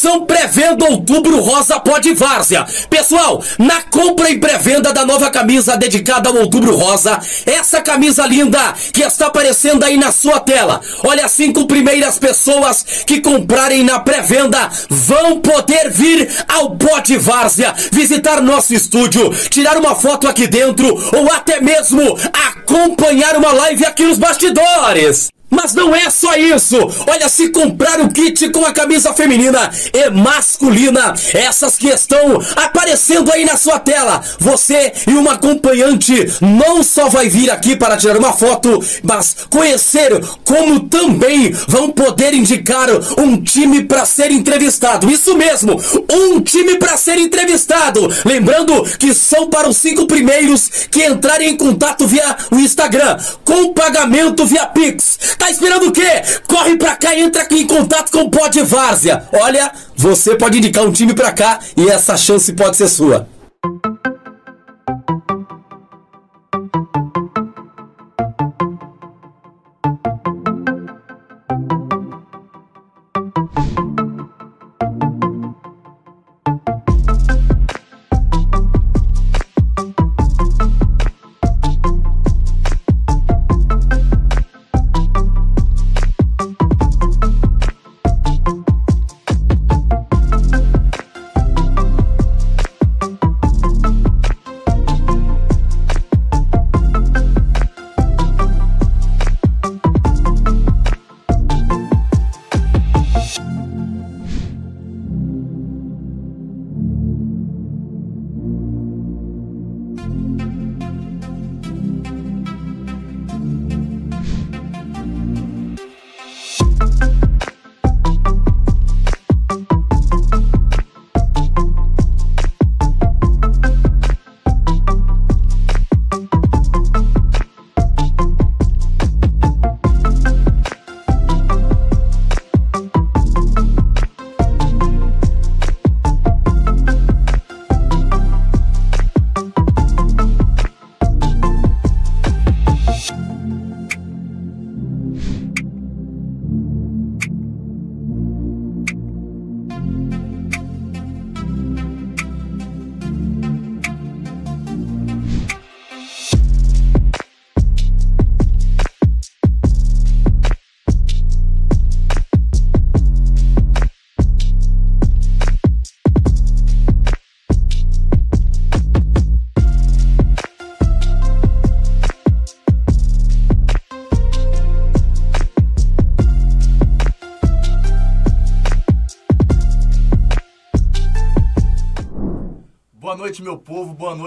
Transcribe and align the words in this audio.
Atenção, 0.00 0.24
pré-venda 0.24 0.86
Outubro 0.86 1.40
Rosa 1.40 1.78
Pode 1.78 2.14
Várzea. 2.14 2.66
Pessoal, 2.88 3.44
na 3.58 3.82
compra 3.82 4.30
e 4.30 4.38
pré-venda 4.38 4.94
da 4.94 5.04
nova 5.04 5.28
camisa 5.28 5.76
dedicada 5.76 6.30
ao 6.30 6.36
Outubro 6.36 6.74
Rosa, 6.74 7.20
essa 7.44 7.82
camisa 7.82 8.26
linda 8.26 8.72
que 8.94 9.02
está 9.02 9.26
aparecendo 9.26 9.84
aí 9.84 9.98
na 9.98 10.10
sua 10.10 10.40
tela. 10.40 10.80
Olha, 11.04 11.26
as 11.26 11.32
cinco 11.32 11.66
primeiras 11.66 12.18
pessoas 12.18 12.82
que 13.04 13.20
comprarem 13.20 13.84
na 13.84 14.00
pré-venda 14.00 14.70
vão 14.88 15.38
poder 15.40 15.90
vir 15.90 16.30
ao 16.48 16.76
Pode 16.76 17.18
Várzea, 17.18 17.74
visitar 17.92 18.40
nosso 18.40 18.72
estúdio, 18.72 19.30
tirar 19.50 19.76
uma 19.76 19.94
foto 19.94 20.26
aqui 20.26 20.46
dentro 20.46 20.86
ou 21.14 21.30
até 21.30 21.60
mesmo 21.60 22.18
acompanhar 22.48 23.36
uma 23.36 23.52
live 23.52 23.84
aqui 23.84 24.04
nos 24.04 24.16
bastidores. 24.16 25.28
Mas 25.50 25.74
não 25.74 25.94
é 25.94 26.08
só 26.08 26.36
isso! 26.36 26.76
Olha, 27.06 27.28
se 27.28 27.48
comprar 27.48 28.00
o 28.00 28.08
kit 28.08 28.48
com 28.50 28.64
a 28.64 28.72
camisa 28.72 29.12
feminina 29.12 29.70
e 29.92 30.08
masculina, 30.10 31.14
essas 31.34 31.76
que 31.76 31.88
estão 31.88 32.40
aparecendo 32.54 33.32
aí 33.32 33.44
na 33.44 33.56
sua 33.56 33.80
tela, 33.80 34.22
você 34.38 34.92
e 35.06 35.12
uma 35.12 35.32
acompanhante 35.32 36.32
não 36.40 36.82
só 36.82 37.08
vai 37.08 37.28
vir 37.28 37.50
aqui 37.50 37.74
para 37.74 37.96
tirar 37.96 38.16
uma 38.16 38.32
foto, 38.32 38.82
mas 39.02 39.36
conhecer 39.50 40.20
como 40.44 40.80
também 40.80 41.50
vão 41.66 41.90
poder 41.90 42.32
indicar 42.32 42.88
um 43.18 43.42
time 43.42 43.82
para 43.82 44.04
ser 44.04 44.30
entrevistado. 44.30 45.10
Isso 45.10 45.36
mesmo, 45.36 45.80
um 46.10 46.40
time 46.40 46.76
para 46.78 46.96
ser 46.96 47.18
entrevistado. 47.18 48.08
Lembrando 48.24 48.82
que 48.98 49.12
são 49.12 49.48
para 49.48 49.68
os 49.68 49.76
cinco 49.76 50.06
primeiros 50.06 50.70
que 50.90 51.04
entrarem 51.04 51.50
em 51.50 51.56
contato 51.56 52.06
via 52.06 52.36
o 52.50 52.56
Instagram, 52.56 53.18
com 53.44 53.72
pagamento 53.72 54.46
via 54.46 54.66
Pix. 54.66 55.18
Tá 55.40 55.50
esperando 55.50 55.88
o 55.88 55.90
quê? 55.90 56.22
Corre 56.46 56.76
pra 56.76 56.94
cá 56.94 57.14
e 57.14 57.22
entra 57.22 57.40
aqui 57.42 57.60
em 57.60 57.66
contato 57.66 58.12
com 58.12 58.24
o 58.24 58.30
Pod 58.30 58.62
Várzea. 58.62 59.26
Olha, 59.32 59.72
você 59.96 60.36
pode 60.36 60.58
indicar 60.58 60.84
um 60.84 60.92
time 60.92 61.14
pra 61.14 61.32
cá 61.32 61.58
e 61.74 61.88
essa 61.88 62.14
chance 62.14 62.52
pode 62.52 62.76
ser 62.76 62.88
sua. 62.88 63.26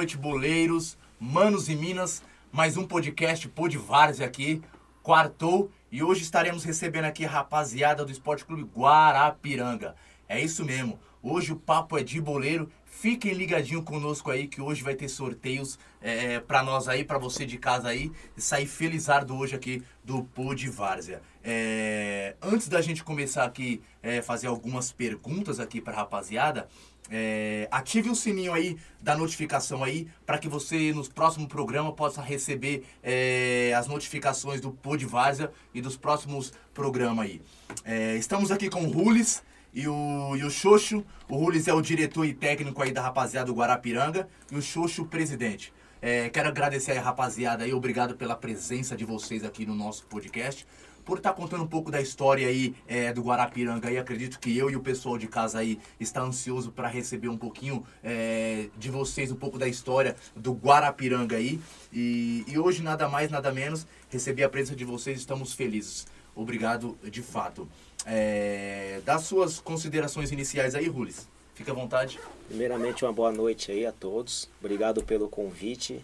Noite, 0.04 0.18
boleiros, 0.18 0.98
manos 1.18 1.70
e 1.70 1.76
minas. 1.78 2.22
Mais 2.52 2.76
um 2.76 2.86
podcast 2.86 3.48
Pod 3.48 3.78
Várzea 3.78 4.26
aqui. 4.28 4.62
Quartou 5.02 5.72
e 5.90 6.04
hoje 6.04 6.24
estaremos 6.24 6.66
recebendo 6.66 7.06
aqui 7.06 7.24
a 7.24 7.30
rapaziada 7.30 8.04
do 8.04 8.12
Esporte 8.12 8.44
Clube 8.44 8.70
Guarapiranga. 8.78 9.96
É 10.28 10.42
isso 10.42 10.66
mesmo. 10.66 11.00
Hoje 11.22 11.54
o 11.54 11.56
papo 11.56 11.98
é 11.98 12.04
de 12.04 12.20
boleiro. 12.20 12.70
Fiquem 12.86 13.32
ligadinho 13.34 13.82
conosco 13.82 14.30
aí 14.30 14.46
que 14.46 14.62
hoje 14.62 14.84
vai 14.84 14.94
ter 14.94 15.08
sorteios 15.08 15.80
é, 16.02 16.42
para 16.42 16.62
nós 16.62 16.90
aí, 16.90 17.06
para 17.06 17.18
você 17.18 17.46
de 17.46 17.58
casa 17.58 17.88
aí, 17.88 18.12
e 18.36 18.42
sair 18.42 18.68
felizardo 18.68 19.38
hoje 19.38 19.56
aqui 19.56 19.82
do 20.04 20.26
Pod 20.26 20.70
Várzea. 20.70 21.22
É, 21.42 22.36
antes 22.42 22.68
da 22.68 22.82
gente 22.82 23.06
começar 23.06 23.46
aqui 23.46 23.82
é, 24.02 24.22
fazer 24.22 24.48
algumas 24.48 24.92
perguntas 24.92 25.62
aqui 25.62 25.80
para 25.80 25.96
rapaziada, 25.96 26.68
é, 27.16 27.68
ative 27.70 28.10
o 28.10 28.16
sininho 28.16 28.52
aí 28.52 28.76
da 29.00 29.16
notificação 29.16 29.84
aí 29.84 30.08
para 30.26 30.40
que 30.40 30.50
você 30.50 30.92
nos 30.92 31.08
próximos 31.08 31.48
programas 31.48 31.94
possa 31.94 32.24
receber 32.24 32.84
é, 33.04 33.72
as 33.78 33.86
notificações 33.88 34.60
do 34.60 34.72
Pod 34.72 35.06
Várzea 35.06 35.52
e 35.76 35.80
dos 35.80 35.96
próximos 35.96 36.52
programas 36.74 37.26
aí. 37.26 37.42
É, 37.86 38.16
estamos 38.16 38.50
aqui 38.50 38.68
com 38.68 38.84
o 38.84 38.92
Rules 38.92 39.44
e 39.72 39.88
o, 39.88 40.36
e 40.36 40.44
o 40.44 40.50
Xoxo. 40.50 41.06
O 41.30 41.36
Rules 41.36 41.68
é 41.68 41.74
o 41.74 41.82
diretor 41.82 42.26
e 42.26 42.34
técnico 42.34 42.82
aí 42.82 42.92
da 42.92 43.04
rapaziada 43.04 43.46
do 43.46 43.54
Guarapiranga 43.54 44.28
e 44.52 44.56
o 44.56 44.62
Xoxo 44.62 45.04
o 45.04 45.06
presidente. 45.06 45.72
É, 46.02 46.30
quero 46.30 46.50
agradecer 46.50 46.94
aí, 46.94 46.98
rapaziada, 46.98 47.64
aí, 47.64 47.74
obrigado 47.74 48.18
pela 48.18 48.36
presença 48.36 48.94
de 48.94 49.06
vocês 49.06 49.44
aqui 49.46 49.68
no 49.68 49.76
nosso 49.76 50.06
podcast 50.08 50.66
por 51.06 51.18
estar 51.18 51.34
contando 51.34 51.64
um 51.64 51.68
pouco 51.68 51.92
da 51.92 52.02
história 52.02 52.48
aí 52.48 52.76
é, 52.88 53.14
do 53.14 53.22
Guarapiranga 53.22 53.90
aí. 53.90 53.98
Acredito 53.98 54.40
que 54.40 54.58
eu 54.58 54.70
e 54.70 54.76
o 54.76 54.82
pessoal 54.82 55.18
de 55.18 55.28
casa 55.28 55.60
aí 55.60 55.80
está 56.00 56.22
ansioso 56.22 56.72
para 56.72 56.88
receber 56.88 57.28
um 57.28 57.38
pouquinho 57.38 57.86
é, 58.04 58.68
de 58.78 58.90
vocês, 58.90 59.32
um 59.32 59.36
pouco 59.36 59.58
da 59.58 59.68
história 59.68 60.16
do 60.36 60.54
Guarapiranga 60.54 61.36
aí. 61.36 61.60
E, 61.92 62.44
e 62.48 62.58
hoje, 62.58 62.82
nada 62.82 63.08
mais, 63.08 63.30
nada 63.30 63.52
menos, 63.52 63.86
receber 64.10 64.44
a 64.44 64.50
presença 64.50 64.76
de 64.76 64.86
vocês, 64.86 65.20
estamos 65.20 65.54
felizes. 65.54 66.08
Obrigado 66.36 66.98
de 67.04 67.22
fato. 67.22 67.68
É, 68.06 69.02
das 69.06 69.24
suas 69.24 69.60
considerações 69.60 70.32
iniciais 70.32 70.76
aí, 70.76 70.88
Rules. 70.88 71.28
Fica 71.54 71.72
à 71.72 71.76
vontade. 71.76 72.20
Primeiramente, 72.48 73.06
uma 73.06 73.14
boa 73.14 73.32
noite 73.32 73.72
aí 73.72 73.86
a 73.86 73.92
todos. 73.92 74.50
Obrigado 74.60 75.04
pelo 75.04 75.30
convite. 75.30 76.04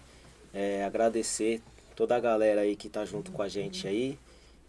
É, 0.54 0.84
agradecer 0.84 1.62
toda 1.96 2.16
a 2.16 2.20
galera 2.20 2.62
aí 2.62 2.76
que 2.76 2.88
tá 2.88 3.04
junto 3.04 3.32
com 3.32 3.42
a 3.42 3.50
gente 3.50 3.88
aí. 3.88 4.18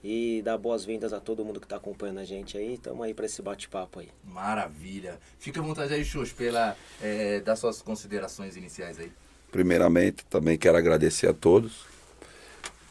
E 0.02 0.40
dar 0.42 0.56
boas-vindas 0.56 1.12
a 1.12 1.20
todo 1.20 1.44
mundo 1.44 1.60
que 1.60 1.66
tá 1.66 1.76
acompanhando 1.76 2.20
a 2.20 2.24
gente 2.24 2.56
aí. 2.56 2.78
Tamo 2.78 3.02
aí 3.02 3.12
para 3.12 3.26
esse 3.26 3.42
bate-papo 3.42 4.00
aí. 4.00 4.08
Maravilha. 4.24 5.18
Fica 5.38 5.60
à 5.60 5.62
vontade 5.62 5.92
aí, 5.92 6.04
Xuxa, 6.04 6.34
pela, 6.36 6.76
é, 7.02 7.40
das 7.40 7.58
suas 7.58 7.82
considerações 7.82 8.56
iniciais 8.56 8.98
aí. 8.98 9.12
Primeiramente, 9.52 10.24
também 10.26 10.56
quero 10.56 10.78
agradecer 10.78 11.28
a 11.28 11.34
todos, 11.34 11.84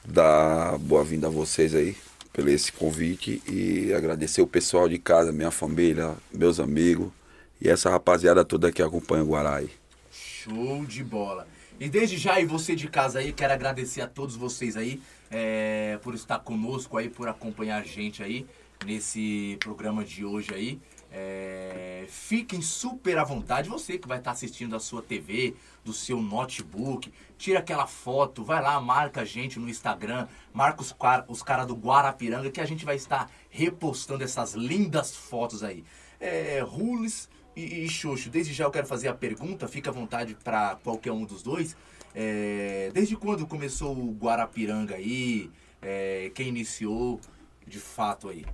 dar 0.06 0.78
boa-vinda 0.78 1.28
a 1.28 1.30
vocês 1.30 1.74
aí 1.74 1.96
pelo 2.32 2.50
esse 2.50 2.72
convite 2.72 3.42
e 3.48 3.94
agradecer 3.94 4.42
o 4.42 4.48
pessoal 4.48 4.88
de 4.88 5.00
casa, 5.00 5.32
minha 5.32 5.52
família, 5.52 6.16
meus 6.32 6.60
amigos 6.60 7.12
e 7.60 7.70
essa 7.70 7.90
rapaziada 7.90 8.46
toda 8.46 8.72
que 8.72 8.82
acompanha 8.82 9.24
o 9.24 9.28
Guarai. 9.28 9.70
Show 10.12 10.86
de 10.86 11.04
bola. 11.04 11.48
E 11.80 11.90
desde 11.90 12.18
já, 12.18 12.40
e 12.40 12.46
você 12.46 12.76
de 12.76 12.88
casa 12.88 13.20
aí, 13.20 13.32
quero 13.32 13.54
agradecer 13.54 14.02
a 14.02 14.08
todos 14.08 14.36
vocês 14.36 14.76
aí 14.76 15.02
é, 15.30 16.00
por 16.02 16.16
estar 16.16 16.40
conosco 16.40 16.98
aí, 16.98 17.10
por 17.10 17.28
acompanhar 17.28 17.82
a 17.82 17.86
gente 17.86 18.24
aí 18.24 18.46
nesse 18.86 19.58
programa 19.60 20.04
de 20.04 20.26
hoje 20.26 20.54
aí. 20.54 20.80
É, 21.12 22.06
fiquem 22.08 22.62
super 22.62 23.18
à 23.18 23.24
vontade, 23.24 23.68
você 23.68 23.98
que 23.98 24.08
vai 24.08 24.20
estar 24.20 24.32
assistindo 24.32 24.72
da 24.72 24.80
sua 24.80 25.02
TV, 25.02 25.56
do 25.84 25.92
seu 25.92 26.22
notebook, 26.22 27.12
tira 27.36 27.60
aquela 27.60 27.88
foto, 27.88 28.44
vai 28.44 28.62
lá, 28.62 28.80
marca 28.80 29.22
a 29.22 29.26
gente 29.26 29.60
no 29.60 29.68
Instagram, 29.68 30.28
marca 30.54 30.82
os, 30.82 30.96
os 31.28 31.42
caras 31.42 31.66
do 31.66 31.74
Guarapiranga 31.74 32.52
que 32.52 32.62
a 32.62 32.66
gente 32.66 32.86
vai 32.86 32.96
estar 32.96 33.30
repostando 33.50 34.24
essas 34.24 34.54
lindas 34.54 35.16
fotos 35.16 35.64
aí. 35.64 35.84
É, 36.20 36.60
Rules 36.60 37.28
e, 37.56 37.86
e 37.86 37.90
Xoxo, 37.90 38.30
desde 38.30 38.54
já 38.54 38.66
eu 38.66 38.72
quero 38.72 38.86
fazer 38.86 39.08
a 39.08 39.14
pergunta, 39.14 39.68
fica 39.68 39.90
à 39.90 39.94
vontade 39.94 40.38
para 40.44 40.76
qualquer 40.84 41.12
um 41.12 41.26
dos 41.26 41.42
dois. 41.42 41.76
É, 42.14 42.92
desde 42.94 43.16
quando 43.16 43.46
começou 43.46 43.96
o 43.96 44.12
Guarapiranga 44.12 44.96
aí? 44.96 45.50
É, 45.82 46.32
quem 46.34 46.48
iniciou 46.50 47.20
de 47.66 47.80
fato 47.80 48.30
aí? 48.30 48.46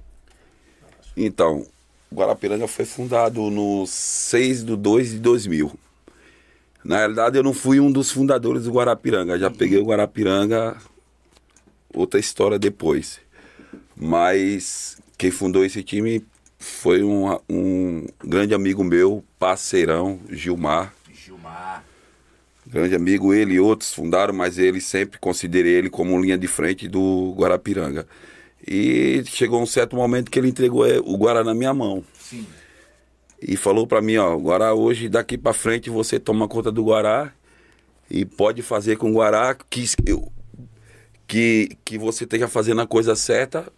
Então, 1.15 1.65
Guarapiranga 2.13 2.67
foi 2.67 2.85
fundado 2.85 3.49
no 3.49 3.85
6 3.87 4.63
de 4.63 4.75
2 4.75 5.11
de 5.11 5.19
2000. 5.19 5.79
Na 6.83 6.97
realidade, 6.97 7.37
eu 7.37 7.43
não 7.43 7.53
fui 7.53 7.79
um 7.79 7.91
dos 7.91 8.11
fundadores 8.11 8.65
do 8.65 8.71
Guarapiranga. 8.71 9.39
Já 9.39 9.49
peguei 9.49 9.79
o 9.79 9.85
Guarapiranga, 9.85 10.77
outra 11.93 12.19
história 12.19 12.59
depois. 12.59 13.19
Mas 13.95 14.97
quem 15.17 15.31
fundou 15.31 15.65
esse 15.65 15.81
time 15.81 16.23
foi 16.59 17.03
um, 17.03 17.37
um 17.49 18.05
grande 18.23 18.53
amigo 18.53 18.83
meu, 18.83 19.23
parceirão, 19.39 20.19
Gilmar. 20.29 20.93
Gilmar. 21.13 21.83
Grande 22.67 22.95
amigo, 22.95 23.33
ele 23.33 23.55
e 23.55 23.59
outros 23.59 23.93
fundaram, 23.93 24.33
mas 24.33 24.57
ele 24.57 24.81
sempre 24.81 25.19
considerei 25.19 25.73
ele 25.73 25.89
como 25.89 26.19
linha 26.19 26.37
de 26.37 26.47
frente 26.47 26.87
do 26.87 27.33
Guarapiranga. 27.37 28.07
E 28.67 29.23
chegou 29.27 29.61
um 29.61 29.65
certo 29.67 29.95
momento 29.95 30.31
que 30.31 30.39
ele 30.39 30.49
entregou 30.49 30.85
é, 30.85 30.97
o 30.99 31.15
Guará 31.15 31.43
na 31.43 31.53
minha 31.53 31.73
mão. 31.73 32.03
Sim. 32.19 32.45
E 33.39 33.55
falou 33.55 33.85
para 33.85 34.01
mim, 34.01 34.17
ó, 34.17 34.35
Guará, 34.35 34.73
hoje 34.73 35.07
daqui 35.07 35.37
para 35.37 35.53
frente 35.53 35.89
você 35.89 36.19
toma 36.19 36.47
conta 36.47 36.71
do 36.71 36.83
Guará 36.83 37.31
e 38.09 38.25
pode 38.25 38.63
fazer 38.63 38.97
com 38.97 39.11
o 39.11 39.13
Guará 39.13 39.55
que, 39.69 39.85
que, 41.27 41.77
que 41.85 41.97
você 41.99 42.23
esteja 42.23 42.47
fazendo 42.47 42.81
a 42.81 42.87
coisa 42.87 43.15
certa 43.15 43.71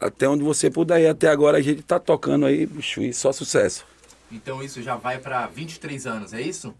até 0.00 0.28
onde 0.28 0.44
você 0.44 0.70
puder. 0.70 1.00
E 1.00 1.06
até 1.08 1.28
agora 1.28 1.58
a 1.58 1.60
gente 1.60 1.82
tá 1.82 1.98
tocando 1.98 2.46
aí, 2.46 2.66
bicho, 2.66 3.02
e 3.02 3.12
só 3.12 3.32
sucesso. 3.32 3.84
Então 4.30 4.62
isso 4.62 4.80
já 4.82 4.94
vai 4.94 5.18
para 5.18 5.46
23 5.48 6.06
anos, 6.06 6.32
é 6.32 6.40
isso? 6.40 6.72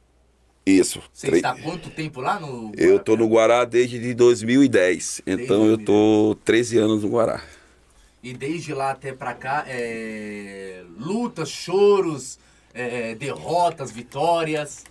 Isso. 0.69 1.00
Você 1.12 1.29
está 1.37 1.50
há 1.50 1.59
quanto 1.59 1.88
tempo 1.88 2.20
lá 2.20 2.38
no 2.38 2.73
Eu 2.76 2.99
tô 2.99 3.17
no 3.17 3.26
Guará 3.26 3.65
desde 3.65 3.99
de 3.99 4.12
2010. 4.12 5.23
Desde 5.25 5.44
então 5.44 5.65
eu 5.67 5.79
tô 5.79 6.37
13 6.44 6.79
anos 6.79 7.03
no 7.03 7.09
Guará. 7.09 7.43
E 8.23 8.35
desde 8.35 8.75
lá 8.75 8.91
até 8.91 9.12
pra 9.12 9.32
cá, 9.32 9.65
é... 9.67 10.82
lutas, 10.99 11.49
choros, 11.49 12.38
é... 12.75 13.15
derrotas, 13.15 13.91
vitórias. 13.91 14.85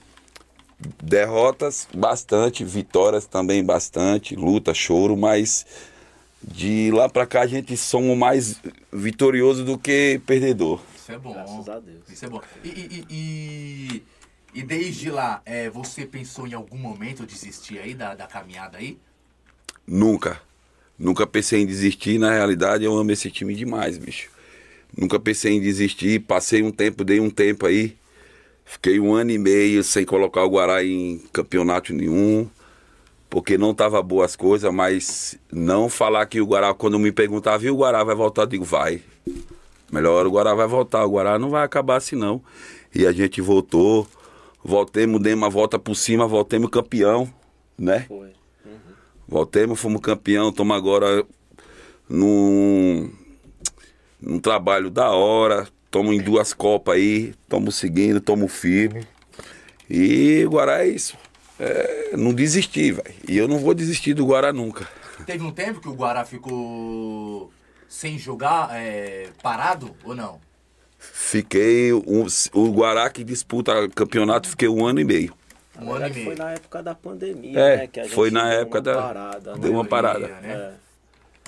Derrotas 1.01 1.87
bastante, 1.93 2.63
vitórias 2.63 3.25
também 3.27 3.63
bastante, 3.63 4.35
luta, 4.35 4.73
choro, 4.73 5.15
mas 5.15 5.65
de 6.41 6.91
lá 6.91 7.09
pra 7.09 7.25
cá 7.25 7.41
a 7.41 7.47
gente 7.47 7.75
somos 7.75 8.17
mais 8.17 8.61
vitorioso 8.91 9.63
do 9.63 9.77
que 9.77 10.21
perdedor. 10.25 10.79
Isso 10.95 11.11
é 11.11 11.17
bom. 11.17 11.33
Graças 11.33 11.69
a 11.69 11.79
Deus. 11.79 12.09
Isso 12.09 12.25
é 12.25 12.29
bom. 12.29 12.41
E, 12.63 12.67
e, 12.67 13.05
e, 13.09 13.95
e 13.95 14.03
desde 14.53 15.11
lá, 15.11 15.41
é, 15.45 15.69
você 15.69 16.05
pensou 16.05 16.47
em 16.47 16.53
algum 16.53 16.77
momento 16.77 17.25
desistir 17.25 17.79
aí 17.79 17.93
da, 17.93 18.15
da 18.15 18.27
caminhada 18.27 18.77
aí? 18.77 18.97
Nunca. 19.85 20.41
Nunca 20.97 21.27
pensei 21.27 21.61
em 21.61 21.65
desistir. 21.65 22.17
Na 22.17 22.31
realidade, 22.31 22.83
eu 22.83 22.97
amo 22.97 23.11
esse 23.11 23.29
time 23.29 23.53
demais, 23.53 23.97
bicho. 23.97 24.29
Nunca 24.95 25.19
pensei 25.19 25.53
em 25.53 25.61
desistir. 25.61 26.19
Passei 26.21 26.63
um 26.63 26.71
tempo, 26.71 27.03
dei 27.03 27.19
um 27.19 27.29
tempo 27.29 27.65
aí. 27.65 27.95
Fiquei 28.65 28.99
um 28.99 29.13
ano 29.13 29.31
e 29.31 29.37
meio 29.37 29.83
sem 29.83 30.03
colocar 30.03 30.43
o 30.43 30.49
Guará 30.49 30.83
em 30.83 31.19
campeonato 31.31 31.93
nenhum. 31.93 32.49
Porque 33.29 33.57
não 33.57 33.73
tava 33.73 34.01
boas 34.01 34.35
coisas, 34.35 34.73
mas 34.73 35.37
não 35.51 35.89
falar 35.89 36.25
que 36.25 36.41
o 36.41 36.45
Guará, 36.45 36.73
quando 36.73 36.97
me 36.97 37.11
perguntava, 37.11 37.59
viu, 37.59 37.75
o 37.75 37.77
Guará 37.77 38.03
vai 38.03 38.15
voltar? 38.15 38.43
Eu 38.43 38.47
digo, 38.47 38.65
vai. 38.65 39.01
Melhor 39.91 40.25
o 40.25 40.31
Guará 40.31 40.53
vai 40.53 40.67
voltar. 40.67 41.05
O 41.05 41.11
Guará 41.11 41.37
não 41.37 41.49
vai 41.49 41.63
acabar 41.63 41.97
assim, 41.97 42.15
não. 42.15 42.41
E 42.93 43.05
a 43.05 43.11
gente 43.11 43.39
voltou. 43.39 44.07
Voltemos, 44.67 45.21
demos 45.21 45.43
uma 45.43 45.49
volta 45.49 45.79
por 45.79 45.95
cima, 45.95 46.27
voltemos 46.27 46.69
campeão, 46.69 47.31
né? 47.77 48.01
Foi. 48.01 48.33
Voltemos, 49.25 49.79
fomos 49.79 50.01
campeão, 50.01 50.49
estamos 50.49 50.75
agora 50.75 51.25
num, 52.09 53.09
num 54.21 54.39
trabalho 54.39 54.89
da 54.89 55.09
hora, 55.11 55.69
estamos 55.85 56.13
em 56.13 56.21
duas 56.21 56.53
copas 56.53 56.95
aí, 56.95 57.33
estamos 57.41 57.75
seguindo, 57.75 58.17
estamos 58.17 58.51
firme. 58.51 59.07
E 59.89 60.43
o 60.45 60.49
Guará 60.49 60.83
é 60.83 60.89
isso. 60.89 61.17
É, 61.57 62.17
não 62.17 62.33
desistir, 62.33 62.91
velho. 62.91 63.15
E 63.25 63.37
eu 63.37 63.47
não 63.47 63.59
vou 63.59 63.73
desistir 63.73 64.13
do 64.13 64.25
Guará 64.25 64.51
nunca. 64.51 64.85
Teve 65.25 65.45
um 65.45 65.51
tempo 65.51 65.79
que 65.79 65.87
o 65.87 65.93
Guará 65.93 66.25
ficou 66.25 67.49
sem 67.87 68.19
jogar, 68.19 68.69
é, 68.73 69.29
parado 69.41 69.95
ou 70.03 70.13
não? 70.13 70.41
Fiquei. 71.13 71.93
Um, 71.93 72.25
o 72.53 72.71
Guará 72.71 73.09
que 73.09 73.23
disputa 73.23 73.87
campeonato, 73.89 74.47
fiquei 74.49 74.67
um 74.67 74.85
ano 74.85 74.99
e 74.99 75.03
meio. 75.03 75.33
Um 75.79 75.91
ano 75.93 76.07
e 76.07 76.13
meio. 76.13 76.25
foi 76.25 76.35
na 76.35 76.51
época 76.51 76.81
da 76.83 76.95
pandemia, 76.95 77.59
É, 77.59 77.77
né? 77.77 77.87
Que 77.87 77.99
a 77.99 78.03
gente 78.03 78.13
foi 78.15 78.31
na 78.31 78.49
deu 78.49 78.59
época 78.61 78.77
uma 78.79 78.83
da- 78.83 79.01
Parada, 79.01 79.53
né? 79.53 79.59
deu 79.59 79.71
uma 79.71 79.85
parada. 79.85 80.27
Né? 80.27 80.53
É. 80.73 80.73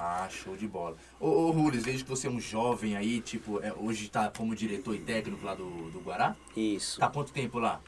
Ah, 0.01 0.27
show 0.29 0.55
de 0.55 0.65
bola. 0.67 0.95
Ô, 1.19 1.27
ô 1.27 1.51
Rules, 1.51 1.83
desde 1.83 2.03
que 2.03 2.09
você 2.09 2.27
é 2.27 2.29
um 2.29 2.39
jovem 2.39 2.95
aí, 2.95 3.19
tipo, 3.19 3.59
é, 3.61 3.73
hoje 3.77 4.07
tá 4.09 4.31
como 4.35 4.55
diretor 4.55 4.95
e 4.95 4.99
técnico 4.99 5.45
lá 5.45 5.53
do, 5.55 5.65
do 5.91 5.99
Guará? 5.99 6.35
Isso. 6.55 6.99
Tá 6.99 7.07
há 7.07 7.09
quanto 7.09 7.33
tempo 7.33 7.59
lá? 7.59 7.81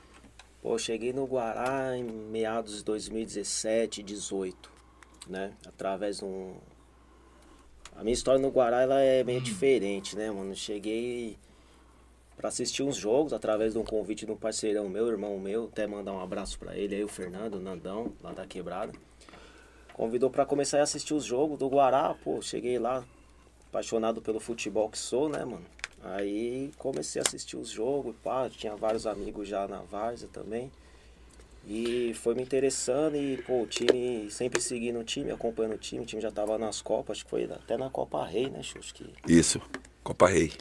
Pô, 0.62 0.74
eu 0.76 0.80
cheguei 0.80 1.14
no 1.14 1.26
Guará 1.26 1.96
em 1.98 2.04
meados 2.04 2.78
de 2.78 2.84
2017, 2.84 4.04
18, 4.04 4.70
né? 5.30 5.52
Através 5.66 6.18
de 6.18 6.26
um... 6.26 6.54
A 7.96 8.04
minha 8.04 8.14
história 8.14 8.42
no 8.42 8.50
Guará, 8.50 8.82
ela 8.82 9.00
é 9.00 9.24
meio 9.24 9.40
diferente, 9.42 10.16
né, 10.16 10.30
mano? 10.32 10.54
Cheguei 10.56 11.38
pra 12.42 12.48
assistir 12.48 12.82
uns 12.82 12.98
jogos 12.98 13.34
através 13.34 13.74
de 13.74 13.80
um 13.80 13.84
convite 13.84 14.26
de 14.26 14.32
um 14.32 14.36
parceirão 14.36 14.90
meu, 14.90 15.08
irmão 15.08 15.38
meu, 15.38 15.66
até 15.66 15.86
mandar 15.86 16.12
um 16.12 16.20
abraço 16.20 16.58
pra 16.58 16.76
ele 16.76 16.96
aí, 16.96 17.04
o 17.04 17.08
Fernando, 17.08 17.56
o 17.56 17.60
Nandão, 17.60 18.12
lá 18.20 18.32
da 18.32 18.48
Quebrada. 18.48 18.92
Convidou 19.94 20.28
pra 20.32 20.44
começar 20.44 20.80
a 20.80 20.84
assistir 20.84 21.14
os 21.14 21.24
jogos 21.24 21.60
do 21.60 21.70
Guará, 21.70 22.16
pô, 22.24 22.42
cheguei 22.42 22.80
lá, 22.80 23.06
apaixonado 23.70 24.24
pelo 24.24 24.40
futebol 24.40 24.90
que 24.90 24.98
sou, 24.98 25.30
né, 25.30 25.46
mano? 25.46 25.66
Aí 26.04 26.72
comecei 26.80 27.22
a 27.22 27.24
assistir 27.24 27.58
os 27.58 27.70
jogos, 27.70 28.16
pá, 28.24 28.50
tinha 28.50 28.76
vários 28.76 29.06
amigos 29.06 29.48
já 29.48 29.68
na 29.68 29.84
Várzea 29.84 30.28
também. 30.34 30.72
E 31.68 32.12
foi 32.16 32.34
me 32.34 32.42
interessando 32.42 33.16
e, 33.18 33.38
pô, 33.44 33.62
o 33.62 33.68
time, 33.68 34.32
sempre 34.32 34.60
seguindo 34.60 34.98
o 34.98 35.04
time, 35.04 35.30
acompanhando 35.30 35.76
o 35.76 35.78
time, 35.78 36.02
o 36.02 36.06
time 36.08 36.20
já 36.20 36.32
tava 36.32 36.58
nas 36.58 36.82
Copas, 36.82 37.18
acho 37.18 37.26
que 37.26 37.30
foi 37.30 37.44
até 37.44 37.78
na 37.78 37.88
Copa 37.88 38.26
Rei, 38.26 38.50
né, 38.50 38.64
Xuxa? 38.64 38.96
Que, 38.96 39.14
Isso, 39.28 39.62
Copa 40.04 40.28
Rei. 40.28 40.52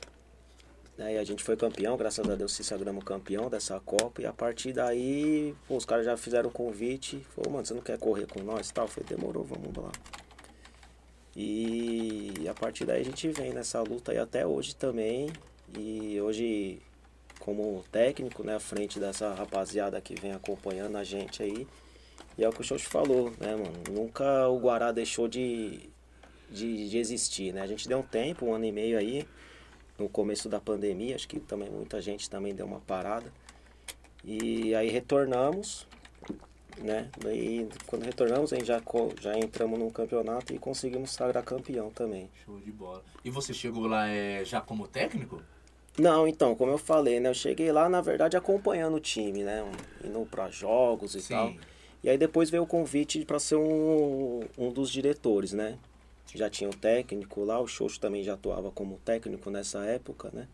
Né, 1.00 1.14
e 1.14 1.18
a 1.18 1.24
gente 1.24 1.42
foi 1.42 1.56
campeão, 1.56 1.96
graças 1.96 2.28
a 2.28 2.34
Deus 2.34 2.52
se 2.52 2.62
sagramos 2.62 3.02
campeão 3.02 3.48
dessa 3.48 3.80
Copa. 3.80 4.20
E 4.20 4.26
a 4.26 4.34
partir 4.34 4.74
daí, 4.74 5.54
pô, 5.66 5.76
os 5.76 5.86
caras 5.86 6.04
já 6.04 6.14
fizeram 6.14 6.50
o 6.50 6.52
convite. 6.52 7.26
Falou, 7.34 7.52
mano, 7.52 7.64
você 7.64 7.72
não 7.72 7.80
quer 7.80 7.98
correr 7.98 8.26
com 8.26 8.40
nós 8.42 8.70
tal? 8.70 8.86
Falei, 8.86 9.08
demorou, 9.08 9.42
vamos 9.42 9.74
lá. 9.74 9.90
E 11.34 12.46
a 12.46 12.52
partir 12.52 12.84
daí 12.84 13.00
a 13.00 13.04
gente 13.04 13.28
vem 13.28 13.54
nessa 13.54 13.80
luta 13.80 14.12
aí 14.12 14.18
até 14.18 14.46
hoje 14.46 14.76
também. 14.76 15.30
E 15.74 16.20
hoje, 16.20 16.82
como 17.38 17.82
técnico, 17.90 18.44
né, 18.44 18.56
à 18.56 18.60
frente 18.60 19.00
dessa 19.00 19.32
rapaziada 19.32 19.98
que 20.02 20.14
vem 20.20 20.32
acompanhando 20.32 20.98
a 20.98 21.04
gente 21.04 21.42
aí. 21.42 21.66
E 22.36 22.44
é 22.44 22.48
o 22.48 22.52
que 22.52 22.60
o 22.60 22.64
Xoxo 22.64 22.90
falou, 22.90 23.32
né, 23.40 23.56
mano? 23.56 23.72
Nunca 23.90 24.48
o 24.48 24.58
Guará 24.58 24.92
deixou 24.92 25.26
de, 25.28 25.80
de, 26.50 26.90
de 26.90 26.98
existir, 26.98 27.54
né? 27.54 27.62
A 27.62 27.66
gente 27.66 27.88
deu 27.88 28.00
um 28.00 28.02
tempo, 28.02 28.44
um 28.44 28.54
ano 28.54 28.66
e 28.66 28.72
meio 28.72 28.98
aí, 28.98 29.26
no 30.00 30.08
começo 30.08 30.48
da 30.48 30.58
pandemia, 30.58 31.14
acho 31.14 31.28
que 31.28 31.38
também 31.38 31.70
muita 31.70 32.00
gente 32.00 32.28
também 32.28 32.54
deu 32.54 32.66
uma 32.66 32.80
parada. 32.80 33.30
E 34.24 34.74
aí 34.74 34.88
retornamos, 34.88 35.86
né? 36.78 37.08
Daí 37.22 37.68
quando 37.86 38.04
retornamos, 38.04 38.52
a 38.52 38.56
gente 38.56 38.66
já, 38.66 38.82
já 39.20 39.38
entramos 39.38 39.78
no 39.78 39.90
campeonato 39.90 40.54
e 40.54 40.58
conseguimos 40.58 41.12
sagrar 41.12 41.44
campeão 41.44 41.90
também. 41.90 42.30
Show 42.44 42.58
de 42.60 42.72
bola. 42.72 43.02
E 43.24 43.30
você 43.30 43.52
chegou 43.52 43.86
lá 43.86 44.08
é, 44.08 44.44
já 44.44 44.60
como 44.60 44.88
técnico? 44.88 45.42
Não, 45.98 46.26
então, 46.26 46.54
como 46.54 46.72
eu 46.72 46.78
falei, 46.78 47.20
né? 47.20 47.28
Eu 47.28 47.34
cheguei 47.34 47.70
lá, 47.70 47.88
na 47.88 48.00
verdade, 48.00 48.36
acompanhando 48.36 48.96
o 48.96 49.00
time, 49.00 49.42
né? 49.42 49.62
Indo 50.02 50.26
pra 50.30 50.50
jogos 50.50 51.14
e 51.14 51.20
Sim. 51.20 51.34
tal. 51.34 51.54
E 52.02 52.08
aí 52.08 52.16
depois 52.16 52.48
veio 52.48 52.62
o 52.62 52.66
convite 52.66 53.22
para 53.26 53.38
ser 53.38 53.56
um, 53.56 54.40
um 54.56 54.72
dos 54.72 54.90
diretores, 54.90 55.52
né? 55.52 55.76
Já 56.34 56.48
tinha 56.48 56.70
o 56.70 56.74
técnico 56.74 57.44
lá, 57.44 57.60
o 57.60 57.66
Xoxo 57.66 57.98
também 57.98 58.22
já 58.22 58.34
atuava 58.34 58.70
como 58.70 58.98
técnico 59.04 59.50
nessa 59.50 59.84
época, 59.84 60.30
né? 60.32 60.46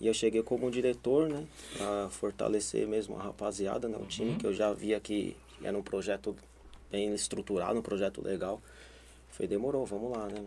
E 0.00 0.06
eu 0.06 0.14
cheguei 0.14 0.42
como 0.42 0.70
diretor, 0.70 1.28
né? 1.28 1.44
Pra 1.76 2.08
fortalecer 2.08 2.86
mesmo 2.86 3.16
a 3.16 3.22
rapaziada, 3.22 3.88
né? 3.88 3.98
O 4.00 4.06
time 4.06 4.36
que 4.36 4.46
eu 4.46 4.54
já 4.54 4.72
via 4.72 5.00
que 5.00 5.36
era 5.62 5.76
um 5.76 5.82
projeto 5.82 6.36
bem 6.90 7.12
estruturado, 7.12 7.78
um 7.78 7.82
projeto 7.82 8.22
legal. 8.22 8.60
Falei, 9.30 9.48
demorou, 9.48 9.84
vamos 9.84 10.16
lá, 10.16 10.26
né? 10.26 10.44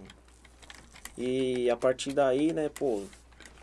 E 1.17 1.69
a 1.69 1.75
partir 1.75 2.13
daí, 2.13 2.53
né, 2.53 2.69
pô, 2.69 3.03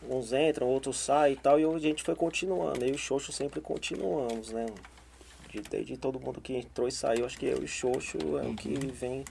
uns 0.08 0.32
entram, 0.32 0.68
outros 0.68 0.98
saem 0.98 1.34
e 1.34 1.36
tal, 1.36 1.58
e 1.58 1.64
a 1.64 1.78
gente 1.78 2.02
foi 2.02 2.14
continuando. 2.14 2.84
Eu 2.84 2.90
e 2.90 2.92
o 2.92 2.98
Xoxo 2.98 3.32
sempre 3.32 3.60
continuamos, 3.60 4.50
né? 4.50 4.66
De, 5.50 5.62
desde 5.62 5.96
todo 5.96 6.20
mundo 6.20 6.40
que 6.40 6.52
entrou 6.52 6.86
e 6.86 6.92
saiu, 6.92 7.24
acho 7.24 7.38
que 7.38 7.46
eu 7.46 7.62
e 7.62 7.64
o 7.64 7.68
Xoxo 7.68 8.18
é 8.38 8.46
o 8.46 8.54
que 8.54 8.68
vem. 8.68 9.24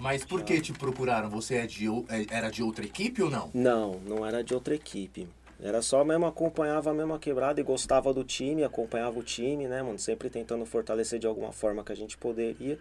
Mas 0.00 0.24
por 0.24 0.42
que 0.42 0.60
te 0.60 0.72
procuraram? 0.72 1.28
Você 1.30 1.56
é 1.56 1.66
de, 1.66 1.86
é- 2.08 2.26
era 2.30 2.50
de 2.50 2.62
outra 2.62 2.84
equipe 2.84 3.22
ou 3.22 3.30
não? 3.30 3.50
Não, 3.52 3.98
não 4.00 4.24
era 4.26 4.42
de 4.44 4.54
outra 4.54 4.74
equipe. 4.74 5.28
Era 5.60 5.82
só 5.82 6.04
mesmo 6.04 6.24
acompanhava 6.26 6.90
a 6.90 6.94
mesma 6.94 7.18
quebrada 7.18 7.60
e 7.60 7.64
gostava 7.64 8.14
do 8.14 8.22
time, 8.22 8.62
acompanhava 8.62 9.18
o 9.18 9.22
time, 9.24 9.66
né, 9.66 9.82
mano? 9.82 9.98
Sempre 9.98 10.30
tentando 10.30 10.64
fortalecer 10.64 11.18
de 11.18 11.26
alguma 11.26 11.52
forma 11.52 11.82
que 11.82 11.90
a 11.90 11.96
gente 11.96 12.16
poderia. 12.16 12.78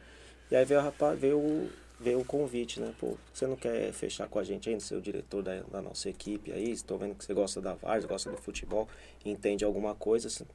E 0.51 0.55
aí 0.55 0.63
veio, 0.63 0.79
rapaz, 0.81 1.19
veio, 1.19 1.39
o- 1.39 1.69
veio 1.99 2.19
o 2.19 2.25
convite, 2.25 2.79
né? 2.79 2.93
Pô, 2.99 3.15
você 3.33 3.47
não 3.47 3.55
quer 3.55 3.91
fechar 3.93 4.27
com 4.27 4.37
a 4.37 4.43
gente 4.43 4.69
ainda, 4.69 4.79
ser 4.79 4.95
o 4.95 5.01
diretor 5.01 5.41
da, 5.41 5.61
da 5.63 5.81
nossa 5.81 6.07
equipe 6.07 6.51
aí? 6.51 6.69
Estou 6.71 6.99
vendo 6.99 7.15
que 7.15 7.25
você 7.25 7.33
gosta 7.33 7.59
da 7.59 7.73
VARS, 7.73 8.05
gosta 8.05 8.29
do 8.29 8.37
futebol, 8.37 8.87
entende 9.25 9.65
alguma 9.65 9.95
coisa. 9.95 10.27
Assim. 10.27 10.45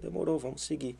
Demorou, 0.00 0.38
vamos 0.38 0.62
seguir. 0.62 0.96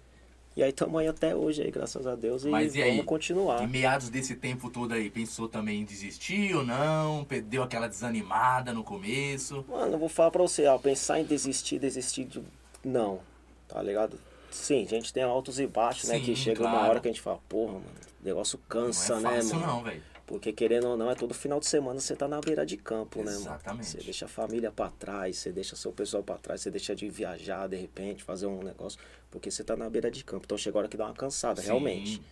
E 0.59 0.63
aí 0.65 0.71
estamos 0.71 1.01
aí 1.01 1.07
até 1.07 1.37
hoje 1.37 1.63
aí, 1.63 1.71
graças 1.71 2.05
a 2.05 2.17
Deus, 2.17 2.45
e 2.45 2.49
Mas 2.49 2.75
e 2.75 2.81
vamos 2.81 2.99
aí? 2.99 3.03
continuar. 3.05 3.63
Em 3.63 3.69
meados 3.69 4.09
desse 4.11 4.35
tempo 4.35 4.69
todo 4.69 4.93
aí, 4.93 5.09
pensou 5.09 5.49
também 5.49 5.83
em 5.83 5.85
desistir 5.85 6.53
ou 6.57 6.65
não? 6.65 7.25
Pe- 7.25 7.41
Deu 7.41 7.63
aquela 7.63 7.87
desanimada 7.87 8.73
no 8.75 8.83
começo? 8.83 9.65
Mano, 9.69 9.93
eu 9.93 9.99
vou 10.01 10.09
falar 10.09 10.33
pra 10.33 10.43
você, 10.43 10.67
ó, 10.67 10.77
pensar 10.77 11.21
em 11.21 11.25
desistir, 11.25 11.79
desistir 11.79 12.25
de. 12.25 12.43
Não, 12.85 13.21
tá 13.69 13.81
ligado? 13.81 14.19
Sim, 14.51 14.83
a 14.85 14.89
gente 14.89 15.13
tem 15.13 15.23
altos 15.23 15.61
e 15.61 15.67
baixos, 15.69 16.09
né? 16.09 16.17
Sim, 16.19 16.25
Que 16.25 16.35
chega 16.35 16.61
uma 16.63 16.73
claro. 16.73 16.91
hora 16.91 17.01
que 17.01 17.07
a 17.07 17.13
gente 17.13 17.23
fala, 17.23 17.39
porra, 17.49 17.75
mano, 17.75 17.85
o 18.21 18.25
negócio 18.27 18.59
cansa, 18.69 19.21
não 19.21 19.31
é 19.31 19.35
né, 19.35 19.37
fácil 19.43 19.61
mano? 19.61 19.67
não, 19.75 19.83
velho. 19.85 20.03
Porque 20.29 20.53
querendo 20.53 20.89
ou 20.89 20.97
não, 20.97 21.11
é 21.11 21.15
todo 21.15 21.33
final 21.33 21.59
de 21.59 21.67
semana 21.67 21.99
você 21.99 22.15
tá 22.15 22.29
na 22.29 22.39
beira 22.39 22.67
de 22.67 22.77
campo, 22.77 23.21
né, 23.21 23.33
mano? 23.33 23.41
Exatamente. 23.41 23.87
Você 23.87 23.99
deixa 24.03 24.27
a 24.27 24.29
família 24.29 24.71
pra 24.71 24.91
trás, 24.91 25.39
você 25.39 25.51
deixa 25.51 25.75
seu 25.75 25.91
pessoal 25.91 26.23
pra 26.23 26.37
trás, 26.37 26.61
você 26.61 26.71
deixa 26.71 26.95
de 26.95 27.09
viajar 27.09 27.67
de 27.67 27.77
repente, 27.77 28.23
fazer 28.23 28.47
um 28.47 28.63
negócio, 28.63 29.01
porque 29.31 29.51
você 29.51 29.65
tá 29.65 29.75
na 29.75 29.89
beira 29.89 30.11
de 30.11 30.23
campo. 30.23 30.45
Então 30.45 30.59
chega 30.59 30.77
a 30.77 30.81
hora 30.81 30.89
que 30.89 30.99
dá 30.99 31.07
uma 31.07 31.15
cansada, 31.15 31.63
Sim. 31.63 31.69
realmente, 31.69 32.23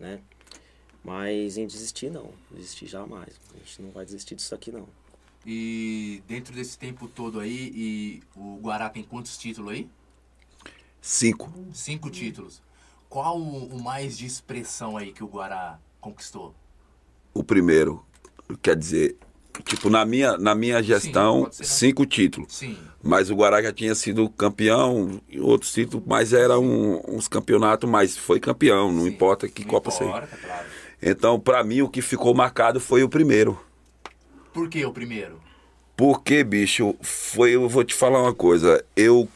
né? 0.00 0.22
Mas 1.04 1.58
em 1.58 1.66
desistir, 1.66 2.10
não. 2.10 2.32
Desistir 2.50 2.86
jamais. 2.86 3.38
A 3.54 3.58
gente 3.58 3.82
não 3.82 3.90
vai 3.90 4.06
desistir 4.06 4.34
disso 4.34 4.54
aqui, 4.54 4.72
não. 4.72 4.88
E 5.44 6.22
dentro 6.26 6.54
desse 6.54 6.78
tempo 6.78 7.06
todo 7.06 7.38
aí, 7.38 7.70
e 7.74 8.22
o 8.34 8.56
Guará 8.62 8.88
tem 8.88 9.02
quantos 9.02 9.36
títulos 9.36 9.72
aí? 9.72 9.90
Cinco. 11.02 11.52
Cinco 11.74 12.08
títulos. 12.08 12.62
Qual 13.10 13.38
o 13.38 13.78
mais 13.82 14.16
de 14.16 14.24
expressão 14.24 14.96
aí 14.96 15.12
que 15.12 15.22
o 15.22 15.26
Guará 15.26 15.78
conquistou? 16.00 16.54
O 17.34 17.42
primeiro, 17.42 18.04
quer 18.62 18.76
dizer, 18.76 19.16
tipo, 19.64 19.88
na 19.88 20.04
minha, 20.04 20.36
na 20.36 20.54
minha 20.54 20.82
gestão, 20.82 21.48
ser, 21.50 21.62
né? 21.62 21.68
cinco 21.68 22.04
títulos. 22.06 22.54
Sim. 22.54 22.78
Mas 23.02 23.30
o 23.30 23.34
Guará 23.34 23.62
já 23.62 23.72
tinha 23.72 23.94
sido 23.94 24.28
campeão 24.30 25.20
e 25.28 25.40
outros 25.40 25.72
títulos, 25.72 26.04
mas 26.06 26.32
era 26.32 26.58
um- 26.58 27.00
uns 27.08 27.26
campeonatos, 27.26 27.88
mas 27.88 28.16
foi 28.16 28.38
campeão, 28.38 28.92
não 28.92 29.02
sim. 29.04 29.08
importa 29.08 29.48
que 29.48 29.62
Não 29.62 29.68
Copa 29.68 29.90
seja. 29.90 30.04
importa, 30.04 30.36
claro. 30.36 30.66
Então, 31.02 31.40
pra 31.40 31.64
mim, 31.64 31.82
o 31.82 31.88
que 31.88 32.00
ficou 32.00 32.32
marcado 32.34 32.78
foi 32.78 33.02
o 33.02 33.08
primeiro. 33.08 33.58
Por 34.52 34.68
que 34.68 34.84
o 34.84 34.92
primeiro? 34.92 35.40
Porque, 35.96 36.44
bicho, 36.44 36.94
foi, 37.00 37.52
eu 37.52 37.68
vou 37.68 37.82
te 37.84 37.94
falar 37.94 38.20
uma 38.22 38.34
coisa, 38.34 38.84
eu 38.96 39.28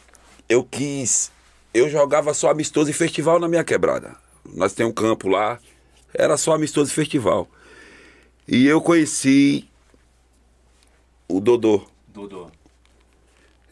eu 0.48 0.62
quis, 0.62 1.32
eu 1.74 1.88
jogava 1.90 2.32
só 2.32 2.50
amistoso 2.50 2.88
e 2.88 2.92
festival 2.92 3.40
na 3.40 3.48
minha 3.48 3.64
quebrada. 3.64 4.14
Nós 4.54 4.72
tem 4.72 4.86
um 4.86 4.92
campo 4.92 5.28
lá, 5.28 5.58
era 6.14 6.36
só 6.36 6.54
amistoso 6.54 6.90
e 6.90 6.94
festival. 6.94 7.48
E 8.48 8.66
eu 8.66 8.80
conheci 8.80 9.68
o 11.28 11.40
Dodô. 11.40 11.84
Dodô. 12.08 12.50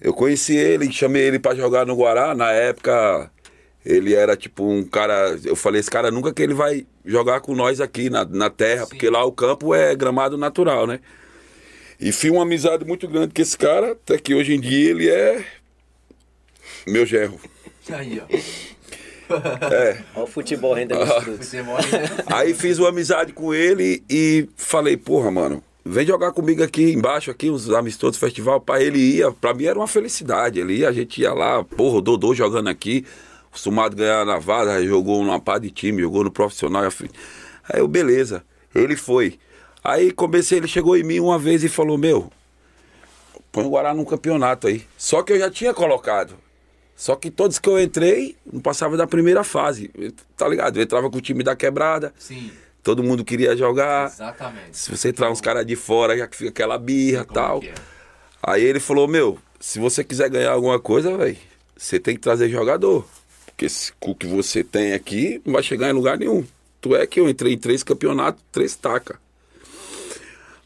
Eu 0.00 0.12
conheci 0.12 0.56
ele, 0.56 0.92
chamei 0.92 1.22
ele 1.22 1.38
pra 1.38 1.54
jogar 1.54 1.86
no 1.86 1.96
Guará. 1.96 2.34
Na 2.34 2.50
época, 2.50 3.30
ele 3.84 4.14
era 4.14 4.36
tipo 4.36 4.64
um 4.64 4.84
cara. 4.84 5.38
Eu 5.44 5.56
falei, 5.56 5.80
esse 5.80 5.90
cara 5.90 6.10
nunca 6.10 6.32
que 6.32 6.42
ele 6.42 6.54
vai 6.54 6.86
jogar 7.04 7.40
com 7.40 7.54
nós 7.54 7.80
aqui 7.80 8.10
na, 8.10 8.24
na 8.24 8.50
terra, 8.50 8.82
Sim. 8.84 8.90
porque 8.90 9.08
lá 9.08 9.24
o 9.24 9.32
campo 9.32 9.74
é 9.74 9.94
gramado 9.94 10.36
natural, 10.36 10.86
né? 10.86 11.00
E 12.00 12.10
fiz 12.10 12.30
uma 12.30 12.42
amizade 12.42 12.84
muito 12.84 13.06
grande 13.06 13.32
com 13.32 13.40
esse 13.40 13.56
cara, 13.56 13.92
até 13.92 14.18
que 14.18 14.34
hoje 14.34 14.54
em 14.54 14.60
dia 14.60 14.90
ele 14.90 15.08
é 15.08 15.44
meu 16.86 17.06
gerro. 17.06 17.40
Aí, 17.90 18.20
ó. 18.20 18.73
Olha 20.14 20.24
o 20.24 20.26
futebol 20.26 20.74
rendendo 20.74 21.02
os 21.02 21.22
frutos. 21.22 21.46
Você 21.46 21.62
morre. 21.62 21.84
Aí 22.26 22.54
fiz 22.54 22.78
uma 22.78 22.88
amizade 22.88 23.32
com 23.32 23.54
ele 23.54 24.02
e 24.08 24.48
falei, 24.56 24.96
porra, 24.96 25.30
mano, 25.30 25.62
vem 25.84 26.06
jogar 26.06 26.32
comigo 26.32 26.62
aqui 26.62 26.92
embaixo, 26.92 27.30
aqui, 27.30 27.50
os 27.50 27.70
amistosos 27.70 28.16
do 28.16 28.20
festival. 28.20 28.60
Pra 28.60 28.82
ele 28.82 28.98
ia, 28.98 29.30
pra 29.32 29.54
mim 29.54 29.64
era 29.64 29.78
uma 29.78 29.88
felicidade. 29.88 30.60
Ele 30.60 30.74
ia, 30.78 30.88
a 30.88 30.92
gente 30.92 31.20
ia 31.20 31.32
lá, 31.32 31.62
porra, 31.64 31.98
o 31.98 32.00
Dodô 32.00 32.34
jogando 32.34 32.68
aqui, 32.68 33.04
acostumado 33.48 33.94
a 33.94 33.96
ganhar 33.96 34.26
na 34.26 34.38
vaza, 34.38 34.84
jogou 34.84 35.22
numa 35.24 35.40
pá 35.40 35.58
de 35.58 35.70
time, 35.70 36.02
jogou 36.02 36.24
no 36.24 36.30
profissional. 36.30 36.82
Aí 36.84 37.80
eu, 37.80 37.88
beleza, 37.88 38.44
ele 38.74 38.96
foi. 38.96 39.38
Aí 39.82 40.10
comecei, 40.10 40.58
ele 40.58 40.68
chegou 40.68 40.96
em 40.96 41.02
mim 41.02 41.20
uma 41.20 41.38
vez 41.38 41.62
e 41.62 41.68
falou, 41.68 41.98
meu, 41.98 42.30
põe 43.52 43.64
o 43.64 43.70
Guará 43.70 43.92
num 43.94 44.04
campeonato 44.04 44.66
aí. 44.66 44.82
Só 44.96 45.22
que 45.22 45.34
eu 45.34 45.38
já 45.38 45.50
tinha 45.50 45.74
colocado. 45.74 46.43
Só 46.96 47.16
que 47.16 47.30
todos 47.30 47.58
que 47.58 47.68
eu 47.68 47.80
entrei, 47.80 48.36
não 48.50 48.60
passava 48.60 48.96
da 48.96 49.06
primeira 49.06 49.42
fase. 49.42 49.90
Tá 50.36 50.46
ligado? 50.48 50.76
Eu 50.78 50.82
entrava 50.82 51.10
com 51.10 51.18
o 51.18 51.20
time 51.20 51.42
da 51.42 51.56
quebrada, 51.56 52.14
Sim, 52.18 52.50
todo 52.82 53.02
mundo 53.02 53.24
queria 53.24 53.56
jogar. 53.56 54.06
exatamente. 54.06 54.76
Se 54.76 54.90
você 54.90 55.08
entrar 55.08 55.30
uns 55.30 55.40
caras 55.40 55.66
de 55.66 55.74
fora, 55.76 56.16
já 56.16 56.26
que 56.28 56.36
fica 56.36 56.50
aquela 56.50 56.78
birra 56.78 57.26
e 57.28 57.32
tal. 57.34 57.62
é? 57.64 57.74
Aí 58.42 58.62
ele 58.62 58.78
falou, 58.78 59.08
meu, 59.08 59.38
se 59.58 59.78
você 59.78 60.04
quiser 60.04 60.28
ganhar 60.30 60.52
alguma 60.52 60.78
coisa, 60.78 61.16
velho, 61.16 61.36
você 61.76 61.98
tem 61.98 62.14
que 62.14 62.20
trazer 62.20 62.48
jogador. 62.48 63.06
Porque 63.46 63.68
se- 63.68 63.92
com 63.98 64.10
o 64.12 64.14
que 64.14 64.26
você 64.26 64.62
tem 64.62 64.92
aqui, 64.92 65.40
não 65.44 65.54
vai 65.54 65.62
chegar 65.62 65.88
em 65.90 65.92
lugar 65.92 66.18
nenhum. 66.18 66.44
Tu 66.80 66.94
é 66.94 67.06
que 67.06 67.18
eu 67.18 67.28
entrei 67.28 67.54
em 67.54 67.58
três 67.58 67.82
campeonatos, 67.82 68.42
três 68.52 68.74
taca. 68.76 69.18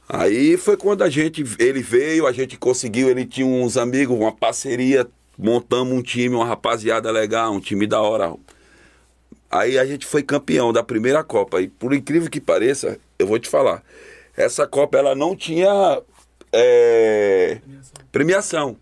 Aí 0.08 0.56
foi 0.56 0.76
quando 0.76 1.02
a 1.02 1.10
gente, 1.10 1.44
ele 1.58 1.82
veio, 1.82 2.26
a 2.26 2.32
gente 2.32 2.56
conseguiu, 2.56 3.10
ele 3.10 3.26
tinha 3.26 3.46
uns 3.46 3.76
amigos, 3.76 4.16
uma 4.18 4.32
parceria, 4.32 5.06
montamos 5.38 5.96
um 5.96 6.02
time, 6.02 6.34
uma 6.34 6.44
rapaziada 6.44 7.10
legal, 7.10 7.52
um 7.52 7.60
time 7.60 7.86
da 7.86 8.00
hora. 8.00 8.34
Aí 9.50 9.78
a 9.78 9.86
gente 9.86 10.04
foi 10.04 10.22
campeão 10.22 10.72
da 10.72 10.82
primeira 10.82 11.22
Copa. 11.24 11.60
E 11.62 11.68
por 11.68 11.94
incrível 11.94 12.28
que 12.28 12.40
pareça, 12.40 12.98
eu 13.18 13.26
vou 13.26 13.38
te 13.38 13.48
falar, 13.48 13.82
essa 14.36 14.66
Copa 14.66 14.98
ela 14.98 15.14
não 15.14 15.34
tinha 15.36 16.02
é, 16.52 17.60
premiação. 18.12 18.76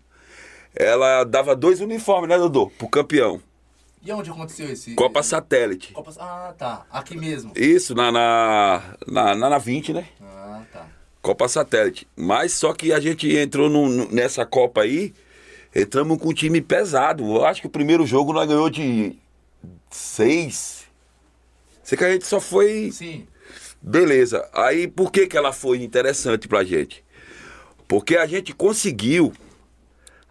Ela 0.75 1.23
dava 1.23 1.55
dois 1.55 1.79
uniformes, 1.79 2.29
né, 2.29 2.37
Dodô? 2.37 2.67
Pro 2.77 2.87
campeão. 2.89 3.41
E 4.03 4.11
onde 4.11 4.29
aconteceu 4.29 4.69
esse? 4.71 4.93
Copa 4.93 5.23
Satélite. 5.23 5.91
Copa... 5.93 6.11
Ah, 6.19 6.53
tá. 6.57 6.85
Aqui 6.91 7.17
mesmo. 7.17 7.51
Isso, 7.55 7.95
na, 7.95 8.11
na, 8.11 8.83
na, 9.07 9.35
na, 9.35 9.49
na 9.49 9.57
20, 9.57 9.91
né? 9.93 10.07
Ah, 10.21 10.61
tá. 10.71 10.85
Copa 11.21 11.47
Satélite. 11.47 12.07
Mas 12.15 12.53
só 12.53 12.73
que 12.73 12.93
a 12.93 12.99
gente 12.99 13.27
entrou 13.35 13.69
num- 13.69 14.07
nessa 14.11 14.45
Copa 14.45 14.81
aí, 14.81 15.13
entramos 15.75 16.17
com 16.19 16.29
um 16.29 16.33
time 16.33 16.61
pesado. 16.61 17.23
Eu 17.23 17.45
acho 17.45 17.61
que 17.61 17.67
o 17.67 17.71
primeiro 17.71 18.05
jogo 18.05 18.33
nós 18.33 18.47
ganhou 18.47 18.69
de 18.69 19.15
seis. 19.89 20.85
Sei 21.83 21.97
que 21.97 22.03
a 22.03 22.11
gente 22.11 22.25
só 22.25 22.39
foi. 22.39 22.91
Sim. 22.91 23.27
Beleza. 23.81 24.47
Aí 24.53 24.87
por 24.87 25.11
que, 25.11 25.27
que 25.27 25.37
ela 25.37 25.53
foi 25.53 25.83
interessante 25.83 26.47
pra 26.47 26.63
gente? 26.63 27.03
Porque 27.87 28.17
a 28.17 28.25
gente 28.25 28.53
conseguiu 28.53 29.31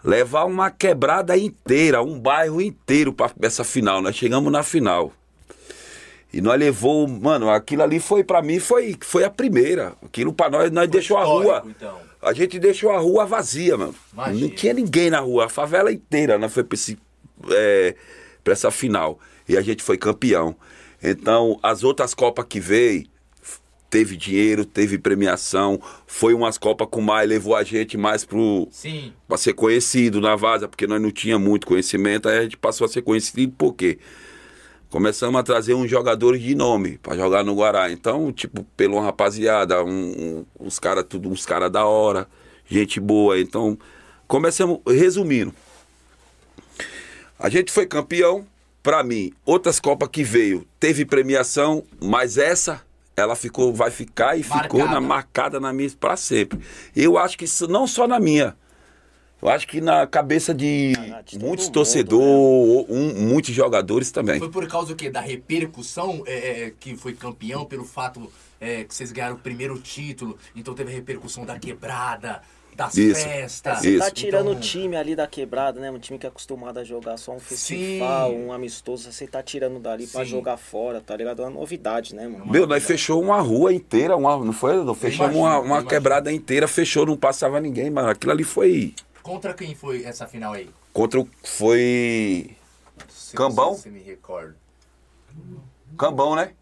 levar 0.04 0.44
uma 0.44 0.70
quebrada 0.70 1.36
inteira, 1.36 2.02
um 2.02 2.18
bairro 2.18 2.60
inteiro 2.60 3.12
pra 3.12 3.30
essa 3.42 3.64
final. 3.64 4.02
Nós 4.02 4.14
chegamos 4.14 4.52
na 4.52 4.62
final. 4.62 5.12
E 6.32 6.40
nós 6.40 6.58
levou, 6.58 7.08
mano, 7.08 7.48
aquilo 7.48 7.82
ali 7.82 7.98
foi 7.98 8.22
pra 8.22 8.42
mim 8.42 8.58
foi 8.58 8.96
foi 9.00 9.24
a 9.24 9.30
primeira. 9.30 9.94
Aquilo 10.04 10.32
pra 10.32 10.50
nós 10.50 10.70
nós 10.70 10.88
deixou 10.88 11.16
a 11.16 11.24
rua. 11.24 11.64
então. 11.66 11.98
A 12.26 12.32
gente 12.32 12.58
deixou 12.58 12.90
a 12.90 12.98
rua 12.98 13.24
vazia, 13.24 13.76
mano. 13.76 13.94
Imagina. 14.12 14.40
Não 14.40 14.54
tinha 14.54 14.74
ninguém 14.74 15.10
na 15.10 15.20
rua, 15.20 15.46
a 15.46 15.48
favela 15.48 15.92
inteira, 15.92 16.36
né? 16.36 16.48
Foi 16.48 16.64
pra, 16.64 16.74
esse, 16.74 16.98
é, 17.50 17.94
pra 18.42 18.52
essa 18.52 18.68
final. 18.72 19.20
E 19.48 19.56
a 19.56 19.62
gente 19.62 19.80
foi 19.80 19.96
campeão. 19.96 20.56
Então, 21.00 21.56
as 21.62 21.84
outras 21.84 22.14
Copas 22.14 22.44
que 22.48 22.58
veio, 22.58 23.06
teve 23.88 24.16
dinheiro, 24.16 24.64
teve 24.64 24.98
premiação. 24.98 25.80
Foi 26.04 26.34
umas 26.34 26.58
Copas 26.58 26.88
com 26.90 27.00
mais, 27.00 27.28
levou 27.28 27.54
a 27.54 27.62
gente 27.62 27.96
mais 27.96 28.24
pro. 28.24 28.66
Sim. 28.72 29.12
pra 29.28 29.36
ser 29.36 29.52
conhecido 29.52 30.20
na 30.20 30.34
vaza, 30.34 30.66
porque 30.66 30.88
nós 30.88 31.00
não 31.00 31.12
tinha 31.12 31.38
muito 31.38 31.64
conhecimento. 31.64 32.28
Aí 32.28 32.38
a 32.38 32.42
gente 32.42 32.56
passou 32.56 32.86
a 32.86 32.88
ser 32.88 33.02
conhecido 33.02 33.52
por 33.56 33.72
quê? 33.72 34.00
Começamos 35.00 35.38
a 35.38 35.42
trazer 35.42 35.74
uns 35.74 35.90
jogadores 35.90 36.40
de 36.40 36.54
nome 36.54 36.96
pra 36.96 37.14
jogar 37.14 37.44
no 37.44 37.54
Guará. 37.54 37.92
Então, 37.92 38.32
tipo, 38.32 38.64
pelo 38.74 38.98
rapaziada, 38.98 39.84
um, 39.84 39.90
um- 39.90 40.46
uns 40.58 40.78
caras, 40.78 41.04
tudo 41.06 41.28
uns 41.28 41.44
caras 41.44 41.70
da 41.70 41.84
hora, 41.84 42.26
gente 42.66 42.98
boa. 42.98 43.38
Então, 43.38 43.76
começamos, 44.26 44.80
resumindo. 44.86 45.52
A 47.38 47.50
gente 47.50 47.70
foi 47.70 47.84
campeão, 47.84 48.46
pra 48.82 49.04
mim, 49.04 49.34
outras 49.44 49.78
Copas 49.78 50.08
que 50.10 50.24
veio, 50.24 50.66
teve 50.80 51.04
premiação, 51.04 51.82
mas 52.00 52.38
essa 52.38 52.80
ela 53.14 53.36
ficou, 53.36 53.74
vai 53.74 53.90
ficar 53.90 54.38
e 54.38 54.42
ficou 54.42 54.80
Marcada. 54.80 54.86
na, 54.86 55.00
marcada 55.02 55.60
na 55.60 55.72
minha 55.74 55.90
pra 56.00 56.16
sempre. 56.16 56.58
Eu 56.96 57.18
acho 57.18 57.36
que 57.36 57.44
isso 57.44 57.68
não 57.68 57.86
só 57.86 58.08
na 58.08 58.18
minha. 58.18 58.56
Eu 59.40 59.48
acho 59.50 59.66
que 59.68 59.80
na 59.80 60.06
cabeça 60.06 60.54
de 60.54 60.94
Ah, 60.98 61.20
de 61.22 61.38
todo 61.38 61.46
muitos 61.46 61.66
mundo, 61.66 61.74
torcedores, 61.74 62.86
um, 62.88 63.28
muitos 63.28 63.54
jogadores 63.54 64.10
também. 64.10 64.38
Foi 64.38 64.50
por 64.50 64.66
causa 64.66 64.88
do 64.88 64.96
quê? 64.96 65.10
Da 65.10 65.20
repercussão 65.20 66.22
é, 66.26 66.64
é, 66.64 66.72
que 66.78 66.96
foi 66.96 67.12
campeão, 67.12 67.64
pelo 67.64 67.84
fato 67.84 68.32
é, 68.60 68.84
que 68.84 68.94
vocês 68.94 69.12
ganharam 69.12 69.36
o 69.36 69.38
primeiro 69.38 69.78
título, 69.78 70.38
então 70.54 70.74
teve 70.74 70.90
a 70.90 70.94
repercussão 70.94 71.44
da 71.44 71.58
quebrada, 71.58 72.40
das 72.74 72.96
Isso. 72.96 73.22
festas. 73.22 73.78
Você 73.78 73.98
tá 73.98 74.06
Isso. 74.06 74.14
tirando 74.14 74.48
Então, 74.48 74.58
o 74.58 74.60
time 74.60 74.96
ali 74.96 75.14
da 75.14 75.26
quebrada, 75.26 75.80
né? 75.80 75.90
Um 75.90 75.98
time 75.98 76.18
que 76.18 76.26
é 76.26 76.28
acostumado 76.28 76.78
a 76.78 76.84
jogar 76.84 77.16
só 77.16 77.32
um 77.32 77.40
festival, 77.40 78.30
Sim. 78.30 78.46
um 78.46 78.52
amistoso, 78.52 79.10
você 79.10 79.26
tá 79.26 79.42
tirando 79.42 79.78
dali 79.78 80.06
pra 80.06 80.24
Sim. 80.24 80.30
jogar 80.30 80.56
fora, 80.56 81.00
tá 81.00 81.14
ligado? 81.16 81.42
É 81.42 81.44
uma 81.44 81.52
novidade, 81.52 82.14
né, 82.14 82.26
mano? 82.26 82.46
Meu, 82.50 82.66
nós 82.66 82.84
fechou 82.84 83.22
uma 83.22 83.40
rua 83.40 83.72
inteira, 83.72 84.16
uma, 84.16 84.36
não 84.38 84.52
foi? 84.52 84.76
Não 84.82 84.94
fechamos 84.94 85.36
imagino, 85.36 85.44
uma, 85.46 85.58
uma 85.58 85.84
quebrada 85.84 86.32
inteira, 86.32 86.66
fechou, 86.66 87.06
não 87.06 87.16
passava 87.16 87.60
ninguém, 87.60 87.90
mano. 87.90 88.08
Aquilo 88.08 88.32
ali 88.32 88.44
foi. 88.44 88.94
Contra 89.26 89.52
quem 89.52 89.74
foi 89.74 90.04
essa 90.04 90.24
final 90.28 90.52
aí? 90.52 90.70
Contra 90.92 91.18
o. 91.18 91.28
Foi. 91.42 92.56
Se 93.08 93.34
Cambão? 93.34 93.74
Você 93.74 93.90
me 93.90 93.98
recorda. 93.98 94.54
Cambão, 95.98 96.36
né? 96.36 96.52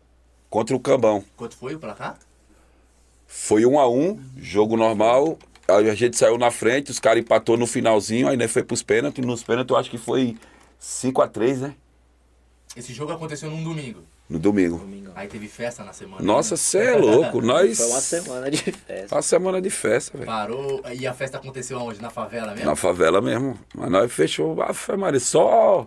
Contra 0.49 0.75
o 0.75 0.80
Cambão. 0.80 1.23
Quanto 1.37 1.59
foi 1.59 1.75
o 1.75 1.78
placar? 1.78 2.18
Foi 3.26 3.66
um 3.66 3.78
a 3.78 3.87
um, 3.87 4.18
jogo 4.38 4.78
normal. 4.78 5.38
A 5.68 5.94
gente 5.94 6.16
saiu 6.16 6.38
na 6.38 6.50
frente, 6.50 6.90
os 6.90 6.99
caras 6.99 7.23
empatou 7.23 7.59
no 7.59 7.66
finalzinho, 7.66 8.28
aí 8.28 8.37
né, 8.37 8.49
foi 8.49 8.62
pros 8.62 8.83
pênaltis. 8.83 9.23
Nos 9.23 9.42
pênaltis 9.42 9.71
eu 9.71 9.76
acho 9.76 9.90
que 9.90 9.99
foi 9.99 10.35
5 10.78 11.21
a 11.21 11.28
3 11.28 11.61
né? 11.61 11.75
Esse 12.75 12.94
jogo 12.94 13.12
aconteceu 13.12 13.50
num 13.50 13.62
domingo. 13.62 14.02
No 14.35 14.41
domingo. 14.41 14.85
Aí 15.14 15.29
teve 15.29 15.47
festa 15.47 15.85
na 15.85 15.93
semana. 15.93 16.21
Nossa, 16.21 16.55
né? 16.55 16.57
cê 16.57 16.79
é 16.79 16.97
louco. 16.97 17.38
Nós. 17.41 17.79
Foi 17.79 17.87
uma 17.87 18.00
semana 18.00 18.50
de 18.50 18.59
festa. 18.59 19.14
Uma 19.14 19.23
semana 19.23 19.62
de 19.62 19.71
festa, 19.71 20.19
velho. 20.19 20.26
Parou. 20.26 20.83
E 20.93 21.07
a 21.07 21.14
festa 21.14 21.38
aconteceu 21.38 21.79
aonde? 21.79 22.03
Na 22.03 22.11
favela 22.11 22.53
mesmo? 22.53 22.67
Na 22.67 22.75
favela 22.75 23.21
mesmo. 23.21 23.57
Mas 23.73 23.91
nós 23.91 24.12
fechou. 24.12 24.61
Ah, 24.61 24.97
Maria, 24.97 25.21
só 25.21 25.87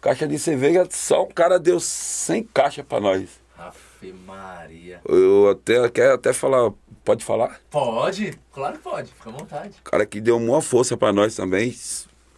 caixa 0.00 0.28
de 0.28 0.38
cerveja, 0.38 0.86
só 0.92 1.24
o 1.24 1.26
cara 1.26 1.58
deu 1.58 1.80
100 1.80 2.44
caixas 2.54 2.84
pra 2.86 3.00
nós. 3.00 3.28
Afe 3.58 4.12
Maria. 4.12 5.00
Eu 5.04 5.50
até 5.50 5.88
quero 5.88 6.14
até 6.14 6.32
falar. 6.32 6.70
Pode 7.04 7.24
falar? 7.24 7.60
Pode? 7.68 8.38
Claro 8.52 8.76
que 8.76 8.82
pode. 8.84 9.10
Fica 9.12 9.30
à 9.30 9.32
vontade. 9.32 9.74
O 9.80 9.90
cara 9.90 10.06
que 10.06 10.20
deu 10.20 10.36
uma 10.36 10.62
força 10.62 10.96
pra 10.96 11.12
nós 11.12 11.34
também, 11.34 11.74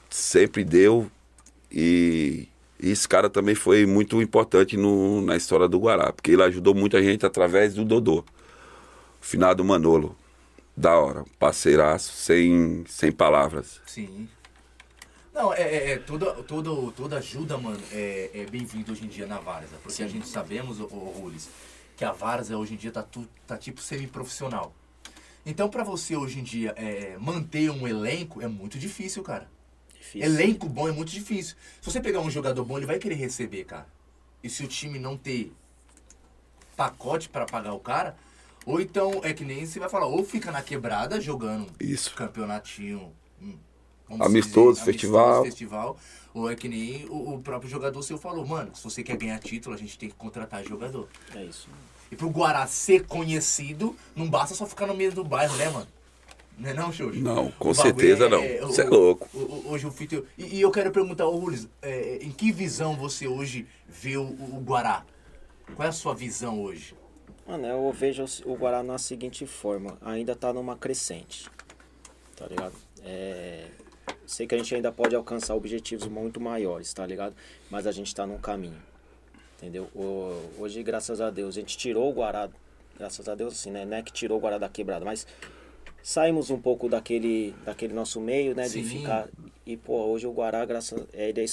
sempre 0.08 0.64
deu. 0.64 1.10
E, 1.70 2.48
e 2.82 2.90
esse 2.90 3.08
cara 3.08 3.28
também 3.28 3.54
foi 3.54 3.86
muito 3.86 4.20
importante 4.22 4.76
no, 4.76 5.20
na 5.20 5.36
história 5.36 5.68
do 5.68 5.78
Guará, 5.78 6.12
porque 6.12 6.30
ele 6.30 6.42
ajudou 6.42 6.74
muita 6.74 7.02
gente 7.02 7.26
através 7.26 7.74
do 7.74 7.84
Dodô. 7.84 8.24
Finado 9.20 9.64
Manolo. 9.64 10.16
Da 10.76 10.98
hora. 10.98 11.24
Parceiraço, 11.38 12.12
sem, 12.14 12.84
sem 12.88 13.12
palavras. 13.12 13.80
Sim. 13.86 14.28
Não, 15.32 15.52
é, 15.52 15.92
é, 15.92 15.98
toda, 15.98 16.32
toda, 16.42 16.70
toda 16.92 17.18
ajuda, 17.18 17.58
mano, 17.58 17.80
é, 17.92 18.30
é 18.34 18.46
bem-vindo 18.46 18.92
hoje 18.92 19.04
em 19.04 19.08
dia 19.08 19.26
na 19.26 19.38
Várzea. 19.38 19.78
Porque 19.82 20.02
a 20.02 20.08
gente 20.08 20.26
sabemos, 20.26 20.80
ô, 20.80 20.84
ô 20.84 21.12
Rules, 21.16 21.48
que 21.96 22.04
a 22.04 22.12
Várzea 22.12 22.56
hoje 22.56 22.74
em 22.74 22.76
dia 22.76 22.90
tá, 22.90 23.02
tu, 23.02 23.28
tá 23.46 23.56
tipo 23.56 23.80
semi-profissional. 23.80 24.74
Então, 25.44 25.68
pra 25.68 25.84
você 25.84 26.16
hoje 26.16 26.40
em 26.40 26.42
dia 26.42 26.72
é, 26.76 27.16
manter 27.18 27.70
um 27.70 27.86
elenco 27.86 28.42
é 28.42 28.48
muito 28.48 28.78
difícil, 28.78 29.22
cara. 29.22 29.48
Difícil. 30.00 30.22
Elenco 30.22 30.68
bom 30.68 30.88
é 30.88 30.92
muito 30.92 31.12
difícil. 31.12 31.56
Se 31.80 31.90
você 31.90 32.00
pegar 32.00 32.20
um 32.20 32.30
jogador 32.30 32.64
bom, 32.64 32.78
ele 32.78 32.86
vai 32.86 32.98
querer 32.98 33.16
receber, 33.16 33.64
cara. 33.64 33.86
E 34.42 34.48
se 34.48 34.64
o 34.64 34.66
time 34.66 34.98
não 34.98 35.16
ter 35.16 35.52
pacote 36.74 37.28
pra 37.28 37.44
pagar 37.44 37.74
o 37.74 37.78
cara, 37.78 38.16
ou 38.64 38.80
então 38.80 39.20
é 39.22 39.34
que 39.34 39.44
nem 39.44 39.66
você 39.66 39.78
vai 39.78 39.90
falar, 39.90 40.06
ou 40.06 40.24
fica 40.24 40.50
na 40.50 40.62
quebrada 40.62 41.20
jogando 41.20 41.66
Isso. 41.78 42.14
campeonatinho 42.14 43.12
hum, 43.40 43.58
Amistoso, 44.18 44.80
dizer, 44.80 44.92
festival. 44.92 45.44
festival, 45.44 45.98
ou 46.32 46.50
é 46.50 46.56
que 46.56 46.68
nem 46.68 47.06
o, 47.10 47.34
o 47.34 47.42
próprio 47.42 47.70
jogador 47.70 48.02
seu 48.02 48.16
falou, 48.16 48.46
mano, 48.46 48.74
se 48.74 48.82
você 48.82 49.02
quer 49.02 49.18
ganhar 49.18 49.38
título, 49.38 49.74
a 49.74 49.78
gente 49.78 49.98
tem 49.98 50.08
que 50.08 50.14
contratar 50.14 50.64
jogador. 50.64 51.08
É 51.34 51.44
isso. 51.44 51.68
E 52.10 52.16
pro 52.16 52.30
Guará 52.30 52.66
ser 52.66 53.06
conhecido, 53.06 53.94
não 54.16 54.28
basta 54.28 54.54
só 54.54 54.66
ficar 54.66 54.86
no 54.86 54.94
meio 54.94 55.12
do 55.12 55.22
bairro, 55.22 55.54
né, 55.56 55.68
mano? 55.68 55.86
Não 56.58 56.68
é 56.70 56.74
não, 56.74 56.92
Xuxa? 56.92 57.18
Não, 57.20 57.50
com 57.52 57.72
certeza 57.72 58.28
não. 58.28 58.42
o- 58.68 58.72
Cê 58.72 58.82
é 58.82 58.84
louco. 58.84 59.28
hoje 59.66 59.86
o 59.86 59.90
Fito... 59.90 60.26
E, 60.36 60.56
e 60.56 60.60
eu 60.60 60.70
quero 60.70 60.90
perguntar, 60.90 61.26
ô 61.26 61.36
Rules, 61.38 61.68
é, 61.80 62.18
em 62.22 62.30
que 62.30 62.52
visão 62.52 62.94
você 62.96 63.26
hoje 63.26 63.66
vê 63.88 64.16
o, 64.18 64.22
o 64.24 64.60
Guará? 64.62 65.04
Qual 65.74 65.86
é 65.86 65.88
a 65.88 65.92
sua 65.92 66.14
visão 66.14 66.60
hoje? 66.62 66.94
Mano, 67.46 67.66
eu 67.66 67.92
vejo 67.92 68.24
o 68.44 68.54
Guará 68.54 68.82
na 68.82 68.98
seguinte 68.98 69.46
forma, 69.46 69.96
ainda 70.02 70.36
tá 70.36 70.52
numa 70.52 70.76
crescente, 70.76 71.48
tá 72.36 72.46
ligado? 72.46 72.74
É, 73.02 73.68
sei 74.26 74.46
que 74.46 74.54
a 74.54 74.58
gente 74.58 74.74
ainda 74.74 74.92
pode 74.92 75.16
alcançar 75.16 75.54
objetivos 75.54 76.06
muito 76.06 76.38
maiores, 76.40 76.92
tá 76.92 77.06
ligado? 77.06 77.34
Mas 77.70 77.86
a 77.86 77.92
gente 77.92 78.14
tá 78.14 78.26
num 78.26 78.38
caminho, 78.38 78.80
entendeu? 79.56 79.88
O- 79.94 80.38
hoje, 80.58 80.82
graças 80.82 81.20
a 81.20 81.30
Deus, 81.30 81.56
a 81.56 81.60
gente 81.60 81.78
tirou 81.78 82.10
o 82.10 82.12
Guará, 82.12 82.48
graças 82.98 83.26
a 83.28 83.34
Deus 83.34 83.54
assim, 83.54 83.70
né? 83.70 83.84
Não 83.86 83.96
é 83.96 84.02
que 84.02 84.12
tirou 84.12 84.36
o 84.36 84.40
Guará 84.40 84.58
da 84.58 84.68
quebrada, 84.68 85.04
mas 85.04 85.26
saímos 86.02 86.50
um 86.50 86.60
pouco 86.60 86.88
daquele, 86.88 87.54
daquele 87.64 87.92
nosso 87.94 88.20
meio, 88.20 88.54
né? 88.54 88.68
Sim. 88.68 88.82
De 88.82 88.88
ficar... 88.88 89.28
E, 89.66 89.76
pô, 89.76 89.94
hoje 90.06 90.26
o 90.26 90.32
Guará, 90.32 90.64
graças 90.64 91.06
é, 91.12 91.28
ele 91.28 91.42
é 91.42 91.46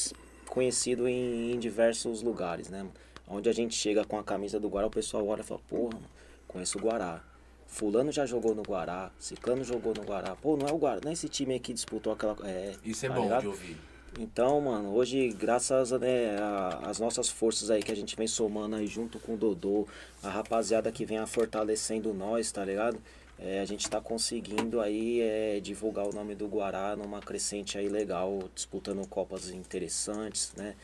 conhecido 0.47 1.07
em, 1.07 1.51
em 1.53 1.59
diversos 1.59 2.21
lugares, 2.21 2.69
né? 2.69 2.85
Onde 3.27 3.49
a 3.49 3.53
gente 3.53 3.75
chega 3.75 4.03
com 4.05 4.17
a 4.17 4.23
camisa 4.23 4.59
do 4.59 4.69
Guará, 4.69 4.87
o 4.87 4.91
pessoal 4.91 5.27
olha 5.27 5.41
e 5.41 5.43
fala, 5.43 5.59
porra, 5.67 5.99
conheço 6.47 6.77
o 6.77 6.81
Guará. 6.81 7.21
Fulano 7.67 8.11
já 8.13 8.25
jogou 8.25 8.55
no 8.55 8.63
Guará, 8.63 9.11
Ciclano 9.19 9.63
jogou 9.63 9.93
no 9.93 10.01
Guará. 10.03 10.35
Pô, 10.37 10.55
não 10.55 10.65
é 10.67 10.71
o 10.71 10.77
Guará, 10.77 11.01
não 11.03 11.09
é 11.09 11.13
esse 11.13 11.27
time 11.27 11.53
aí 11.55 11.59
que 11.59 11.73
disputou 11.73 12.13
aquela... 12.13 12.35
É, 12.45 12.73
Isso 12.83 13.05
é 13.05 13.09
tá 13.09 13.15
bom 13.15 13.23
ligado? 13.23 13.41
de 13.41 13.47
ouvir. 13.47 13.77
Então, 14.17 14.61
mano, 14.61 14.95
hoje, 14.95 15.27
graças 15.37 15.91
né, 15.91 16.37
a- 16.39 16.79
às 16.89 16.97
nossas 16.97 17.27
forças 17.29 17.69
aí 17.69 17.83
que 17.83 17.91
a 17.91 17.95
gente 17.95 18.15
vem 18.15 18.25
somando 18.25 18.77
aí 18.77 18.87
junto 18.87 19.19
com 19.19 19.33
o 19.33 19.37
Dodô, 19.37 19.85
a 20.23 20.29
rapaziada 20.29 20.91
que 20.91 21.05
vem 21.05 21.17
a 21.17 21.27
fortalecendo 21.27 22.13
nós, 22.13 22.49
tá 22.51 22.63
ligado? 22.63 22.97
É, 23.39 23.59
a 23.59 23.65
gente 23.65 23.87
tá 23.87 24.01
conseguindo 24.01 24.81
aí 24.81 25.21
é, 25.21 25.59
divulgar 25.59 26.07
o 26.07 26.13
nome 26.13 26.33
do 26.33 26.47
Guará 26.47 26.95
numa 26.95 27.19
crescente 27.19 27.77
aí 27.77 27.87
legal, 27.87 28.49
disputando 28.55 29.07
Copas 29.07 29.49
interessantes, 29.49 30.53
né? 30.57 30.75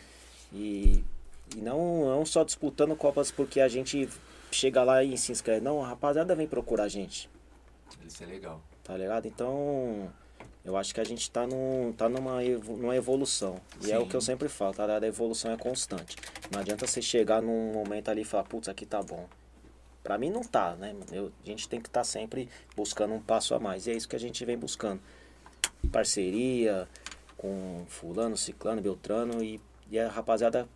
E, 0.51 1.03
e 1.55 1.61
não, 1.61 2.05
não 2.05 2.25
só 2.25 2.43
disputando 2.43 2.95
Copas 2.95 3.31
porque 3.31 3.59
a 3.59 3.67
gente 3.67 4.07
chega 4.51 4.83
lá 4.83 5.03
e 5.03 5.17
se 5.17 5.31
inscreve. 5.31 5.61
Não, 5.61 5.83
a 5.83 5.87
rapaziada 5.87 6.35
vem 6.35 6.47
procurar 6.47 6.83
a 6.83 6.87
gente 6.87 7.27
Isso 8.05 8.21
é 8.23 8.27
legal. 8.27 8.61
tá 8.83 8.95
ligado? 8.95 9.27
Então, 9.27 10.13
eu 10.63 10.77
acho 10.77 10.93
que 10.93 11.01
a 11.01 11.03
gente 11.03 11.31
tá, 11.31 11.47
num, 11.47 11.91
tá 11.97 12.07
numa, 12.07 12.39
numa 12.41 12.95
evolução. 12.95 13.59
E 13.83 13.91
é 13.91 13.97
o 13.97 14.03
Sim. 14.03 14.07
que 14.09 14.15
eu 14.15 14.21
sempre 14.21 14.47
falo, 14.47 14.75
tá 14.75 14.85
ligado? 14.85 15.03
A 15.05 15.07
evolução 15.07 15.51
é 15.51 15.57
constante. 15.57 16.15
Não 16.51 16.59
adianta 16.59 16.85
você 16.85 17.01
chegar 17.01 17.41
num 17.41 17.73
momento 17.73 18.09
ali 18.09 18.21
e 18.21 18.25
falar, 18.25 18.43
putz, 18.43 18.69
aqui 18.69 18.85
tá 18.85 19.01
bom. 19.01 19.27
Pra 20.03 20.17
mim 20.17 20.29
não 20.29 20.43
tá, 20.43 20.75
né? 20.75 20.93
Eu, 21.11 21.31
a 21.43 21.47
gente 21.47 21.67
tem 21.69 21.79
que 21.79 21.87
estar 21.87 22.03
sempre 22.03 22.49
buscando 22.75 23.13
um 23.13 23.21
passo 23.21 23.55
a 23.55 23.59
mais. 23.59 23.87
E 23.87 23.91
é 23.91 23.93
isso 23.95 24.07
que 24.07 24.15
a 24.15 24.19
gente 24.19 24.43
vem 24.43 24.57
buscando. 24.57 25.01
Parceria 25.91 26.87
com 27.37 27.85
fulano, 27.87 28.35
ciclano, 28.37 28.81
beltrano 28.81 29.43
e, 29.43 29.61
e 29.89 29.99
a 29.99 30.09
rapaziada, 30.09 30.67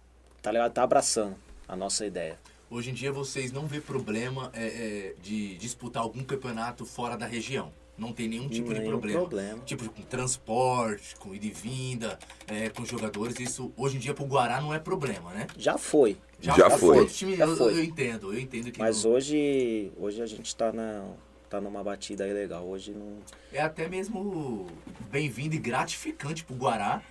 tá 0.41 0.51
ligado? 0.51 0.71
Tá 0.71 0.83
abraçando 0.83 1.35
a 1.67 1.75
nossa 1.75 2.05
ideia. 2.05 2.37
Hoje 2.69 2.91
em 2.91 2.93
dia 2.93 3.11
vocês 3.11 3.51
não 3.51 3.65
vê 3.67 3.79
problema 3.79 4.51
é, 4.53 4.65
é, 4.65 5.15
de 5.21 5.57
disputar 5.57 6.03
algum 6.03 6.23
campeonato 6.23 6.85
fora 6.85 7.17
da 7.17 7.25
região. 7.25 7.71
Não 7.97 8.13
tem 8.13 8.27
nenhum 8.27 8.47
tipo 8.47 8.71
de 8.73 8.79
Nenhum 8.79 8.91
problema. 8.91 9.19
problema. 9.21 9.63
Tipo, 9.63 9.89
com 9.89 10.03
transporte, 10.03 11.15
com 11.15 11.33
ida 11.33 11.47
e 11.47 11.49
vinda, 11.49 12.19
é, 12.45 12.69
com 12.69 12.85
jogadores. 12.85 13.39
Isso 13.39 13.73
hoje 13.75 13.97
em 13.97 13.99
dia 13.99 14.13
pro 14.13 14.25
Guará 14.25 14.61
não 14.61 14.71
é 14.73 14.77
problema, 14.77 15.31
né? 15.33 15.47
Já 15.57 15.77
foi. 15.79 16.15
Já 16.39 16.69
foi. 16.69 16.99
outros 16.99 17.17
times- 17.17 17.37
Já 17.37 17.45
eu, 17.45 17.55
foi. 17.57 17.73
eu 17.73 17.83
entendo, 17.83 18.33
eu 18.33 18.39
entendo 18.39 18.71
que 18.71 18.79
Mas 18.79 19.03
não- 19.03 19.11
hoje, 19.11 19.91
hoje 19.97 20.21
a 20.21 20.25
gente 20.25 20.55
tá, 20.55 20.71
na, 20.71 21.05
tá 21.49 21.59
numa 21.59 21.83
batida 21.83 22.23
aí 22.23 22.33
legal. 22.33 22.63
Hoje 22.65 22.91
não. 22.91 23.17
é 23.51 23.59
até 23.61 23.87
mesmo 23.87 24.67
bem-vindo 25.09 25.55
e 25.55 25.57
gratificante 25.57 26.43
pro 26.43 26.55
Guará 26.55 27.01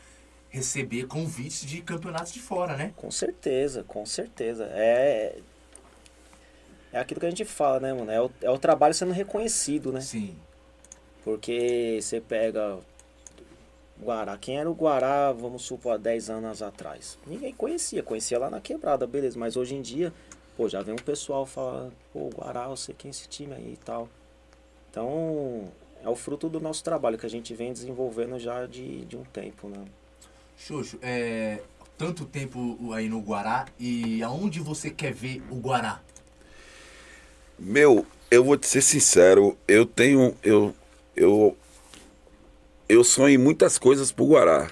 receber 0.48 1.06
convites 1.06 1.66
de 1.66 1.82
campeonatos 1.82 2.32
de 2.32 2.40
fora, 2.40 2.76
né? 2.76 2.92
Com 2.96 3.10
certeza, 3.10 3.82
com 3.82 4.06
certeza. 4.06 4.64
É. 4.72 5.38
É 6.92 6.98
aquilo 7.00 7.20
que 7.20 7.26
a 7.26 7.30
gente 7.30 7.44
fala, 7.44 7.80
né, 7.80 7.92
mano? 7.92 8.10
É 8.10 8.22
o, 8.22 8.30
é 8.40 8.50
o 8.50 8.58
trabalho 8.58 8.94
sendo 8.94 9.12
reconhecido, 9.12 9.92
né? 9.92 10.00
Sim. 10.00 10.36
Porque 11.24 11.98
você 12.00 12.20
pega. 12.20 12.78
Guará. 14.00 14.36
Quem 14.36 14.58
era 14.58 14.70
o 14.70 14.74
Guará, 14.74 15.32
vamos 15.32 15.62
supor, 15.62 15.94
há 15.94 15.96
10 15.96 16.30
anos 16.30 16.62
atrás? 16.62 17.18
Ninguém 17.26 17.52
conhecia, 17.52 18.02
conhecia 18.02 18.38
lá 18.38 18.50
na 18.50 18.60
quebrada, 18.60 19.06
beleza. 19.06 19.38
Mas 19.38 19.56
hoje 19.56 19.74
em 19.74 19.82
dia, 19.82 20.12
pô, 20.56 20.68
já 20.68 20.82
vem 20.82 20.94
um 20.94 20.98
pessoal 20.98 21.46
falar, 21.46 21.90
pô, 22.12 22.28
Guará, 22.34 22.64
eu 22.64 22.76
sei 22.76 22.94
quem 22.96 23.08
é 23.08 23.10
esse 23.10 23.28
time 23.28 23.54
aí 23.54 23.72
e 23.72 23.76
tal. 23.78 24.08
Então, 24.90 25.70
é 26.02 26.08
o 26.08 26.16
fruto 26.16 26.48
do 26.48 26.60
nosso 26.60 26.84
trabalho 26.84 27.18
que 27.18 27.26
a 27.26 27.30
gente 27.30 27.54
vem 27.54 27.72
desenvolvendo 27.72 28.38
já 28.38 28.66
de, 28.66 29.04
de 29.04 29.16
um 29.16 29.24
tempo, 29.24 29.68
né? 29.68 29.84
Xoxo, 30.56 30.98
é, 31.02 31.60
tanto 31.98 32.24
tempo 32.24 32.92
aí 32.92 33.08
no 33.08 33.20
Guará 33.20 33.66
e 33.78 34.22
aonde 34.22 34.60
você 34.60 34.90
quer 34.90 35.12
ver 35.12 35.42
o 35.50 35.56
Guará? 35.56 36.00
Meu, 37.58 38.06
eu 38.30 38.44
vou 38.44 38.56
te 38.56 38.66
ser 38.66 38.82
sincero, 38.82 39.56
eu 39.66 39.86
tenho. 39.86 40.36
Eu, 40.42 40.74
eu 41.14 41.56
eu 42.88 43.02
sonho 43.04 43.34
em 43.34 43.38
muitas 43.38 43.78
coisas 43.78 44.12
pro 44.12 44.26
Guará. 44.26 44.70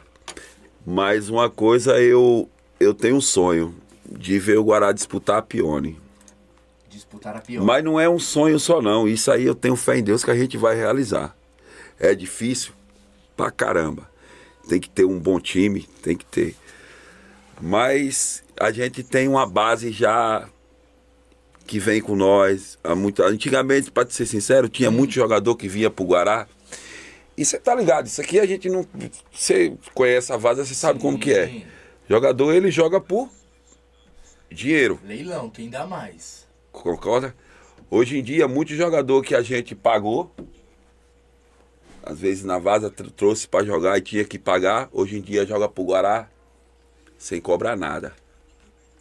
Mas 0.86 1.28
uma 1.28 1.48
coisa 1.48 2.00
eu, 2.00 2.48
eu 2.78 2.92
tenho 2.92 3.16
um 3.16 3.20
sonho 3.20 3.74
de 4.06 4.38
ver 4.38 4.58
o 4.58 4.64
Guará 4.64 4.92
disputar 4.92 5.38
a 5.38 5.42
Pione. 5.42 5.98
Disputar 6.94 7.36
a 7.36 7.40
pior. 7.40 7.64
Mas 7.64 7.82
não 7.82 7.98
é 7.98 8.08
um 8.08 8.20
sonho 8.20 8.58
só 8.60 8.80
não. 8.80 9.08
Isso 9.08 9.30
aí 9.32 9.44
eu 9.44 9.54
tenho 9.54 9.74
fé 9.74 9.98
em 9.98 10.02
Deus 10.02 10.22
que 10.22 10.30
a 10.30 10.36
gente 10.36 10.56
vai 10.56 10.76
realizar. 10.76 11.36
É 11.98 12.14
difícil 12.14 12.72
pra 13.36 13.50
caramba. 13.50 14.08
Tem 14.68 14.80
que 14.80 14.88
ter 14.88 15.04
um 15.04 15.18
bom 15.18 15.40
time, 15.40 15.88
tem 16.02 16.16
que 16.16 16.24
ter. 16.24 16.54
Mas 17.60 18.44
a 18.58 18.70
gente 18.70 19.02
tem 19.02 19.26
uma 19.26 19.44
base 19.44 19.90
já 19.90 20.48
que 21.66 21.80
vem 21.80 22.00
com 22.00 22.14
nós. 22.14 22.78
Há 22.84 22.94
muito, 22.94 23.22
antigamente, 23.22 23.90
para 23.90 24.08
ser 24.08 24.26
sincero, 24.26 24.68
tinha 24.68 24.90
muito 24.90 25.12
jogador 25.12 25.56
que 25.56 25.68
vinha 25.68 25.90
pro 25.90 26.04
Guará. 26.04 26.46
E 27.36 27.44
você 27.44 27.58
tá 27.58 27.74
ligado, 27.74 28.06
isso 28.06 28.20
aqui 28.20 28.38
a 28.38 28.46
gente 28.46 28.68
não. 28.68 28.86
Você 29.32 29.76
conhece 29.94 30.32
a 30.32 30.36
vaza, 30.36 30.64
você 30.64 30.74
sabe 30.74 31.00
como 31.00 31.18
que 31.18 31.32
é. 31.32 31.46
Sim. 31.48 31.66
Jogador 32.08 32.52
ele 32.52 32.70
joga 32.70 33.00
por 33.00 33.28
dinheiro. 34.50 35.00
Leilão, 35.04 35.50
quem 35.50 35.68
dá 35.68 35.86
mais? 35.86 36.46
Concorda? 36.70 37.34
Hoje 37.90 38.18
em 38.18 38.22
dia, 38.22 38.46
muito 38.46 38.74
jogador 38.74 39.22
que 39.22 39.34
a 39.34 39.42
gente 39.42 39.74
pagou, 39.74 40.30
às 42.02 42.18
vezes 42.20 42.44
na 42.44 42.58
vaza 42.58 42.90
tr- 42.90 43.10
trouxe 43.10 43.48
para 43.48 43.64
jogar 43.64 43.98
e 43.98 44.00
tinha 44.02 44.24
que 44.24 44.38
pagar, 44.38 44.88
hoje 44.92 45.16
em 45.18 45.20
dia 45.20 45.46
joga 45.46 45.68
pro 45.68 45.84
Guará 45.84 46.28
sem 47.18 47.40
cobrar 47.40 47.76
nada. 47.76 48.12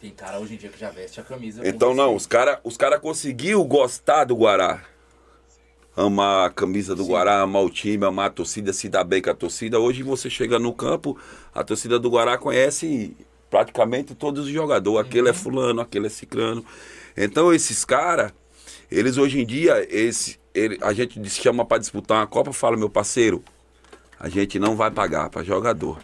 Tem 0.00 0.10
cara 0.10 0.38
hoje 0.38 0.54
em 0.54 0.56
dia 0.56 0.70
que 0.70 0.78
já 0.78 0.90
veste 0.90 1.20
a 1.20 1.22
camisa. 1.22 1.66
Então 1.66 1.94
não, 1.94 2.14
os 2.14 2.26
caras 2.26 2.58
os 2.64 2.76
cara 2.76 2.98
conseguiu 2.98 3.64
gostar 3.64 4.24
do 4.24 4.34
Guará. 4.36 4.82
Amar 5.96 6.46
a 6.46 6.50
camisa 6.50 6.94
do 6.94 7.04
Sim. 7.04 7.10
Guará, 7.10 7.40
amar 7.40 7.62
o 7.62 7.70
time, 7.70 8.04
amar 8.04 8.26
a 8.26 8.30
torcida, 8.30 8.72
se 8.72 8.88
dar 8.88 9.04
bem 9.04 9.22
com 9.22 9.30
a 9.30 9.34
torcida. 9.34 9.78
Hoje 9.78 10.02
você 10.02 10.28
chega 10.28 10.58
no 10.58 10.72
campo, 10.72 11.16
a 11.54 11.62
torcida 11.62 11.98
do 11.98 12.10
Guará 12.10 12.36
conhece 12.36 13.16
praticamente 13.48 14.14
todos 14.14 14.46
os 14.46 14.50
jogadores. 14.52 15.06
Aquele 15.06 15.28
é 15.28 15.30
Uhum. 15.30 15.36
fulano, 15.36 15.80
aquele 15.80 16.06
é 16.06 16.10
ciclano. 16.10 16.64
Então 17.16 17.52
esses 17.54 17.84
caras, 17.84 18.32
eles 18.90 19.16
hoje 19.18 19.40
em 19.40 19.46
dia, 19.46 19.86
esse, 19.88 20.38
ele, 20.52 20.78
a 20.82 20.92
gente 20.92 21.24
chama 21.30 21.64
para 21.64 21.78
disputar 21.78 22.18
uma 22.18 22.26
Copa, 22.26 22.52
fala, 22.52 22.76
meu 22.76 22.90
parceiro, 22.90 23.44
a 24.18 24.28
gente 24.28 24.58
não 24.58 24.74
vai 24.74 24.90
pagar 24.90 25.30
para 25.30 25.44
jogador. 25.44 25.98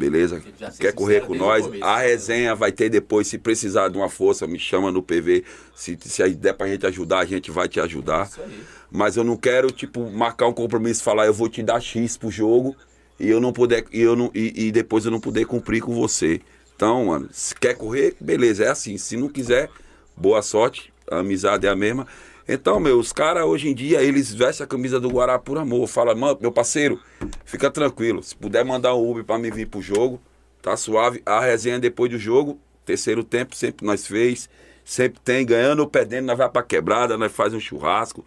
Beleza? 0.00 0.42
Quer 0.78 0.94
correr 0.94 1.20
com 1.20 1.34
nós? 1.34 1.66
começo. 1.66 1.84
A 1.84 1.98
resenha 1.98 2.54
vai 2.54 2.72
ter 2.72 2.88
depois. 2.88 3.26
Se 3.26 3.36
precisar 3.36 3.88
de 3.88 3.98
uma 3.98 4.08
força, 4.08 4.46
me 4.46 4.58
chama 4.58 4.90
no 4.90 5.02
PV. 5.02 5.44
Se, 5.74 5.98
se 6.00 6.26
der 6.30 6.54
pra 6.54 6.68
gente 6.68 6.86
ajudar, 6.86 7.18
a 7.18 7.24
gente 7.26 7.50
vai 7.50 7.68
te 7.68 7.78
ajudar. 7.78 8.30
Mas 8.90 9.18
eu 9.18 9.24
não 9.24 9.36
quero, 9.36 9.70
tipo, 9.70 10.10
marcar 10.10 10.46
um 10.46 10.54
compromisso 10.54 11.02
e 11.02 11.04
falar, 11.04 11.26
eu 11.26 11.34
vou 11.34 11.50
te 11.50 11.62
dar 11.62 11.80
X 11.80 12.16
pro 12.16 12.30
jogo 12.30 12.74
e 13.18 13.28
eu 13.28 13.40
não 13.40 13.52
puder, 13.52 13.84
e, 13.92 14.00
eu 14.00 14.16
não, 14.16 14.30
e, 14.34 14.68
e 14.68 14.72
depois 14.72 15.04
eu 15.04 15.10
não 15.10 15.20
poder 15.20 15.44
cumprir 15.44 15.82
com 15.82 15.94
você. 15.94 16.40
Então, 16.74 17.04
mano, 17.04 17.28
se 17.30 17.54
quer 17.54 17.74
correr, 17.74 18.16
beleza, 18.18 18.64
é 18.64 18.68
assim. 18.68 18.96
Se 18.96 19.18
não 19.18 19.28
quiser, 19.28 19.68
boa 20.16 20.40
sorte, 20.40 20.90
a 21.10 21.18
amizade 21.18 21.66
é 21.66 21.70
a 21.70 21.76
mesma. 21.76 22.06
Então, 22.52 22.80
meu, 22.80 22.98
os 22.98 23.12
caras 23.12 23.44
hoje 23.44 23.68
em 23.68 23.74
dia, 23.76 24.02
eles 24.02 24.34
vestem 24.34 24.64
a 24.64 24.66
camisa 24.66 24.98
do 24.98 25.08
Guará 25.08 25.38
por 25.38 25.56
amor. 25.56 25.86
Fala, 25.86 26.16
mano, 26.16 26.36
meu 26.40 26.50
parceiro, 26.50 27.00
fica 27.44 27.70
tranquilo. 27.70 28.24
Se 28.24 28.34
puder 28.34 28.64
mandar 28.64 28.92
um 28.96 29.08
Uber 29.08 29.22
pra 29.22 29.38
mim 29.38 29.52
vir 29.52 29.68
pro 29.68 29.80
jogo, 29.80 30.20
tá 30.60 30.76
suave. 30.76 31.22
A 31.24 31.38
resenha 31.38 31.78
depois 31.78 32.10
do 32.10 32.18
jogo, 32.18 32.58
terceiro 32.84 33.22
tempo, 33.22 33.54
sempre 33.54 33.86
nós 33.86 34.04
fez. 34.04 34.50
Sempre 34.84 35.20
tem, 35.20 35.46
ganhando 35.46 35.78
ou 35.78 35.86
perdendo, 35.86 36.26
nós 36.26 36.36
vai 36.36 36.48
pra 36.48 36.60
quebrada, 36.64 37.16
nós 37.16 37.30
faz 37.30 37.54
um 37.54 37.60
churrasco. 37.60 38.26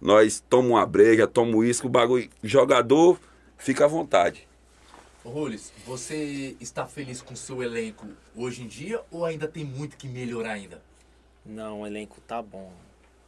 Nós 0.00 0.42
tomamos 0.50 0.72
uma 0.72 0.84
breja, 0.84 1.28
tomamos 1.28 1.60
uísque, 1.60 1.86
o 1.86 1.88
bagulho. 1.88 2.28
Jogador, 2.42 3.16
fica 3.56 3.84
à 3.84 3.88
vontade. 3.88 4.44
Ô, 5.22 5.28
Rules, 5.28 5.72
você 5.86 6.56
está 6.58 6.84
feliz 6.84 7.22
com 7.22 7.34
o 7.34 7.36
seu 7.36 7.62
elenco 7.62 8.08
hoje 8.34 8.64
em 8.64 8.66
dia 8.66 9.00
ou 9.08 9.24
ainda 9.24 9.46
tem 9.46 9.64
muito 9.64 9.96
que 9.96 10.08
melhorar 10.08 10.54
ainda? 10.54 10.82
Não, 11.46 11.82
o 11.82 11.86
elenco 11.86 12.20
tá 12.26 12.42
bom. 12.42 12.72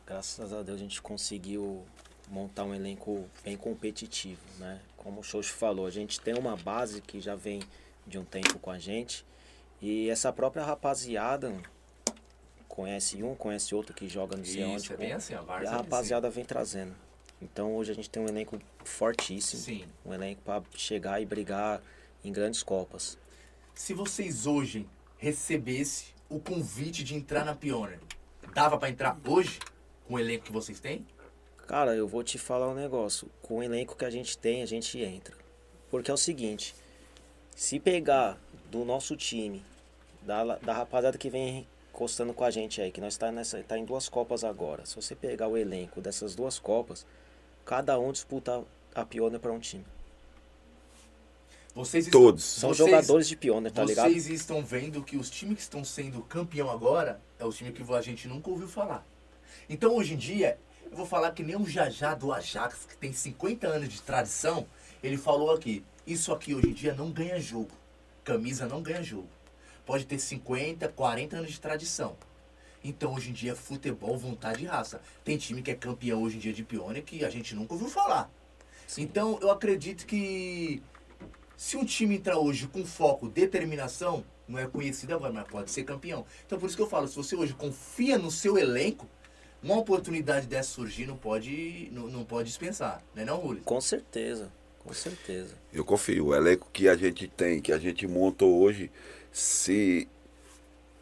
Graças 0.06 0.52
a 0.52 0.62
Deus 0.62 0.76
a 0.76 0.82
gente 0.82 1.00
conseguiu 1.00 1.84
montar 2.28 2.64
um 2.64 2.74
elenco 2.74 3.28
bem 3.42 3.56
competitivo, 3.56 4.40
né? 4.58 4.80
Como 4.96 5.20
o 5.20 5.22
Xoxo 5.22 5.52
falou, 5.52 5.86
a 5.86 5.90
gente 5.90 6.20
tem 6.20 6.34
uma 6.34 6.56
base 6.56 7.00
que 7.00 7.20
já 7.20 7.34
vem 7.34 7.62
de 8.06 8.18
um 8.18 8.24
tempo 8.24 8.58
com 8.58 8.70
a 8.70 8.78
gente. 8.78 9.24
E 9.80 10.08
essa 10.10 10.32
própria 10.32 10.64
rapaziada 10.64 11.54
conhece 12.68 13.22
um, 13.22 13.34
conhece 13.34 13.74
outro 13.74 13.94
que 13.94 14.08
joga 14.08 14.36
no 14.36 14.44
sei 14.44 14.64
onde. 14.64 14.82
Isso, 14.82 14.92
é 14.92 14.96
bem 14.96 15.12
assim, 15.12 15.34
a 15.34 15.62
E 15.62 15.66
a 15.66 15.70
rapaziada 15.70 16.28
vem 16.28 16.44
trazendo. 16.44 16.94
Então 17.40 17.74
hoje 17.74 17.92
a 17.92 17.94
gente 17.94 18.08
tem 18.10 18.22
um 18.22 18.28
elenco 18.28 18.58
fortíssimo. 18.84 19.62
Sim. 19.62 19.84
Um 20.04 20.12
elenco 20.12 20.42
para 20.42 20.62
chegar 20.74 21.20
e 21.20 21.26
brigar 21.26 21.82
em 22.22 22.32
grandes 22.32 22.62
copas. 22.62 23.18
Se 23.74 23.92
vocês 23.92 24.46
hoje 24.46 24.86
recebessem 25.18 26.08
o 26.28 26.38
convite 26.38 27.02
de 27.04 27.14
entrar 27.14 27.44
na 27.44 27.54
Pioneer, 27.54 28.00
dava 28.54 28.78
pra 28.78 28.88
entrar 28.88 29.18
hoje 29.26 29.58
com 30.06 30.14
o 30.14 30.18
elenco 30.18 30.44
que 30.44 30.52
vocês 30.52 30.80
têm? 30.80 31.06
Cara, 31.66 31.94
eu 31.94 32.06
vou 32.06 32.22
te 32.22 32.38
falar 32.38 32.68
um 32.68 32.74
negócio. 32.74 33.28
Com 33.42 33.58
o 33.58 33.62
elenco 33.62 33.96
que 33.96 34.04
a 34.04 34.10
gente 34.10 34.36
tem, 34.36 34.62
a 34.62 34.66
gente 34.66 34.98
entra. 35.00 35.34
Porque 35.90 36.10
é 36.10 36.14
o 36.14 36.18
seguinte: 36.18 36.74
se 37.54 37.78
pegar 37.80 38.38
do 38.70 38.84
nosso 38.84 39.16
time, 39.16 39.64
da, 40.22 40.56
da 40.56 40.72
rapaziada 40.72 41.16
que 41.16 41.30
vem 41.30 41.66
encostando 41.90 42.34
com 42.34 42.44
a 42.44 42.50
gente 42.50 42.80
aí, 42.80 42.90
que 42.90 43.00
nós 43.00 43.16
tá, 43.16 43.30
nessa, 43.30 43.62
tá 43.62 43.78
em 43.78 43.84
duas 43.84 44.08
Copas 44.08 44.44
agora. 44.44 44.84
Se 44.84 44.96
você 44.96 45.14
pegar 45.14 45.48
o 45.48 45.56
elenco 45.56 46.00
dessas 46.00 46.34
duas 46.34 46.58
Copas, 46.58 47.06
cada 47.64 47.98
um 47.98 48.12
disputa 48.12 48.64
a 48.94 49.04
Pioneer 49.04 49.40
para 49.40 49.52
um 49.52 49.60
time. 49.60 49.84
Vocês 51.74 52.06
Todos. 52.08 52.44
São 52.44 52.70
vocês- 52.72 52.88
jogadores 52.88 53.26
de 53.26 53.36
Pioneer, 53.36 53.72
tá 53.72 53.84
ligado? 53.84 54.08
Vocês 54.10 54.26
estão 54.28 54.64
vendo 54.64 55.02
que 55.02 55.16
os 55.16 55.28
times 55.28 55.56
que 55.56 55.62
estão 55.62 55.84
sendo 55.84 56.20
campeão 56.22 56.70
agora 56.70 57.20
é 57.38 57.44
o 57.44 57.50
time 57.52 57.72
que 57.72 57.82
a 57.92 58.00
gente 58.00 58.28
nunca 58.28 58.50
ouviu 58.50 58.68
falar. 58.68 59.04
Então 59.68 59.94
hoje 59.96 60.14
em 60.14 60.16
dia, 60.16 60.58
eu 60.90 60.96
vou 60.96 61.06
falar 61.06 61.32
que 61.32 61.42
nem 61.42 61.56
o 61.56 61.66
Jajá 61.66 62.14
do 62.14 62.32
Ajax, 62.32 62.86
que 62.88 62.96
tem 62.96 63.12
50 63.12 63.66
anos 63.66 63.88
de 63.88 64.00
tradição, 64.02 64.66
ele 65.02 65.16
falou 65.16 65.50
aqui, 65.50 65.84
isso 66.06 66.32
aqui 66.32 66.54
hoje 66.54 66.68
em 66.68 66.72
dia 66.72 66.94
não 66.94 67.10
ganha 67.10 67.40
jogo. 67.40 67.70
Camisa 68.22 68.66
não 68.66 68.82
ganha 68.82 69.02
jogo. 69.02 69.28
Pode 69.84 70.06
ter 70.06 70.18
50, 70.18 70.88
40 70.88 71.36
anos 71.36 71.52
de 71.52 71.60
tradição. 71.60 72.16
Então 72.82 73.14
hoje 73.14 73.30
em 73.30 73.32
dia 73.32 73.52
é 73.52 73.54
futebol, 73.54 74.16
vontade 74.16 74.62
e 74.62 74.66
raça. 74.66 75.00
Tem 75.24 75.38
time 75.38 75.62
que 75.62 75.70
é 75.70 75.74
campeão 75.74 76.22
hoje 76.22 76.36
em 76.36 76.40
dia 76.40 76.52
de 76.52 76.62
Pioneer 76.62 77.04
que 77.04 77.24
a 77.24 77.30
gente 77.30 77.54
nunca 77.54 77.72
ouviu 77.72 77.88
falar. 77.88 78.30
Então 78.98 79.38
eu 79.40 79.50
acredito 79.50 80.06
que 80.06 80.82
se 81.56 81.76
um 81.76 81.84
time 81.84 82.16
entrar 82.16 82.38
hoje 82.38 82.66
com 82.66 82.84
foco, 82.84 83.28
determinação, 83.28 84.24
não 84.46 84.58
é 84.58 84.66
conhecido 84.66 85.14
agora, 85.14 85.32
mas 85.32 85.48
pode 85.48 85.70
ser 85.70 85.84
campeão. 85.84 86.26
Então 86.46 86.58
por 86.58 86.66
isso 86.66 86.76
que 86.76 86.82
eu 86.82 86.88
falo, 86.88 87.08
se 87.08 87.16
você 87.16 87.34
hoje 87.34 87.54
confia 87.54 88.18
no 88.18 88.30
seu 88.30 88.58
elenco, 88.58 89.08
uma 89.64 89.78
oportunidade 89.78 90.46
dessa 90.46 90.70
surgir 90.70 91.06
não 91.06 91.16
pode, 91.16 91.88
não, 91.90 92.06
não 92.08 92.24
pode 92.24 92.48
dispensar, 92.48 93.02
não 93.14 93.22
é 93.22 93.26
não, 93.26 93.38
Rulli? 93.38 93.60
Com 93.62 93.80
certeza, 93.80 94.52
com 94.84 94.92
certeza. 94.92 95.54
Eu 95.72 95.84
confio. 95.84 96.26
O 96.26 96.34
elenco 96.34 96.68
que 96.72 96.88
a 96.88 96.94
gente 96.96 97.26
tem, 97.26 97.60
que 97.60 97.72
a 97.72 97.78
gente 97.78 98.06
montou 98.06 98.60
hoje, 98.62 98.90
se. 99.32 100.06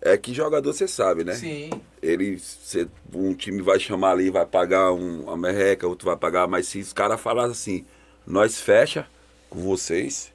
É 0.04 0.16
que 0.16 0.34
jogador 0.34 0.72
você 0.72 0.88
sabe, 0.88 1.22
né? 1.22 1.34
Sim, 1.34 1.70
Ele, 2.02 2.36
cê- 2.38 2.88
um 3.14 3.32
time 3.34 3.62
vai 3.62 3.78
chamar 3.78 4.10
ali, 4.10 4.30
vai 4.30 4.44
pagar 4.44 4.92
um, 4.92 5.22
uma 5.24 5.36
merreca, 5.36 5.86
outro 5.86 6.06
vai 6.06 6.16
pagar, 6.16 6.48
mas 6.48 6.66
se 6.66 6.80
os 6.80 6.92
caras 6.92 7.20
falarem 7.20 7.52
assim, 7.52 7.84
nós 8.26 8.60
fecha 8.60 9.06
com 9.48 9.60
vocês, 9.60 10.32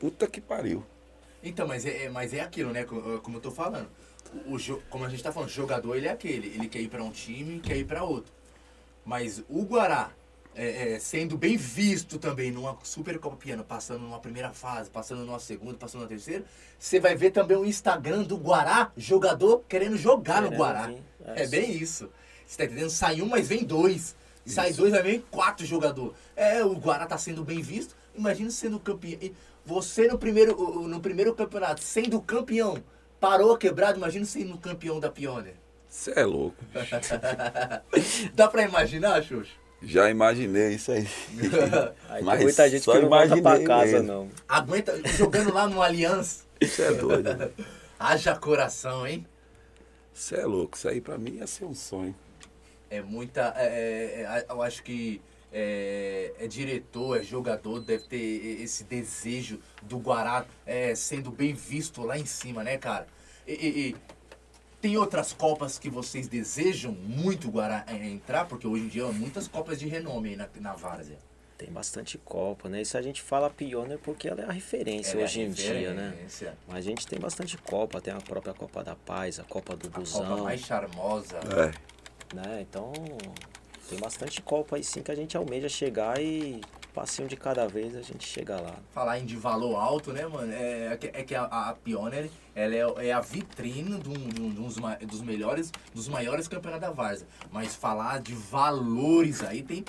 puta 0.00 0.26
que 0.26 0.40
pariu. 0.40 0.84
Então, 1.44 1.66
mas 1.66 1.86
é, 1.86 2.04
é- 2.06 2.08
mas 2.08 2.34
é 2.34 2.40
aquilo, 2.40 2.72
né? 2.72 2.82
co- 2.84 3.20
Como 3.22 3.36
eu 3.36 3.40
tô 3.40 3.52
falando. 3.52 3.88
O, 4.46 4.56
jo- 4.58 4.82
como 4.88 5.04
a 5.04 5.08
gente 5.08 5.22
tá 5.22 5.30
falando, 5.32 5.48
o 5.48 5.52
jogador 5.52 5.94
ele 5.96 6.08
é 6.08 6.10
aquele. 6.10 6.48
Ele 6.48 6.68
quer 6.68 6.80
ir 6.80 6.88
pra 6.88 7.02
um 7.02 7.10
time 7.10 7.60
quer 7.60 7.76
ir 7.76 7.84
pra 7.84 8.02
outro. 8.04 8.32
Mas 9.04 9.42
o 9.48 9.62
Guará, 9.64 10.10
é, 10.54 10.92
é, 10.94 10.98
sendo 10.98 11.36
bem 11.36 11.56
visto 11.56 12.18
também 12.18 12.50
numa 12.50 12.78
Supercopa 12.82 13.36
Piano, 13.36 13.64
passando 13.64 14.00
numa 14.02 14.20
primeira 14.20 14.50
fase, 14.52 14.88
passando 14.90 15.24
numa 15.24 15.38
segunda, 15.40 15.74
passando 15.74 16.02
numa 16.02 16.08
terceira, 16.08 16.44
você 16.78 17.00
vai 17.00 17.14
ver 17.16 17.30
também 17.30 17.56
o 17.56 17.64
Instagram 17.64 18.22
do 18.22 18.36
Guará, 18.36 18.92
jogador 18.96 19.62
querendo 19.68 19.96
jogar 19.96 20.40
no 20.42 20.50
Guará. 20.50 20.86
vir, 20.86 21.02
É, 21.26 21.42
é 21.42 21.46
bem 21.48 21.72
isso. 21.72 22.08
Você 22.46 22.56
tá 22.58 22.64
entendendo? 22.64 22.90
Sai 22.90 23.20
um, 23.22 23.26
mas 23.28 23.48
vem 23.48 23.64
dois. 23.64 24.14
Sai 24.44 24.72
dois, 24.72 24.90
vai 24.92 25.02
vir 25.02 25.24
quatro 25.30 25.64
jogadores. 25.64 26.12
É, 26.36 26.64
o 26.64 26.74
Guará 26.74 27.06
tá 27.06 27.16
sendo 27.18 27.44
bem 27.44 27.60
visto. 27.62 27.94
Imagina 28.14 28.50
sendo 28.50 28.78
campeão. 28.80 29.18
Você 29.64 30.06
no 30.08 30.18
primeiro, 30.18 30.54
o- 30.60 30.82
o- 30.82 30.88
no 30.88 31.00
primeiro 31.00 31.32
campeonato, 31.34 31.80
sendo 31.82 32.20
campeão, 32.20 32.82
parou 33.22 33.56
quebrado, 33.56 33.98
imagina 33.98 34.24
sendo 34.24 34.58
campeão 34.58 34.98
da 34.98 35.08
Pioneer. 35.08 35.54
Você 35.88 36.12
é 36.16 36.24
louco. 36.24 36.56
Dá 38.34 38.48
pra 38.48 38.64
imaginar, 38.64 39.22
Xuxa? 39.22 39.52
Já 39.80 40.10
imaginei 40.10 40.74
isso 40.74 40.90
aí. 40.90 41.06
Aí 42.10 42.22
Mas 42.22 42.36
tem 42.38 42.46
muita 42.46 42.68
gente 42.68 42.82
só 42.82 42.92
que 42.92 43.00
não 43.00 43.08
volta 43.08 43.40
pra 43.40 43.62
casa, 43.64 43.92
mesmo. 43.92 44.06
não. 44.06 44.28
Aguenta 44.48 45.00
jogando 45.08 45.52
lá 45.52 45.68
no 45.68 45.80
Aliança. 45.80 46.44
Você 46.60 46.82
é 46.82 46.92
doido. 46.94 47.52
Haja 47.98 48.34
coração, 48.36 49.06
hein? 49.06 49.26
Você 50.12 50.36
é 50.36 50.46
louco. 50.46 50.76
Isso 50.76 50.88
aí 50.88 51.00
pra 51.00 51.18
mim 51.18 51.36
ia 51.36 51.46
ser 51.46 51.64
um 51.64 51.74
sonho. 51.74 52.14
É 52.90 53.00
muita. 53.00 53.54
é, 53.56 53.66
é, 53.66 54.22
é, 54.22 54.46
eu 54.48 54.62
acho 54.62 54.82
que 54.82 55.20
é, 55.52 56.32
é 56.38 56.46
diretor, 56.46 57.18
é 57.20 57.22
jogador, 57.22 57.80
deve 57.80 58.04
ter 58.04 58.16
esse 58.62 58.84
desejo 58.84 59.60
do 59.82 59.98
Guará 59.98 60.46
é, 60.64 60.94
sendo 60.94 61.30
bem 61.30 61.52
visto 61.54 62.02
lá 62.02 62.18
em 62.18 62.26
cima, 62.26 62.62
né, 62.64 62.78
cara? 62.78 63.06
E, 63.46 63.52
e- 63.52 63.88
e 63.90 63.96
tem 64.80 64.96
outras 64.96 65.32
Copas 65.32 65.78
que 65.78 65.88
vocês 65.88 66.26
desejam 66.26 66.92
muito 66.92 67.48
o 67.48 67.50
Guará 67.52 67.84
é, 67.86 67.94
entrar? 68.08 68.46
Porque 68.46 68.66
hoje 68.66 68.84
em 68.84 68.88
dia 68.88 69.04
há 69.04 69.12
muitas 69.12 69.46
Copas 69.46 69.78
de 69.78 69.86
renome 69.88 70.30
aí 70.30 70.36
na, 70.36 70.48
na 70.60 70.74
Várzea. 70.74 71.18
Tem 71.58 71.70
bastante 71.70 72.18
Copa, 72.18 72.68
né? 72.68 72.82
Isso 72.82 72.98
a 72.98 73.02
gente 73.02 73.22
fala 73.22 73.48
Pioneer 73.48 73.98
porque 74.00 74.26
ela 74.26 74.40
é 74.40 74.44
a 74.46 74.50
referência 74.50 75.12
Ela 75.12 75.20
é 75.20 75.22
a 75.22 75.26
hoje 75.26 75.40
em 75.42 75.50
dia, 75.50 75.94
né? 75.94 76.08
referência. 76.08 76.58
Mas 76.66 76.78
a 76.78 76.80
gente 76.80 77.06
tem 77.06 77.20
bastante 77.20 77.56
Copa, 77.58 78.00
tem 78.00 78.12
a 78.12 78.20
própria 78.20 78.52
Copa 78.52 78.82
da 78.82 78.96
Paz, 78.96 79.38
a 79.38 79.44
Copa 79.44 79.76
do 79.76 79.86
A 79.86 79.90
Copa 79.90 80.00
Busão, 80.00 80.42
mais 80.44 80.60
charmosa. 80.60 81.36
É. 81.38 82.34
né? 82.34 82.62
Então, 82.62 82.92
tem 83.88 83.98
bastante 83.98 84.40
Copa 84.42 84.76
aí 84.76 84.84
sim 84.84 85.02
que 85.02 85.10
a 85.10 85.14
gente 85.14 85.36
almeja 85.36 85.68
chegar 85.68 86.20
e 86.20 86.60
passinho 86.94 87.26
de 87.26 87.36
cada 87.36 87.66
vez 87.66 87.96
a 87.96 88.02
gente 88.02 88.26
chega 88.28 88.60
lá. 88.60 88.74
Falar 88.92 89.18
em 89.18 89.24
de 89.24 89.34
valor 89.34 89.76
alto, 89.76 90.12
né, 90.12 90.26
mano? 90.26 90.52
É, 90.52 90.92
é 90.92 90.96
que, 90.98 91.06
é 91.06 91.22
que 91.22 91.34
a, 91.34 91.44
a 91.44 91.72
Pioneer, 91.82 92.28
ela 92.54 92.74
é, 92.74 93.08
é 93.08 93.12
a 93.14 93.20
vitrine 93.20 93.98
de 93.98 94.10
um- 94.10 94.50
de 94.50 94.60
um- 94.60 94.80
ma- 94.82 94.96
dos 94.96 95.22
melhores, 95.22 95.72
dos 95.94 96.06
maiores 96.06 96.46
campeonatos 96.48 96.86
da 96.86 96.92
Varsa. 96.94 97.26
Mas 97.50 97.74
falar 97.74 98.20
de 98.20 98.34
valores 98.34 99.42
aí, 99.42 99.62
tem, 99.62 99.82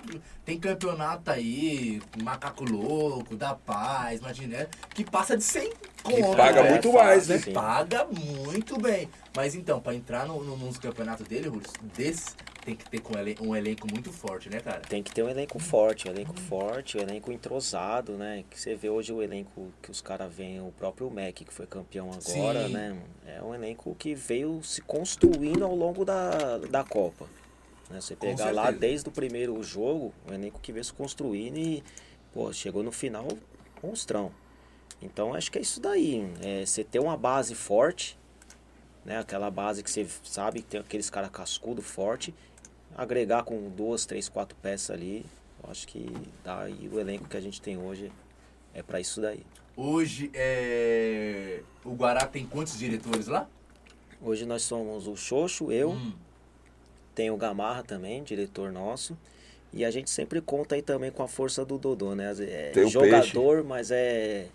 tem 0.45 0.57
campeonato 0.57 1.29
aí, 1.29 2.01
Macaco 2.23 2.63
Louco, 2.63 3.35
da 3.35 3.53
Paz, 3.53 4.21
Imaginé, 4.21 4.67
que 4.95 5.03
passa 5.03 5.35
de 5.35 5.43
100 5.43 5.71
conto. 6.03 6.37
paga 6.37 6.63
né? 6.63 6.69
muito 6.71 6.93
mais, 6.93 7.27
né? 7.27 7.37
Que 7.39 7.51
Paga 7.51 8.05
muito 8.05 8.77
bem. 8.79 9.09
Mas 9.35 9.55
então, 9.55 9.81
pra 9.81 9.93
entrar 9.93 10.25
no, 10.25 10.41
no, 10.41 10.55
nos 10.55 10.77
campeonatos 10.77 11.27
dele, 11.27 11.49
Rules, 11.49 11.71
desse, 11.95 12.27
tem 12.63 12.75
que 12.75 12.89
ter 12.89 12.99
com 12.99 13.13
um 13.47 13.55
elenco 13.55 13.87
muito 13.91 14.11
forte, 14.11 14.49
né, 14.49 14.59
cara? 14.59 14.79
Tem 14.81 15.03
que 15.03 15.13
ter 15.13 15.21
um 15.23 15.29
elenco 15.29 15.59
forte, 15.59 16.07
um 16.07 16.11
elenco 16.11 16.39
forte, 16.41 16.97
um 16.97 17.01
elenco 17.01 17.31
entrosado, 17.31 18.13
né? 18.13 18.43
Que 18.49 18.59
você 18.59 18.75
vê 18.75 18.89
hoje 18.89 19.11
o 19.11 19.21
elenco 19.21 19.71
que 19.81 19.91
os 19.91 20.01
caras 20.01 20.33
veem, 20.33 20.61
o 20.61 20.71
próprio 20.71 21.09
Mac, 21.09 21.33
que 21.33 21.53
foi 21.53 21.67
campeão 21.67 22.09
agora, 22.09 22.67
Sim. 22.67 22.73
né? 22.73 22.97
É 23.25 23.41
um 23.43 23.53
elenco 23.53 23.93
que 23.95 24.15
veio 24.15 24.63
se 24.63 24.81
construindo 24.81 25.63
ao 25.65 25.75
longo 25.75 26.05
da, 26.05 26.57
da 26.57 26.83
Copa. 26.83 27.25
Né? 27.89 27.99
Você 27.99 28.15
pegar 28.15 28.51
lá 28.51 28.71
desde 28.71 29.09
o 29.09 29.11
primeiro 29.11 29.61
jogo, 29.61 30.13
um 30.29 30.33
elenco 30.33 30.59
que 30.61 30.71
veio 30.71 30.85
se 30.85 30.93
construindo 30.93 31.57
e, 31.57 31.83
pô, 32.33 32.51
chegou 32.53 32.81
no 32.81 32.91
final, 32.91 33.27
monstrão. 33.81 34.31
Então 35.01 35.33
acho 35.33 35.51
que 35.51 35.57
é 35.57 35.61
isso 35.61 35.81
daí. 35.81 36.25
É, 36.41 36.65
você 36.65 36.83
ter 36.83 36.99
uma 36.99 37.17
base 37.17 37.53
forte, 37.55 38.17
né? 39.03 39.19
Aquela 39.19 39.51
base 39.51 39.83
que 39.83 39.91
você 39.91 40.07
sabe 40.23 40.61
que 40.61 40.69
tem 40.69 40.79
aqueles 40.79 41.09
caras 41.09 41.29
cascudo 41.29 41.81
forte, 41.81 42.33
agregar 42.95 43.43
com 43.43 43.69
duas, 43.69 44.05
três, 44.05 44.29
quatro 44.29 44.55
peças 44.61 44.91
ali, 44.91 45.25
eu 45.63 45.69
acho 45.69 45.87
que 45.87 46.05
dá 46.43 46.69
e 46.69 46.87
o 46.87 46.99
elenco 46.99 47.27
que 47.27 47.37
a 47.37 47.41
gente 47.41 47.61
tem 47.61 47.77
hoje 47.77 48.11
é 48.73 48.81
pra 48.83 48.99
isso 48.99 49.21
daí. 49.21 49.45
Hoje, 49.75 50.29
é... 50.33 51.61
o 51.83 51.93
Guará 51.93 52.25
tem 52.27 52.45
quantos 52.45 52.77
diretores 52.77 53.27
lá? 53.27 53.47
Hoje 54.21 54.45
nós 54.45 54.61
somos 54.61 55.07
o 55.07 55.15
Xoxo, 55.15 55.71
eu, 55.71 55.91
Hum. 55.91 56.13
tem 57.15 57.29
o 57.31 57.37
Gamarra 57.37 57.83
também, 57.83 58.23
diretor 58.23 58.71
nosso. 58.71 59.17
E 59.73 59.83
a 59.83 59.89
gente 59.89 60.09
sempre 60.11 60.39
conta 60.39 60.75
aí 60.75 60.83
também 60.83 61.09
com 61.09 61.23
a 61.23 61.27
força 61.27 61.65
do 61.65 61.79
Dodô, 61.79 62.13
né? 62.13 62.31
É 62.41 62.69
Tem 62.69 62.87
jogador, 62.87 63.63
mas 63.63 63.89
é, 63.89 64.47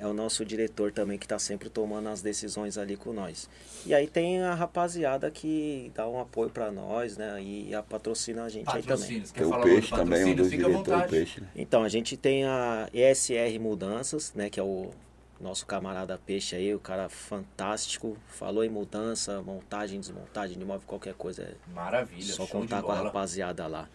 é 0.00 0.06
o 0.06 0.14
nosso 0.14 0.46
diretor 0.46 0.90
também 0.90 1.18
que 1.18 1.28
tá 1.28 1.38
sempre 1.38 1.68
tomando 1.68 2.08
as 2.08 2.22
decisões 2.22 2.78
ali 2.78 2.96
com 2.96 3.12
nós. 3.12 3.48
E 3.84 3.92
aí 3.92 4.08
tem 4.08 4.40
a 4.40 4.54
rapaziada 4.54 5.30
que 5.30 5.92
dá 5.94 6.08
um 6.08 6.18
apoio 6.18 6.48
pra 6.48 6.72
nós, 6.72 7.18
né? 7.18 7.40
E 7.42 7.74
a 7.74 7.82
patrocina 7.82 8.44
a 8.44 8.48
gente 8.48 8.68
aí 8.74 8.82
também. 8.82 9.20
Tem 9.20 9.44
o 9.44 9.50
falar 9.50 9.62
Peixe 9.62 9.90
também, 9.90 10.24
um 10.24 10.34
dos 10.34 10.48
Fica 10.48 10.64
à 10.64 10.68
diretores 10.68 10.86
do 10.86 10.92
vontade. 10.92 11.10
Peixe, 11.10 11.40
né? 11.42 11.48
Então, 11.54 11.84
a 11.84 11.88
gente 11.90 12.16
tem 12.16 12.44
a 12.46 12.88
ESR 12.94 13.60
Mudanças, 13.60 14.32
né, 14.34 14.48
que 14.48 14.58
é 14.58 14.62
o 14.62 14.90
nosso 15.38 15.66
camarada 15.66 16.18
Peixe 16.18 16.56
aí, 16.56 16.74
o 16.74 16.80
cara 16.80 17.10
fantástico, 17.10 18.16
falou 18.26 18.64
em 18.64 18.70
mudança, 18.70 19.42
montagem, 19.42 20.00
desmontagem 20.00 20.56
de 20.56 20.62
imóvel, 20.62 20.86
qualquer 20.86 21.14
coisa, 21.14 21.42
é 21.42 21.54
Maravilha, 21.74 22.32
só 22.32 22.46
contar 22.46 22.82
com 22.82 22.92
a 22.92 23.02
rapaziada 23.02 23.66
lá. 23.66 23.88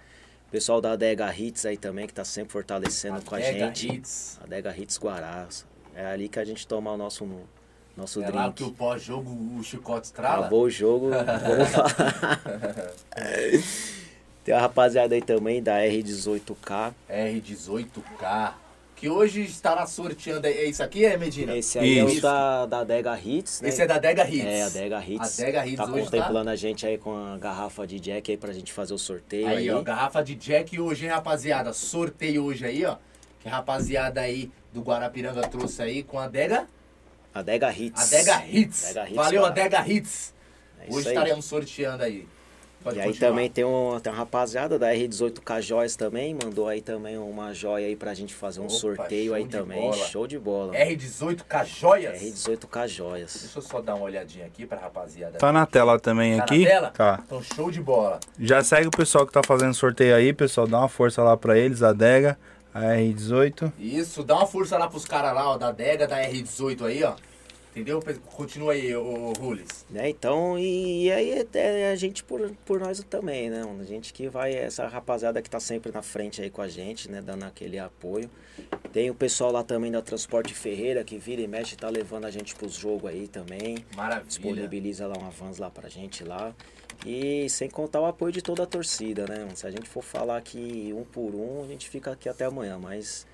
Pessoal 0.52 0.80
da 0.80 0.92
Adega 0.92 1.36
Hits 1.36 1.66
aí 1.66 1.78
também, 1.78 2.06
que 2.06 2.14
tá 2.14 2.24
sempre 2.24 2.54
fortalecendo 2.54 3.22
com 3.24 3.34
a 3.34 3.40
Adega 3.40 3.68
gente. 3.68 3.92
Hits. 3.92 4.40
Adega 4.44 4.76
Hits 4.78 4.98
Guarás. 4.98 5.66
É 5.96 6.06
ali 6.06 6.28
que 6.28 6.40
a 6.40 6.46
gente 6.46 6.68
toma 6.68 6.92
o 6.92 6.98
nosso, 6.98 7.26
nosso 7.96 8.22
É 8.22 8.30
lá 8.30 8.52
que 8.52 8.64
drink. 8.64 8.74
o 8.74 8.76
pós-jogo 8.76 9.30
o 9.58 9.64
chicote 9.64 10.08
estrala. 10.08 10.40
Acabou 10.42 10.64
o 10.64 10.70
jogo, 10.70 11.10
vamos 11.10 11.70
falar. 11.70 12.42
Tem 14.44 14.54
a 14.54 14.60
rapaziada 14.60 15.16
aí 15.16 15.22
também 15.22 15.64
da 15.64 15.80
R18K. 15.80 16.94
R18K. 17.10 18.54
Que 18.96 19.10
hoje 19.10 19.42
estará 19.42 19.86
sorteando. 19.86 20.48
É 20.48 20.64
isso 20.66 20.82
aqui, 20.82 21.04
é 21.04 21.18
Medina? 21.18 21.58
Esse 21.58 21.78
aí 21.78 22.00
é 22.00 22.06
Isso. 22.06 22.20
o 22.20 22.22
da, 22.22 22.66
da 22.66 22.80
Adega 22.80 23.20
Hits, 23.20 23.60
né? 23.60 23.68
Esse 23.68 23.82
é 23.82 23.88
da 23.88 23.96
Adega 23.96 24.26
Hits. 24.26 24.46
É, 24.46 24.64
a 24.64 24.68
Adega 24.68 25.04
Hits. 25.06 25.40
Adega 25.40 25.68
Hits 25.68 25.78
tá 25.78 25.86
hoje 25.86 26.04
contemplando 26.04 26.50
a 26.50 26.56
gente 26.56 26.88
aí 26.88 26.98
com 26.98 27.14
a 27.14 27.38
garrafa 27.38 27.86
de 27.86 28.00
Jack 28.00 28.32
aí 28.32 28.38
pra 28.38 28.54
gente 28.54 28.72
fazer 28.72 28.94
o 28.94 28.98
sorteio 28.98 29.48
aí. 29.48 29.58
Aí, 29.58 29.72
ó, 29.72 29.82
garrafa 29.82 30.24
de 30.24 30.36
Jack 30.36 30.80
hoje, 30.80 31.06
hein, 31.06 31.12
rapaziada? 31.12 31.74
Sorteio 31.74 32.46
hoje 32.46 32.66
aí, 32.66 32.86
ó. 32.86 32.96
Que 33.42 33.50
a 33.50 33.52
rapaziada 33.52 34.22
aí 34.22 34.50
do 34.76 34.82
Guarapiranga 34.82 35.42
trouxe 35.48 35.82
aí 35.82 36.04
com 36.04 36.20
a 36.20 36.26
Adega. 36.26 36.68
Adega 37.34 37.72
Hits. 37.72 38.14
Adega 38.14 38.46
Hits. 38.48 38.86
Adega 38.86 39.06
Hits, 39.08 39.16
Valeu, 39.16 39.42
cara. 39.42 39.52
Adega 39.54 39.88
Hits. 39.90 40.34
É 40.82 40.88
isso 40.90 40.98
hoje 40.98 41.08
aí. 41.08 41.14
estaremos 41.16 41.46
sorteando 41.46 42.04
aí. 42.04 42.28
Pode 42.84 42.98
E 42.98 43.02
aí 43.02 43.08
continuar. 43.08 43.30
também 43.32 43.50
tem, 43.50 43.64
um, 43.66 44.00
tem 44.00 44.14
uma 44.14 44.20
rapaziada 44.20 44.78
da 44.78 44.94
R18K 44.94 45.60
Joias 45.60 45.96
também, 45.96 46.36
mandou 46.36 46.68
aí 46.68 46.82
também 46.82 47.18
uma 47.18 47.52
joia 47.52 47.88
aí 47.88 47.96
pra 47.96 48.14
gente 48.14 48.36
fazer 48.36 48.60
um 48.60 48.66
Opa, 48.66 48.74
sorteio 48.76 49.34
aí 49.34 49.48
também. 49.48 49.82
bola. 49.82 49.96
Show 50.06 50.28
de 50.28 50.38
bola. 50.38 50.72
R18K 50.76 51.66
Joias. 51.66 52.22
R18K 52.22 52.88
Joias. 52.88 53.38
Deixa 53.42 53.58
eu 53.58 53.62
só 53.64 53.82
dar 53.82 53.96
uma 53.96 54.06
olhadinha 54.06 54.46
aqui 54.46 54.68
pra 54.68 54.78
rapaziada. 54.78 55.40
Tá 55.40 55.52
na 55.52 55.66
tela 55.66 56.00
também 56.00 56.38
Tá 56.38 56.44
aqui. 56.44 56.64
na 56.64 56.70
tela? 56.70 56.92
Tá. 56.92 57.24
Então, 57.26 57.42
show 57.42 57.72
de 57.72 57.82
bola. 57.82 58.20
Já 58.40 58.64
segue 58.64 58.88
o 58.88 58.92
pessoal 58.92 59.26
que 59.26 59.34
tá 59.34 59.42
fazendo 59.44 59.74
sorteio 59.74 60.16
aí, 60.16 60.32
pessoal. 60.32 60.68
Dá 60.68 60.78
uma 60.78 60.88
força 60.90 61.24
lá 61.24 61.36
pra 61.36 61.58
eles, 61.58 61.82
a 61.82 61.92
Dega, 61.92 62.38
a 62.76 62.98
R18. 62.98 63.72
Isso, 63.80 64.22
dá 64.22 64.36
uma 64.36 64.46
força 64.46 64.78
lá 64.78 64.90
pros 64.90 65.06
caras 65.06 65.34
lá, 65.34 65.50
ó, 65.50 65.58
da 65.58 65.72
Dega, 65.72 66.06
da 66.06 66.18
R18 66.22 66.82
aí, 66.86 67.04
ó. 67.06 67.14
Entendeu? 67.76 68.02
Continua 68.38 68.72
aí, 68.72 68.96
ô, 68.96 69.04
ô 69.04 69.34
Rules. 69.34 69.86
Né? 69.90 70.10
Então, 70.10 70.58
e, 70.58 71.08
e 71.08 71.12
aí 71.12 71.46
é 71.54 71.92
a 71.92 71.96
gente 71.98 72.24
por, 72.24 72.50
por 72.66 72.80
nós 72.80 73.04
também, 73.04 73.50
né? 73.50 73.64
A 73.78 73.84
gente 73.84 74.14
que 74.14 74.30
vai, 74.30 74.54
essa 74.54 74.88
rapaziada 74.88 75.42
que 75.42 75.50
tá 75.50 75.60
sempre 75.60 75.92
na 75.92 76.02
frente 76.02 76.42
aí 76.42 76.50
com 76.50 76.62
a 76.62 76.70
gente, 76.70 77.12
né? 77.12 77.22
Dando 77.22 77.44
aquele 77.44 77.78
apoio. 77.78 78.30
Tem 78.94 79.10
o 79.10 79.14
pessoal 79.14 79.52
lá 79.52 79.62
também 79.62 79.92
da 79.92 80.02
Transporte 80.02 80.54
Ferreira, 80.54 81.04
que 81.04 81.18
vira 81.18 81.42
e 81.42 81.48
mexe, 81.50 81.76
tá 81.76 81.90
levando 81.90 82.24
a 82.24 82.32
gente 82.32 82.56
pros 82.56 82.76
jogos 82.76 83.10
aí 83.10 83.28
também. 83.28 83.86
Maravilha. 83.94 84.26
Disponibiliza 84.26 85.06
lá 85.06 85.18
uma 85.18 85.30
vans 85.30 85.58
lá 85.58 85.70
pra 85.70 85.90
gente 85.90 86.24
lá. 86.24 86.56
E 87.06 87.50
sem 87.50 87.70
contar 87.70 88.00
o 88.00 88.06
apoio 88.06 88.32
de 88.32 88.42
toda 88.42 88.64
a 88.64 88.66
torcida, 88.66 89.26
né? 89.28 89.50
Se 89.54 89.68
a 89.68 89.72
gente 89.72 89.90
for 89.90 90.02
falar 90.02 90.38
aqui 90.38 90.94
um 90.96 91.04
por 91.04 91.36
um, 91.36 91.62
a 91.62 91.68
gente 91.68 91.90
fica 91.90 92.14
aqui 92.14 92.30
até 92.30 92.46
amanhã, 92.46 92.80
mas 92.80 93.28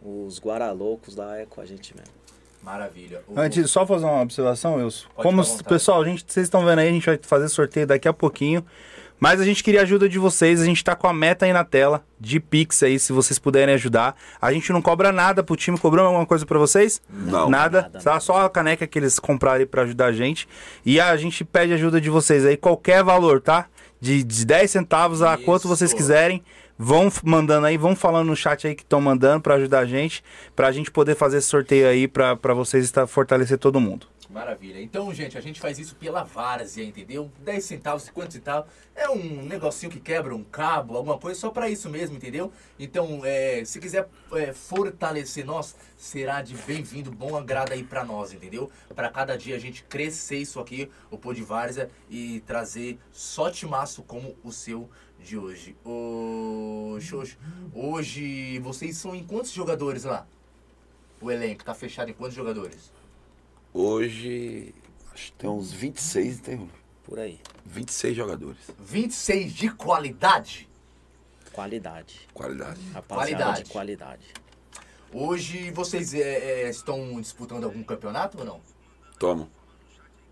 os 0.00 0.40
guaraloucos 0.40 1.16
lá 1.16 1.38
é 1.38 1.44
com 1.44 1.60
a 1.60 1.66
gente 1.66 1.94
mesmo. 1.94 2.23
Maravilha. 2.64 3.22
O- 3.28 3.38
Antes, 3.38 3.70
só 3.70 3.86
fazer 3.86 4.06
uma 4.06 4.22
observação, 4.22 4.76
Wilson. 4.76 5.06
Pode 5.14 5.28
Como, 5.28 5.64
pessoal, 5.64 6.02
a 6.02 6.04
gente, 6.04 6.24
vocês 6.26 6.46
estão 6.46 6.64
vendo 6.64 6.78
aí, 6.78 6.88
a 6.88 6.92
gente 6.92 7.06
vai 7.06 7.18
fazer 7.22 7.48
sorteio 7.48 7.86
daqui 7.86 8.08
a 8.08 8.12
pouquinho. 8.12 8.64
Mas 9.20 9.40
a 9.40 9.44
gente 9.44 9.62
queria 9.62 9.80
a 9.80 9.82
ajuda 9.84 10.08
de 10.08 10.18
vocês. 10.18 10.60
A 10.60 10.64
gente 10.64 10.82
tá 10.82 10.94
com 10.96 11.06
a 11.06 11.12
meta 11.12 11.46
aí 11.46 11.52
na 11.52 11.64
tela 11.64 12.04
de 12.18 12.40
Pix 12.40 12.82
aí, 12.82 12.98
se 12.98 13.12
vocês 13.12 13.38
puderem 13.38 13.74
ajudar. 13.74 14.16
A 14.42 14.52
gente 14.52 14.72
não 14.72 14.82
cobra 14.82 15.12
nada 15.12 15.42
pro 15.42 15.56
time. 15.56 15.78
Cobrou 15.78 16.04
alguma 16.04 16.26
coisa 16.26 16.44
pra 16.44 16.58
vocês? 16.58 17.00
Não. 17.08 17.48
Nada. 17.48 17.82
Nada, 17.82 17.82
tá? 18.00 18.10
nada. 18.10 18.20
Só 18.20 18.44
a 18.44 18.50
caneca 18.50 18.86
que 18.86 18.98
eles 18.98 19.18
compraram 19.18 19.60
aí 19.60 19.66
pra 19.66 19.82
ajudar 19.82 20.06
a 20.06 20.12
gente. 20.12 20.48
E 20.84 21.00
a 21.00 21.16
gente 21.16 21.44
pede 21.44 21.72
ajuda 21.72 22.00
de 22.00 22.10
vocês 22.10 22.44
aí, 22.44 22.56
qualquer 22.56 23.04
valor, 23.04 23.40
tá? 23.40 23.66
De, 24.00 24.22
de 24.22 24.44
10 24.44 24.70
centavos 24.70 25.22
a 25.22 25.34
Isso. 25.36 25.44
quanto 25.44 25.68
vocês 25.68 25.92
quiserem. 25.94 26.42
Vão 26.76 27.10
mandando 27.22 27.66
aí, 27.66 27.76
vão 27.76 27.94
falando 27.94 28.28
no 28.28 28.36
chat 28.36 28.66
aí 28.66 28.74
que 28.74 28.82
estão 28.82 29.00
mandando 29.00 29.40
pra 29.40 29.54
ajudar 29.54 29.80
a 29.80 29.86
gente. 29.86 30.24
Pra 30.56 30.72
gente 30.72 30.90
poder 30.90 31.14
fazer 31.14 31.38
esse 31.38 31.46
sorteio 31.46 31.88
aí 31.88 32.08
pra 32.08 32.54
vocês 32.54 32.84
estar, 32.84 33.06
fortalecer 33.06 33.58
todo 33.58 33.80
mundo. 33.80 34.06
Maravilha. 34.34 34.80
Então, 34.80 35.14
gente, 35.14 35.38
a 35.38 35.40
gente 35.40 35.60
faz 35.60 35.78
isso 35.78 35.94
pela 35.94 36.24
várzea, 36.24 36.82
entendeu? 36.82 37.30
10 37.44 37.64
centavos, 37.64 38.02
50 38.02 38.32
centavos. 38.32 38.68
É 38.92 39.08
um 39.08 39.44
negocinho 39.44 39.92
que 39.92 40.00
quebra 40.00 40.34
um 40.34 40.42
cabo, 40.42 40.96
alguma 40.96 41.16
coisa, 41.18 41.38
só 41.38 41.50
pra 41.50 41.68
isso 41.68 41.88
mesmo, 41.88 42.16
entendeu? 42.16 42.52
Então, 42.76 43.20
é, 43.22 43.64
se 43.64 43.78
quiser 43.78 44.08
é, 44.32 44.52
fortalecer 44.52 45.46
nós, 45.46 45.76
será 45.96 46.42
de 46.42 46.56
bem-vindo, 46.56 47.12
bom 47.12 47.36
agrado 47.36 47.72
aí 47.72 47.84
pra 47.84 48.04
nós, 48.04 48.32
entendeu? 48.32 48.68
Pra 48.92 49.08
cada 49.08 49.38
dia 49.38 49.54
a 49.54 49.58
gente 49.60 49.84
crescer 49.84 50.38
isso 50.38 50.58
aqui, 50.58 50.90
o 51.12 51.16
Pô 51.16 51.32
de 51.32 51.42
Várzea, 51.42 51.88
e 52.10 52.40
trazer 52.40 52.98
só 53.12 53.50
timaço 53.50 54.02
como 54.02 54.36
o 54.42 54.50
seu 54.50 54.90
de 55.24 55.38
hoje. 55.38 55.74
Ô, 55.84 56.98
Xoxo, 57.00 57.36
hoje 57.74 58.58
vocês 58.58 58.96
são 58.96 59.14
em 59.14 59.24
quantos 59.24 59.50
jogadores 59.50 60.04
lá? 60.04 60.26
O 61.20 61.30
elenco 61.30 61.64
tá 61.64 61.74
fechado 61.74 62.10
em 62.10 62.14
quantos 62.14 62.36
jogadores? 62.36 62.92
Hoje, 63.72 64.74
acho 65.12 65.32
que 65.32 65.38
tem 65.38 65.48
uns 65.50 65.72
26, 65.72 66.40
tem 66.40 66.70
Por 67.02 67.18
aí. 67.18 67.40
26 67.64 68.14
jogadores. 68.14 68.70
26 68.78 69.52
de 69.52 69.70
qualidade. 69.70 70.68
Qualidade. 71.52 72.28
Qualidade. 72.34 72.80
Rapaziada 72.92 73.04
Qualidade. 73.44 73.64
de 73.64 73.70
qualidade. 73.70 74.34
Hoje 75.12 75.70
vocês 75.70 76.12
é, 76.12 76.64
é, 76.64 76.68
estão 76.68 77.20
disputando 77.20 77.64
algum 77.64 77.82
campeonato 77.82 78.38
ou 78.38 78.44
não? 78.44 78.60
Toma. 79.18 79.48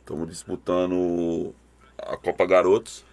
Estamos 0.01 0.29
disputando 0.29 1.55
a 1.97 2.17
Copa 2.17 2.45
Garotos. 2.45 3.05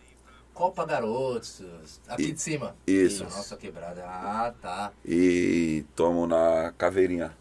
Copa 0.60 0.86
Garotos, 0.86 1.62
aqui 2.06 2.24
E- 2.24 2.32
de 2.34 2.42
cima. 2.42 2.76
isso. 2.86 3.24
Na 3.24 3.30
nossa 3.30 3.56
quebrada. 3.56 4.04
Ah, 4.06 4.54
tá. 4.62 4.92
E 5.06 5.86
estamos 5.90 6.28
na 6.28 6.74
Caveirinha. 6.78 7.32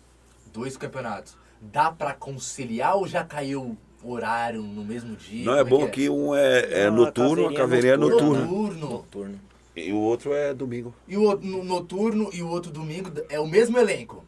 Dois 0.52 0.76
campeonatos. 0.76 1.36
Dá 1.60 1.90
pra 1.90 2.14
conciliar 2.14 2.94
ou 2.94 3.08
já 3.08 3.24
caiu 3.24 3.76
horário 4.04 4.62
no 4.62 4.84
mesmo 4.84 5.16
dia? 5.16 5.44
Não 5.44 5.56
é 5.56 5.64
Como 5.64 5.78
bom 5.80 5.90
que 5.90 6.08
um 6.08 6.32
é, 6.32 6.84
é 6.84 6.90
noturno, 6.92 7.48
a 7.48 7.54
Caveirinha 7.54 7.94
é 7.94 7.94
é 7.94 7.96
noturna. 7.96 8.44
Noturno. 8.44 8.88
Noturno. 8.88 9.40
E 9.74 9.92
o 9.92 9.96
outro 9.98 10.32
é 10.32 10.54
domingo. 10.54 10.94
E 11.08 11.16
o 11.16 11.22
outro 11.24 11.44
no- 11.44 11.64
noturno 11.64 12.30
e 12.32 12.40
o 12.40 12.48
outro 12.48 12.70
domingo 12.70 13.10
é 13.28 13.40
o 13.40 13.48
mesmo 13.48 13.76
elenco. 13.78 14.24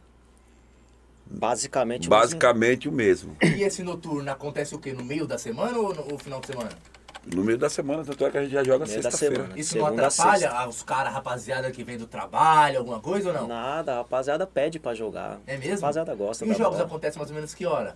Basicamente, 1.25 2.07
o 2.07 2.09
Basicamente 2.09 2.89
o 2.89 2.91
mesmo. 2.91 3.37
E 3.41 3.63
esse 3.63 3.83
noturno 3.83 4.29
acontece 4.29 4.75
o 4.75 4.79
quê? 4.79 4.91
No 4.91 5.05
meio 5.05 5.25
da 5.25 5.37
semana 5.37 5.77
ou 5.79 5.95
no, 5.95 6.11
ou 6.11 6.19
final 6.19 6.41
de 6.41 6.47
semana? 6.47 6.71
No 7.25 7.43
meio 7.43 7.57
da 7.57 7.69
semana, 7.69 8.03
tanto 8.03 8.25
é 8.25 8.31
que 8.31 8.37
a 8.37 8.41
gente 8.43 8.51
já 8.51 8.63
joga 8.63 8.85
sexta-feira. 8.87 9.35
semana. 9.35 9.53
Isso 9.59 9.73
Segunda 9.73 9.91
não 9.91 10.05
atrapalha 10.07 10.39
sexta. 10.49 10.67
os 10.67 10.81
caras, 10.83 11.13
rapaziada 11.13 11.69
que 11.71 11.83
vem 11.83 11.97
do 11.97 12.07
trabalho, 12.07 12.79
alguma 12.79 12.99
coisa 12.99 13.29
ou 13.29 13.35
não? 13.35 13.47
Nada, 13.47 13.93
a 13.93 13.95
rapaziada 13.97 14.47
pede 14.47 14.79
pra 14.79 14.95
jogar. 14.95 15.39
É 15.45 15.55
mesmo? 15.57 15.73
A 15.85 15.89
rapaziada 15.89 16.15
gosta 16.15 16.45
E 16.45 16.49
os 16.51 16.57
jogos 16.57 16.77
bola. 16.77 16.87
acontecem 16.87 17.19
mais 17.19 17.29
ou 17.29 17.35
menos 17.35 17.53
que 17.53 17.65
hora? 17.65 17.95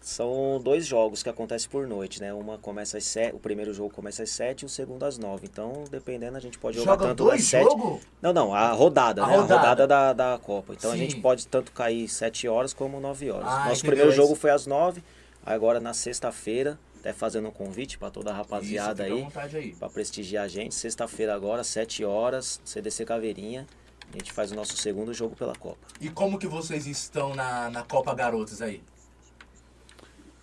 São 0.00 0.60
dois 0.62 0.84
jogos 0.86 1.22
que 1.22 1.30
acontecem 1.30 1.68
por 1.70 1.86
noite, 1.86 2.20
né? 2.20 2.32
Uma 2.34 2.58
começa 2.58 2.98
às 2.98 3.04
sete, 3.04 3.34
o 3.34 3.38
primeiro 3.38 3.72
jogo 3.72 3.88
começa 3.90 4.22
às 4.22 4.28
7 4.30 4.62
e 4.62 4.66
o 4.66 4.68
segundo 4.68 5.02
às 5.04 5.16
9. 5.16 5.46
Então, 5.50 5.84
dependendo, 5.90 6.36
a 6.36 6.40
gente 6.40 6.58
pode 6.58 6.76
jogar 6.76 6.92
Joga 6.92 7.06
tanto 7.08 7.24
dois 7.24 7.40
às 7.40 7.46
7. 7.48 7.64
jogos? 7.64 8.00
Não, 8.20 8.30
não, 8.32 8.54
a 8.54 8.70
rodada, 8.72 9.24
A 9.24 9.26
né? 9.26 9.36
rodada. 9.36 9.54
A 9.54 9.58
rodada 9.70 9.86
da, 9.86 10.12
da 10.12 10.38
Copa. 10.38 10.74
Então 10.74 10.90
Sim. 10.90 10.96
a 10.96 10.98
gente 10.98 11.16
pode 11.16 11.46
tanto 11.46 11.72
cair 11.72 12.06
7 12.06 12.46
horas 12.48 12.74
como 12.74 13.00
9 13.00 13.30
horas. 13.30 13.48
Ah, 13.48 13.68
Nosso 13.70 13.80
primeiro 13.84 14.10
jogo 14.12 14.34
foi 14.34 14.50
às 14.50 14.66
9, 14.66 15.02
agora 15.44 15.80
na 15.80 15.94
sexta-feira, 15.94 16.78
até 17.04 17.12
fazendo 17.12 17.48
um 17.48 17.50
convite 17.50 17.98
pra 17.98 18.10
toda 18.10 18.30
a 18.30 18.34
rapaziada 18.34 19.02
Isso, 19.06 19.12
fica 19.12 19.14
à 19.14 19.16
aí, 19.18 19.22
vontade 19.24 19.56
aí. 19.58 19.74
pra 19.74 19.90
prestigiar 19.90 20.44
a 20.44 20.48
gente. 20.48 20.74
Sexta-feira 20.74 21.34
agora, 21.34 21.62
7 21.62 22.02
horas, 22.02 22.62
CDC 22.64 23.04
Caveirinha. 23.04 23.66
A 24.10 24.16
gente 24.16 24.32
faz 24.32 24.50
o 24.52 24.54
nosso 24.54 24.74
segundo 24.78 25.12
jogo 25.12 25.36
pela 25.36 25.54
Copa. 25.54 25.86
E 26.00 26.08
como 26.08 26.38
que 26.38 26.46
vocês 26.46 26.86
estão 26.86 27.34
na, 27.34 27.68
na 27.68 27.82
Copa 27.82 28.14
Garotos 28.14 28.62
aí? 28.62 28.82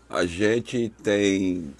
A 0.07 0.23
gente 0.23 0.89
tem 1.01 1.73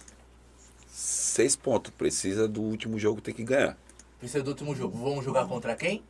seis 0.87 1.55
pontos. 1.55 1.91
Precisa 1.95 2.47
do 2.47 2.61
último 2.63 2.97
jogo 2.97 3.21
ter 3.21 3.33
que 3.33 3.43
ganhar. 3.43 3.77
Precisa 4.17 4.43
do 4.43 4.49
último 4.49 4.75
jogo. 4.75 4.97
Vamos 4.97 5.23
jogar 5.23 5.47
contra 5.47 5.75
quem? 5.75 6.01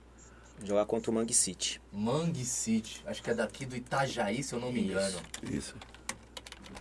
Jogar 0.63 0.85
contra 0.85 1.11
o 1.11 1.13
Mangue 1.13 1.33
City. 1.33 1.81
Mangue 1.91 2.45
City. 2.45 3.01
Acho 3.05 3.21
que 3.21 3.31
é 3.31 3.33
daqui 3.33 3.65
do 3.65 3.75
Itajaí, 3.75 4.41
se 4.41 4.53
eu 4.53 4.61
não 4.61 4.71
me 4.71 4.79
Isso. 4.79 4.91
engano. 4.91 5.21
Isso. 5.51 5.75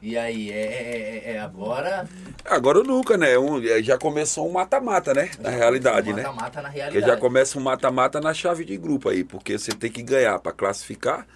E 0.02 0.16
aí, 0.16 0.50
é, 0.50 0.54
é- 0.54 1.22
é- 1.30 1.32
é 1.34 1.38
agora. 1.40 2.08
Agora 2.46 2.78
ou 2.78 2.84
nunca, 2.84 3.18
né? 3.18 3.38
Um- 3.38 3.60
já 3.82 3.98
começou 3.98 4.48
um 4.48 4.52
mata-mata, 4.52 5.12
né? 5.12 5.30
Na 5.38 5.50
realidade, 5.50 6.12
né? 6.12 6.22
Mata-mata 6.22 6.62
na 6.62 6.68
Porque 6.68 6.80
realidade. 6.80 7.06
já 7.06 7.16
começa 7.18 7.58
um 7.58 7.62
mata-mata 7.62 8.18
na 8.20 8.32
chave 8.32 8.64
de 8.64 8.76
grupo 8.78 9.08
aí, 9.10 9.22
porque 9.24 9.58
você 9.58 9.72
tem 9.72 9.90
que 9.92 10.02
ganhar 10.02 10.38
pra 10.38 10.52
classificar, 10.52 11.26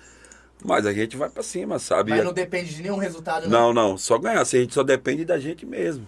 mas 0.65 0.87
a 0.87 0.93
gente 0.95 1.15
vai 1.15 1.29
pra 1.29 1.43
cima, 1.43 1.79
sabe? 1.79 2.11
Mas 2.11 2.25
não 2.25 2.33
depende 2.33 2.75
de 2.75 2.83
nenhum 2.83 2.97
resultado, 2.97 3.49
não. 3.51 3.73
Não, 3.75 3.91
não, 3.91 3.99
só 3.99 4.19
ganhar, 4.19 4.41
a 4.41 4.45
gente 4.45 4.73
só 4.73 4.83
depende 4.83 5.27
da 5.27 5.39
gente 5.39 5.67
mesmo. 5.67 6.07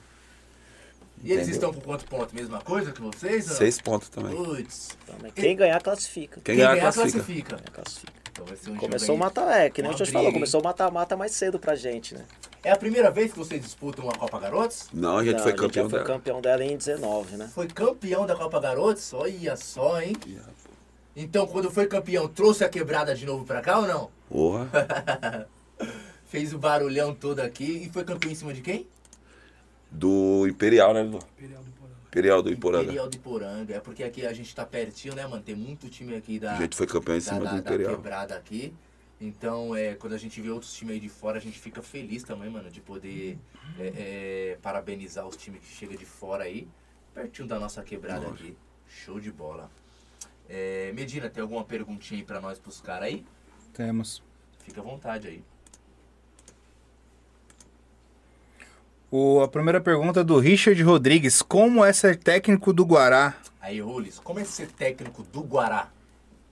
E 1.23 1.33
eles 1.33 1.49
Entendeu? 1.49 1.55
estão 1.71 1.73
com 1.75 1.81
quanto 1.81 2.05
ponto? 2.07 2.35
Mesma 2.35 2.61
coisa 2.61 2.93
que 2.93 3.01
vocês? 3.03 3.47
não? 3.49 3.55
Seis 3.57 3.81
pontos 3.81 4.09
também. 4.09 4.35
Putz. 4.37 4.97
Também. 5.07 5.33
Quem 5.33 5.57
ganhar, 5.57 5.83
classifica. 5.83 6.41
Quem 6.43 6.55
Quem 6.55 6.57
ganhar, 6.57 6.71
ganhar, 6.77 6.93
classifica. 6.93 7.13
classifica. 7.25 7.57
Ganhar, 7.57 7.71
classifica. 7.71 8.13
Então 8.37 8.45
vai 8.45 8.57
ser 8.57 8.71
um 8.71 8.77
Começou 8.77 9.15
o 9.15 9.19
jogo 9.19 9.25
aí. 9.25 9.35
mata, 9.35 9.41
é, 9.55 9.71
que 9.71 9.81
nem 9.81 9.91
a 9.91 9.95
gente 9.95 10.03
briga, 10.03 10.19
falou, 10.19 10.33
começou 10.33 10.61
o 10.61 10.65
mata-mata 10.65 11.17
mais 11.17 11.33
cedo 11.33 11.59
pra 11.59 11.75
gente, 11.75 12.15
né? 12.15 12.27
É 12.63 12.71
a 12.71 12.77
primeira 12.77 13.11
vez 13.11 13.33
que 13.33 13.39
vocês 13.39 13.63
disputam 13.63 14.05
uma 14.05 14.13
Copa 14.13 14.39
Garotos? 14.39 14.89
Não, 14.93 15.17
a 15.17 15.25
gente 15.25 15.37
Não, 15.37 15.43
foi 15.43 15.53
já 15.53 15.57
campeão 15.59 15.89
foi 15.89 15.99
dela. 16.01 16.11
campeão 16.11 16.41
dela 16.43 16.63
em 16.65 16.77
19, 16.77 17.37
né? 17.39 17.51
Foi 17.55 17.67
campeão 17.67 18.27
da 18.27 18.37
Copa 18.37 18.61
Garotos? 18.61 19.15
Olha 19.15 19.57
só, 19.57 20.01
hein? 20.03 20.15
Então, 21.15 21.47
quando 21.47 21.71
foi 21.71 21.87
campeão, 21.87 22.29
trouxe 22.29 22.63
a 22.63 22.69
quebrada 22.69 23.15
de 23.15 23.25
novo 23.25 23.45
pra 23.47 23.63
cá 23.63 23.79
ou 23.79 23.87
não? 23.87 24.11
Porra. 24.29 24.69
Fez 26.27 26.53
o 26.53 26.59
barulhão 26.59 27.15
todo 27.15 27.41
aqui 27.41 27.85
e 27.87 27.89
foi 27.91 28.05
campeão 28.05 28.31
em 28.31 28.35
cima 28.35 28.53
de 28.53 28.61
quem? 28.61 28.87
Do 29.91 30.47
Imperial, 30.47 30.93
né? 30.93 31.03
Imperial 31.03 31.63
do 31.63 31.71
Iporanga. 32.21 32.85
Imperial 32.85 33.09
do 33.09 33.17
Iporanga. 33.17 33.75
É 33.75 33.81
porque 33.81 34.03
aqui 34.05 34.25
a 34.27 34.33
gente 34.33 34.55
tá 34.55 34.65
pertinho, 34.65 35.15
né, 35.15 35.27
mano? 35.27 35.43
Tem 35.43 35.55
muito 35.55 35.89
time 35.89 36.15
aqui 36.17 36.39
da, 36.39 36.53
A 36.55 36.61
gente 36.61 36.77
foi 36.77 36.87
campeão 36.87 37.15
em 37.17 37.19
da, 37.19 37.25
cima 37.25 37.41
da- 37.45 37.51
do 37.51 37.63
da 37.63 37.71
Imperial. 37.71 37.97
quebrada 37.97 38.37
aqui. 38.37 38.73
Então, 39.21 39.75
é, 39.75 39.95
quando 39.95 40.13
a 40.13 40.19
gente 40.19 40.41
vê 40.43 40.51
outros 40.51 40.73
times 40.75 40.95
aí 40.95 41.01
de 41.01 41.09
fora, 41.09 41.39
a 41.39 41.41
gente 41.41 41.59
fica 41.59 41.83
feliz 41.83 42.23
também, 42.23 42.51
mano, 42.51 42.71
de 42.71 42.81
poder 42.83 43.39
é, 43.79 43.87
é, 44.53 44.59
parabenizar 44.61 45.27
os 45.27 45.37
times 45.37 45.61
que 45.63 45.69
chegam 45.75 45.97
de 45.97 46.05
fora 46.05 46.45
aí, 46.45 46.69
pertinho 47.15 47.49
da 47.49 47.59
nossa 47.59 47.83
quebrada 47.83 48.27
aqui. 48.29 48.55
Show 48.87 49.19
de 49.19 49.33
bola. 49.33 49.71
É, 50.49 50.93
Medina, 50.95 51.29
tem 51.31 51.41
alguma 51.43 51.65
perguntinha 51.65 52.21
aí 52.21 52.27
pra 52.27 52.41
nós, 52.41 52.59
pros 52.59 52.81
caras 52.81 53.09
aí? 53.09 53.25
Temos. 53.73 54.23
Fica 54.65 54.81
à 54.81 54.85
vontade 54.85 55.29
aí. 55.29 55.43
O, 59.19 59.41
a 59.41 59.49
primeira 59.49 59.81
pergunta 59.81 60.21
é 60.21 60.23
do 60.25 60.39
Richard 60.39 60.83
Rodrigues. 60.83 61.41
Como 61.41 61.83
é 61.83 61.91
ser 61.91 62.19
técnico 62.19 62.71
do 62.71 62.85
Guará? 62.85 63.35
Aí, 63.63 63.81
Rules, 63.81 64.19
como 64.19 64.41
é 64.41 64.45
ser 64.45 64.67
técnico 64.71 65.23
do 65.23 65.41
Guará? 65.41 65.89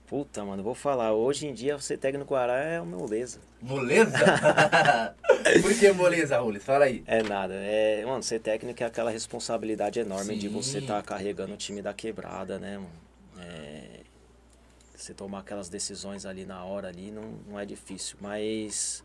Puta, 0.07 0.43
mano, 0.43 0.63
vou 0.63 0.73
falar. 0.73 1.13
Hoje 1.13 1.45
em 1.45 1.53
dia, 1.53 1.77
ser 1.77 1.97
técnico 1.97 2.33
Guará 2.33 2.57
é 2.57 2.81
uma 2.81 2.97
moleza. 2.97 3.37
Moleza? 3.61 4.17
Por 5.61 5.77
que 5.77 5.91
moleza, 5.91 6.39
Rules? 6.39 6.63
Fala 6.63 6.85
aí. 6.85 7.03
É 7.05 7.21
nada. 7.21 7.53
É, 7.53 8.03
mano, 8.03 8.23
ser 8.23 8.39
técnico 8.39 8.81
é 8.81 8.87
aquela 8.87 9.11
responsabilidade 9.11 9.99
enorme 9.99 10.35
de 10.35 10.47
Sim. 10.47 10.53
você 10.55 10.79
estar 10.79 11.03
carregando 11.03 11.53
o 11.53 11.57
time 11.57 11.83
da 11.83 11.93
quebrada, 11.93 12.57
né, 12.57 12.79
mano? 12.79 12.89
É, 13.45 13.99
você 14.95 15.13
tomar 15.13 15.41
aquelas 15.41 15.69
decisões 15.69 16.25
ali 16.25 16.47
na 16.47 16.63
hora 16.63 16.87
ali 16.87 17.11
não, 17.11 17.37
não 17.47 17.59
é 17.59 17.65
difícil. 17.65 18.17
Mas, 18.19 19.03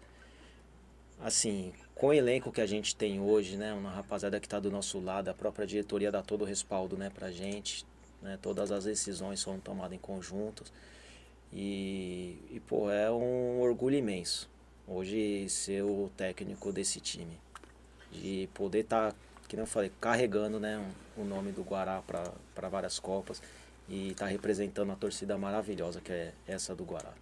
assim, 1.22 1.74
com 2.00 2.06
o 2.06 2.12
elenco 2.14 2.50
que 2.50 2.62
a 2.62 2.66
gente 2.66 2.96
tem 2.96 3.20
hoje, 3.20 3.58
né? 3.58 3.74
Uma 3.74 3.90
rapaziada 3.90 4.40
que 4.40 4.48
tá 4.48 4.58
do 4.58 4.70
nosso 4.70 4.98
lado, 4.98 5.28
a 5.28 5.34
própria 5.34 5.66
diretoria 5.66 6.10
dá 6.10 6.22
todo 6.22 6.40
o 6.40 6.44
respaldo, 6.46 6.96
né, 6.96 7.10
pra 7.10 7.30
gente. 7.30 7.84
Né, 8.22 8.38
todas 8.40 8.72
as 8.72 8.84
decisões 8.84 9.38
são 9.38 9.60
tomadas 9.60 9.92
em 9.92 9.98
conjunto. 9.98 10.64
E, 11.52 12.38
e, 12.50 12.58
pô, 12.66 12.90
é 12.90 13.10
um 13.10 13.60
orgulho 13.60 13.96
imenso 13.96 14.48
hoje 14.88 15.46
ser 15.50 15.82
o 15.82 16.10
técnico 16.16 16.72
desse 16.72 17.00
time. 17.00 17.38
De 18.10 18.48
poder 18.54 18.80
estar, 18.80 19.14
que 19.46 19.54
nem 19.54 19.62
eu 19.62 19.66
falei, 19.66 19.92
carregando 20.00 20.58
né, 20.58 20.78
um- 21.18 21.20
o 21.20 21.24
nome 21.26 21.52
do 21.52 21.62
Guará 21.62 22.02
para 22.54 22.68
várias 22.70 22.98
Copas 22.98 23.42
e 23.86 24.12
estar 24.12 24.26
representando 24.26 24.90
a 24.90 24.96
torcida 24.96 25.36
maravilhosa 25.36 26.00
que 26.00 26.12
é 26.12 26.32
essa 26.46 26.74
do 26.74 26.82
Guará. 26.84 27.12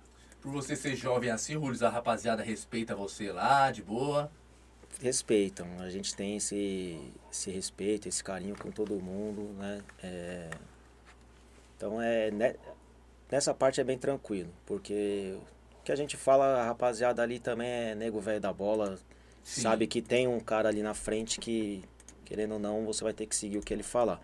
Por 0.41 0.53
você 0.53 0.77
ser 0.77 0.95
jovem 0.95 1.31
assim, 1.31 1.57
Rules, 1.57 1.83
a 1.83 1.89
rapaziada 1.89 2.45
respeita 2.45 2.95
você 2.95 3.33
lá, 3.33 3.73
de 3.73 3.83
boa. 3.83 4.31
Respeitam, 5.01 5.67
a 5.79 5.89
gente 5.91 6.15
tem 6.15 6.37
esse, 6.37 6.99
esse 7.31 7.51
respeito, 7.51 8.09
esse 8.09 8.23
carinho 8.23 8.57
com 8.57 8.71
todo 8.71 9.01
mundo, 9.01 9.43
né? 9.57 9.81
É, 10.03 10.51
então 11.77 12.03
é 12.03 12.33
ne- 12.33 12.57
nessa 13.31 13.55
parte 13.55 13.81
é 13.81 13.85
bem 13.85 13.97
tranquilo, 13.97 14.51
porque 14.67 15.39
o 15.81 15.85
que 15.85 15.93
a 15.93 15.97
gente 15.97 16.17
fala, 16.17 16.63
a 16.63 16.65
rapaziada 16.67 17.23
ali 17.23 17.39
também 17.39 17.69
é 17.69 17.95
nego 17.95 18.21
velho 18.21 18.41
da 18.41 18.53
bola, 18.53 18.99
Sim. 19.45 19.63
sabe 19.63 19.87
que 19.87 20.03
tem 20.03 20.27
um 20.27 20.41
cara 20.41 20.69
ali 20.69 20.83
na 20.83 20.95
frente 20.95 21.39
que, 21.39 21.85
querendo 22.25 22.55
ou 22.55 22.59
não, 22.59 22.85
você 22.85 23.05
vai 23.05 23.13
ter 23.13 23.27
que 23.27 23.37
seguir 23.37 23.59
o 23.59 23.63
que 23.63 23.73
ele 23.73 23.85
falar. 23.85 24.21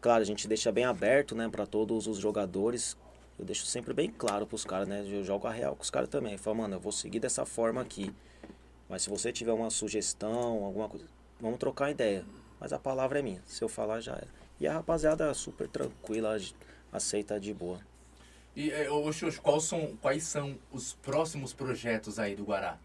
Claro, 0.00 0.22
a 0.22 0.26
gente 0.26 0.48
deixa 0.48 0.72
bem 0.72 0.84
aberto, 0.84 1.34
né, 1.34 1.46
para 1.46 1.66
todos 1.66 2.06
os 2.06 2.16
jogadores. 2.16 2.96
Eu 3.38 3.44
deixo 3.44 3.66
sempre 3.66 3.92
bem 3.92 4.10
claro 4.10 4.46
pros 4.46 4.64
caras, 4.64 4.88
né? 4.88 5.04
Eu 5.06 5.22
jogo 5.22 5.46
a 5.46 5.52
real 5.52 5.76
com 5.76 5.82
os 5.82 5.90
caras 5.90 6.08
também. 6.08 6.32
Eu 6.32 6.38
falo, 6.38 6.56
mano, 6.56 6.76
eu 6.76 6.80
vou 6.80 6.90
seguir 6.90 7.20
dessa 7.20 7.44
forma 7.44 7.82
aqui. 7.82 8.10
Mas 8.88 9.02
se 9.02 9.10
você 9.10 9.32
tiver 9.32 9.52
uma 9.52 9.70
sugestão, 9.70 10.64
alguma 10.64 10.88
coisa, 10.88 11.06
vamos 11.40 11.58
trocar 11.58 11.90
ideia. 11.90 12.24
Mas 12.60 12.72
a 12.72 12.78
palavra 12.78 13.18
é 13.18 13.22
minha. 13.22 13.42
Se 13.46 13.62
eu 13.62 13.68
falar, 13.68 14.00
já 14.00 14.14
é. 14.14 14.24
E 14.58 14.66
a 14.66 14.72
rapaziada 14.72 15.30
é 15.30 15.34
super 15.34 15.68
tranquila, 15.68 16.38
aceita 16.92 17.38
de 17.38 17.52
boa. 17.52 17.80
E, 18.54 18.70
é, 18.70 18.90
ô 18.90 19.12
Xoxo, 19.12 19.42
quais 19.42 19.64
são, 19.64 19.96
quais 20.00 20.24
são 20.24 20.58
os 20.72 20.94
próximos 20.94 21.52
projetos 21.52 22.18
aí 22.18 22.34
do 22.34 22.44
Guará? 22.44 22.78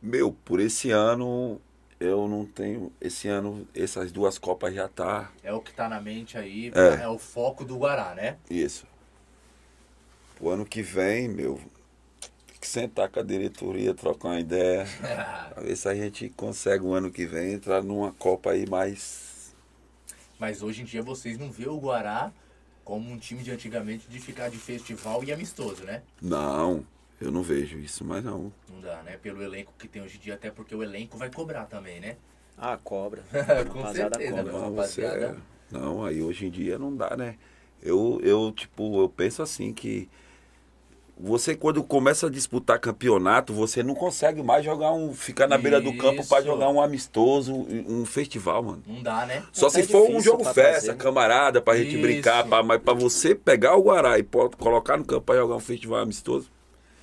Meu, 0.00 0.32
por 0.32 0.60
esse 0.60 0.90
ano 0.90 1.60
eu 1.98 2.28
não 2.28 2.46
tenho. 2.46 2.92
Esse 3.00 3.28
ano, 3.28 3.66
essas 3.74 4.12
duas 4.12 4.38
Copas 4.38 4.72
já 4.74 4.88
tá. 4.88 5.32
É 5.42 5.52
o 5.52 5.60
que 5.60 5.72
tá 5.72 5.88
na 5.88 6.00
mente 6.00 6.38
aí, 6.38 6.72
É. 6.74 7.02
é, 7.02 7.08
o 7.08 7.18
foco 7.18 7.64
do 7.64 7.76
Guará, 7.76 8.14
né? 8.14 8.38
Isso. 8.48 8.86
O 10.40 10.48
ano 10.48 10.64
que 10.64 10.80
vem, 10.80 11.28
meu, 11.28 11.60
que 12.60 12.66
sentar 12.66 13.08
com 13.08 13.20
a 13.20 13.22
diretoria, 13.22 13.94
trocar 13.94 14.28
uma 14.28 14.40
ideia. 14.40 14.86
Pra 15.54 15.62
ver 15.62 15.76
se 15.76 15.88
a 15.88 15.94
gente 15.94 16.28
consegue 16.30 16.84
o 16.84 16.92
ano 16.92 17.10
que 17.10 17.26
vem 17.26 17.54
entrar 17.54 17.82
numa 17.82 18.12
Copa 18.12 18.50
aí 18.52 18.68
mais. 18.68 19.54
Mas 20.38 20.62
hoje 20.62 20.82
em 20.82 20.84
dia 20.84 21.02
vocês 21.02 21.38
não 21.38 21.50
vê 21.50 21.68
o 21.68 21.78
Guará 21.78 22.32
como 22.84 23.10
um 23.10 23.18
time 23.18 23.42
de 23.42 23.50
antigamente 23.50 24.08
de 24.08 24.18
ficar 24.18 24.48
de 24.50 24.58
festival 24.58 25.22
e 25.24 25.32
amistoso, 25.32 25.84
né? 25.84 26.02
Não, 26.20 26.84
eu 27.20 27.30
não 27.30 27.42
vejo 27.42 27.78
isso 27.78 28.04
mais 28.04 28.24
não. 28.24 28.52
Não 28.68 28.80
dá, 28.80 29.02
né? 29.02 29.16
Pelo 29.16 29.42
elenco 29.42 29.72
que 29.78 29.86
tem 29.86 30.02
hoje 30.02 30.16
em 30.16 30.20
dia, 30.20 30.34
até 30.34 30.50
porque 30.50 30.74
o 30.74 30.82
elenco 30.82 31.16
vai 31.16 31.30
cobrar 31.30 31.66
também, 31.66 32.00
né? 32.00 32.16
Ah, 32.58 32.78
cobra. 32.82 33.22
Com 33.72 33.80
Rapaziada 33.80 34.18
certeza, 34.18 34.36
cobra. 34.36 34.52
Não, 34.52 34.72
você 34.74 35.02
rapaziada. 35.02 35.38
é- 35.38 35.60
não, 35.78 36.04
aí 36.04 36.20
hoje 36.20 36.46
em 36.46 36.50
dia 36.50 36.78
não 36.78 36.94
dá, 36.96 37.16
né? 37.16 37.36
Eu, 37.82 38.20
eu, 38.22 38.50
tipo, 38.52 39.00
eu 39.02 39.08
penso 39.08 39.42
assim 39.42 39.72
que 39.72 40.08
você 41.22 41.54
quando 41.54 41.82
começa 41.82 42.26
a 42.26 42.30
disputar 42.30 42.78
campeonato, 42.78 43.52
você 43.52 43.82
não 43.82 43.94
consegue 43.94 44.42
mais 44.42 44.64
jogar 44.64 44.92
um. 44.92 45.12
ficar 45.12 45.46
na 45.46 45.58
beira 45.58 45.80
do 45.80 45.96
campo 45.96 46.22
Isso. 46.22 46.42
jogar 46.42 46.68
um 46.68 46.80
amistoso, 46.80 47.52
um 47.54 48.06
festival, 48.06 48.62
mano. 48.62 48.82
Não 48.86 49.02
dá, 49.02 49.26
né? 49.26 49.42
Só 49.52 49.66
Até 49.66 49.82
se 49.82 49.88
for 49.88 50.08
um 50.10 50.20
jogo 50.20 50.44
festa, 50.44 50.72
fazer, 50.72 50.92
né? 50.92 50.94
camarada, 50.94 51.60
pra 51.60 51.76
gente 51.76 51.92
Isso. 51.92 52.02
brincar, 52.02 52.46
pra, 52.46 52.62
mas 52.62 52.80
pra 52.80 52.94
você 52.94 53.34
pegar 53.34 53.76
o 53.76 53.82
Guará 53.82 54.18
e 54.18 54.22
colocar 54.58 54.96
no 54.96 55.04
campo 55.04 55.22
pra 55.26 55.36
jogar 55.36 55.56
um 55.56 55.60
festival 55.60 56.00
amistoso. 56.00 56.50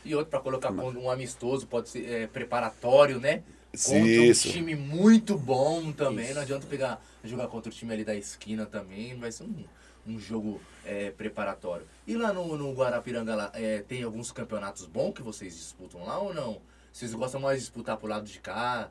E 0.04 0.16
outro 0.16 0.32
pra 0.32 0.40
colocar 0.40 0.72
com 0.72 0.90
um 0.92 1.10
amistoso, 1.12 1.68
pode 1.68 1.90
ser 1.90 2.10
é, 2.10 2.28
preparatório, 2.28 3.20
né? 3.20 3.44
Contra 3.86 4.00
isso. 4.08 4.48
um 4.48 4.52
time 4.52 4.76
muito 4.76 5.38
bom 5.38 5.92
também. 5.92 6.26
Isso. 6.26 6.36
Não 6.36 6.42
adianta 6.42 6.66
pegar 6.66 7.02
jogar 7.24 7.48
contra 7.48 7.70
o 7.70 7.74
time 7.74 7.94
ali 7.94 8.04
da 8.04 8.16
esquina 8.16 8.66
também. 8.66 9.16
Vai 9.18 9.32
ser 9.32 9.44
um, 9.44 9.66
um 10.08 10.20
jogo 10.20 10.62
é, 10.86 11.12
preparatório. 11.12 11.86
E 12.06 12.16
lá 12.16 12.32
no, 12.34 12.58
no 12.58 12.72
Guarapiranga 12.74 13.36
lá, 13.36 13.52
é, 13.54 13.80
tem 13.80 14.04
alguns 14.04 14.32
campeonatos 14.32 14.86
bons 14.86 15.12
que 15.14 15.22
vocês 15.22 15.56
disputam 15.56 16.06
lá 16.06 16.18
ou 16.20 16.34
não? 16.34 16.62
Vocês 16.92 17.14
gostam 17.14 17.40
mais 17.42 17.60
de 17.60 17.66
disputar 17.66 17.98
pro 17.98 18.08
lado 18.08 18.26
de 18.26 18.40
cá? 18.40 18.90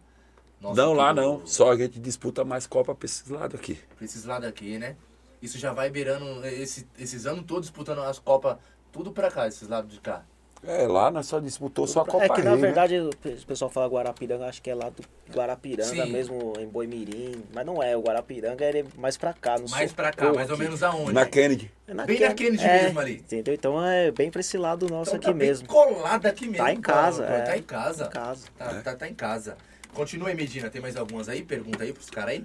Nossa, 0.60 0.80
não, 0.80 0.92
lá 0.92 1.12
do- 1.12 1.20
não. 1.20 1.46
Só 1.46 1.72
a 1.72 1.76
gente 1.76 1.98
disputa 1.98 2.44
mais 2.44 2.66
Copa 2.66 2.94
pra 2.94 3.06
esses 3.06 3.28
lados 3.28 3.58
aqui. 3.58 3.78
Pra 3.96 4.04
esses 4.04 4.24
lados 4.24 4.48
aqui, 4.48 4.78
né? 4.78 4.96
Isso 5.42 5.58
já 5.58 5.72
vai 5.72 5.90
beirando 5.90 6.44
esse- 6.46 6.86
esses 6.98 7.26
anos 7.26 7.44
todos 7.46 7.68
disputando 7.68 8.00
as 8.02 8.18
Copas, 8.18 8.56
tudo 8.92 9.12
pra 9.12 9.30
cá, 9.30 9.46
esses 9.46 9.68
lados 9.68 9.92
de 9.92 10.00
cá. 10.00 10.24
É, 10.68 10.86
lá 10.86 11.10
nós 11.12 11.26
só 11.26 11.38
disputou 11.38 11.86
só 11.86 12.00
a 12.00 12.04
Copa 12.04 12.24
É 12.24 12.28
que 12.28 12.42
na 12.42 12.50
Rio, 12.50 12.56
né? 12.56 12.66
verdade 12.66 12.98
o 12.98 13.10
pe- 13.10 13.28
o 13.40 13.46
pessoal 13.46 13.70
fala 13.70 13.86
Guarapiranga, 13.86 14.46
acho 14.46 14.60
que 14.60 14.68
é 14.68 14.74
lá 14.74 14.90
do 14.90 15.02
Guarapiranga 15.32 15.84
Sim. 16.04 16.10
mesmo, 16.12 16.54
em 16.58 16.66
Boimirim. 16.66 17.44
Mas 17.54 17.64
não 17.64 17.80
é, 17.80 17.96
o 17.96 18.00
Guarapiranga 18.00 18.64
é 18.64 18.84
mais 18.98 19.16
pra 19.16 19.32
cá, 19.32 19.58
no 19.58 19.68
Mais 19.70 19.92
pra 19.92 20.12
cá, 20.12 20.32
mais 20.32 20.50
ou 20.50 20.58
menos 20.58 20.82
aonde? 20.82 21.12
Na 21.12 21.24
Kennedy. 21.24 21.70
É 21.86 21.94
Bem 22.04 22.18
na 22.18 22.34
Kennedy 22.34 22.64
é, 22.64 22.82
mesmo 22.82 22.98
ali. 22.98 23.12
Entendeu? 23.14 23.54
Então 23.54 23.84
é 23.86 24.10
bem 24.10 24.28
pra 24.30 24.40
esse 24.40 24.58
lado 24.58 24.88
nosso 24.90 25.10
Então 25.14 25.30
aqui 25.30 25.38
tá 25.38 25.44
mesmo. 25.46 25.68
colado 25.68 26.26
aqui 26.26 26.46
mesmo. 26.48 26.64
Tá 26.64 26.72
em 26.72 26.80
cara. 26.80 26.98
casa, 27.02 27.24
é. 27.24 27.40
Tá 27.42 27.56
em 27.58 27.62
casa. 27.62 28.04
Em 28.06 28.10
casa. 28.10 28.46
Tá, 28.58 28.74
tá, 28.82 28.96
tá 28.96 29.08
em 29.08 29.14
casa. 29.14 29.56
Continua 29.94 30.28
aí, 30.30 30.34
Medina. 30.34 30.68
Tem 30.68 30.82
mais 30.82 30.96
algumas 30.96 31.28
aí? 31.28 31.42
Pergunta 31.42 31.84
aí 31.84 31.92
pros 31.92 32.10
caras 32.10 32.30
aí. 32.30 32.44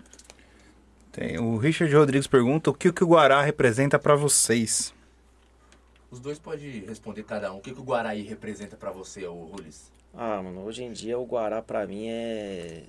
Tem, 1.12 1.40
o 1.40 1.58
Richard 1.58 1.94
Rodrigues 1.94 2.28
pergunta 2.28 2.70
o 2.70 2.74
que, 2.74 2.88
o 2.90 2.94
que 2.94 3.04
o 3.04 3.08
Guará 3.08 3.42
representa 3.42 3.98
pra 4.00 4.16
vocês. 4.16 4.94
Os 6.12 6.20
dois 6.20 6.38
podem 6.38 6.82
responder 6.86 7.24
cada 7.24 7.53
um. 7.53 7.57
O 7.57 7.62
que, 7.62 7.72
que 7.74 7.80
o 7.80 7.84
Guaraí 7.84 8.22
representa 8.24 8.76
pra 8.76 8.91
você, 8.91 9.26
ô 9.26 9.34
Rulis? 9.34 9.89
Ah, 10.14 10.41
mano, 10.41 10.66
hoje 10.66 10.84
em 10.84 10.91
dia 10.91 11.18
o 11.18 11.26
Guará 11.26 11.62
pra 11.62 11.88
mim 11.88 12.07
é. 12.09 12.84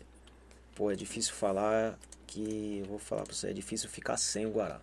Pô, 0.74 0.90
é 0.90 0.96
difícil 0.96 1.32
falar 1.34 1.96
que. 2.26 2.80
Eu 2.80 2.86
vou 2.86 2.98
falar 2.98 3.22
pra 3.22 3.32
você, 3.32 3.48
é 3.50 3.52
difícil 3.52 3.88
ficar 3.88 4.16
sem 4.16 4.44
o 4.46 4.50
Guará. 4.50 4.80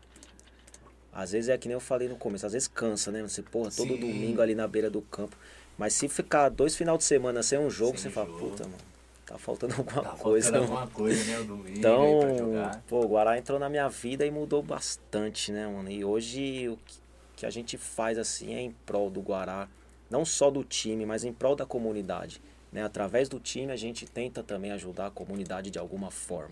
Às 1.11 1.31
vezes 1.31 1.49
é 1.49 1.57
que 1.57 1.67
nem 1.67 1.73
eu 1.73 1.79
falei 1.81 2.07
no 2.07 2.15
começo, 2.15 2.45
às 2.45 2.53
vezes 2.53 2.67
cansa, 2.67 3.11
né? 3.11 3.21
Você, 3.23 3.41
porra, 3.41 3.71
todo 3.71 3.93
Sim. 3.93 3.99
domingo 3.99 4.41
ali 4.41 4.55
na 4.55 4.67
beira 4.67 4.89
do 4.89 5.01
campo. 5.01 5.35
Mas 5.77 5.93
se 5.93 6.07
ficar 6.07 6.47
dois 6.49 6.75
final 6.75 6.97
de 6.97 7.03
semana 7.03 7.41
sem 7.43 7.57
um 7.59 7.69
jogo, 7.69 7.97
Sem 7.97 8.03
você 8.03 8.09
fala, 8.09 8.27
jogo. 8.27 8.49
puta, 8.51 8.63
mano, 8.65 8.77
tá 9.25 9.37
faltando 9.37 9.73
alguma 9.75 10.01
Tá 10.03 10.09
coisa. 10.11 10.51
faltando 10.51 10.71
alguma 10.71 10.87
coisa, 10.87 11.23
né? 11.25 11.39
O 11.39 11.43
domingo 11.45 11.77
Então, 11.77 12.03
aí 12.03 12.19
pra 12.19 12.37
jogar. 12.37 12.83
pô, 12.87 12.99
o 13.01 13.07
Guará 13.07 13.37
entrou 13.37 13.57
na 13.59 13.69
minha 13.69 13.89
vida 13.89 14.25
e 14.25 14.31
mudou 14.31 14.61
bastante, 14.61 15.51
né, 15.51 15.67
mano? 15.67 15.89
E 15.89 16.05
hoje 16.05 16.69
o 16.69 16.77
que- 16.85 16.99
que 17.39 17.45
a 17.45 17.49
gente 17.49 17.77
faz 17.77 18.17
assim 18.17 18.53
é 18.53 18.59
em 18.59 18.71
prol 18.85 19.09
do 19.09 19.21
Guará, 19.21 19.69
não 20.09 20.25
só 20.25 20.51
do 20.51 20.61
time, 20.61 21.05
mas 21.05 21.23
em 21.23 21.31
prol 21.31 21.55
da 21.55 21.65
comunidade. 21.65 22.41
Né? 22.69 22.83
Através 22.83 23.29
do 23.29 23.39
time 23.39 23.71
a 23.71 23.77
gente 23.77 24.05
tenta 24.05 24.43
também 24.43 24.71
ajudar 24.71 25.07
a 25.07 25.11
comunidade 25.11 25.71
de 25.71 25.79
alguma 25.79 26.11
forma. 26.11 26.49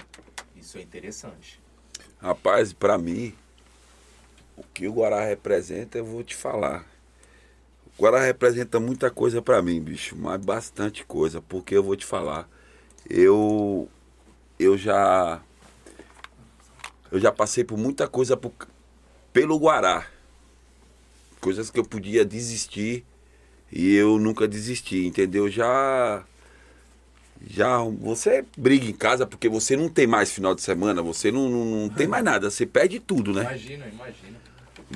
Isso 0.55 0.77
é 0.77 0.81
interessante. 0.81 1.59
Rapaz, 2.21 2.71
pra 2.71 2.97
mim, 2.97 3.35
o 4.55 4.63
que 4.73 4.88
o 4.88 4.93
Guará 4.93 5.25
representa, 5.25 5.97
eu 5.97 6.05
vou 6.05 6.23
te 6.23 6.33
falar. 6.33 6.85
O 7.85 8.01
Guará 8.01 8.21
representa 8.21 8.79
muita 8.79 9.11
coisa 9.11 9.41
pra 9.41 9.61
mim, 9.61 9.81
bicho, 9.81 10.15
mas 10.15 10.39
bastante 10.39 11.03
coisa, 11.03 11.41
porque 11.41 11.75
eu 11.75 11.83
vou 11.83 11.97
te 11.97 12.05
falar. 12.05 12.49
Eu 13.09 13.89
eu 14.57 14.77
já 14.77 15.41
eu 17.11 17.19
já 17.19 17.31
passei 17.31 17.65
por 17.65 17.77
muita 17.77 18.07
coisa 18.07 18.38
por- 18.38 18.53
pelo 19.33 19.59
Guará. 19.59 20.07
Coisas 21.39 21.69
que 21.69 21.79
eu 21.79 21.85
podia 21.85 22.25
desistir 22.25 23.05
e 23.71 23.95
eu 23.95 24.17
nunca 24.17 24.47
desisti, 24.47 25.05
entendeu? 25.05 25.49
Já 25.49 26.23
já 27.47 27.77
você 27.79 28.43
briga 28.57 28.85
em 28.85 28.93
casa 28.93 29.27
porque 29.27 29.47
você 29.47 29.75
não 29.75 29.89
tem 29.89 30.07
mais 30.07 30.31
final 30.31 30.55
de 30.55 30.61
semana, 30.61 31.01
você 31.01 31.31
não, 31.31 31.47
não, 31.49 31.65
não 31.65 31.89
tem 31.89 32.07
mais 32.07 32.23
nada, 32.23 32.49
você 32.49 32.65
perde 32.65 32.99
tudo, 32.99 33.31
né? 33.31 33.41
Imagina, 33.41 33.88
imagina. 33.88 34.38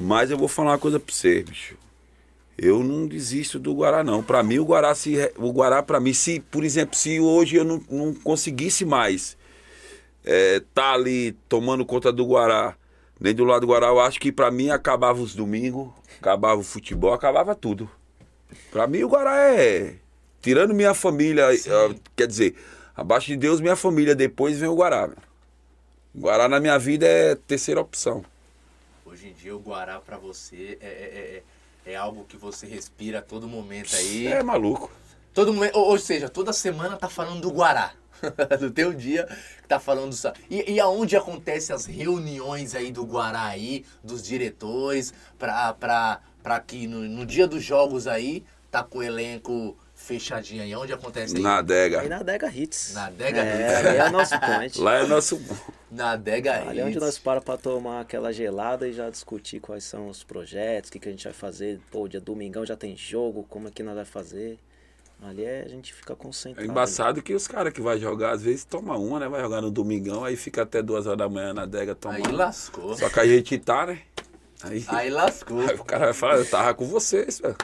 Mas 0.02 0.32
eu 0.32 0.38
vou 0.38 0.48
falar 0.48 0.72
uma 0.72 0.78
coisa 0.80 1.00
pra 1.00 1.14
você, 1.14 1.44
bicho. 1.44 1.76
Eu 2.58 2.84
não 2.84 3.08
desisto 3.08 3.60
do 3.60 3.74
Guará, 3.74 4.04
não. 4.04 4.24
Pra 4.24 4.44
mim, 4.44 4.60
o 4.60 4.66
Guará, 4.66 4.94
se, 4.94 5.16
o 5.38 5.52
Guará, 5.52 5.82
pra 5.82 6.00
mim, 6.00 6.14
se, 6.14 6.40
por 6.40 6.64
exemplo, 6.64 6.96
se 6.96 7.20
hoje 7.20 7.56
eu 7.56 7.64
não, 7.64 7.84
não 7.90 8.14
conseguisse 8.14 8.86
mais 8.86 9.38
é, 10.24 10.62
tá 10.74 10.94
ali 10.94 11.34
tomando 11.50 11.86
conta 11.86 12.12
do 12.12 12.26
Guará, 12.26 12.76
nem 13.22 13.36
do 13.36 13.46
lado 13.46 13.62
do 13.62 13.68
Guará, 13.68 13.88
eu 13.88 14.00
acho 14.00 14.20
que 14.20 14.32
pra 14.32 14.50
mim 14.50 14.72
acabava 14.72 15.22
os 15.22 15.36
domingos, 15.36 15.90
acabava 16.20 16.60
o 16.60 16.64
futebol, 16.64 17.14
acabava 17.14 17.54
tudo. 17.54 17.90
Pra 18.72 18.88
mim, 18.88 19.04
o 19.04 19.08
Guará 19.08 19.38
é. 19.54 19.96
Tirando 20.42 20.74
minha 20.74 20.96
família, 20.96 21.48
ah, 21.50 21.96
quer 22.16 22.26
dizer, 22.26 22.56
abaixo 22.96 23.28
de 23.28 23.38
Deus, 23.38 23.62
minha 23.62 23.76
família, 23.76 24.16
depois 24.16 24.58
vem 24.58 24.68
o 24.68 24.76
Guará. 24.76 25.08
meu. 25.08 25.18
O 26.16 26.20
Guará 26.20 26.50
na 26.50 26.60
minha 26.60 26.80
vida 26.80 27.06
é 27.06 27.36
terceira 27.36 27.80
opção. 27.80 28.26
Hoje 29.06 29.28
em 29.28 29.34
dia 29.34 29.56
o 29.56 29.60
Guará 29.60 30.00
pra 30.00 30.18
você 30.18 30.80
é, 30.82 30.88
é, 30.88 31.44
é, 31.86 31.92
é 31.94 31.96
algo 31.96 32.26
que 32.26 32.36
você 32.36 32.66
respira 32.66 33.20
a 33.20 33.22
todo 33.22 33.48
momento 33.48 33.96
aí. 33.96 34.28
É 34.28 34.42
maluco. 34.42 34.92
Todo 35.32 35.54
momento, 35.54 35.78
ou, 35.78 35.90
ou 35.92 36.00
seja, 36.00 36.28
toda 36.28 36.52
semana 36.52 36.98
tá 36.98 37.08
falando 37.08 37.42
do 37.42 37.52
Guará. 37.52 37.94
no 38.60 38.72
teu 38.72 38.94
dia 38.94 39.28
que 39.62 39.68
tá 39.68 39.80
falando 39.80 40.14
só. 40.14 40.34
E, 40.50 40.74
e 40.74 40.80
aonde 40.80 41.16
acontecem 41.16 41.76
as 41.76 41.86
reuniões 41.86 42.76
aí 42.76 42.92
do 42.92 43.06
Guará 43.06 43.46
aí, 43.46 43.86
dos 44.04 44.22
diretores, 44.24 45.14
pra, 45.38 45.74
pra, 45.74 46.22
pra 46.42 46.60
que 46.60 46.88
no, 46.88 47.00
no 47.00 47.26
dia 47.26 47.48
dos 47.48 47.64
jogos 47.64 48.08
aí, 48.08 48.44
tá 48.70 48.84
com 48.84 49.00
o 49.00 49.04
elenco 49.04 49.78
fechadinho 49.94 50.64
aí. 50.64 50.76
Onde 50.76 50.94
acontece 50.94 51.36
aí? 51.38 51.42
Na 51.44 51.58
adega. 51.60 52.02
Aí 52.02 52.10
na 52.10 52.18
Adega 52.18 52.52
Hits. 52.54 52.94
Na 52.94 53.06
Adega 53.06 53.42
é, 53.42 53.62
Hits. 53.62 53.86
ali 53.86 53.98
é 53.98 54.08
o 54.08 54.12
nosso 54.12 54.40
point. 54.40 54.80
Lá 54.80 54.96
é 54.96 55.06
nosso. 55.06 55.42
Na 55.92 56.12
Adega 56.12 56.70
Ali 56.70 56.80
é 56.80 56.84
onde 56.84 56.94
Hits. 56.94 57.04
nós 57.04 57.20
para 57.20 57.42
pra 57.42 57.58
tomar 57.58 58.02
aquela 58.02 58.32
gelada 58.32 58.88
e 58.88 58.94
já 58.94 59.10
discutir 59.10 59.60
quais 59.60 59.84
são 59.84 60.08
os 60.08 60.24
projetos, 60.24 60.90
o 60.90 60.94
que, 60.94 61.00
que 61.00 61.10
a 61.10 61.12
gente 61.12 61.24
vai 61.24 61.34
fazer. 61.34 61.80
Pô, 61.92 62.08
dia 62.08 62.20
domingão 62.20 62.66
já 62.66 62.76
tem 62.76 62.96
jogo, 62.96 63.46
como 63.50 63.68
é 63.68 63.72
que 63.72 63.84
nós 63.84 63.96
vai 63.96 64.06
fazer. 64.06 64.58
Ali 65.22 65.44
é, 65.46 65.62
a 65.64 65.68
gente 65.68 65.94
fica 65.94 66.14
É 66.14 66.16
concentrado. 66.16 66.68
embaçado 66.68 67.22
que 67.22 67.34
os 67.34 67.48
caras 67.48 67.72
que 67.72 67.80
vai 67.82 68.00
jogar, 68.00 68.32
às 68.32 68.42
vezes 68.42 68.66
toma 68.66 68.98
uma, 68.98 69.20
né? 69.20 69.28
Vai 69.30 69.42
jogar 69.42 69.62
no 69.62 69.70
domingão, 69.70 70.24
aí 70.26 70.36
fica 70.36 70.64
até 70.64 70.82
duas 70.82 71.06
horas 71.06 71.20
da 71.20 71.30
manhã 71.30 71.54
na 71.54 71.62
adega 71.64 71.92
Aí 71.92 71.96
tomando. 72.24 72.36
lascou. 72.36 72.98
Só 72.98 73.08
que 73.10 73.20
a 73.20 73.26
gente 73.28 73.58
tá, 73.60 73.86
né? 73.86 74.02
Aí, 74.64 74.84
Aí 74.90 75.10
lascou. 75.12 75.60
aí 75.62 75.76
o 75.76 75.84
cara 75.84 76.06
vai 76.06 76.14
falar, 76.14 76.38
eu 76.38 76.50
tava 76.50 76.74
com 76.74 76.86
vocês, 76.86 77.40
velho. 77.40 77.56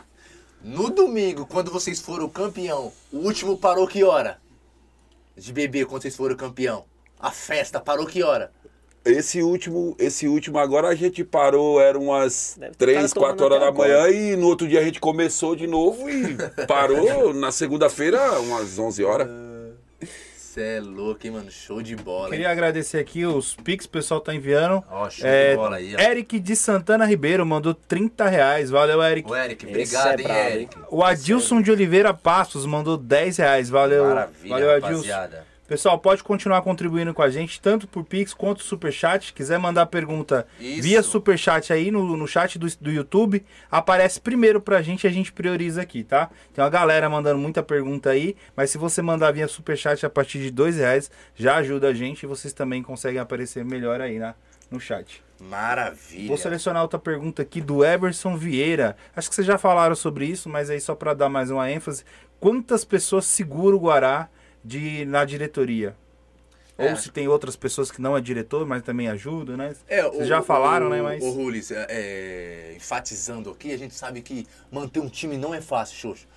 No 0.64 0.90
domingo, 0.90 1.46
quando 1.48 1.72
vocês 1.72 2.00
foram 2.00 2.30
campeão, 2.30 2.92
o 3.12 3.18
último 3.18 3.58
parou 3.58 3.88
que 3.88 4.04
hora? 4.04 4.40
De 5.36 5.52
beber 5.54 5.86
quando 5.86 6.02
vocês 6.04 6.16
foram 6.16 6.36
campeão. 6.36 6.86
A 7.20 7.32
festa 7.32 7.80
parou 7.80 8.06
que 8.06 8.22
hora? 8.24 8.52
Esse 9.12 9.42
último, 9.42 9.96
esse 10.00 10.28
último 10.28 10.58
agora 10.60 10.88
a 10.90 10.96
gente 10.96 11.24
parou, 11.24 11.80
eram 11.82 12.04
umas 12.04 12.56
Deve 12.60 12.76
ter 12.76 12.86
cara 12.86 12.94
3, 13.00 13.14
tomando 13.14 13.30
4 13.38 13.46
horas 13.46 13.60
da 13.60 13.72
manhã 13.72 14.10
e 14.10 14.36
no 14.36 14.48
outro 14.48 14.68
dia 14.68 14.80
a 14.80 14.84
gente 14.84 15.00
começou 15.00 15.56
de 15.56 15.66
novo 15.68 16.10
e 16.10 16.36
parou 16.68 17.34
na 17.34 17.52
segunda-feira, 17.52 18.40
umas 18.40 18.78
11 18.78 19.04
horas. 19.04 19.28
Cê 20.36 20.78
é 20.78 20.80
louco, 20.80 21.20
hein, 21.24 21.34
mano? 21.34 21.52
Show 21.52 21.84
de 21.84 21.96
bola. 21.96 22.26
hein? 22.30 22.32
Queria 22.32 22.50
agradecer 22.50 22.98
aqui 22.98 23.24
os 23.28 23.56
Pix 23.56 23.86
que 23.86 23.90
o 23.90 23.92
pessoal 23.92 24.20
tá 24.20 24.34
enviando. 24.34 24.84
Ó, 24.90 25.08
show 25.08 25.28
É, 25.28 25.52
de 25.52 25.56
bola 25.56 25.76
aí, 25.76 25.96
ó. 25.96 26.00
Eric 26.00 26.40
de 26.40 26.56
Santana 26.56 27.06
Ribeiro 27.06 27.46
mandou 27.46 27.76
30 27.76 28.28
reais. 28.28 28.72
Valeu, 28.72 29.04
Eric. 29.04 29.30
Ô, 29.32 29.36
Eric, 29.36 29.68
obrigado, 29.68 30.20
é 30.20 30.24
hein, 30.24 30.54
Eric. 30.56 30.78
hein? 30.78 30.84
O 30.90 31.04
Adilson 31.04 31.62
de 31.62 31.70
Oliveira 31.72 32.12
Passos 32.12 32.66
mandou 32.66 32.98
10 32.98 33.38
reais. 33.38 33.70
Valeu, 33.70 34.06
Maravilha, 34.06 34.50
valeu 34.50 34.72
Adilson. 34.72 34.94
rapaziada. 34.94 35.46
Pessoal, 35.68 36.00
pode 36.00 36.24
continuar 36.24 36.62
contribuindo 36.62 37.14
com 37.14 37.22
a 37.22 37.30
gente, 37.30 37.60
tanto 37.60 37.90
por 37.90 38.06
Pix 38.06 38.34
quanto 38.34 38.64
Superchat. 38.64 39.34
Quiser 39.34 39.60
mandar 39.60 39.86
pergunta 39.88 40.48
Isso. 40.58 40.82
via 40.82 41.04
Superchat 41.04 41.74
aí 41.74 41.92
no, 41.92 42.16
no 42.16 42.26
chat 42.26 42.58
do, 42.58 42.66
do 42.80 42.90
YouTube, 42.90 43.46
aparece 43.70 44.22
primeiro 44.22 44.62
pra 44.62 44.82
gente 44.82 45.04
e 45.04 45.08
a 45.08 45.12
gente 45.12 45.34
prioriza 45.34 45.82
aqui, 45.82 46.06
tá? 46.06 46.30
Tem 46.54 46.64
uma 46.64 46.70
galera 46.70 47.10
mandando 47.10 47.38
muita 47.38 47.62
pergunta 47.62 48.12
aí, 48.12 48.38
mas 48.56 48.70
se 48.70 48.78
você 48.78 49.02
mandar 49.02 49.34
via 49.34 49.46
Superchat 49.46 50.06
a 50.06 50.10
partir 50.10 50.40
de 50.40 50.52
dois 50.52 50.78
reais, 50.78 51.12
já 51.36 51.58
ajuda 51.58 51.90
a 51.90 51.94
gente 51.94 52.24
e 52.24 52.28
vocês 52.28 52.54
também 52.54 52.82
conseguem 52.82 53.20
aparecer 53.20 53.66
melhor 53.66 54.00
aí 54.00 54.20
na, 54.20 54.36
no 54.72 54.80
chat. 54.80 55.22
Maravilha. 55.38 56.30
Vou 56.30 56.38
selecionar 56.38 56.82
outra 56.82 56.98
pergunta 56.98 57.42
aqui 57.42 57.60
do 57.60 57.84
Eberson 57.84 58.38
Vieira. 58.38 58.96
Acho 59.14 59.28
que 59.28 59.36
vocês 59.36 59.46
já 59.46 59.58
falaram 59.58 59.96
sobre 59.96 60.26
isso, 60.26 60.48
mas 60.48 60.70
aí 60.70 60.80
só 60.80 60.96
para 60.96 61.14
dar 61.14 61.28
mais 61.28 61.52
uma 61.52 61.70
ênfase. 61.70 62.06
Quantas 62.40 62.86
pessoas 62.86 63.26
segura 63.26 63.76
o 63.76 63.80
Guará 63.80 64.30
de, 64.68 65.06
na 65.06 65.24
diretoria? 65.26 65.96
É. 66.78 66.92
Ou 66.92 66.96
se 66.96 67.10
tem 67.10 67.28
outras 67.28 67.56
pessoas 67.56 67.90
que 67.90 68.00
não 68.02 68.16
é 68.16 68.22
diretor, 68.22 68.68
mas 68.68 68.84
também 68.84 69.08
ajudam, 69.08 69.58
né? 69.58 69.76
É, 69.88 70.04
Vocês 70.04 70.26
o- 70.26 70.26
já 70.26 70.44
falaram, 70.44 70.88
o, 70.88 70.90
né? 70.90 71.02
Mas 71.02 71.24
O 71.24 71.32
Rulis, 71.32 71.72
é, 71.72 71.88
é, 71.90 72.74
enfatizando 72.76 73.50
aqui, 73.50 73.72
a 73.74 73.78
gente 73.78 73.96
sabe 73.96 74.22
que 74.22 74.46
manter 74.72 75.00
um 75.00 75.10
time 75.10 75.38
não 75.38 75.54
é 75.56 75.62
fácil, 75.62 75.96
Xoxo. 75.98 76.28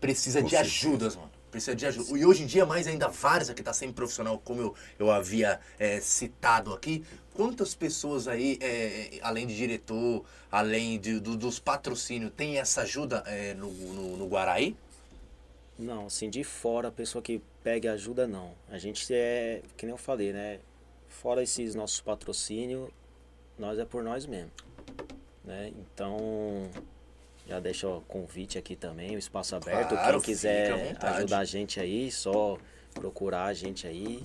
Precisa 0.00 0.40
Com 0.40 0.46
de 0.46 0.52
certeza. 0.56 0.74
ajudas, 0.88 1.16
mano. 1.16 1.30
Precisa 1.50 1.74
de 1.76 1.84
ajuda. 1.84 2.16
E 2.18 2.24
hoje 2.24 2.44
em 2.44 2.46
dia, 2.46 2.64
mais 2.64 2.86
ainda, 2.86 3.08
vários 3.08 3.50
aqui 3.50 3.62
tá 3.62 3.72
sempre 3.74 3.96
profissional, 3.96 4.40
como 4.42 4.62
eu, 4.62 4.74
eu 4.98 5.10
havia 5.10 5.60
é, 5.78 6.00
citado 6.00 6.72
aqui. 6.72 7.04
Quantas 7.34 7.74
pessoas 7.74 8.26
aí, 8.28 8.56
é, 8.62 9.18
além 9.20 9.46
de 9.46 9.54
diretor, 9.56 10.24
além 10.50 10.98
de, 10.98 11.20
do- 11.20 11.36
dos 11.36 11.58
patrocínios, 11.58 12.32
tem 12.34 12.56
essa 12.58 12.82
ajuda 12.82 13.22
no, 13.58 13.70
no, 13.70 14.16
no 14.16 14.26
Guaraí? 14.28 14.74
Não, 15.80 16.06
assim, 16.06 16.28
de 16.28 16.44
fora, 16.44 16.88
a 16.88 16.92
pessoa 16.92 17.22
que 17.22 17.40
pegue 17.64 17.88
ajuda, 17.88 18.26
não. 18.26 18.52
A 18.68 18.76
gente 18.76 19.06
é, 19.12 19.62
que 19.78 19.86
nem 19.86 19.92
eu 19.92 19.98
falei, 19.98 20.30
né? 20.30 20.60
Fora 21.08 21.42
esses 21.42 21.74
nossos 21.74 22.00
patrocínios, 22.02 22.90
nós 23.58 23.78
é 23.78 23.84
por 23.86 24.02
nós 24.02 24.26
mesmo. 24.26 24.50
Né? 25.42 25.72
Então, 25.78 26.68
já 27.46 27.58
deixa 27.58 27.88
o 27.88 28.02
convite 28.02 28.58
aqui 28.58 28.76
também, 28.76 29.16
o 29.16 29.18
espaço 29.18 29.56
aberto. 29.56 29.88
Claro, 29.88 30.20
Quem 30.20 30.34
quiser 30.34 30.96
ajudar 31.02 31.38
a 31.38 31.44
gente 31.44 31.80
aí, 31.80 32.10
só 32.10 32.58
procurar 32.92 33.46
a 33.46 33.54
gente 33.54 33.86
aí, 33.86 34.22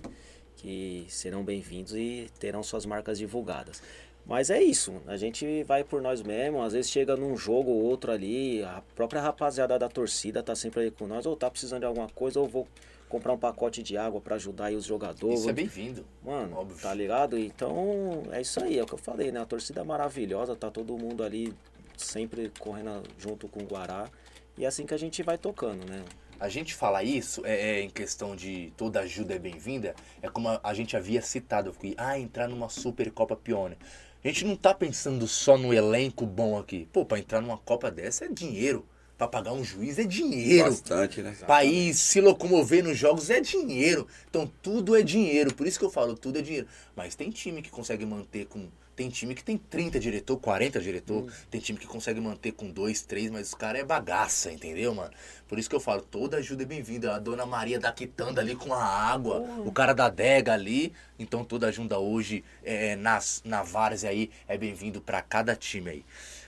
que 0.57 1.05
serão 1.07 1.41
bem-vindos 1.41 1.95
e 1.95 2.29
terão 2.37 2.61
suas 2.63 2.85
marcas 2.85 3.17
divulgadas. 3.17 3.81
Mas 4.25 4.49
é 4.49 4.61
isso, 4.61 5.01
a 5.05 5.15
gente 5.17 5.63
vai 5.63 5.83
por 5.83 6.01
nós 6.01 6.23
mesmos, 6.23 6.65
às 6.65 6.73
vezes 6.73 6.89
chega 6.89 7.15
num 7.15 7.37
jogo 7.37 7.69
ou 7.69 7.83
outro 7.83 8.11
ali, 8.11 8.63
a 8.63 8.81
própria 8.95 9.21
rapaziada 9.21 9.77
da 9.77 9.87
torcida 9.87 10.41
tá 10.41 10.55
sempre 10.55 10.81
aí 10.81 10.91
com 10.91 11.05
nós, 11.05 11.27
ou 11.27 11.35
tá 11.35 11.49
precisando 11.49 11.81
de 11.81 11.85
alguma 11.85 12.09
coisa, 12.09 12.39
ou 12.39 12.47
vou 12.47 12.67
comprar 13.07 13.33
um 13.33 13.37
pacote 13.37 13.83
de 13.83 13.95
água 13.97 14.19
pra 14.19 14.35
ajudar 14.35 14.65
aí 14.65 14.75
os 14.75 14.85
jogadores. 14.85 15.41
Isso 15.41 15.49
é 15.49 15.53
bem-vindo. 15.53 16.03
Mano, 16.23 16.57
Óbvio. 16.57 16.77
tá 16.81 16.91
ligado? 16.91 17.37
Então, 17.37 18.23
é 18.31 18.41
isso 18.41 18.63
aí, 18.63 18.79
é 18.79 18.83
o 18.83 18.87
que 18.87 18.93
eu 18.93 18.97
falei, 18.97 19.31
né? 19.31 19.39
A 19.39 19.45
torcida 19.45 19.81
é 19.81 19.83
maravilhosa, 19.83 20.55
tá 20.55 20.71
todo 20.71 20.97
mundo 20.97 21.23
ali 21.23 21.53
sempre 21.95 22.51
correndo 22.59 23.03
junto 23.19 23.47
com 23.47 23.61
o 23.61 23.67
Guará. 23.67 24.09
E 24.57 24.65
é 24.65 24.67
assim 24.67 24.87
que 24.87 24.93
a 24.93 24.97
gente 24.97 25.21
vai 25.21 25.37
tocando, 25.37 25.85
né? 25.87 26.03
A 26.39 26.49
gente 26.49 26.73
fala 26.73 27.03
isso 27.03 27.41
é, 27.45 27.77
é 27.77 27.81
em 27.81 27.89
questão 27.89 28.35
de 28.35 28.73
toda 28.75 28.99
ajuda 29.01 29.35
é 29.35 29.39
bem-vinda, 29.39 29.95
é 30.21 30.29
como 30.29 30.49
a, 30.49 30.59
a 30.63 30.73
gente 30.73 30.97
havia 30.97 31.21
citado 31.21 31.73
ah, 31.95 32.19
entrar 32.19 32.47
numa 32.47 32.67
Supercopa 32.67 33.35
Pione. 33.35 33.77
A 34.25 34.27
gente 34.27 34.43
não 34.43 34.55
tá 34.55 34.73
pensando 34.73 35.27
só 35.27 35.55
no 35.55 35.71
elenco 35.71 36.25
bom 36.25 36.57
aqui. 36.57 36.87
Pô, 36.91 37.05
pra 37.05 37.19
entrar 37.19 37.41
numa 37.41 37.59
Copa 37.59 37.91
dessa 37.91 38.25
é 38.25 38.27
dinheiro. 38.27 38.83
Pra 39.19 39.27
pagar 39.27 39.53
um 39.53 39.63
juiz 39.63 39.99
é 39.99 40.03
dinheiro. 40.03 40.71
Bastante, 40.71 41.21
né? 41.21 41.37
Pra 41.45 41.63
ir 41.63 41.93
se 41.93 42.19
locomover 42.19 42.83
nos 42.83 42.97
jogos 42.97 43.29
é 43.29 43.39
dinheiro. 43.39 44.07
Então 44.27 44.51
tudo 44.63 44.95
é 44.95 45.03
dinheiro. 45.03 45.53
Por 45.53 45.67
isso 45.67 45.77
que 45.77 45.85
eu 45.85 45.91
falo, 45.91 46.17
tudo 46.17 46.39
é 46.39 46.41
dinheiro. 46.41 46.67
Mas 46.95 47.13
tem 47.13 47.29
time 47.29 47.61
que 47.61 47.69
consegue 47.69 48.03
manter 48.03 48.47
com. 48.47 48.67
Tem 48.95 49.09
time 49.09 49.35
que 49.35 49.43
tem 49.43 49.57
30 49.57 49.99
diretor, 49.99 50.37
40 50.37 50.79
diretor. 50.79 51.29
Tem 51.51 51.59
time 51.59 51.77
que 51.77 51.85
consegue 51.85 52.21
manter 52.21 52.53
com 52.53 52.69
2, 52.69 53.01
3, 53.01 53.29
mas 53.29 53.49
os 53.49 53.53
caras 53.53 53.81
é 53.81 53.83
bagaça, 53.83 54.51
entendeu, 54.51 54.95
mano? 54.95 55.11
Por 55.47 55.59
isso 55.59 55.69
que 55.69 55.75
eu 55.75 55.81
falo, 55.81 56.01
toda 56.01 56.37
ajuda 56.37 56.63
é 56.63 56.65
bem-vinda. 56.65 57.13
A 57.13 57.19
dona 57.19 57.45
Maria 57.45 57.79
da 57.79 57.91
Quitanda 57.91 58.39
ali 58.39 58.55
com 58.55 58.73
a 58.73 58.83
água, 58.83 59.41
o 59.65 59.71
cara 59.71 59.93
da 59.93 60.05
adega 60.05 60.53
ali. 60.53 60.93
Então 61.19 61.43
toda 61.43 61.67
ajuda 61.67 61.99
hoje 61.99 62.43
é, 62.63 62.95
nas, 62.95 63.41
na 63.43 63.63
Várzea 63.63 64.09
aí 64.09 64.29
é 64.47 64.57
bem-vindo 64.57 65.01
pra 65.01 65.21
cada 65.21 65.55
time 65.55 65.89
aí. 65.89 66.05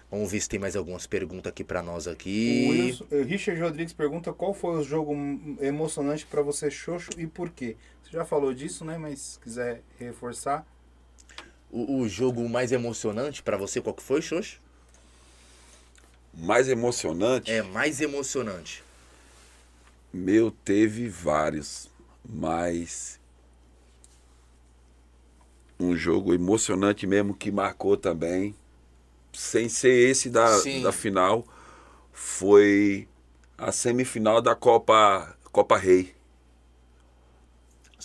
Vamos 0.09 0.31
ver 0.31 0.39
se 0.39 0.47
tem 0.47 0.57
mais 0.57 0.77
algumas 0.77 1.05
perguntas 1.05 1.49
aqui 1.49 1.65
pra 1.65 1.83
nós 1.83 2.07
aqui. 2.07 2.97
O 3.11 3.23
Richard 3.23 3.59
Rodrigues 3.61 3.91
pergunta 3.91 4.31
qual 4.31 4.53
foi 4.53 4.79
o 4.79 4.83
jogo 4.83 5.13
emocionante 5.59 6.25
pra 6.25 6.41
você, 6.41 6.71
Xoxo, 6.71 7.09
e 7.17 7.27
por 7.27 7.49
quê? 7.49 7.75
Você 8.01 8.11
já 8.11 8.23
falou 8.23 8.53
disso, 8.53 8.85
né? 8.85 8.97
Mas 8.97 9.19
se 9.19 9.39
quiser 9.39 9.81
reforçar. 9.99 10.65
O, 11.71 11.99
o 12.01 12.09
jogo 12.09 12.47
mais 12.49 12.71
emocionante 12.71 13.41
pra 13.43 13.57
você, 13.57 13.81
qual 13.81 13.93
que 13.95 14.03
foi, 14.03 14.21
Xoxo? 14.21 14.59
Mais 16.33 16.69
emocionante, 16.69 17.51
É 17.51 17.61
mais 17.61 17.99
emocionante. 17.99 18.83
meu, 20.11 20.51
teve 20.51 21.07
vários, 21.07 21.89
mas 22.27 23.19
um 25.79 25.95
jogo 25.95 26.33
emocionante 26.33 27.05
mesmo 27.05 27.33
que 27.33 27.51
marcou 27.51 27.95
também, 27.97 28.55
sem 29.33 29.69
ser 29.69 30.09
esse 30.09 30.29
da, 30.29 30.47
Sim. 30.61 30.81
da 30.83 30.91
final, 30.91 31.45
foi 32.13 33.07
a 33.57 33.71
semifinal 33.71 34.41
da 34.41 34.55
Copa 34.55 35.35
Copa 35.51 35.77
Rei. 35.77 36.15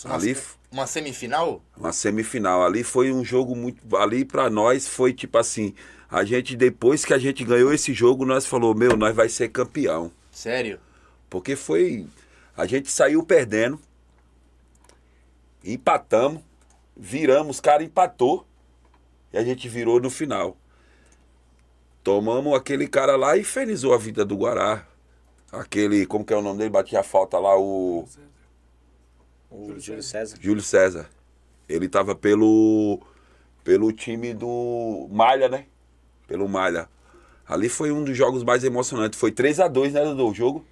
Uma, 0.04 0.16
Ali 0.16 0.34
uma 0.72 0.86
semifinal? 0.86 1.62
uma 1.76 1.92
semifinal. 1.92 2.64
Ali 2.64 2.82
foi 2.82 3.12
um 3.12 3.24
jogo 3.24 3.54
muito. 3.54 3.96
Ali 3.96 4.24
pra 4.24 4.48
nós 4.48 4.88
foi 4.88 5.12
tipo 5.12 5.38
assim. 5.38 5.74
A 6.10 6.24
gente, 6.24 6.54
depois 6.56 7.04
que 7.04 7.14
a 7.14 7.18
gente 7.18 7.42
ganhou 7.44 7.72
esse 7.72 7.94
jogo, 7.94 8.26
nós 8.26 8.44
falou, 8.44 8.74
meu, 8.74 8.96
nós 8.96 9.14
vai 9.16 9.30
ser 9.30 9.48
campeão. 9.48 10.12
Sério? 10.30 10.78
Porque 11.30 11.56
foi. 11.56 12.06
A 12.56 12.66
gente 12.66 12.90
saiu 12.90 13.22
perdendo. 13.22 13.80
Empatamos. 15.64 16.42
Viramos, 16.94 17.58
o 17.58 17.62
cara 17.62 17.82
empatou. 17.82 18.46
E 19.32 19.38
a 19.38 19.44
gente 19.44 19.68
virou 19.68 20.00
no 20.00 20.10
final. 20.10 20.56
Tomamos 22.04 22.54
aquele 22.54 22.86
cara 22.86 23.16
lá 23.16 23.36
e 23.36 23.44
felizou 23.44 23.94
a 23.94 23.98
vida 23.98 24.24
do 24.24 24.36
Guará. 24.36 24.86
Aquele, 25.50 26.04
como 26.04 26.24
que 26.24 26.32
é 26.32 26.36
o 26.36 26.42
nome 26.42 26.58
dele? 26.58 26.70
Batia 26.70 27.00
a 27.00 27.02
falta 27.02 27.38
lá, 27.38 27.58
o. 27.58 28.06
O 29.52 29.78
Júlio 29.78 30.02
César. 30.02 30.36
Júlio 30.40 30.62
César. 30.62 31.10
Ele 31.68 31.88
tava 31.88 32.14
pelo 32.14 33.00
pelo 33.62 33.92
time 33.92 34.34
do 34.34 35.08
Malha, 35.10 35.48
né? 35.48 35.66
Pelo 36.26 36.48
Malha. 36.48 36.88
Ali 37.46 37.68
foi 37.68 37.92
um 37.92 38.02
dos 38.02 38.16
jogos 38.16 38.42
mais 38.42 38.64
emocionantes. 38.64 39.18
Foi 39.18 39.30
3 39.30 39.60
a 39.60 39.68
2 39.68 39.92
né, 39.92 40.04
Dudu? 40.04 40.28
O 40.28 40.34
jogo? 40.34 40.64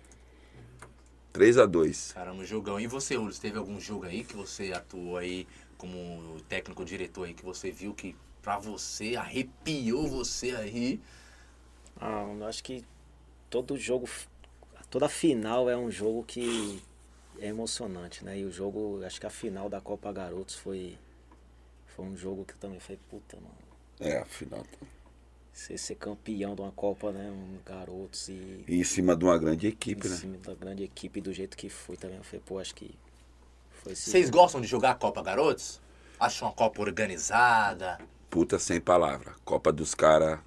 3 1.32 1.58
a 1.58 1.66
2 1.66 2.12
Caramba, 2.12 2.44
jogão. 2.44 2.80
E 2.80 2.86
você, 2.86 3.16
Ulis, 3.16 3.38
teve 3.38 3.58
algum 3.58 3.78
jogo 3.78 4.04
aí 4.04 4.24
que 4.24 4.34
você 4.34 4.72
atuou 4.72 5.16
aí 5.16 5.46
como 5.76 6.40
técnico 6.48 6.84
diretor 6.84 7.26
aí 7.26 7.34
que 7.34 7.44
você 7.44 7.70
viu 7.70 7.94
que 7.94 8.16
pra 8.42 8.58
você 8.58 9.16
arrepiou 9.16 10.06
você 10.08 10.50
aí? 10.56 11.00
Ah, 12.00 12.26
eu 12.38 12.46
acho 12.46 12.64
que 12.64 12.84
todo 13.48 13.76
jogo, 13.76 14.08
toda 14.90 15.08
final 15.08 15.68
é 15.68 15.76
um 15.76 15.90
jogo 15.90 16.24
que 16.24 16.82
é 17.40 17.46
emocionante, 17.48 18.24
né? 18.24 18.38
E 18.38 18.44
o 18.44 18.52
jogo, 18.52 19.02
acho 19.04 19.20
que 19.20 19.26
a 19.26 19.30
final 19.30 19.68
da 19.68 19.80
Copa 19.80 20.12
Garotos 20.12 20.54
foi, 20.56 20.98
foi 21.86 22.04
um 22.04 22.16
jogo 22.16 22.44
que 22.44 22.52
eu 22.52 22.58
também 22.58 22.78
falei, 22.80 23.00
puta, 23.08 23.36
mano. 23.36 23.54
É, 24.00 24.18
afinal. 24.18 24.64
Você 25.52 25.76
ser 25.76 25.96
campeão 25.96 26.54
de 26.54 26.60
uma 26.62 26.72
Copa, 26.72 27.12
né? 27.12 27.30
Um 27.30 27.58
Garotos 27.64 28.28
e 28.28 28.64
E 28.68 28.78
em 28.80 28.84
cima 28.84 29.16
de 29.16 29.24
uma 29.24 29.36
grande 29.38 29.66
equipe, 29.66 30.06
em 30.06 30.10
né? 30.10 30.16
cima 30.16 30.38
da 30.38 30.54
grande 30.54 30.84
equipe 30.84 31.20
do 31.20 31.32
jeito 31.32 31.56
que 31.56 31.68
foi 31.68 31.96
também. 31.96 32.16
Eu 32.18 32.24
falei, 32.24 32.42
pô, 32.46 32.58
acho 32.58 32.74
que 32.74 32.94
foi 33.70 33.94
Vocês 33.94 34.26
jogo. 34.26 34.38
gostam 34.38 34.60
de 34.60 34.66
jogar 34.66 34.92
a 34.92 34.94
Copa 34.94 35.22
Garotos? 35.22 35.80
Acham 36.18 36.48
uma 36.48 36.54
Copa 36.54 36.80
organizada? 36.82 37.98
Puta 38.30 38.58
sem 38.58 38.80
palavra. 38.80 39.34
Copa 39.44 39.72
dos 39.72 39.94
caras. 39.94 40.38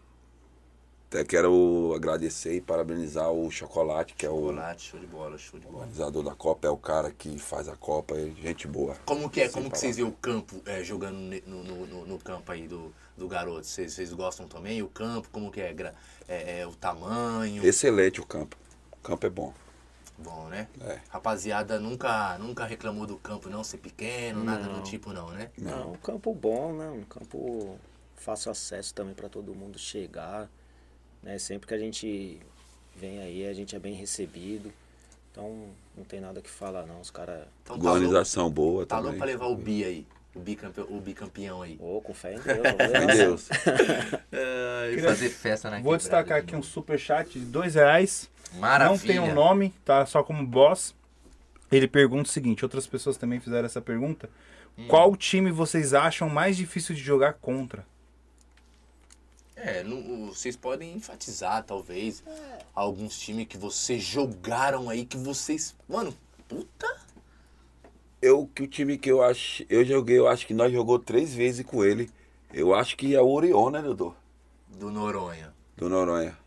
Até 1.14 1.24
quero 1.24 1.94
agradecer 1.96 2.56
e 2.56 2.60
parabenizar 2.60 3.30
o 3.32 3.52
Chocolate, 3.52 4.16
que 4.16 4.26
é 4.26 4.30
o 4.32 4.48
Chocolate, 4.48 4.82
show 4.82 5.00
de 5.00 5.06
bola, 5.06 5.38
show 5.38 5.60
de 5.60 5.68
bola. 5.68 5.78
organizador 5.82 6.24
da 6.24 6.34
Copa, 6.34 6.68
é 6.68 6.72
o 6.72 6.78
cara 6.78 7.12
que 7.12 7.38
faz 7.38 7.70
a 7.70 7.76
Copa, 7.76 8.16
é 8.16 8.32
gente 8.42 8.68
boa. 8.68 8.96
Como 9.06 9.30
que 9.30 9.42
é? 9.42 9.48
Como 9.48 9.70
que 9.70 9.78
vocês 9.78 9.98
veem 9.98 10.08
o 10.08 10.12
campo 10.12 10.60
é, 10.66 10.84
jogando 10.84 11.16
no, 11.46 11.64
no, 11.64 11.86
no- 11.86 12.06
no 12.08 12.18
campo 12.18 12.52
aí 12.52 12.68
do, 12.68 12.92
do 13.16 13.28
garoto? 13.28 13.64
Vocês, 13.68 13.94
vocês 13.94 14.12
gostam 14.12 14.48
também? 14.48 14.82
O 14.82 14.88
campo, 14.88 15.30
como 15.32 15.52
que 15.52 15.62
é? 15.62 15.76
É, 16.28 16.62
é 16.62 16.66
o 16.68 16.74
tamanho? 16.74 17.64
Excelente 17.64 18.20
o 18.20 18.26
campo. 18.26 18.58
O 18.94 18.98
campo 19.04 19.28
é 19.28 19.30
bom. 19.30 19.54
Bom, 20.18 20.48
né? 20.48 20.68
É. 20.82 20.98
Rapaziada 21.10 21.80
nunca, 21.80 22.40
nunca 22.40 22.66
reclamou 22.66 23.06
do 23.06 23.18
campo 23.18 23.52
não 23.52 23.64
ser 23.64 23.78
pequeno, 23.78 24.44
nada 24.44 24.64
do 24.64 24.78
Não. 24.78 24.82
tipo 24.84 25.14
não, 25.14 25.30
né? 25.30 25.52
Não, 25.60 25.92
um 25.92 25.98
campo 25.98 26.34
bom, 26.34 26.74
né? 26.74 26.90
Um 26.90 27.04
campo 27.04 27.78
fácil 28.16 28.50
acesso 28.50 28.96
também 28.96 29.14
para 29.14 29.30
todo 29.30 29.54
mundo 29.54 29.78
chegar. 29.78 30.50
Né? 31.24 31.38
Sempre 31.40 31.68
que 31.68 31.74
a 31.74 31.78
gente 31.78 32.40
vem 32.96 33.20
aí, 33.20 33.48
a 33.48 33.54
gente 33.54 33.76
é 33.76 33.80
bem 33.80 33.94
recebido. 33.94 34.72
Então 35.32 35.70
não 35.98 36.04
tem 36.04 36.20
nada 36.20 36.42
que 36.42 36.50
falar 36.50 36.86
não. 36.86 37.00
Os 37.02 37.10
caras. 37.10 37.46
Então 37.64 37.78
tá 37.78 37.84
louco, 37.84 37.98
Organização 37.98 38.50
boa 38.52 38.86
tá 38.86 38.96
louco 38.98 39.08
também. 39.14 39.20
pra 39.20 39.28
levar 39.28 39.48
o 39.48 39.56
bi 39.56 39.84
aí. 39.84 40.06
O 40.36 40.40
bicampeão, 40.40 40.88
o 40.90 41.00
bicampeão 41.00 41.62
aí. 41.62 41.78
Ô, 41.80 42.02
com 42.02 42.14
fé 42.14 42.34
em 42.34 42.40
Deus. 42.42 42.48
Fé 42.78 42.86
em 42.86 42.90
levar. 43.06 43.16
Deus. 43.16 43.50
Queria- 44.90 45.04
fazer 45.10 45.30
festa 45.30 45.70
na 45.70 45.80
Vou 45.80 45.96
destacar 45.98 46.40
de 46.42 46.46
aqui 46.48 46.56
um 46.56 46.64
super 46.64 47.00
chat 47.00 47.40
de 47.40 47.46
dois 47.46 47.76
reais. 47.76 48.30
Maravilha. 48.56 48.90
Não 48.92 48.98
tem 49.08 49.20
um 49.20 49.34
nome, 49.34 49.74
tá 49.86 50.06
só 50.06 50.24
como 50.24 50.46
boss. 50.46 50.94
Ele 51.72 51.88
pergunta 51.88 52.30
o 52.30 52.32
seguinte: 52.32 52.64
outras 52.66 52.86
pessoas 52.88 53.18
também 53.18 53.40
fizeram 53.40 53.66
essa 53.66 53.82
pergunta. 53.82 54.30
Hum. 54.78 54.88
Qual 54.88 55.16
time 55.16 55.52
vocês 55.52 55.94
acham 55.94 56.30
mais 56.30 56.58
difícil 56.58 56.94
de 56.96 57.02
jogar 57.02 57.34
contra? 57.34 57.86
É, 59.66 59.82
não- 59.82 60.28
vocês 60.28 60.58
podem 60.58 60.94
enfatizar, 60.94 61.64
talvez, 61.64 62.22
alguns 62.76 63.18
times 63.18 63.48
que 63.48 63.58
vocês 63.58 64.04
jogaram 64.04 64.90
aí 64.90 65.06
que 65.06 65.16
vocês. 65.16 65.74
Mano, 65.88 66.14
puta. 66.50 66.86
Eu, 68.22 68.46
que 68.54 68.64
o 68.64 68.68
time 68.68 68.98
que 68.98 69.10
eu 69.10 69.24
acho. 69.24 69.64
Eu 69.70 69.86
joguei, 69.86 70.20
eu 70.20 70.28
acho 70.28 70.46
que 70.46 70.54
nós 70.54 70.72
jogou 70.72 71.00
três 71.00 71.34
vezes 71.34 71.66
com 71.66 71.84
ele. 71.84 72.10
Eu 72.54 72.74
acho 72.76 72.98
que 72.98 73.16
é 73.16 73.22
o 73.22 73.28
Orion, 73.30 73.70
né, 73.70 73.82
Dudu? 73.82 74.14
Do 74.68 74.92
Noronha. 74.92 75.54
Do 75.78 75.88
Noronha. 75.88 76.38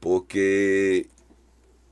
Porque 0.00 1.06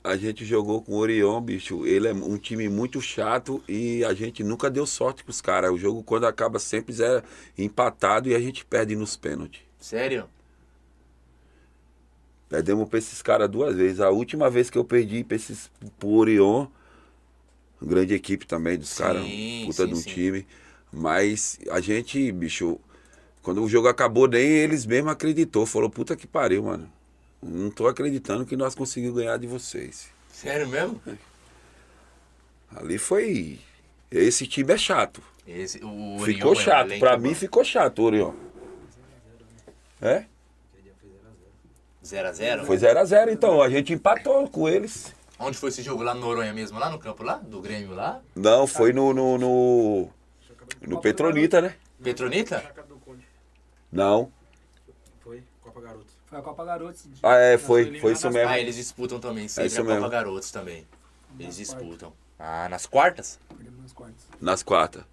a 0.03 0.15
gente 0.15 0.45
jogou 0.45 0.81
com 0.81 0.93
o 0.93 0.97
Orion, 0.97 1.41
bicho. 1.41 1.85
Ele 1.85 2.07
é 2.07 2.13
um 2.13 2.37
time 2.37 2.69
muito 2.69 3.01
chato 3.01 3.63
e 3.67 4.03
a 4.05 4.13
gente 4.13 4.43
nunca 4.43 4.69
deu 4.69 4.85
sorte 4.85 5.23
pros 5.23 5.41
caras. 5.41 5.71
O 5.71 5.77
jogo, 5.77 6.03
quando 6.03 6.25
acaba, 6.27 6.59
sempre 6.59 6.95
é 7.03 7.23
empatado 7.57 8.29
e 8.29 8.35
a 8.35 8.39
gente 8.39 8.63
perde 8.63 8.95
nos 8.95 9.17
pênaltis. 9.17 9.66
Sério? 9.87 10.27
Perdemos 12.49 12.89
pra 12.89 12.99
esses 12.99 13.21
caras 13.21 13.49
duas 13.49 13.73
vezes. 13.73 14.01
A 14.01 14.09
última 14.09 14.49
vez 14.49 14.69
que 14.69 14.77
eu 14.77 14.83
perdi 14.83 15.23
pra 15.23 15.37
esses 15.37 15.71
pro 15.97 16.09
Orion, 16.09 16.67
grande 17.81 18.13
equipe 18.13 18.45
também 18.45 18.77
dos 18.77 18.97
caras, 18.97 19.21
puta 19.21 19.83
sim, 19.83 19.87
de 19.87 19.93
um 19.93 19.95
sim. 19.95 20.09
time. 20.09 20.47
Mas 20.91 21.57
a 21.71 21.79
gente, 21.79 22.29
bicho, 22.33 22.77
quando 23.41 23.63
o 23.63 23.69
jogo 23.69 23.87
acabou, 23.87 24.27
nem 24.27 24.45
eles 24.45 24.85
mesmos 24.85 25.13
acreditou. 25.13 25.65
Falou, 25.65 25.89
puta 25.89 26.17
que 26.17 26.27
pariu, 26.27 26.63
mano. 26.63 26.91
Não 27.41 27.71
tô 27.71 27.87
acreditando 27.87 28.45
que 28.45 28.57
nós 28.57 28.75
conseguimos 28.75 29.15
ganhar 29.15 29.37
de 29.37 29.47
vocês. 29.47 30.09
Sério 30.29 30.67
mesmo? 30.67 31.01
Ali 32.75 32.97
foi. 32.97 33.57
Esse 34.11 34.45
time 34.47 34.73
é 34.73 34.77
chato. 34.77 35.23
Esse, 35.47 35.79
o 35.81 36.15
Orion 36.15 36.25
ficou 36.25 36.51
é 36.51 36.55
chato. 36.57 36.87
elenco 36.87 36.99
pra 36.99 37.17
mim 37.17 37.33
ficou 37.33 37.63
chato, 37.63 37.99
Orion. 38.01 38.33
É? 40.01 40.25
0x0? 42.03 42.65
Foi 42.65 42.77
0x0 42.77 43.31
então. 43.31 43.61
A 43.61 43.69
gente 43.69 43.93
empatou 43.93 44.47
com 44.49 44.69
eles. 44.69 45.13
Onde 45.39 45.57
foi 45.57 45.69
esse 45.69 45.81
jogo? 45.81 46.03
Lá 46.03 46.13
no 46.13 46.21
Noronha 46.21 46.53
mesmo? 46.53 46.79
Lá 46.79 46.89
no 46.89 46.97
campo 46.97 47.23
lá? 47.23 47.35
Do 47.35 47.61
Grêmio 47.61 47.93
lá? 47.93 48.21
Não, 48.35 48.65
foi 48.65 48.93
no. 48.93 49.13
no, 49.13 49.37
no, 49.37 50.09
no 50.81 51.01
Petronita, 51.01 51.61
né? 51.61 51.75
Petronita? 52.01 52.63
Não. 53.91 54.31
Foi, 55.19 55.43
Copa 55.61 55.81
Garoto. 55.81 56.13
Foi 56.25 56.39
a 56.39 56.41
Copa 56.41 56.65
Garotos. 56.65 57.05
Ah, 57.21 57.35
é, 57.35 57.57
foi. 57.57 57.81
eliminados 57.81 58.01
Foi 58.01 58.13
isso 58.13 58.29
mesmo. 58.31 58.49
Ah, 58.49 58.59
eles 58.59 58.75
disputam 58.75 59.19
também, 59.19 59.47
sempre 59.47 59.67
isso 59.67 59.81
a 59.81 59.83
Copa 59.83 59.93
mesmo. 59.95 60.09
Garotos 60.09 60.51
também. 60.51 60.87
Eles 61.39 61.57
disputam. 61.57 62.13
Ah, 62.39 62.67
nas 62.69 62.85
quartas? 62.85 63.39
nas 63.81 63.93
quartas. 63.93 64.27
Nas 64.39 64.63
quartas. 64.63 65.03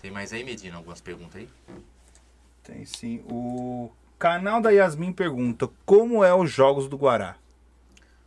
Tem 0.00 0.10
mais 0.10 0.32
aí, 0.32 0.44
Medina, 0.44 0.76
algumas 0.76 1.00
perguntas 1.00 1.36
aí? 1.36 1.48
Tem 2.68 2.84
sim. 2.84 3.24
O 3.30 3.90
canal 4.18 4.60
da 4.60 4.70
Yasmin 4.70 5.12
pergunta: 5.12 5.68
Como 5.86 6.22
é 6.22 6.34
os 6.34 6.50
jogos 6.50 6.86
do 6.86 6.98
Guará? 6.98 7.36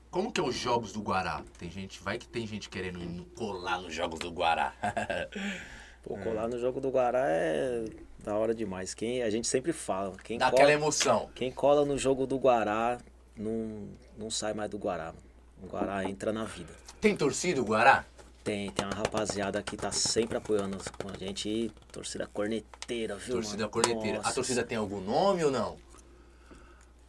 Como 0.09 0.31
que 0.31 0.41
é 0.41 0.43
os 0.43 0.55
jogos 0.55 0.91
do 0.91 0.99
Guará? 0.99 1.41
Tem 1.57 1.69
gente, 1.69 2.01
vai 2.01 2.17
que 2.17 2.27
tem 2.27 2.45
gente 2.45 2.67
querendo 2.67 3.23
colar 3.35 3.79
nos 3.79 3.93
jogos 3.93 4.19
do 4.19 4.31
Guará. 4.31 4.73
Pô, 6.03 6.17
colar 6.17 6.47
no 6.47 6.59
jogo 6.59 6.81
do 6.81 6.89
Guará 6.89 7.23
é 7.29 7.85
da 8.23 8.35
hora 8.35 8.53
demais. 8.53 8.95
Quem, 8.95 9.21
a 9.21 9.29
gente 9.29 9.47
sempre 9.47 9.71
fala. 9.71 10.17
Quem 10.23 10.39
Dá 10.39 10.49
cola, 10.49 10.63
aquela 10.63 10.73
emoção. 10.73 11.29
quem 11.35 11.51
cola 11.51 11.85
no 11.85 11.97
jogo 11.97 12.25
do 12.25 12.37
Guará 12.37 12.97
não, 13.37 13.87
não 14.17 14.31
sai 14.31 14.53
mais 14.53 14.69
do 14.69 14.77
Guará. 14.79 15.05
mano. 15.05 15.17
O 15.63 15.67
Guará 15.67 16.03
entra 16.03 16.33
na 16.33 16.43
vida. 16.43 16.73
Tem 16.99 17.15
torcida 17.15 17.61
o 17.61 17.65
Guará? 17.65 18.03
Tem, 18.43 18.71
tem 18.71 18.85
uma 18.85 18.95
rapaziada 18.95 19.61
que 19.61 19.77
tá 19.77 19.91
sempre 19.91 20.37
apoiando 20.37 20.77
com 21.01 21.09
a 21.09 21.17
gente. 21.17 21.47
E 21.47 21.71
torcida 21.91 22.27
corneteira, 22.27 23.15
viu? 23.15 23.35
Torcida 23.35 23.57
mano? 23.63 23.69
corneteira. 23.69 24.17
A 24.19 24.21
Nossa. 24.23 24.35
torcida 24.35 24.63
tem 24.63 24.77
algum 24.77 24.99
nome 24.99 25.43
ou 25.43 25.51
não? 25.51 25.77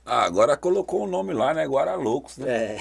Ah, 0.05 0.25
agora 0.25 0.57
colocou 0.57 1.05
o 1.05 1.07
nome 1.07 1.33
lá, 1.33 1.55
né? 1.55 1.65
Guará 1.65 1.95
Loucos, 1.95 2.37
né? 2.37 2.51
É. 2.51 2.79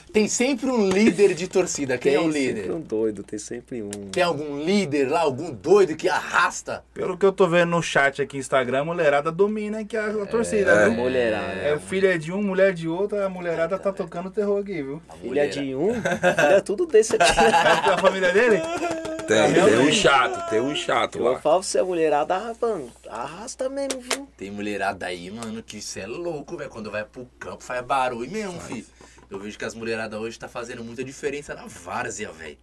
tem 0.10 0.26
sempre 0.26 0.70
um 0.70 0.88
líder 0.88 1.34
de 1.34 1.46
torcida. 1.46 1.98
Quem 1.98 2.14
é 2.14 2.18
o 2.18 2.22
Tem 2.22 2.30
líder? 2.32 2.56
sempre 2.62 2.72
um 2.72 2.80
doido, 2.80 3.22
tem 3.22 3.38
sempre 3.38 3.82
um. 3.82 3.90
Tem 4.10 4.22
algum 4.22 4.58
líder 4.58 5.10
lá, 5.10 5.20
algum 5.20 5.52
doido 5.52 5.94
que 5.94 6.08
arrasta? 6.08 6.82
Pelo 6.94 7.18
que 7.18 7.26
eu 7.26 7.32
tô 7.32 7.46
vendo 7.46 7.68
no 7.70 7.82
chat 7.82 8.22
aqui 8.22 8.36
no 8.36 8.40
Instagram, 8.40 8.80
a 8.80 8.84
mulherada 8.86 9.30
domina 9.30 9.80
aqui 9.80 9.98
a, 9.98 10.06
a 10.06 10.26
torcida, 10.26 10.70
É, 10.72 10.84
viu? 10.88 10.94
mulherada. 10.94 11.52
É 11.52 11.78
filha 11.78 12.18
de 12.18 12.32
um, 12.32 12.42
mulher 12.42 12.72
de 12.72 12.88
outra, 12.88 13.26
a 13.26 13.28
mulherada 13.28 13.78
tá 13.78 13.92
tocando 13.92 14.30
terror 14.30 14.60
aqui, 14.60 14.82
viu? 14.82 15.02
A 15.10 15.12
Filha 15.12 15.28
mulher- 15.28 15.48
de 15.50 15.74
um, 15.74 15.92
filha 15.92 16.42
é 16.56 16.60
tudo 16.62 16.86
desse 16.86 17.16
aqui. 17.16 17.24
É 17.40 17.90
da 17.90 17.98
família 17.98 18.32
dele? 18.32 18.60
Tem, 19.30 19.54
tem 19.54 19.78
um 19.78 19.92
chato, 19.92 20.50
tem 20.50 20.60
um 20.60 20.74
chato 20.74 21.18
Eu 21.18 21.24
lá. 21.24 21.38
falo 21.38 21.60
pra 21.60 21.68
você, 21.68 21.78
a 21.78 21.84
mulherada, 21.84 22.56
mano, 22.60 22.92
arrasta 23.08 23.68
mesmo, 23.68 24.00
viu? 24.00 24.28
Tem 24.36 24.50
mulherada 24.50 25.06
aí, 25.06 25.30
mano, 25.30 25.62
que 25.62 25.78
isso 25.78 25.98
é 26.00 26.06
louco, 26.06 26.56
velho. 26.56 26.68
Quando 26.68 26.90
vai 26.90 27.04
pro 27.04 27.24
campo, 27.38 27.62
faz 27.62 27.84
barulho 27.84 28.28
mesmo, 28.28 28.60
filho. 28.60 28.86
Eu 29.30 29.38
vejo 29.38 29.56
que 29.56 29.64
as 29.64 29.74
mulheradas 29.74 30.18
hoje 30.18 30.36
tá 30.36 30.48
fazendo 30.48 30.82
muita 30.82 31.04
diferença 31.04 31.54
na 31.54 31.66
várzea, 31.66 32.32
velho. 32.32 32.58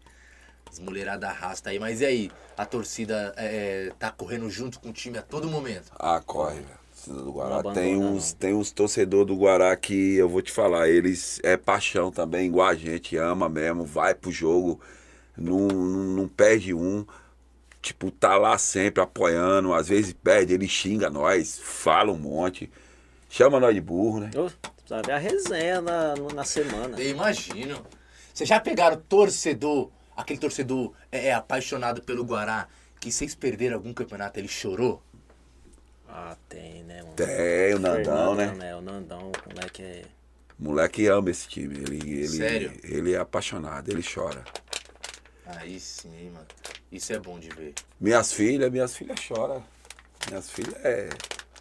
As 0.70 0.80
mulheradas 0.80 1.30
arrastam 1.30 1.72
aí. 1.72 1.80
Mas 1.80 2.02
e 2.02 2.06
aí? 2.06 2.32
A 2.58 2.66
torcida 2.66 3.34
é, 3.38 3.94
tá 3.98 4.12
correndo 4.12 4.50
junto 4.50 4.82
com 4.82 4.90
o 4.90 4.94
time 4.94 5.18
a 5.18 5.22
todo 5.22 5.48
momento? 5.48 5.92
Ah, 5.98 6.22
corre, 6.26 6.56
velho. 6.56 6.88
Do 7.08 7.32
Guará. 7.32 7.74
Tem 7.74 7.96
uns, 7.96 8.34
tem 8.34 8.54
uns 8.54 8.72
torcedores 8.72 9.28
do 9.28 9.36
Guará 9.38 9.74
que 9.78 10.16
eu 10.16 10.28
vou 10.28 10.42
te 10.42 10.52
falar, 10.52 10.90
eles 10.90 11.40
é 11.42 11.56
paixão 11.56 12.12
também, 12.12 12.48
igual 12.48 12.68
a 12.68 12.76
gente, 12.76 13.16
ama 13.16 13.48
mesmo, 13.48 13.86
vai 13.86 14.14
pro 14.14 14.30
jogo, 14.30 14.82
não, 15.38 16.28
perde 16.28 16.74
um. 16.74 17.06
Tipo, 17.82 18.12
tá 18.12 18.36
lá 18.38 18.58
sempre 18.58 19.02
apoiando, 19.02 19.74
às 19.74 19.88
vezes 19.88 20.12
perde, 20.12 20.54
ele 20.54 20.68
xinga 20.68 21.10
nós, 21.10 21.60
fala 21.62 22.12
um 22.12 22.18
monte, 22.18 22.70
chama 23.30 23.60
nós 23.60 23.74
de 23.74 23.80
burro, 23.80 24.20
né? 24.20 24.30
Precisa 24.32 25.02
ver 25.06 25.12
a 25.12 25.18
resenha 25.18 25.82
na, 25.82 26.16
na 26.34 26.44
semana. 26.44 27.00
Eu 27.00 27.12
imagino. 27.12 27.86
Vocês 28.34 28.50
já 28.50 28.60
pegaram 28.60 28.98
torcedor, 28.98 29.90
aquele 30.16 30.40
torcedor 30.40 30.94
é, 31.12 31.28
é 31.28 31.34
apaixonado 31.34 32.02
pelo 32.02 32.24
Guará, 32.24 32.68
que 33.00 33.12
vocês 33.12 33.34
perderam 33.36 33.76
algum 33.76 33.94
campeonato, 33.94 34.40
ele 34.40 34.48
chorou? 34.48 35.02
Ah, 36.10 36.36
tem, 36.50 36.84
né, 36.84 37.02
mano? 37.04 37.14
Tem 37.16 37.76
o 37.76 37.80
Nandão, 37.80 38.36
né? 38.36 38.54
né? 38.58 38.76
O 38.76 38.82
Nandão, 38.82 39.32
o 39.32 39.54
moleque 39.54 39.84
é. 39.84 40.02
Moleque 40.60 41.08
ama 41.08 41.30
esse 41.30 41.48
time, 41.48 41.78
ele, 41.78 41.98
ele, 41.98 42.28
Sério? 42.28 42.72
ele 42.84 43.14
é 43.14 43.18
apaixonado, 43.18 43.90
ele 43.90 44.02
chora. 44.02 44.44
Aí 45.48 45.80
sim, 45.80 46.30
mano. 46.34 46.46
Isso 46.92 47.14
é 47.14 47.20
bom 47.20 47.40
de 47.40 47.50
ver. 47.50 47.74
Minhas 48.00 48.34
filhas, 48.34 48.72
minhas 48.72 48.96
filhas 48.96 49.20
choram. 49.20 49.64
Minhas 50.30 50.50
filhas 50.50 50.76
é 50.84 51.10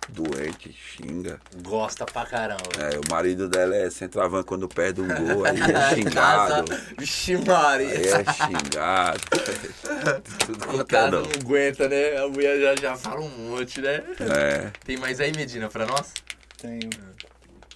doente, 0.09 0.73
xinga. 0.73 1.41
Gosta 1.63 2.05
pra 2.05 2.25
caramba. 2.27 2.63
É, 2.79 2.99
o 2.99 3.11
marido 3.11 3.49
dela 3.49 3.77
é 3.77 3.91
centroavante 3.91 4.47
quando 4.47 4.69
perde 4.69 5.01
um 5.01 5.09
gol, 5.09 5.45
aí 5.45 5.59
é 5.61 5.95
xingado. 5.95 6.73
Vixe, 6.99 7.37
Maria. 7.39 7.89
Aí 7.89 8.07
é 8.07 8.25
xingado. 8.33 9.21
Tudo 10.47 10.77
O 10.77 10.81
é 10.81 10.85
cara 10.85 11.11
não. 11.11 11.23
não 11.23 11.31
aguenta, 11.31 11.89
né? 11.89 12.17
A 12.19 12.29
mulher 12.29 12.61
já, 12.61 12.77
já 12.81 12.97
fala 12.97 13.21
um 13.21 13.29
monte, 13.51 13.81
né? 13.81 14.03
É. 14.21 14.71
Tem 14.85 14.97
mais 14.97 15.21
aí, 15.21 15.33
Medina, 15.35 15.69
pra 15.69 15.87
nós? 15.87 16.13
Tenho. 16.59 16.91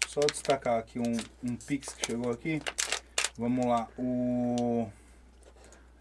Só 0.08 0.20
destacar 0.20 0.78
aqui 0.78 0.98
um, 0.98 1.16
um 1.44 1.56
pix 1.56 1.90
que 1.94 2.06
chegou 2.06 2.32
aqui. 2.32 2.60
Vamos 3.38 3.64
lá. 3.66 3.86
O. 3.96 4.88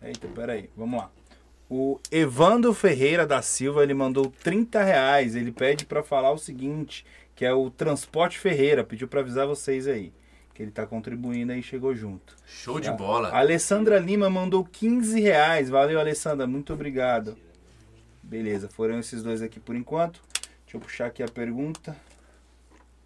Eita, 0.01 0.27
peraí. 0.27 0.69
Vamos 0.75 0.99
lá. 0.99 1.11
O 1.69 1.99
Evandro 2.11 2.73
Ferreira 2.73 3.27
da 3.27 3.41
Silva, 3.41 3.83
ele 3.83 3.93
mandou 3.93 4.33
30 4.43 4.81
reais. 4.83 5.35
Ele 5.35 5.51
pede 5.51 5.85
pra 5.85 6.01
falar 6.01 6.31
o 6.31 6.37
seguinte, 6.37 7.05
que 7.35 7.45
é 7.45 7.53
o 7.53 7.69
Transporte 7.69 8.39
Ferreira. 8.39 8.83
Pediu 8.83 9.07
pra 9.07 9.19
avisar 9.19 9.45
vocês 9.45 9.87
aí. 9.87 10.11
Que 10.53 10.63
ele 10.63 10.71
tá 10.71 10.85
contribuindo 10.85 11.51
aí, 11.51 11.61
chegou 11.61 11.95
junto. 11.95 12.35
Show 12.45 12.79
de 12.79 12.89
A 12.89 12.93
bola. 12.93 13.29
Alessandra 13.29 13.99
Lima 13.99 14.29
mandou 14.29 14.65
15 14.65 15.19
reais. 15.21 15.69
Valeu, 15.69 15.99
Alessandra. 15.99 16.47
Muito 16.47 16.73
obrigado. 16.73 17.37
Beleza, 18.23 18.67
foram 18.67 18.99
esses 18.99 19.23
dois 19.23 19.41
aqui 19.41 19.59
por 19.59 19.75
enquanto. 19.75 20.21
Deixa 20.65 20.77
eu 20.77 20.81
puxar 20.81 21.05
aqui 21.07 21.23
a 21.23 21.27
pergunta. 21.27 21.95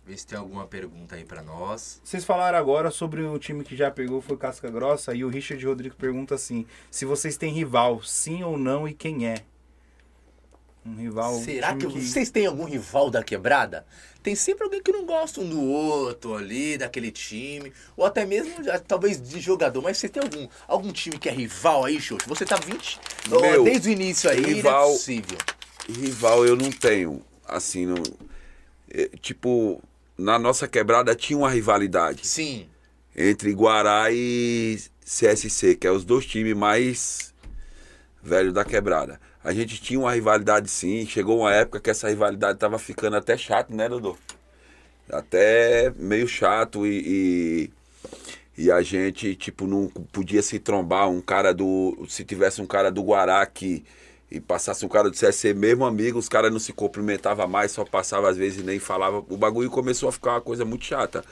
Vê 0.06 0.18
se 0.18 0.28
tem 0.28 0.38
alguma 0.38 0.66
pergunta 0.68 1.16
aí 1.16 1.24
pra 1.24 1.42
nós. 1.42 2.02
Vocês 2.04 2.26
falaram 2.26 2.58
agora 2.58 2.92
sobre 2.92 3.22
o 3.24 3.40
time 3.40 3.64
que 3.64 3.76
já 3.76 3.90
pegou, 3.90 4.22
foi 4.22 4.36
Casca 4.36 4.70
Grossa, 4.70 5.14
e 5.16 5.24
o 5.24 5.30
Richard 5.30 5.66
Rodrigo 5.66 5.96
pergunta 5.96 6.36
assim: 6.36 6.66
se 6.92 7.06
vocês 7.06 7.38
têm 7.38 7.54
rival, 7.54 8.04
sim 8.04 8.44
ou 8.44 8.58
não, 8.58 8.86
e 8.88 8.94
quem 8.94 9.28
é? 9.28 9.36
Um 10.86 10.96
rival. 10.96 11.36
um 11.38 11.42
Será 11.42 11.74
que, 11.74 11.88
time 11.88 12.02
vocês 12.02 12.30
têm 12.30 12.46
algum 12.46 12.66
rival 12.66 13.10
da 13.10 13.24
quebrada? 13.24 13.86
Tem 14.22 14.36
sempre 14.36 14.66
alguém 14.66 14.82
que 14.84 14.92
não 14.92 15.06
gosta 15.06 15.40
um 15.40 15.48
do 15.50 15.62
outro 15.62 16.36
ali, 16.36 16.78
daquele 16.78 17.10
time. 17.10 17.72
Ou 17.96 18.06
até 18.06 18.26
mesmo, 18.26 18.56
talvez, 18.86 19.22
de 19.22 19.40
jogador. 19.40 19.82
Mas 19.82 19.98
você 19.98 20.10
tem 20.10 20.22
algum, 20.22 20.48
algum 20.68 20.92
time 20.92 21.18
que 21.18 21.30
é 21.30 21.32
rival 21.32 21.86
aí, 21.86 22.00
Xoxo? 22.02 22.28
Você 22.28 22.46
tá 22.46 22.58
20. 22.58 23.00
ó, 23.32 23.40
Meu, 23.42 23.64
desde 23.64 23.88
o 23.90 23.92
início 23.94 24.30
aí, 24.30 24.42
não 24.42 24.50
é 24.50 24.54
rival- 24.54 24.92
possível. 24.92 25.38
Rival 25.88 26.46
eu 26.46 26.56
não 26.58 26.70
tenho. 26.72 27.22
Assim, 27.46 27.86
não. 27.86 28.02
é, 28.90 29.08
tipo, 29.22 29.82
na 30.18 30.38
nossa 30.38 30.68
quebrada 30.68 31.16
tinha 31.16 31.38
uma 31.38 31.50
rivalidade 31.50 32.26
Sim. 32.26 32.68
entre 33.16 33.52
Guará 33.54 34.12
e, 34.12 34.80
CSC, 35.06 35.76
que 35.76 35.88
é 35.88 35.92
os 35.92 36.06
dois 36.06 36.26
times 36.26 36.56
mais 36.56 37.34
velhos 38.22 38.54
da 38.54 38.64
quebrada. 38.64 39.20
A 39.44 39.54
gente 39.54 39.82
tinha 39.82 40.00
uma 40.00 40.14
rivalidade 40.14 40.70
sim, 40.70 41.06
chegou 41.06 41.40
uma 41.40 41.54
época 41.54 41.80
que 41.80 41.90
essa 41.90 42.08
rivalidade 42.08 42.58
tava 42.58 42.80
ficando 42.80 43.18
até 43.18 43.36
chato, 43.36 43.76
né, 43.76 43.90
Dodô? 43.90 44.16
Até 45.12 45.92
meio 45.98 46.28
chato 46.28 46.88
e, 46.88 47.70
e, 48.58 48.64
e 48.64 48.72
a 48.72 48.82
gente, 48.82 49.36
tipo, 49.36 49.68
não 49.68 49.90
podia 49.90 50.42
se 50.42 50.60
trombar 50.60 51.10
um 51.10 51.20
cara 51.20 51.54
do. 51.54 52.06
Se 52.08 52.24
tivesse 52.24 52.62
um 52.62 52.66
cara 52.66 52.90
do 52.90 53.04
Guará 53.04 53.42
aqui 53.42 53.84
e 54.34 54.40
passasse 54.40 54.84
um 54.86 54.90
cara 54.90 55.10
do 55.10 55.16
CSC, 55.16 55.54
mesmo 55.54 55.86
amigo, 55.86 56.18
os 56.18 56.28
caras 56.28 56.52
não 56.52 56.60
se 56.60 56.74
cumprimentavam 56.74 57.48
mais, 57.48 57.72
só 57.72 57.86
passava 57.86 58.30
às 58.30 58.36
vezes 58.36 58.60
e 58.60 58.64
nem 58.64 58.80
falava. 58.80 59.20
O 59.30 59.38
bagulho 59.38 59.70
começou 59.70 60.10
a 60.10 60.12
ficar 60.12 60.32
uma 60.32 60.42
coisa 60.42 60.66
muito 60.66 60.84
chata. 60.86 61.24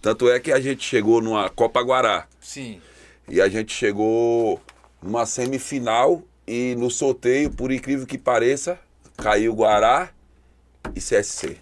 Tanto 0.00 0.30
é 0.30 0.38
que 0.40 0.52
a 0.52 0.60
gente 0.60 0.82
chegou 0.84 1.20
numa 1.20 1.50
Copa 1.50 1.82
Guará. 1.82 2.26
Sim. 2.40 2.80
E 3.28 3.40
a 3.40 3.48
gente 3.48 3.72
chegou 3.74 4.60
numa 5.02 5.26
semifinal 5.26 6.22
e 6.46 6.74
no 6.76 6.90
sorteio, 6.90 7.50
por 7.50 7.70
incrível 7.72 8.06
que 8.06 8.16
pareça, 8.16 8.78
caiu 9.16 9.52
Guará 9.52 10.10
e 10.94 11.00
CSC. 11.00 11.58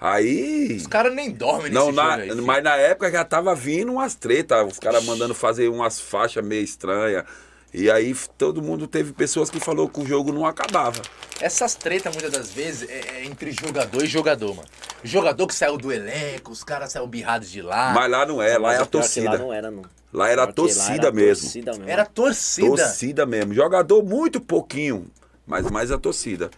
Aí. 0.00 0.76
Os 0.76 0.86
caras 0.86 1.12
nem 1.14 1.30
dormem 1.32 1.64
nesse 1.64 1.74
Não, 1.74 1.86
jogo 1.86 1.96
na- 1.96 2.14
aí, 2.14 2.34
mas 2.36 2.62
na 2.62 2.76
época 2.76 3.10
já 3.10 3.24
tava 3.24 3.54
vindo 3.54 3.90
umas 3.92 4.14
tretas, 4.14 4.64
os 4.70 4.78
caras 4.78 5.04
mandando 5.04 5.34
fazer 5.34 5.68
umas 5.68 5.98
faixas 6.00 6.44
meio 6.44 6.62
estranhas. 6.62 7.24
E 7.72 7.90
aí 7.90 8.14
todo 8.36 8.62
mundo 8.62 8.86
teve 8.86 9.12
pessoas 9.12 9.50
que 9.50 9.60
falou 9.60 9.88
que 9.88 10.00
o 10.00 10.06
jogo 10.06 10.32
não 10.32 10.46
acabava. 10.46 11.02
Essas 11.40 11.74
tretas, 11.74 12.12
muitas 12.14 12.32
das 12.32 12.50
vezes, 12.50 12.88
é, 12.88 13.18
é 13.18 13.24
entre 13.24 13.52
jogador 13.52 14.02
e 14.02 14.06
jogador, 14.06 14.54
mano. 14.54 14.68
Jogador 15.04 15.46
que 15.46 15.54
saiu 15.54 15.76
do 15.76 15.92
elenco, 15.92 16.50
os 16.50 16.64
caras 16.64 16.92
saíram 16.92 17.08
birrados 17.08 17.50
de 17.50 17.60
lá. 17.60 17.92
Mas 17.92 18.10
lá 18.10 18.26
não 18.26 18.42
é, 18.42 18.56
lá 18.58 18.74
é 18.74 18.78
a 18.78 18.86
torcida. 18.86 19.30
Lá 19.30 19.38
não 19.38 19.52
era, 19.52 19.70
não. 19.70 19.82
Lá 20.12 20.28
era 20.28 20.44
a 20.44 20.52
torcida 20.52 21.08
era 21.08 21.12
mesmo. 21.12 21.42
torcida 21.42 21.72
mesmo. 21.72 21.90
Era 21.90 22.06
torcida. 22.06 22.68
Torcida 22.68 23.26
mesmo. 23.26 23.52
Jogador 23.52 24.02
muito 24.02 24.40
pouquinho, 24.40 25.06
mas 25.46 25.70
mais 25.70 25.90
a 25.92 25.98
torcida. 25.98 26.50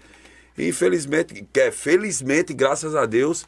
E, 0.57 0.69
Infelizmente, 0.69 1.47
é, 1.55 1.71
felizmente, 1.73 2.55
graças 2.55 2.95
a 2.95 3.05
Deus, 3.05 3.45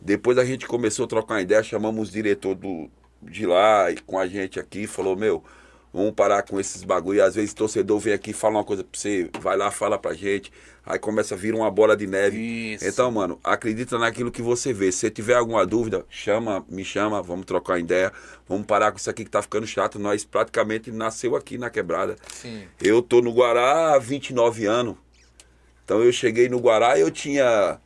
depois 0.00 0.38
a 0.38 0.44
gente 0.44 0.66
começou 0.66 1.04
a 1.04 1.08
trocar 1.08 1.42
ideia, 1.42 1.62
chamamos 1.62 2.08
o 2.08 2.12
diretor 2.12 2.54
do, 2.54 2.90
de 3.20 3.46
lá 3.46 3.90
e 3.90 3.98
com 3.98 4.18
a 4.18 4.26
gente 4.26 4.58
aqui, 4.58 4.86
falou, 4.86 5.14
meu, 5.14 5.44
vamos 5.92 6.12
parar 6.12 6.42
com 6.42 6.58
esses 6.58 6.82
bagulho. 6.82 7.22
Às 7.22 7.34
vezes 7.34 7.52
o 7.52 7.56
torcedor 7.56 7.98
vem 7.98 8.14
aqui 8.14 8.32
fala 8.32 8.56
uma 8.56 8.64
coisa 8.64 8.82
pra 8.82 8.98
você, 8.98 9.28
vai 9.40 9.56
lá, 9.56 9.70
fala 9.70 9.98
pra 9.98 10.14
gente. 10.14 10.52
Aí 10.84 10.98
começa 10.98 11.34
a 11.34 11.38
vir 11.38 11.54
uma 11.54 11.70
bola 11.70 11.96
de 11.96 12.08
neve. 12.08 12.74
Isso. 12.74 12.84
Então, 12.86 13.10
mano, 13.10 13.38
acredita 13.44 13.98
naquilo 13.98 14.32
que 14.32 14.42
você 14.42 14.72
vê. 14.72 14.90
Se 14.90 15.08
tiver 15.10 15.34
alguma 15.34 15.64
dúvida, 15.64 16.04
chama, 16.08 16.64
me 16.68 16.84
chama, 16.84 17.22
vamos 17.22 17.46
trocar 17.46 17.78
ideia. 17.78 18.12
Vamos 18.48 18.66
parar 18.66 18.90
com 18.90 18.98
isso 18.98 19.08
aqui 19.08 19.24
que 19.24 19.30
tá 19.30 19.40
ficando 19.40 19.66
chato. 19.66 19.98
Nós 19.98 20.24
praticamente 20.24 20.90
nasceu 20.90 21.36
aqui 21.36 21.56
na 21.56 21.70
quebrada. 21.70 22.16
Sim. 22.32 22.64
Eu 22.80 23.00
tô 23.00 23.20
no 23.20 23.32
Guará 23.32 23.94
há 23.94 23.98
29 23.98 24.66
anos. 24.66 24.96
Então 25.84 26.02
eu 26.02 26.12
cheguei 26.12 26.48
no 26.48 26.58
Guará 26.58 26.98
e 26.98 27.02
eu 27.02 27.10
tinha. 27.10 27.78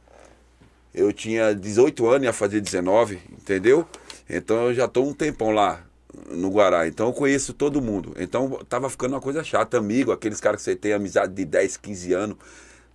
Eu 0.94 1.12
tinha 1.12 1.54
18 1.54 2.06
anos, 2.08 2.24
ia 2.24 2.32
fazer 2.32 2.58
19, 2.62 3.20
entendeu? 3.30 3.86
Então 4.30 4.68
eu 4.68 4.74
já 4.74 4.88
tô 4.88 5.02
um 5.02 5.12
tempão 5.12 5.50
lá 5.50 5.85
no 6.30 6.50
Guará. 6.50 6.86
Então 6.86 7.06
eu 7.06 7.12
conheço 7.12 7.52
todo 7.52 7.80
mundo. 7.80 8.14
Então 8.18 8.48
tava 8.68 8.88
ficando 8.90 9.14
uma 9.14 9.20
coisa 9.20 9.42
chata, 9.44 9.78
amigo, 9.78 10.12
aqueles 10.12 10.40
caras 10.40 10.60
que 10.60 10.64
você 10.64 10.76
tem 10.76 10.92
amizade 10.92 11.32
de 11.32 11.44
10, 11.44 11.76
15 11.76 12.12
anos, 12.12 12.36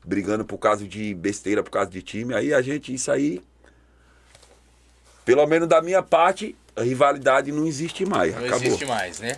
brigando 0.04 0.46
por 0.46 0.58
causa 0.58 0.86
de 0.88 1.14
besteira, 1.14 1.64
por 1.64 1.72
causa 1.72 1.90
de 1.90 2.02
time. 2.02 2.34
Aí 2.34 2.54
a 2.54 2.62
gente, 2.62 2.94
isso 2.94 3.12
aí. 3.12 3.42
Pelo 5.24 5.46
menos 5.46 5.68
da 5.68 5.82
minha 5.82 6.02
parte, 6.02 6.56
a 6.76 6.82
rivalidade 6.82 7.52
não 7.52 7.66
existe 7.68 8.06
mais. 8.06 8.34
Não 8.34 8.46
acabou. 8.46 8.68
existe 8.68 8.86
mais, 8.86 9.20
né? 9.20 9.38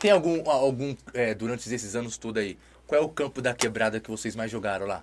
Tem 0.00 0.10
algum, 0.10 0.48
algum 0.48 0.94
é, 1.12 1.34
durante 1.34 1.72
esses 1.72 1.96
anos 1.96 2.16
tudo 2.18 2.38
aí, 2.38 2.58
qual 2.86 3.00
é 3.00 3.04
o 3.04 3.08
campo 3.08 3.40
da 3.40 3.54
quebrada 3.54 3.98
que 3.98 4.10
vocês 4.10 4.36
mais 4.36 4.50
jogaram 4.50 4.86
lá? 4.86 5.02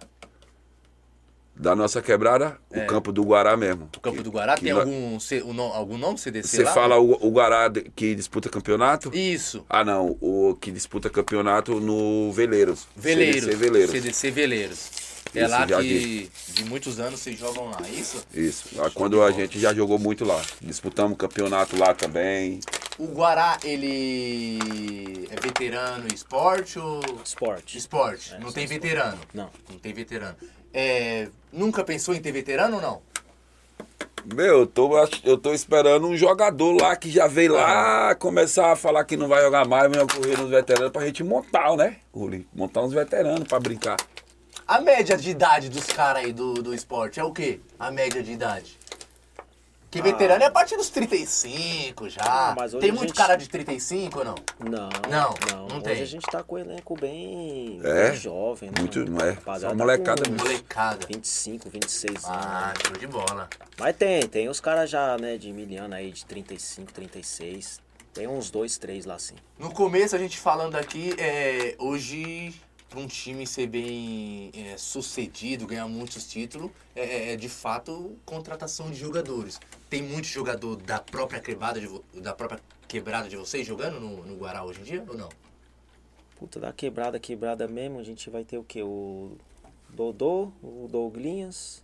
Da 1.56 1.76
nossa 1.76 2.02
quebrada, 2.02 2.58
o 2.70 2.86
campo 2.88 3.12
do 3.12 3.22
Guará 3.24 3.56
mesmo. 3.56 3.88
É. 3.93 3.97
O 3.97 3.99
campo 3.99 4.24
do 4.24 4.32
Guará? 4.32 4.56
Que 4.56 4.64
Tem 4.64 4.72
algum, 4.72 5.20
C- 5.20 5.41
o 5.43 5.54
no- 5.54 5.74
algum 5.74 5.97
nome 5.97 6.18
CDC 6.18 6.47
Você 6.58 6.64
lá? 6.64 6.72
fala 6.74 6.97
o, 6.97 7.12
o 7.28 7.30
Guará 7.30 7.70
que 7.95 8.16
disputa 8.16 8.49
campeonato? 8.49 9.12
Isso. 9.16 9.64
Ah, 9.70 9.84
não. 9.84 10.18
O 10.22 10.56
que 10.60 10.72
disputa 10.72 11.10
campeonato 11.10 11.80
no 11.80 12.32
Veleiros. 12.32 12.88
Veleiros. 12.95 13.41
CDC 13.43 13.56
Veleiros. 13.58 13.91
CDC 13.91 14.32
Veleiros. 14.32 14.89
É 15.34 15.41
Isso, 15.43 15.49
lá 15.49 15.67
já 15.67 15.82
que 15.82 16.29
de 16.53 16.65
muitos 16.65 16.99
anos 16.99 17.19
vocês 17.19 17.39
jogam 17.39 17.69
lá, 17.69 17.77
é 17.86 17.89
isso? 17.89 18.25
Isso. 18.34 18.69
Lá 18.75 18.89
Quando 18.89 19.23
a 19.23 19.32
gente 19.32 19.59
já 19.59 19.73
jogou 19.73 19.97
muito 19.97 20.25
lá. 20.25 20.41
Disputamos 20.61 21.17
campeonato 21.17 21.77
lá 21.77 21.93
também. 21.93 22.59
O 22.97 23.07
Guará, 23.07 23.57
ele 23.63 25.27
é 25.32 25.39
veterano 25.39 26.05
em 26.11 26.13
esporte 26.13 26.77
ou... 26.77 26.99
Esporte. 27.23 27.77
Esporte. 27.77 28.34
É, 28.34 28.39
não 28.39 28.51
tem 28.51 28.65
esporte. 28.65 28.82
veterano. 28.82 29.17
Não. 29.34 29.49
Não 29.69 29.79
tem 29.79 29.93
veterano. 29.93 30.36
É, 30.73 31.29
nunca 31.51 31.84
pensou 31.84 32.13
em 32.13 32.21
ter 32.21 32.32
veterano 32.32 32.75
ou 32.75 32.82
não? 32.82 33.01
Meu, 34.23 34.59
eu 34.59 34.67
tô, 34.67 34.91
eu 35.23 35.38
tô 35.38 35.53
esperando 35.53 36.07
um 36.07 36.15
jogador 36.15 36.79
lá 36.79 36.95
que 36.95 37.09
já 37.09 37.25
veio 37.25 37.53
lá 37.53 38.13
começar 38.15 38.71
a 38.71 38.75
falar 38.75 39.03
que 39.03 39.17
não 39.17 39.27
vai 39.27 39.41
jogar 39.41 39.67
mais, 39.67 39.89
mas 39.89 40.13
correr 40.13 40.38
nos 40.38 40.49
veteranos 40.49 40.91
pra 40.91 41.05
gente 41.05 41.23
montar, 41.23 41.75
né? 41.75 41.97
Uli? 42.13 42.47
Montar 42.53 42.84
uns 42.84 42.93
veteranos 42.93 43.47
pra 43.47 43.59
brincar. 43.59 43.97
A 44.68 44.80
média 44.80 45.18
de 45.18 45.30
idade 45.30 45.70
dos 45.70 45.86
caras 45.88 46.24
aí 46.26 46.32
do, 46.34 46.53
do 46.55 46.74
esporte 46.74 47.20
é 47.20 47.24
o 47.24 47.32
quê? 47.32 47.59
A 47.80 47.91
média 47.91 48.22
de 48.24 48.32
idade? 48.32 48.80
Que 49.89 50.01
veterano 50.01 50.41
é 50.41 50.45
a 50.47 50.51
partir 50.51 50.78
dos 50.78 50.89
35 50.89 52.07
já. 52.09 52.22
Ah, 52.24 52.55
mas 52.57 52.74
hoje 52.74 52.80
tem 52.80 52.91
muito 52.93 53.09
gente- 53.09 53.18
cara 53.18 53.36
de 53.36 53.49
35 53.49 54.20
ou 54.20 54.24
não? 54.26 54.36
Não, 54.57 54.89
Não, 55.09 55.34
não. 55.51 55.68
não 55.68 55.76
Hoje 55.78 55.84
tem. 55.84 56.01
a 56.01 56.05
gente 56.05 56.22
tá 56.32 56.41
com 56.41 56.55
o 56.55 56.59
elenco 56.59 56.95
bem, 56.95 57.82
É? 57.84 58.09
bem 58.12 58.16
jovem, 58.18 58.70
né? 58.70 58.76
Muito, 58.80 59.03
não 59.03 59.20
é? 59.20 59.32
Rapaziada 59.32 59.74
Só 59.76 59.78
molecada 59.78 60.24
com 60.24 60.32
mesmo. 60.32 60.45
Molecada. 60.47 61.05
25, 61.07 61.70
26 61.70 62.24
anos. 62.24 62.26
Ah, 62.41 62.68
né? 62.78 62.84
show 62.88 62.95
de 62.97 63.07
bola. 63.07 63.49
Mas 63.78 63.95
tem, 63.97 64.22
tem 64.30 64.47
os 64.47 64.62
caras 64.62 64.89
já, 64.89 65.18
né, 65.18 65.38
de 65.38 65.51
miliano 65.51 65.93
aí, 65.93 66.09
de 66.12 66.24
35, 66.26 66.93
36. 66.93 67.82
Tem 68.14 68.28
uns 68.28 68.49
dois, 68.49 68.78
três 68.78 69.03
lá 69.05 69.20
sim. 69.20 69.36
No 69.59 69.74
começo, 69.74 70.16
a 70.16 70.20
gente 70.20 70.38
falando 70.38 70.76
aqui, 70.78 71.14
é, 71.18 71.76
hoje, 71.78 72.53
para 72.91 72.99
um 72.99 73.07
time 73.07 73.47
ser 73.47 73.67
bem 73.67 74.51
é, 74.53 74.75
sucedido, 74.77 75.65
ganhar 75.65 75.87
muitos 75.87 76.27
títulos, 76.27 76.69
é, 76.93 77.31
é, 77.31 77.35
de 77.37 77.47
fato 77.47 78.17
contratação 78.25 78.91
de 78.91 78.97
jogadores. 78.97 79.61
Tem 79.89 80.03
muito 80.03 80.27
jogador 80.27 80.75
da 80.75 80.99
própria 80.99 81.39
quebrada 81.39 81.79
de, 81.79 81.87
da 82.19 82.33
própria 82.33 82.59
quebrada 82.89 83.29
de 83.29 83.37
vocês 83.37 83.65
jogando 83.65 83.97
no, 83.97 84.25
no 84.25 84.35
Guará 84.35 84.65
hoje 84.65 84.81
em 84.81 84.83
dia 84.83 85.05
ou 85.07 85.17
não? 85.17 85.29
Puta, 86.37 86.59
da 86.59 86.73
quebrada, 86.73 87.17
quebrada 87.17 87.65
mesmo, 87.65 87.97
a 87.97 88.03
gente 88.03 88.29
vai 88.29 88.43
ter 88.43 88.57
o 88.57 88.63
quê? 88.63 88.83
O 88.83 89.37
Dodô, 89.89 90.51
o 90.61 90.89
Douglinhas. 90.91 91.81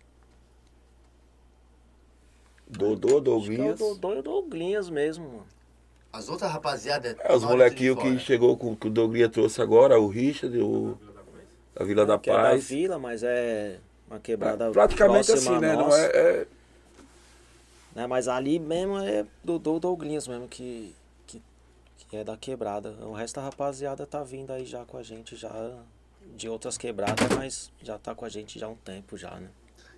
Dodô, 2.68 2.90
Acho 2.90 2.98
que 2.98 3.12
é 3.12 3.16
o 3.16 3.20
Douglinhas. 3.22 3.78
Dodô 3.78 4.14
e 4.14 4.18
o 4.18 4.22
Douglinhas 4.22 4.90
mesmo, 4.90 5.26
mano. 5.26 5.57
As 6.18 6.28
outras 6.28 6.50
rapaziadas... 6.50 7.16
É, 7.20 7.32
os 7.32 7.44
molequinhos 7.44 7.96
que 8.00 8.18
chegou 8.18 8.56
com 8.56 8.74
que 8.74 8.88
o 8.88 8.90
Douglinhas 8.90 9.30
trouxe 9.30 9.62
agora, 9.62 10.00
o 10.00 10.08
Richard, 10.08 10.58
o 10.60 10.98
da 11.72 11.84
Vila 11.84 12.04
da 12.04 12.18
que 12.18 12.28
é 12.28 12.32
da 12.32 12.42
Paz. 12.42 12.68
vila, 12.68 12.98
mas 12.98 13.22
é 13.22 13.78
uma 14.10 14.18
quebrada 14.18 14.68
Praticamente 14.72 15.26
próxima 15.26 15.56
assim, 15.56 15.64
a 15.64 15.68
né? 15.68 15.76
Não 15.76 15.94
é, 15.96 16.06
é- 16.06 16.46
né? 17.94 18.06
Mas 18.08 18.26
ali 18.26 18.58
mesmo 18.58 18.98
é 18.98 19.24
Dodô 19.44 19.76
e 19.76 19.80
Douglinhas 19.80 20.26
mesmo 20.26 20.48
que, 20.48 20.92
que, 21.24 21.40
que 22.08 22.16
é 22.16 22.24
da 22.24 22.36
quebrada. 22.36 22.90
O 23.02 23.12
resto 23.12 23.36
da 23.36 23.42
rapaziada 23.42 24.04
tá 24.04 24.24
vindo 24.24 24.52
aí 24.52 24.66
já 24.66 24.84
com 24.84 24.96
a 24.98 25.02
gente, 25.04 25.36
já 25.36 25.52
de 26.34 26.48
outras 26.48 26.76
quebradas, 26.76 27.28
mas 27.36 27.70
já 27.80 27.96
tá 27.96 28.12
com 28.12 28.24
a 28.24 28.28
gente 28.28 28.58
já 28.58 28.66
há 28.66 28.70
um 28.70 28.74
tempo 28.76 29.16
já, 29.16 29.30
né? 29.36 29.48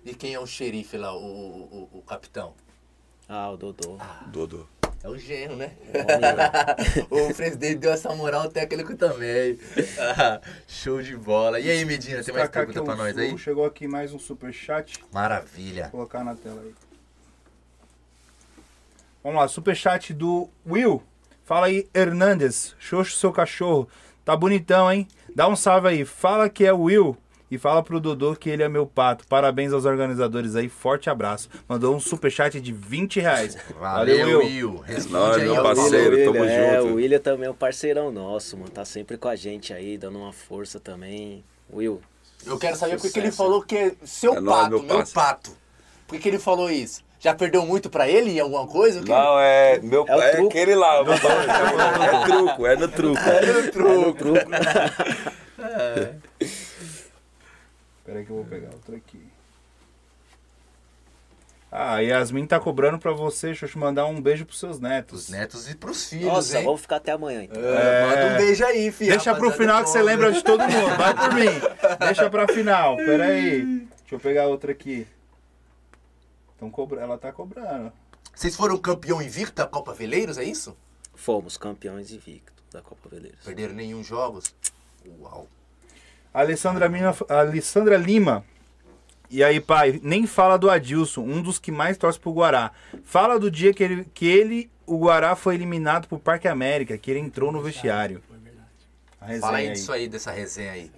E 0.05 0.13
quem 0.13 0.35
é 0.35 0.39
o 0.39 0.45
xerife 0.45 0.97
lá, 0.97 1.15
o, 1.15 1.19
o, 1.25 1.89
o- 1.93 1.97
o 1.97 2.01
capitão? 2.03 2.53
Ah, 3.27 3.49
o 3.49 3.57
Dodô. 3.57 3.97
Dodô. 4.27 4.67
É 5.03 5.09
o 5.09 5.17
genro, 5.17 5.55
né? 5.55 5.71
O 7.09 7.33
presidente 7.33 7.77
deu 7.77 7.91
essa 7.91 8.13
moral 8.13 8.49
técnico 8.49 8.95
também. 8.95 9.57
Show 10.67 11.01
de 11.01 11.17
bola. 11.17 11.59
E 11.59 11.71
aí, 11.71 11.83
Medina, 11.83 12.23
tem 12.23 12.33
mais 12.33 12.49
pergunta 12.49 12.79
aqui 12.79 12.85
pra 12.85 12.95
nós 12.95 13.17
aí? 13.17 13.35
Chegou 13.37 13.65
aqui 13.65 13.87
mais 13.87 14.13
um 14.13 14.19
superchat. 14.19 15.03
Maravilha. 15.11 15.83
Vou 15.83 15.91
colocar 15.91 16.23
na 16.23 16.35
tela 16.35 16.61
aí. 16.61 16.73
Vamos 19.23 19.39
lá, 19.39 19.47
superchat 19.47 20.13
do 20.13 20.49
Will. 20.65 21.01
Fala 21.43 21.65
aí, 21.65 21.87
Hernandes. 21.93 22.75
Xoxo, 22.79 23.17
seu 23.17 23.31
cachorro. 23.31 23.89
Tá 24.23 24.35
bonitão, 24.35 24.91
hein? 24.91 25.07
Dá 25.35 25.47
um 25.47 25.55
salve 25.55 25.87
aí. 25.87 26.05
Fala 26.05 26.47
que 26.47 26.63
é 26.63 26.71
o 26.71 26.81
Will. 26.81 27.17
E 27.51 27.57
fala 27.57 27.83
pro 27.83 27.99
Dodô 27.99 28.33
que 28.33 28.49
ele 28.49 28.63
é 28.63 28.69
meu 28.69 28.87
pato. 28.87 29.27
Parabéns 29.27 29.73
aos 29.73 29.83
organizadores 29.83 30.55
aí. 30.55 30.69
Forte 30.69 31.09
abraço. 31.09 31.49
Mandou 31.67 31.93
um 31.93 31.99
superchat 31.99 32.61
de 32.61 32.71
20 32.71 33.19
reais. 33.19 33.57
Valeu, 33.77 34.39
Will. 34.39 34.77
Responde 34.77 35.13
nóis, 35.13 35.35
aí 35.37 35.43
meu 35.43 35.57
ao 35.57 35.63
parceiro. 35.63 36.15
Will. 36.15 36.31
tamo 36.33 36.45
é, 36.45 36.79
junto. 36.79 36.87
o 36.87 36.95
William 36.95 37.19
também 37.19 37.47
é 37.47 37.51
um 37.51 37.55
parceirão 37.55 38.09
nosso, 38.09 38.55
mano. 38.55 38.69
Tá 38.71 38.85
sempre 38.85 39.17
com 39.17 39.27
a 39.27 39.35
gente 39.35 39.73
aí, 39.73 39.97
dando 39.97 40.17
uma 40.17 40.31
força 40.31 40.79
também. 40.79 41.43
Will, 41.73 42.01
Eu 42.45 42.57
quero 42.57 42.77
saber 42.77 42.97
por 42.99 43.11
que 43.11 43.19
ele 43.19 43.31
falou 43.31 43.61
que 43.61 43.75
é 43.77 43.91
seu 44.03 44.33
É 44.33 44.41
pato, 44.41 44.69
meu 44.69 44.83
meu, 44.83 45.03
pato. 45.13 45.51
Por 46.07 46.17
que 46.19 46.29
ele 46.29 46.39
falou 46.39 46.71
isso? 46.71 47.03
Já 47.19 47.35
perdeu 47.35 47.65
muito 47.65 47.89
pra 47.89 48.07
ele 48.09 48.31
em 48.31 48.39
alguma 48.39 48.65
coisa? 48.65 49.01
Não, 49.01 49.39
é. 49.39 49.77
Meu, 49.79 50.05
É 50.07 50.13
é, 50.19 50.31
truco. 50.31 50.47
aquele 50.47 50.73
lá. 50.73 51.03
meu 51.03 51.19
pai, 51.19 51.45
é 52.07 52.25
truco, 52.25 52.65
é 52.65 52.75
no 52.77 52.87
truco. 52.87 53.19
É 53.19 53.45
no 53.53 53.71
truco. 53.71 54.39
Espera 55.57 56.19
aí 58.07 58.25
que 58.25 58.31
eu 58.31 58.35
vou 58.37 58.45
pegar 58.45 58.69
outro 58.73 58.95
aqui. 58.95 59.21
Ah, 61.71 61.99
Yasmin 61.99 62.45
tá 62.45 62.59
cobrando 62.59 62.99
pra 62.99 63.13
você, 63.13 63.47
deixa 63.47 63.65
eu 63.65 63.69
te 63.69 63.77
mandar 63.77 64.05
um 64.05 64.21
beijo 64.21 64.45
pros 64.45 64.59
seus 64.59 64.77
netos. 64.77 65.23
Os 65.23 65.29
netos 65.29 65.69
e 65.69 65.75
pros 65.75 66.09
filhos, 66.09 66.25
Nossa, 66.25 66.57
hein? 66.59 66.65
vamos 66.65 66.81
ficar 66.81 66.97
até 66.97 67.13
amanhã 67.13 67.43
então. 67.43 67.63
É, 67.63 68.07
Manda 68.07 68.33
um 68.33 68.37
beijo 68.45 68.65
aí, 68.65 68.91
filho. 68.91 69.11
Deixa 69.11 69.33
pro 69.33 69.51
final 69.51 69.81
que 69.81 69.89
você 69.89 70.01
lembra 70.01 70.33
de 70.33 70.43
todo 70.43 70.59
mundo. 70.59 70.95
Vai 70.97 71.13
por 71.13 71.33
mim. 71.33 71.97
Deixa 71.99 72.29
pra 72.29 72.45
final. 72.49 72.97
Pera 72.97 73.25
aí. 73.25 73.61
Deixa 74.01 74.15
eu 74.15 74.19
pegar 74.19 74.47
outra 74.47 74.73
aqui. 74.73 75.07
Então, 76.57 76.69
cobra... 76.69 76.99
ela 76.99 77.17
tá 77.17 77.31
cobrando. 77.31 77.93
Vocês 78.35 78.53
foram 78.53 78.77
campeão 78.77 79.21
invicto 79.21 79.55
da 79.55 79.65
Copa 79.65 79.93
Veleiros, 79.93 80.37
é 80.37 80.43
isso? 80.43 80.75
Fomos 81.15 81.55
campeões 81.55 82.11
invictos 82.11 82.65
da 82.69 82.81
Copa 82.81 83.07
Veleiros. 83.07 83.45
Perderam 83.45 83.73
nenhum 83.73 84.03
jogos? 84.03 84.53
Uau. 85.21 85.47
Alessandra 86.33 86.87
Lima, 86.87 87.15
Alessandra 87.27 87.97
Lima. 87.97 88.45
E 89.29 89.43
aí, 89.43 89.61
pai, 89.61 89.99
nem 90.03 90.27
fala 90.27 90.57
do 90.57 90.69
Adilson, 90.69 91.21
um 91.21 91.41
dos 91.41 91.57
que 91.57 91.71
mais 91.71 91.97
torce 91.97 92.19
pro 92.19 92.33
Guará. 92.33 92.71
Fala 93.03 93.39
do 93.39 93.49
dia 93.49 93.73
que 93.73 93.83
ele, 93.83 94.05
que 94.13 94.25
ele 94.25 94.69
o 94.85 94.97
Guará, 94.97 95.35
foi 95.35 95.55
eliminado 95.55 96.07
pro 96.07 96.19
Parque 96.19 96.47
América, 96.47 96.97
que 96.97 97.09
ele 97.09 97.19
entrou 97.19 97.51
no 97.51 97.61
vestiário. 97.61 98.21
Fala 99.39 99.57
aí 99.57 99.67
aí. 99.67 99.73
disso 99.73 99.91
aí, 99.91 100.09
dessa 100.09 100.31
resenha 100.31 100.71
aí. 100.71 100.91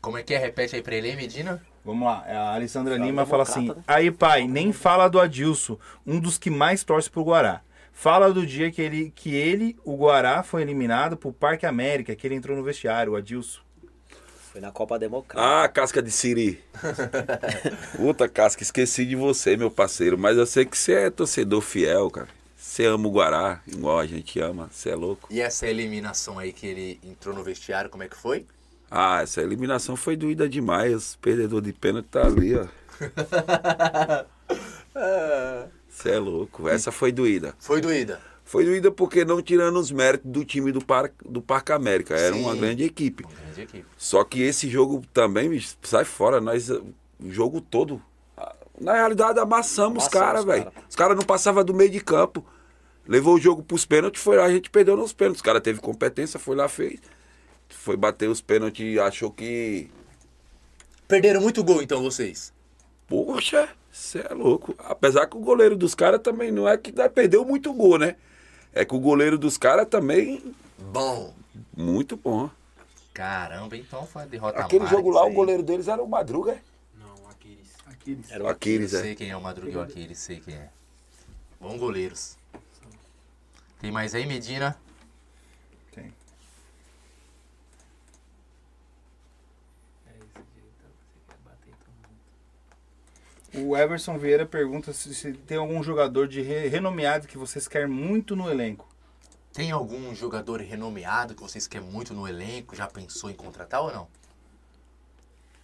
Como 0.00 0.18
é 0.18 0.22
que 0.22 0.34
é? 0.34 0.38
Repete 0.38 0.76
aí 0.76 0.82
pra 0.82 0.94
ele, 0.94 1.08
hein, 1.08 1.16
Medina? 1.16 1.62
Vamos 1.84 2.06
lá, 2.06 2.24
a 2.26 2.54
Alessandra 2.54 2.94
Fala 2.94 3.06
Lima 3.06 3.26
fala 3.26 3.42
assim: 3.42 3.68
né? 3.68 3.74
Aí, 3.86 4.10
pai, 4.10 4.46
nem 4.46 4.72
fala 4.72 5.08
do 5.08 5.20
Adilson, 5.20 5.78
um 6.06 6.20
dos 6.20 6.38
que 6.38 6.50
mais 6.50 6.84
torce 6.84 7.10
pro 7.10 7.24
Guará. 7.24 7.62
Fala 7.92 8.32
do 8.32 8.46
dia 8.46 8.70
que 8.70 8.80
ele, 8.80 9.12
que 9.14 9.34
ele, 9.34 9.76
o 9.84 9.96
Guará, 9.96 10.42
foi 10.42 10.62
eliminado 10.62 11.16
pro 11.16 11.32
Parque 11.32 11.66
América, 11.66 12.14
que 12.14 12.26
ele 12.26 12.34
entrou 12.36 12.56
no 12.56 12.62
vestiário, 12.62 13.12
o 13.12 13.16
Adilson. 13.16 13.60
Foi 14.52 14.60
na 14.60 14.70
Copa 14.70 14.98
Democrática. 14.98 15.64
Ah, 15.64 15.66
casca 15.66 16.02
de 16.02 16.10
siri. 16.10 16.62
Puta 17.96 18.28
casca, 18.28 18.62
esqueci 18.62 19.06
de 19.06 19.16
você, 19.16 19.56
meu 19.56 19.70
parceiro. 19.70 20.18
Mas 20.18 20.36
eu 20.36 20.44
sei 20.44 20.66
que 20.66 20.76
você 20.76 20.92
é 20.92 21.10
torcedor 21.10 21.62
fiel, 21.62 22.10
cara. 22.10 22.28
Você 22.54 22.84
ama 22.84 23.08
o 23.08 23.10
Guará, 23.10 23.62
igual 23.66 23.98
a 23.98 24.04
gente 24.04 24.38
ama. 24.40 24.68
Você 24.70 24.90
é 24.90 24.94
louco. 24.94 25.26
E 25.30 25.40
essa 25.40 25.66
eliminação 25.66 26.38
aí 26.38 26.52
que 26.52 26.66
ele 26.66 27.00
entrou 27.02 27.34
no 27.34 27.42
vestiário, 27.42 27.88
como 27.88 28.02
é 28.02 28.08
que 28.08 28.16
foi? 28.16 28.44
Ah, 28.90 29.22
essa 29.22 29.40
eliminação 29.40 29.96
foi 29.96 30.16
doída 30.16 30.46
demais. 30.46 31.14
O 31.14 31.18
perdedor 31.20 31.62
de 31.62 31.72
pênalti 31.72 32.08
tá 32.10 32.26
ali, 32.26 32.54
ó. 32.54 32.66
Você 35.88 36.10
é 36.10 36.18
louco. 36.18 36.68
Essa 36.68 36.92
foi 36.92 37.10
doída. 37.10 37.54
Foi 37.58 37.80
doída. 37.80 38.20
Foi 38.52 38.66
doída 38.66 38.90
porque 38.90 39.24
não 39.24 39.40
tirando 39.40 39.78
os 39.78 39.90
méritos 39.90 40.30
do 40.30 40.44
time 40.44 40.70
do, 40.72 40.84
Par 40.84 41.10
do 41.24 41.40
Parque 41.40 41.72
América. 41.72 42.14
Era 42.14 42.36
uma 42.36 42.52
Sim. 42.52 42.60
grande 42.60 42.84
equipe. 42.84 43.24
Uma 43.24 43.32
grande 43.32 43.62
equipe. 43.62 43.86
Só 43.96 44.22
que 44.24 44.42
esse 44.42 44.68
jogo 44.68 45.02
também, 45.10 45.48
bicho, 45.48 45.74
sai 45.80 46.04
fora. 46.04 46.38
Nós, 46.38 46.68
o 46.68 46.84
jogo 47.22 47.62
todo. 47.62 47.98
Na 48.78 48.92
realidade, 48.92 49.38
amassamos 49.38 50.04
os 50.04 50.08
Amassamos 50.08 50.26
caras, 50.26 50.40
os 50.40 50.46
velho. 50.46 50.64
cara. 50.64 50.86
Os 50.86 50.94
caras 50.94 51.16
não 51.16 51.24
passavam 51.24 51.64
do 51.64 51.72
meio 51.72 51.88
de 51.88 52.00
campo. 52.00 52.44
Levou 53.08 53.36
o 53.36 53.40
jogo 53.40 53.62
pros 53.62 53.86
pênaltis, 53.86 54.22
foi 54.22 54.36
lá, 54.36 54.44
a 54.44 54.52
gente 54.52 54.68
perdeu 54.68 54.98
nos 54.98 55.14
pênaltis. 55.14 55.38
Os 55.38 55.42
caras 55.42 55.62
teve 55.62 55.80
competência, 55.80 56.38
foi 56.38 56.54
lá, 56.54 56.68
fez. 56.68 57.00
Foi 57.70 57.96
bater 57.96 58.28
os 58.28 58.42
pênaltis, 58.42 58.98
achou 58.98 59.30
que. 59.30 59.88
Perderam 61.08 61.40
muito 61.40 61.64
gol, 61.64 61.80
então, 61.80 62.02
vocês? 62.02 62.52
Poxa, 63.08 63.66
você 63.90 64.18
é 64.28 64.34
louco. 64.34 64.74
Apesar 64.78 65.26
que 65.26 65.38
o 65.38 65.40
goleiro 65.40 65.74
dos 65.74 65.94
caras 65.94 66.20
também 66.20 66.52
não 66.52 66.68
é 66.68 66.76
que 66.76 66.92
dá- 66.92 67.08
perdeu 67.08 67.46
muito 67.46 67.72
gol, 67.72 67.96
né? 67.98 68.14
É 68.72 68.84
que 68.84 68.94
o 68.94 69.00
goleiro 69.00 69.36
dos 69.38 69.58
caras 69.58 69.86
também, 69.88 70.54
Bom. 70.78 71.34
muito 71.76 72.16
bom. 72.16 72.50
Caramba, 73.12 73.76
então 73.76 74.06
foi 74.06 74.22
uma 74.22 74.28
derrota 74.28 74.58
Aquele 74.60 74.86
jogo 74.86 75.10
lá, 75.10 75.24
o 75.24 75.32
goleiro 75.32 75.62
deles 75.62 75.88
era 75.88 76.02
o 76.02 76.08
Madruga, 76.08 76.52
é? 76.52 76.62
Não, 76.98 77.28
Aquiles. 77.28 78.30
Era 78.30 78.42
O 78.42 78.46
o 78.46 78.48
Eu 78.48 78.52
Aquiles, 78.52 78.94
é. 78.94 79.00
sei 79.02 79.14
quem 79.14 79.30
é 79.30 79.36
o 79.36 79.42
Madruga 79.42 79.70
e 79.70 79.76
o 79.76 79.82
Aquiles, 79.82 80.18
sei 80.18 80.40
quem 80.40 80.54
é. 80.54 80.70
Bom 81.60 81.76
goleiros. 81.76 82.36
Tem 83.78 83.90
mais 83.92 84.14
aí, 84.14 84.24
Medina? 84.26 84.76
Tem. 85.92 86.14
O 93.54 93.76
Everson 93.76 94.16
Vieira 94.18 94.46
pergunta 94.46 94.92
se, 94.92 95.14
se 95.14 95.32
tem 95.32 95.58
algum 95.58 95.82
jogador 95.82 96.26
de 96.26 96.40
re- 96.40 96.68
renomeado 96.68 97.26
que 97.28 97.36
vocês 97.36 97.68
querem 97.68 97.88
muito 97.88 98.34
no 98.34 98.50
elenco. 98.50 98.88
Tem 99.52 99.70
algum 99.70 100.14
jogador 100.14 100.60
renomeado 100.60 101.34
que 101.34 101.42
vocês 101.42 101.66
querem 101.66 101.86
muito 101.86 102.14
no 102.14 102.26
elenco? 102.26 102.74
Já 102.74 102.86
pensou 102.86 103.30
em 103.30 103.34
contratar 103.34 103.82
ou 103.82 103.92
não? 103.92 104.08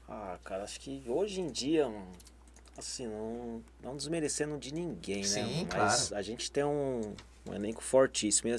Ah, 0.07 0.39
cara, 0.45 0.65
acho 0.65 0.81
que 0.81 1.03
hoje 1.07 1.41
em 1.41 1.49
dia, 1.51 1.89
mano, 1.89 2.07
assim, 2.77 3.07
não, 3.07 3.63
não 3.83 3.97
desmerecendo 3.97 4.59
de 4.59 4.73
ninguém, 4.73 5.19
né? 5.21 5.25
Sim, 5.25 5.67
Mas 5.71 6.09
claro. 6.09 6.17
a 6.17 6.23
gente 6.23 6.51
tem 6.51 6.65
um, 6.65 7.15
um 7.47 7.55
elenco 7.55 7.83
fortíssimo. 7.83 8.51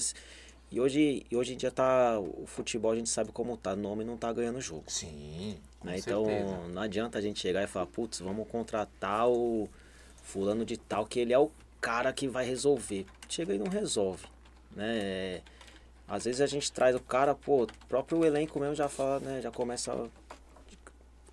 E, 0.70 0.80
hoje, 0.80 1.24
e 1.30 1.36
hoje 1.36 1.54
em 1.54 1.56
dia 1.56 1.70
tá. 1.70 2.18
O 2.20 2.44
futebol 2.46 2.92
a 2.92 2.96
gente 2.96 3.08
sabe 3.08 3.32
como 3.32 3.56
tá. 3.56 3.74
Nome 3.76 4.04
não 4.04 4.16
tá 4.16 4.32
ganhando 4.32 4.60
jogo. 4.60 4.84
Sim, 4.86 5.58
né? 5.82 5.96
Então 5.98 6.24
certeza. 6.24 6.68
não 6.68 6.82
adianta 6.82 7.18
a 7.18 7.20
gente 7.20 7.40
chegar 7.40 7.62
e 7.62 7.66
falar, 7.66 7.86
putz, 7.86 8.20
vamos 8.20 8.48
contratar 8.48 9.28
o 9.28 9.68
fulano 10.22 10.64
de 10.64 10.76
tal, 10.76 11.06
que 11.06 11.20
ele 11.20 11.32
é 11.32 11.38
o 11.38 11.50
cara 11.80 12.12
que 12.12 12.28
vai 12.28 12.44
resolver. 12.44 13.06
Chega 13.28 13.54
e 13.54 13.58
não 13.58 13.66
resolve. 13.68 14.26
Né? 14.74 15.42
Às 16.06 16.24
vezes 16.24 16.40
a 16.40 16.46
gente 16.46 16.70
traz 16.72 16.94
o 16.94 17.00
cara, 17.00 17.34
pô, 17.34 17.62
o 17.64 17.66
próprio 17.88 18.24
elenco 18.24 18.58
mesmo 18.58 18.74
já 18.74 18.88
fala, 18.88 19.20
né? 19.20 19.40
Já 19.40 19.50
começa. 19.50 19.92
a- 19.92 20.08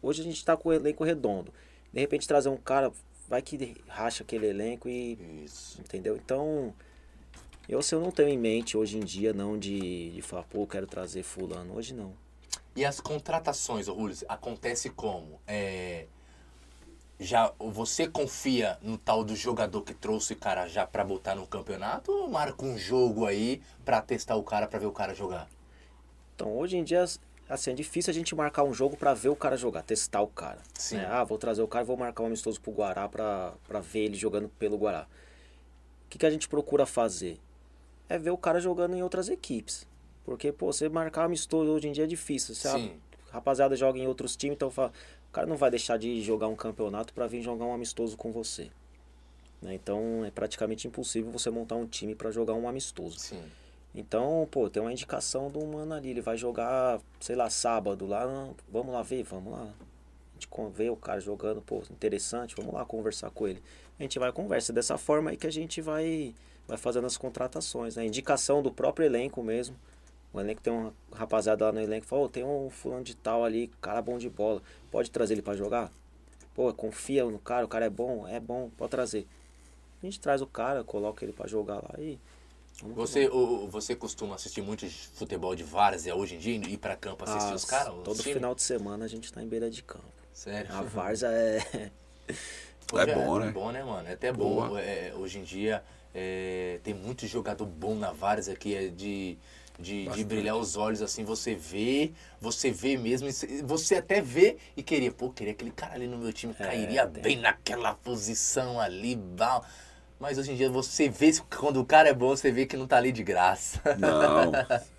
Hoje 0.01 0.21
a 0.21 0.23
gente 0.23 0.43
tá 0.45 0.55
com 0.55 0.69
o 0.69 0.73
elenco 0.73 1.03
redondo. 1.03 1.51
De 1.91 1.99
repente 1.99 2.27
trazer 2.27 2.49
um 2.49 2.57
cara, 2.57 2.91
vai 3.27 3.41
que 3.41 3.75
racha 3.87 4.23
aquele 4.23 4.47
elenco 4.47 4.87
e. 4.87 5.43
Isso. 5.43 5.81
Entendeu? 5.81 6.15
Então. 6.15 6.73
Eu, 7.67 7.81
se 7.81 7.93
eu 7.93 7.99
não 7.99 8.11
tenho 8.11 8.29
em 8.29 8.37
mente 8.37 8.77
hoje 8.77 8.97
em 8.97 9.01
dia, 9.01 9.33
não, 9.33 9.57
de, 9.59 10.11
de 10.11 10.21
falar, 10.21 10.43
pô, 10.43 10.65
quero 10.65 10.87
trazer 10.87 11.21
fulano. 11.23 11.75
Hoje 11.75 11.93
não. 11.93 12.13
E 12.77 12.85
as 12.85 12.99
contratações, 12.99 13.87
Rules, 13.87 14.23
acontece 14.29 14.91
como? 14.91 15.41
É, 15.47 16.05
já 17.19 17.51
você 17.57 18.07
confia 18.07 18.77
no 18.83 18.99
tal 18.99 19.23
do 19.23 19.35
jogador 19.35 19.81
que 19.81 19.95
trouxe 19.95 20.33
o 20.33 20.35
cara 20.35 20.67
já 20.67 20.85
pra 20.85 21.03
botar 21.03 21.33
no 21.33 21.47
campeonato 21.47 22.11
ou 22.11 22.29
marca 22.29 22.63
um 22.63 22.77
jogo 22.77 23.25
aí 23.25 23.63
pra 23.83 23.99
testar 23.99 24.35
o 24.35 24.43
cara 24.43 24.67
pra 24.67 24.77
ver 24.77 24.85
o 24.85 24.91
cara 24.91 25.15
jogar? 25.15 25.49
Então, 26.35 26.55
hoje 26.55 26.77
em 26.77 26.83
dia, 26.83 27.03
assim, 27.49 27.71
é 27.71 27.73
difícil 27.73 28.11
a 28.11 28.13
gente 28.13 28.35
marcar 28.35 28.61
um 28.61 28.71
jogo 28.71 28.95
pra 28.95 29.15
ver 29.15 29.29
o 29.29 29.35
cara 29.35 29.57
jogar, 29.57 29.81
testar 29.81 30.21
o 30.21 30.27
cara. 30.27 30.59
Sim. 30.75 30.97
né? 30.97 31.07
Ah, 31.09 31.23
vou 31.23 31.39
trazer 31.39 31.63
o 31.63 31.67
cara 31.67 31.83
e 31.83 31.87
vou 31.87 31.97
marcar 31.97 32.21
um 32.21 32.27
amistoso 32.27 32.61
pro 32.61 32.71
Guará 32.71 33.09
pra, 33.09 33.55
pra 33.67 33.79
ver 33.79 34.01
ele 34.01 34.15
jogando 34.15 34.49
pelo 34.49 34.77
Guará. 34.77 35.07
O 36.05 36.09
que, 36.09 36.19
que 36.19 36.25
a 36.27 36.29
gente 36.29 36.47
procura 36.47 36.85
fazer? 36.85 37.39
É 38.07 38.19
ver 38.19 38.29
o 38.29 38.37
cara 38.37 38.59
jogando 38.59 38.95
em 38.95 39.01
outras 39.01 39.29
equipes. 39.29 39.87
Porque, 40.27 40.51
pô, 40.51 40.73
você 40.73 40.89
marcar 40.89 41.23
amistoso 41.23 41.71
hoje 41.71 41.87
em 41.87 41.93
dia 41.93 42.03
é 42.03 42.07
difícil. 42.07 42.53
Se 42.53 42.67
a 42.67 42.75
rapaziada 43.31 43.77
joga 43.77 43.97
em 43.97 44.05
outros 44.07 44.35
times, 44.35 44.55
então 44.57 44.69
fala, 44.69 44.91
o 45.29 45.31
cara 45.31 45.47
não 45.47 45.55
vai 45.55 45.71
deixar 45.71 45.95
de 45.97 46.21
jogar 46.21 46.49
um 46.49 46.55
campeonato 46.55 47.13
pra 47.13 47.27
vir 47.27 47.41
jogar 47.41 47.63
um 47.63 47.73
amistoso 47.73 48.17
com 48.17 48.29
você. 48.29 48.69
né? 49.61 49.73
Então, 49.73 50.25
é 50.25 50.29
praticamente 50.29 50.85
impossível 50.85 51.31
você 51.31 51.49
montar 51.49 51.75
um 51.77 51.87
time 51.87 52.13
pra 52.13 52.29
jogar 52.29 52.55
um 52.55 52.67
amistoso. 52.67 53.17
Sim. 53.17 53.41
Então, 53.95 54.45
pô, 54.51 54.69
tem 54.69 54.81
uma 54.81 54.91
indicação 54.91 55.49
do 55.49 55.65
mano 55.65 55.93
ali. 55.93 56.09
Ele 56.09 56.19
vai 56.19 56.35
jogar, 56.35 56.99
sei 57.21 57.37
lá, 57.37 57.49
sábado 57.49 58.05
lá. 58.05 58.25
Vamos 58.69 58.91
lá 58.93 59.01
ver, 59.01 59.23
vamos 59.23 59.53
lá. 59.53 59.63
A 59.63 60.33
gente 60.33 60.49
vê 60.73 60.89
o 60.89 60.97
cara 60.97 61.21
jogando, 61.21 61.61
pô, 61.61 61.81
interessante, 61.89 62.53
vamos 62.53 62.73
lá 62.73 62.83
conversar 62.83 63.31
com 63.31 63.47
ele. 63.47 63.63
A 63.97 64.03
gente 64.03 64.19
vai 64.19 64.29
conversa 64.33 64.73
dessa 64.73 64.97
forma 64.97 65.29
aí 65.29 65.37
que 65.37 65.47
a 65.47 65.51
gente 65.51 65.79
vai, 65.79 66.35
vai 66.67 66.77
fazendo 66.77 67.07
as 67.07 67.15
contratações, 67.15 67.95
né? 67.95 68.05
Indicação 68.05 68.61
do 68.61 68.73
próprio 68.73 69.05
elenco 69.05 69.41
mesmo. 69.41 69.73
O 70.37 70.41
elenco 70.41 70.61
tem 70.61 70.71
uma 70.73 70.93
rapaziada 71.11 71.65
lá 71.65 71.71
no 71.71 71.81
elenco 71.81 72.03
que 72.03 72.07
fala, 72.09 72.23
ô, 72.23 72.29
tem 72.29 72.43
um 72.43 72.69
fulano 72.69 73.03
de 73.03 73.15
tal 73.15 73.43
ali, 73.43 73.69
cara 73.81 74.01
bom 74.01 74.17
de 74.17 74.29
bola. 74.29 74.61
Pode 74.91 75.09
trazer 75.11 75.33
ele 75.33 75.41
pra 75.41 75.55
jogar? 75.55 75.91
Pô, 76.53 76.73
confia 76.73 77.25
no 77.25 77.39
cara, 77.39 77.65
o 77.65 77.67
cara 77.67 77.85
é 77.85 77.89
bom, 77.89 78.27
é 78.27 78.39
bom, 78.39 78.69
pode 78.77 78.91
trazer. 78.91 79.27
A 80.01 80.05
gente 80.05 80.19
traz 80.19 80.41
o 80.41 80.47
cara, 80.47 80.83
coloca 80.83 81.23
ele 81.25 81.33
pra 81.33 81.47
jogar 81.47 81.75
lá 81.77 81.95
e. 81.99 82.19
Você, 82.95 83.27
o- 83.27 83.67
você 83.67 83.95
costuma 83.95 84.35
assistir 84.35 84.61
muito 84.61 84.87
futebol 85.15 85.55
de 85.55 85.63
várzea 85.63 86.15
hoje 86.15 86.35
em 86.35 86.39
dia? 86.39 86.55
Ir 86.55 86.77
pra 86.77 86.95
campo 86.95 87.23
assistir 87.23 87.51
Ah, 87.51 87.55
os 87.55 87.65
caras? 87.65 87.93
Todo 88.03 88.17
times? 88.17 88.33
final 88.33 88.53
de 88.53 88.61
semana 88.61 89.05
a 89.05 89.07
gente 89.07 89.33
tá 89.33 89.41
em 89.41 89.47
beira 89.47 89.69
de 89.69 89.81
campo. 89.81 90.05
Sério? 90.31 90.71
A 90.71 90.81
Varza 90.83 91.27
é. 91.31 91.91
Hoje 92.93 93.09
É 93.09 93.15
bom, 93.15 93.39
né? 93.39 93.47
É 93.47 93.51
bom, 93.51 93.71
né, 93.71 93.83
mano? 93.83 94.07
É 94.07 94.13
até 94.13 94.31
bom. 94.31 94.67
Boa. 94.67 94.79
É, 94.81 95.13
hoje 95.15 95.39
em 95.39 95.43
dia 95.43 95.83
é, 96.13 96.79
tem 96.83 96.93
muito 96.93 97.25
jogador 97.25 97.65
bom 97.65 97.95
na 97.95 98.11
Várzea 98.11 98.55
que 98.55 98.75
é 98.75 98.87
de, 98.87 99.37
De, 99.79 100.07
de 100.07 100.23
brilhar 100.23 100.55
os 100.57 100.75
olhos, 100.75 101.03
assim, 101.03 101.23
você 101.23 101.53
vê, 101.53 102.11
você 102.41 102.71
vê 102.71 102.97
mesmo, 102.97 103.31
cê- 103.31 103.61
você 103.63 103.97
até 103.97 104.19
vê 104.21 104.57
e 104.75 104.81
queria, 104.81 105.11
pô, 105.11 105.29
queria 105.29 105.53
aquele 105.53 105.69
cara 105.69 105.93
ali 105.93 106.07
no 106.07 106.17
meu 106.17 106.33
time, 106.33 106.51
cairia 106.53 107.05
bem 107.05 107.37
naquela 107.37 107.93
posição 107.93 108.79
ali, 108.79 109.15
bal. 109.15 109.63
Mas 110.19 110.39
hoje 110.39 110.51
em 110.51 110.55
dia 110.55 110.67
você 110.67 111.09
vê, 111.09 111.31
quando 111.59 111.79
o 111.79 111.85
cara 111.85 112.09
é 112.09 112.13
bom, 112.13 112.29
você 112.35 112.51
vê 112.51 112.65
que 112.65 112.75
não 112.75 112.87
tá 112.87 112.97
ali 112.97 113.11
de 113.11 113.21
graça. 113.23 113.79
Não. 113.97 114.51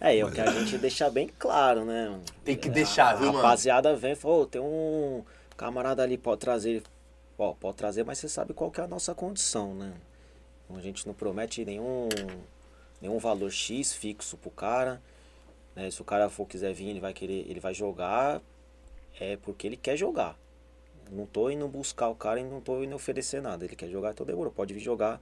É, 0.00 0.16
é 0.18 0.24
o 0.24 0.30
que 0.30 0.40
a 0.40 0.46
gente 0.50 0.76
deixa 0.78 1.08
bem 1.10 1.28
claro, 1.38 1.84
né? 1.84 2.18
Tem 2.44 2.56
que 2.56 2.68
deixar, 2.68 3.14
viu, 3.14 3.28
A 3.28 3.32
mano? 3.32 3.42
rapaziada 3.44 3.94
vem 3.94 4.12
e 4.12 4.16
fala, 4.16 4.34
ô, 4.34 4.46
tem 4.46 4.60
um 4.60 5.24
camarada 5.56 6.02
ali, 6.02 6.16
pode 6.18 6.40
trazer. 6.40 6.82
Ó, 7.36 7.52
pode 7.52 7.76
trazer, 7.76 8.04
mas 8.04 8.18
você 8.18 8.28
sabe 8.28 8.52
qual 8.54 8.70
que 8.70 8.80
é 8.80 8.84
a 8.84 8.88
nossa 8.88 9.14
condição, 9.14 9.74
né? 9.74 9.92
A 10.74 10.80
gente 10.80 11.06
não 11.06 11.14
promete 11.14 11.64
nenhum, 11.64 12.08
nenhum 13.00 13.18
valor 13.18 13.50
X 13.50 13.92
fixo 13.92 14.36
pro 14.36 14.50
cara. 14.50 15.00
Né? 15.74 15.90
Se 15.90 16.00
o 16.00 16.04
cara 16.04 16.28
for 16.28 16.46
quiser 16.46 16.72
vir, 16.72 16.88
ele 16.88 17.00
vai 17.00 17.12
querer, 17.12 17.46
ele 17.48 17.60
vai 17.60 17.74
jogar, 17.74 18.40
é 19.20 19.36
porque 19.36 19.66
ele 19.66 19.76
quer 19.76 19.96
jogar. 19.96 20.36
Não 21.10 21.26
tô 21.26 21.48
indo 21.50 21.66
buscar 21.68 22.08
o 22.08 22.14
cara 22.14 22.40
e 22.40 22.44
não 22.44 22.60
tô 22.60 22.82
indo 22.82 22.94
oferecer 22.94 23.40
nada. 23.40 23.64
Ele 23.64 23.74
quer 23.74 23.88
jogar, 23.88 24.10
então 24.10 24.26
demorou. 24.26 24.52
Pode 24.52 24.74
vir 24.74 24.80
jogar. 24.80 25.20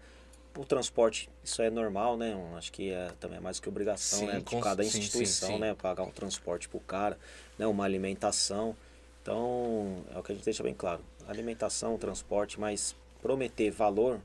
O 0.57 0.65
transporte, 0.65 1.29
isso 1.45 1.61
é 1.61 1.69
normal, 1.69 2.17
né? 2.17 2.35
Acho 2.57 2.73
que 2.73 2.91
é 2.91 3.11
também 3.21 3.37
é 3.37 3.41
mais 3.41 3.61
que 3.61 3.69
obrigação, 3.69 4.21
Sim, 4.21 4.27
né? 4.27 4.41
De 4.41 4.61
cada 4.61 4.83
sim, 4.83 4.99
instituição, 4.99 5.51
sim. 5.51 5.59
né? 5.59 5.75
Pagar 5.75 6.03
um 6.03 6.11
transporte 6.11 6.69
pro 6.69 6.81
cara, 6.81 7.19
né? 7.59 7.67
Uma 7.67 7.85
alimentação. 7.85 8.75
Então, 9.23 10.03
é 10.15 10.19
o 10.19 10.23
que 10.23 10.33
a 10.33 10.35
gente 10.35 10.45
deixa 10.45 10.63
bem 10.63 10.73
claro. 10.73 11.03
Alimentação, 11.29 11.99
transporte, 11.99 12.59
mas 12.59 12.97
prometer 13.21 13.71
valor. 13.71 14.21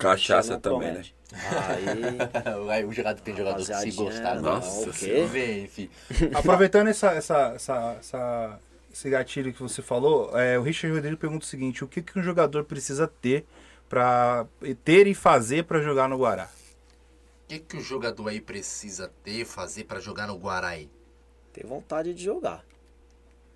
Cachaça 0.00 0.52
não 0.54 0.60
também, 0.60 0.80
né? 0.88 0.92
promete. 0.92 1.14
Aí, 1.32 2.70
Aí 2.70 2.84
o 2.84 2.92
jogador 2.92 3.20
tem 3.20 3.36
jogador 3.36 3.64
que 3.64 3.74
se 3.74 3.92
gostar, 3.92 4.40
nossa 4.40 4.90
o 4.90 4.92
quê? 4.92 5.26
Vem. 5.30 5.70
Aproveitando 6.34 6.88
essa, 6.88 7.12
essa, 7.12 7.52
essa, 7.54 7.96
essa- 8.00 8.60
esse 8.92 9.08
gatilho 9.08 9.52
que 9.52 9.62
você 9.62 9.80
falou, 9.80 10.36
é, 10.36 10.58
o 10.58 10.62
Richard 10.62 10.94
Rodrigues 10.94 11.18
pergunta 11.20 11.44
o 11.44 11.48
seguinte: 11.48 11.84
o 11.84 11.88
que, 11.88 12.02
que 12.02 12.18
um 12.18 12.22
jogador 12.22 12.64
precisa 12.64 13.06
ter 13.06 13.44
para 13.88 14.46
ter 14.84 15.06
e 15.06 15.14
fazer 15.14 15.64
para 15.64 15.80
jogar 15.80 16.08
no 16.08 16.16
Guará? 16.18 16.48
O 17.44 17.48
que, 17.48 17.58
que 17.60 17.76
o 17.76 17.80
jogador 17.80 18.28
aí 18.28 18.40
precisa 18.40 19.10
ter, 19.24 19.44
fazer 19.44 19.84
pra 19.84 20.00
jogar 20.00 20.26
no 20.26 20.36
Guaraí? 20.36 20.88
ter 21.52 21.66
vontade 21.66 22.14
de 22.14 22.22
jogar. 22.24 22.64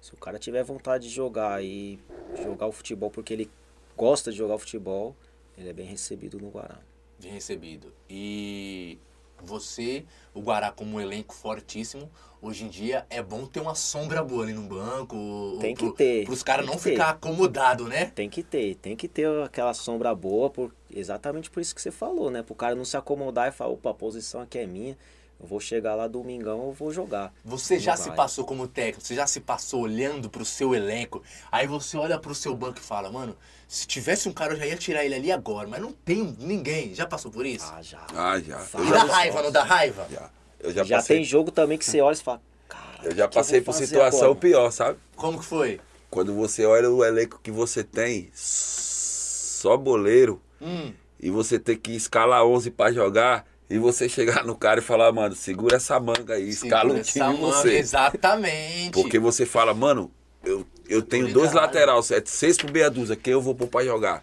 Se 0.00 0.12
o 0.12 0.16
cara 0.16 0.38
tiver 0.38 0.62
vontade 0.64 1.08
de 1.08 1.14
jogar 1.14 1.62
e 1.62 1.98
jogar 2.42 2.66
o 2.66 2.72
futebol 2.72 3.08
porque 3.10 3.32
ele 3.32 3.48
gosta 3.96 4.32
de 4.32 4.38
jogar 4.38 4.56
o 4.56 4.58
futebol, 4.58 5.16
ele 5.56 5.68
é 5.68 5.72
bem 5.72 5.86
recebido 5.86 6.38
no 6.38 6.48
Guará. 6.50 6.78
Bem 7.20 7.32
recebido. 7.32 7.92
E 8.08 8.98
você, 9.42 10.04
o 10.32 10.40
Guará 10.40 10.70
como 10.72 10.96
um 10.96 11.00
elenco 11.00 11.34
fortíssimo, 11.34 12.10
hoje 12.40 12.64
em 12.64 12.68
dia 12.68 13.06
é 13.10 13.22
bom 13.22 13.46
ter 13.46 13.60
uma 13.60 13.74
sombra 13.74 14.22
boa 14.22 14.44
ali 14.44 14.52
no 14.52 14.62
banco. 14.62 15.58
Tem 15.60 15.74
que 15.74 15.84
pro- 15.84 15.92
ter, 15.94 16.24
Pros 16.24 16.42
caras 16.42 16.64
tem 16.66 16.74
não 16.74 16.80
ficar 16.80 17.10
acomodados, 17.10 17.88
né? 17.88 18.06
Tem 18.06 18.28
que 18.28 18.42
ter, 18.42 18.74
tem 18.76 18.96
que 18.96 19.06
ter 19.08 19.26
aquela 19.42 19.74
sombra 19.74 20.14
boa, 20.14 20.50
por, 20.50 20.74
exatamente 20.90 21.50
por 21.50 21.60
isso 21.60 21.74
que 21.74 21.80
você 21.82 21.90
falou, 21.90 22.30
né? 22.30 22.42
Pro 22.42 22.54
cara 22.54 22.74
não 22.74 22.84
se 22.84 22.96
acomodar 22.96 23.48
e 23.48 23.52
falar, 23.52 23.70
opa, 23.72 23.90
a 23.90 23.94
posição 23.94 24.40
aqui 24.40 24.58
é 24.58 24.66
minha, 24.66 24.96
eu 25.44 25.48
vou 25.48 25.60
chegar 25.60 25.94
lá 25.94 26.08
domingão, 26.08 26.64
eu 26.64 26.72
vou 26.72 26.90
jogar. 26.90 27.30
Você 27.44 27.78
já 27.78 27.96
se 27.96 28.10
passou 28.12 28.46
como 28.46 28.66
técnico, 28.66 29.06
você 29.06 29.14
já 29.14 29.26
se 29.26 29.40
passou 29.40 29.82
olhando 29.82 30.30
pro 30.30 30.42
seu 30.42 30.74
elenco, 30.74 31.22
aí 31.52 31.66
você 31.66 31.98
olha 31.98 32.18
pro 32.18 32.34
seu 32.34 32.56
banco 32.56 32.78
e 32.78 32.82
fala, 32.82 33.12
mano, 33.12 33.36
se 33.68 33.86
tivesse 33.86 34.26
um 34.26 34.32
cara 34.32 34.54
eu 34.54 34.56
já 34.56 34.66
ia 34.66 34.76
tirar 34.76 35.04
ele 35.04 35.14
ali 35.14 35.30
agora, 35.30 35.68
mas 35.68 35.82
não 35.82 35.92
tem 35.92 36.34
ninguém. 36.38 36.94
Já 36.94 37.06
passou 37.06 37.30
por 37.30 37.44
isso? 37.44 37.70
Ah, 37.70 37.82
já. 37.82 38.06
Ah, 38.14 38.40
já. 38.40 38.66
Eu 38.74 38.84
E 38.86 38.90
dá 38.90 39.04
raiva, 39.04 39.42
não 39.42 39.52
dá 39.52 39.62
raiva? 39.64 40.06
Já, 40.10 40.30
eu 40.60 40.72
já, 40.72 40.84
Já, 40.84 40.96
passei, 40.96 41.16
tem 41.16 41.24
jogo 41.24 41.50
também 41.50 41.76
que 41.76 41.84
você 41.84 42.00
olha 42.00 42.14
e 42.14 42.22
fala, 42.22 42.40
cara, 42.66 43.00
eu 43.04 43.14
já 43.14 43.24
eu 43.24 43.28
passei 43.28 43.60
por 43.60 43.74
situação 43.74 44.30
agora?" 44.30 44.40
pior, 44.40 44.70
sabe? 44.70 44.98
Como 45.14 45.38
que 45.38 45.44
foi? 45.44 45.78
Quando 46.08 46.32
você 46.34 46.64
olha 46.64 46.90
o 46.90 47.04
elenco 47.04 47.38
que 47.42 47.50
você 47.50 47.84
tem, 47.84 48.30
só 48.34 49.76
boleiro, 49.76 50.40
Hum, 50.62 50.94
e 51.20 51.28
você 51.30 51.58
ter 51.58 51.76
que 51.76 51.92
escalar 51.92 52.44
11 52.46 52.70
pra 52.70 52.90
jogar, 52.92 53.46
e 53.74 53.78
você 53.78 54.08
chegar 54.08 54.44
no 54.44 54.54
cara 54.54 54.78
e 54.78 54.82
falar, 54.82 55.10
mano, 55.10 55.34
segura 55.34 55.76
essa 55.76 55.98
manga 55.98 56.34
aí, 56.34 56.48
escala 56.48 56.94
um 56.94 57.02
segura 57.02 57.02
time 57.02 57.24
em 57.24 57.40
manga, 57.40 57.56
você. 57.56 57.76
Exatamente. 57.76 58.90
Porque 58.92 59.18
você 59.18 59.44
fala, 59.44 59.74
mano, 59.74 60.12
eu, 60.44 60.64
eu 60.88 61.02
tenho 61.02 61.32
dois 61.32 61.52
lateral, 61.52 61.98
é 61.98 62.22
seis 62.24 62.56
por 62.56 62.70
meia 62.70 62.88
dúzia, 62.88 63.16
quem 63.16 63.32
eu 63.32 63.42
vou 63.42 63.52
pôr 63.52 63.66
pra 63.66 63.84
jogar? 63.84 64.22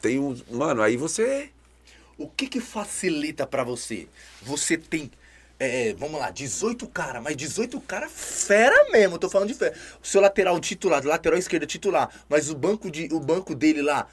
Tem 0.00 0.18
um. 0.18 0.34
Mano, 0.50 0.80
aí 0.80 0.96
você. 0.96 1.50
O 2.16 2.26
que 2.26 2.46
que 2.46 2.58
facilita 2.58 3.46
pra 3.46 3.62
você? 3.62 4.08
Você 4.40 4.78
tem, 4.78 5.10
é, 5.58 5.94
vamos 5.98 6.18
lá, 6.18 6.30
18 6.30 6.86
cara, 6.86 7.20
mas 7.20 7.36
18 7.36 7.78
cara 7.82 8.08
fera 8.08 8.90
mesmo, 8.90 9.18
tô 9.18 9.28
falando 9.28 9.48
de 9.48 9.54
fera. 9.54 9.74
O 10.02 10.06
seu 10.06 10.22
lateral 10.22 10.58
titular, 10.58 11.04
lateral 11.04 11.38
esquerda 11.38 11.66
titular, 11.66 12.08
mas 12.30 12.48
o 12.48 12.54
banco, 12.54 12.90
de, 12.90 13.10
o 13.12 13.20
banco 13.20 13.54
dele 13.54 13.82
lá, 13.82 14.06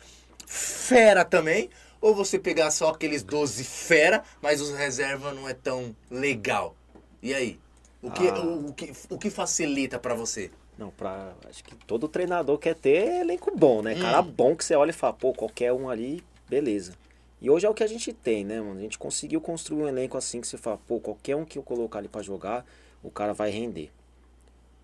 fera 0.46 1.24
também. 1.24 1.70
Ou 2.04 2.14
você 2.14 2.38
pegar 2.38 2.70
só 2.70 2.90
aqueles 2.90 3.24
12 3.24 3.64
fera, 3.64 4.26
mas 4.42 4.60
os 4.60 4.72
reserva 4.78 5.34
não 5.34 5.48
é 5.48 5.54
tão 5.54 5.96
legal. 6.12 6.76
E 7.22 7.34
aí? 7.34 7.58
O 8.02 8.12
que, 8.12 8.28
Ah. 8.28 8.42
o, 8.42 8.68
o 8.68 8.74
que, 8.74 8.92
o 9.10 9.18
que 9.18 9.30
facilita 9.30 9.98
pra 9.98 10.14
você? 10.14 10.52
Não, 10.78 10.90
pra. 10.92 11.34
Acho 11.50 11.64
que 11.64 11.74
todo 11.88 12.10
treinador 12.10 12.58
quer 12.58 12.76
ter 12.76 13.22
elenco 13.22 13.58
bom, 13.58 13.82
né? 13.82 13.96
Cara 13.96 14.20
Hum. 14.20 14.30
bom 14.36 14.54
que 14.54 14.66
você 14.66 14.76
olha 14.76 14.90
e 14.90 14.94
fala, 14.94 15.14
pô, 15.14 15.32
qualquer 15.32 15.72
um 15.72 15.88
ali, 15.90 16.22
beleza. 16.50 16.94
E 17.42 17.50
hoje 17.50 17.66
é 17.66 17.70
o 17.70 17.74
que 17.74 17.84
a 17.86 17.88
gente 17.88 18.12
tem, 18.12 18.44
né, 18.44 18.60
mano? 18.60 18.80
A 18.80 18.82
gente 18.82 19.00
conseguiu 19.00 19.40
construir 19.40 19.84
um 19.84 19.88
elenco 19.88 20.18
assim 20.18 20.42
que 20.42 20.48
você 20.48 20.58
fala, 20.58 20.78
pô, 20.86 21.00
qualquer 21.00 21.38
um 21.38 21.46
que 21.46 21.58
eu 21.58 21.64
colocar 21.64 22.00
ali 22.00 22.10
pra 22.10 22.22
jogar, 22.22 22.66
o 23.02 23.10
cara 23.10 23.34
vai 23.34 23.50
render. 23.50 23.90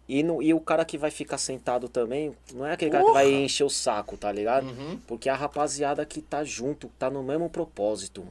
E, 0.10 0.24
no, 0.24 0.42
e 0.42 0.52
o 0.56 0.60
cara 0.60 0.84
que 0.84 0.98
vai 0.98 1.12
ficar 1.12 1.38
sentado 1.38 1.88
também, 1.88 2.36
não 2.56 2.66
é 2.66 2.74
aquele 2.74 2.90
cara 2.90 3.06
que 3.06 3.12
vai 3.12 3.26
Porra! 3.26 3.38
encher 3.42 3.64
o 3.64 3.70
saco, 3.70 4.18
tá 4.18 4.32
ligado? 4.32 4.66
Uhum. 4.68 4.98
Porque 5.06 5.30
a 5.30 5.36
rapaziada 5.36 6.04
que 6.04 6.20
tá 6.20 6.44
junto, 6.44 6.90
tá 6.98 7.12
no 7.12 7.22
mesmo 7.22 7.48
propósito. 7.48 8.26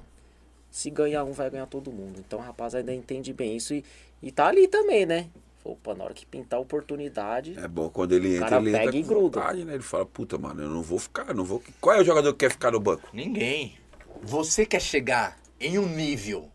Se 0.73 0.91
ganhar 0.91 1.23
um, 1.23 1.31
vai 1.31 1.49
ganhar 1.49 1.67
todo 1.67 1.93
mundo. 1.93 2.19
Então 2.19 2.41
a 2.41 2.43
rapaziada 2.43 2.93
entende 2.93 3.33
bem 3.33 3.57
isso 3.57 3.73
e, 3.75 3.85
e 4.21 4.33
tá 4.33 4.49
ali 4.49 4.67
também, 4.67 5.07
né? 5.07 5.29
Opa, 5.65 5.95
na 5.95 6.03
hora 6.03 6.15
que 6.15 6.27
pintar 6.27 6.59
a 6.59 6.63
oportunidade. 6.63 7.57
É 7.57 7.69
bom 7.69 7.89
quando 7.89 8.11
ele 8.13 8.35
entra, 8.35 8.49
cara 8.49 8.63
ele 8.63 8.71
entra 8.71 8.85
pega 8.85 8.97
e 8.97 9.03
com 9.03 9.09
gruda. 9.09 9.41
vontade, 9.41 9.65
né? 9.65 9.75
Ele 9.75 9.83
fala, 9.83 10.05
puta, 10.05 10.37
mano, 10.37 10.61
eu 10.61 10.71
não 10.71 10.83
vou 10.83 10.99
ficar, 10.99 11.33
não 11.33 11.45
vou. 11.45 11.63
Qual 11.81 11.95
é 11.95 12.01
o 12.01 12.05
jogador 12.05 12.33
que 12.33 12.41
quer 12.41 12.51
ficar 12.51 12.73
no 12.73 12.81
banco? 12.81 13.09
Ninguém. 13.13 13.79
Você 14.21 14.67
quer 14.67 14.81
chegar 14.81 15.39
em 15.61 15.79
um 15.79 15.87
nível, 15.89 16.51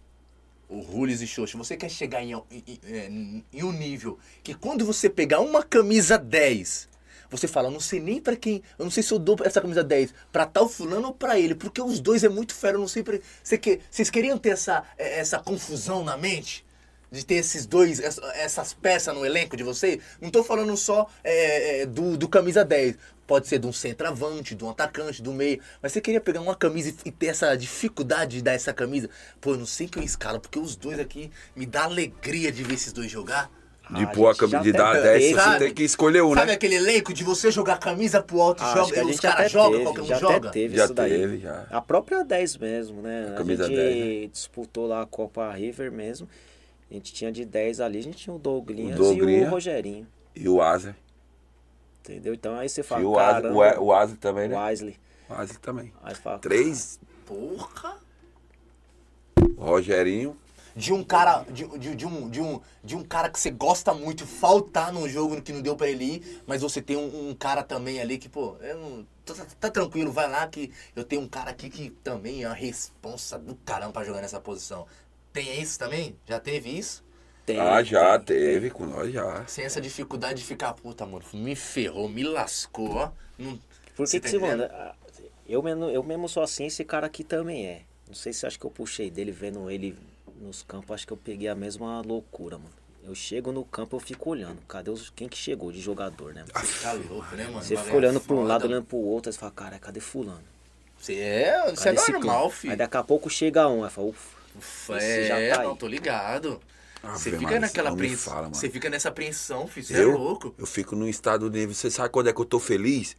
o 0.74 0.82
Rules 0.82 1.22
e 1.22 1.28
Xoxo, 1.28 1.58
você 1.58 1.78
quer 1.78 1.90
chegar 1.90 2.22
em, 2.24 2.34
em- 2.34 2.80
é, 2.86 3.08
em 3.54 3.64
um 3.64 3.72
nível 3.72 4.18
que 4.44 4.54
quando 4.54 4.86
você 4.86 5.10
pegar 5.10 5.40
uma 5.40 5.62
camisa 5.64 6.18
10, 6.18 6.90
você 7.30 7.48
fala, 7.48 7.70
não 7.72 7.80
sei 7.80 8.00
nem 8.00 8.22
pra 8.22 8.36
quem, 8.36 8.62
eu 8.78 8.86
não 8.86 8.92
sei 8.92 9.02
se 9.02 9.12
eu 9.12 9.20
dou 9.20 9.36
essa 9.44 9.60
camisa 9.62 9.84
10 9.84 10.14
pra 10.32 10.46
tal 10.46 10.70
fulano 10.70 11.08
ou 11.08 11.14
pra 11.14 11.40
ele, 11.40 11.56
porque 11.56 11.82
os 11.82 12.00
dois 12.00 12.24
é 12.24 12.30
muito 12.30 12.54
fera, 12.54 12.76
eu 12.78 12.82
não 12.82 12.88
sei 12.88 13.02
pra... 13.04 13.18
Você 13.44 13.58
que, 13.58 13.80
vocês 13.90 14.10
queriam 14.10 14.38
ter 14.38 14.50
essa, 14.50 14.84
é, 14.98 15.20
essa 15.20 15.40
confusão 15.40 16.04
na 16.04 16.16
mente? 16.18 16.64
De 17.14 17.24
ter 17.24 17.36
esses 17.36 17.68
dois, 17.68 18.00
essa- 18.00 18.26
essas 18.36 18.74
peças 18.74 19.14
no 19.14 19.24
elenco 19.24 19.56
de 19.56 19.62
vocês? 19.64 20.00
Não 20.20 20.32
tô 20.32 20.44
falando 20.44 20.76
só 20.76 21.08
é, 21.24 21.82
é, 21.82 21.86
do, 21.86 22.18
do 22.18 22.28
camisa 22.28 22.66
10. 22.66 22.98
Pode 23.28 23.48
ser 23.48 23.60
de 23.60 23.68
um 23.68 23.72
centroavante, 23.72 24.56
de 24.56 24.64
um 24.66 24.70
atacante, 24.72 25.22
do 25.22 25.32
meio. 25.32 25.60
Mas 25.80 25.92
você 25.92 26.02
queria 26.02 26.20
pegar 26.20 26.42
uma 26.42 26.56
camisa 26.56 26.92
e- 27.06 27.12
ter 27.12 27.28
essa 27.28 27.56
dificuldade 27.56 28.38
de 28.38 28.42
dar 28.42 28.54
essa 28.54 28.74
camisa? 28.74 29.10
Pô, 29.40 29.52
eu 29.52 29.58
não 29.58 29.66
sei 29.68 29.88
quem 29.88 30.02
eu 30.02 30.06
escalo, 30.08 30.40
porque 30.40 30.58
os 30.58 30.76
dois 30.76 31.00
aqui 31.00 31.30
me 31.56 31.68
dá 31.68 31.84
alegria 31.84 32.52
de 32.52 32.64
ver 32.64 32.74
esses 32.74 32.92
dois 32.92 33.12
jogar. 33.12 33.48
De 33.92 34.04
Ah, 34.06 34.08
pôr 34.08 34.30
a 34.30 34.36
camisa, 34.36 34.62
de 34.62 34.72
dar 34.72 34.90
até 34.92 35.00
a 35.00 35.02
10, 35.04 35.22
teve. 35.24 35.34
você 35.36 35.40
Sabe? 35.42 35.60
tem 35.66 35.74
que 35.74 35.84
escolher 35.84 36.24
um, 36.24 36.34
Sabe 36.34 36.48
né? 36.48 36.54
aquele 36.54 36.76
elenco 36.76 37.14
de 37.14 37.24
você 37.24 37.52
jogar 37.52 37.78
camisa 37.78 38.24
pro 38.24 38.42
alto 38.42 38.64
e 38.64 38.66
Ah, 38.66 38.70
que 38.74 38.80
joga, 38.80 39.06
os 39.06 39.20
caras 39.20 39.52
jogam, 39.52 39.84
qualquer 39.84 40.02
um 40.02 40.06
já 40.06 40.18
joga? 40.18 40.50
até 40.50 40.50
teve 40.62 40.78
Já 40.78 40.86
isso 40.86 40.94
daí. 40.96 41.10
teve, 41.12 41.38
já. 41.40 41.68
A 41.70 41.82
própria 41.82 42.24
10 42.24 42.58
mesmo, 42.58 43.02
né? 43.02 43.28
A 43.30 43.34
A, 43.34 43.38
camisa 43.38 43.66
gente 43.68 43.76
10, 43.76 44.32
disputou 44.32 44.88
lá 44.88 45.02
a 45.04 45.06
Copa 45.06 45.52
River 45.52 45.92
mesmo. 45.92 46.28
A 46.90 46.94
gente 46.94 47.14
tinha 47.14 47.32
de 47.32 47.44
10 47.46 47.80
ali, 47.80 48.00
a 48.00 48.04
gente 48.04 48.18
tinha 48.18 48.36
o 48.36 48.40
Douglinhas 48.40 49.00
O 49.00 49.14
e 49.14 49.44
o 49.44 49.50
Rogerinho. 49.50 50.08
E 50.36 50.48
o 50.50 50.62
Asa. 50.62 50.96
Entendeu? 52.02 52.34
Então 52.34 52.56
aí 52.56 52.68
você 52.70 52.84
fala, 52.84 53.02
E 53.02 53.06
o 53.06 53.18
Asa, 53.18 53.52
o, 53.52 53.86
o 53.86 53.94
Asa 53.94 54.16
também, 54.20 54.48
né? 54.50 54.56
o 54.56 54.60
Wesley. 54.60 54.98
O 55.30 55.34
Asa 55.34 55.54
também. 55.62 55.94
Aí 56.04 56.14
você 56.16 56.22
fala, 56.22 56.40
Três, 56.40 57.00
Porra! 57.26 57.98
o 59.58 59.64
Rogerinho. 59.64 60.36
de 60.76 60.92
um 60.92 61.04
cara 61.04 61.44
de, 61.50 61.66
de, 61.78 61.96
de 61.96 62.06
um, 62.06 62.30
de, 62.30 62.42
um, 62.42 62.60
de 62.84 62.96
um 62.96 63.04
cara 63.04 63.30
que 63.30 63.40
você 63.40 63.50
gosta 63.52 63.94
muito 63.94 64.26
faltar 64.26 64.92
num 64.92 65.08
jogo 65.08 65.42
que 65.42 65.54
não 65.54 65.62
deu 65.62 65.76
pra 65.76 65.88
ele 65.88 66.16
ir, 66.16 66.42
mas 66.48 66.62
você 66.62 66.82
tem 66.82 66.98
um, 66.98 67.30
um 67.30 67.36
cara 67.36 67.64
também 67.64 68.02
ali 68.02 68.18
que, 68.18 68.28
pô, 68.28 68.58
eu 68.60 68.78
não, 68.78 69.08
tá, 69.24 69.34
tá- 69.36 69.46
tá 69.62 69.70
tranquilo, 69.70 70.12
vai 70.12 70.28
lá 70.30 70.48
que 70.48 70.72
eu 70.96 71.04
tenho 71.04 71.22
um 71.22 71.28
cara 71.28 71.52
aqui 71.52 71.70
que 71.70 71.90
também 72.04 72.44
é 72.44 72.48
uma 72.48 72.56
responsa 72.56 73.38
do 73.40 73.56
caramba 73.58 73.94
pra 73.94 74.04
jogar 74.04 74.22
nessa 74.22 74.40
posição. 74.42 74.86
Tem 75.34 75.60
isso 75.62 75.80
também? 75.80 76.16
Já 76.28 76.40
teve 76.40 76.70
isso? 76.70 77.04
tem, 77.46 77.60
ah, 77.60 77.84
já 77.84 78.18
tem, 78.20 78.38
teve 78.38 78.70
com 78.70 78.86
nós, 78.86 79.12
já. 79.12 79.46
Sem 79.48 79.66
essa 79.66 79.82
dificuldade 79.82 80.40
de 80.40 80.46
ficar, 80.46 80.74
puta, 80.74 81.06
mano, 81.06 81.26
me 81.34 81.56
ferrou, 81.56 82.08
me 82.08 82.24
lascou, 82.24 82.92
ó. 82.92 83.12
Não, 83.38 83.60
Por 83.96 84.08
Você 84.08 84.20
que, 84.20 84.28
tá 84.28 84.32
que 84.32 84.40
você 84.40 84.46
manda? 84.46 84.70
Ah, 84.74 84.96
Eu 85.48 85.62
mesmo, 85.62 85.86
eu 85.86 86.04
mesmo 86.04 86.30
sou 86.30 86.44
assim, 86.44 86.68
esse 86.68 86.86
cara 86.86 87.08
aqui 87.08 87.24
também 87.24 87.66
é. 87.66 87.82
Não 88.08 88.16
sei 88.16 88.32
se 88.32 88.46
acha 88.46 88.58
que 88.58 88.66
eu 88.66 88.72
puxei 88.72 89.10
dele 89.10 89.32
vendo 89.32 89.70
ele 89.70 89.98
nos 90.40 90.64
campos, 90.64 90.92
acho 90.92 91.08
que 91.08 91.14
eu 91.14 91.18
peguei 91.18 91.48
a 91.48 91.56
mesma 91.56 92.02
loucura, 92.02 92.58
mano. 92.58 92.72
Eu 93.04 93.14
chego 93.14 93.52
no 93.52 93.66
campo, 93.66 93.98
eu 93.98 94.00
fico 94.00 94.30
olhando. 94.30 94.60
Cadê 94.66 94.90
os, 94.90 95.10
quem 95.10 95.28
que 95.28 95.38
chegou 95.38 95.72
de 95.74 95.82
jogador, 95.82 96.34
né? 96.34 96.46
mano? 96.54 96.68
Tá 96.82 96.94
louco, 96.94 97.36
né, 97.36 97.46
mano? 97.46 97.62
Você 97.62 97.76
fica 97.76 97.98
olhando 97.98 98.18
é 98.18 98.22
pra 98.22 98.36
um 98.36 98.44
lado, 98.44 98.66
olhando 98.66 98.86
pro 98.86 98.98
outro, 98.98 99.30
aí 99.30 99.34
você 99.34 99.40
fala, 99.40 99.52
cara, 99.52 99.80
cadê 99.80 100.00
fulano? 100.00 100.44
Você 100.98 101.16
é, 101.16 101.74
isso 101.74 101.90
é 101.90 101.92
normal, 101.92 102.50
filho. 102.50 102.72
Aí 102.72 102.78
daqui 102.78 102.96
a 102.96 103.04
pouco 103.04 103.30
chega 103.30 103.68
um, 103.68 103.84
aí 103.84 103.90
fala, 103.90 104.08
ufa, 104.08 104.33
Ufa, 104.56 104.98
esse 104.98 105.28
já 105.28 105.40
é, 105.40 105.50
tá 105.54 105.62
aí. 105.62 105.68
não, 105.68 105.76
tô 105.76 105.88
ligado. 105.88 106.60
Ave 107.02 107.18
Você 107.20 107.38
fica 107.38 107.60
naquela 107.60 107.90
apreensão. 107.90 108.50
Você 108.54 108.70
fica 108.70 108.90
nessa 108.90 109.10
apreensão, 109.10 109.68
filho. 109.68 109.86
Você 109.86 109.94
é 109.94 110.04
Eu, 110.04 110.12
louco. 110.18 110.56
eu 110.58 110.66
fico 110.66 110.96
num 110.96 111.08
estado 111.08 111.50
nível. 111.50 111.74
Você 111.76 111.92
sabe 111.92 112.10
quando 112.10 112.30
é 112.30 112.34
que 112.34 112.40
eu 112.40 112.46
tô 112.46 112.60
feliz? 112.60 113.18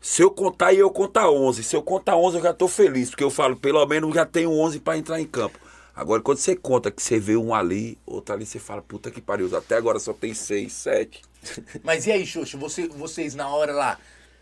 Se 0.00 0.22
eu 0.22 0.30
contar 0.30 0.72
e 0.72 0.78
eu 0.78 0.90
contar 0.90 1.30
11. 1.30 1.62
Se 1.62 1.76
eu 1.76 1.82
contar 1.82 2.16
11, 2.16 2.38
eu 2.38 2.42
já 2.42 2.52
tô 2.52 2.66
feliz. 2.66 3.10
Porque 3.10 3.22
eu 3.22 3.30
falo, 3.30 3.54
pelo 3.56 3.84
menos 3.86 4.14
já 4.14 4.26
tenho 4.26 4.50
11 4.50 4.80
pra 4.80 4.96
entrar 4.98 5.20
em 5.20 5.26
campo. 5.26 5.58
Agora, 5.94 6.22
quando 6.22 6.38
você 6.38 6.56
conta 6.56 6.90
que 6.90 7.02
você 7.02 7.18
vê 7.20 7.36
um 7.36 7.54
ali, 7.54 7.98
outro 8.06 8.34
ali, 8.34 8.46
você 8.46 8.58
fala, 8.58 8.80
puta 8.82 9.10
que 9.10 9.20
pariu. 9.20 9.54
Até 9.56 9.76
agora 9.76 9.98
só 10.00 10.12
tem 10.12 10.32
6, 10.34 10.72
7. 10.72 11.22
Mas 11.84 12.06
e 12.06 12.12
aí, 12.12 12.26
Xuxa, 12.26 12.56
você, 12.56 12.88
vocês 12.88 13.34
na 13.34 13.48
hora 13.48 13.72
lá, 13.72 13.98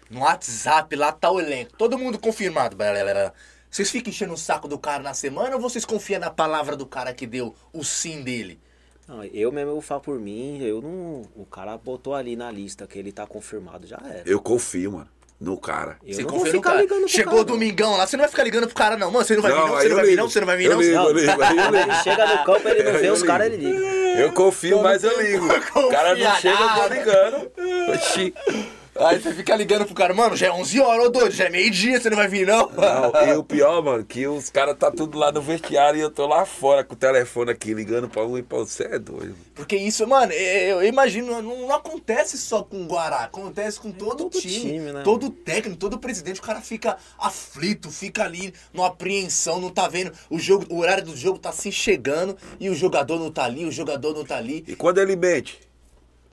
no 0.09 0.21
WhatsApp, 0.21 0.95
lá 0.97 1.11
tá 1.13 1.31
o 1.31 1.41
elenco. 1.41 1.73
Todo 1.77 1.99
mundo 1.99 2.19
confirmado, 2.19 2.77
galera. 2.77 3.35
Vocês 3.71 3.91
ficam 3.91 4.11
enchendo 4.11 4.33
o 4.33 4.37
saco 4.37 4.67
do 4.67 4.79
cara 4.79 5.03
na 5.03 5.15
semana 5.15 5.55
ou 5.57 5.61
vocês 5.61 5.85
confiam 5.85 6.21
na 6.21 6.31
palavra 6.31 6.75
do 6.77 6.87
cara 6.87 7.13
que 7.13 7.27
deu 7.27 7.55
o 7.73 7.85
sim 7.85 8.23
dele? 8.23 8.59
Não, 9.07 9.25
eu 9.25 9.51
mesmo 9.53 9.71
eu 9.71 9.75
vou 9.75 9.83
falar 9.83 10.01
por 10.01 10.19
mim, 10.19 10.63
eu 10.63 10.83
não. 10.83 11.23
O 11.35 11.47
cara 11.47 11.77
botou 11.79 12.15
ali 12.15 12.37
na 12.37 12.51
lista 12.51 12.87
que 12.87 12.99
ele 12.99 13.11
tá 13.13 13.27
confirmado, 13.27 13.87
já 13.87 13.99
era. 14.05 14.23
Eu 14.27 14.39
confio, 14.41 14.93
mano, 14.93 15.09
no 15.41 15.57
cara. 15.57 15.97
Eu 16.05 16.15
você 16.15 16.23
não 16.23 16.29
confia 16.31 16.53
no 16.53 16.61
cara. 16.61 16.79
Chegou 17.07 17.33
cara, 17.33 17.37
não. 17.37 17.45
domingão 17.45 17.97
lá, 17.97 18.07
você 18.07 18.17
não 18.19 18.23
vai 18.23 18.31
ficar 18.31 18.45
ligando 18.45 18.67
pro 18.67 18.75
cara, 18.77 18.97
não. 18.99 19.11
Mano, 19.11 19.25
você 19.25 19.35
não 19.35 19.43
vai 19.43 19.53
vir, 19.53 19.59
não, 19.59 19.69
você 19.69 19.89
não 19.89 19.97
vai 19.97 20.05
vir, 20.05 20.11
ligo. 20.11 20.23
não, 20.23 20.29
você 20.31 20.41
não 20.41 20.47
vai 20.47 20.57
vir, 20.59 20.65
Eu 20.67 20.71
não. 20.73 20.81
ligo, 20.83 20.95
Não, 20.95 21.07
eu 21.07 21.13
ligo, 21.15 21.31
eu 21.33 21.75
ele 21.75 21.85
ligo. 21.85 22.03
chega 22.05 22.27
no 22.27 22.45
campo, 22.45 22.69
ele 22.69 22.83
não 22.83 22.93
vê 23.01 23.09
eu 23.09 23.13
os 23.15 23.23
caras, 23.23 23.47
ele 23.47 23.57
liga. 23.57 23.79
Eu 24.21 24.33
confio, 24.33 24.83
mas 24.83 25.05
eu 25.05 25.23
ligo. 25.23 25.47
O 25.79 25.89
cara 25.91 26.15
não 26.15 26.35
chega, 26.37 26.61
eu 26.61 26.83
tô 26.83 26.95
ligando. 26.95 27.53
Oxi. 27.95 28.35
Aí 28.99 29.21
você 29.21 29.33
fica 29.33 29.55
ligando 29.55 29.87
pro 29.87 29.95
cara, 29.95 30.13
mano, 30.13 30.37
já 30.37 30.49
é 30.49 30.53
11 30.53 30.81
horas, 30.81 31.07
ô 31.07 31.09
doido, 31.11 31.31
já 31.31 31.45
é 31.45 31.51
meio-dia, 31.51 32.01
você 32.01 32.11
não 32.11 32.17
vai 32.17 32.27
vir, 32.27 32.47
não? 32.47 32.71
Não, 32.71 33.13
e 33.29 33.33
o 33.37 33.45
pior, 33.45 33.83
mano, 33.83 34.05
que 34.05 34.27
os 34.27 34.51
caras 34.51 34.77
tá 34.77 34.91
tudo 34.91 35.17
lá 35.17 35.31
no 35.31 35.41
vestiário 35.41 35.99
e 35.99 36.03
eu 36.03 36.11
tô 36.11 36.27
lá 36.27 36.45
fora 36.45 36.83
com 36.83 36.95
o 36.95 36.97
telefone 36.97 37.51
aqui 37.51 37.73
ligando 37.73 38.09
pra 38.09 38.25
um 38.25 38.37
e 38.37 38.43
pra 38.43 38.59
outro. 38.59 38.73
Você 38.73 38.85
é 38.85 38.99
doido. 38.99 39.37
Porque 39.55 39.77
isso, 39.77 40.07
mano, 40.07 40.33
eu, 40.33 40.85
imagino, 40.85 41.41
não, 41.41 41.63
não 41.63 41.75
acontece 41.75 42.37
só 42.37 42.63
com 42.63 42.83
o 42.83 42.87
Guará, 42.87 43.25
acontece 43.25 43.81
com 43.81 43.93
todo, 43.93 44.25
todo 44.25 44.41
time, 44.41 44.61
time, 44.61 44.93
né, 44.93 45.03
todo 45.03 45.31
técnico, 45.31 45.79
todo 45.79 45.99
presidente, 45.99 46.41
o 46.41 46.43
cara 46.43 46.61
fica 46.61 46.97
aflito, 47.19 47.91
fica 47.91 48.25
ali 48.25 48.53
numa 48.73 48.89
apreensão, 48.89 49.61
não 49.61 49.71
tá 49.71 49.89
vendo, 49.89 50.13
o 50.31 50.39
jogo, 50.39 50.67
o 50.71 50.79
horário 50.79 51.05
do 51.05 51.17
jogo 51.17 51.39
tá 51.39 51.53
se 51.53 51.71
chegando 51.71 52.37
e 52.59 52.69
o 52.69 52.75
jogador 52.75 53.19
não 53.19 53.31
tá 53.31 53.45
ali, 53.45 53.65
o 53.65 53.73
jogador 53.73 54.15
não 54.15 54.25
tá 54.25 54.37
ali. 54.37 54.65
E 54.67 54.75
quando 54.75 54.99
ele 54.99 55.17
mente? 55.17 55.68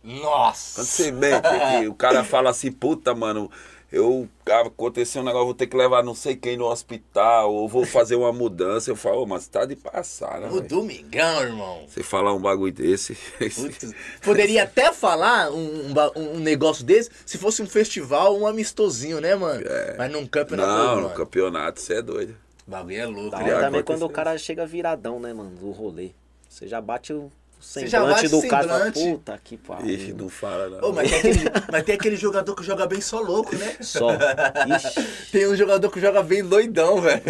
Nossa! 0.05 0.81
Quando 0.81 0.87
você 0.87 1.11
mente, 1.11 1.41
que 1.81 1.87
o 1.87 1.95
cara 1.95 2.23
fala 2.23 2.51
assim, 2.51 2.71
puta, 2.71 3.15
mano, 3.15 3.49
eu 3.91 4.29
aconteceu 4.45 5.21
um 5.21 5.25
negócio, 5.25 5.45
vou 5.45 5.53
ter 5.53 5.67
que 5.67 5.75
levar 5.75 6.03
não 6.03 6.13
sei 6.13 6.35
quem 6.35 6.57
no 6.57 6.65
hospital, 6.65 7.53
ou 7.53 7.67
vou 7.67 7.85
fazer 7.85 8.15
uma 8.15 8.31
mudança. 8.31 8.91
Eu 8.91 8.95
falo, 8.95 9.23
ô, 9.23 9.25
mas 9.25 9.47
tá 9.47 9.65
de 9.65 9.75
passar, 9.75 10.41
né? 10.41 10.47
No 10.47 10.55
velho? 10.55 10.67
domingão, 10.67 11.41
irmão. 11.41 11.85
Você 11.87 12.03
falar 12.03 12.33
um 12.33 12.39
bagulho 12.39 12.73
desse. 12.73 13.17
Putz, 13.39 13.93
Poderia 14.21 14.63
até 14.63 14.91
falar 14.91 15.49
um, 15.51 15.91
um 15.91 16.35
um 16.35 16.39
negócio 16.39 16.83
desse 16.85 17.09
se 17.25 17.37
fosse 17.37 17.61
um 17.61 17.67
festival, 17.67 18.37
um 18.37 18.45
amistosinho, 18.45 19.19
né, 19.19 19.35
mano? 19.35 19.63
Mas 19.97 20.11
num 20.11 20.27
campeonato, 20.27 20.69
Não, 20.69 20.95
no 20.97 21.01
mano. 21.03 21.15
campeonato, 21.15 21.79
você 21.81 21.95
é 21.95 22.01
doido. 22.01 22.35
O 22.67 22.71
bagulho 22.71 22.97
é 22.97 23.05
louco, 23.05 23.37
né? 23.37 23.59
também 23.59 23.83
quando 23.83 24.03
o 24.03 24.09
cara 24.09 24.37
chega 24.37 24.65
viradão, 24.65 25.19
né, 25.19 25.33
mano, 25.33 25.51
do 25.51 25.71
rolê. 25.71 26.11
Você 26.49 26.67
já 26.67 26.81
bate 26.81 27.13
o 27.13 27.31
Semblante 27.66 28.28
do 28.28 28.47
cara 28.47 28.61
semblante. 28.61 28.99
puta 28.99 29.41
que 29.43 29.57
pariu. 29.57 29.89
Ixi, 29.89 30.13
não 30.13 30.30
fala 30.30 30.70
não. 30.70 30.89
Ô, 30.89 30.93
mas, 30.93 31.09
tem 31.09 31.20
aquele, 31.20 31.39
mas 31.72 31.84
tem 31.84 31.95
aquele 31.95 32.16
jogador 32.16 32.55
que 32.55 32.63
joga 32.63 32.86
bem 32.86 33.01
só 33.01 33.20
louco, 33.20 33.55
né? 33.55 33.76
Só. 33.82 34.11
Ixi. 34.13 35.32
Tem 35.32 35.47
um 35.47 35.55
jogador 35.55 35.89
que 35.89 35.99
joga 35.99 36.22
bem 36.22 36.43
doidão, 36.43 37.01
velho. 37.01 37.24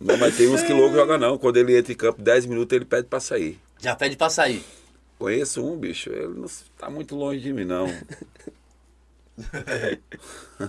Não, 0.00 0.16
mas 0.18 0.36
tem 0.36 0.48
uns 0.48 0.62
que 0.62 0.72
louco 0.72 0.96
joga 0.96 1.16
não. 1.16 1.38
Quando 1.38 1.58
ele 1.58 1.78
entra 1.78 1.92
em 1.92 1.96
campo 1.96 2.20
10 2.20 2.46
minutos, 2.46 2.74
ele 2.74 2.84
pede 2.84 3.06
pra 3.06 3.20
sair. 3.20 3.60
Já 3.78 3.94
pede 3.94 4.16
pra 4.16 4.28
sair. 4.28 4.64
Conheço 5.18 5.64
um, 5.64 5.78
bicho. 5.78 6.10
Ele 6.10 6.34
não 6.34 6.48
tá 6.76 6.90
muito 6.90 7.14
longe 7.14 7.40
de 7.40 7.52
mim, 7.52 7.64
não. 7.64 7.86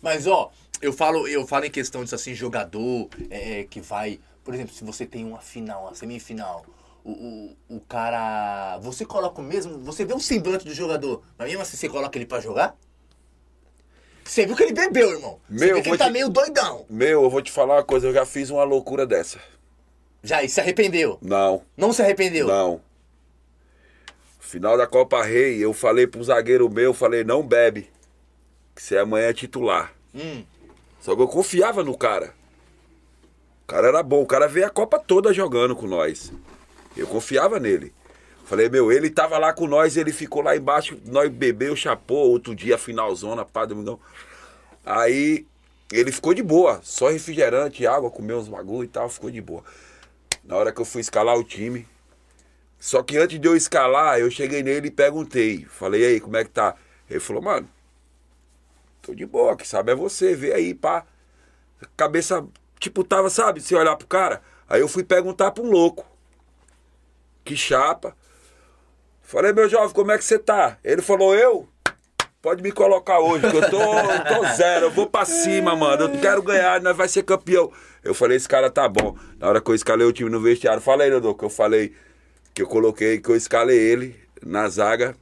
Mas, 0.00 0.26
ó, 0.26 0.50
eu 0.80 0.94
falo, 0.94 1.28
eu 1.28 1.46
falo 1.46 1.66
em 1.66 1.70
questão 1.70 2.02
disso 2.02 2.14
assim, 2.14 2.34
jogador 2.34 3.10
é, 3.28 3.64
que 3.64 3.82
vai. 3.82 4.18
Por 4.42 4.54
exemplo, 4.54 4.74
se 4.74 4.82
você 4.82 5.04
tem 5.04 5.26
uma 5.26 5.40
final, 5.40 5.84
uma 5.84 5.94
semifinal, 5.94 6.64
o, 7.04 7.10
o, 7.70 7.76
o 7.76 7.80
cara. 7.80 8.78
Você 8.78 9.04
coloca 9.04 9.40
o 9.40 9.44
mesmo. 9.44 9.78
Você 9.80 10.04
vê 10.04 10.12
o 10.14 10.20
semblante 10.20 10.64
do 10.64 10.74
jogador, 10.74 11.22
mas 11.38 11.48
mesmo 11.48 11.62
assim 11.62 11.76
você 11.76 11.88
coloca 11.88 12.16
ele 12.18 12.26
pra 12.26 12.40
jogar? 12.40 12.76
Você 14.24 14.46
viu 14.46 14.54
que 14.54 14.62
ele 14.62 14.72
bebeu, 14.72 15.10
irmão. 15.10 15.40
Você 15.48 15.64
Meu, 15.66 15.74
viu 15.76 15.82
que 15.82 15.88
ele 15.90 15.98
tá 15.98 16.06
te- 16.06 16.12
meio 16.12 16.28
doidão. 16.28 16.84
Meu, 16.88 17.24
eu 17.24 17.30
vou 17.30 17.42
te 17.42 17.50
falar 17.50 17.76
uma 17.76 17.84
coisa. 17.84 18.06
Eu 18.08 18.12
já 18.12 18.24
fiz 18.24 18.48
uma 18.50 18.62
loucura 18.64 19.04
dessa. 19.06 19.40
Já, 20.22 20.42
e 20.42 20.48
se 20.48 20.60
arrependeu? 20.60 21.18
Não, 21.22 21.62
Não 21.76 21.92
se 21.92 22.02
arrependeu? 22.02 22.46
não. 22.46 22.80
Final 24.38 24.76
da 24.76 24.86
Copa 24.86 25.22
Rei, 25.22 25.58
eu 25.64 25.72
falei 25.72 26.06
pro 26.06 26.22
zagueiro 26.24 26.68
meu, 26.68 26.92
falei, 26.92 27.22
não 27.24 27.42
bebe. 27.42 27.88
Que 28.74 28.82
você 28.82 28.98
amanhã 28.98 29.28
é 29.28 29.32
titular. 29.32 29.92
Hum. 30.14 30.44
Só 31.00 31.14
que 31.14 31.22
eu 31.22 31.28
confiava 31.28 31.82
no 31.84 31.96
cara. 31.96 32.34
O 33.62 33.66
cara 33.68 33.88
era 33.88 34.02
bom, 34.02 34.20
o 34.22 34.26
cara 34.26 34.48
veio 34.48 34.66
a 34.66 34.70
Copa 34.70 34.98
toda 34.98 35.32
jogando 35.32 35.76
com 35.76 35.86
nós. 35.86 36.32
Eu 37.00 37.06
confiava 37.06 37.58
nele. 37.58 37.94
Falei, 38.44 38.68
meu, 38.68 38.92
ele 38.92 39.08
tava 39.08 39.38
lá 39.38 39.54
com 39.54 39.66
nós, 39.66 39.96
ele 39.96 40.12
ficou 40.12 40.42
lá 40.42 40.54
embaixo, 40.54 41.00
nós 41.06 41.30
bebeu, 41.30 41.74
chapou, 41.74 42.28
outro 42.28 42.54
dia, 42.54 42.76
finalzona, 42.76 43.42
pá, 43.42 43.64
domingão. 43.64 43.98
Aí 44.84 45.46
ele 45.90 46.12
ficou 46.12 46.34
de 46.34 46.42
boa, 46.42 46.78
só 46.82 47.08
refrigerante, 47.08 47.86
água, 47.86 48.10
comeu 48.10 48.38
uns 48.38 48.48
bagulho 48.48 48.84
e 48.84 48.88
tal, 48.88 49.08
ficou 49.08 49.30
de 49.30 49.40
boa. 49.40 49.64
Na 50.44 50.56
hora 50.56 50.72
que 50.72 50.80
eu 50.80 50.84
fui 50.84 51.00
escalar 51.00 51.38
o 51.38 51.44
time, 51.44 51.88
só 52.78 53.02
que 53.02 53.16
antes 53.16 53.40
de 53.40 53.48
eu 53.48 53.56
escalar, 53.56 54.18
eu 54.18 54.30
cheguei 54.30 54.62
nele 54.62 54.88
e 54.88 54.90
perguntei. 54.90 55.64
Falei, 55.70 56.04
aí, 56.04 56.20
como 56.20 56.36
é 56.36 56.44
que 56.44 56.50
tá? 56.50 56.74
Ele 57.08 57.20
falou, 57.20 57.40
mano, 57.40 57.66
tô 59.00 59.14
de 59.14 59.24
boa, 59.24 59.56
que 59.56 59.66
sabe 59.66 59.92
é 59.92 59.94
você, 59.94 60.34
vê 60.34 60.52
aí, 60.52 60.74
pá. 60.74 61.06
Cabeça, 61.96 62.46
tipo, 62.78 63.02
tava, 63.04 63.30
sabe, 63.30 63.62
se 63.62 63.74
olhar 63.74 63.96
pro 63.96 64.06
cara. 64.06 64.42
Aí 64.68 64.82
eu 64.82 64.88
fui 64.88 65.02
perguntar 65.02 65.50
pra 65.52 65.64
um 65.64 65.70
louco. 65.70 66.09
Que 67.50 67.56
chapa. 67.56 68.16
Falei, 69.22 69.52
meu 69.52 69.68
jovem, 69.68 69.92
como 69.92 70.12
é 70.12 70.16
que 70.16 70.22
você 70.22 70.38
tá? 70.38 70.78
Ele 70.84 71.02
falou, 71.02 71.34
eu? 71.34 71.68
Pode 72.40 72.62
me 72.62 72.70
colocar 72.70 73.18
hoje, 73.18 73.50
que 73.50 73.56
eu 73.56 73.68
tô, 73.68 73.82
eu 73.82 74.24
tô 74.24 74.54
zero, 74.54 74.86
eu 74.86 74.90
vou 74.92 75.08
pra 75.08 75.24
cima, 75.24 75.74
mano. 75.74 76.04
Eu 76.04 76.20
quero 76.20 76.42
ganhar, 76.44 76.80
nós 76.80 76.96
vai 76.96 77.08
ser 77.08 77.24
campeão. 77.24 77.72
Eu 78.04 78.14
falei, 78.14 78.36
esse 78.36 78.48
cara 78.48 78.70
tá 78.70 78.88
bom. 78.88 79.16
Na 79.36 79.48
hora 79.48 79.60
que 79.60 79.68
eu 79.68 79.74
escalei 79.74 80.06
o 80.06 80.12
time 80.12 80.30
no 80.30 80.40
vestiário, 80.40 80.80
fala 80.80 81.02
aí, 81.02 81.10
Dodô, 81.10 81.34
que 81.34 81.44
eu 81.44 81.50
falei 81.50 81.92
que 82.54 82.62
eu 82.62 82.68
coloquei, 82.68 83.18
que 83.18 83.28
eu 83.28 83.34
escalei 83.34 83.76
ele 83.76 84.16
na 84.46 84.68
zaga. 84.68 85.16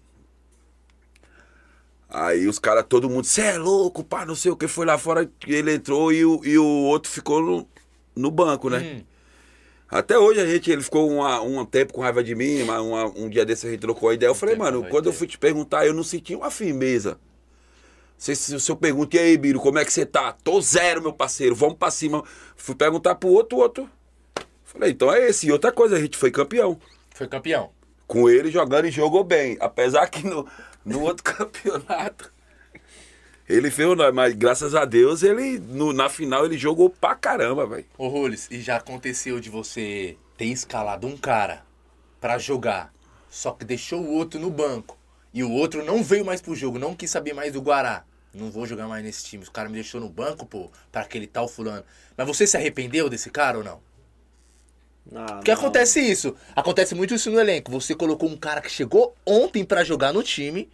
Aí 2.10 2.46
os 2.46 2.58
caras, 2.58 2.84
todo 2.86 3.08
mundo, 3.08 3.24
cê 3.24 3.40
é 3.40 3.56
louco, 3.56 4.04
pá, 4.04 4.26
não 4.26 4.34
sei 4.34 4.52
o 4.52 4.56
que, 4.56 4.68
foi 4.68 4.84
lá 4.84 4.98
fora, 4.98 5.30
ele 5.46 5.72
entrou 5.72 6.12
e 6.12 6.26
o, 6.26 6.44
e 6.44 6.58
o 6.58 6.66
outro 6.66 7.10
ficou 7.10 7.40
no, 7.40 7.66
no 8.14 8.30
banco, 8.30 8.68
né? 8.68 9.02
Até 9.90 10.18
hoje 10.18 10.40
a 10.40 10.46
gente, 10.46 10.70
ele 10.70 10.82
ficou 10.82 11.10
uma- 11.10 11.40
um 11.40 11.64
tempo 11.64 11.94
com 11.94 12.02
raiva 12.02 12.22
de 12.22 12.34
mim, 12.34 12.62
mas 12.64 12.80
uma- 12.80 13.06
um 13.06 13.28
dia 13.28 13.44
desse 13.46 13.66
a 13.66 13.70
gente 13.70 13.80
trocou 13.80 14.10
a 14.10 14.14
ideia. 14.14 14.28
Eu 14.28 14.34
falei, 14.34 14.54
mano, 14.54 14.80
quando 14.90 15.06
eu 15.06 15.12
fui 15.12 15.26
te 15.26 15.38
perguntar, 15.38 15.86
eu 15.86 15.94
não 15.94 16.02
senti 16.02 16.34
uma 16.34 16.50
firmeza. 16.50 17.18
Se, 18.18 18.34
se, 18.36 18.58
se 18.60 18.70
eu 18.70 18.76
pergunto, 18.76 19.16
e 19.16 19.18
aí, 19.18 19.36
Biro, 19.38 19.60
como 19.60 19.78
é 19.78 19.84
que 19.84 19.92
você 19.92 20.04
tá? 20.04 20.32
Tô 20.44 20.60
zero, 20.60 21.00
meu 21.00 21.12
parceiro, 21.12 21.54
vamos 21.54 21.76
pra 21.78 21.90
cima. 21.90 22.22
Fui 22.56 22.74
perguntar 22.74 23.14
pro 23.14 23.28
outro, 23.30 23.58
outro. 23.58 23.88
Falei, 24.64 24.90
então 24.90 25.10
é 25.12 25.28
esse. 25.28 25.46
E 25.46 25.52
outra 25.52 25.72
coisa, 25.72 25.96
a 25.96 26.00
gente 26.00 26.16
foi 26.18 26.30
campeão. 26.30 26.78
Foi 27.14 27.26
campeão. 27.26 27.70
Com 28.06 28.28
ele 28.28 28.50
jogando 28.50 28.86
e 28.86 28.90
jogou 28.90 29.22
bem. 29.24 29.56
Apesar 29.60 30.06
que 30.08 30.26
no, 30.26 30.46
no 30.84 31.00
outro 31.02 31.22
campeonato. 31.32 32.30
Ele 33.48 33.70
fez, 33.70 33.96
nós, 33.96 34.14
mas 34.14 34.34
graças 34.34 34.74
a 34.74 34.84
Deus, 34.84 35.22
ele 35.22 35.58
no- 35.58 35.92
na 35.92 36.08
final 36.10 36.44
ele 36.44 36.58
jogou 36.58 36.90
pra 36.90 37.14
caramba, 37.14 37.66
velho. 37.66 37.86
Ô, 37.96 38.08
Rolis, 38.08 38.46
e 38.50 38.60
já 38.60 38.76
aconteceu 38.76 39.40
de 39.40 39.48
você 39.48 40.16
ter 40.36 40.46
escalado 40.46 41.06
um 41.06 41.16
cara 41.16 41.64
pra 42.20 42.38
jogar, 42.38 42.92
só 43.30 43.52
que 43.52 43.64
deixou 43.64 44.02
o 44.02 44.12
outro 44.12 44.38
no 44.38 44.50
banco, 44.50 44.98
e 45.32 45.42
o 45.42 45.50
outro 45.50 45.82
não 45.84 46.02
veio 46.02 46.24
mais 46.24 46.42
pro 46.42 46.54
jogo, 46.54 46.78
não 46.78 46.94
quis 46.94 47.10
saber 47.10 47.32
mais 47.32 47.52
do 47.52 47.60
Guará. 47.62 48.04
Não 48.34 48.50
vou 48.50 48.66
jogar 48.66 48.86
mais 48.86 49.02
nesse 49.02 49.24
time. 49.24 49.42
Os 49.42 49.48
caras 49.48 49.70
me 49.70 49.76
deixou 49.76 50.00
no 50.00 50.08
banco, 50.08 50.44
pô, 50.44 50.70
pra 50.92 51.00
aquele 51.00 51.26
tal 51.26 51.48
fulano. 51.48 51.82
Mas 52.16 52.26
você 52.26 52.46
se 52.46 52.56
arrependeu 52.58 53.08
desse 53.08 53.30
cara 53.30 53.56
ou 53.56 53.64
não? 53.64 53.80
Ah, 55.14 55.36
Porque 55.36 55.50
não. 55.50 55.58
acontece 55.58 55.98
isso. 56.00 56.36
Acontece 56.54 56.94
muito 56.94 57.14
isso 57.14 57.30
no 57.30 57.40
elenco. 57.40 57.70
Você 57.72 57.94
colocou 57.94 58.28
um 58.28 58.36
cara 58.36 58.60
que 58.60 58.70
chegou 58.70 59.14
ontem 59.26 59.64
pra 59.64 59.82
jogar 59.82 60.12
no 60.12 60.22
time. 60.22 60.68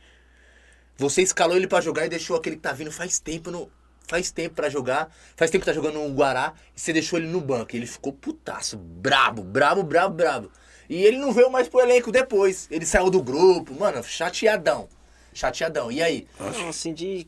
Você 0.97 1.23
escalou 1.23 1.57
ele 1.57 1.67
pra 1.67 1.81
jogar 1.81 2.07
e 2.07 2.09
deixou 2.09 2.37
aquele 2.37 2.57
que 2.57 2.63
tá 2.63 2.73
vindo 2.73 2.93
faz 2.93 3.19
tempo 3.19 3.51
no. 3.51 3.71
faz 4.07 4.31
tempo 4.31 4.55
pra 4.55 4.69
jogar, 4.69 5.11
faz 5.37 5.51
tempo 5.51 5.65
que 5.65 5.71
tá 5.71 5.75
jogando 5.75 5.99
no 5.99 6.15
Guará, 6.15 6.55
e 6.77 6.81
você 6.81 6.93
deixou 6.93 7.19
ele 7.19 7.29
no 7.29 7.41
banco. 7.41 7.75
Ele 7.75 7.87
ficou 7.87 8.13
putaço, 8.13 8.77
brabo, 8.77 9.43
brabo, 9.43 9.83
brabo, 9.83 10.15
brabo. 10.15 10.51
E 10.89 11.03
ele 11.03 11.19
não 11.19 11.33
veio 11.33 11.51
mais 11.51 11.69
pro 11.69 11.81
elenco 11.81 12.13
depois. 12.13 12.69
Ele 12.71 12.85
saiu 12.85 13.11
do 13.11 13.23
grupo, 13.23 13.75
mano, 13.75 14.03
chateadão. 14.05 14.89
Chateadão. 15.33 15.91
E 15.91 16.03
aí? 16.03 16.29
Não, 16.39 16.69
assim, 16.69 16.93
de, 16.93 17.27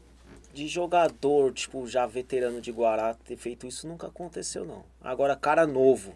de 0.53 0.69
jogador, 0.69 1.53
tipo, 1.53 1.87
já 1.89 2.07
veterano 2.07 2.61
de 2.61 2.71
Guará, 2.71 3.15
ter 3.15 3.37
feito 3.37 3.67
isso 3.67 3.89
nunca 3.89 4.07
aconteceu, 4.07 4.65
não. 4.65 4.85
Agora, 5.03 5.35
cara 5.35 5.67
novo, 5.67 6.15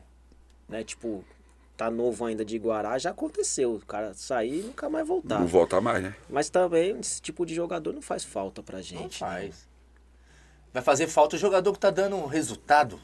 né? 0.69 0.85
Tipo, 0.85 1.25
tá 1.81 1.91
novo 1.91 2.27
ainda 2.27 2.45
de 2.45 2.59
Guará, 2.59 2.99
já 2.99 3.09
aconteceu. 3.09 3.73
O 3.77 3.87
cara 3.87 4.13
sair 4.13 4.59
e 4.61 4.63
nunca 4.65 4.91
mais 4.91 5.09
voltar. 5.09 5.41
Não 5.41 5.47
volta 5.47 5.81
mais, 5.81 6.03
né? 6.03 6.15
Mas 6.29 6.51
também, 6.51 6.99
esse 7.01 7.23
tipo 7.23 7.47
de 7.47 7.55
jogador 7.55 7.95
não 7.95 8.03
faz 8.03 8.23
falta 8.23 8.63
pra 8.63 8.83
gente. 8.83 8.97
Não 8.97 9.05
né? 9.05 9.09
faz. 9.11 9.67
Vai 10.75 10.83
fazer 10.83 11.07
falta 11.07 11.37
o 11.37 11.39
jogador 11.39 11.73
que 11.73 11.79
tá 11.79 11.89
dando 11.91 12.17
um 12.17 12.27
resultado. 12.27 13.01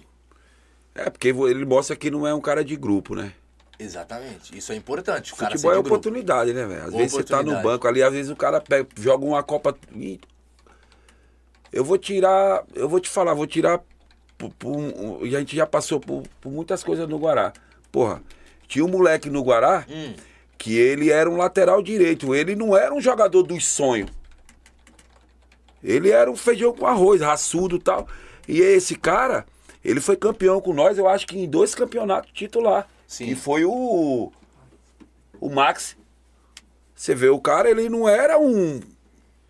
É, 0.95 1.09
porque 1.09 1.29
ele 1.29 1.65
mostra 1.65 1.97
que 1.97 2.11
não 2.11 2.27
é 2.27 2.35
um 2.35 2.41
cara 2.41 2.63
de 2.63 2.77
grupo, 2.77 3.15
né? 3.15 3.33
Exatamente. 3.79 4.57
Isso 4.57 4.73
é 4.73 4.77
importante. 4.77 5.33
O 5.33 5.37
cara 5.37 5.53
Futebol 5.53 5.73
é 5.73 5.77
de 5.77 5.81
grupo. 5.83 5.95
oportunidade, 5.97 6.53
né, 6.53 6.67
velho? 6.67 6.85
Às 6.85 6.93
vezes 6.93 7.13
você 7.13 7.23
tá 7.25 7.37
no 7.37 7.41
Oportunidade. 7.53 7.63
banco 7.65 7.89
ali, 7.89 8.03
às 8.03 8.13
vezes 8.13 8.31
o 8.31 8.37
cara 8.37 8.61
pega, 8.61 8.87
joga 9.01 9.25
uma 9.25 9.43
Copa. 9.43 9.75
Eu 11.73 11.83
vou 11.83 11.97
tirar. 11.97 12.63
Eu 12.75 12.89
vou 12.91 13.01
te 13.01 13.09
falar, 13.09 13.33
vou 13.33 13.47
tirar. 13.47 13.81
por- 14.39 14.53
por 14.53 14.69
um- 14.77 15.23
a 15.23 15.27
gente 15.41 15.57
já 15.57 15.67
passou 15.67 15.99
por, 15.99 16.23
por 16.43 16.53
muitas 16.53 16.85
coisas 16.85 17.09
no 17.09 17.19
Guará. 17.19 17.55
Porra, 17.91 18.23
tinha 18.69 18.85
um 18.85 18.89
moleque 18.89 19.29
no 19.31 19.43
Guará 19.43 19.85
Hum. 19.89 20.15
que 20.59 20.77
ele 20.77 21.11
era 21.11 21.29
um 21.31 21.37
lateral 21.37 21.83
direito. 21.83 22.35
Ele 22.35 22.55
não 22.57 22.77
era 22.77 22.93
um 22.95 23.01
jogador 23.01 23.43
dos 23.43 23.67
sonhos. 23.67 24.11
Ele 25.83 26.11
era 26.11 26.31
um 26.31 26.37
feijão 26.37 26.73
com 26.73 26.87
arroz, 26.87 27.21
raçudo 27.21 27.77
e 27.77 27.81
tal. 27.81 28.09
E 28.49 28.61
esse 28.61 28.97
cara, 28.97 29.47
ele 29.85 30.01
foi 30.01 30.17
campeão 30.17 30.61
com 30.61 30.73
nós, 30.73 30.99
eu 30.99 31.07
acho 31.09 31.27
que 31.27 31.39
em 31.39 31.49
dois 31.49 31.75
campeonatos 31.75 32.31
titular. 32.33 32.89
Sim. 33.07 33.27
Que 33.27 33.35
foi 33.35 33.65
o. 33.65 34.33
O 35.41 35.51
Max. 35.51 35.97
Você 36.95 37.15
vê, 37.15 37.29
o 37.29 37.39
cara, 37.39 37.71
ele 37.71 37.89
não 37.89 38.09
era 38.09 38.39
um 38.39 38.81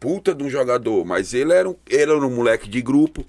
puta 0.00 0.34
de 0.34 0.42
um 0.42 0.50
jogador, 0.50 1.04
mas 1.04 1.32
ele 1.32 1.52
era 1.52 1.68
um, 1.68 1.76
ele 1.88 2.02
era 2.12 2.26
um 2.26 2.30
moleque 2.30 2.68
de 2.68 2.82
grupo. 2.82 3.24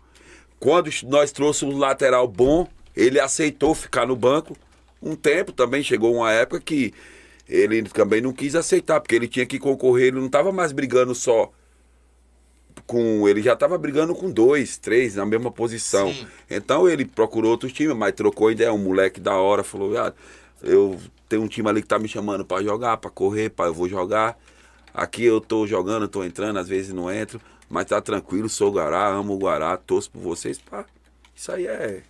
Quando 0.59 0.89
nós 1.03 1.31
trouxemos 1.31 1.75
um 1.75 1.77
lateral 1.77 2.27
bom, 2.27 2.67
ele 2.95 3.19
aceitou 3.19 3.75
ficar 3.75 4.07
no 4.07 4.15
banco. 4.15 4.57
Um 5.01 5.15
tempo 5.15 5.51
também 5.51 5.83
chegou 5.83 6.15
uma 6.15 6.31
época 6.31 6.59
que 6.59 6.93
ele 7.47 7.83
também 7.83 8.21
não 8.21 8.33
quis 8.33 8.55
aceitar, 8.55 8.99
porque 8.99 9.15
ele 9.15 9.27
tinha 9.27 9.45
que 9.45 9.59
concorrer, 9.59 10.07
ele 10.07 10.17
não 10.19 10.25
estava 10.25 10.51
mais 10.51 10.71
brigando 10.71 11.15
só 11.15 11.51
com. 12.85 13.27
Ele 13.27 13.41
já 13.41 13.53
estava 13.53 13.77
brigando 13.77 14.13
com 14.13 14.29
dois, 14.29 14.77
três 14.77 15.15
na 15.15 15.25
mesma 15.25 15.51
posição. 15.51 16.13
Sim. 16.13 16.27
Então 16.49 16.87
ele 16.87 17.05
procurou 17.05 17.51
outros 17.51 17.73
times, 17.73 17.95
mas 17.95 18.13
trocou 18.13 18.51
ideia. 18.51 18.73
Um 18.73 18.77
moleque 18.77 19.19
da 19.19 19.35
hora 19.35 19.63
falou: 19.63 19.97
ah, 19.97 20.13
eu 20.61 20.99
tenho 21.29 21.43
um 21.43 21.47
time 21.47 21.69
ali 21.69 21.81
que 21.81 21.87
tá 21.87 21.99
me 21.99 22.07
chamando 22.07 22.45
para 22.45 22.63
jogar, 22.63 22.97
para 22.97 23.09
correr, 23.09 23.49
pá, 23.49 23.65
eu 23.65 23.73
vou 23.73 23.87
jogar. 23.87 24.37
Aqui 24.93 25.23
eu 25.23 25.39
tô 25.39 25.67
jogando, 25.67 26.07
tô 26.07 26.23
entrando, 26.23 26.57
às 26.57 26.67
vezes 26.67 26.91
não 26.91 27.11
entro, 27.11 27.39
mas 27.69 27.85
tá 27.85 28.01
tranquilo, 28.01 28.49
sou 28.49 28.71
Guará, 28.71 29.07
amo 29.07 29.33
o 29.33 29.37
Guará, 29.37 29.77
torço 29.77 30.09
por 30.09 30.21
vocês, 30.21 30.57
pá. 30.57 30.85
Isso 31.35 31.51
aí 31.51 31.67
é. 31.67 32.01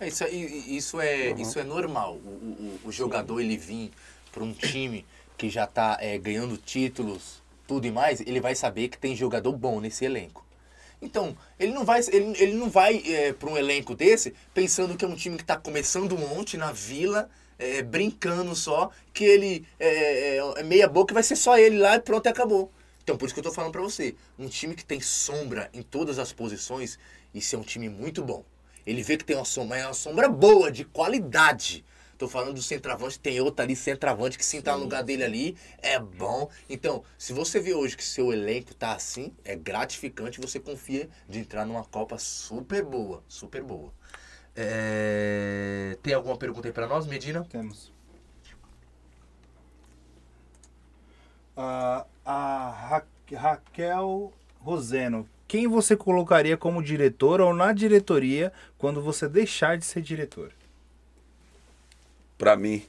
É, 0.00 0.08
Isso, 0.08 0.24
é- 0.24 0.30
isso, 0.30 1.00
é, 1.00 1.30
isso 1.40 1.58
é 1.58 1.64
normal. 1.64 2.14
O, 2.24 2.28
o, 2.28 2.80
o 2.84 2.92
jogador 2.92 3.40
ele 3.40 3.56
vir 3.56 3.90
para 4.30 4.44
um 4.44 4.52
time 4.52 5.04
que 5.36 5.48
já 5.50 5.66
tá 5.66 5.96
é, 6.00 6.16
ganhando 6.18 6.56
títulos, 6.56 7.42
tudo 7.66 7.86
e 7.86 7.90
mais, 7.90 8.20
ele 8.20 8.40
vai 8.40 8.54
saber 8.54 8.88
que 8.88 8.98
tem 8.98 9.14
jogador 9.14 9.52
bom 9.52 9.80
nesse 9.80 10.04
elenco. 10.04 10.44
Então, 11.00 11.36
ele 11.58 11.72
não 11.72 11.84
vai, 11.84 12.00
ele, 12.10 12.34
ele 12.42 12.52
não 12.54 12.68
vai 12.68 13.02
para 13.38 13.48
um 13.50 13.56
elenco 13.56 13.94
desse 13.94 14.34
pensando 14.52 14.96
que 14.96 15.04
é 15.04 15.08
um 15.08 15.14
time 15.14 15.36
que 15.36 15.42
está 15.42 15.56
começando 15.56 16.16
ontem 16.32 16.56
na 16.56 16.72
vila, 16.72 17.30
é, 17.58 17.82
brincando 17.82 18.54
só, 18.56 18.90
que 19.12 19.24
ele 19.24 19.64
é, 19.78 20.36
é, 20.38 20.60
é 20.60 20.62
meia 20.64 20.88
boca 20.88 21.12
e 21.12 21.14
vai 21.14 21.22
ser 21.22 21.36
só 21.36 21.56
ele 21.56 21.78
lá 21.78 21.96
e 21.96 22.00
pronto, 22.00 22.26
e 22.26 22.28
acabou. 22.28 22.72
Então, 23.02 23.16
por 23.16 23.26
isso 23.26 23.34
que 23.34 23.40
eu 23.40 23.44
tô 23.44 23.52
falando 23.52 23.72
para 23.72 23.80
você. 23.82 24.14
Um 24.38 24.48
time 24.48 24.74
que 24.74 24.84
tem 24.84 25.00
sombra 25.00 25.70
em 25.72 25.82
todas 25.82 26.18
as 26.18 26.32
posições, 26.32 26.98
isso 27.32 27.54
é 27.54 27.58
um 27.58 27.62
time 27.62 27.88
muito 27.88 28.22
bom. 28.22 28.44
Ele 28.88 29.02
vê 29.02 29.16
que 29.16 29.24
tem 29.24 29.36
uma 29.36 29.44
sombra, 29.44 29.78
é 29.78 29.86
uma 29.86 29.94
sombra 29.94 30.28
boa, 30.28 30.70
de 30.72 30.84
qualidade. 30.84 31.84
Tô 32.16 32.26
falando 32.26 32.54
do 32.54 32.62
centroavante, 32.62 33.18
tem 33.20 33.40
outro 33.40 33.62
ali, 33.62 33.76
centroavante, 33.76 34.36
que 34.38 34.44
sim 34.44 34.60
tá 34.60 34.76
no 34.76 34.82
lugar 34.82 35.04
dele 35.04 35.22
ali, 35.22 35.56
é 35.78 35.98
bom. 36.00 36.48
Então, 36.68 37.04
se 37.16 37.32
você 37.32 37.60
vê 37.60 37.74
hoje 37.74 37.96
que 37.96 38.02
seu 38.04 38.32
elenco 38.32 38.74
tá 38.74 38.92
assim, 38.94 39.32
é 39.44 39.54
gratificante, 39.54 40.40
você 40.40 40.58
confia 40.58 41.08
de 41.28 41.38
entrar 41.38 41.64
numa 41.64 41.84
Copa 41.84 42.18
super 42.18 42.82
boa, 42.84 43.22
super 43.28 43.62
boa. 43.62 43.92
É, 44.56 45.96
Tem 46.02 46.14
alguma 46.14 46.36
pergunta 46.36 46.66
aí 46.68 46.72
pra 46.72 46.86
nós, 46.88 47.06
Medina? 47.06 47.44
Temos. 47.48 47.92
Ah, 51.56 52.06
a 52.24 52.70
Ra- 52.70 53.06
Raquel 53.36 54.32
Roseno. 54.60 55.28
Quem 55.48 55.66
você 55.66 55.96
colocaria 55.96 56.56
como 56.58 56.82
diretor 56.82 57.40
ou 57.40 57.54
na 57.54 57.72
diretoria 57.72 58.52
quando 58.76 59.00
você 59.00 59.26
deixar 59.26 59.78
de 59.78 59.84
ser 59.86 60.02
diretor? 60.02 60.52
Pra 62.36 62.54
mim, 62.56 62.84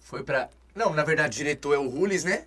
Foi 0.00 0.22
pra. 0.22 0.50
Não, 0.74 0.92
na 0.92 1.02
verdade, 1.02 1.34
diretor 1.36 1.74
é 1.74 1.78
o 1.78 1.88
Rules, 1.88 2.22
né? 2.22 2.44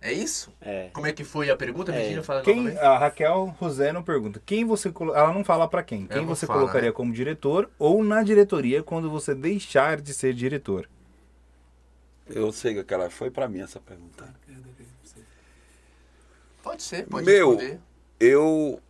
É 0.00 0.12
isso? 0.12 0.50
É. 0.60 0.88
Como 0.92 1.06
é 1.06 1.12
que 1.12 1.22
foi 1.24 1.50
a 1.50 1.56
pergunta, 1.56 1.92
É. 1.92 1.98
Medina? 1.98 2.22
Fala 2.22 2.40
Quem, 2.42 2.56
novamente. 2.56 2.78
a 2.78 2.96
Raquel 2.98 3.54
Roseno 3.58 4.02
pergunta: 4.02 4.40
quem 4.44 4.64
você 4.64 4.88
ela 4.88 5.32
não 5.32 5.44
fala 5.44 5.68
pra 5.68 5.82
quem? 5.82 6.06
Quem 6.06 6.24
você 6.24 6.46
fala, 6.46 6.60
colocaria 6.60 6.88
né? 6.88 6.94
como 6.94 7.12
diretor 7.12 7.70
ou 7.78 8.02
na 8.02 8.22
diretoria 8.22 8.82
quando 8.82 9.10
você 9.10 9.34
deixar 9.34 10.00
de 10.00 10.14
ser 10.14 10.32
diretor? 10.32 10.88
eu 12.28 12.50
sei 12.50 12.82
que 12.82 12.94
ela 12.94 13.08
foi 13.10 13.30
pra 13.30 13.46
mim 13.48 13.60
essa 13.60 13.78
pergunta. 13.78 14.34
Pode 16.66 16.82
ser, 16.82 17.06
pode 17.06 17.24
Meu, 17.24 17.50
responder. 17.50 17.80
eu 18.18 18.80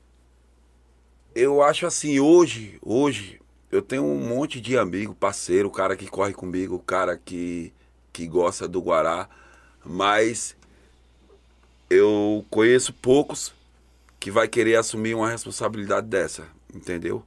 eu 1.35 1.63
acho 1.63 1.85
assim, 1.85 2.19
hoje, 2.19 2.79
hoje 2.81 3.39
eu 3.71 3.83
tenho 3.83 4.03
um 4.03 4.19
monte 4.19 4.63
de 4.63 4.79
amigo, 4.79 5.15
parceiro, 5.15 5.71
cara 5.71 5.95
que 5.95 6.07
corre 6.07 6.33
comigo, 6.33 6.79
cara 6.79 7.19
que 7.19 7.75
que 8.15 8.27
gosta 8.27 8.67
do 8.67 8.81
Guará, 8.81 9.29
mas 9.85 10.57
eu 11.91 12.47
conheço 12.49 12.95
poucos 12.95 13.53
que 14.19 14.31
vai 14.31 14.49
querer 14.49 14.77
assumir 14.77 15.15
uma 15.15 15.29
responsabilidade 15.29 16.07
dessa, 16.07 16.49
entendeu? 16.75 17.23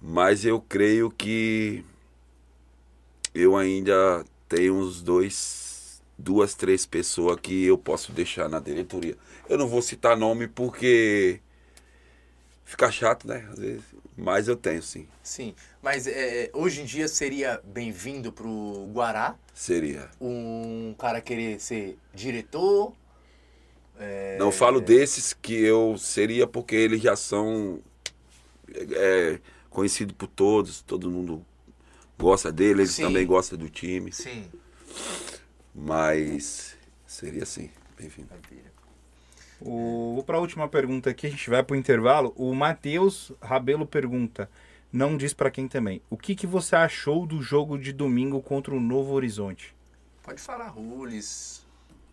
Mas 0.00 0.46
eu 0.46 0.62
creio 0.62 1.10
que 1.10 1.84
eu 3.34 3.54
ainda 3.56 4.24
tenho 4.48 4.74
uns 4.74 5.02
dois, 5.02 5.34
duas, 6.18 6.54
três 6.54 6.86
pessoas 6.86 7.38
que 7.40 7.64
eu 7.64 7.76
posso 7.78 8.12
deixar 8.12 8.48
na 8.48 8.60
diretoria. 8.60 9.16
Eu 9.48 9.58
não 9.58 9.66
vou 9.68 9.82
citar 9.82 10.16
nome 10.16 10.46
porque 10.48 11.40
fica 12.64 12.90
chato, 12.90 13.26
né? 13.26 13.46
Às 13.52 13.58
vezes, 13.58 13.82
mas 14.16 14.48
eu 14.48 14.56
tenho 14.56 14.82
sim. 14.82 15.06
Sim, 15.22 15.54
mas 15.82 16.06
é, 16.06 16.50
hoje 16.52 16.82
em 16.82 16.84
dia 16.84 17.08
seria 17.08 17.60
bem-vindo 17.64 18.32
pro 18.32 18.86
Guará 18.92 19.36
Seria. 19.54 20.10
um 20.20 20.94
cara 20.98 21.20
querer 21.20 21.60
ser 21.60 21.98
diretor. 22.14 22.92
é, 23.98 24.36
Não 24.38 24.50
falo 24.52 24.80
desses 24.80 25.32
que 25.32 25.54
eu 25.54 25.96
seria 25.98 26.46
porque 26.46 26.74
eles 26.74 27.00
já 27.02 27.16
são 27.16 27.80
é, 28.74 29.38
conhecidos 29.70 30.14
por 30.16 30.28
todos, 30.28 30.82
todo 30.82 31.10
mundo 31.10 31.44
gosta 32.18 32.52
dele, 32.52 32.82
eles 32.82 32.92
Sim. 32.92 33.02
também 33.04 33.26
gostam 33.26 33.58
do 33.58 33.68
time, 33.68 34.12
Sim. 34.12 34.44
Mas 35.74 36.76
seria 37.06 37.44
sim, 37.46 37.70
bem-vindo. 37.98 38.28
O, 39.60 40.14
vou 40.14 40.24
para 40.24 40.38
a 40.38 40.40
última 40.40 40.68
pergunta 40.68 41.10
aqui, 41.10 41.26
a 41.26 41.30
gente 41.30 41.48
vai 41.48 41.62
para 41.62 41.74
o 41.74 41.76
intervalo. 41.76 42.32
O 42.36 42.52
Matheus 42.54 43.32
Rabelo 43.40 43.86
pergunta, 43.86 44.50
não 44.92 45.16
diz 45.16 45.32
para 45.32 45.50
quem 45.50 45.68
também. 45.68 46.02
O 46.10 46.16
que, 46.16 46.34
que 46.34 46.46
você 46.46 46.74
achou 46.74 47.26
do 47.26 47.40
jogo 47.40 47.78
de 47.78 47.92
domingo 47.92 48.42
contra 48.42 48.74
o 48.74 48.80
Novo 48.80 49.12
Horizonte? 49.12 49.74
Pode 50.22 50.40
falar, 50.40 50.68
Rules. 50.68 51.64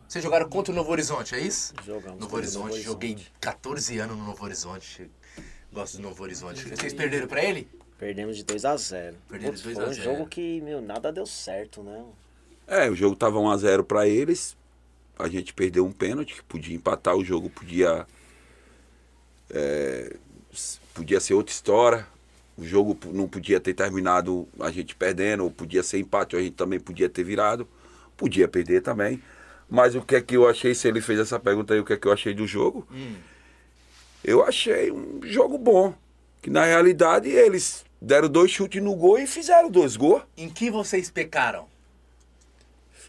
Vocês 0.08 0.24
jogaram 0.24 0.50
contra 0.50 0.72
o 0.72 0.76
Novo 0.76 0.92
Horizonte, 0.92 1.36
é 1.36 1.40
isso? 1.40 1.74
Jogamos. 1.86 2.20
Novo 2.20 2.36
Horizonte, 2.36 2.70
Novo 2.70 2.82
joguei 2.82 3.12
Horizonte. 3.12 3.34
14 3.40 4.00
anos 4.00 4.18
no 4.18 4.26
Novo 4.26 4.44
Horizonte. 4.44 5.10
Gosto 5.72 5.98
do 5.98 6.04
Novo 6.04 6.24
Horizonte. 6.24 6.68
Vocês 6.68 6.94
perderam 6.94 7.28
pra 7.28 7.44
ele? 7.44 7.68
Perdemos 7.98 8.38
de 8.38 8.44
2 8.44 8.64
a 8.66 8.78
0 8.78 9.18
Perderam 9.28 9.54
de 9.54 9.62
Putz, 9.62 9.76
2 9.76 9.78
a 9.78 9.82
Foi 9.82 9.92
um 9.92 9.94
0. 9.94 10.04
jogo 10.04 10.30
que, 10.30 10.62
meu, 10.62 10.82
nada 10.82 11.12
deu 11.12 11.26
certo, 11.26 11.84
né? 11.84 12.06
É, 12.70 12.88
o 12.88 12.96
jogo 12.96 13.16
tava 13.16 13.40
1x0 13.40 13.84
pra 13.84 14.08
eles. 14.08 14.56
A 15.18 15.28
gente 15.28 15.54
perdeu 15.54 15.86
um 15.86 15.92
pênalti, 15.92 16.36
que 16.36 16.44
podia 16.44 16.76
empatar 16.76 17.16
o 17.16 17.26
jogo, 17.26 17.50
podia. 17.50 18.06
é, 19.50 20.16
podia 20.94 21.20
ser 21.20 21.34
outra 21.34 21.52
história. 21.52 22.08
O 22.56 22.64
jogo 22.64 22.98
não 23.12 23.28
podia 23.28 23.60
ter 23.60 23.74
terminado 23.74 24.48
a 24.60 24.70
gente 24.70 24.96
perdendo, 24.96 25.46
ou 25.46 25.52
podia 25.52 25.82
ser 25.82 25.98
empate, 25.98 26.36
ou 26.36 26.42
a 26.42 26.44
gente 26.44 26.56
também 26.56 26.80
podia 26.80 27.10
ter 27.10 27.24
virado. 27.24 27.68
Podia 28.16 28.48
perder 28.48 28.82
também. 28.82 29.22
Mas 29.70 29.96
o 29.96 30.02
que 30.02 30.16
é 30.16 30.22
que 30.22 30.36
eu 30.36 30.48
achei, 30.48 30.76
se 30.76 30.88
ele 30.88 31.02
fez 31.02 31.20
essa 31.20 31.40
pergunta 31.40 31.74
aí, 31.74 31.80
o 31.80 31.86
que 31.86 31.94
é 31.94 31.98
que 31.98 32.08
eu 32.08 32.12
achei 32.12 32.34
do 32.34 32.46
jogo? 32.46 32.88
Eu 34.24 34.44
achei 34.44 34.92
um 34.92 35.22
jogo 35.24 35.58
bom. 35.58 35.94
Que 36.42 36.50
na 36.50 36.66
realidade 36.66 37.30
eles 37.30 37.86
deram 38.02 38.30
dois 38.30 38.52
chutes 38.52 38.82
no 38.82 38.96
gol 38.96 39.18
e 39.20 39.26
fizeram 39.28 39.70
dois 39.70 39.96
gols. 39.96 40.24
Em 40.38 40.50
que 40.50 40.70
vocês 40.70 41.10
pecaram? 41.10 41.69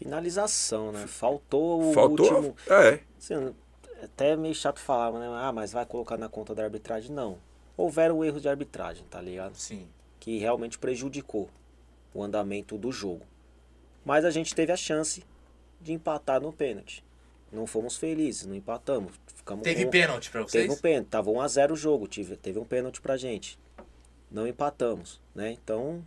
Finalização, 0.01 0.91
né? 0.91 1.05
Faltou 1.07 1.89
o 1.89 1.93
Faltou. 1.93 2.25
último. 2.33 2.55
É. 2.67 2.99
Assim, 3.17 3.53
é 4.01 4.05
até 4.05 4.35
meio 4.35 4.55
chato 4.55 4.79
falar, 4.79 5.11
né? 5.19 5.27
Ah, 5.31 5.51
mas 5.51 5.71
vai 5.71 5.85
colocar 5.85 6.17
na 6.17 6.27
conta 6.27 6.55
da 6.55 6.63
arbitragem? 6.63 7.11
Não. 7.11 7.37
Houveram 7.77 8.23
erros 8.25 8.41
de 8.41 8.49
arbitragem, 8.49 9.05
tá 9.09 9.21
ligado? 9.21 9.55
Sim. 9.55 9.87
Que 10.19 10.37
realmente 10.39 10.79
prejudicou 10.79 11.49
o 12.13 12.23
andamento 12.23 12.77
do 12.77 12.91
jogo. 12.91 13.21
Mas 14.03 14.25
a 14.25 14.31
gente 14.31 14.55
teve 14.55 14.71
a 14.71 14.75
chance 14.77 15.23
de 15.79 15.93
empatar 15.93 16.41
no 16.41 16.51
pênalti. 16.51 17.03
Não 17.51 17.67
fomos 17.67 17.95
felizes, 17.97 18.45
não 18.47 18.55
empatamos. 18.55 19.13
Ficamos 19.35 19.63
Teve 19.63 19.85
com- 19.85 19.91
pênalti 19.91 20.31
pra 20.31 20.41
vocês? 20.41 20.63
Teve 20.63 20.73
um 20.73 20.77
pênalti, 20.81 21.07
tava 21.09 21.29
1 21.29 21.41
a 21.41 21.47
0 21.47 21.73
o 21.73 21.77
jogo, 21.77 22.07
tive, 22.07 22.35
teve 22.37 22.57
um 22.57 22.65
pênalti 22.65 22.99
pra 23.01 23.17
gente. 23.17 23.59
Não 24.31 24.47
empatamos, 24.47 25.21
né? 25.35 25.51
Então, 25.51 26.03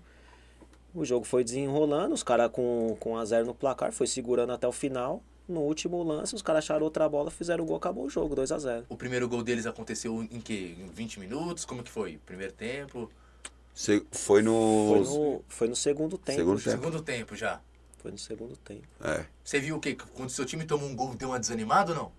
o 0.95 1.05
jogo 1.05 1.25
foi 1.25 1.43
desenrolando, 1.45 2.15
os 2.15 2.23
caras 2.23 2.51
com, 2.51 2.97
com 3.01 3.13
1 3.13 3.17
a 3.17 3.25
0 3.25 3.47
no 3.47 3.55
placar, 3.55 3.93
foi 3.93 4.07
segurando 4.07 4.53
até 4.53 4.67
o 4.67 4.73
final. 4.73 5.23
No 5.47 5.61
último 5.61 6.03
lance, 6.03 6.35
os 6.35 6.41
caras 6.41 6.65
acharam 6.65 6.85
outra 6.85 7.07
bola, 7.09 7.31
fizeram 7.31 7.65
o 7.65 7.67
gol, 7.67 7.77
acabou 7.77 8.05
o 8.07 8.11
jogo, 8.11 8.35
2 8.35 8.51
a 8.51 8.59
0 8.59 8.87
O 8.89 8.97
primeiro 8.97 9.29
gol 9.29 9.43
deles 9.43 9.67
aconteceu 9.67 10.23
em 10.23 10.41
que? 10.41 10.75
Em 10.81 10.87
20 10.89 11.21
minutos? 11.21 11.65
Como 11.67 11.83
que 11.83 11.91
foi? 11.91 12.19
Primeiro 12.25 12.53
tempo? 12.55 13.11
Se- 13.75 14.07
Foi 14.11 14.41
no. 14.41 14.87
Foi 14.89 15.01
no, 15.19 15.45
foi 15.49 15.69
no 15.69 15.77
segundo 15.77 16.17
tempo. 16.17 16.39
Segundo 16.39 16.59
tempo. 16.63 16.71
Segundo 16.71 17.03
tempo 17.03 17.37
já. 17.37 17.61
Foi 17.99 18.11
no 18.11 18.17
segundo 18.19 18.57
tempo. 18.57 18.87
É. 19.03 19.27
Você 19.43 19.59
viu 19.61 19.77
o 19.77 19.81
quê? 19.81 19.97
Quando 20.15 20.31
seu 20.31 20.45
time 20.47 20.65
tomou 20.65 20.89
um 20.89 20.95
gol, 20.97 21.15
deu 21.15 21.29
uma 21.31 21.41
desanimada 21.41 21.93
ou 21.93 21.99
não? 21.99 22.13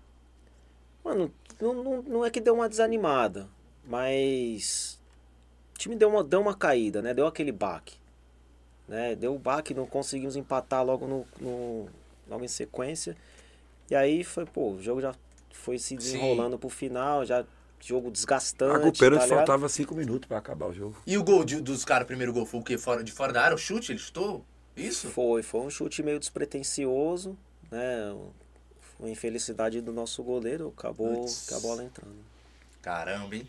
Mano, 1.04 1.32
não, 1.60 1.74
não, 1.82 2.02
não 2.02 2.24
é 2.24 2.30
que 2.30 2.40
deu 2.40 2.54
uma 2.54 2.68
desanimada, 2.68 3.48
mas 3.84 5.00
o 5.74 5.78
time 5.78 5.96
deu 5.96 6.08
uma, 6.08 6.22
deu 6.22 6.40
uma 6.40 6.54
caída, 6.54 7.00
né? 7.02 7.14
Deu 7.14 7.26
aquele 7.26 7.52
baque. 7.52 7.94
Né? 8.88 9.14
Deu 9.16 9.34
o 9.34 9.38
baque, 9.38 9.74
não 9.74 9.86
conseguimos 9.86 10.36
empatar 10.36 10.84
logo, 10.84 11.06
no, 11.06 11.26
no- 11.40 11.88
logo 12.28 12.44
em 12.44 12.48
sequência. 12.48 13.16
E 13.90 13.94
aí 13.94 14.22
foi, 14.24 14.44
pô, 14.46 14.72
o 14.72 14.82
jogo 14.82 15.00
já 15.00 15.14
foi 15.52 15.78
se 15.78 15.96
desenrolando 15.96 16.58
pro 16.58 16.68
final, 16.68 17.24
já 17.24 17.44
jogo 17.80 18.10
desgastante. 18.10 18.84
A 18.86 18.88
o 18.88 18.92
pênalti 18.92 19.28
tá 19.28 19.36
faltava 19.36 19.68
cinco 19.68 19.94
minutos 19.94 20.28
pra 20.28 20.38
acabar 20.38 20.66
o 20.66 20.72
jogo. 20.72 20.96
E 21.06 21.16
o 21.18 21.24
gol 21.24 21.44
de- 21.44 21.60
dos 21.60 21.84
caras, 21.84 22.04
o 22.04 22.06
primeiro 22.06 22.32
gol 22.32 22.46
foi 22.46 22.60
o 22.60 22.62
quê? 22.62 22.78
Fora, 22.78 23.02
de 23.02 23.12
fora 23.12 23.32
da 23.32 23.42
área? 23.42 23.54
O 23.54 23.58
chute? 23.58 23.92
Ele 23.92 23.98
chutou? 23.98 24.44
Isso? 24.76 25.08
Foi, 25.08 25.42
foi 25.42 25.60
um 25.62 25.70
chute 25.70 26.02
meio 26.02 26.18
despretensioso, 26.20 27.36
né? 27.70 28.14
Uma 28.98 29.10
infelicidade 29.10 29.80
do 29.80 29.92
nosso 29.92 30.22
goleiro, 30.22 30.72
acabou 30.76 31.26
com 31.48 31.54
a 31.54 31.60
bola 31.60 31.84
entrando. 31.84 32.16
Caramba, 32.80 33.34
hein? 33.36 33.48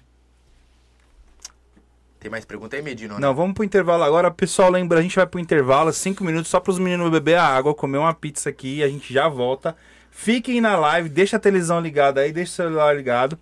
Tem 2.19 2.31
mais 2.31 2.45
pergunta 2.45 2.75
aí, 2.75 2.81
Medino? 2.81 3.19
Não, 3.19 3.33
vamos 3.33 3.53
pro 3.53 3.63
intervalo 3.63 4.03
agora. 4.03 4.31
Pessoal, 4.31 4.71
lembra, 4.71 4.99
a 4.99 5.01
gente 5.01 5.15
vai 5.15 5.27
pro 5.27 5.39
intervalo, 5.39 5.93
cinco 5.93 6.23
minutos, 6.23 6.49
só 6.49 6.59
pros 6.59 6.79
meninos 6.79 7.11
beber 7.11 7.35
a 7.35 7.43
água, 7.43 7.75
comer 7.75 7.99
uma 7.99 8.13
pizza 8.13 8.49
aqui 8.49 8.77
e 8.77 8.83
a 8.83 8.89
gente 8.89 9.13
já 9.13 9.27
volta. 9.27 9.75
Fiquem 10.09 10.59
na 10.59 10.75
live, 10.75 11.09
deixa 11.09 11.37
a 11.37 11.39
televisão 11.39 11.79
ligada 11.79 12.21
aí, 12.21 12.31
deixa 12.31 12.51
o 12.51 12.55
celular 12.55 12.95
ligado. 12.95 13.37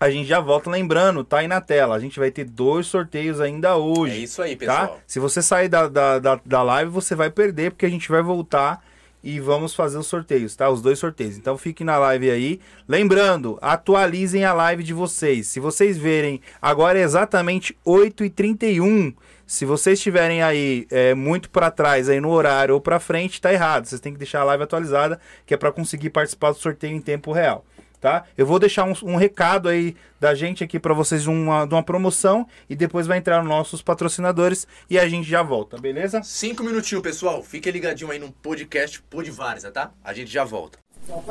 A 0.00 0.10
gente 0.10 0.26
já 0.26 0.40
volta 0.40 0.70
lembrando, 0.70 1.22
tá 1.22 1.40
aí 1.40 1.46
na 1.46 1.60
tela. 1.60 1.94
A 1.94 1.98
gente 1.98 2.18
vai 2.18 2.30
ter 2.30 2.44
dois 2.44 2.86
sorteios 2.86 3.38
ainda 3.38 3.76
hoje. 3.76 4.14
É 4.14 4.18
isso 4.18 4.40
aí, 4.40 4.56
tá? 4.56 4.80
pessoal. 4.80 5.00
Se 5.06 5.20
você 5.20 5.42
sair 5.42 5.68
da, 5.68 5.88
da, 5.88 6.18
da, 6.18 6.40
da 6.42 6.62
live, 6.62 6.90
você 6.90 7.14
vai 7.14 7.28
perder, 7.30 7.72
porque 7.72 7.84
a 7.84 7.90
gente 7.90 8.08
vai 8.08 8.22
voltar 8.22 8.82
e 9.22 9.38
vamos 9.40 9.74
fazer 9.74 9.98
os 9.98 10.06
sorteios, 10.06 10.56
tá? 10.56 10.68
Os 10.70 10.80
dois 10.80 10.98
sorteios. 10.98 11.36
Então 11.36 11.56
fiquem 11.58 11.84
na 11.84 11.98
live 11.98 12.30
aí. 12.30 12.60
Lembrando, 12.88 13.58
atualizem 13.60 14.44
a 14.44 14.52
live 14.52 14.82
de 14.82 14.94
vocês. 14.94 15.46
Se 15.46 15.60
vocês 15.60 15.98
verem, 15.98 16.40
agora 16.60 16.98
é 16.98 17.02
exatamente 17.02 17.76
8h31. 17.86 19.14
Se 19.46 19.64
vocês 19.64 19.98
estiverem 19.98 20.42
aí 20.42 20.86
é, 20.90 21.12
muito 21.12 21.50
para 21.50 21.72
trás 21.72 22.08
aí 22.08 22.20
no 22.20 22.30
horário 22.30 22.74
ou 22.74 22.80
para 22.80 23.00
frente, 23.00 23.40
tá 23.40 23.52
errado. 23.52 23.84
Vocês 23.84 24.00
têm 24.00 24.12
que 24.12 24.18
deixar 24.18 24.42
a 24.42 24.44
live 24.44 24.62
atualizada, 24.62 25.20
que 25.44 25.52
é 25.52 25.56
para 25.56 25.72
conseguir 25.72 26.10
participar 26.10 26.52
do 26.52 26.58
sorteio 26.58 26.94
em 26.94 27.00
tempo 27.00 27.32
real. 27.32 27.64
Tá? 28.00 28.24
Eu 28.36 28.46
vou 28.46 28.58
deixar 28.58 28.84
um, 28.84 28.94
um 29.02 29.16
recado 29.16 29.68
aí 29.68 29.94
da 30.18 30.34
gente 30.34 30.64
aqui 30.64 30.78
para 30.78 30.94
vocês 30.94 31.22
de 31.22 31.28
uma, 31.28 31.66
de 31.66 31.74
uma 31.74 31.82
promoção 31.82 32.46
e 32.68 32.74
depois 32.74 33.06
vai 33.06 33.18
entrar 33.18 33.40
nos 33.40 33.48
nossos 33.48 33.82
patrocinadores 33.82 34.66
e 34.88 34.98
a 34.98 35.06
gente 35.06 35.28
já 35.28 35.42
volta, 35.42 35.76
beleza? 35.76 36.22
Cinco 36.22 36.62
minutinhos, 36.64 37.02
pessoal. 37.02 37.42
Fiquem 37.42 37.72
ligadinho 37.72 38.10
aí 38.10 38.18
no 38.18 38.32
podcast 38.32 39.02
Podvárzea, 39.02 39.70
tá? 39.70 39.92
A 40.02 40.14
gente 40.14 40.30
já 40.30 40.44
volta. 40.44 40.78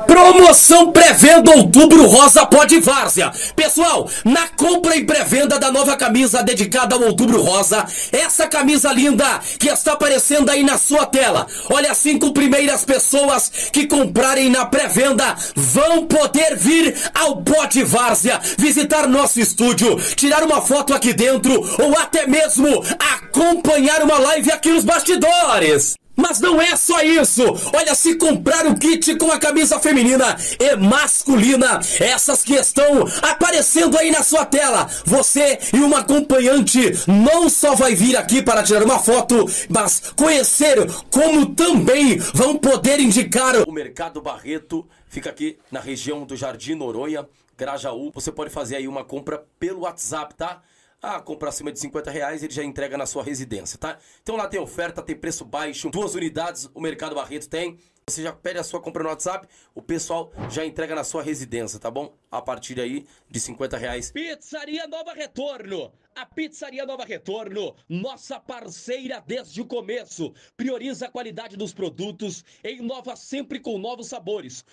Promoção 0.06 0.92
pré-venda 0.92 1.52
Outubro 1.52 2.06
Rosa 2.06 2.44
Pode 2.44 2.78
Várzea. 2.80 3.32
Pessoal, 3.56 4.08
na 4.24 4.48
compra 4.48 4.96
e 4.96 5.04
pré-venda 5.04 5.58
da 5.58 5.70
nova 5.72 5.96
camisa 5.96 6.42
dedicada 6.42 6.94
ao 6.94 7.02
Outubro 7.02 7.40
Rosa, 7.40 7.84
essa 8.12 8.46
camisa 8.46 8.92
linda 8.92 9.40
que 9.58 9.68
está 9.68 9.92
aparecendo 9.92 10.50
aí 10.50 10.62
na 10.62 10.76
sua 10.76 11.06
tela. 11.06 11.46
Olha, 11.70 11.92
as 11.92 11.98
cinco 11.98 12.32
primeiras 12.32 12.84
pessoas 12.84 13.50
que 13.72 13.86
comprarem 13.86 14.50
na 14.50 14.66
pré-venda 14.66 15.36
vão 15.54 16.06
poder 16.06 16.56
vir 16.56 16.94
ao 17.14 17.36
Pode 17.42 17.82
Várzea, 17.82 18.40
visitar 18.58 19.08
nosso 19.08 19.40
estúdio, 19.40 19.96
tirar 20.14 20.42
uma 20.42 20.60
foto 20.60 20.92
aqui 20.92 21.12
dentro 21.12 21.52
ou 21.82 21.96
até 21.98 22.26
mesmo 22.26 22.84
acompanhar 23.14 24.02
uma 24.02 24.18
live 24.18 24.52
aqui 24.52 24.70
nos 24.70 24.84
bastidores. 24.84 25.94
Mas 26.20 26.38
não 26.38 26.60
é 26.60 26.76
só 26.76 27.00
isso! 27.02 27.42
Olha, 27.74 27.94
se 27.94 28.16
comprar 28.16 28.66
o 28.66 28.76
kit 28.76 29.16
com 29.16 29.30
a 29.32 29.38
camisa 29.38 29.80
feminina 29.80 30.36
e 30.58 30.76
masculina, 30.76 31.80
essas 31.98 32.42
que 32.44 32.54
estão 32.54 33.04
aparecendo 33.22 33.96
aí 33.98 34.10
na 34.10 34.22
sua 34.22 34.44
tela, 34.44 34.88
você 35.04 35.58
e 35.72 35.78
uma 35.78 36.00
acompanhante 36.00 36.92
não 37.06 37.48
só 37.48 37.74
vai 37.74 37.94
vir 37.94 38.16
aqui 38.16 38.42
para 38.42 38.62
tirar 38.62 38.84
uma 38.84 38.98
foto, 38.98 39.46
mas 39.68 40.12
conhecer 40.16 40.78
como 41.10 41.54
também 41.54 42.18
vão 42.34 42.56
poder 42.56 43.00
indicar 43.00 43.56
o 43.66 43.72
Mercado 43.72 44.20
Barreto, 44.20 44.86
fica 45.08 45.30
aqui 45.30 45.58
na 45.70 45.80
região 45.80 46.24
do 46.24 46.36
Jardim 46.36 46.74
Noronha, 46.74 47.26
Grajaú. 47.56 48.10
Você 48.14 48.30
pode 48.32 48.50
fazer 48.50 48.76
aí 48.76 48.88
uma 48.88 49.04
compra 49.04 49.44
pelo 49.58 49.80
WhatsApp, 49.80 50.34
tá? 50.34 50.62
Ah, 51.02 51.18
compra 51.18 51.48
acima 51.48 51.72
de 51.72 51.78
50 51.78 52.10
reais, 52.10 52.42
ele 52.42 52.52
já 52.52 52.62
entrega 52.62 52.98
na 52.98 53.06
sua 53.06 53.22
residência, 53.22 53.78
tá? 53.78 53.98
Então 54.22 54.36
lá 54.36 54.46
tem 54.46 54.60
oferta, 54.60 55.00
tem 55.00 55.16
preço 55.16 55.46
baixo, 55.46 55.88
duas 55.88 56.14
unidades, 56.14 56.68
o 56.74 56.80
Mercado 56.80 57.14
Barreto 57.14 57.48
tem. 57.48 57.78
Você 58.06 58.22
já 58.22 58.32
pede 58.32 58.58
a 58.58 58.64
sua 58.64 58.80
compra 58.80 59.04
no 59.04 59.08
WhatsApp, 59.08 59.46
o 59.74 59.80
pessoal 59.80 60.32
já 60.50 60.64
entrega 60.66 60.94
na 60.94 61.04
sua 61.04 61.22
residência, 61.22 61.78
tá 61.78 61.90
bom? 61.90 62.12
A 62.30 62.42
partir 62.42 62.78
aí 62.80 63.06
de 63.30 63.38
50 63.38 63.78
reais. 63.78 64.10
Pizzaria 64.10 64.86
Nova 64.88 65.14
Retorno. 65.14 65.92
A 66.14 66.26
Pizzaria 66.26 66.84
Nova 66.84 67.04
Retorno, 67.04 67.74
nossa 67.88 68.40
parceira 68.40 69.22
desde 69.24 69.60
o 69.60 69.64
começo, 69.64 70.34
prioriza 70.56 71.06
a 71.06 71.10
qualidade 71.10 71.56
dos 71.56 71.72
produtos 71.72 72.44
inova 72.64 73.14
sempre 73.14 73.60
com 73.60 73.78
novos 73.78 74.08
sabores. 74.08 74.64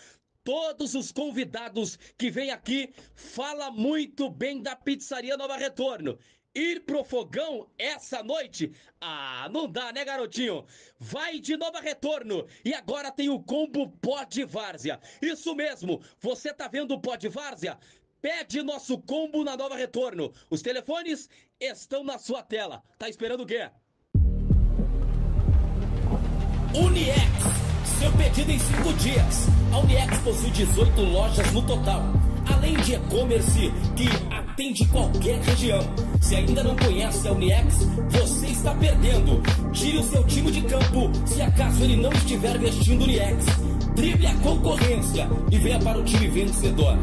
Todos 0.47 0.95
os 0.95 1.11
convidados 1.11 1.99
que 2.17 2.31
vêm 2.31 2.51
aqui 2.51 2.93
fala 3.13 3.69
muito 3.69 4.29
bem 4.29 4.61
da 4.61 4.77
Pizzaria 4.77 5.35
Nova 5.35 5.57
Retorno. 5.57 6.17
Ir 6.55 6.85
pro 6.85 7.03
fogão 7.03 7.69
essa 7.77 8.23
noite? 8.23 8.71
Ah, 9.01 9.49
não 9.51 9.69
dá, 9.69 9.91
né, 9.91 10.05
garotinho? 10.05 10.65
Vai 10.97 11.41
de 11.41 11.57
Nova 11.57 11.81
Retorno. 11.81 12.47
E 12.63 12.73
agora 12.73 13.11
tem 13.11 13.27
o 13.27 13.41
combo 13.43 13.89
Pod 14.01 14.45
Várzea. 14.45 15.01
Isso 15.21 15.53
mesmo, 15.53 16.01
você 16.17 16.53
tá 16.53 16.69
vendo 16.69 16.93
o 16.93 17.01
Pod 17.01 17.27
Várzea? 17.27 17.77
Pede 18.21 18.61
nosso 18.61 18.97
combo 18.99 19.43
na 19.43 19.57
Nova 19.57 19.75
Retorno. 19.75 20.31
Os 20.49 20.61
telefones 20.61 21.29
estão 21.59 22.05
na 22.05 22.17
sua 22.17 22.41
tela. 22.41 22.81
Tá 22.97 23.09
esperando 23.09 23.43
o 23.43 23.45
quê? 23.45 23.69
Uniex, 26.73 27.66
seu 27.97 28.11
pedido 28.11 28.51
em 28.51 28.59
5 28.59 28.93
dias. 28.93 29.47
A 29.71 29.79
Uniex 29.79 30.17
possui 30.19 30.51
18 30.51 31.01
lojas 31.01 31.51
no 31.51 31.61
total, 31.63 32.03
além 32.45 32.75
de 32.77 32.93
e-commerce 32.93 33.73
que 33.95 34.07
atende 34.31 34.85
qualquer 34.85 35.39
região. 35.39 35.79
Se 36.21 36.35
ainda 36.35 36.63
não 36.63 36.75
conhece 36.75 37.27
a 37.27 37.31
Uniex, 37.31 37.87
você 38.09 38.47
está 38.47 38.73
perdendo. 38.75 39.41
Tire 39.71 39.97
o 39.97 40.03
seu 40.03 40.23
time 40.25 40.51
de 40.51 40.61
campo 40.61 41.11
se 41.25 41.41
acaso 41.41 41.83
ele 41.83 41.97
não 41.97 42.11
estiver 42.11 42.57
vestindo 42.59 43.03
Uniex. 43.03 43.45
Drible 43.95 44.27
a 44.27 44.33
concorrência 44.35 45.27
e 45.51 45.57
venha 45.57 45.79
para 45.79 45.97
o 45.97 46.03
time 46.03 46.27
vencedor. 46.27 46.97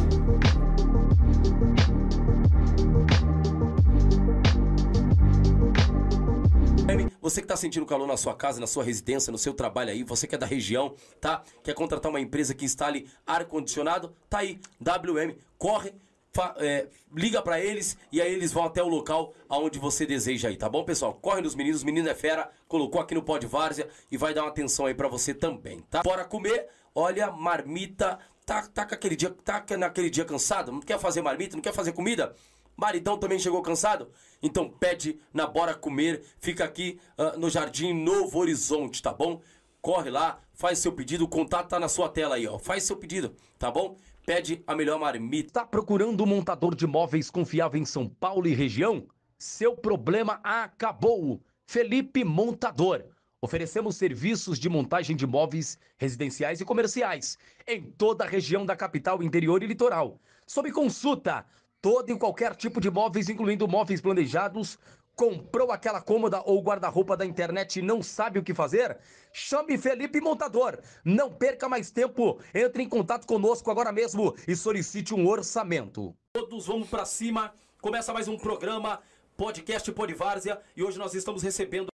Você 7.20 7.40
que 7.40 7.47
está 7.47 7.56
sentindo 7.56 7.86
calor 7.86 8.06
na 8.06 8.16
sua 8.16 8.35
casa, 8.35 8.61
na 8.61 8.66
sua 8.66 8.85
residência, 8.85 9.31
no 9.31 9.39
seu 9.39 9.55
trabalho 9.55 9.90
aí, 9.90 10.02
você 10.05 10.27
que 10.27 10.35
é 10.35 10.39
da 10.39 10.47
região, 10.47 10.94
tá? 11.20 11.43
Quer 11.62 11.74
contratar 11.74 12.11
uma 12.11 12.20
empresa 12.20 12.55
que 12.55 12.65
instale 12.65 13.09
ar-condicionado? 13.27 14.15
Tá 14.28 14.39
aí, 14.39 14.61
WM, 14.81 15.35
corre, 15.56 15.94
fa- 16.32 16.55
é, 16.59 16.86
liga 17.15 17.40
para 17.40 17.59
eles 17.59 17.97
e 18.12 18.20
aí 18.20 18.31
eles 18.32 18.52
vão 18.52 18.65
até 18.65 18.82
o 18.82 18.89
local 18.89 19.32
aonde 19.48 19.78
você 19.78 20.05
deseja 20.05 20.48
aí, 20.48 20.56
tá 20.56 20.69
bom, 20.69 20.85
pessoal? 20.85 21.15
Corre 21.15 21.40
nos 21.40 21.55
meninos, 21.55 21.82
menino 21.82 22.09
é 22.09 22.15
fera, 22.15 22.51
colocou 22.69 23.01
aqui 23.01 23.15
no 23.15 23.23
Pod 23.23 23.47
Várzea 23.47 23.89
e 24.11 24.19
vai 24.19 24.35
dar 24.35 24.43
uma 24.43 24.51
atenção 24.51 24.85
aí 24.85 24.94
para 24.94 25.09
você 25.09 25.32
também, 25.32 25.81
tá? 25.90 26.02
Bora 26.02 26.24
comer, 26.27 26.69
olha, 26.94 27.31
marmita 27.32 28.19
tá, 28.44 28.61
tá 28.69 28.82
aquele 28.82 29.16
dia, 29.16 29.31
tá 29.43 29.65
naquele 29.78 30.11
dia 30.11 30.27
cansado, 30.27 30.70
não 30.70 30.81
quer 30.81 30.98
fazer 30.98 31.23
marmita, 31.23 31.56
não 31.56 31.62
quer 31.62 31.73
fazer 31.73 31.93
comida? 31.93 32.35
Maridão 32.76 33.18
também 33.18 33.38
chegou 33.38 33.62
cansado? 33.62 34.10
Então 34.42 34.68
pede 34.68 35.18
na 35.32 35.46
Bora 35.46 35.74
Comer, 35.74 36.22
fica 36.38 36.64
aqui 36.64 36.98
uh, 37.16 37.38
no 37.38 37.48
Jardim 37.48 37.92
Novo 37.92 38.38
Horizonte, 38.38 39.02
tá 39.02 39.12
bom? 39.12 39.40
Corre 39.80 40.10
lá, 40.10 40.40
faz 40.52 40.78
seu 40.78 40.92
pedido, 40.92 41.24
o 41.24 41.28
contato 41.28 41.68
tá 41.68 41.78
na 41.78 41.88
sua 41.88 42.09
tela 42.09 42.36
aí, 42.36 42.46
ó. 42.46 42.59
Faz 42.59 42.84
seu 42.84 42.96
pedido, 42.96 43.34
tá 43.59 43.70
bom? 43.70 43.96
Pede 44.24 44.62
a 44.66 44.74
melhor 44.74 44.98
marmita. 44.98 45.60
Tá 45.60 45.66
procurando 45.66 46.24
um 46.24 46.26
montador 46.26 46.74
de 46.74 46.86
móveis 46.86 47.30
confiável 47.30 47.80
em 47.80 47.84
São 47.84 48.09
Paulo 48.09 48.46
e 48.46 48.55
região? 48.55 49.06
Seu 49.38 49.76
problema 49.76 50.40
acabou. 50.42 51.42
Felipe 51.66 52.24
Montador. 52.24 53.05
Oferecemos 53.42 53.96
serviços 53.96 54.59
de 54.59 54.70
montagem 54.70 55.14
de 55.14 55.26
móveis 55.26 55.78
residenciais 55.98 56.62
e 56.62 56.64
comerciais 56.64 57.36
em 57.66 57.82
toda 57.82 58.24
a 58.24 58.26
região 58.26 58.64
da 58.64 58.74
capital, 58.74 59.22
interior 59.22 59.62
e 59.62 59.66
litoral. 59.66 60.18
Sob 60.46 60.72
consulta, 60.72 61.44
todo 61.85 62.11
e 62.11 62.19
qualquer 62.19 62.56
tipo 62.56 62.81
de 62.81 62.90
móveis, 62.90 63.28
incluindo 63.28 63.69
móveis 63.69 64.01
planejados. 64.01 64.78
Comprou 65.15 65.70
aquela 65.70 66.01
cômoda 66.01 66.40
ou 66.47 66.62
guarda-roupa 66.62 67.15
da 67.15 67.27
internet 67.27 67.78
e 67.78 67.82
não 67.82 68.02
sabe 68.02 68.39
o 68.39 68.43
que 68.43 68.55
fazer? 68.55 68.97
Chame 69.35 69.77
Felipe 69.77 70.19
Montador. 70.19 70.78
Não 71.05 71.31
perca 71.31 71.69
mais 71.69 71.90
tempo. 71.90 72.40
Entre 72.55 72.82
em 72.82 72.89
contato 72.89 73.27
conosco 73.27 73.70
agora 73.70 73.93
mesmo 73.93 74.35
e 74.48 74.56
solicite 74.56 75.15
um 75.15 75.28
orçamento. 75.28 76.16
Todos 76.32 76.65
vamos 76.65 76.89
para 76.89 77.05
cima. 77.05 77.52
Começa 77.82 78.15
mais 78.15 78.28
um 78.28 78.39
programa, 78.39 79.02
podcast 79.36 79.93
Polivárzia, 79.93 80.59
e 80.74 80.82
hoje 80.82 80.98
nós 80.98 81.12
estamos 81.12 81.43
recebendo 81.43 81.89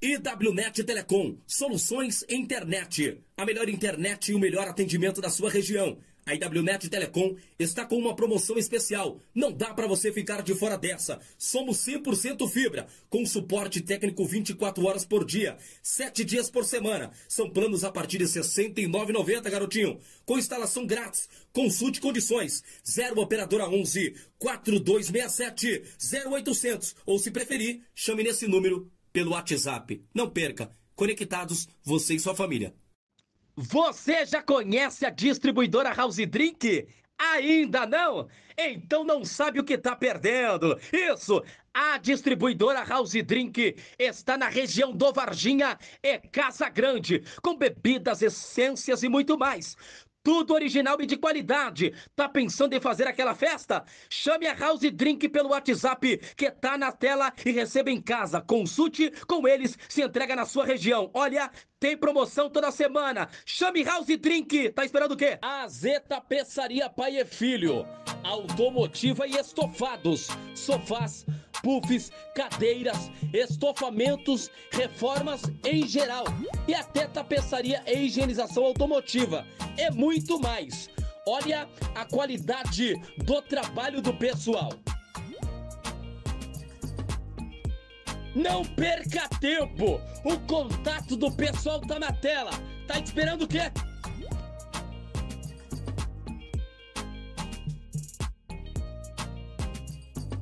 IWNet 0.00 0.84
Telecom, 0.84 1.36
soluções 1.48 2.24
internet. 2.28 3.20
A 3.36 3.44
melhor 3.44 3.68
internet 3.68 4.30
e 4.30 4.34
o 4.36 4.38
melhor 4.38 4.68
atendimento 4.68 5.20
da 5.20 5.30
sua 5.30 5.50
região. 5.50 5.98
A 6.28 6.34
IWNet 6.34 6.90
Telecom 6.90 7.36
está 7.58 7.86
com 7.86 7.96
uma 7.96 8.14
promoção 8.14 8.58
especial. 8.58 9.18
Não 9.34 9.50
dá 9.50 9.72
para 9.72 9.86
você 9.86 10.12
ficar 10.12 10.42
de 10.42 10.54
fora 10.54 10.76
dessa. 10.76 11.18
Somos 11.38 11.78
100% 11.78 12.46
fibra, 12.50 12.86
com 13.08 13.24
suporte 13.24 13.80
técnico 13.80 14.26
24 14.26 14.84
horas 14.84 15.06
por 15.06 15.24
dia, 15.24 15.56
7 15.82 16.22
dias 16.26 16.50
por 16.50 16.66
semana. 16.66 17.12
São 17.26 17.48
planos 17.48 17.82
a 17.82 17.90
partir 17.90 18.18
de 18.18 18.24
R$ 18.24 18.30
69,90, 18.30 19.50
garotinho. 19.50 19.98
Com 20.26 20.36
instalação 20.36 20.86
grátis. 20.86 21.30
Consulte 21.50 21.98
condições. 21.98 22.62
0 22.86 23.22
operadora 23.22 23.66
11 23.66 24.14
4267 24.38 25.82
0800 26.30 26.94
ou 27.06 27.18
se 27.18 27.30
preferir, 27.30 27.80
chame 27.94 28.22
nesse 28.22 28.46
número 28.46 28.92
pelo 29.14 29.30
WhatsApp. 29.30 30.04
Não 30.14 30.28
perca. 30.28 30.70
Conectados, 30.94 31.66
você 31.82 32.16
e 32.16 32.20
sua 32.20 32.34
família. 32.34 32.74
Você 33.60 34.24
já 34.24 34.40
conhece 34.40 35.04
a 35.04 35.10
distribuidora 35.10 35.92
House 35.92 36.18
Drink? 36.18 36.86
Ainda 37.18 37.84
não? 37.86 38.28
Então 38.56 39.02
não 39.02 39.24
sabe 39.24 39.58
o 39.58 39.64
que 39.64 39.72
está 39.74 39.96
perdendo. 39.96 40.78
Isso! 40.92 41.42
A 41.74 41.98
distribuidora 41.98 42.84
House 42.84 43.14
Drink 43.24 43.74
está 43.98 44.38
na 44.38 44.48
região 44.48 44.92
do 44.92 45.12
Varginha 45.12 45.76
e 46.00 46.18
Casa 46.18 46.68
Grande, 46.68 47.24
com 47.42 47.56
bebidas, 47.56 48.22
essências 48.22 49.02
e 49.02 49.08
muito 49.08 49.36
mais. 49.36 49.76
Tudo 50.28 50.52
original 50.52 51.00
e 51.00 51.06
de 51.06 51.16
qualidade. 51.16 51.94
Tá 52.14 52.28
pensando 52.28 52.74
em 52.74 52.80
fazer 52.80 53.08
aquela 53.08 53.34
festa? 53.34 53.82
Chame 54.10 54.46
a 54.46 54.52
House 54.52 54.82
Drink 54.92 55.26
pelo 55.30 55.48
WhatsApp 55.48 56.18
que 56.36 56.50
tá 56.50 56.76
na 56.76 56.92
tela 56.92 57.32
e 57.46 57.50
receba 57.50 57.90
em 57.90 57.98
casa. 57.98 58.38
Consulte 58.42 59.10
com 59.26 59.48
eles, 59.48 59.78
se 59.88 60.02
entrega 60.02 60.36
na 60.36 60.44
sua 60.44 60.66
região. 60.66 61.10
Olha, 61.14 61.50
tem 61.80 61.96
promoção 61.96 62.50
toda 62.50 62.70
semana. 62.70 63.26
Chame 63.46 63.82
House 63.82 64.18
Drink. 64.18 64.68
Tá 64.72 64.84
esperando 64.84 65.12
o 65.12 65.16
quê? 65.16 65.38
A 65.40 65.66
Zeta 65.66 66.20
Peçaria 66.20 66.90
Pai 66.90 67.18
e 67.18 67.24
Filho. 67.24 67.86
Automotiva 68.22 69.26
e 69.26 69.34
estofados. 69.34 70.28
Sofás 70.54 71.24
puffs, 71.62 72.10
cadeiras, 72.34 73.10
estofamentos, 73.32 74.50
reformas 74.70 75.42
em 75.64 75.86
geral 75.86 76.24
e 76.66 76.74
até 76.74 77.06
tapeçaria 77.06 77.82
e 77.86 78.06
higienização 78.06 78.64
automotiva. 78.64 79.46
É 79.76 79.90
muito 79.90 80.38
mais. 80.40 80.88
Olha 81.26 81.68
a 81.94 82.04
qualidade 82.04 82.94
do 83.18 83.42
trabalho 83.42 84.00
do 84.00 84.14
pessoal. 84.14 84.72
Não 88.34 88.64
perca 88.64 89.28
tempo! 89.40 90.00
O 90.24 90.38
contato 90.46 91.16
do 91.16 91.30
pessoal 91.32 91.80
tá 91.80 91.98
na 91.98 92.12
tela. 92.12 92.50
Tá 92.86 92.98
esperando 92.98 93.42
o 93.42 93.48
quê? 93.48 93.70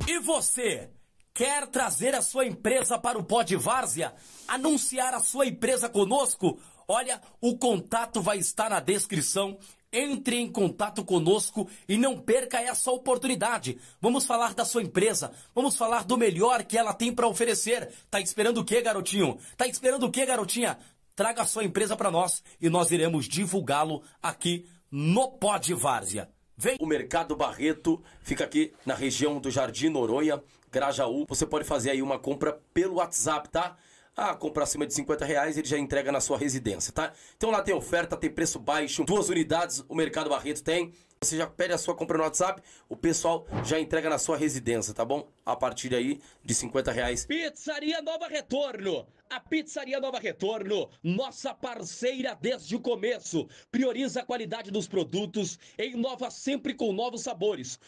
E 0.06 0.20
você? 0.20 0.95
Quer 1.36 1.66
trazer 1.66 2.14
a 2.14 2.22
sua 2.22 2.46
empresa 2.46 2.98
para 2.98 3.18
o 3.18 3.22
Pod 3.22 3.54
Várzea? 3.56 4.14
Anunciar 4.48 5.12
a 5.12 5.20
sua 5.20 5.46
empresa 5.46 5.86
conosco? 5.86 6.58
Olha, 6.88 7.20
o 7.42 7.58
contato 7.58 8.22
vai 8.22 8.38
estar 8.38 8.70
na 8.70 8.80
descrição. 8.80 9.58
Entre 9.92 10.36
em 10.36 10.50
contato 10.50 11.04
conosco 11.04 11.68
e 11.86 11.98
não 11.98 12.18
perca 12.18 12.58
essa 12.58 12.90
oportunidade. 12.90 13.78
Vamos 14.00 14.24
falar 14.24 14.54
da 14.54 14.64
sua 14.64 14.82
empresa, 14.82 15.30
vamos 15.54 15.76
falar 15.76 16.04
do 16.04 16.16
melhor 16.16 16.64
que 16.64 16.78
ela 16.78 16.94
tem 16.94 17.14
para 17.14 17.28
oferecer. 17.28 17.92
Tá 18.10 18.18
esperando 18.18 18.62
o 18.62 18.64
que, 18.64 18.80
garotinho? 18.80 19.38
Tá 19.58 19.66
esperando 19.66 20.06
o 20.06 20.10
que, 20.10 20.24
garotinha? 20.24 20.78
Traga 21.14 21.42
a 21.42 21.46
sua 21.46 21.64
empresa 21.64 21.94
para 21.96 22.10
nós 22.10 22.42
e 22.58 22.70
nós 22.70 22.90
iremos 22.90 23.28
divulgá-lo 23.28 24.02
aqui 24.22 24.66
no 24.90 25.32
Pod 25.32 25.74
Várzea. 25.74 26.30
Vem! 26.56 26.78
O 26.80 26.86
Mercado 26.86 27.36
Barreto 27.36 28.02
fica 28.22 28.44
aqui 28.44 28.72
na 28.86 28.94
região 28.94 29.38
do 29.38 29.50
Jardim 29.50 29.90
Noronha, 29.90 30.42
Grajaú. 30.70 31.26
Você 31.28 31.46
pode 31.46 31.64
fazer 31.64 31.90
aí 31.90 32.02
uma 32.02 32.18
compra 32.18 32.60
pelo 32.72 32.96
WhatsApp, 32.96 33.48
tá? 33.48 33.76
Ah, 34.16 34.34
compra 34.34 34.62
acima 34.62 34.86
de 34.86 34.94
50 34.94 35.26
reais, 35.26 35.58
ele 35.58 35.68
já 35.68 35.76
entrega 35.76 36.10
na 36.10 36.20
sua 36.20 36.38
residência, 36.38 36.90
tá? 36.90 37.12
Então 37.36 37.50
lá 37.50 37.60
tem 37.60 37.74
oferta, 37.74 38.16
tem 38.16 38.30
preço 38.30 38.58
baixo, 38.58 39.04
duas 39.04 39.28
unidades 39.28 39.84
o 39.88 39.94
Mercado 39.94 40.30
Barreto 40.30 40.62
tem. 40.62 40.94
Você 41.20 41.36
já 41.36 41.46
pede 41.46 41.72
a 41.72 41.78
sua 41.78 41.94
compra 41.94 42.18
no 42.18 42.24
WhatsApp, 42.24 42.62
o 42.88 42.96
pessoal 42.96 43.46
já 43.64 43.80
entrega 43.80 44.08
na 44.08 44.18
sua 44.18 44.36
residência, 44.36 44.92
tá 44.92 45.04
bom? 45.04 45.28
A 45.44 45.56
partir 45.56 45.94
aí 45.94 46.20
de 46.44 46.54
50 46.54 46.92
reais. 46.92 47.26
Pizzaria 47.26 48.02
Nova 48.02 48.28
Retorno. 48.28 49.06
A 49.28 49.40
Pizzaria 49.40 49.98
Nova 49.98 50.20
Retorno, 50.20 50.88
nossa 51.02 51.52
parceira 51.52 52.38
desde 52.40 52.76
o 52.76 52.80
começo, 52.80 53.48
prioriza 53.72 54.20
a 54.20 54.24
qualidade 54.24 54.70
dos 54.70 54.86
produtos 54.86 55.58
inova 55.78 56.30
sempre 56.30 56.74
com 56.74 56.92
novos 56.92 57.22
sabores 57.22 57.80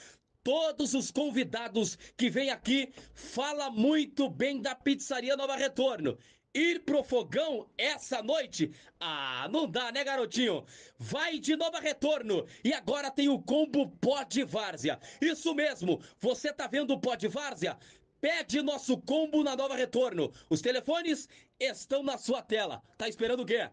todos 0.49 0.95
os 0.95 1.11
convidados 1.11 1.99
que 2.17 2.31
vêm 2.31 2.49
aqui 2.49 2.91
fala 3.13 3.71
muito 3.71 4.31
bem 4.31 4.63
da 4.63 4.75
Pizzaria 4.75 5.37
Nova 5.37 5.57
Retorno. 5.57 6.17
Ir 6.55 6.87
pro 6.87 7.05
fogão 7.05 7.69
essa 7.77 8.23
noite? 8.23 8.73
Ah, 8.99 9.47
não 9.53 9.71
dá, 9.71 9.93
né, 9.93 10.03
garotinho? 10.03 10.65
Vai 10.99 11.39
de 11.39 11.55
Nova 11.55 11.79
Retorno. 11.81 12.47
E 12.65 12.73
agora 12.73 13.11
tem 13.11 13.29
o 13.29 13.39
combo 13.39 13.91
Pod 14.01 14.43
Várzea. 14.45 14.99
Isso 15.21 15.55
mesmo, 15.55 16.01
você 16.19 16.51
tá 16.51 16.67
vendo 16.67 16.95
o 16.95 16.99
Pod 16.99 17.29
Várzea? 17.29 17.77
Pede 18.19 18.63
nosso 18.63 18.97
combo 18.97 19.45
na 19.45 19.55
Nova 19.55 19.77
Retorno. 19.77 20.33
Os 20.49 20.63
telefones 20.63 21.29
estão 21.61 22.03
na 22.03 22.17
sua 22.17 22.41
tela. 22.41 22.83
Tá 22.97 23.07
esperando 23.07 23.43
o 23.43 23.47
quê? 23.47 23.69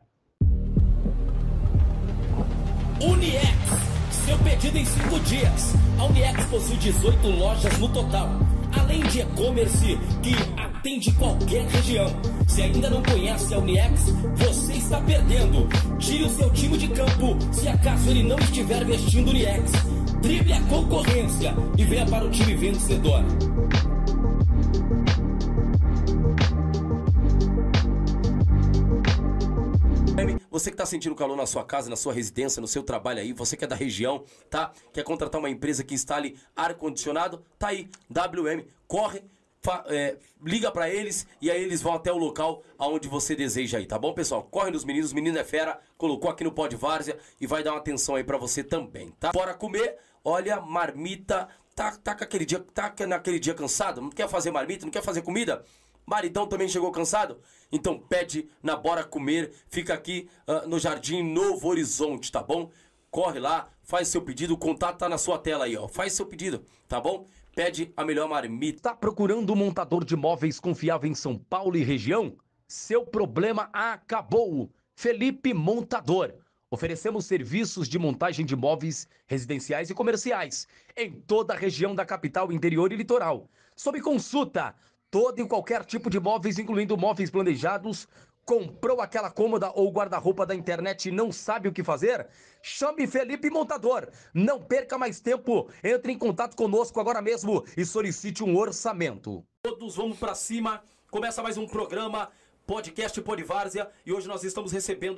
Uniex 3.02 3.95
seu 4.26 4.38
pedido 4.40 4.78
em 4.78 4.86
5 4.86 5.20
dias. 5.20 5.76
A 6.00 6.06
Uniex 6.06 6.46
possui 6.46 6.78
18 6.78 7.28
lojas 7.28 7.78
no 7.78 7.88
total, 7.90 8.30
além 8.72 9.04
de 9.04 9.20
e-commerce 9.20 10.00
que 10.24 10.36
atende 10.58 11.12
qualquer 11.12 11.66
região. 11.68 12.08
Se 12.48 12.64
ainda 12.64 12.90
não 12.90 13.04
conhece 13.04 13.54
a 13.54 13.60
Uniex, 13.60 14.10
você 14.36 14.74
está 14.74 15.00
perdendo. 15.02 15.68
Tire 16.00 16.24
o 16.24 16.30
seu 16.30 16.50
time 16.50 16.78
de 16.78 16.88
campo 16.88 17.38
se 17.52 17.68
acaso 17.68 18.10
ele 18.10 18.24
não 18.24 18.40
estiver 18.40 18.84
vestindo 18.84 19.30
Uniex. 19.30 19.72
Drible 20.22 20.54
a 20.54 20.62
concorrência 20.62 21.56
e 21.78 21.84
venha 21.84 22.06
para 22.08 22.26
o 22.26 22.32
time 22.32 22.56
vencedor. 22.56 23.24
Você 30.56 30.70
que 30.70 30.76
está 30.76 30.86
sentindo 30.86 31.14
calor 31.16 31.36
na 31.36 31.46
sua 31.46 31.66
casa, 31.66 31.90
na 31.90 31.98
sua 31.98 32.14
residência, 32.14 32.62
no 32.62 32.68
seu 32.68 32.82
trabalho 32.82 33.20
aí, 33.20 33.34
você 33.34 33.58
que 33.58 33.66
é 33.66 33.68
da 33.68 33.76
região, 33.76 34.24
tá? 34.50 34.72
Quer 34.94 35.04
contratar 35.04 35.38
uma 35.38 35.50
empresa 35.50 35.84
que 35.84 35.94
instale 35.94 36.40
ar-condicionado? 36.56 37.44
Tá 37.60 37.68
aí, 37.68 37.90
WM, 38.10 38.66
corre, 38.88 39.22
é, 39.88 40.16
liga 40.42 40.72
para 40.72 40.90
eles 40.90 41.28
e 41.42 41.52
aí 41.52 41.62
eles 41.62 41.82
vão 41.82 41.94
até 41.94 42.10
o 42.10 42.18
local 42.18 42.64
aonde 42.78 43.10
você 43.10 43.36
deseja 43.36 43.80
aí, 43.80 43.86
tá 43.86 44.00
bom, 44.00 44.14
pessoal? 44.14 44.44
Corre 44.44 44.72
nos 44.72 44.86
meninos, 44.86 45.12
menino 45.12 45.38
é 45.38 45.44
fera, 45.44 45.78
colocou 45.98 46.32
aqui 46.32 46.46
no 46.46 46.54
Pod 46.54 46.74
Várzea 46.78 47.18
e 47.42 47.46
vai 47.46 47.62
dar 47.62 47.74
uma 47.74 47.80
atenção 47.80 48.16
aí 48.16 48.24
para 48.24 48.38
você 48.38 48.64
também, 48.64 49.12
tá? 49.20 49.34
Bora 49.34 49.54
comer, 49.54 49.98
olha, 50.24 50.62
marmita, 50.62 51.50
tá, 51.76 51.92
tá, 51.98 52.14
aquele 52.14 52.46
dia, 52.46 52.64
tá 52.74 52.94
naquele 53.06 53.40
dia 53.40 53.54
cansado, 53.54 54.00
não 54.00 54.10
quer 54.10 54.30
fazer 54.30 54.52
marmita, 54.52 54.86
não 54.86 54.92
quer 54.92 55.04
fazer 55.04 55.22
comida? 55.22 55.66
Maridão 56.06 56.48
também 56.48 56.68
chegou 56.68 56.91
cansado? 56.91 57.40
Então 57.72 57.99
pede 57.99 58.49
na 58.61 58.76
Bora 58.76 59.03
Comer, 59.03 59.52
fica 59.68 59.94
aqui 59.94 60.30
uh, 60.48 60.68
no 60.68 60.80
Jardim 60.80 61.23
Novo 61.23 61.68
Horizonte, 61.68 62.32
tá 62.32 62.44
bom? 62.44 62.72
corre 63.15 63.40
lá, 63.40 63.69
faz 63.82 64.10
seu 64.10 64.22
pedido, 64.22 64.56
o 64.56 64.57
contato 64.57 64.98
tá 64.98 65.07
na 65.07 65.18
sua 65.18 65.40
tela 65.40 65.64
aí, 65.64 65.77
ó. 65.77 65.88
Faz 65.88 66.11
seu 66.11 66.26
pedido, 66.26 66.65
tá 66.86 66.99
bom? 66.99 67.26
Pede 67.56 67.94
a 67.95 68.03
melhor 68.03 68.27
marmita. 68.27 68.90
Tá 68.90 68.94
procurando 68.94 69.53
um 69.53 69.56
montador 69.56 70.03
de 70.03 70.18
móveis 70.18 70.60
confiável 70.60 71.10
em 71.10 71.15
São 71.15 71.38
Paulo 71.38 71.77
e 71.77 71.82
região? 71.82 72.36
Seu 72.68 73.06
problema 73.06 73.69
acabou. 73.72 74.69
Felipe 74.94 75.53
Montador. 75.53 76.34
Oferecemos 76.69 77.26
serviços 77.26 77.88
de 77.88 77.98
montagem 77.98 78.45
de 78.45 78.53
móveis 78.53 79.07
residenciais 79.27 79.90
e 79.90 79.94
comerciais 79.94 80.68
em 80.98 81.14
toda 81.22 81.53
a 81.53 81.57
região 81.57 81.95
da 81.95 82.03
capital, 82.03 82.52
interior 82.52 82.91
e 82.91 82.98
litoral. 82.98 83.49
Sob 83.77 84.02
consulta, 84.02 84.76
todo 85.10 85.40
e 85.40 85.48
qualquer 85.48 85.84
tipo 85.86 86.10
de 86.10 86.19
móveis, 86.19 86.60
incluindo 86.60 86.98
móveis 86.98 87.30
planejados. 87.30 88.07
Comprou 88.45 89.02
aquela 89.02 89.32
cômoda 89.32 89.72
ou 89.73 89.91
guarda-roupa 89.91 90.45
da 90.45 90.53
internet 90.53 91.10
e 91.10 91.11
não 91.11 91.32
sabe 91.32 91.68
o 91.68 91.73
que 91.73 91.84
fazer? 91.84 92.27
Chame 92.61 93.07
Felipe 93.07 93.49
Montador. 93.49 94.07
Não 94.34 94.61
perca 94.61 94.98
mais 94.98 95.19
tempo. 95.19 95.68
Entre 95.84 96.11
em 96.11 96.18
contato 96.18 96.56
conosco 96.56 96.99
agora 96.99 97.22
mesmo 97.23 97.65
e 97.76 97.84
solicite 97.84 98.44
um 98.44 98.56
orçamento. 98.56 99.44
Todos 99.64 99.95
vamos 99.95 100.19
pra 100.19 100.36
cima. 100.36 100.84
Começa 101.10 101.41
mais 101.41 101.57
um 101.57 101.65
programa, 101.65 102.30
podcast 102.68 103.19
Podvárzia, 103.22 103.90
e 104.06 104.11
hoje 104.11 104.27
nós 104.27 104.44
estamos 104.44 104.72
recebendo 104.72 105.18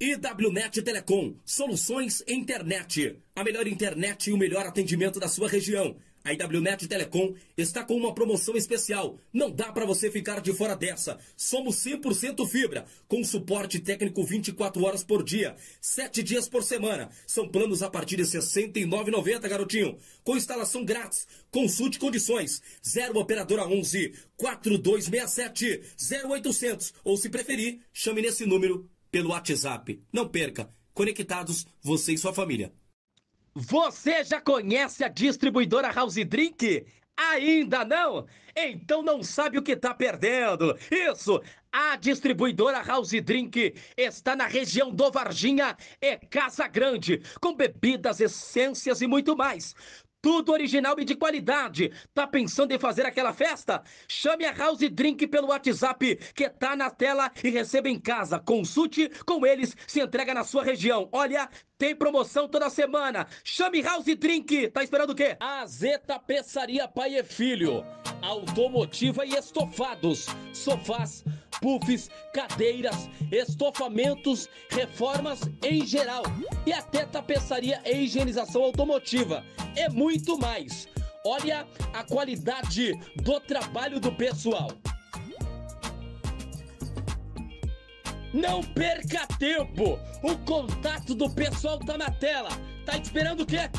IWNet 0.00 0.80
Telecom, 0.82 1.34
soluções 1.44 2.22
internet. 2.28 3.20
A 3.34 3.42
melhor 3.42 3.66
internet 3.66 4.30
e 4.30 4.32
o 4.32 4.36
melhor 4.36 4.64
atendimento 4.64 5.18
da 5.18 5.26
sua 5.26 5.48
região. 5.48 5.96
A 6.28 6.32
IWNet 6.34 6.86
Telecom 6.86 7.34
está 7.56 7.82
com 7.82 7.94
uma 7.94 8.14
promoção 8.14 8.54
especial. 8.54 9.18
Não 9.32 9.50
dá 9.50 9.72
para 9.72 9.86
você 9.86 10.10
ficar 10.10 10.42
de 10.42 10.52
fora 10.52 10.76
dessa. 10.76 11.18
Somos 11.34 11.76
100% 11.76 12.46
fibra, 12.46 12.84
com 13.08 13.24
suporte 13.24 13.78
técnico 13.80 14.22
24 14.22 14.84
horas 14.84 15.02
por 15.02 15.24
dia, 15.24 15.56
7 15.80 16.22
dias 16.22 16.46
por 16.46 16.62
semana. 16.62 17.08
São 17.26 17.48
planos 17.48 17.82
a 17.82 17.88
partir 17.88 18.16
de 18.16 18.24
R$ 18.24 18.28
69,90, 18.28 19.48
garotinho. 19.48 19.96
Com 20.22 20.36
instalação 20.36 20.84
grátis. 20.84 21.26
Consulte 21.50 21.98
condições. 21.98 22.60
0 22.86 23.18
operadora 23.18 23.66
11 23.66 24.12
4267 24.36 25.80
0800 26.28 26.92
ou 27.04 27.16
se 27.16 27.30
preferir, 27.30 27.80
chame 27.90 28.20
nesse 28.20 28.44
número 28.44 28.86
pelo 29.10 29.30
WhatsApp. 29.30 29.98
Não 30.12 30.28
perca. 30.28 30.68
Conectados, 30.92 31.66
você 31.82 32.12
e 32.12 32.18
sua 32.18 32.34
família. 32.34 32.70
Você 33.60 34.22
já 34.22 34.40
conhece 34.40 35.02
a 35.02 35.08
distribuidora 35.08 35.90
House 35.90 36.14
Drink? 36.14 36.86
Ainda 37.16 37.84
não? 37.84 38.24
Então 38.54 39.02
não 39.02 39.20
sabe 39.20 39.58
o 39.58 39.62
que 39.62 39.72
está 39.72 39.92
perdendo. 39.92 40.78
Isso! 40.88 41.42
A 41.72 41.96
distribuidora 41.96 42.80
House 42.80 43.10
Drink 43.10 43.74
está 43.96 44.36
na 44.36 44.46
região 44.46 44.92
do 44.92 45.10
Varginha 45.10 45.76
e 46.00 46.16
Casa 46.18 46.68
Grande, 46.68 47.20
com 47.40 47.52
bebidas, 47.52 48.20
essências 48.20 49.02
e 49.02 49.08
muito 49.08 49.36
mais. 49.36 49.74
Tudo 50.20 50.52
original 50.52 50.98
e 50.98 51.04
de 51.04 51.14
qualidade. 51.14 51.92
Tá 52.12 52.26
pensando 52.26 52.72
em 52.72 52.78
fazer 52.78 53.06
aquela 53.06 53.32
festa? 53.32 53.82
Chame 54.08 54.44
a 54.44 54.52
House 54.52 54.80
Drink 54.90 55.26
pelo 55.28 55.48
WhatsApp 55.48 56.16
que 56.34 56.48
tá 56.48 56.74
na 56.74 56.90
tela 56.90 57.30
e 57.42 57.50
receba 57.50 57.88
em 57.88 58.00
casa. 58.00 58.38
Consulte 58.40 59.08
com 59.24 59.46
eles, 59.46 59.76
se 59.86 60.00
entrega 60.00 60.34
na 60.34 60.42
sua 60.42 60.64
região. 60.64 61.08
Olha, 61.12 61.48
tem 61.78 61.94
promoção 61.94 62.48
toda 62.48 62.68
semana. 62.68 63.28
Chame 63.44 63.80
House 63.80 64.06
Drink. 64.18 64.68
Tá 64.68 64.82
esperando 64.82 65.10
o 65.10 65.14
quê? 65.14 65.36
A 65.38 65.64
Zeta 65.66 66.18
Peçaria 66.18 66.88
Pai 66.88 67.16
e 67.16 67.22
Filho. 67.22 67.84
Automotiva 68.20 69.24
e 69.24 69.34
estofados. 69.36 70.26
Sofás, 70.52 71.24
puffs, 71.60 72.10
cadeiras, 72.32 73.08
estofamentos, 73.30 74.48
reformas 74.70 75.40
em 75.62 75.86
geral. 75.86 76.22
E 76.66 76.72
até 76.72 77.04
tapeçaria 77.04 77.80
e 77.84 78.04
higienização 78.04 78.62
automotiva. 78.62 79.44
É 79.76 79.88
muito 79.88 80.38
mais. 80.38 80.88
Olha 81.24 81.66
a 81.92 82.04
qualidade 82.04 82.92
do 83.16 83.40
trabalho 83.40 84.00
do 84.00 84.12
pessoal. 84.12 84.70
Não 88.32 88.62
perca 88.62 89.26
tempo! 89.38 89.98
O 90.22 90.36
contato 90.44 91.14
do 91.14 91.30
pessoal 91.30 91.78
tá 91.78 91.96
na 91.96 92.10
tela. 92.10 92.50
Tá 92.84 92.96
esperando 92.96 93.40
o 93.40 93.46
quê? 93.46 93.70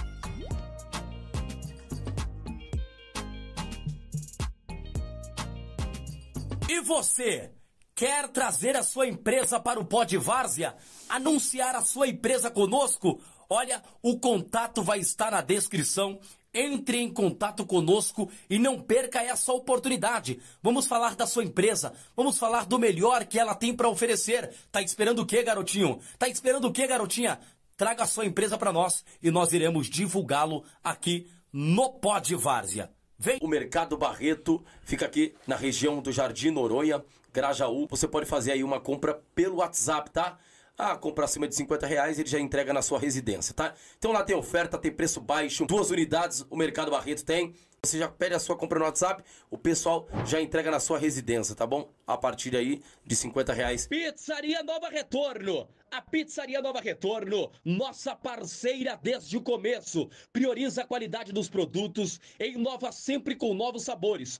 E 6.70 6.82
você? 6.82 7.52
Quer 8.00 8.30
trazer 8.30 8.78
a 8.78 8.82
sua 8.82 9.08
empresa 9.08 9.60
para 9.60 9.78
o 9.78 9.84
Pod 9.84 10.16
Várzea? 10.16 10.74
Anunciar 11.10 11.76
a 11.76 11.82
sua 11.82 12.08
empresa 12.08 12.50
conosco? 12.50 13.20
Olha, 13.50 13.84
o 14.02 14.18
contato 14.18 14.82
vai 14.82 15.00
estar 15.00 15.32
na 15.32 15.42
descrição. 15.42 16.18
Entre 16.54 16.98
em 16.98 17.12
contato 17.12 17.66
conosco 17.66 18.32
e 18.50 18.58
não 18.58 18.80
perca 18.80 19.22
essa 19.22 19.52
oportunidade. 19.52 20.40
Vamos 20.64 20.88
falar 20.88 21.14
da 21.14 21.28
sua 21.28 21.44
empresa, 21.44 21.92
vamos 22.16 22.40
falar 22.40 22.66
do 22.66 22.80
melhor 22.80 23.26
que 23.26 23.38
ela 23.38 23.54
tem 23.54 23.76
para 23.76 23.90
oferecer. 23.90 24.50
Tá 24.72 24.82
esperando 24.82 25.24
o 25.24 25.26
que, 25.26 25.44
garotinho? 25.44 26.00
Tá 26.18 26.30
esperando 26.30 26.70
o 26.70 26.72
que, 26.72 26.88
garotinha? 26.88 27.38
Traga 27.76 28.04
a 28.04 28.08
sua 28.08 28.26
empresa 28.26 28.58
para 28.58 28.72
nós 28.72 29.04
e 29.22 29.30
nós 29.30 29.52
iremos 29.52 29.88
divulgá-lo 29.90 30.64
aqui 30.82 31.30
no 31.52 31.90
Pod 31.90 32.34
Várzea. 32.34 32.90
Vem! 33.22 33.38
O 33.42 33.50
Mercado 33.50 33.98
Barreto 33.98 34.64
fica 34.84 35.06
aqui 35.06 35.36
na 35.46 35.58
região 35.58 36.02
do 36.02 36.10
Jardim 36.10 36.52
Noronha, 36.52 37.04
Grajaú. 37.34 37.88
Você 37.90 38.08
pode 38.08 38.26
fazer 38.26 38.52
aí 38.52 38.64
uma 38.64 38.80
compra 38.80 39.22
pelo 39.34 39.58
WhatsApp, 39.58 40.12
tá? 40.12 40.38
Ah, 40.78 40.96
compra 40.96 41.26
acima 41.26 41.46
de 41.46 41.56
50 41.56 41.86
reais, 41.86 42.18
ele 42.18 42.30
já 42.30 42.40
entrega 42.40 42.72
na 42.72 42.82
sua 42.82 42.98
residência, 42.98 43.54
tá? 43.54 43.74
Então 43.98 44.14
lá 44.14 44.24
tem 44.24 44.34
oferta, 44.34 44.78
tem 44.78 44.90
preço 44.90 45.20
baixo, 45.20 45.66
duas 45.66 45.92
unidades 45.92 46.46
o 46.50 46.56
Mercado 46.56 46.90
Barreto 46.90 47.26
tem. 47.26 47.54
Você 47.84 47.98
já 47.98 48.10
pede 48.10 48.36
a 48.36 48.40
sua 48.40 48.58
compra 48.58 48.78
no 48.78 48.86
WhatsApp, 48.86 49.24
o 49.50 49.58
pessoal 49.58 50.08
já 50.26 50.42
entrega 50.42 50.70
na 50.70 50.80
sua 50.80 50.98
residência, 50.98 51.56
tá 51.56 51.66
bom? 51.66 51.90
A 52.06 52.18
partir 52.18 52.56
aí 52.56 52.82
de 53.06 53.16
50 53.16 53.54
reais. 53.54 53.88
Pizzaria 53.88 54.62
Nova 54.64 54.90
Retorno. 54.90 55.68
A 55.92 56.02
Pizzaria 56.02 56.62
Nova 56.62 56.80
Retorno, 56.80 57.52
nossa 57.66 58.16
parceira 58.16 59.00
desde 59.02 59.36
o 59.38 59.42
começo, 59.42 60.10
prioriza 60.32 60.84
a 60.84 60.86
qualidade 60.86 61.34
dos 61.34 61.50
produtos 61.50 62.20
inova 62.40 62.92
sempre 62.92 63.36
com 63.36 63.54
novos 63.54 63.84
sabores. 63.84 64.40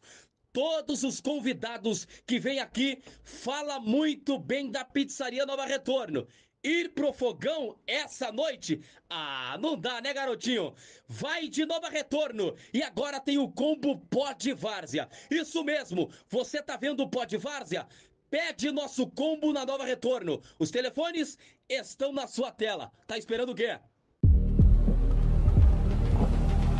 Todos 0.52 1.04
os 1.04 1.22
convidados 1.22 2.08
que 2.26 2.40
vêm 2.40 2.60
aqui 2.60 3.02
fala 3.24 3.80
muito 3.80 4.40
bem 4.40 4.72
da 4.72 4.84
Pizzaria 4.84 5.46
Nova 5.46 5.66
Retorno. 5.66 6.28
Ir 6.64 6.90
pro 6.90 7.14
fogão 7.14 7.78
essa 7.88 8.32
noite? 8.32 8.82
Ah, 9.10 9.58
não 9.62 9.80
dá, 9.80 10.02
né, 10.02 10.12
garotinho? 10.12 10.74
Vai 11.08 11.48
de 11.48 11.66
Nova 11.66 11.88
Retorno. 11.88 12.56
E 12.74 12.82
agora 12.82 13.20
tem 13.20 13.38
o 13.38 13.50
combo 13.50 14.00
Pod 14.10 14.52
Várzea. 14.54 15.08
Isso 15.30 15.64
mesmo, 15.64 16.12
você 16.28 16.62
tá 16.62 16.76
vendo 16.76 17.04
o 17.04 17.10
Pod 17.10 17.38
Várzea? 17.38 17.88
Pede 18.30 18.72
nosso 18.72 19.08
combo 19.08 19.54
na 19.54 19.66
Nova 19.66 19.86
Retorno. 19.86 20.42
Os 20.58 20.72
telefones 20.72 21.38
estão 21.70 22.12
na 22.12 22.28
sua 22.28 22.52
tela. 22.52 22.92
Tá 23.08 23.18
esperando 23.18 23.52
o 23.52 23.56
quê? 23.56 23.80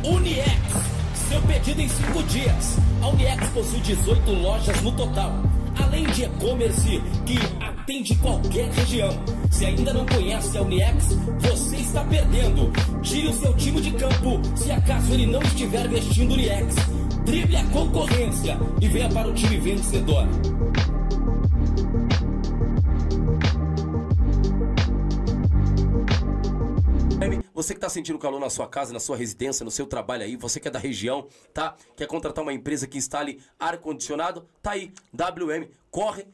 Uniex, 0.04 0.99
seu 1.30 1.40
pedido 1.42 1.80
em 1.80 1.88
5 1.88 2.22
dias. 2.24 2.76
A 3.00 3.08
Uniex 3.08 3.48
possui 3.50 3.78
18 3.80 4.32
lojas 4.32 4.82
no 4.82 4.90
total, 4.90 5.32
além 5.80 6.04
de 6.06 6.24
e-commerce 6.24 7.00
que 7.24 7.38
atende 7.64 8.16
qualquer 8.16 8.68
região. 8.70 9.10
Se 9.48 9.64
ainda 9.64 9.94
não 9.94 10.04
conhece 10.06 10.58
a 10.58 10.62
Uniex, 10.62 11.16
você 11.38 11.76
está 11.76 12.02
perdendo. 12.02 12.72
Tire 13.02 13.28
o 13.28 13.32
seu 13.32 13.54
time 13.54 13.80
de 13.80 13.92
campo 13.92 14.40
se 14.56 14.72
acaso 14.72 15.12
ele 15.12 15.26
não 15.26 15.40
estiver 15.42 15.86
vestindo 15.88 16.34
Uniex. 16.34 16.74
Drible 17.24 17.56
a 17.56 17.64
concorrência 17.66 18.58
e 18.80 18.88
venha 18.88 19.08
para 19.08 19.28
o 19.28 19.32
time 19.32 19.56
vencedor. 19.58 20.26
Você 27.60 27.74
que 27.74 27.78
está 27.78 27.90
sentindo 27.90 28.18
calor 28.18 28.40
na 28.40 28.48
sua 28.48 28.66
casa, 28.66 28.90
na 28.90 28.98
sua 28.98 29.18
residência, 29.18 29.62
no 29.62 29.70
seu 29.70 29.86
trabalho 29.86 30.22
aí, 30.22 30.34
você 30.34 30.58
que 30.58 30.66
é 30.66 30.70
da 30.70 30.78
região, 30.78 31.28
tá? 31.52 31.76
Quer 31.94 32.06
contratar 32.06 32.42
uma 32.42 32.54
empresa 32.54 32.86
que 32.86 32.96
instale 32.96 33.42
ar-condicionado? 33.58 34.48
Tá 34.62 34.70
aí, 34.70 34.94
WM, 35.12 35.68
corre, 35.90 36.26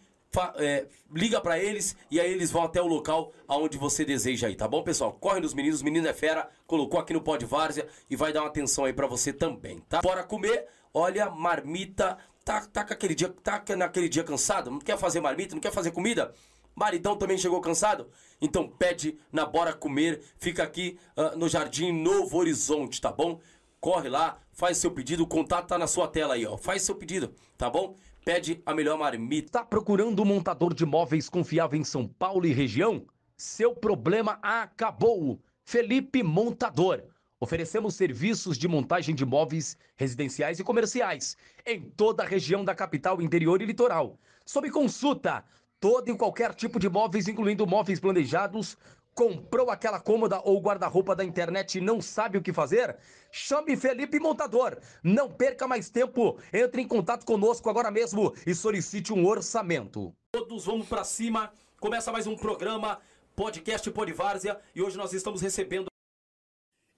é, 0.56 0.86
liga 1.12 1.40
para 1.40 1.58
eles 1.58 1.96
e 2.08 2.20
aí 2.20 2.30
eles 2.30 2.52
vão 2.52 2.62
até 2.62 2.80
o 2.80 2.86
local 2.86 3.32
aonde 3.48 3.76
você 3.76 4.04
deseja 4.04 4.46
aí, 4.46 4.54
tá 4.54 4.68
bom, 4.68 4.84
pessoal? 4.84 5.14
Corre 5.14 5.40
nos 5.40 5.52
meninos, 5.52 5.82
menino 5.82 6.06
é 6.06 6.12
fera, 6.12 6.48
colocou 6.64 7.00
aqui 7.00 7.12
no 7.12 7.20
Pod 7.20 7.44
Várzea 7.44 7.88
e 8.08 8.14
vai 8.14 8.32
dar 8.32 8.42
uma 8.42 8.48
atenção 8.48 8.84
aí 8.84 8.92
para 8.92 9.08
você 9.08 9.32
também, 9.32 9.80
tá? 9.88 10.00
Bora 10.00 10.22
comer, 10.22 10.68
olha, 10.94 11.28
marmita, 11.28 12.18
tá, 12.44 12.64
tá, 12.72 12.84
com 12.84 12.92
aquele 12.92 13.16
dia, 13.16 13.34
tá 13.42 13.60
naquele 13.76 14.08
dia 14.08 14.22
cansado, 14.22 14.70
não 14.70 14.78
quer 14.78 14.96
fazer 14.96 15.20
marmita, 15.20 15.56
não 15.56 15.60
quer 15.60 15.72
fazer 15.72 15.90
comida? 15.90 16.32
Maridão 16.76 17.16
também 17.16 17.38
chegou 17.38 17.58
cansado? 17.62 18.08
Então 18.38 18.68
pede 18.68 19.18
na 19.32 19.46
Bora 19.46 19.72
Comer, 19.72 20.20
fica 20.38 20.62
aqui 20.62 20.98
ah, 21.16 21.34
no 21.34 21.48
Jardim 21.48 21.90
Novo 21.90 22.36
Horizonte, 22.36 23.00
tá 23.00 23.10
bom? 23.10 23.40
Corre 23.80 24.10
lá, 24.10 24.38
faz 24.52 24.76
seu 24.76 24.90
pedido, 24.90 25.22
o 25.22 25.26
contato 25.26 25.68
tá 25.68 25.78
na 25.78 25.86
sua 25.86 26.06
tela 26.06 26.34
aí, 26.34 26.44
ó. 26.44 26.58
Faz 26.58 26.82
seu 26.82 26.94
pedido, 26.94 27.34
tá 27.56 27.70
bom? 27.70 27.96
Pede 28.26 28.60
a 28.66 28.74
melhor 28.74 28.98
marmita. 28.98 29.60
Tá 29.60 29.64
procurando 29.64 30.20
um 30.20 30.26
montador 30.26 30.74
de 30.74 30.84
móveis 30.84 31.30
confiável 31.30 31.80
em 31.80 31.84
São 31.84 32.06
Paulo 32.06 32.44
e 32.44 32.52
região? 32.52 33.06
Seu 33.38 33.74
problema 33.74 34.38
acabou. 34.42 35.40
Felipe 35.64 36.22
Montador. 36.22 37.02
Oferecemos 37.38 37.94
serviços 37.94 38.56
de 38.58 38.66
montagem 38.66 39.14
de 39.14 39.24
móveis 39.24 39.76
residenciais 39.94 40.58
e 40.58 40.64
comerciais 40.64 41.36
em 41.66 41.80
toda 41.82 42.22
a 42.22 42.26
região 42.26 42.64
da 42.64 42.74
capital, 42.74 43.20
interior 43.20 43.60
e 43.62 43.66
litoral. 43.66 44.18
Sob 44.44 44.70
consulta, 44.70 45.44
todo 45.80 46.10
e 46.10 46.16
qualquer 46.16 46.54
tipo 46.54 46.78
de 46.78 46.88
móveis, 46.88 47.28
incluindo 47.28 47.66
móveis 47.66 48.00
planejados. 48.00 48.76
Comprou 49.14 49.70
aquela 49.70 49.98
cômoda 49.98 50.42
ou 50.44 50.60
guarda-roupa 50.60 51.16
da 51.16 51.24
internet 51.24 51.78
e 51.78 51.80
não 51.80 52.02
sabe 52.02 52.36
o 52.36 52.42
que 52.42 52.52
fazer? 52.52 52.98
Chame 53.32 53.74
Felipe 53.74 54.20
Montador. 54.20 54.78
Não 55.02 55.30
perca 55.30 55.66
mais 55.66 55.88
tempo. 55.88 56.38
Entre 56.52 56.82
em 56.82 56.86
contato 56.86 57.24
conosco 57.24 57.70
agora 57.70 57.90
mesmo 57.90 58.34
e 58.46 58.54
solicite 58.54 59.14
um 59.14 59.26
orçamento. 59.26 60.12
Todos 60.32 60.66
vamos 60.66 60.86
para 60.86 61.02
cima. 61.02 61.50
Começa 61.80 62.12
mais 62.12 62.26
um 62.26 62.36
programa 62.36 63.00
podcast 63.34 63.90
Polivárzia 63.90 64.58
e 64.74 64.82
hoje 64.82 64.98
nós 64.98 65.12
estamos 65.14 65.40
recebendo 65.40 65.86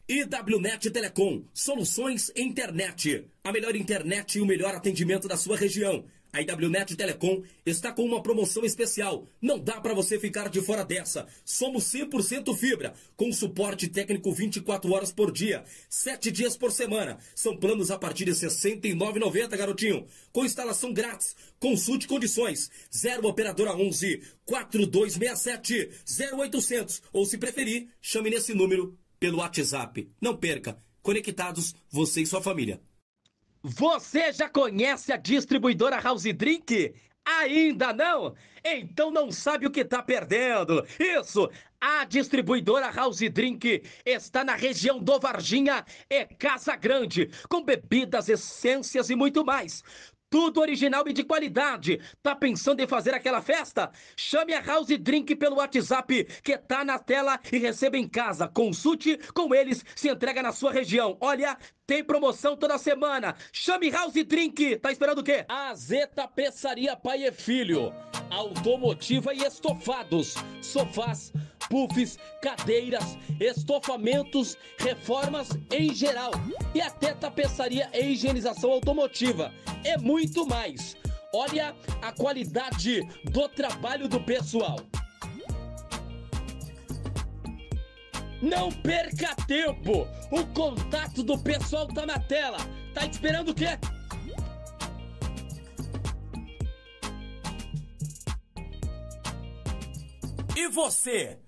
IWNet 0.09 0.91
Telecom, 0.91 1.45
soluções 1.53 2.33
internet. 2.35 3.31
A 3.45 3.53
melhor 3.53 3.77
internet 3.77 4.39
e 4.39 4.41
o 4.41 4.47
melhor 4.47 4.75
atendimento 4.75 5.29
da 5.29 5.37
sua 5.37 5.57
região. 5.57 6.05
A 6.39 6.41
IWNet 6.41 6.95
Telecom 6.95 7.43
está 7.67 7.91
com 7.91 8.05
uma 8.05 8.23
promoção 8.23 8.65
especial. 8.65 9.27
Não 9.43 9.59
dá 9.59 9.81
para 9.81 9.93
você 9.93 10.21
ficar 10.21 10.49
de 10.49 10.61
fora 10.61 10.85
dessa. 10.85 11.27
Somos 11.45 11.93
100% 11.93 12.57
fibra, 12.57 12.95
com 13.17 13.33
suporte 13.33 13.89
técnico 13.89 14.31
24 14.31 14.93
horas 14.93 15.11
por 15.11 15.33
dia, 15.33 15.65
7 15.91 16.31
dias 16.31 16.57
por 16.57 16.71
semana. 16.71 17.19
São 17.35 17.57
planos 17.57 17.91
a 17.91 17.99
partir 17.99 18.25
de 18.25 18.31
R$ 18.31 18.37
69,90, 18.37 19.57
garotinho. 19.57 20.07
Com 20.33 20.45
instalação 20.45 20.93
grátis. 20.93 21.35
Consulte 21.59 22.07
condições. 22.07 22.71
0 22.97 23.27
operadora 23.27 23.75
11 23.75 24.23
4267 24.45 25.91
0800 26.37 27.03
ou 27.13 27.27
se 27.27 27.37
preferir, 27.37 27.89
chame 28.01 28.31
nesse 28.31 28.55
número 28.55 28.97
pelo 29.19 29.39
WhatsApp. 29.39 30.09
Não 30.21 30.37
perca. 30.37 30.79
Conectados, 31.03 31.75
você 31.91 32.21
e 32.23 32.27
sua 32.27 32.41
família. 32.41 32.81
Você 33.63 34.33
já 34.33 34.49
conhece 34.49 35.13
a 35.13 35.17
distribuidora 35.17 36.01
House 36.01 36.25
Drink? 36.25 36.95
Ainda 37.25 37.93
não? 37.93 38.35
Então 38.65 39.11
não 39.11 39.31
sabe 39.31 39.67
o 39.67 39.71
que 39.71 39.81
está 39.81 40.03
perdendo. 40.03 40.87
Isso! 40.99 41.51
A 41.81 42.05
distribuidora 42.05 42.91
House 42.91 43.21
Drink 43.21 43.83
está 44.05 44.43
na 44.45 44.55
região 44.55 44.99
do 44.99 45.19
Varginha 45.21 45.85
e 46.11 46.25
Casa 46.25 46.75
Grande, 46.75 47.31
com 47.49 47.63
bebidas, 47.63 48.29
essências 48.29 49.11
e 49.11 49.15
muito 49.15 49.45
mais. 49.45 49.85
Tudo 50.31 50.61
original 50.61 51.05
e 51.07 51.13
de 51.13 51.25
qualidade. 51.25 52.01
Tá 52.23 52.35
pensando 52.35 52.81
em 52.81 52.87
fazer 52.87 53.15
aquela 53.15 53.41
festa? 53.41 53.91
Chame 54.17 54.53
a 54.53 54.61
House 54.61 54.89
Drink 54.99 55.35
pelo 55.37 55.57
WhatsApp 55.57 56.25
que 56.43 56.59
tá 56.59 56.85
na 56.85 56.99
tela 56.99 57.41
e 57.51 57.59
receba 57.59 57.97
em 57.97 58.07
casa. 58.07 58.47
Consulte 58.47 59.19
com 59.33 59.55
eles, 59.55 59.85
se 59.97 60.09
entrega 60.09 60.43
na 60.43 60.53
sua 60.53 60.73
região. 60.73 61.17
Olha, 61.21 61.57
tem 61.87 62.05
promoção 62.05 62.57
toda 62.57 62.77
semana. 62.77 63.35
Chame 63.53 63.91
House 63.91 64.13
Drink. 64.13 64.77
Tá 64.77 64.93
esperando 64.93 65.21
o 65.21 65.25
quê? 65.25 65.47
A 65.49 65.75
Zeta 65.75 66.29
Peçaria 66.29 66.95
Pai 66.95 67.27
e 67.27 67.33
Filho. 67.33 67.93
Automotiva 68.31 69.33
e 69.33 69.43
estofados. 69.43 70.35
Sofás 70.61 71.33
puffs, 71.69 72.19
cadeiras, 72.43 73.19
estofamentos, 73.41 74.57
reformas 74.79 75.51
em 75.73 75.95
geral 75.95 76.31
e 76.75 76.81
até 76.81 77.15
tapeçaria 77.15 77.89
e 77.93 78.13
higienização 78.13 78.71
automotiva. 78.71 79.53
É 79.85 79.97
muito 79.97 80.47
mais. 80.47 80.97
Olha 81.33 81.75
a 82.01 82.13
qualidade 82.13 83.03
do 83.25 83.49
trabalho 83.49 84.09
do 84.09 84.21
pessoal. 84.21 84.79
Não 88.41 88.71
perca 88.71 89.35
tempo! 89.47 90.07
O 90.31 90.47
contato 90.55 91.23
do 91.23 91.39
pessoal 91.39 91.89
tá 91.89 92.07
na 92.07 92.19
tela. 92.19 92.59
Tá 92.95 93.05
esperando 93.05 93.51
o 93.51 93.55
quê? 93.55 93.79
E 100.57 100.69
você? 100.69 101.39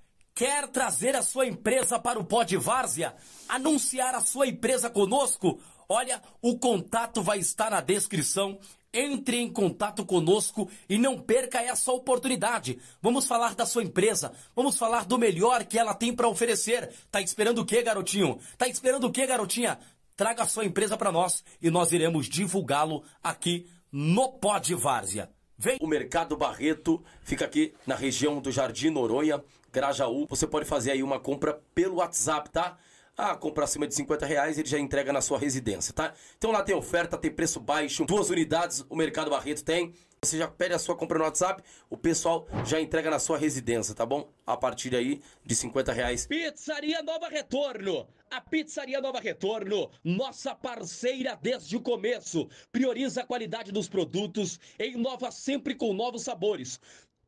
Quer 0.41 0.69
trazer 0.69 1.15
a 1.15 1.21
sua 1.21 1.47
empresa 1.47 1.99
para 1.99 2.19
o 2.19 2.25
Pod 2.25 2.57
Várzea? 2.57 3.15
Anunciar 3.47 4.15
a 4.15 4.23
sua 4.23 4.47
empresa 4.47 4.89
conosco? 4.89 5.61
Olha, 5.87 6.23
o 6.41 6.59
contato 6.59 7.23
vai 7.23 7.39
estar 7.39 7.71
na 7.71 7.83
descrição. 7.83 8.59
Entre 8.91 9.37
em 9.37 9.53
contato 9.53 10.03
conosco 10.03 10.67
e 10.89 10.97
não 10.97 11.21
perca 11.21 11.61
essa 11.61 11.93
oportunidade. 11.93 12.79
Vamos 13.03 13.27
falar 13.27 13.55
da 13.55 13.67
sua 13.67 13.83
empresa, 13.83 14.33
vamos 14.57 14.79
falar 14.79 15.05
do 15.05 15.19
melhor 15.19 15.63
que 15.67 15.79
ela 15.79 15.93
tem 15.93 16.11
para 16.11 16.27
oferecer. 16.27 16.91
Tá 17.11 17.21
esperando 17.21 17.59
o 17.59 17.67
quê, 17.67 17.83
garotinho? 17.83 18.39
Tá 18.57 18.67
esperando 18.67 19.09
o 19.09 19.13
quê, 19.13 19.27
garotinha? 19.27 19.79
Traga 20.17 20.45
a 20.45 20.49
sua 20.49 20.65
empresa 20.65 20.97
para 20.97 21.13
nós 21.13 21.45
e 21.61 21.69
nós 21.69 21.93
iremos 21.93 22.31
divulgá-lo 22.31 23.05
aqui 23.23 23.69
no 23.93 24.33
Pod 24.33 24.75
Várzea. 24.75 25.29
Vem! 25.63 25.77
O 25.79 25.87
Mercado 25.87 26.39
Barreto 26.39 27.05
fica 27.23 27.45
aqui 27.45 27.75
na 27.87 27.95
região 27.95 28.41
do 28.41 28.51
Jardim 28.51 28.89
Noronha, 28.89 29.45
Grajaú. 29.73 30.27
Você 30.29 30.47
pode 30.47 30.65
fazer 30.65 30.93
aí 30.93 31.03
uma 31.03 31.21
compra 31.21 31.61
pelo 31.75 31.97
WhatsApp, 31.97 32.51
tá? 32.51 32.79
Ah, 33.17 33.37
compra 33.37 33.65
acima 33.65 33.87
de 33.87 33.95
50 33.95 34.25
reais, 34.25 34.57
ele 34.59 34.69
já 34.69 34.79
entrega 34.79 35.13
na 35.13 35.21
sua 35.21 35.39
residência, 35.39 35.93
tá? 35.93 36.15
Então 36.39 36.51
lá 36.51 36.63
tem 36.63 36.75
oferta, 36.75 37.19
tem 37.19 37.31
preço 37.31 37.61
baixo, 37.61 38.05
duas 38.07 38.31
unidades 38.31 38.85
o 38.89 38.97
Mercado 38.97 39.31
Barreto 39.31 39.63
tem. 39.63 39.93
Você 40.23 40.37
já 40.37 40.47
pede 40.47 40.75
a 40.75 40.79
sua 40.79 40.95
compra 40.95 41.19
no 41.19 41.25
WhatsApp, 41.25 41.63
o 41.89 41.97
pessoal 41.97 42.47
já 42.65 42.79
entrega 42.79 43.11
na 43.11 43.19
sua 43.19 43.39
residência, 43.39 43.95
tá 43.95 44.05
bom? 44.05 44.31
A 44.47 44.55
partir 44.55 44.95
aí 44.95 45.23
de 45.45 45.55
50 45.55 45.93
reais. 45.93 46.27
Pizzaria 46.27 47.03
Nova 47.03 47.29
Retorno. 47.29 48.07
A 48.31 48.41
Pizzaria 48.41 49.01
Nova 49.01 49.19
Retorno, 49.19 49.91
nossa 50.05 50.55
parceira 50.55 51.39
desde 51.41 51.75
o 51.77 51.81
começo, 51.81 52.49
prioriza 52.71 53.23
a 53.23 53.27
qualidade 53.27 53.73
dos 53.73 53.89
produtos 53.89 54.61
inova 54.79 55.31
sempre 55.31 55.75
com 55.75 55.93
novos 55.95 56.23
sabores. 56.23 56.79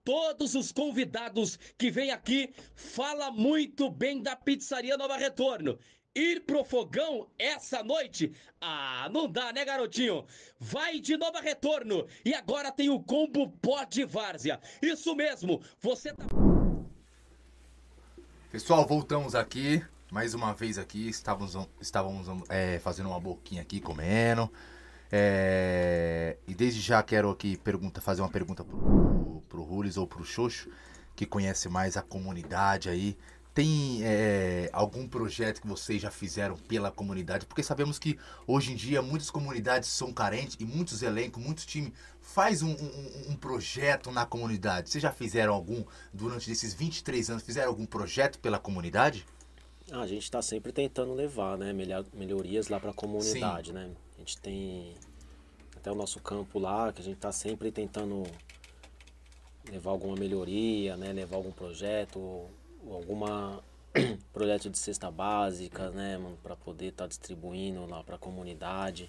Todos 0.04 0.56
os 0.56 0.72
convidados 0.72 1.56
que 1.78 1.88
vêm 1.88 2.10
aqui 2.10 2.52
fala 2.74 3.30
muito 3.30 3.88
bem 3.88 4.20
da 4.20 4.34
Pizzaria 4.34 4.96
Nova 4.96 5.16
Retorno. 5.16 5.78
Ir 6.14 6.40
pro 6.44 6.64
fogão 6.64 7.28
essa 7.38 7.84
noite? 7.84 8.32
Ah, 8.60 9.08
não 9.12 9.30
dá, 9.30 9.52
né, 9.52 9.64
garotinho? 9.64 10.26
Vai 10.58 10.98
de 10.98 11.16
Nova 11.16 11.40
Retorno 11.40 12.06
e 12.24 12.34
agora 12.34 12.72
tem 12.72 12.90
o 12.90 13.00
combo 13.00 13.48
pó 13.62 13.84
de 13.84 14.04
várzea. 14.04 14.60
Isso 14.82 15.14
mesmo, 15.14 15.62
você 15.80 16.12
tá. 16.12 16.26
Pessoal, 18.50 18.84
voltamos 18.84 19.36
aqui. 19.36 19.82
Mais 20.10 20.34
uma 20.34 20.52
vez 20.52 20.78
aqui. 20.78 21.08
Estávamos, 21.08 21.56
estávamos 21.80 22.26
é, 22.50 22.80
fazendo 22.80 23.08
uma 23.08 23.20
boquinha 23.20 23.62
aqui, 23.62 23.80
comendo. 23.80 24.52
É, 25.14 26.38
e 26.48 26.54
desde 26.54 26.80
já 26.80 27.02
quero 27.02 27.28
aqui 27.28 27.58
pergunta, 27.58 28.00
fazer 28.00 28.22
uma 28.22 28.30
pergunta 28.30 28.64
pro, 28.64 29.42
pro 29.46 29.62
Rules 29.62 29.98
ou 29.98 30.06
pro 30.06 30.24
Xoxo, 30.24 30.70
que 31.14 31.26
conhece 31.26 31.68
mais 31.68 31.98
a 31.98 32.02
comunidade 32.02 32.88
aí. 32.88 33.18
Tem 33.52 34.00
é, 34.02 34.70
algum 34.72 35.06
projeto 35.06 35.60
que 35.60 35.66
vocês 35.66 36.00
já 36.00 36.10
fizeram 36.10 36.56
pela 36.56 36.90
comunidade? 36.90 37.44
Porque 37.44 37.62
sabemos 37.62 37.98
que 37.98 38.18
hoje 38.46 38.72
em 38.72 38.74
dia 38.74 39.02
muitas 39.02 39.30
comunidades 39.30 39.90
são 39.90 40.10
carentes 40.10 40.56
e 40.58 40.64
muitos 40.64 41.02
elencos, 41.02 41.44
muitos 41.44 41.66
times 41.66 41.92
faz 42.22 42.62
um, 42.62 42.70
um, 42.70 43.32
um, 43.32 43.36
projeto 43.36 44.10
na 44.10 44.24
comunidade. 44.24 44.88
Vocês 44.88 45.02
já 45.02 45.12
fizeram 45.12 45.52
algum, 45.52 45.84
durante 46.14 46.50
esses 46.50 46.72
23 46.72 47.28
anos, 47.28 47.42
fizeram 47.42 47.68
algum 47.68 47.84
projeto 47.84 48.38
pela 48.38 48.58
comunidade? 48.58 49.26
Ah, 49.90 50.00
a 50.00 50.06
gente 50.06 50.22
está 50.22 50.40
sempre 50.40 50.72
tentando 50.72 51.12
levar 51.12 51.58
né, 51.58 51.74
melhorias 52.14 52.68
lá 52.68 52.80
para 52.80 52.92
a 52.92 52.94
comunidade, 52.94 53.68
Sim. 53.68 53.74
né? 53.74 53.90
A 54.22 54.24
gente 54.24 54.38
tem 54.38 54.94
até 55.76 55.90
o 55.90 55.96
nosso 55.96 56.20
campo 56.20 56.60
lá, 56.60 56.92
que 56.92 57.00
a 57.00 57.04
gente 57.04 57.16
está 57.16 57.32
sempre 57.32 57.72
tentando 57.72 58.22
levar 59.68 59.90
alguma 59.90 60.14
melhoria, 60.14 60.96
né? 60.96 61.12
Levar 61.12 61.36
algum 61.38 61.50
projeto, 61.50 62.20
ou 62.20 62.48
alguma 62.88 63.60
projeto 64.32 64.70
de 64.70 64.78
cesta 64.78 65.10
básica, 65.10 65.90
né, 65.90 66.20
para 66.40 66.54
poder 66.54 66.86
estar 66.86 67.04
tá 67.04 67.08
distribuindo 67.08 67.84
lá 67.86 68.04
para 68.04 68.14
a 68.14 68.18
comunidade. 68.18 69.08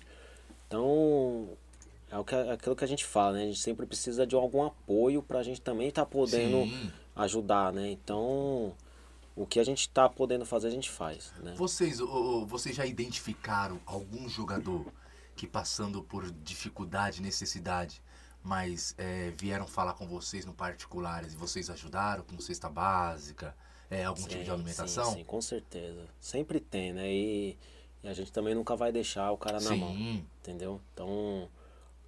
Então, 0.67 1.47
é, 2.09 2.17
o 2.17 2.25
que, 2.25 2.33
é 2.33 2.51
aquilo 2.51 2.75
que 2.75 2.83
a 2.83 2.87
gente 2.87 3.05
fala, 3.05 3.37
né? 3.37 3.43
A 3.43 3.45
gente 3.45 3.59
sempre 3.59 3.85
precisa 3.85 4.25
de 4.25 4.33
algum 4.33 4.63
apoio 4.63 5.21
para 5.21 5.39
a 5.39 5.43
gente 5.43 5.61
também 5.61 5.89
estar 5.89 6.05
tá 6.05 6.09
podendo 6.09 6.63
Sim. 6.63 6.91
ajudar, 7.15 7.71
né? 7.71 7.91
Então, 7.91 8.73
o 9.35 9.45
que 9.45 9.59
a 9.59 9.63
gente 9.63 9.81
está 9.81 10.09
podendo 10.09 10.43
fazer, 10.43 10.69
a 10.69 10.71
gente 10.71 10.89
faz, 10.89 11.31
né? 11.43 11.53
Vocês, 11.55 11.99
vocês 12.47 12.75
já 12.75 12.85
identificaram 12.87 13.79
algum 13.85 14.27
jogador 14.27 14.91
que 15.35 15.47
passando 15.47 16.03
por 16.03 16.29
dificuldade, 16.31 17.21
necessidade, 17.21 18.01
mas 18.41 18.93
é, 18.97 19.31
vieram 19.31 19.67
falar 19.67 19.93
com 19.93 20.07
vocês 20.07 20.45
no 20.45 20.53
particular 20.53 21.23
e 21.25 21.29
vocês 21.29 21.69
ajudaram 21.69 22.23
com 22.23 22.39
cesta 22.39 22.69
básica, 22.69 23.55
é, 23.89 24.03
algum 24.03 24.21
sim, 24.21 24.27
tipo 24.27 24.43
de 24.43 24.51
alimentação? 24.51 25.05
Sim, 25.05 25.17
sim, 25.17 25.23
com 25.23 25.41
certeza. 25.41 26.05
Sempre 26.19 26.59
tem, 26.59 26.93
né? 26.93 27.11
E, 27.11 27.57
e, 28.03 28.07
a 28.07 28.13
gente 28.13 28.31
também 28.31 28.53
nunca 28.53 28.75
vai 28.75 28.91
deixar 28.91 29.31
o 29.31 29.37
cara 29.37 29.59
na 29.59 29.69
sim. 29.69 29.77
mão, 29.77 30.25
entendeu? 30.41 30.81
Então, 30.93 31.49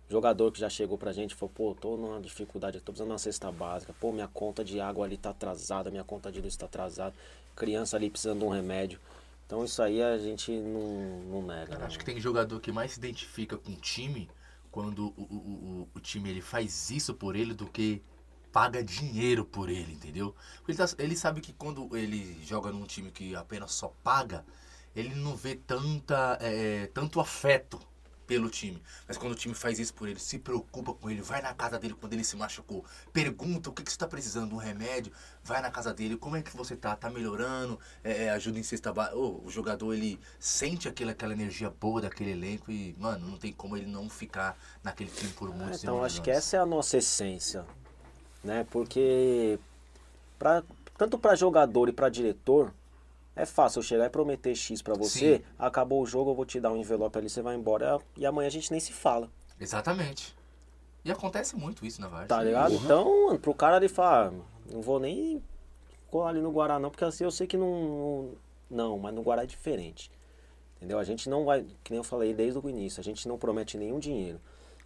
Jogador 0.07 0.51
que 0.51 0.59
já 0.59 0.69
chegou 0.69 0.99
pra 0.99 1.11
gente 1.11 1.31
e 1.31 1.35
falou, 1.35 1.51
pô, 1.53 1.75
tô 1.75 1.97
numa 1.97 2.21
dificuldade, 2.21 2.79
tô 2.79 2.91
precisando 2.91 3.07
de 3.07 3.13
uma 3.13 3.17
cesta 3.17 3.51
básica, 3.51 3.91
pô, 3.99 4.11
minha 4.11 4.27
conta 4.27 4.63
de 4.63 4.79
água 4.79 5.03
ali 5.03 5.17
tá 5.17 5.31
atrasada, 5.31 5.89
minha 5.89 6.03
conta 6.03 6.31
de 6.31 6.39
luz 6.39 6.55
tá 6.55 6.67
atrasada, 6.67 7.15
criança 7.55 7.97
ali 7.97 8.11
precisando 8.11 8.39
de 8.39 8.45
um 8.45 8.49
remédio. 8.49 8.99
Então 9.45 9.63
isso 9.63 9.81
aí 9.81 10.01
a 10.01 10.17
gente 10.17 10.51
não, 10.51 11.19
não 11.31 11.41
nega. 11.43 11.77
Né? 11.77 11.85
acho 11.85 11.99
que 11.99 12.05
tem 12.05 12.19
jogador 12.19 12.59
que 12.59 12.71
mais 12.71 12.93
se 12.93 12.99
identifica 12.99 13.57
com 13.57 13.71
o 13.71 13.75
time 13.75 14.29
quando 14.71 15.13
o, 15.17 15.21
o, 15.21 15.35
o, 15.35 15.89
o 15.95 15.99
time 15.99 16.29
ele 16.29 16.41
faz 16.41 16.89
isso 16.89 17.13
por 17.13 17.35
ele 17.35 17.53
do 17.53 17.65
que 17.67 18.01
paga 18.51 18.83
dinheiro 18.83 19.45
por 19.45 19.69
ele, 19.69 19.93
entendeu? 19.93 20.33
Ele, 20.67 20.77
tá- 20.77 20.85
ele 20.97 21.15
sabe 21.15 21.41
que 21.41 21.53
quando 21.53 21.95
ele 21.95 22.41
joga 22.43 22.71
num 22.71 22.85
time 22.85 23.11
que 23.11 23.35
apenas 23.35 23.73
só 23.73 23.93
paga, 24.03 24.45
ele 24.95 25.13
não 25.13 25.35
vê 25.35 25.55
tanta, 25.55 26.37
é, 26.41 26.87
tanto 26.87 27.19
afeto 27.19 27.79
pelo 28.25 28.49
time. 28.49 28.81
Mas 29.07 29.17
quando 29.17 29.33
o 29.33 29.35
time 29.35 29.53
faz 29.53 29.79
isso 29.79 29.93
por 29.93 30.07
ele, 30.07 30.19
se 30.19 30.39
preocupa 30.39 30.93
com 30.93 31.09
ele, 31.09 31.21
vai 31.21 31.41
na 31.41 31.53
casa 31.53 31.79
dele 31.79 31.93
quando 31.93 32.13
ele 32.13 32.23
se 32.23 32.35
machucou, 32.35 32.83
pergunta 33.13 33.69
o 33.69 33.73
que, 33.73 33.83
que 33.83 33.91
você 33.91 33.95
está 33.95 34.07
precisando, 34.07 34.53
um 34.53 34.57
remédio, 34.57 35.11
vai 35.43 35.61
na 35.61 35.71
casa 35.71 35.93
dele, 35.93 36.17
como 36.17 36.35
é 36.35 36.41
que 36.41 36.55
você 36.55 36.75
tá? 36.75 36.95
Tá 36.95 37.09
melhorando? 37.09 37.79
É, 38.03 38.25
é, 38.25 38.29
ajuda 38.31 38.59
em 38.59 38.63
cesta 38.63 38.91
básica. 38.91 39.17
Ô, 39.17 39.41
o 39.45 39.49
jogador, 39.49 39.93
ele 39.93 40.19
sente 40.39 40.87
aquela, 40.87 41.11
aquela 41.11 41.33
energia 41.33 41.69
boa 41.69 42.01
daquele 42.01 42.31
elenco 42.31 42.71
e, 42.71 42.95
mano, 42.99 43.27
não 43.27 43.37
tem 43.37 43.53
como 43.53 43.77
ele 43.77 43.85
não 43.85 44.09
ficar 44.09 44.57
naquele 44.83 45.09
time 45.09 45.31
por 45.33 45.49
É, 45.49 45.53
muitos 45.53 45.81
e 45.81 45.85
então 45.85 46.03
acho 46.03 46.21
que 46.21 46.31
essa 46.31 46.57
é 46.57 46.59
a 46.59 46.65
nossa 46.65 46.97
essência, 46.97 47.65
né? 48.43 48.65
Porque 48.71 49.59
pra, 50.37 50.63
tanto 50.97 51.17
para 51.17 51.35
jogador 51.35 51.89
e 51.89 51.93
para 51.93 52.09
diretor 52.09 52.73
é 53.35 53.45
fácil 53.45 53.79
eu 53.79 53.83
chegar 53.83 54.05
e 54.05 54.09
prometer 54.09 54.55
X 54.55 54.81
pra 54.81 54.93
você, 54.95 55.37
Sim. 55.37 55.43
acabou 55.59 56.01
o 56.01 56.05
jogo, 56.05 56.31
eu 56.31 56.35
vou 56.35 56.45
te 56.45 56.59
dar 56.59 56.71
um 56.71 56.77
envelope 56.77 57.17
ali, 57.17 57.29
você 57.29 57.41
vai 57.41 57.55
embora 57.55 57.99
e 58.15 58.25
amanhã 58.25 58.47
a 58.47 58.51
gente 58.51 58.71
nem 58.71 58.79
se 58.79 58.93
fala, 58.93 59.29
Exatamente. 59.59 60.35
E 61.03 61.11
acontece 61.11 61.55
muito 61.55 61.85
isso 61.85 62.01
na 62.01 62.07
Varsa. 62.07 62.27
tá 62.27 62.41
ligado? 62.43 62.73
Então, 62.73 63.27
mano, 63.27 63.39
pro 63.39 63.53
cara 63.53 63.75
ali 63.77 63.87
falar, 63.87 64.27
"Ah, 64.29 64.33
não 64.71 64.81
vou 64.81 64.99
nem 64.99 65.41
colar 66.09 66.29
ali 66.29 66.41
no 66.41 66.51
Guará 66.51 66.79
não, 66.79 66.89
porque 66.89 67.05
assim 67.05 67.23
eu 67.23 67.31
sei 67.31 67.45
que 67.47 67.55
não, 67.57 67.69
não, 67.69 68.31
não, 68.69 68.99
mas 68.99 69.13
no 69.13 69.21
Guará 69.21 69.43
é 69.43 69.45
diferente. 69.45 70.09
Entendeu? 70.77 70.99
A 70.99 71.03
gente 71.03 71.29
não 71.29 71.45
vai, 71.45 71.63
que 71.83 71.91
nem 71.91 71.97
eu 71.97 72.03
falei 72.03 72.33
desde 72.33 72.59
o 72.59 72.69
início, 72.69 72.99
a 72.99 73.03
gente 73.03 73.27
não 73.27 73.37
promete 73.37 73.77
nenhum 73.77 73.99
dinheiro. 73.99 74.39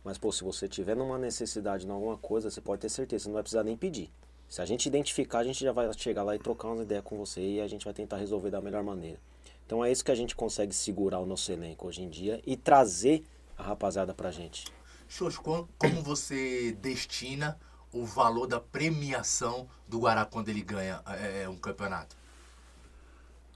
Mas, 0.04 0.18
pô, 0.18 0.32
se 0.32 0.44
você 0.44 0.68
tiver 0.68 0.96
numa 0.96 1.18
necessidade 1.18 1.86
em 1.86 1.90
alguma 1.90 2.18
coisa, 2.18 2.50
você 2.50 2.62
pode 2.62 2.82
ter 2.82 2.90
certeza, 2.90 3.24
você 3.24 3.30
não 3.30 3.34
vai 3.34 3.44
precisar 3.44 3.64
nem 3.64 3.76
pedir. 3.76 4.12
Se 4.50 4.62
a 4.62 4.66
gente 4.66 4.88
identificar, 4.88 5.40
a 5.40 5.44
gente 5.44 5.64
já 5.64 5.72
vai 5.72 5.92
chegar 5.94 6.24
lá 6.24 6.36
e 6.36 6.40
trocar 6.40 6.70
uma 6.70 6.84
ideia 6.84 7.02
com 7.02 7.18
você 7.18 7.42
e 7.42 7.62
a 7.62 7.68
gente 7.68 7.86
vai 7.86 7.94
tentar 7.94 8.18
resolver 8.18 8.50
da 8.50 8.62
melhor 8.62 8.84
maneira. 8.84 9.20
Então 9.66 9.86
é 9.86 9.92
isso 9.92 10.04
que 10.04 10.12
a 10.12 10.16
gente 10.16 10.36
consegue 10.36 10.74
segurar 10.74 11.20
o 11.20 11.26
nosso 11.26 11.52
elenco 11.52 11.88
hoje 11.88 12.02
em 12.02 12.10
dia 12.10 12.42
e 12.46 12.58
trazer 12.58 13.24
a 13.58 13.64
rapaziada 13.64 14.14
pra 14.14 14.32
gente. 14.32 14.66
Xoxo, 15.08 15.42
co- 15.42 15.68
como 15.78 16.02
você 16.02 16.72
destina 16.82 17.60
o 17.94 18.06
valor 18.06 18.48
da 18.48 18.60
premiação 18.60 19.68
do 19.88 20.00
Guará 20.00 20.26
quando 20.26 20.50
ele 20.50 20.62
ganha 20.62 21.02
é, 21.44 21.48
um 21.48 21.56
campeonato? 21.58 22.16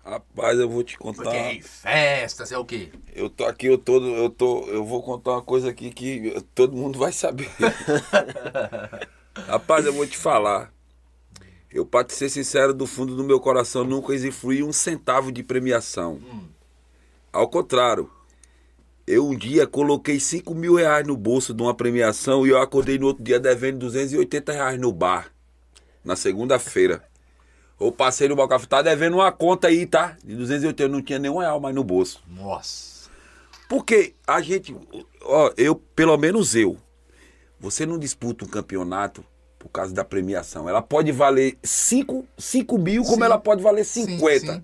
Rapaz, 0.03 0.60
eu 0.60 0.70
vou 0.70 0.84
te 0.84 0.98
contar. 0.98 1.22
Porque 1.24 1.38
aí, 1.38 1.61
festas, 1.61 2.52
é 2.52 2.57
o 2.57 2.65
quê? 2.65 2.91
Eu 3.15 3.30
tô 3.30 3.45
aqui, 3.45 3.68
eu 3.68 3.78
tô, 3.78 4.03
eu 4.15 4.30
tô, 4.30 4.65
eu 4.70 4.84
vou 4.86 5.03
contar 5.03 5.32
uma 5.32 5.41
coisa 5.44 5.70
aqui 5.70 5.91
que 5.91 6.41
todo 6.56 6.76
mundo 6.76 6.98
vai 6.99 7.11
saber. 7.11 7.49
Rapaz, 9.48 9.86
eu 9.86 9.94
vou 9.94 10.06
te 10.07 10.18
falar. 10.18 10.74
Eu, 11.74 11.84
pra 11.84 12.04
te 12.04 12.14
ser 12.14 12.30
sincero, 12.30 12.72
do 12.72 12.86
fundo 12.86 13.16
do 13.16 13.24
meu 13.24 13.40
coração, 13.40 13.84
nunca 13.84 14.14
usufruí 14.14 14.62
um 14.62 14.72
centavo 14.72 15.32
de 15.32 15.41
premiação. 15.41 16.22
Ao 17.32 17.48
contrário, 17.48 18.08
eu 19.08 19.28
um 19.28 19.36
dia 19.36 19.66
coloquei 19.66 20.20
5 20.20 20.54
mil 20.54 20.76
reais 20.76 21.08
no 21.08 21.18
bolso 21.18 21.52
de 21.52 21.64
uma 21.64 21.74
premiação 21.74 22.45
e 22.45 22.52
eu 22.52 22.62
acordei 22.62 23.00
no 23.00 23.08
outro 23.08 23.24
dia 23.24 23.40
devendo 23.40 23.80
280 23.80 24.52
reais 24.52 24.80
no 24.80 24.91
bar. 24.91 25.32
Na 26.06 26.16
segunda-feira. 26.16 27.04
Eu 27.80 27.91
passei 27.91 28.28
no 28.28 28.36
balcão, 28.36 28.60
tá 28.60 28.84
devendo 28.84 29.16
uma 29.16 29.32
conta 29.32 29.68
aí, 29.68 29.88
tá? 29.88 30.16
De 30.24 30.36
280, 30.36 30.84
eu 30.84 30.90
não 30.90 31.02
tinha 31.02 31.18
nenhum 31.18 31.40
real 31.40 31.60
mais 31.60 31.74
no 31.74 31.84
bolso. 31.84 32.24
Nossa. 32.28 33.10
Porque 33.68 34.14
a 34.28 34.41
gente, 34.41 34.76
ó, 35.24 35.52
eu, 35.58 35.76
pelo 35.76 36.16
menos 36.18 36.56
eu, 36.56 36.78
você 37.60 37.84
não 37.84 37.98
disputa 37.98 38.45
um 38.45 38.48
campeonato 38.48 39.26
por 39.64 39.69
causa 39.69 39.94
da 39.94 40.03
premiação. 40.03 40.68
Ela 40.68 40.81
pode 40.81 41.11
valer 41.11 41.57
5 41.64 42.26
mil, 42.77 43.03
como 43.03 43.15
Sim. 43.18 43.23
ela 43.23 43.38
pode 43.38 43.64
valer 43.64 43.85
Sim, 43.85 44.06
50. 44.06 44.53
sim. 44.53 44.64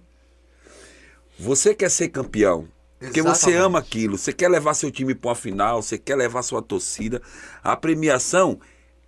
Você 1.40 1.74
quer 1.74 1.90
ser 1.90 2.10
campeão. 2.10 2.68
Porque 3.00 3.22
você 3.22 3.56
ama 3.56 3.80
aquilo, 3.80 4.18
você 4.18 4.34
quer 4.34 4.50
levar 4.50 4.74
seu 4.74 4.92
time 4.92 5.16
para 5.16 5.30
uma 5.30 5.36
final, 5.36 5.82
você 5.82 5.98
quer 5.98 6.18
levar 6.18 6.44
sua 6.44 6.62
torcida. 6.62 7.22
A 7.64 7.74
premiação, 7.78 8.60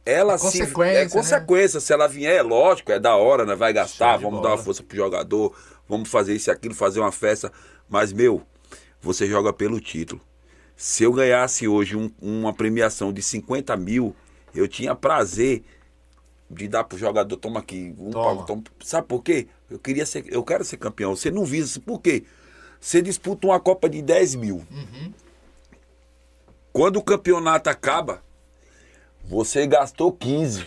ela 0.06 0.36
É 0.36 0.38
se 0.38 0.44
consequência, 0.46 0.98
é 0.98 1.04
né? 1.04 1.10
consequência. 1.10 1.80
Se 1.82 1.92
ela 1.92 2.08
vier, 2.08 2.38
é 2.38 2.42
lógico, 2.42 2.90
é 2.94 2.98
da 3.00 3.18
hora, 3.18 3.46
né? 3.46 3.54
Vai 3.54 3.74
gastar, 3.74 4.16
vamos 4.16 4.38
dar 4.42 4.48
bola. 4.48 4.56
uma 4.56 4.64
força 4.64 4.82
pro 4.82 4.96
jogador, 4.96 5.54
vamos 5.90 6.08
fazer 6.10 6.34
isso 6.34 6.50
e 6.50 6.52
aquilo, 6.54 6.74
fazer 6.74 7.02
uma 7.02 7.12
festa. 7.12 7.52
Mas, 7.90 8.14
meu, 8.14 8.42
você 9.02 9.28
joga 9.28 9.52
pelo 9.52 9.82
título. 9.82 10.22
Se 10.74 11.04
eu 11.04 11.12
ganhasse 11.12 11.68
hoje 11.68 11.98
um- 11.98 12.10
uma 12.22 12.54
premiação 12.54 13.12
de 13.12 13.22
50 13.22 13.76
mil, 13.76 14.16
eu 14.56 14.70
tinha 14.70 14.96
prazer 14.96 15.64
de 16.54 16.68
dar 16.68 16.84
pro 16.84 16.98
jogador, 16.98 17.38
toma 17.38 17.60
aqui, 17.60 17.96
um 17.98 18.12
Toma. 18.12 18.36
pau, 18.38 18.46
toma. 18.46 18.64
Sabe 18.84 19.08
por 19.08 19.24
quê? 19.24 19.48
Eu 19.70 19.80
queria 19.80 20.06
ser, 20.06 20.26
eu 20.28 20.44
quero 20.44 20.64
ser 20.64 20.78
campeão. 20.78 21.16
Você 21.16 21.32
não 21.32 21.46
visa, 21.46 21.80
por 21.80 22.00
quê? 22.00 22.24
Você 22.80 23.02
disputa 23.02 23.48
uma 23.48 23.60
Copa 23.60 23.90
de 23.90 24.02
10 24.02 24.36
mil. 24.36 24.66
Quando 26.74 26.98
o 26.98 27.04
campeonato 27.04 27.70
acaba, 27.70 28.22
você 29.24 29.66
gastou 29.68 30.12
15. 30.12 30.66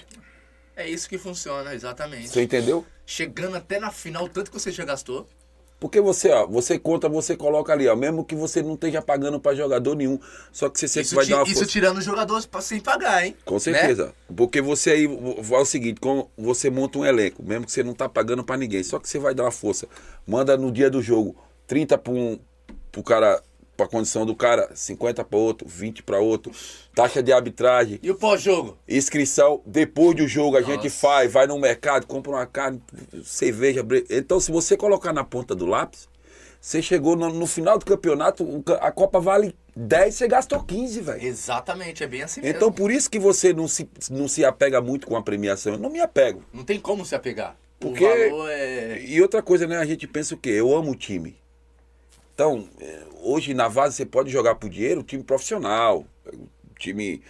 É 0.76 0.88
isso 0.88 1.08
que 1.08 1.18
funciona, 1.18 1.74
exatamente. 1.74 2.28
Você 2.28 2.42
entendeu? 2.42 2.84
Chegando 3.06 3.56
até 3.56 3.78
na 3.78 3.90
final, 3.90 4.28
tanto 4.28 4.50
que 4.50 4.58
você 4.58 4.70
já 4.70 4.84
gastou. 4.84 5.28
Porque 5.84 6.00
você, 6.00 6.30
ó, 6.30 6.46
você 6.46 6.78
conta, 6.78 7.10
você 7.10 7.36
coloca 7.36 7.70
ali, 7.70 7.86
ó, 7.86 7.94
mesmo 7.94 8.24
que 8.24 8.34
você 8.34 8.62
não 8.62 8.72
esteja 8.72 9.02
pagando 9.02 9.38
pra 9.38 9.54
jogador 9.54 9.94
nenhum, 9.94 10.18
só 10.50 10.70
que 10.70 10.80
você 10.80 10.88
sempre 10.88 11.08
Isso, 11.08 11.14
vai 11.14 11.26
dar 11.26 11.36
uma 11.36 11.42
isso 11.44 11.56
força. 11.56 11.70
tirando 11.70 11.98
os 11.98 12.04
jogadores 12.06 12.48
sem 12.62 12.80
pagar, 12.80 13.26
hein? 13.26 13.36
Com 13.44 13.56
Né? 13.56 13.60
certeza. 13.60 14.14
Porque 14.34 14.62
você 14.62 14.92
aí 14.92 15.06
vai 15.42 15.60
o 15.60 15.66
seguinte, 15.66 16.00
como 16.00 16.30
você 16.38 16.70
monta 16.70 16.98
um 16.98 17.04
elenco, 17.04 17.42
mesmo 17.42 17.66
que 17.66 17.72
você 17.72 17.82
não 17.82 17.92
tá 17.92 18.08
pagando 18.08 18.42
pra 18.42 18.56
ninguém, 18.56 18.82
só 18.82 18.98
que 18.98 19.06
você 19.06 19.18
vai 19.18 19.34
dar 19.34 19.42
uma 19.42 19.50
força. 19.50 19.86
Manda 20.26 20.56
no 20.56 20.72
dia 20.72 20.88
do 20.88 21.02
jogo 21.02 21.36
30 21.66 21.98
pra 21.98 22.12
um 22.14 22.38
pro 22.90 23.02
cara 23.02 23.42
pra 23.76 23.86
condição 23.86 24.24
do 24.24 24.34
cara, 24.34 24.70
50 24.74 25.24
pra 25.24 25.38
outro, 25.38 25.66
20 25.68 26.02
pra 26.02 26.18
outro. 26.20 26.52
Taxa 26.94 27.22
de 27.22 27.32
arbitragem, 27.32 27.98
E 28.02 28.10
o 28.10 28.14
pós-jogo? 28.14 28.78
inscrição, 28.88 29.60
depois 29.66 30.16
do 30.16 30.28
jogo 30.28 30.56
a 30.56 30.62
gente 30.62 30.84
Nossa. 30.84 30.90
faz, 31.00 31.32
vai 31.32 31.46
no 31.46 31.58
mercado, 31.58 32.06
compra 32.06 32.32
uma 32.32 32.46
carne, 32.46 32.80
cerveja, 33.24 33.84
então 34.10 34.38
se 34.38 34.50
você 34.52 34.76
colocar 34.76 35.12
na 35.12 35.24
ponta 35.24 35.54
do 35.54 35.66
lápis, 35.66 36.08
você 36.60 36.80
chegou 36.80 37.14
no, 37.16 37.30
no 37.32 37.46
final 37.46 37.78
do 37.78 37.84
campeonato, 37.84 38.62
a 38.80 38.90
Copa 38.90 39.20
vale 39.20 39.54
10, 39.76 40.14
você 40.14 40.28
gastou 40.28 40.62
15, 40.62 41.00
velho. 41.00 41.22
Exatamente, 41.22 42.02
é 42.02 42.06
bem 42.06 42.22
assim 42.22 42.40
mesmo. 42.40 42.56
Então 42.56 42.72
por 42.72 42.90
isso 42.90 43.10
que 43.10 43.18
você 43.18 43.52
não 43.52 43.68
se, 43.68 43.86
não 44.10 44.26
se 44.28 44.44
apega 44.44 44.80
muito 44.80 45.06
com 45.06 45.16
a 45.16 45.22
premiação. 45.22 45.74
Eu 45.74 45.78
não 45.78 45.90
me 45.90 46.00
apego. 46.00 46.42
Não 46.52 46.64
tem 46.64 46.80
como 46.80 47.04
se 47.04 47.14
apegar. 47.14 47.56
Porque- 47.78 48.04
é... 48.04 49.02
E 49.04 49.20
outra 49.20 49.42
coisa, 49.42 49.66
né? 49.66 49.76
A 49.76 49.84
gente 49.84 50.06
pensa 50.06 50.34
o 50.34 50.38
quê? 50.38 50.50
Eu 50.50 50.74
amo 50.74 50.92
o 50.92 50.96
time. 50.96 51.36
Então, 52.34 52.68
eh, 52.80 53.02
hoje 53.22 53.54
na 53.54 53.68
Várzea 53.68 53.98
você 53.98 54.06
pode 54.06 54.30
jogar 54.30 54.56
por 54.56 54.68
dinheiro, 54.68 55.02
time 55.02 55.22
profissional, 55.22 56.04
time. 56.78 57.22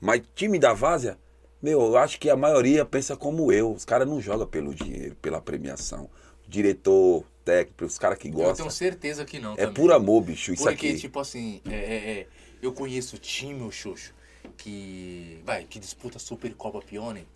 Mas 0.00 0.22
time 0.34 0.58
da 0.58 0.72
Várzea, 0.74 1.18
meu, 1.62 1.80
eu 1.80 1.96
acho 1.96 2.18
que 2.20 2.28
a 2.28 2.36
maioria 2.36 2.84
pensa 2.84 3.16
como 3.16 3.50
eu. 3.50 3.72
Os 3.72 3.84
caras 3.84 4.06
não 4.06 4.20
jogam 4.20 4.46
pelo 4.46 4.74
dinheiro, 4.74 5.14
pela 5.16 5.40
premiação. 5.40 6.10
Diretor, 6.46 7.24
técnico, 7.44 7.84
os 7.84 7.98
caras 7.98 8.18
que 8.18 8.28
Eu 8.28 8.32
gostam. 8.32 8.56
tenho 8.56 8.70
certeza 8.70 9.24
que 9.24 9.38
não 9.38 9.54
É 9.54 9.56
também. 9.66 9.74
por 9.74 9.92
amor, 9.92 10.22
bicho, 10.22 10.52
isso 10.52 10.62
Porque, 10.64 10.88
aqui. 10.88 10.98
tipo 10.98 11.18
assim, 11.20 11.60
é, 11.66 11.74
é, 11.74 12.10
é, 12.20 12.26
eu 12.60 12.72
conheço 12.72 13.16
time, 13.18 13.62
o 13.62 13.70
Xuxo, 13.70 14.12
que, 14.58 15.40
vai, 15.44 15.64
que 15.64 15.78
disputa 15.78 16.18
Supercopa 16.18 16.80
Pione, 16.82 17.26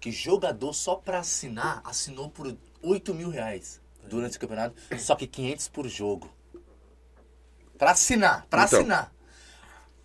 que 0.00 0.10
jogador 0.10 0.72
só 0.74 0.96
pra 0.96 1.20
assinar, 1.20 1.80
assinou 1.84 2.28
por 2.28 2.54
8 2.82 3.14
mil 3.14 3.30
reais 3.30 3.80
durante 4.08 4.36
o 4.36 4.40
campeonato, 4.40 4.74
só 4.98 5.14
que 5.14 5.26
500 5.26 5.68
por 5.68 5.88
jogo. 5.88 6.28
Pra 7.78 7.90
assinar, 7.92 8.46
pra 8.48 8.64
Então. 8.64 8.78
assinar. 8.80 9.12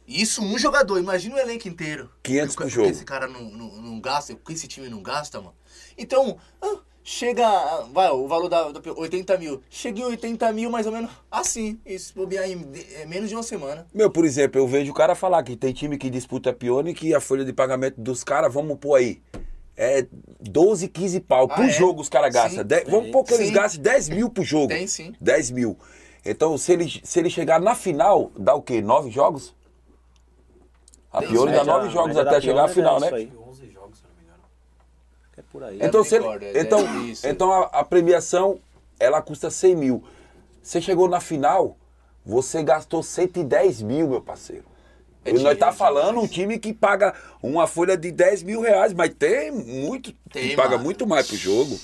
Isso 0.07 0.41
um 0.43 0.57
jogador, 0.57 0.97
imagina 0.97 1.35
o 1.35 1.39
elenco 1.39 1.67
inteiro. 1.67 2.09
500 2.23 2.55
Porque 2.55 2.63
por 2.69 2.75
jogo. 2.75 2.89
esse 2.89 3.05
cara 3.05 3.27
não, 3.27 3.43
não, 3.43 3.67
não 3.81 4.01
gasta, 4.01 4.33
porque 4.33 4.53
esse 4.53 4.67
time 4.67 4.89
não 4.89 5.03
gasta, 5.03 5.39
mano. 5.39 5.53
Então, 5.95 6.37
ah, 6.59 6.77
chega, 7.03 7.47
ah, 7.47 7.85
vai, 7.93 8.09
o 8.09 8.27
valor 8.27 8.49
da, 8.49 8.71
da 8.71 8.81
80 8.93 9.37
mil. 9.37 9.61
Chega 9.69 9.99
em 9.99 10.05
80 10.05 10.51
mil 10.51 10.71
mais 10.71 10.87
ou 10.87 10.91
menos 10.91 11.11
assim, 11.29 11.79
isso, 11.85 12.11
bobear 12.15 12.49
em 12.49 12.65
é 12.95 13.05
menos 13.05 13.29
de 13.29 13.35
uma 13.35 13.43
semana. 13.43 13.85
Meu, 13.93 14.09
por 14.09 14.25
exemplo, 14.25 14.59
eu 14.59 14.67
vejo 14.67 14.91
o 14.91 14.95
cara 14.95 15.13
falar 15.13 15.43
que 15.43 15.55
tem 15.55 15.71
time 15.73 15.95
que 15.95 16.09
disputa 16.09 16.51
pione 16.51 16.95
que 16.95 17.13
a 17.13 17.19
folha 17.21 17.45
de 17.45 17.53
pagamento 17.53 18.01
dos 18.01 18.23
caras, 18.23 18.51
vamos 18.51 18.79
pôr 18.79 18.95
aí, 18.95 19.21
é 19.77 20.07
12, 20.41 20.87
15 20.87 21.19
pau 21.19 21.47
Ah, 21.51 21.55
por 21.55 21.65
é? 21.65 21.69
jogo 21.69 22.01
os 22.01 22.09
caras 22.09 22.33
gastam. 22.33 22.65
Vamos 22.89 23.11
pôr 23.11 23.23
que 23.25 23.35
eles 23.35 23.51
gastem 23.51 23.79
10 23.79 24.09
mil 24.09 24.29
por 24.31 24.43
jogo. 24.43 24.69
Tem, 24.69 24.87
sim. 24.87 25.13
10 25.21 25.51
mil. 25.51 25.77
Então, 26.25 26.57
se 26.57 26.73
ele, 26.73 27.01
se 27.03 27.19
ele 27.19 27.29
chegar 27.29 27.59
na 27.59 27.75
final, 27.75 28.31
dá 28.37 28.53
o 28.53 28.61
quê? 28.61 28.81
Nove 28.81 29.09
jogos? 29.09 29.53
A 31.11 31.21
Pione 31.21 31.51
dá 31.51 31.63
nove 31.63 31.89
jogos 31.89 32.17
até 32.17 32.39
chegar 32.39 32.65
à 32.65 32.67
Pione 32.67 32.71
é 32.71 32.73
final, 32.73 32.99
né? 32.99 33.09
aí. 33.11 33.31
11 33.47 33.71
jogos, 33.71 33.97
se 33.97 34.03
não 34.03 34.15
me 34.15 34.23
engano. 34.23 34.43
É 35.37 35.41
por 35.41 35.63
aí. 35.63 35.79
Então, 35.81 36.03
se 36.03 36.15
ele- 36.15 36.45
é, 36.45 36.61
então, 36.61 36.79
é 37.23 37.29
então 37.29 37.51
a, 37.51 37.63
a 37.65 37.83
premiação, 37.83 38.59
ela 38.99 39.21
custa 39.21 39.49
100 39.49 39.75
mil. 39.75 40.03
Você 40.61 40.81
chegou 40.81 41.07
na 41.07 41.19
final, 41.19 41.77
você 42.25 42.61
gastou 42.61 43.01
110 43.01 43.81
mil, 43.81 44.07
meu 44.09 44.21
parceiro. 44.21 44.65
É 45.25 45.31
e 45.31 45.39
nós 45.39 45.57
tá 45.57 45.71
falando 45.71 46.11
demais. 46.11 46.23
um 46.25 46.27
time 46.27 46.59
que 46.59 46.73
paga 46.73 47.13
uma 47.41 47.65
folha 47.67 47.97
de 47.97 48.11
10 48.11 48.43
mil 48.43 48.61
reais, 48.61 48.93
mas 48.93 49.13
tem 49.13 49.51
muito, 49.51 50.13
Tem, 50.31 50.49
que 50.49 50.55
paga 50.55 50.77
muito 50.77 51.07
mais 51.07 51.27
pro 51.27 51.35
jogo. 51.35 51.77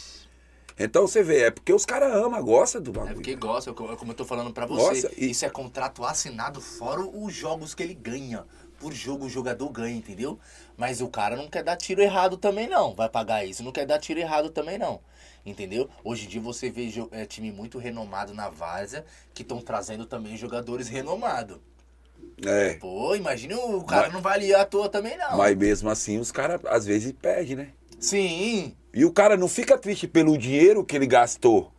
Então 0.78 1.08
você 1.08 1.24
vê, 1.24 1.44
é 1.44 1.52
porque 1.52 1.72
os 1.72 1.86
caras 1.86 2.14
amam, 2.14 2.44
gostam 2.44 2.82
do 2.82 2.90
É 2.92 2.94
bagulho. 2.94 3.16
porque 3.16 3.36
gosta, 3.36 3.74
co- 3.74 3.96
como 3.96 4.12
eu 4.12 4.16
tô 4.16 4.26
falando 4.26 4.52
pra 4.52 4.66
você. 4.66 5.04
Nossa, 5.04 5.12
e- 5.18 5.32
Isso 5.32 5.46
é 5.46 5.50
contrato 5.50 6.04
assinado 6.04 6.60
fora 6.60 7.02
os 7.02 7.34
jogos 7.34 7.74
que 7.74 7.82
ele 7.82 7.94
ganha. 7.94 8.46
Por 8.78 8.92
jogo 8.92 9.26
o 9.26 9.30
jogador 9.30 9.70
ganha, 9.70 9.96
entendeu? 9.96 10.38
Mas 10.76 11.00
o 11.00 11.08
cara 11.08 11.38
não 11.38 11.48
quer 11.50 11.64
dar 11.64 11.78
tiro 11.78 12.02
errado 12.02 12.36
também 12.36 12.68
não. 12.68 12.94
Vai 12.94 13.08
pagar 13.08 13.46
isso. 13.46 13.64
Não 13.64 13.72
quer 13.72 13.86
dar 13.86 14.00
tiro 14.00 14.20
errado 14.20 14.50
também 14.50 14.78
não. 14.78 15.00
Entendeu? 15.46 15.90
Hoje 16.04 16.26
em 16.26 16.28
dia 16.28 16.42
você 16.42 16.70
vê 16.70 16.92
é, 17.12 17.26
time 17.26 17.52
muito 17.54 17.78
renomado 17.78 18.34
na 18.34 18.50
Várzea 18.50 19.06
que 19.34 19.44
estão 19.44 19.62
trazendo 19.62 20.06
também 20.06 20.36
jogadores 20.36 20.90
renomados. 20.90 21.58
É. 22.46 22.74
Pô, 22.74 23.16
imagina 23.16 23.56
o 23.58 23.82
cara 23.86 24.04
Mas- 24.08 24.14
não 24.14 24.22
valia 24.22 24.60
à 24.60 24.66
toa 24.66 24.90
também 24.90 25.18
não. 25.18 25.38
Mas 25.38 25.56
mesmo 25.56 25.90
assim, 25.90 26.18
os 26.20 26.32
caras 26.34 26.60
às 26.66 26.86
vezes 26.86 27.14
perdem, 27.14 27.56
né? 27.56 27.70
Sim. 27.98 28.76
E 28.96 29.04
o 29.04 29.12
cara 29.12 29.36
não 29.36 29.50
fica 29.50 29.78
triste 29.78 30.08
pelo 30.08 30.38
dinheiro 30.38 30.84
que 30.86 30.96
ele 30.96 31.06
gastou. 31.06 31.70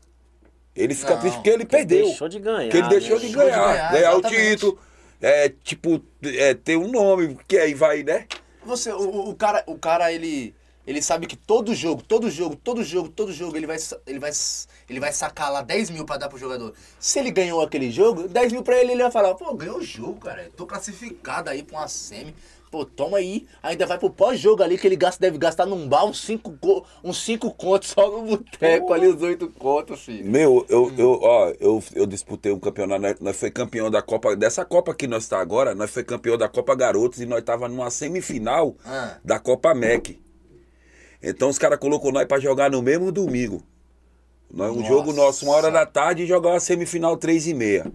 Ele 0.74 0.94
fica 0.94 1.14
Não, 1.14 1.20
triste 1.20 1.36
porque 1.36 1.48
ele 1.48 1.64
perdeu. 1.64 2.04
Deixou 2.04 2.28
de 2.28 2.38
ganhar. 2.38 2.70
Que 2.70 2.76
ele 2.76 2.88
deixou 2.88 3.16
de 3.18 3.26
Deixou 3.28 3.42
de 3.42 3.50
ganhar. 3.50 3.66
ganhar, 3.72 3.92
ganhar 3.92 4.14
o 4.16 4.20
título. 4.20 4.78
É, 5.22 5.48
tipo, 5.48 6.02
é, 6.22 6.52
ter 6.52 6.76
um 6.76 6.88
nome, 6.88 7.38
que 7.48 7.56
aí 7.56 7.72
vai, 7.72 8.02
né? 8.02 8.26
Você, 8.66 8.92
o, 8.92 9.30
o 9.30 9.34
cara, 9.34 9.64
o 9.66 9.78
cara 9.78 10.12
ele, 10.12 10.54
ele 10.86 11.00
sabe 11.00 11.26
que 11.26 11.36
todo 11.36 11.74
jogo, 11.74 12.02
todo 12.02 12.30
jogo, 12.30 12.54
todo 12.54 12.84
jogo, 12.84 13.08
todo 13.08 13.32
jogo 13.32 13.56
ele 13.56 13.66
vai, 13.66 13.78
ele 14.06 14.18
vai, 14.18 14.30
ele 14.90 15.00
vai 15.00 15.12
sacar 15.12 15.50
lá 15.50 15.62
10 15.62 15.88
mil 15.88 16.04
pra 16.04 16.18
dar 16.18 16.28
pro 16.28 16.36
jogador. 16.36 16.74
Se 17.00 17.18
ele 17.18 17.30
ganhou 17.30 17.62
aquele 17.62 17.90
jogo, 17.90 18.28
10 18.28 18.52
mil 18.52 18.62
pra 18.62 18.76
ele, 18.76 18.92
ele 18.92 19.02
vai 19.02 19.10
falar, 19.10 19.34
pô, 19.34 19.54
ganhou 19.54 19.78
o 19.78 19.82
jogo, 19.82 20.20
cara, 20.20 20.50
tô 20.54 20.66
classificado 20.66 21.48
aí 21.48 21.62
pra 21.62 21.78
uma 21.78 21.88
semi. 21.88 22.34
Pô, 22.70 22.84
toma 22.84 23.18
aí, 23.18 23.46
ainda 23.62 23.86
vai 23.86 23.96
pro 23.96 24.10
pós-jogo 24.10 24.62
ali 24.62 24.76
que 24.76 24.86
ele 24.86 24.96
gasta, 24.96 25.20
deve 25.20 25.38
gastar 25.38 25.66
num 25.66 25.88
bar 25.88 26.04
uns 26.04 26.20
5 26.20 26.84
uns 27.04 27.22
cinco 27.24 27.52
contos 27.52 27.90
só 27.90 28.10
no 28.10 28.22
boteco 28.22 28.92
ali, 28.92 29.06
os 29.06 29.22
8 29.22 29.48
contos, 29.50 30.00
filho. 30.02 30.28
Meu, 30.28 30.66
eu, 30.68 30.92
eu, 30.98 31.18
ó, 31.22 31.52
eu, 31.60 31.82
eu 31.94 32.06
disputei 32.06 32.50
um 32.52 32.58
campeonato, 32.58 33.00
nós, 33.00 33.20
nós 33.20 33.36
foi 33.36 33.50
campeão 33.50 33.90
da 33.90 34.02
Copa, 34.02 34.34
dessa 34.34 34.64
Copa 34.64 34.92
que 34.94 35.06
nós 35.06 35.28
tá 35.28 35.38
agora, 35.40 35.74
nós 35.74 35.90
foi 35.90 36.02
campeão 36.02 36.36
da 36.36 36.48
Copa 36.48 36.74
Garotos 36.74 37.20
e 37.20 37.26
nós 37.26 37.42
tava 37.44 37.68
numa 37.68 37.88
semifinal 37.90 38.74
Ah. 38.84 39.16
da 39.24 39.38
Copa 39.38 39.72
MEC. 39.72 40.20
Então 41.22 41.48
os 41.48 41.58
caras 41.58 41.78
colocou 41.78 42.12
nós 42.12 42.26
pra 42.26 42.38
jogar 42.40 42.70
no 42.70 42.82
mesmo 42.82 43.12
domingo. 43.12 43.62
Nós, 44.52 44.74
um 44.74 44.84
jogo 44.84 45.12
nosso, 45.12 45.44
uma 45.44 45.54
hora 45.54 45.70
da 45.70 45.86
tarde, 45.86 46.22
e 46.22 46.26
jogar 46.26 46.50
uma 46.50 46.60
semifinal 46.60 47.16
três 47.16 47.46
e 47.46 47.54
meia. 47.54 47.90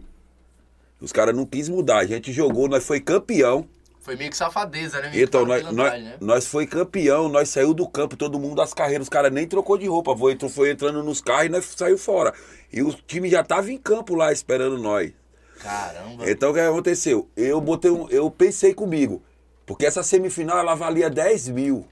Os 0.99 1.11
caras 1.11 1.35
não 1.35 1.45
quis 1.45 1.67
mudar, 1.67 1.99
a 1.99 2.05
gente 2.05 2.31
jogou, 2.31 2.67
nós 2.67 2.85
foi 2.85 2.99
campeão. 2.99 3.65
Foi 4.01 4.15
meio 4.15 4.31
que 4.31 4.37
safadeza, 4.37 4.99
né? 4.99 5.09
Meio 5.11 5.23
Então, 5.23 5.45
nós, 5.45 5.63
nós, 5.71 6.03
né? 6.03 6.15
nós 6.19 6.47
foi 6.47 6.65
campeão, 6.65 7.29
nós 7.29 7.49
saiu 7.49 7.73
do 7.73 7.87
campo, 7.87 8.17
todo 8.17 8.39
mundo 8.39 8.55
das 8.55 8.73
carreiras, 8.73 9.05
os 9.05 9.09
caras 9.09 9.31
nem 9.31 9.47
trocou 9.47 9.77
de 9.77 9.85
roupa, 9.87 10.15
foi, 10.17 10.37
foi 10.49 10.71
entrando 10.71 11.03
nos 11.03 11.21
carros 11.21 11.45
e 11.45 11.49
nós 11.49 11.65
saiu 11.77 11.97
fora. 11.97 12.33
E 12.73 12.81
o 12.81 12.91
time 12.93 13.29
já 13.29 13.43
tava 13.43 13.71
em 13.71 13.77
campo 13.77 14.15
lá 14.15 14.31
esperando 14.31 14.77
nós. 14.79 15.11
Caramba. 15.59 16.29
Então 16.29 16.49
o 16.49 16.53
que 16.53 16.59
aconteceu? 16.59 17.29
Eu 17.37 17.61
botei 17.61 17.91
um, 17.91 18.09
eu 18.09 18.31
pensei 18.31 18.73
comigo, 18.73 19.21
porque 19.67 19.85
essa 19.85 20.01
semifinal 20.01 20.57
ela 20.57 20.73
valia 20.73 21.07
10 21.09 21.49
mil. 21.49 21.85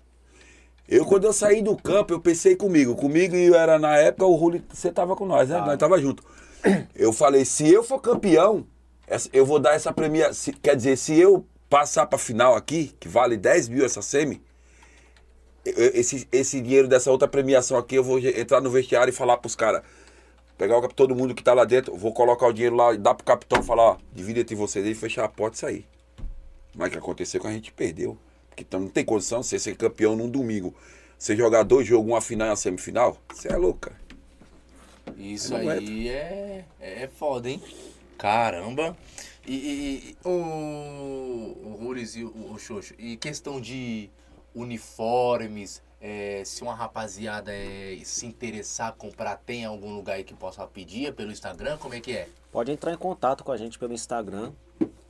Eu, 0.88 1.06
quando 1.06 1.26
eu 1.26 1.34
saí 1.34 1.62
do 1.62 1.76
campo, 1.78 2.12
eu 2.14 2.20
pensei 2.20 2.56
comigo. 2.56 2.96
Comigo 2.96 3.36
e 3.36 3.54
era 3.54 3.78
na 3.78 3.96
época, 3.98 4.26
o 4.26 4.34
Ruli, 4.34 4.66
você 4.74 4.92
tava 4.92 5.16
com 5.16 5.24
nós, 5.28 5.48
né? 5.48 5.60
Nós 5.60 5.78
tava 5.78 6.02
junto. 6.02 6.24
Eu 6.96 7.14
falei, 7.14 7.46
se 7.46 7.72
eu 7.72 7.84
for 7.84 8.00
campeão, 8.02 8.66
eu 9.32 9.46
vou 9.46 9.60
dar 9.60 9.76
essa 9.76 9.94
premia. 9.94 10.34
se- 10.34 10.52
Quer 10.54 10.76
dizer, 10.76 10.98
se 10.98 11.16
eu 11.16 11.46
passar 11.70 12.08
pra 12.08 12.18
final 12.18 12.56
aqui, 12.56 12.96
que 13.00 13.08
vale 13.08 13.38
10 13.38 13.70
mil 13.70 13.86
essa 13.86 14.02
semi, 14.02 14.42
esse, 15.66 16.28
esse 16.32 16.62
dinheiro 16.62 16.88
dessa 16.88 17.12
outra 17.12 17.28
premiação 17.28 17.78
aqui, 17.78 17.96
eu 17.96 18.04
vou 18.04 18.20
entrar 18.20 18.62
no 18.62 18.70
vestiário 18.70 19.12
e 19.12 19.14
falar 19.14 19.38
pros 19.38 19.56
caras. 19.56 19.84
Pegar 20.58 20.78
o 20.78 20.88
todo 20.90 21.16
mundo 21.16 21.34
que 21.34 21.44
tá 21.44 21.54
lá 21.54 21.64
dentro, 21.64 21.96
vou 21.96 22.12
colocar 22.12 22.48
o 22.48 22.52
dinheiro 22.52 22.76
lá 22.76 22.94
e 22.94 22.98
dar 22.98 23.14
pro 23.14 23.26
capitão 23.26 23.64
falar, 23.64 23.84
ó, 23.84 23.98
divide 24.12 24.42
entre 24.42 24.56
vocês 24.56 24.86
aí, 24.86 24.94
fechar 24.94 25.24
a 25.24 25.30
porta 25.30 25.56
e 25.56 25.60
sair. 25.60 25.86
Mas 26.76 26.90
o 26.90 26.92
que 26.92 26.98
aconteceu 26.98 27.40
é 27.40 27.42
que 27.42 27.48
a 27.48 27.52
gente 27.52 27.72
perdeu. 27.72 28.18
Porque 28.50 28.64
então 28.64 28.80
não 28.80 28.90
tem 28.90 29.06
condição 29.06 29.42
você 29.42 29.58
ser 29.58 29.78
campeão 29.78 30.16
num 30.16 30.30
domingo. 30.30 30.76
Você 31.18 31.36
jogar 31.36 31.64
dois 31.64 31.88
jogos, 31.88 32.12
uma 32.12 32.22
final 32.22 32.48
e 32.48 32.50
uma 32.50 32.56
semifinal, 32.56 33.18
você 33.34 33.52
é 33.52 33.56
louco, 33.56 33.80
cara. 33.80 34.00
Isso 35.18 35.56
aí 35.56 36.10
é, 36.10 36.66
é 36.80 37.08
foda, 37.08 37.50
hein? 37.50 37.62
Caramba. 38.18 38.96
E, 39.50 39.56
e- 39.56 40.10
e- 40.12 40.18
o, 40.28 41.58
o 41.70 41.78
Ruris 41.82 42.16
e 42.16 42.24
o, 42.24 42.54
o 42.54 42.60
Xoxo, 42.60 42.94
e 43.00 43.18
questão 43.18 43.60
de 43.60 44.08
uniformes, 44.54 45.82
é, 46.00 46.44
se 46.46 46.62
uma 46.62 46.76
rapaziada 46.76 47.52
é, 47.52 47.98
se 48.04 48.28
interessar, 48.28 48.94
comprar, 48.94 49.38
tem 49.38 49.66
algum 49.66 49.96
lugar 49.96 50.18
aí 50.18 50.24
que 50.24 50.36
possa 50.36 50.68
pedir 50.68 51.08
é 51.08 51.12
pelo 51.12 51.32
Instagram? 51.32 51.78
Como 51.78 51.96
é 51.96 52.00
que 52.00 52.16
é? 52.16 52.28
Pode 52.52 52.72
entrar 52.72 52.94
em 52.94 52.98
contato 52.98 53.44
com 53.44 53.52
a 53.52 53.58
gente 53.58 53.80
pelo 53.80 53.92
Instagram, 53.92 54.52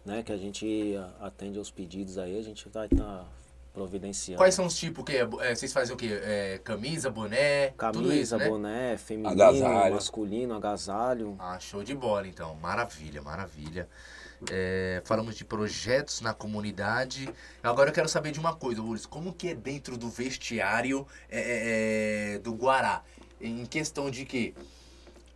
né? 0.05 0.23
Que 0.23 0.31
a 0.31 0.37
gente 0.37 0.95
atende 1.19 1.59
aos 1.59 1.69
pedidos 1.69 2.17
aí, 2.17 2.39
a 2.39 2.41
gente 2.41 2.69
vai 2.69 2.85
estar 2.87 3.25
providenciando. 3.73 4.37
Quais 4.37 4.55
são 4.55 4.65
os 4.65 4.77
tipos 4.77 5.03
que 5.03 5.17
é, 5.17 5.27
é, 5.41 5.55
vocês 5.55 5.73
fazem 5.73 5.93
o 5.93 5.97
quê? 5.97 6.17
É, 6.23 6.59
camisa, 6.63 7.09
boné, 7.09 7.67
tudo 7.71 7.77
Camisa, 7.77 8.15
isso, 8.15 8.37
né? 8.37 8.47
boné, 8.47 8.97
feminino, 8.97 9.31
Agasalho. 9.43 9.95
masculino, 9.95 10.53
agasalho. 10.55 11.35
Ah, 11.39 11.59
show 11.59 11.83
de 11.83 11.93
bola, 11.93 12.25
então. 12.25 12.55
Maravilha, 12.55 13.21
maravilha. 13.21 13.87
É, 14.49 15.01
falamos 15.03 15.35
de 15.35 15.43
projetos 15.43 16.21
na 16.21 16.33
comunidade. 16.33 17.29
Agora 17.61 17.89
eu 17.89 17.93
quero 17.93 18.07
saber 18.07 18.31
de 18.31 18.39
uma 18.39 18.55
coisa, 18.55 18.81
Luiz. 18.81 19.05
Como 19.05 19.33
que 19.33 19.49
é 19.49 19.53
dentro 19.55 19.97
do 19.97 20.09
vestiário 20.09 21.05
é, 21.29 21.39
é, 21.39 22.35
é, 22.35 22.39
do 22.39 22.53
Guará? 22.53 23.03
Em 23.41 23.65
questão 23.65 24.09
de 24.09 24.25
que 24.25 24.55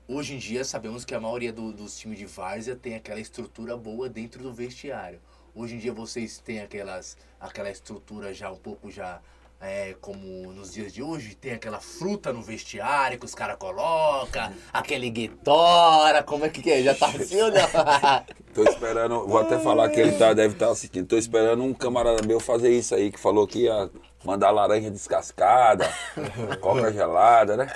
hoje 0.07 0.35
em 0.35 0.37
dia 0.37 0.63
sabemos 0.63 1.03
que 1.03 1.13
a 1.13 1.19
maioria 1.19 1.51
do- 1.51 1.73
dos 1.73 1.97
times 1.97 2.17
de 2.17 2.25
várzea 2.25 2.75
tem 2.75 2.95
aquela 2.95 3.19
estrutura 3.19 3.75
boa 3.75 4.07
dentro 4.07 4.41
do 4.41 4.53
vestiário. 4.53 5.19
Hoje 5.53 5.75
em 5.75 5.79
dia 5.79 5.93
vocês 5.93 6.37
têm 6.39 6.61
aquelas, 6.61 7.17
aquela 7.39 7.69
estrutura 7.69 8.33
já 8.33 8.51
um 8.51 8.57
pouco 8.57 8.89
já 8.89 9.21
é, 9.63 9.95
como 10.01 10.51
nos 10.51 10.73
dias 10.73 10.91
de 10.91 11.01
hoje, 11.01 11.35
tem 11.35 11.53
aquela 11.53 11.79
fruta 11.79 12.33
no 12.33 12.41
vestiário 12.41 13.17
que 13.17 13.25
os 13.25 13.33
caras 13.33 13.55
colocam, 13.57 14.51
aquele 14.73 15.09
guitora, 15.09 16.21
como 16.21 16.43
é 16.43 16.49
que 16.49 16.69
é? 16.69 16.83
Já 16.83 16.93
tá 16.93 17.07
assim 17.15 17.41
ou 17.41 17.49
não? 17.49 18.25
Tô 18.53 18.63
esperando, 18.63 19.25
vou 19.25 19.39
até 19.39 19.57
falar 19.57 19.89
que 19.89 19.99
ele 19.99 20.11
tá, 20.11 20.33
deve 20.33 20.53
estar 20.53 20.69
assistindo. 20.69 21.07
Tô 21.07 21.17
esperando 21.17 21.63
um 21.63 21.73
camarada 21.73 22.27
meu 22.27 22.39
fazer 22.39 22.71
isso 22.71 22.93
aí, 22.93 23.09
que 23.11 23.19
falou 23.19 23.47
que 23.47 23.63
ia 23.63 23.89
mandar 24.23 24.51
laranja 24.51 24.89
descascada, 24.89 25.85
coca 26.61 26.91
gelada, 26.91 27.57
né? 27.57 27.67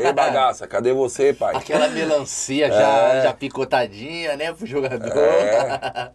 Ei, 0.00 0.12
bagaça, 0.12 0.66
cadê 0.66 0.92
você, 0.92 1.32
pai? 1.32 1.56
Aquela 1.56 1.88
melancia 1.88 2.70
já, 2.70 3.22
já 3.22 3.34
picotadinha, 3.34 4.36
né, 4.36 4.52
pro 4.52 4.66
jogador. 4.66 5.16
É. 5.16 6.12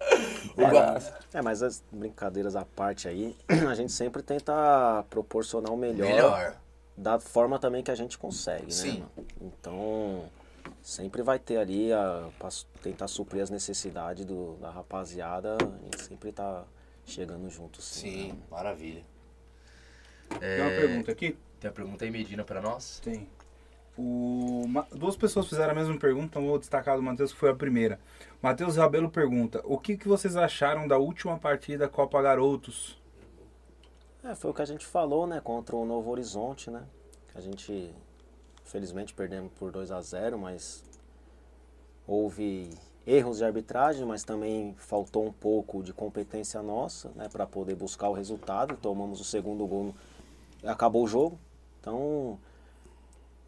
É, 1.33 1.41
mas 1.41 1.61
as 1.61 1.83
brincadeiras 1.91 2.55
à 2.55 2.65
parte 2.65 3.07
aí, 3.07 3.35
a 3.69 3.75
gente 3.75 3.91
sempre 3.91 4.23
tenta 4.23 5.05
proporcionar 5.07 5.71
o 5.71 5.77
melhor, 5.77 6.07
Melhor. 6.07 6.55
da 6.95 7.19
forma 7.19 7.59
também 7.59 7.83
que 7.83 7.91
a 7.91 7.95
gente 7.95 8.17
consegue, 8.17 8.73
Sim. 8.73 8.99
né? 8.99 9.05
mano? 9.15 9.27
Então, 9.39 10.25
sempre 10.81 11.21
vai 11.21 11.37
ter 11.37 11.57
ali 11.57 11.93
a 11.93 12.27
pra 12.39 12.49
tentar 12.81 13.07
suprir 13.07 13.43
as 13.43 13.51
necessidades 13.51 14.25
do, 14.25 14.55
da 14.59 14.71
rapaziada, 14.71 15.57
a 15.61 15.83
gente 15.83 16.01
sempre 16.01 16.31
tá 16.31 16.63
chegando 17.05 17.49
junto, 17.49 17.81
sim. 17.81 18.11
Sim, 18.11 18.27
né? 18.29 18.37
maravilha. 18.49 19.03
Tem 20.39 20.61
uma 20.61 20.69
pergunta 20.71 21.11
aqui? 21.11 21.37
Tem 21.59 21.69
a 21.69 21.73
pergunta 21.73 22.05
aí, 22.05 22.11
Medina, 22.11 22.43
pra 22.43 22.61
nós? 22.61 22.99
Tem. 23.03 23.27
O, 23.97 24.63
duas 24.91 25.15
pessoas 25.15 25.47
fizeram 25.47 25.71
a 25.71 25.75
mesma 25.75 25.97
pergunta, 25.97 26.27
então 26.27 26.45
vou 26.45 26.59
destacar 26.59 26.95
do 26.95 27.01
Matheus, 27.01 27.33
que 27.33 27.39
foi 27.39 27.49
a 27.49 27.55
primeira. 27.55 27.99
Matheus 28.41 28.77
Rabelo 28.77 29.09
pergunta: 29.09 29.61
O 29.65 29.77
que, 29.77 29.97
que 29.97 30.07
vocês 30.07 30.35
acharam 30.35 30.87
da 30.87 30.97
última 30.97 31.37
partida 31.39 31.89
Copa 31.89 32.21
Garotos? 32.21 33.01
É, 34.23 34.35
foi 34.35 34.51
o 34.51 34.53
que 34.53 34.61
a 34.61 34.65
gente 34.65 34.85
falou, 34.85 35.25
né, 35.25 35.41
contra 35.43 35.75
o 35.75 35.85
Novo 35.85 36.11
Horizonte, 36.11 36.69
né? 36.69 36.83
A 37.33 37.41
gente, 37.41 37.91
infelizmente, 38.65 39.13
perdemos 39.13 39.51
por 39.53 39.71
2 39.71 39.91
a 39.91 40.01
0 40.01 40.37
mas 40.37 40.83
houve 42.05 42.69
erros 43.05 43.37
de 43.37 43.45
arbitragem, 43.45 44.05
mas 44.05 44.23
também 44.23 44.75
faltou 44.77 45.25
um 45.25 45.31
pouco 45.31 45.81
de 45.81 45.93
competência 45.93 46.61
nossa, 46.61 47.09
né, 47.15 47.29
para 47.29 47.47
poder 47.47 47.75
buscar 47.75 48.09
o 48.09 48.13
resultado. 48.13 48.77
Tomamos 48.77 49.21
o 49.21 49.23
segundo 49.23 49.65
gol, 49.65 49.95
acabou 50.63 51.03
o 51.03 51.07
jogo. 51.07 51.39
Então, 51.79 52.39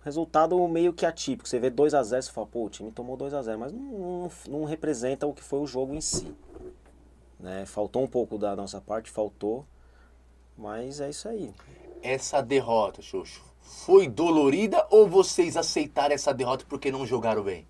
resultado 0.03 0.68
meio 0.68 0.94
que 0.94 1.06
atípico. 1.06 1.48
Você 1.48 1.60
vê 1.60 1.69
2 1.69 1.94
a 1.94 2.03
0 2.03 2.23
você 2.23 2.31
fala, 2.31 2.48
pô, 2.48 2.65
o 2.65 2.69
time 2.69 2.91
tomou 2.91 3.18
2 3.18 3.34
a 3.34 3.41
0 3.41 3.60
mas 3.60 3.72
não, 3.72 4.31
não, 4.48 4.64
representa 4.65 5.27
o 5.27 5.34
que 5.34 5.44
foi 5.44 5.60
o 5.60 5.68
jogo 5.68 5.94
em 5.94 6.02
si. 6.02 6.34
Né? 7.40 7.65
Faltou 7.65 8.03
um 8.03 8.07
pouco 8.07 8.38
da 8.38 8.56
nossa 8.56 8.81
parte, 8.81 9.10
faltou. 9.10 9.65
Mas 10.57 10.99
é 10.99 11.10
isso 11.10 11.27
aí. 11.30 11.53
Essa 12.02 12.41
derrota, 12.41 13.02
Xoxo, 13.02 13.41
foi 13.61 14.07
dolorida 14.07 14.86
ou 14.90 15.07
vocês 15.07 15.56
aceitaram 15.56 16.14
essa 16.14 16.34
derrota 16.34 16.65
porque 16.68 16.91
não 16.91 17.06
jogaram 17.06 17.44
bem? 17.44 17.65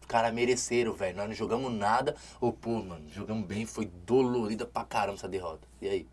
Os 0.00 0.06
caras 0.06 0.32
mereceram, 0.32 0.92
velho. 0.92 1.16
Nós 1.16 1.26
não 1.26 1.34
jogamos 1.34 1.72
nada. 1.72 2.14
Ô, 2.40 2.52
pô, 2.52 2.70
mano, 2.70 3.08
jogamos 3.08 3.44
bem. 3.44 3.66
Foi 3.66 3.86
dolorida 4.06 4.64
pra 4.64 4.84
caramba 4.84 5.18
essa 5.18 5.28
derrota. 5.28 5.66
E 5.82 5.88
aí? 5.88 6.06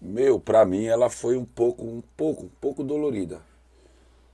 Meu, 0.00 0.38
pra 0.38 0.64
mim 0.64 0.84
ela 0.84 1.10
foi 1.10 1.36
um 1.36 1.44
pouco, 1.44 1.84
um 1.84 2.02
pouco, 2.16 2.44
um 2.44 2.50
pouco 2.60 2.84
dolorida. 2.84 3.40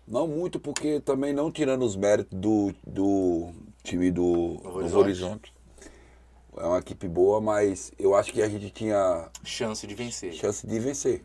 Não 0.07 0.27
muito, 0.29 0.61
porque 0.61 1.01
também 1.01 1.33
não 1.33 1.51
tirando 1.51 1.83
os 1.83 1.97
méritos 1.97 2.39
do, 2.39 2.75
do 2.87 3.51
time 3.83 4.11
do 4.11 4.23
Novo 4.23 4.63
Novo 4.65 4.79
Horizonte. 4.79 5.03
Horizonte. 5.05 5.55
É 6.59 6.67
uma 6.67 6.79
equipe 6.79 7.09
boa, 7.09 7.41
mas 7.41 7.91
eu 7.99 8.15
acho 8.15 8.33
que 8.33 8.43
a 8.43 8.49
gente 8.49 8.71
tinha 8.71 9.29
Chance 9.43 9.87
de 9.87 9.95
vencer. 9.95 10.33
chance 10.35 10.67
de 10.67 10.79
vencer. 10.79 11.25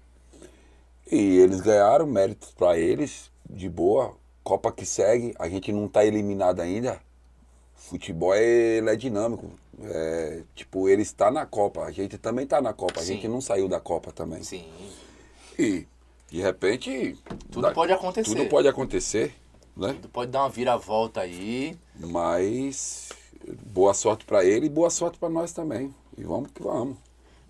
E 1.11 1.37
eles 1.37 1.59
ganharam, 1.59 2.07
méritos 2.07 2.51
pra 2.51 2.77
eles, 2.79 3.29
de 3.49 3.67
boa. 3.69 4.15
Copa 4.43 4.71
que 4.71 4.85
segue, 4.85 5.35
a 5.37 5.47
gente 5.49 5.71
não 5.71 5.87
tá 5.87 6.05
eliminado 6.05 6.61
ainda. 6.61 6.99
Futebol 7.79 8.33
é, 8.33 8.43
ele 8.77 8.89
é 8.89 8.95
dinâmico. 8.95 9.49
É, 9.81 10.43
tipo, 10.53 10.89
ele 10.89 11.01
está 11.01 11.31
na 11.31 11.45
Copa, 11.45 11.83
a 11.83 11.91
gente 11.91 12.17
também 12.17 12.45
tá 12.45 12.61
na 12.61 12.73
Copa, 12.73 12.99
a 12.99 13.03
Sim. 13.03 13.15
gente 13.15 13.27
não 13.27 13.39
saiu 13.39 13.67
da 13.67 13.79
Copa 13.79 14.11
também. 14.11 14.43
Sim. 14.43 14.69
E 15.57 15.87
de 16.27 16.41
repente. 16.41 17.17
Tudo 17.49 17.71
pode 17.73 17.91
acontecer. 17.91 18.29
Tudo 18.29 18.49
pode 18.49 18.67
acontecer, 18.67 19.33
né? 19.75 19.97
Tu 20.01 20.09
pode 20.09 20.31
dar 20.31 20.43
uma 20.43 20.49
viravolta 20.49 21.21
aí. 21.21 21.77
Mas 21.97 23.09
boa 23.65 23.93
sorte 23.93 24.25
pra 24.25 24.43
ele 24.43 24.65
e 24.67 24.69
boa 24.69 24.89
sorte 24.89 25.17
pra 25.17 25.29
nós 25.29 25.53
também. 25.53 25.95
E 26.17 26.23
vamos 26.23 26.51
que 26.51 26.61
vamos. 26.61 26.97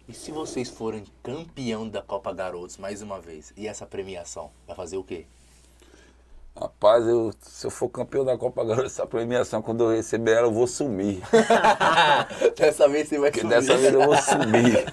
E 0.07 0.13
se 0.13 0.31
vocês 0.31 0.69
forem 0.69 1.03
campeão 1.21 1.87
da 1.87 2.01
Copa 2.01 2.33
Garotos 2.33 2.77
mais 2.77 3.01
uma 3.01 3.19
vez, 3.19 3.53
e 3.57 3.67
essa 3.67 3.85
premiação? 3.85 4.49
Vai 4.65 4.75
fazer 4.75 4.97
o 4.97 5.03
quê? 5.03 5.25
Rapaz, 6.59 7.07
eu, 7.07 7.31
se 7.41 7.65
eu 7.65 7.71
for 7.71 7.87
campeão 7.87 8.25
da 8.25 8.37
Copa 8.37 8.65
Garoto, 8.65 8.87
essa 8.87 9.05
premiação, 9.07 9.61
quando 9.61 9.85
eu 9.85 9.95
receber 9.95 10.31
ela, 10.33 10.47
eu 10.47 10.51
vou 10.51 10.67
sumir. 10.67 11.21
dessa 12.57 12.89
vez 12.89 13.07
você 13.07 13.17
vai 13.17 13.31
Porque 13.31 13.41
sumir. 13.41 13.55
dessa 13.55 13.77
vez 13.77 13.93
eu 13.93 14.01
vou 14.01 14.17
sumir. 14.17 14.85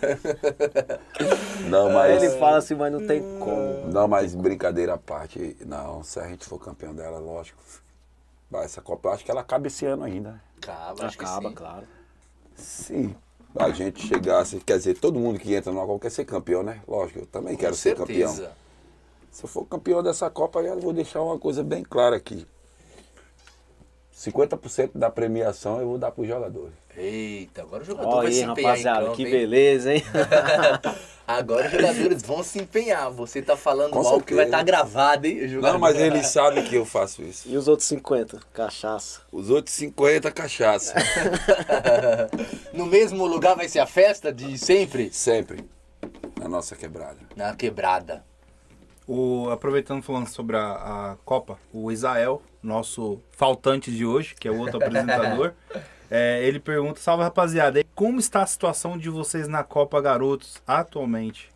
Não, 1.68 1.90
mas. 1.92 2.22
Ele 2.22 2.38
fala 2.38 2.58
assim, 2.58 2.74
mas 2.76 2.92
não 2.92 3.04
tem 3.04 3.20
como. 3.40 3.88
Não, 3.92 4.06
mas 4.06 4.32
brincadeira 4.34 4.94
à 4.94 4.98
parte. 4.98 5.56
Não, 5.66 6.04
se 6.04 6.20
a 6.20 6.28
gente 6.28 6.46
for 6.46 6.58
campeão 6.60 6.94
dela, 6.94 7.18
lógico. 7.18 7.58
Vai, 8.48 8.64
essa 8.64 8.80
Copa, 8.80 9.08
eu 9.08 9.12
acho 9.14 9.24
que 9.24 9.30
ela 9.32 9.42
cabe 9.42 9.66
esse 9.66 9.84
ano 9.86 10.04
ainda. 10.04 10.30
né? 10.30 10.40
Acaba, 10.62 11.04
acho 11.06 11.18
que 11.18 11.24
Acaba, 11.24 11.48
sim. 11.48 11.54
claro. 11.54 11.86
Se 12.54 13.16
a 13.58 13.70
gente 13.70 14.06
chegasse, 14.06 14.60
quer 14.60 14.78
dizer, 14.78 14.98
todo 14.98 15.18
mundo 15.18 15.38
que 15.40 15.52
entra 15.52 15.72
numa 15.72 15.84
Copa 15.84 16.02
quer 16.02 16.10
ser 16.10 16.24
campeão, 16.24 16.62
né? 16.62 16.80
Lógico, 16.86 17.18
eu 17.20 17.26
também 17.26 17.56
quero 17.56 17.72
Com 17.72 17.76
ser 17.78 17.96
certeza. 17.96 18.34
campeão. 18.42 18.52
Se 19.36 19.44
eu 19.44 19.50
for 19.50 19.66
campeão 19.66 20.02
dessa 20.02 20.30
Copa, 20.30 20.60
eu 20.60 20.80
vou 20.80 20.94
deixar 20.94 21.20
uma 21.20 21.38
coisa 21.38 21.62
bem 21.62 21.82
clara 21.82 22.16
aqui. 22.16 22.46
50% 24.16 24.92
da 24.94 25.10
premiação 25.10 25.78
eu 25.78 25.88
vou 25.88 25.98
dar 25.98 26.10
para 26.10 26.22
os 26.22 26.26
jogadores. 26.26 26.72
Eita, 26.96 27.60
agora 27.60 27.82
o 27.82 27.86
jogador 27.86 28.08
Olha 28.08 28.16
vai 28.16 28.26
aí, 28.28 28.32
se 28.32 28.42
empenhar 28.44 28.70
rapaziada, 28.70 29.00
em 29.00 29.04
campo, 29.04 29.16
que 29.16 29.24
hein? 29.24 29.30
beleza, 29.30 29.92
hein? 29.92 30.02
Agora 31.28 31.66
os 31.66 31.72
jogadores 31.72 32.22
vão 32.22 32.42
se 32.42 32.58
empenhar. 32.60 33.10
Você 33.10 33.42
tá 33.42 33.58
falando 33.58 33.90
Com 33.90 33.98
algo 33.98 34.24
que 34.24 34.34
vai 34.34 34.46
estar 34.46 34.58
certeza. 34.58 34.78
gravado, 34.78 35.26
hein? 35.26 35.46
Não, 35.60 35.78
mas 35.78 36.00
eles 36.00 36.28
sabem 36.28 36.64
que 36.64 36.74
eu 36.74 36.86
faço 36.86 37.20
isso. 37.20 37.46
E 37.46 37.58
os 37.58 37.68
outros 37.68 37.86
50? 37.88 38.40
Cachaça. 38.54 39.20
Os 39.30 39.50
outros 39.50 39.74
50 39.74 40.30
cachaça. 40.30 40.94
no 42.72 42.86
mesmo 42.86 43.26
lugar 43.26 43.54
vai 43.54 43.68
ser 43.68 43.80
a 43.80 43.86
festa 43.86 44.32
de 44.32 44.56
sempre? 44.56 45.12
Sempre. 45.12 45.68
Na 46.40 46.48
nossa 46.48 46.74
quebrada. 46.74 47.18
Na 47.36 47.54
quebrada. 47.54 48.24
O, 49.06 49.48
aproveitando 49.50 50.02
falando 50.02 50.26
sobre 50.26 50.56
a, 50.56 51.12
a 51.12 51.16
Copa, 51.24 51.58
o 51.72 51.92
Isael, 51.92 52.42
nosso 52.60 53.20
faltante 53.30 53.90
de 53.90 54.04
hoje, 54.04 54.34
que 54.34 54.48
é 54.48 54.50
o 54.50 54.58
outro 54.58 54.78
apresentador, 54.78 55.52
é, 56.10 56.44
ele 56.44 56.58
pergunta: 56.58 56.98
Salve 56.98 57.22
rapaziada, 57.22 57.84
como 57.94 58.18
está 58.18 58.42
a 58.42 58.46
situação 58.46 58.98
de 58.98 59.08
vocês 59.08 59.46
na 59.46 59.62
Copa 59.62 60.00
Garotos 60.00 60.60
atualmente? 60.66 61.50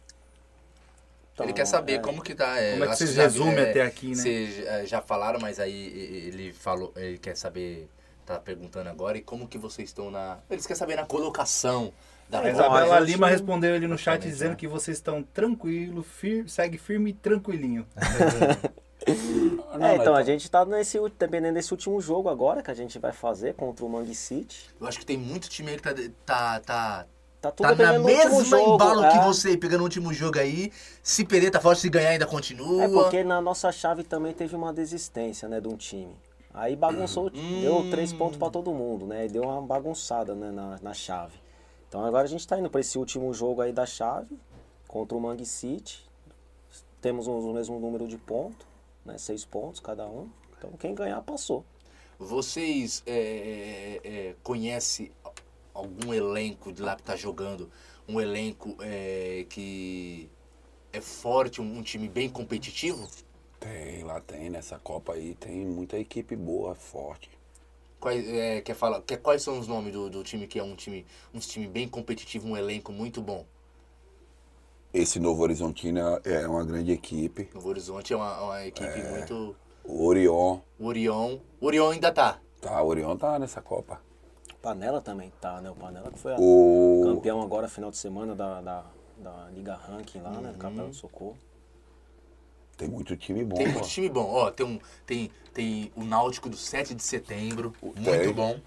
Então, 1.40 1.46
ele 1.46 1.54
quer 1.54 1.66
saber 1.66 1.94
é, 1.94 1.98
como 1.98 2.22
que 2.22 2.34
tá. 2.34 2.58
é, 2.58 2.72
Como 2.72 2.84
é 2.84 2.88
que 2.88 2.96
vocês 2.96 3.16
resumem 3.16 3.56
é, 3.56 3.70
até 3.70 3.82
aqui, 3.82 4.08
né? 4.08 4.14
Vocês 4.14 4.58
é, 4.60 4.86
já 4.86 5.00
falaram, 5.00 5.40
mas 5.40 5.58
aí 5.58 6.28
ele 6.28 6.52
falou, 6.52 6.92
ele 6.94 7.16
quer 7.16 7.34
saber, 7.34 7.88
tá 8.26 8.38
perguntando 8.38 8.90
agora, 8.90 9.16
e 9.16 9.22
como 9.22 9.48
que 9.48 9.56
vocês 9.56 9.88
estão 9.88 10.10
na. 10.10 10.38
Eles 10.50 10.66
querem 10.66 10.78
saber 10.78 10.96
na 10.96 11.06
colocação 11.06 11.92
da 12.30 12.38
A 12.38 12.40
Então, 12.50 12.52
Isabela 12.64 12.96
a 12.96 13.00
gente- 13.00 13.10
Lima 13.12 13.28
respondeu 13.28 13.74
ele 13.74 13.86
no 13.86 13.98
chat 13.98 14.14
Exatamente, 14.14 14.32
dizendo 14.32 14.50
né? 14.50 14.56
que 14.56 14.68
vocês 14.68 14.96
estão 14.96 15.22
tranquilo, 15.22 16.02
fir, 16.02 16.48
segue 16.48 16.78
firme 16.78 17.10
e 17.10 17.12
tranquilinho. 17.12 17.86
É, 19.80 19.96
então 19.96 20.14
a 20.14 20.22
gente 20.22 20.50
tá 20.50 20.62
nesse, 20.64 20.98
dependendo 21.18 21.54
desse 21.54 21.72
último 21.72 21.98
jogo 22.02 22.28
agora 22.28 22.62
que 22.62 22.70
a 22.70 22.74
gente 22.74 22.98
vai 22.98 23.12
fazer 23.12 23.54
contra 23.54 23.82
o 23.84 23.88
Mangue 23.88 24.14
City. 24.14 24.68
Eu 24.78 24.86
acho 24.86 24.98
que 24.98 25.06
tem 25.06 25.16
muito 25.16 25.48
time 25.48 25.70
aí 25.70 25.78
que 25.78 25.82
tá. 25.82 25.94
tá, 26.26 26.60
tá 26.60 27.06
Tá 27.40 27.50
tudo 27.50 27.74
Tá 27.74 27.74
na 27.92 27.98
mesma 27.98 28.44
jogo. 28.44 28.74
embalo 28.74 29.02
é. 29.02 29.12
que 29.12 29.18
você, 29.24 29.56
pegando 29.56 29.80
o 29.80 29.84
último 29.84 30.12
jogo 30.12 30.38
aí. 30.38 30.70
Se 31.02 31.24
perder, 31.24 31.50
tá 31.50 31.58
forte, 31.58 31.80
se 31.80 31.88
ganhar 31.88 32.10
ainda 32.10 32.26
continua. 32.26 32.84
É 32.84 32.88
porque 32.88 33.24
na 33.24 33.40
nossa 33.40 33.72
chave 33.72 34.04
também 34.04 34.34
teve 34.34 34.54
uma 34.54 34.74
desistência, 34.74 35.48
né, 35.48 35.58
de 35.58 35.66
um 35.66 35.74
time. 35.74 36.14
Aí 36.52 36.76
bagunçou, 36.76 37.30
Hum. 37.34 37.60
deu 37.62 37.90
três 37.90 38.12
pontos 38.12 38.36
pra 38.36 38.50
todo 38.50 38.70
mundo, 38.74 39.06
né? 39.06 39.26
Deu 39.26 39.44
uma 39.44 39.62
bagunçada 39.62 40.34
né, 40.34 40.50
na, 40.50 40.78
na 40.82 40.92
chave. 40.92 41.32
Então 41.90 42.04
agora 42.04 42.22
a 42.22 42.28
gente 42.28 42.46
tá 42.46 42.56
indo 42.56 42.70
pra 42.70 42.80
esse 42.80 42.96
último 42.96 43.34
jogo 43.34 43.60
aí 43.60 43.72
da 43.72 43.84
chave, 43.84 44.38
contra 44.86 45.18
o 45.18 45.20
Mangue 45.20 45.44
City. 45.44 46.08
Temos 47.00 47.26
o 47.26 47.52
mesmo 47.52 47.80
número 47.80 48.06
de 48.06 48.16
pontos, 48.16 48.64
né? 49.04 49.18
Seis 49.18 49.44
pontos 49.44 49.80
cada 49.80 50.06
um. 50.06 50.30
Então 50.56 50.70
quem 50.74 50.94
ganhar 50.94 51.20
passou. 51.22 51.64
Vocês 52.16 53.02
é, 53.04 53.12
é, 53.12 54.00
é, 54.04 54.36
conhecem 54.40 55.10
algum 55.74 56.14
elenco 56.14 56.72
de 56.72 56.80
lá 56.80 56.94
que 56.94 57.02
tá 57.02 57.16
jogando? 57.16 57.68
Um 58.06 58.20
elenco 58.20 58.76
é, 58.80 59.44
que 59.48 60.30
é 60.92 61.00
forte, 61.00 61.60
um, 61.60 61.78
um 61.78 61.82
time 61.82 62.08
bem 62.08 62.30
competitivo? 62.30 63.08
Tem, 63.58 64.04
lá 64.04 64.20
tem, 64.20 64.48
nessa 64.48 64.78
Copa 64.78 65.14
aí 65.14 65.34
tem 65.34 65.66
muita 65.66 65.98
equipe 65.98 66.36
boa, 66.36 66.72
forte. 66.76 67.39
Quais, 68.00 68.26
é, 68.26 68.62
quer 68.62 68.74
falar, 68.74 69.02
quer, 69.02 69.18
quais 69.18 69.42
são 69.42 69.58
os 69.58 69.68
nomes 69.68 69.92
do, 69.92 70.08
do 70.08 70.24
time 70.24 70.46
que 70.46 70.58
é 70.58 70.62
um 70.62 70.74
time, 70.74 71.06
um 71.34 71.38
time 71.38 71.66
bem 71.66 71.86
competitivo, 71.86 72.48
um 72.48 72.56
elenco 72.56 72.90
muito 72.90 73.20
bom? 73.20 73.44
Esse 74.92 75.20
Novo 75.20 75.42
Horizontino 75.42 76.00
é 76.24 76.48
uma 76.48 76.64
grande 76.64 76.90
equipe. 76.90 77.48
Novo 77.54 77.68
Horizonte 77.68 78.12
é 78.12 78.16
uma, 78.16 78.42
uma 78.42 78.66
equipe 78.66 79.02
muito. 79.02 79.54
O 79.84 80.06
Orion, 80.06 80.60
O 80.78 80.86
Orion. 80.86 81.38
O 81.60 81.66
Orion 81.66 81.90
ainda 81.90 82.10
tá. 82.10 82.40
tá, 82.60 82.82
o 82.82 82.88
Orion 82.88 83.16
tá 83.16 83.38
nessa 83.38 83.60
Copa. 83.60 84.00
Panela 84.60 85.00
também 85.00 85.32
tá, 85.40 85.60
né? 85.60 85.70
O 85.70 85.74
Panela 85.74 86.10
que 86.10 86.18
foi 86.18 86.32
O 86.38 87.02
campeão 87.04 87.40
agora 87.40 87.68
final 87.68 87.90
de 87.90 87.98
semana 87.98 88.34
da, 88.34 88.60
da, 88.60 88.84
da 89.18 89.48
Liga 89.54 89.74
Ranking 89.74 90.20
lá, 90.20 90.32
né? 90.32 90.52
Do 90.52 90.58
Campeonato 90.58 90.90
do 90.90 90.96
Socorro. 90.96 91.38
Tem 92.80 92.88
muito 92.88 93.14
time 93.14 93.44
bom. 93.44 93.56
Tem 93.56 93.68
muito 93.68 93.88
time 93.88 94.08
bom. 94.08 94.26
Ó, 94.30 94.50
tem, 94.50 94.64
um, 94.64 94.78
tem, 95.06 95.30
tem 95.52 95.92
o 95.94 96.02
Náutico 96.02 96.48
do 96.48 96.56
7 96.56 96.94
de 96.94 97.02
setembro, 97.02 97.74
muito 97.82 98.04
Tem. 98.04 98.32
bom. 98.32 98.58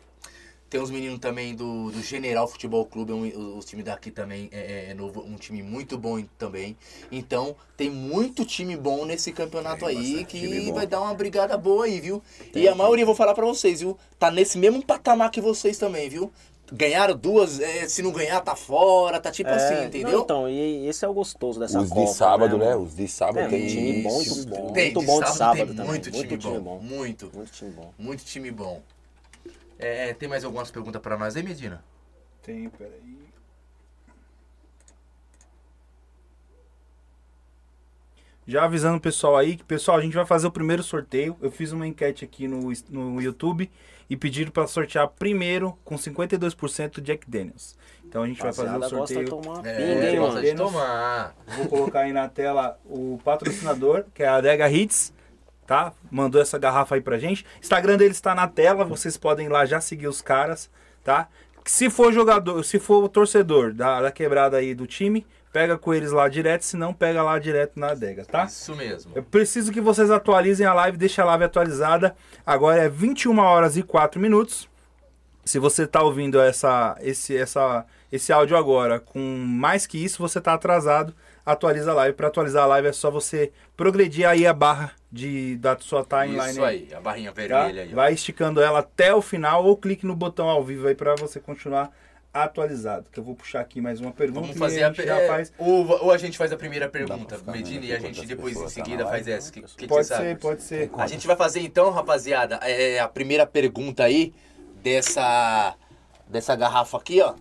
Tem 0.70 0.82
os 0.82 0.90
meninos 0.90 1.20
também 1.20 1.54
do, 1.54 1.92
do 1.92 2.02
General 2.02 2.48
Futebol 2.48 2.84
Clube, 2.86 3.12
é 3.12 3.16
um, 3.16 3.58
os 3.58 3.64
times 3.64 3.86
daqui 3.86 4.10
também 4.10 4.50
é, 4.52 4.90
é 4.90 4.94
novo, 4.96 5.22
um 5.22 5.36
time 5.36 5.62
muito 5.62 6.00
bom 6.00 6.24
também. 6.36 6.76
Então, 7.12 7.56
tem 7.78 7.92
muito 7.92 8.44
time 8.44 8.76
bom 8.76 9.06
nesse 9.06 9.32
campeonato 9.32 9.86
Tem 9.86 9.98
aí 9.98 10.26
que 10.26 10.72
vai 10.72 10.88
dar 10.88 11.02
uma 11.02 11.14
brigada 11.14 11.56
boa 11.58 11.86
aí, 11.86 12.00
viu? 12.00 12.24
e 12.56 12.68
a 12.68 12.74
maioria, 12.74 13.06
vou 13.06 13.14
falar 13.14 13.36
pra 13.36 13.46
vocês, 13.46 13.82
viu? 13.82 13.96
Tá 14.18 14.32
nesse 14.32 14.58
mesmo 14.58 14.84
patamar 14.84 15.30
que 15.30 15.40
vocês 15.40 15.78
também, 15.78 16.10
viu? 16.10 16.32
Ganharam 16.72 17.16
duas, 17.16 17.60
é, 17.60 17.88
se 17.88 18.02
não 18.02 18.12
ganhar, 18.12 18.40
tá 18.42 18.56
fora, 18.56 19.20
tá 19.20 19.30
tipo 19.32 19.50
assim, 19.50 19.74
É, 19.76 19.86
entendeu? 19.86 20.12
não, 20.12 20.24
então, 20.24 20.50
e 20.50 20.88
esse 20.88 21.04
é 21.06 21.08
o 21.08 21.14
gostoso 21.14 21.60
dessa 21.60 21.80
Os 21.80 21.90
Copa. 21.90 22.02
de 22.06 22.14
sábado, 22.18 22.58
né? 22.58 22.66
mano? 22.70 22.82
Os 22.84 22.96
de 22.96 23.08
sábado 23.08 23.40
É, 23.40 23.48
tem 23.50 23.68
time 23.68 24.02
bom, 24.02 24.14
muito 24.16 24.46
bom. 24.48 24.72
Tem, 24.74 24.84
muito 24.86 25.00
de 25.02 25.06
bom 25.06 25.20
de 25.22 25.28
sábado 25.28 25.38
sábado 25.38 25.68
tem 25.68 25.76
também. 25.76 25.86
muito 25.92 26.04
time 26.12 26.18
muito 26.18 26.38
time 26.38 26.60
bom, 26.60 26.62
bom. 26.62 26.80
muito. 26.80 27.32
Muito 27.34 27.52
time 27.52 27.72
bom. 27.72 27.94
Muito 28.00 28.26
time 28.26 28.52
bom. 28.52 28.82
É, 29.78 30.14
tem 30.14 30.28
mais 30.30 30.44
algumas 30.46 30.72
perguntas 30.72 31.02
pra 31.02 31.18
nós 31.18 31.36
aí, 31.36 31.44
Medina? 31.44 31.84
Tem, 32.42 32.70
peraí. 32.70 33.24
Já 38.46 38.66
avisando 38.66 38.98
o 38.98 39.02
pessoal 39.02 39.38
aí 39.38 39.56
que, 39.56 39.64
pessoal, 39.64 39.98
a 39.98 40.02
gente 40.02 40.14
vai 40.16 40.26
fazer 40.26 40.48
o 40.48 40.52
primeiro 40.52 40.84
sorteio. 40.84 41.38
Eu 41.42 41.50
fiz 41.52 41.72
uma 41.72 41.88
enquete 41.88 42.26
aqui 42.26 42.48
no, 42.48 42.72
no 42.90 43.22
YouTube 43.22 43.70
e 44.10 44.16
pediram 44.18 44.52
para 44.52 44.68
sortear 44.68 45.08
primeiro 45.08 45.78
com 45.84 45.96
52% 45.96 47.02
Jack 47.02 47.30
Daniels. 47.30 47.78
Então 48.06 48.24
a 48.24 48.28
gente 48.28 48.42
vai 48.42 48.54
fazer 48.54 48.70
o 48.70 48.72
Rapaziada 48.74 48.96
gosta 49.00 49.16
de 49.20 49.28
sorteio. 49.28 49.44
tomar 49.44 49.60
uma 49.60 49.70
É, 49.70 49.76
pinga, 49.76 50.10
hein, 50.12 50.20
gosta 50.20 50.42
de 50.42 50.54
tomar. 50.56 51.36
Vou 51.58 51.68
colocar 51.68 52.00
aí 52.02 52.14
na 52.14 52.28
tela 52.30 52.78
o 52.86 53.20
patrocinador, 53.24 54.06
que 54.14 54.22
é 54.24 54.28
a 54.28 54.36
Adega 54.36 54.70
Hits, 54.70 55.14
tá? 55.66 55.94
Mandou 56.12 56.42
essa 56.42 56.60
garrafa 56.60 56.96
aí 56.96 57.02
pra 57.02 57.18
gente. 57.18 57.46
Instagram 57.62 57.98
deles 57.98 58.18
está 58.18 58.36
na 58.36 58.48
tela, 58.48 58.86
vocês 58.86 59.18
podem 59.18 59.48
ir 59.48 59.50
lá 59.50 59.66
já 59.66 59.80
seguir 59.82 60.08
os 60.08 60.22
caras, 60.22 60.70
tá? 61.04 61.28
Se 61.66 61.90
for 61.90 62.12
jogador, 62.14 62.62
se 62.64 62.78
for 62.78 63.04
o 63.04 63.10
torcedor 63.10 63.74
da, 63.74 64.02
da 64.02 64.12
quebrada 64.12 64.58
aí 64.58 64.76
do 64.76 64.86
time, 64.86 65.26
pega 65.54 65.78
com 65.78 65.94
eles 65.94 66.12
lá 66.12 66.28
direto, 66.28 66.64
se 66.64 66.76
não, 66.76 66.92
pega 66.92 67.22
lá 67.22 67.38
direto 67.38 67.80
na 67.80 67.92
adega, 67.92 68.26
tá? 68.26 68.46
Isso 68.46 68.76
mesmo. 68.76 69.12
Eu 69.16 69.22
preciso 69.22 69.72
que 69.72 69.80
vocês 69.80 70.10
atualizem 70.10 70.66
a 70.66 70.74
live, 70.74 70.98
deixa 70.98 71.22
a 71.22 71.26
live 71.26 71.44
atualizada. 71.44 72.16
Agora 72.44 72.82
é 72.82 72.90
21 72.90 73.38
horas 73.38 73.78
e 73.78 73.84
4 73.84 74.20
minutos. 74.20 74.68
Se 75.46 75.60
você 75.60 75.84
está 75.84 76.02
ouvindo 76.02 76.42
essa, 76.42 76.98
esse, 77.02 77.38
essa, 77.38 77.86
esse 78.12 78.34
áudio 78.34 78.58
agora 78.58 79.00
com 79.00 79.20
mais 79.20 79.86
que 79.86 80.04
isso, 80.04 80.18
você 80.18 80.40
está 80.40 80.54
atrasado. 80.56 81.14
Atualiza 81.46 81.92
a 81.92 81.94
live. 81.94 82.16
Para 82.16 82.28
atualizar 82.28 82.64
a 82.64 82.68
live 82.68 82.88
é 82.88 82.94
só 82.94 83.12
você 83.12 83.52
progredir 83.78 84.28
aí 84.28 84.48
a 84.48 84.54
barra 84.54 84.94
de, 85.12 85.58
da 85.58 85.78
sua 85.78 86.04
timeline. 86.04 86.50
Isso 86.52 86.64
aí, 86.64 86.88
a 86.94 87.00
barrinha 87.00 87.32
tá? 87.32 87.36
vermelha 87.36 87.84
aí. 87.84 87.90
ó. 87.92 87.96
Vai 87.96 88.14
esticando 88.14 88.60
ela 88.62 88.80
até 88.80 89.14
o 89.14 89.22
final 89.22 89.66
ou 89.66 89.78
clique 89.78 90.06
no 90.06 90.16
botão 90.16 90.50
ao 90.50 90.64
vivo 90.64 90.88
aí 90.88 90.96
para 90.96 91.14
você 91.16 91.40
continuar 91.40 91.92
atualizado. 92.34 93.10
Que 93.12 93.20
eu 93.20 93.24
vou 93.24 93.36
puxar 93.36 93.62
aqui 93.62 93.80
mais 93.80 94.02
uma 94.02 94.12
pergunta 94.12 94.42
Vamos 94.42 94.56
e 94.56 94.60
fazer 94.60 94.84
a 94.84 94.90
a, 94.90 94.94
já 94.94 95.20
é, 95.20 95.28
faz. 95.28 95.54
ou, 95.58 95.88
ou 96.06 96.12
a 96.12 96.18
gente 96.18 96.38
faz 96.38 96.52
a 96.52 96.58
primeira 96.58 96.90
pergunta, 96.90 97.40
Medina, 97.46 97.86
e 97.86 97.94
a 97.94 98.00
gente 98.00 98.26
depois 98.26 98.58
em 98.58 98.64
tá 98.64 98.70
seguida 98.70 99.06
faz 99.06 99.28
essa. 99.28 99.50
O 99.50 99.54
que, 99.54 99.62
que, 99.62 99.88
Pode 99.88 100.08
ser, 100.08 100.16
sabe? 100.16 100.36
pode 100.36 100.64
ser. 100.64 100.90
A 100.98 101.08
gente 101.08 101.28
vai 101.28 101.36
fazer 101.36 101.60
então, 101.60 101.92
rapaziada, 101.92 102.56
é, 102.64 103.00
a 103.00 103.08
primeira 103.08 103.46
pergunta 103.46 104.04
aí 104.04 104.34
dessa, 104.82 105.76
dessa 106.28 106.56
garrafa 106.56 106.98
aqui, 106.98 107.22
ó. 107.22 107.36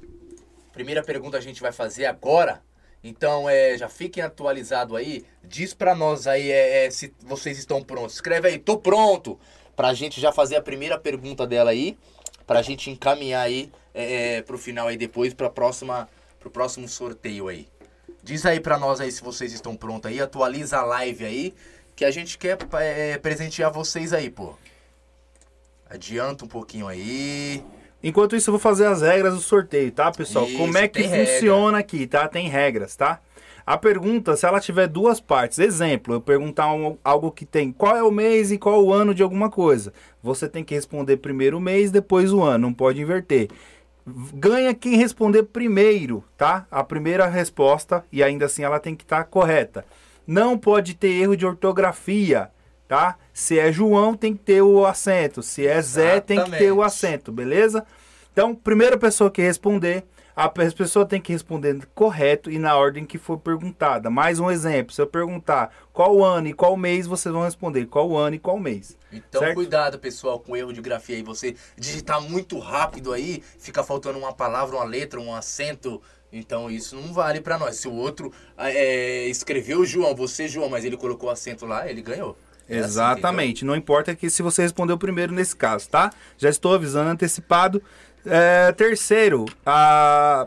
Primeira 0.73 1.03
pergunta 1.03 1.39
a 1.39 1.41
gente 1.41 1.61
vai 1.61 1.73
fazer 1.73 2.07
agora. 2.07 2.63
Então, 3.05 3.51
é, 3.51 3.77
já 3.77 3.89
fiquem 3.89 4.23
atualizados 4.23 4.97
aí. 4.97 5.25
Diz 5.43 5.75
pra 5.75 5.95
nós 5.95 6.27
aí 6.27 6.51
é, 6.51 6.87
é, 6.87 6.91
se 6.91 7.13
vocês 7.21 7.59
estão 7.59 7.83
prontos. 7.83 8.15
Escreve 8.15 8.49
aí, 8.49 8.59
tô 8.59 8.79
pronto. 8.79 9.39
Pra 9.75 9.93
gente 9.93 10.21
já 10.21 10.31
fazer 10.31 10.57
a 10.57 10.63
primeira 10.63 10.97
pergunta 10.97 11.47
dela 11.47 11.71
aí. 11.71 11.99
Pra 12.47 12.63
gente 12.63 12.91
encaminhar 12.91 13.43
aí 13.43 13.73
é, 13.95 14.37
é, 14.37 14.43
pro 14.43 14.59
final 14.59 14.89
aí 14.89 14.97
depois, 14.97 15.35
pra 15.35 15.51
próxima, 15.51 16.09
pro 16.41 16.51
próximo 16.51 16.89
sorteio 16.89 17.49
aí. 17.49 17.67
Diz 18.23 18.47
aí 18.47 18.61
pra 18.61 18.79
nós 18.79 19.01
aí 19.01 19.11
se 19.11 19.23
vocês 19.23 19.53
estão 19.53 19.75
prontos 19.77 20.11
aí. 20.11 20.21
Atualiza 20.21 20.79
a 20.79 20.85
live 20.85 21.25
aí. 21.25 21.55
Que 21.95 22.05
a 22.05 22.11
gente 22.11 22.39
quer 22.39 22.57
é, 22.81 23.19
presentear 23.19 23.71
vocês 23.73 24.13
aí, 24.13 24.31
pô. 24.31 24.55
Adianta 25.89 26.45
um 26.45 26.49
pouquinho 26.49 26.89
aí. 26.89 27.63
Enquanto 28.03 28.35
isso, 28.35 28.49
eu 28.51 28.53
vou 28.53 28.61
fazer 28.61 28.87
as 28.87 29.03
regras 29.03 29.35
do 29.35 29.41
sorteio, 29.41 29.93
tá, 29.93 30.11
pessoal? 30.11 30.47
Isso, 30.47 30.57
Como 30.57 30.77
é 30.77 30.89
que 30.89 31.01
tem 31.01 31.09
regra. 31.09 31.33
funciona 31.35 31.79
aqui, 31.79 32.07
tá? 32.07 32.27
Tem 32.27 32.49
regras, 32.49 32.97
tá? 32.97 33.21
A 33.65 33.77
pergunta, 33.79 34.35
se 34.35 34.45
ela 34.45 34.59
tiver 34.59 34.89
duas 34.89 35.21
partes, 35.21 35.59
exemplo, 35.61 36.15
eu 36.15 36.21
perguntar 36.21 36.73
um- 36.73 36.99
algo 37.05 37.31
que 37.31 37.45
tem 37.47 37.71
qual 37.71 37.97
é 37.97 38.03
o 38.03 38.11
mês 38.11 38.51
e 38.51 38.59
qual 38.59 38.83
o 38.85 38.93
ano 38.93 39.15
de 39.15 39.23
alguma 39.23 39.49
coisa. 39.49 39.93
Você 40.21 40.49
tem 40.49 40.65
que 40.65 40.75
responder 40.75 41.19
primeiro 41.19 41.59
o 41.59 41.61
mês, 41.61 41.93
depois 41.93 42.33
o 42.33 42.43
ano, 42.43 42.67
não 42.67 42.75
pode 42.75 43.01
inverter. 43.01 43.49
Ganha 44.07 44.75
quem 44.75 44.97
responder 44.97 45.45
primeiro, 45.45 46.25
tá? 46.37 46.67
A 46.71 46.83
primeira 46.83 47.27
resposta, 47.27 48.05
e 48.11 48.23
ainda 48.23 48.47
assim 48.47 48.65
ela 48.65 48.81
tem 48.81 48.95
que 48.97 49.05
estar 49.05 49.25
correta. 49.25 49.85
Não 50.27 50.59
pode 50.59 50.95
ter 50.95 51.09
erro 51.09 51.37
de 51.37 51.47
ortografia, 51.47 52.51
tá? 52.89 53.17
Se 53.33 53.59
é 53.59 53.71
João, 53.73 54.15
tem 54.15 54.35
que 54.35 54.43
ter 54.43 54.63
o 54.63 54.85
acento. 54.85 55.43
Se 55.43 55.67
é 55.67 55.81
Zé, 55.81 56.21
tem 56.21 56.43
que 56.43 56.51
ter 56.51 56.73
o 56.73 56.83
Exatamente. 56.83 56.87
acento, 56.87 57.33
beleza? 57.33 57.87
Então, 58.33 58.55
primeira 58.55 58.97
pessoa 58.97 59.31
que 59.31 59.43
responder, 59.43 60.05
a 60.35 60.49
pe- 60.49 60.71
pessoa 60.73 61.05
tem 61.07 61.21
que 61.21 61.33
responder 61.33 61.87
correto 61.95 62.51
e 62.51 62.59
na 62.59 62.77
ordem 62.77 63.05
que 63.05 63.19
for 63.19 63.39
perguntada. 63.39 64.11
Mais 64.11 64.39
um 64.39 64.51
exemplo, 64.51 64.95
se 64.95 65.01
eu 65.01 65.07
perguntar 65.07 65.71
qual 65.93 66.23
ano 66.25 66.49
e 66.49 66.53
qual 66.53 66.77
mês, 66.77 67.07
vocês 67.07 67.33
vão 67.33 67.43
responder 67.45 67.87
qual 67.87 68.17
ano 68.17 68.37
e 68.37 68.39
qual 68.39 68.59
mês. 68.59 68.97
Então 69.13 69.41
certo? 69.41 69.55
cuidado, 69.55 69.99
pessoal, 69.99 70.41
com 70.41 70.57
erro 70.57 70.73
de 70.73 70.81
grafia 70.81 71.17
aí. 71.17 71.23
Você 71.23 71.55
digitar 71.77 72.21
muito 72.21 72.59
rápido 72.59 73.13
aí, 73.13 73.43
fica 73.59 73.83
faltando 73.85 74.19
uma 74.19 74.33
palavra, 74.33 74.77
uma 74.77 74.85
letra, 74.85 75.21
um 75.21 75.35
acento. 75.35 76.01
Então 76.33 76.71
isso 76.71 76.97
não 76.97 77.13
vale 77.13 77.41
pra 77.43 77.59
nós. 77.59 77.77
Se 77.77 77.87
o 77.87 77.93
outro 77.93 78.33
é, 78.57 79.27
escreveu 79.29 79.85
João, 79.85 80.15
você 80.15 80.49
João, 80.49 80.71
mas 80.71 80.85
ele 80.85 80.97
colocou 80.97 81.29
acento 81.29 81.67
lá, 81.67 81.89
ele 81.89 82.01
ganhou. 82.01 82.37
É 82.69 82.79
assim, 82.79 82.89
Exatamente. 82.89 83.65
não 83.65 83.77
importa 83.77 84.15
que 84.15 84.31
se 84.31 84.41
você 84.41 84.63
respondeu 84.63 84.97
primeiro 84.97 85.33
nesse 85.33 85.55
caso, 85.55 85.91
tá? 85.91 86.11
Já 86.39 86.49
estou 86.49 86.73
avisando 86.73 87.11
antecipado. 87.11 87.83
É, 88.25 88.73
terceiro, 88.73 89.47
a... 89.67 90.47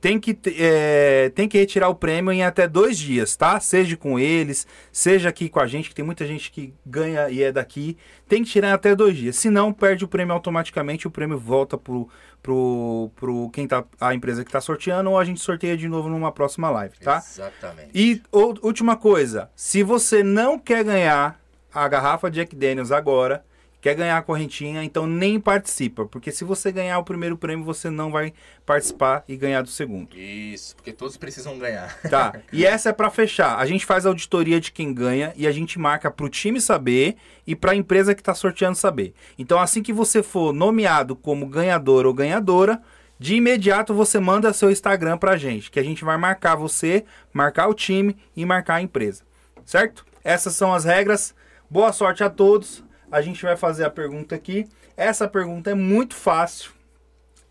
tem, 0.00 0.18
que, 0.20 0.38
é, 0.58 1.30
tem 1.34 1.48
que 1.48 1.58
retirar 1.58 1.88
o 1.88 1.94
prêmio 1.94 2.32
em 2.32 2.42
até 2.44 2.68
dois 2.68 2.96
dias, 2.96 3.34
tá? 3.36 3.58
Seja 3.58 3.96
com 3.96 4.18
eles, 4.18 4.66
seja 4.92 5.28
aqui 5.28 5.48
com 5.48 5.60
a 5.60 5.66
gente, 5.66 5.88
que 5.88 5.94
tem 5.94 6.04
muita 6.04 6.24
gente 6.26 6.50
que 6.50 6.72
ganha 6.86 7.28
e 7.28 7.42
é 7.42 7.50
daqui. 7.50 7.96
Tem 8.28 8.44
que 8.44 8.50
tirar 8.50 8.68
em 8.68 8.72
até 8.72 8.94
dois 8.94 9.16
dias. 9.16 9.36
Se 9.36 9.50
não, 9.50 9.72
perde 9.72 10.04
o 10.04 10.08
prêmio 10.08 10.32
automaticamente, 10.32 11.06
o 11.06 11.10
prêmio 11.10 11.36
volta 11.36 11.76
pro, 11.76 12.08
pro, 12.40 13.10
pro 13.16 13.50
quem 13.52 13.66
tá, 13.66 13.84
a 14.00 14.14
empresa 14.14 14.44
que 14.44 14.52
tá 14.52 14.60
sorteando, 14.60 15.10
ou 15.10 15.18
a 15.18 15.24
gente 15.24 15.40
sorteia 15.40 15.76
de 15.76 15.88
novo 15.88 16.08
numa 16.08 16.30
próxima 16.30 16.70
live, 16.70 16.96
tá? 17.00 17.16
Exatamente. 17.18 17.90
E 17.92 18.22
ou- 18.30 18.58
última 18.62 18.96
coisa, 18.96 19.50
se 19.56 19.82
você 19.82 20.22
não 20.22 20.58
quer 20.58 20.84
ganhar 20.84 21.40
a 21.74 21.88
garrafa 21.88 22.30
Jack 22.30 22.54
Daniels 22.54 22.92
agora, 22.92 23.44
quer 23.80 23.94
ganhar 23.94 24.18
a 24.18 24.22
correntinha, 24.22 24.84
então 24.84 25.06
nem 25.06 25.40
participa, 25.40 26.04
porque 26.04 26.30
se 26.30 26.44
você 26.44 26.70
ganhar 26.70 26.98
o 26.98 27.04
primeiro 27.04 27.36
prêmio, 27.36 27.64
você 27.64 27.88
não 27.88 28.10
vai 28.10 28.32
participar 28.66 29.24
e 29.26 29.36
ganhar 29.36 29.62
do 29.62 29.68
segundo. 29.68 30.16
Isso, 30.16 30.76
porque 30.76 30.92
todos 30.92 31.16
precisam 31.16 31.58
ganhar. 31.58 31.98
Tá. 32.02 32.34
E 32.52 32.66
essa 32.66 32.90
é 32.90 32.92
pra 32.92 33.10
fechar. 33.10 33.58
A 33.58 33.64
gente 33.64 33.86
faz 33.86 34.04
a 34.04 34.08
auditoria 34.08 34.60
de 34.60 34.72
quem 34.72 34.92
ganha 34.92 35.32
e 35.36 35.46
a 35.46 35.52
gente 35.52 35.78
marca 35.78 36.10
pro 36.10 36.28
time 36.28 36.60
saber 36.60 37.16
e 37.46 37.54
pra 37.54 37.74
empresa 37.74 38.14
que 38.14 38.22
tá 38.22 38.34
sorteando 38.34 38.76
saber. 38.76 39.14
Então, 39.38 39.58
assim 39.58 39.82
que 39.82 39.92
você 39.92 40.22
for 40.22 40.52
nomeado 40.52 41.14
como 41.14 41.46
ganhador 41.46 42.06
ou 42.06 42.12
ganhadora, 42.12 42.82
de 43.18 43.36
imediato 43.36 43.94
você 43.94 44.18
manda 44.18 44.52
seu 44.52 44.70
Instagram 44.70 45.16
pra 45.16 45.36
gente, 45.36 45.70
que 45.70 45.78
a 45.78 45.82
gente 45.82 46.04
vai 46.04 46.16
marcar 46.16 46.56
você, 46.56 47.04
marcar 47.32 47.68
o 47.68 47.74
time 47.74 48.16
e 48.36 48.44
marcar 48.44 48.76
a 48.76 48.82
empresa. 48.82 49.22
Certo? 49.64 50.04
Essas 50.24 50.54
são 50.54 50.74
as 50.74 50.84
regras. 50.84 51.34
Boa 51.68 51.92
sorte 51.92 52.24
a 52.24 52.30
todos. 52.30 52.82
A 53.10 53.20
gente 53.20 53.42
vai 53.42 53.56
fazer 53.56 53.84
a 53.84 53.90
pergunta 53.90 54.34
aqui. 54.34 54.68
Essa 54.96 55.26
pergunta 55.28 55.70
é 55.70 55.74
muito 55.74 56.14
fácil 56.14 56.72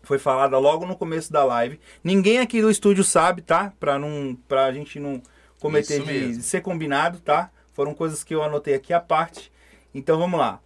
foi 0.02 0.18
falada 0.18 0.58
logo 0.58 0.86
no 0.86 0.96
começo 0.96 1.32
da 1.32 1.44
live. 1.44 1.78
Ninguém 2.02 2.38
aqui 2.38 2.60
do 2.60 2.70
estúdio 2.70 3.04
sabe, 3.04 3.42
tá? 3.42 3.72
Pra, 3.78 3.98
não, 3.98 4.36
pra 4.48 4.72
gente 4.72 4.98
não 4.98 5.22
cometer 5.60 6.02
de, 6.02 6.36
de 6.36 6.42
ser 6.42 6.62
combinado, 6.62 7.20
tá? 7.20 7.50
Foram 7.72 7.94
coisas 7.94 8.24
que 8.24 8.34
eu 8.34 8.42
anotei 8.42 8.74
aqui 8.74 8.92
à 8.92 9.00
parte. 9.00 9.52
Então 9.94 10.18
vamos 10.18 10.38
lá. 10.38 10.60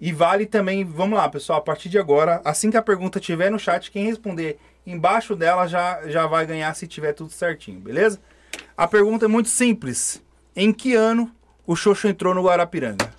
E 0.00 0.12
vale 0.12 0.46
também, 0.46 0.84
vamos 0.84 1.18
lá, 1.18 1.28
pessoal, 1.28 1.58
a 1.58 1.62
partir 1.62 1.88
de 1.88 1.98
agora, 1.98 2.40
assim 2.44 2.70
que 2.70 2.76
a 2.76 2.82
pergunta 2.82 3.18
estiver 3.18 3.50
no 3.50 3.58
chat, 3.58 3.90
quem 3.90 4.06
responder 4.06 4.58
embaixo 4.86 5.36
dela 5.36 5.66
já, 5.66 6.08
já 6.08 6.26
vai 6.26 6.46
ganhar 6.46 6.74
se 6.74 6.86
tiver 6.86 7.12
tudo 7.12 7.30
certinho, 7.30 7.80
beleza? 7.80 8.18
A 8.74 8.88
pergunta 8.88 9.26
é 9.26 9.28
muito 9.28 9.50
simples. 9.50 10.22
Em 10.56 10.72
que 10.72 10.94
ano 10.94 11.30
o 11.66 11.76
Xoxo 11.76 12.08
entrou 12.08 12.34
no 12.34 12.42
Guarapiranga? 12.42 13.14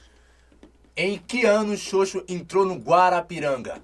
Em 1.03 1.17
que 1.17 1.45
ano 1.47 1.73
o 1.73 1.77
Xoxo 1.77 2.23
entrou 2.27 2.63
no 2.63 2.75
Guarapiranga? 2.75 3.81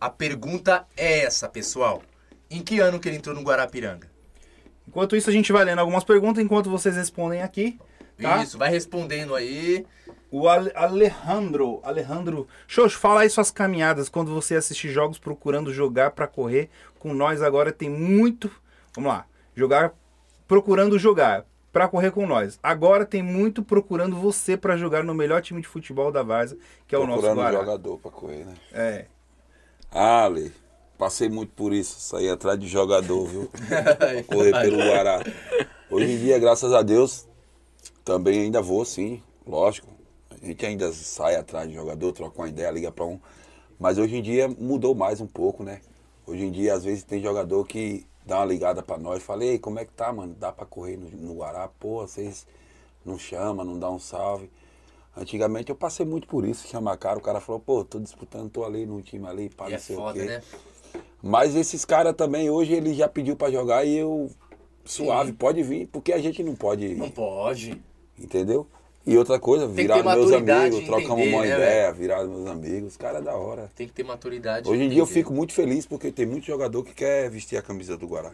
A 0.00 0.08
pergunta 0.08 0.86
é 0.96 1.22
essa, 1.24 1.48
pessoal. 1.48 2.00
Em 2.48 2.62
que 2.62 2.78
ano 2.78 3.00
que 3.00 3.08
ele 3.08 3.16
entrou 3.16 3.34
no 3.34 3.42
Guarapiranga? 3.42 4.08
Enquanto 4.86 5.16
isso, 5.16 5.28
a 5.28 5.32
gente 5.32 5.50
vai 5.50 5.64
lendo 5.64 5.80
algumas 5.80 6.04
perguntas 6.04 6.40
enquanto 6.44 6.70
vocês 6.70 6.94
respondem 6.94 7.42
aqui. 7.42 7.76
Tá? 8.22 8.40
Isso, 8.44 8.56
vai 8.56 8.70
respondendo 8.70 9.34
aí. 9.34 9.84
O 10.30 10.48
Ale- 10.48 10.70
Alejandro, 10.76 11.80
Alejandro, 11.82 12.46
Xoxo, 12.68 12.96
fala 13.00 13.22
aí 13.22 13.30
suas 13.30 13.50
caminhadas 13.50 14.08
quando 14.08 14.32
você 14.32 14.54
assistir 14.54 14.90
jogos 14.90 15.18
procurando 15.18 15.74
jogar 15.74 16.12
pra 16.12 16.28
correr 16.28 16.70
com 17.00 17.12
nós 17.12 17.42
agora 17.42 17.72
tem 17.72 17.90
muito, 17.90 18.48
vamos 18.94 19.10
lá, 19.10 19.26
jogar 19.56 19.92
procurando 20.46 21.00
jogar 21.00 21.44
pra 21.72 21.88
correr 21.88 22.10
com 22.10 22.26
nós. 22.26 22.58
Agora 22.62 23.04
tem 23.04 23.22
muito 23.22 23.62
procurando 23.62 24.16
você 24.16 24.56
pra 24.56 24.76
jogar 24.76 25.04
no 25.04 25.14
melhor 25.14 25.42
time 25.42 25.60
de 25.60 25.68
futebol 25.68 26.10
da 26.10 26.22
Varsa, 26.22 26.56
que 26.86 26.94
é 26.94 26.98
o 26.98 27.06
nosso 27.06 27.22
Procurando 27.22 27.38
Guará. 27.38 27.58
jogador 27.58 27.98
pra 27.98 28.10
correr, 28.10 28.44
né? 28.44 28.54
É. 28.72 29.06
Ale, 29.90 30.52
passei 30.98 31.28
muito 31.28 31.52
por 31.52 31.72
isso, 31.72 31.98
saí 32.00 32.28
atrás 32.28 32.58
de 32.58 32.66
jogador, 32.66 33.26
viu? 33.26 33.50
Pra 33.68 34.22
correr 34.36 34.52
pelo 34.52 34.78
Guará. 34.78 35.22
Hoje 35.90 36.12
em 36.12 36.18
dia, 36.18 36.38
graças 36.38 36.72
a 36.72 36.82
Deus, 36.82 37.26
também 38.04 38.40
ainda 38.40 38.62
vou, 38.62 38.84
sim, 38.84 39.22
lógico. 39.46 39.88
A 40.30 40.46
gente 40.46 40.64
ainda 40.64 40.92
sai 40.92 41.36
atrás 41.36 41.68
de 41.68 41.74
jogador, 41.74 42.12
troca 42.12 42.40
uma 42.40 42.48
ideia, 42.48 42.70
liga 42.70 42.90
pra 42.90 43.04
um. 43.04 43.20
Mas 43.78 43.98
hoje 43.98 44.16
em 44.16 44.22
dia 44.22 44.48
mudou 44.48 44.94
mais 44.94 45.20
um 45.20 45.26
pouco, 45.26 45.62
né? 45.62 45.80
Hoje 46.26 46.44
em 46.44 46.50
dia, 46.50 46.74
às 46.74 46.84
vezes, 46.84 47.02
tem 47.02 47.20
jogador 47.20 47.66
que 47.66 48.06
dá 48.24 48.38
uma 48.38 48.44
ligada 48.46 48.82
pra 48.82 48.98
nós 48.98 49.18
e 49.18 49.24
fala, 49.24 49.44
ei, 49.44 49.58
como 49.58 49.78
é 49.78 49.84
que 49.84 49.92
tá, 49.92 50.12
mano? 50.12 50.34
Dá 50.38 50.52
pra 50.52 50.64
correr 50.66 50.96
no, 50.96 51.08
no 51.10 51.34
Guará? 51.34 51.68
Pô, 51.68 52.00
vocês 52.06 52.46
não 53.04 53.18
chamam, 53.18 53.64
não 53.64 53.78
dá 53.78 53.90
um 53.90 53.98
salve. 53.98 54.50
Antigamente 55.16 55.70
eu 55.70 55.76
passei 55.76 56.06
muito 56.06 56.28
por 56.28 56.44
isso, 56.46 56.68
chamar 56.68 56.96
cara, 56.96 57.18
o 57.18 57.22
cara 57.22 57.40
falou, 57.40 57.60
pô, 57.60 57.84
tô 57.84 57.98
disputando, 57.98 58.48
tô 58.50 58.64
ali 58.64 58.86
num 58.86 59.00
time 59.02 59.26
ali, 59.26 59.50
pá, 59.50 59.68
não 59.68 59.74
é 59.74 59.78
sei 59.78 59.96
o 59.96 59.98
foda, 59.98 60.20
quê. 60.20 60.24
né? 60.26 60.42
Mas 61.22 61.54
esses 61.56 61.84
caras 61.84 62.14
também, 62.14 62.48
hoje 62.48 62.72
ele 62.72 62.94
já 62.94 63.08
pediu 63.08 63.36
pra 63.36 63.50
jogar 63.50 63.84
e 63.84 63.96
eu, 63.96 64.30
suave, 64.84 65.32
pode 65.32 65.62
vir, 65.62 65.86
porque 65.88 66.12
a 66.12 66.18
gente 66.18 66.42
não 66.42 66.54
pode, 66.54 66.94
Não 66.94 67.10
pode. 67.10 67.80
entendeu? 68.18 68.66
E 69.06 69.16
outra 69.16 69.38
coisa, 69.38 69.66
virar 69.66 70.02
meus 70.02 70.30
amigos, 70.30 70.84
trocamos 70.84 71.20
entender, 71.20 71.34
uma 71.34 71.42
né, 71.42 71.54
ideia, 71.54 71.92
virar 71.92 72.24
meus 72.24 72.46
amigos, 72.46 72.96
cara 72.96 73.18
é 73.18 73.22
da 73.22 73.34
hora. 73.34 73.70
Tem 73.74 73.86
que 73.86 73.94
ter 73.94 74.04
maturidade. 74.04 74.68
Hoje 74.68 74.82
em 74.82 74.88
dia 74.88 74.98
eu 74.98 75.04
entender. 75.04 75.20
fico 75.20 75.32
muito 75.32 75.54
feliz 75.54 75.86
porque 75.86 76.12
tem 76.12 76.26
muito 76.26 76.46
jogador 76.46 76.84
que 76.84 76.92
quer 76.92 77.30
vestir 77.30 77.56
a 77.56 77.62
camisa 77.62 77.96
do 77.96 78.06
Guará. 78.06 78.32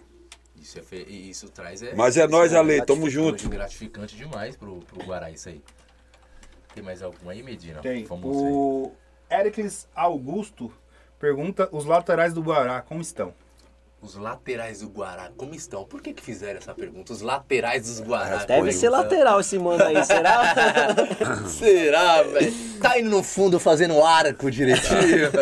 Isso, 0.60 0.78
é 0.78 0.82
fe... 0.82 1.06
isso 1.09 1.48
traz. 1.51 1.82
É... 1.82 1.94
Mas 1.94 2.16
é 2.16 2.26
nós, 2.26 2.51
isso 2.51 2.59
Ale, 2.59 2.84
tamo 2.84 3.09
junto. 3.09 3.48
gratificante 3.48 4.16
demais 4.16 4.56
pro, 4.56 4.80
pro 4.80 5.06
Guará 5.06 5.30
isso 5.30 5.48
aí. 5.48 5.62
Tem 6.74 6.82
mais 6.82 7.01
algum 7.01 7.30
aí, 7.30 7.43
Medina? 7.43 7.80
Tem. 7.80 8.05
Vamos 8.05 8.36
ver. 8.36 8.43
O 8.43 8.93
Ericles 9.30 9.86
Augusto 9.94 10.72
pergunta: 11.20 11.68
os 11.70 11.84
laterais 11.84 12.34
do 12.34 12.43
Guará, 12.43 12.82
como 12.82 13.01
estão? 13.01 13.32
Os 14.06 14.14
laterais 14.14 14.82
do 14.82 14.88
Guará, 14.88 15.32
como 15.36 15.52
estão? 15.52 15.84
Por 15.84 16.00
que, 16.00 16.14
que 16.14 16.22
fizeram 16.22 16.58
essa 16.58 16.72
pergunta? 16.72 17.12
Os 17.12 17.22
laterais 17.22 17.82
dos 17.82 18.00
Guará. 18.00 18.44
Deve 18.44 18.70
ser 18.70 18.88
lateral 18.88 19.40
esse 19.40 19.58
mano 19.58 19.82
aí, 19.82 20.04
será? 20.04 20.54
Será, 21.50 22.22
velho? 22.22 22.54
Tá 22.80 23.00
indo 23.00 23.10
no 23.10 23.20
fundo 23.24 23.58
fazendo 23.58 24.00
arco 24.04 24.48
direitinho. 24.48 25.32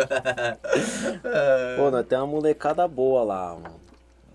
Pô, 1.77 1.91
nós 1.91 2.07
temos 2.07 2.25
uma 2.25 2.31
molecada 2.31 2.87
boa 2.87 3.23
lá, 3.23 3.53
mano. 3.53 3.79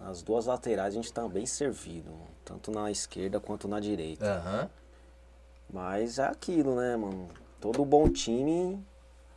As 0.09 0.23
duas 0.23 0.47
laterais 0.47 0.95
a 0.95 0.97
gente 0.97 1.13
tá 1.13 1.27
bem 1.27 1.45
servido, 1.45 2.13
mano. 2.13 2.31
tanto 2.45 2.71
na 2.71 2.89
esquerda 2.89 3.41
quanto 3.41 3.67
na 3.67 3.81
direita. 3.81 4.25
Aham. 4.25 4.71
Mas 5.73 6.21
é 6.21 6.27
aquilo, 6.27 6.77
né, 6.77 6.97
mano? 6.97 7.29
Todo 7.61 7.85
bom 7.85 8.09
time 8.09 8.81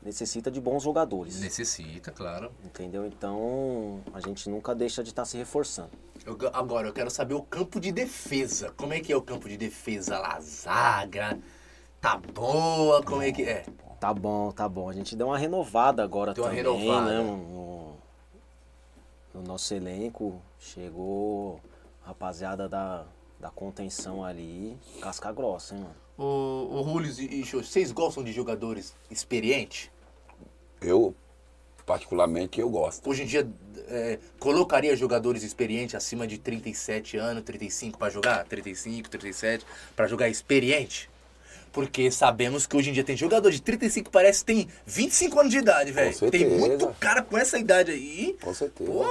necessita 0.03 0.51
de 0.51 0.59
bons 0.59 0.83
jogadores. 0.83 1.39
Necessita, 1.39 2.11
claro. 2.11 2.51
Entendeu? 2.63 3.05
Então 3.05 4.01
a 4.13 4.19
gente 4.19 4.49
nunca 4.49 4.75
deixa 4.75 5.03
de 5.03 5.09
estar 5.09 5.25
se 5.25 5.37
reforçando. 5.37 5.91
Eu- 6.25 6.37
agora, 6.53 6.87
eu 6.87 6.93
quero 6.93 7.09
saber 7.09 7.33
o 7.33 7.41
campo 7.41 7.79
de 7.79 7.91
defesa. 7.91 8.71
Como 8.77 8.93
é 8.93 8.99
que 8.99 9.11
é 9.11 9.15
o 9.15 9.21
campo 9.21 9.47
de 9.47 9.57
defesa 9.57 10.19
lá? 10.19 10.39
Zaga? 10.41 11.39
Tá 12.01 12.17
boa? 12.17 13.01
Como 13.03 13.21
é 13.21 13.31
que 13.31 13.43
é? 13.43 13.65
Tá 13.99 14.13
bom, 14.13 14.51
tá 14.51 14.67
bom. 14.67 14.89
A 14.89 14.93
gente 14.93 15.15
deu 15.15 15.27
uma 15.27 15.37
renovada 15.37 16.03
agora 16.03 16.33
Deu 16.33 16.43
uma 16.43 16.49
também, 16.49 16.63
renovada. 16.63 17.09
né? 17.11 17.23
No, 17.23 17.95
no 19.33 19.41
nosso 19.43 19.73
elenco. 19.73 20.41
Chegou 20.59 21.61
a 22.03 22.07
rapaziada 22.09 22.67
da, 22.67 23.05
da 23.39 23.49
contenção 23.49 24.23
ali. 24.23 24.77
Casca 25.01 25.31
grossa, 25.31 25.75
hein, 25.75 25.81
mano? 25.81 25.95
Ô, 26.15 26.79
ô 26.79 26.83
Julius 26.83 27.17
e 27.17 27.43
Xô, 27.43 27.63
vocês 27.63 27.91
gostam 27.91 28.23
de 28.23 28.31
jogadores 28.31 28.93
experientes? 29.09 29.89
Eu, 30.83 31.15
particularmente, 31.85 32.59
eu 32.59 32.69
gosto. 32.69 33.07
Hoje 33.09 33.23
em 33.23 33.25
dia, 33.25 33.47
é, 33.87 34.19
colocaria 34.39 34.95
jogadores 34.95 35.43
experientes 35.43 35.95
acima 35.95 36.25
de 36.27 36.37
37 36.37 37.17
anos, 37.17 37.43
35 37.43 37.97
pra 37.97 38.09
jogar? 38.09 38.43
35, 38.45 39.09
37, 39.09 39.65
pra 39.95 40.07
jogar 40.07 40.29
experiente? 40.29 41.09
Porque 41.71 42.11
sabemos 42.11 42.67
que 42.67 42.77
hoje 42.77 42.91
em 42.91 42.93
dia 42.93 43.03
tem 43.03 43.17
jogador 43.17 43.49
de 43.49 43.59
35 43.59 44.05
que 44.05 44.11
parece 44.11 44.41
que 44.41 44.45
tem 44.53 44.67
25 44.85 45.39
anos 45.39 45.51
de 45.51 45.57
idade, 45.57 45.91
velho. 45.91 46.09
Tem 46.11 46.29
certeza. 46.41 46.55
muito 46.59 46.87
cara 46.99 47.23
com 47.23 47.35
essa 47.35 47.57
idade 47.57 47.89
aí. 47.91 48.37
Com 48.43 48.53
certeza. 48.53 48.91
Pô, 48.91 49.03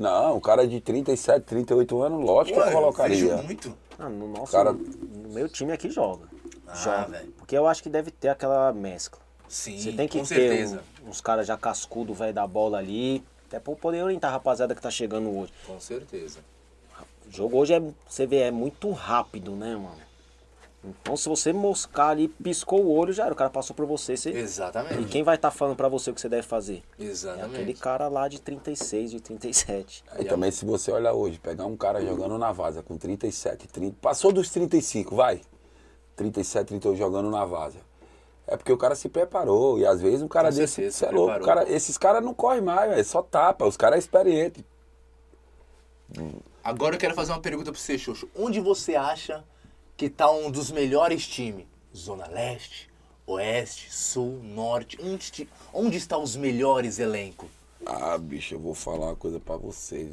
Não, 0.00 0.36
o 0.36 0.40
cara 0.40 0.66
de 0.66 0.80
37, 0.80 1.44
38 1.44 2.02
anos, 2.02 2.24
lógico 2.24 2.56
pô, 2.58 2.62
que 2.64 2.68
eu 2.68 2.72
eu 2.72 2.78
colocaria. 2.80 3.16
vejo 3.36 3.42
muito. 3.44 3.76
Ah, 3.96 4.08
no 4.08 4.26
nosso. 4.32 4.50
Cara- 4.50 4.72
No 4.72 5.28
meu 5.32 5.48
time 5.48 5.70
aqui 5.72 5.90
joga. 5.90 6.26
Ah, 6.66 6.74
joga. 6.74 7.04
velho. 7.06 7.32
Porque 7.38 7.56
eu 7.56 7.68
acho 7.68 7.82
que 7.84 7.88
deve 7.88 8.10
ter 8.10 8.28
aquela 8.30 8.72
mescla. 8.72 9.20
Sim, 9.48 9.78
Você 9.78 9.92
tem 9.92 10.08
que 10.08 10.18
com 10.18 10.24
ter 10.24 10.34
certeza. 10.34 10.82
um- 10.97 10.97
uns 11.08 11.20
caras 11.20 11.46
já 11.46 11.56
cascudo, 11.56 12.14
velho, 12.14 12.34
da 12.34 12.46
bola 12.46 12.78
ali. 12.78 13.24
Até 13.46 13.58
pra 13.58 13.72
eu 13.72 13.76
poder 13.76 14.02
orientar 14.02 14.30
a 14.30 14.34
rapaziada 14.34 14.74
que 14.74 14.82
tá 14.82 14.90
chegando 14.90 15.34
hoje. 15.36 15.52
Com 15.66 15.80
certeza. 15.80 16.40
O 17.26 17.30
jogo 17.30 17.56
hoje 17.56 17.74
é, 17.74 17.82
você 18.06 18.26
vê, 18.26 18.38
é 18.38 18.50
muito 18.50 18.90
rápido, 18.90 19.52
né, 19.52 19.74
mano? 19.74 20.08
Então 20.84 21.16
se 21.16 21.28
você 21.28 21.52
moscar 21.52 22.10
ali, 22.10 22.28
piscou 22.28 22.84
o 22.84 22.94
olho, 22.94 23.12
já 23.12 23.24
era. 23.24 23.32
O 23.32 23.36
cara 23.36 23.50
passou 23.50 23.74
por 23.74 23.84
você. 23.84 24.16
você... 24.16 24.30
E 24.30 24.36
Exatamente. 24.36 25.08
quem 25.08 25.22
vai 25.22 25.34
estar 25.34 25.50
falando 25.50 25.76
pra 25.76 25.88
você 25.88 26.10
o 26.10 26.14
que 26.14 26.20
você 26.20 26.28
deve 26.28 26.46
fazer? 26.46 26.82
É 26.98 27.04
Exatamente. 27.04 27.56
aquele 27.56 27.74
cara 27.74 28.08
lá 28.08 28.28
de 28.28 28.40
36, 28.40 29.10
de 29.10 29.20
37. 29.20 30.04
E 30.18 30.24
também 30.24 30.50
se 30.50 30.64
você 30.64 30.92
olhar 30.92 31.12
hoje, 31.12 31.38
pegar 31.38 31.66
um 31.66 31.76
cara 31.76 32.00
jogando 32.00 32.38
na 32.38 32.52
vaza 32.52 32.82
com 32.82 32.96
37, 32.96 33.66
30, 33.68 33.96
passou 34.00 34.32
dos 34.32 34.50
35, 34.50 35.16
vai. 35.16 35.40
37, 36.16 36.68
38 36.68 36.98
jogando 36.98 37.30
na 37.30 37.44
vaza. 37.44 37.78
É 38.50 38.56
porque 38.56 38.72
o 38.72 38.78
cara 38.78 38.94
se 38.94 39.08
preparou. 39.10 39.78
E 39.78 39.84
às 39.86 40.00
vezes 40.00 40.22
um 40.22 40.28
cara 40.28 40.48
Com 40.50 40.56
desse, 40.56 40.90
certeza, 40.90 41.06
é 41.06 41.10
louco. 41.10 41.36
o. 41.40 41.44
Cara, 41.44 41.70
esses 41.70 41.98
caras 41.98 42.24
não 42.24 42.32
correm 42.32 42.62
mais, 42.62 42.90
véio, 42.90 43.04
só 43.04 43.22
tapa. 43.22 43.66
Os 43.66 43.76
caras 43.76 43.96
é 43.96 43.98
experiente. 44.00 44.64
Agora 46.64 46.94
eu 46.94 46.98
quero 46.98 47.14
fazer 47.14 47.32
uma 47.32 47.40
pergunta 47.40 47.70
pra 47.70 47.80
você, 47.80 47.98
Xoxo. 47.98 48.28
Onde 48.34 48.60
você 48.60 48.94
acha 48.94 49.44
que 49.96 50.08
tá 50.08 50.30
um 50.30 50.50
dos 50.50 50.70
melhores 50.70 51.26
times? 51.26 51.66
Zona 51.94 52.26
Leste, 52.28 52.88
Oeste, 53.26 53.92
Sul, 53.92 54.40
Norte? 54.42 54.98
Onde, 55.02 55.48
onde 55.72 55.96
estão 55.96 56.22
os 56.22 56.36
melhores 56.36 56.98
elencos? 56.98 57.48
Ah, 57.86 58.16
bicho, 58.18 58.54
eu 58.54 58.58
vou 58.58 58.74
falar 58.74 59.06
uma 59.06 59.16
coisa 59.16 59.38
pra 59.38 59.56
vocês. 59.56 60.08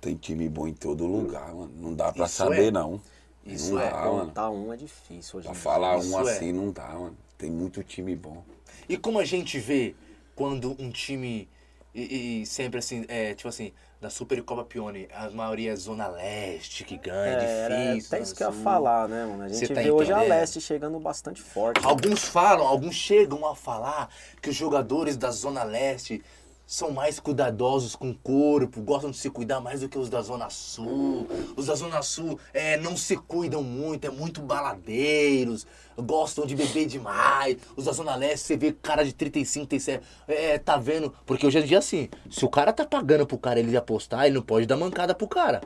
Tem- 0.00 0.14
time 0.16 0.48
bom 0.48 0.66
em 0.68 0.74
todo 0.74 1.06
lugar, 1.06 1.52
mano. 1.54 1.70
Não 1.76 1.94
dá 1.94 2.12
pra 2.12 2.26
Isso 2.26 2.34
saber, 2.36 2.66
é. 2.66 2.70
não. 2.70 3.00
Isso 3.44 3.72
não 3.74 3.80
é. 3.80 3.90
dá, 3.90 3.96
mano. 4.04 4.26
Contar 4.26 4.50
um 4.50 4.72
é 4.72 4.76
difícil 4.76 5.38
hoje 5.38 5.46
Pra 5.48 5.54
falar 5.54 5.98
Isso 5.98 6.14
um 6.16 6.28
é. 6.28 6.32
assim 6.32 6.52
não 6.52 6.70
dá, 6.70 6.88
mano. 6.88 7.16
Tem 7.38 7.50
muito 7.50 7.82
time 7.82 8.14
bom. 8.16 8.42
E 8.88 8.96
como 8.96 9.18
a 9.18 9.24
gente 9.24 9.58
vê 9.58 9.94
quando 10.34 10.76
um 10.78 10.90
time. 10.90 11.48
E, 11.94 12.42
e 12.42 12.46
sempre 12.46 12.78
assim, 12.78 13.04
é, 13.08 13.32
tipo 13.34 13.48
assim, 13.48 13.72
da 14.00 14.10
Supercopa 14.10 14.64
Pione, 14.64 15.08
a 15.14 15.30
maioria 15.30 15.72
é 15.72 15.76
Zona 15.76 16.06
Leste 16.08 16.84
que 16.84 16.98
ganha, 16.98 17.38
É, 17.38 17.58
era 17.60 17.76
difícil. 17.76 18.08
até 18.08 18.16
Zona 18.16 18.22
isso 18.22 18.34
que 18.34 18.42
eu 18.44 18.48
ia 18.48 18.62
falar, 18.62 19.08
né, 19.08 19.24
mano? 19.24 19.42
A 19.44 19.48
gente 19.48 19.66
Cê 19.66 19.74
tá 19.74 19.80
vê 19.80 19.90
hoje 19.90 20.12
a? 20.12 20.20
Leste 20.20 20.60
chegando 20.60 21.00
bastante 21.00 21.40
forte. 21.40 21.80
Alguns 21.84 22.24
falam, 22.24 22.66
alguns 22.66 22.94
chegam 22.94 23.46
a 23.46 23.56
falar 23.56 24.10
que 24.42 24.50
os 24.50 24.56
jogadores 24.56 25.16
da 25.16 25.30
Zona 25.30 25.62
Leste 25.64 26.22
são 26.66 26.90
mais 26.90 27.20
cuidadosos 27.20 27.94
com 27.94 28.10
o 28.10 28.14
corpo, 28.14 28.82
gostam 28.82 29.12
de 29.12 29.16
se 29.16 29.30
cuidar 29.30 29.60
mais 29.60 29.80
do 29.80 29.88
que 29.88 29.96
os 29.96 30.10
da 30.10 30.20
Zona 30.20 30.50
Sul. 30.50 31.28
Os 31.56 31.66
da 31.66 31.76
Zona 31.76 32.02
Sul 32.02 32.38
é, 32.52 32.76
não 32.76 32.96
se 32.96 33.16
cuidam 33.16 33.62
muito, 33.62 34.04
é 34.04 34.10
muito 34.10 34.42
baladeiros, 34.42 35.64
gostam 35.96 36.44
de 36.44 36.56
beber 36.56 36.86
demais. 36.86 37.56
Os 37.76 37.84
da 37.84 37.92
Zona 37.92 38.16
Leste, 38.16 38.46
você 38.46 38.56
vê 38.56 38.72
cara 38.72 39.04
de 39.04 39.12
35, 39.12 39.66
37, 39.66 40.04
é, 40.26 40.58
tá 40.58 40.76
vendo? 40.76 41.14
Porque 41.24 41.46
hoje 41.46 41.60
em 41.60 41.64
dia, 41.64 41.78
assim, 41.78 42.08
se 42.28 42.44
o 42.44 42.48
cara 42.48 42.72
tá 42.72 42.84
pagando 42.84 43.26
pro 43.26 43.38
cara 43.38 43.60
ele 43.60 43.76
apostar, 43.76 44.26
ele 44.26 44.34
não 44.34 44.42
pode 44.42 44.66
dar 44.66 44.76
mancada 44.76 45.14
pro 45.14 45.28
cara. 45.28 45.60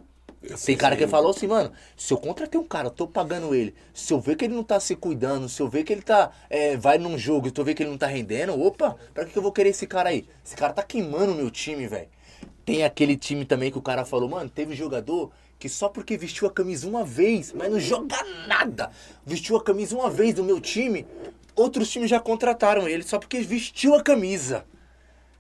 Tem 0.64 0.76
cara 0.76 0.96
que 0.96 1.06
falou 1.06 1.30
assim, 1.30 1.46
mano, 1.46 1.70
se 1.96 2.12
eu 2.12 2.16
contratei 2.16 2.58
um 2.58 2.66
cara, 2.66 2.86
eu 2.86 2.90
tô 2.90 3.06
pagando 3.06 3.54
ele, 3.54 3.74
se 3.92 4.12
eu 4.12 4.18
ver 4.18 4.36
que 4.36 4.46
ele 4.46 4.54
não 4.54 4.64
tá 4.64 4.80
se 4.80 4.96
cuidando, 4.96 5.48
se 5.48 5.60
eu 5.60 5.68
ver 5.68 5.84
que 5.84 5.92
ele 5.92 6.00
tá, 6.00 6.30
é, 6.48 6.76
vai 6.78 6.96
num 6.96 7.18
jogo 7.18 7.48
e 7.48 7.50
tu 7.50 7.62
vê 7.62 7.74
que 7.74 7.82
ele 7.82 7.90
não 7.90 7.98
tá 7.98 8.06
rendendo, 8.06 8.58
opa, 8.58 8.96
pra 9.12 9.24
que 9.24 9.32
que 9.32 9.38
eu 9.38 9.42
vou 9.42 9.52
querer 9.52 9.70
esse 9.70 9.86
cara 9.86 10.08
aí? 10.08 10.26
Esse 10.44 10.56
cara 10.56 10.72
tá 10.72 10.82
queimando 10.82 11.32
o 11.32 11.34
meu 11.34 11.50
time, 11.50 11.86
velho. 11.86 12.08
Tem 12.64 12.84
aquele 12.84 13.16
time 13.16 13.44
também 13.44 13.70
que 13.70 13.78
o 13.78 13.82
cara 13.82 14.04
falou, 14.04 14.28
mano, 14.28 14.48
teve 14.48 14.74
jogador 14.74 15.30
que 15.58 15.68
só 15.68 15.90
porque 15.90 16.16
vestiu 16.16 16.48
a 16.48 16.50
camisa 16.50 16.88
uma 16.88 17.04
vez, 17.04 17.52
mas 17.52 17.70
não 17.70 17.78
joga 17.78 18.16
nada, 18.48 18.90
vestiu 19.26 19.56
a 19.56 19.62
camisa 19.62 19.94
uma 19.94 20.08
vez 20.08 20.34
no 20.36 20.44
meu 20.44 20.58
time, 20.58 21.06
outros 21.54 21.90
times 21.90 22.08
já 22.08 22.18
contrataram 22.18 22.88
ele 22.88 23.02
só 23.02 23.18
porque 23.18 23.40
vestiu 23.42 23.94
a 23.94 24.02
camisa 24.02 24.64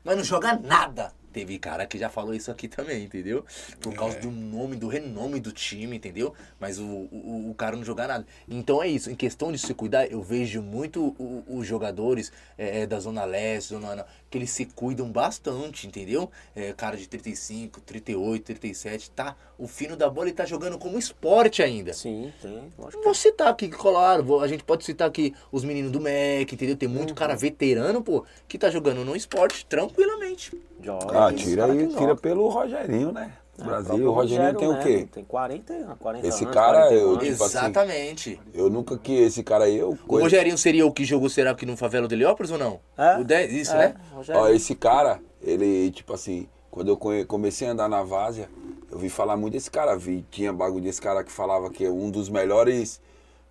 mas 0.04 0.16
não 0.16 0.24
joga 0.24 0.54
nada. 0.54 1.12
Teve 1.32 1.58
cara 1.58 1.86
que 1.86 1.98
já 1.98 2.08
falou 2.08 2.34
isso 2.34 2.50
aqui 2.50 2.66
também, 2.68 3.04
entendeu? 3.04 3.44
Por 3.80 3.94
causa 3.94 4.18
do 4.18 4.30
nome, 4.30 4.76
do 4.76 4.88
renome 4.88 5.40
do 5.40 5.52
time, 5.52 5.96
entendeu? 5.96 6.34
Mas 6.58 6.78
o, 6.78 6.84
o, 6.86 7.50
o 7.50 7.54
cara 7.54 7.76
não 7.76 7.84
joga 7.84 8.06
nada. 8.06 8.26
Então 8.48 8.82
é 8.82 8.88
isso, 8.88 9.10
em 9.10 9.14
questão 9.14 9.52
de 9.52 9.58
se 9.58 9.72
cuidar, 9.74 10.06
eu 10.10 10.22
vejo 10.22 10.62
muito 10.62 11.14
os 11.48 11.66
jogadores 11.66 12.32
é, 12.56 12.82
é, 12.82 12.86
da 12.86 12.98
Zona 12.98 13.24
Leste, 13.24 13.70
Zona 13.70 14.06
que 14.30 14.38
eles 14.38 14.50
se 14.50 14.64
cuidam 14.64 15.10
bastante, 15.10 15.86
entendeu? 15.88 16.30
É, 16.54 16.72
cara 16.72 16.96
de 16.96 17.08
35, 17.08 17.80
38, 17.80 18.44
37, 18.44 19.10
tá? 19.10 19.34
O 19.58 19.66
fino 19.66 19.96
da 19.96 20.08
bola 20.08 20.28
ele 20.28 20.36
tá 20.36 20.44
jogando 20.46 20.78
como 20.78 20.96
esporte 20.98 21.62
ainda. 21.62 21.92
Sim, 21.92 22.32
tem. 22.40 22.72
Lógico 22.78 23.02
Vou 23.02 23.12
citar 23.14 23.48
aqui, 23.48 23.68
claro, 23.68 24.40
a 24.40 24.46
gente 24.46 24.62
pode 24.62 24.84
citar 24.84 25.08
aqui 25.08 25.34
os 25.50 25.64
meninos 25.64 25.90
do 25.90 26.00
MEC, 26.00 26.54
entendeu? 26.54 26.76
Tem 26.76 26.88
Uhum. 26.88 26.94
muito 26.94 27.14
cara 27.14 27.34
veterano, 27.34 28.02
pô, 28.02 28.24
que 28.46 28.56
tá 28.56 28.70
jogando 28.70 29.04
no 29.04 29.16
esporte 29.16 29.66
tranquilamente. 29.66 30.50
que 30.50 30.86
joga. 30.86 31.26
Ah, 31.26 31.32
tira 31.32 31.64
aí, 31.66 31.88
tira 31.88 32.14
pelo 32.16 32.48
Rogerinho, 32.48 33.12
né? 33.12 33.32
É, 33.60 33.64
Brasil, 33.64 34.06
o 34.08 34.12
Rogerinho 34.12 34.54
tem 34.54 34.68
o 34.68 34.72
né? 34.72 34.82
quê? 34.82 35.08
Tem 35.10 35.24
40, 35.24 35.96
40 36.00 36.26
Esse 36.26 36.44
anos. 36.44 36.54
cara, 36.54 36.78
40 36.86 36.94
eu- 36.94 37.10
anos. 37.10 37.22
Tipo 37.28 37.44
assim, 37.44 37.58
Exatamente. 37.58 38.40
Eu 38.54 38.70
nunca 38.70 38.98
que 38.98 39.12
esse 39.12 39.42
cara 39.42 39.64
aí, 39.64 39.76
eu 39.78 39.90
O 39.90 39.96
conheço. 39.96 40.24
Rogerinho 40.26 40.58
seria 40.58 40.86
o 40.86 40.92
que 40.92 41.04
jogou, 41.04 41.28
será 41.28 41.54
que 41.54 41.64
no 41.66 41.76
Favela 41.76 42.06
do 42.08 42.14
Heliópolis 42.14 42.50
ou 42.50 42.58
não? 42.58 42.80
É, 42.96 43.18
O 43.18 43.24
10, 43.24 43.52
isso, 43.52 43.72
é, 43.74 43.78
né? 43.88 43.94
Ó, 44.34 44.48
esse 44.48 44.74
cara, 44.74 45.20
ele, 45.42 45.90
tipo 45.90 46.12
assim, 46.12 46.48
quando 46.70 46.88
eu 46.88 47.24
comecei 47.26 47.68
a 47.68 47.72
andar 47.72 47.88
na 47.88 48.02
Várzea, 48.02 48.48
eu 48.90 48.98
vi 48.98 49.08
falar 49.08 49.36
muito 49.36 49.54
desse 49.54 49.70
cara. 49.70 49.96
Vi, 49.96 50.24
tinha 50.30 50.52
bagulho 50.52 50.84
desse 50.84 51.00
cara 51.00 51.22
que 51.24 51.30
falava 51.32 51.70
que 51.70 51.84
é 51.84 51.90
um 51.90 52.10
dos 52.10 52.28
melhores 52.28 53.00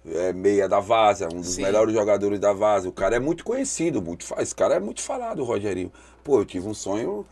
é, 0.05 0.31
meia 0.31 0.67
da 0.67 0.79
Várzea, 0.79 1.27
um 1.33 1.41
dos 1.41 1.55
Sim. 1.55 1.61
melhores 1.63 1.93
jogadores 1.93 2.39
da 2.39 2.53
Várzea. 2.53 2.89
O 2.89 2.93
cara 2.93 3.17
é 3.17 3.19
muito 3.19 3.43
conhecido, 3.43 4.01
muito, 4.01 4.25
esse 4.39 4.55
cara 4.55 4.75
é 4.75 4.79
muito 4.79 5.01
falado, 5.01 5.39
o 5.41 5.43
Rogerinho. 5.43 5.91
Pô, 6.23 6.39
eu 6.39 6.45
tive 6.45 6.67
um 6.67 6.73
sonho, 6.73 7.25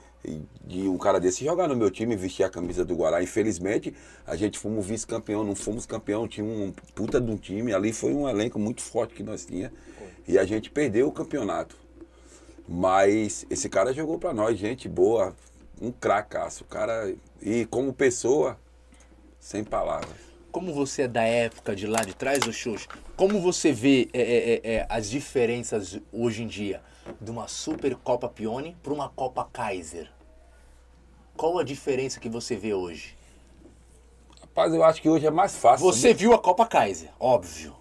de 0.66 0.88
um 0.88 0.98
cara 0.98 1.20
desse 1.20 1.46
jogar 1.46 1.68
no 1.68 1.76
meu 1.76 1.90
time, 1.90 2.16
vestir 2.16 2.44
a 2.44 2.50
camisa 2.50 2.84
do 2.84 2.96
Guará. 2.96 3.22
Infelizmente, 3.22 3.94
a 4.26 4.36
gente 4.36 4.60
fomos 4.60 4.86
vice-campeão, 4.86 5.44
não 5.44 5.56
fomos 5.56 5.86
campeão, 5.86 6.28
tinha 6.28 6.46
um 6.46 6.74
puta 6.94 7.20
de 7.22 7.32
um 7.32 7.38
time. 7.38 7.74
Ali 7.74 7.94
foi 7.94 8.14
um 8.14 8.28
elenco 8.28 8.60
muito 8.60 8.82
forte 8.82 9.14
que 9.14 9.24
nós 9.24 9.46
tinha. 9.46 9.72
E 10.28 10.38
a 10.38 10.46
gente 10.46 10.70
perdeu 10.70 11.08
o 11.08 11.12
campeonato. 11.12 11.78
Mas 12.68 13.46
esse 13.50 13.70
cara 13.70 13.94
jogou 13.94 14.20
pra 14.20 14.34
nós, 14.34 14.58
gente 14.58 14.90
boa, 14.90 15.34
um 15.82 15.92
cracaço. 15.92 16.64
O 16.64 16.68
cara, 16.68 17.14
e 17.42 17.66
como 17.66 17.94
pessoa, 17.94 18.60
sem 19.40 19.64
palavras. 19.64 20.28
Como 20.52 20.74
você 20.74 21.04
é 21.04 21.08
da 21.08 21.24
época 21.24 21.76
de 21.76 21.88
lá 21.88 22.02
de 22.02 22.16
trás, 22.16 22.46
ô 22.48 22.52
Xuxa, 22.52 22.90
como 23.16 23.40
você 23.40 23.72
vê 23.72 24.10
é, 24.12 24.22
é, 24.22 24.54
é, 24.54 24.74
é, 24.76 24.88
as 24.90 25.10
diferenças 25.10 26.00
hoje 26.12 26.44
em 26.44 26.48
dia 26.48 26.82
de 27.22 27.32
uma 27.32 27.48
Super 27.48 27.96
Copa 27.96 28.28
Pione 28.28 28.76
para 28.84 28.92
uma 28.92 29.08
Copa 29.08 29.48
Kaiser? 29.54 30.17
Qual 31.38 31.60
a 31.60 31.64
diferença 31.64 32.20
que 32.20 32.28
você 32.28 32.56
vê 32.56 32.74
hoje? 32.74 33.16
Rapaz, 34.42 34.74
eu 34.74 34.84
acho 34.84 35.00
que 35.00 35.08
hoje 35.08 35.28
é 35.28 35.30
mais 35.30 35.56
fácil. 35.56 35.86
Você 35.86 36.12
viu 36.12 36.34
a 36.34 36.40
Copa 36.40 36.66
Kaiser, 36.66 37.12
óbvio. 37.20 37.76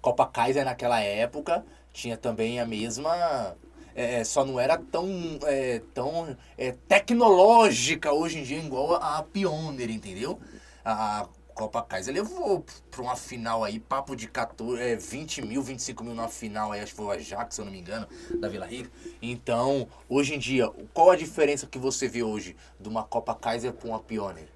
Copa 0.00 0.26
Kaiser 0.26 0.64
naquela 0.64 0.98
época 1.00 1.64
tinha 1.92 2.16
também 2.16 2.58
a 2.58 2.64
mesma. 2.66 3.54
é, 3.94 4.24
só 4.24 4.42
não 4.42 4.58
era 4.58 4.78
tão, 4.78 5.06
é, 5.44 5.82
tão 5.92 6.34
é, 6.56 6.72
tecnológica 6.88 8.10
hoje 8.10 8.38
em 8.38 8.42
dia 8.42 8.58
igual 8.58 8.94
a, 8.94 9.18
a 9.18 9.22
Pioneer, 9.22 9.90
entendeu? 9.90 10.40
A 10.82 11.28
Copa 11.54 11.82
Kaiser 11.82 12.14
levou 12.14 12.64
para 12.90 13.02
uma 13.02 13.16
final 13.16 13.62
aí, 13.62 13.78
papo 13.78 14.16
de 14.16 14.26
14, 14.26 14.80
é, 14.82 14.96
20 14.96 15.42
mil, 15.42 15.62
25 15.62 16.02
mil 16.02 16.14
na 16.14 16.28
final 16.28 16.72
aí, 16.72 16.80
acho 16.80 16.92
que 16.92 16.96
foi 16.96 17.06
o 17.06 17.10
Ajax, 17.10 17.54
se 17.54 17.60
eu 17.60 17.64
não 17.64 17.72
me 17.72 17.78
engano, 17.78 18.06
da 18.40 18.48
Vila 18.48 18.66
Rica. 18.66 18.90
Então, 19.20 19.86
hoje 20.08 20.34
em 20.34 20.38
dia, 20.38 20.70
qual 20.92 21.10
a 21.10 21.16
diferença 21.16 21.66
que 21.66 21.78
você 21.78 22.08
vê 22.08 22.22
hoje 22.22 22.56
de 22.80 22.88
uma 22.88 23.04
Copa 23.04 23.34
Kaiser 23.34 23.72
para 23.72 23.88
uma 23.88 24.00
Pioneer? 24.00 24.48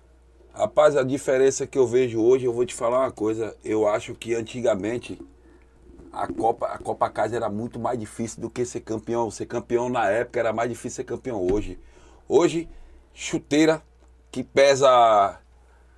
Rapaz, 0.53 0.97
a 0.97 1.03
diferença 1.03 1.67
que 1.67 1.79
eu 1.79 1.87
vejo 1.87 2.21
hoje, 2.21 2.47
eu 2.47 2.53
vou 2.53 2.65
te 2.65 2.75
falar 2.75 3.01
uma 3.01 3.13
coisa. 3.13 3.55
Eu 3.63 3.87
acho 3.87 4.15
que 4.15 4.35
antigamente 4.35 5.21
a 6.11 6.27
Copa, 6.27 6.67
a 6.67 6.79
Copa 6.79 7.11
Casa 7.11 7.37
era 7.37 7.51
muito 7.51 7.79
mais 7.79 7.99
difícil 7.99 8.41
do 8.41 8.49
que 8.49 8.65
ser 8.65 8.81
campeão. 8.81 9.31
Ser 9.31 9.45
campeão 9.45 9.91
na 9.91 10.09
época 10.09 10.41
era 10.41 10.55
mais 10.55 10.71
difícil 10.71 10.97
ser 10.97 11.05
campeão 11.05 11.47
hoje. 11.53 11.79
Hoje, 12.27 12.69
chuteira 13.13 13.83
que 14.31 14.43
pesa 14.43 15.39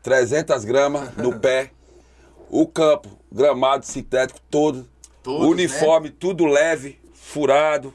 300 0.03 0.65
gramas 0.65 1.15
no 1.17 1.39
pé, 1.39 1.71
o 2.51 2.67
campo, 2.67 3.09
gramado 3.31 3.85
sintético 3.85 4.41
todo, 4.51 4.89
Todos, 5.23 5.47
uniforme 5.47 6.11
tudo 6.11 6.47
leve, 6.47 6.99
furado, 7.13 7.93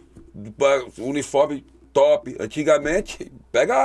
uniforme 0.97 1.65
top. 1.91 2.35
Antigamente, 2.39 3.31
pega 3.51 3.75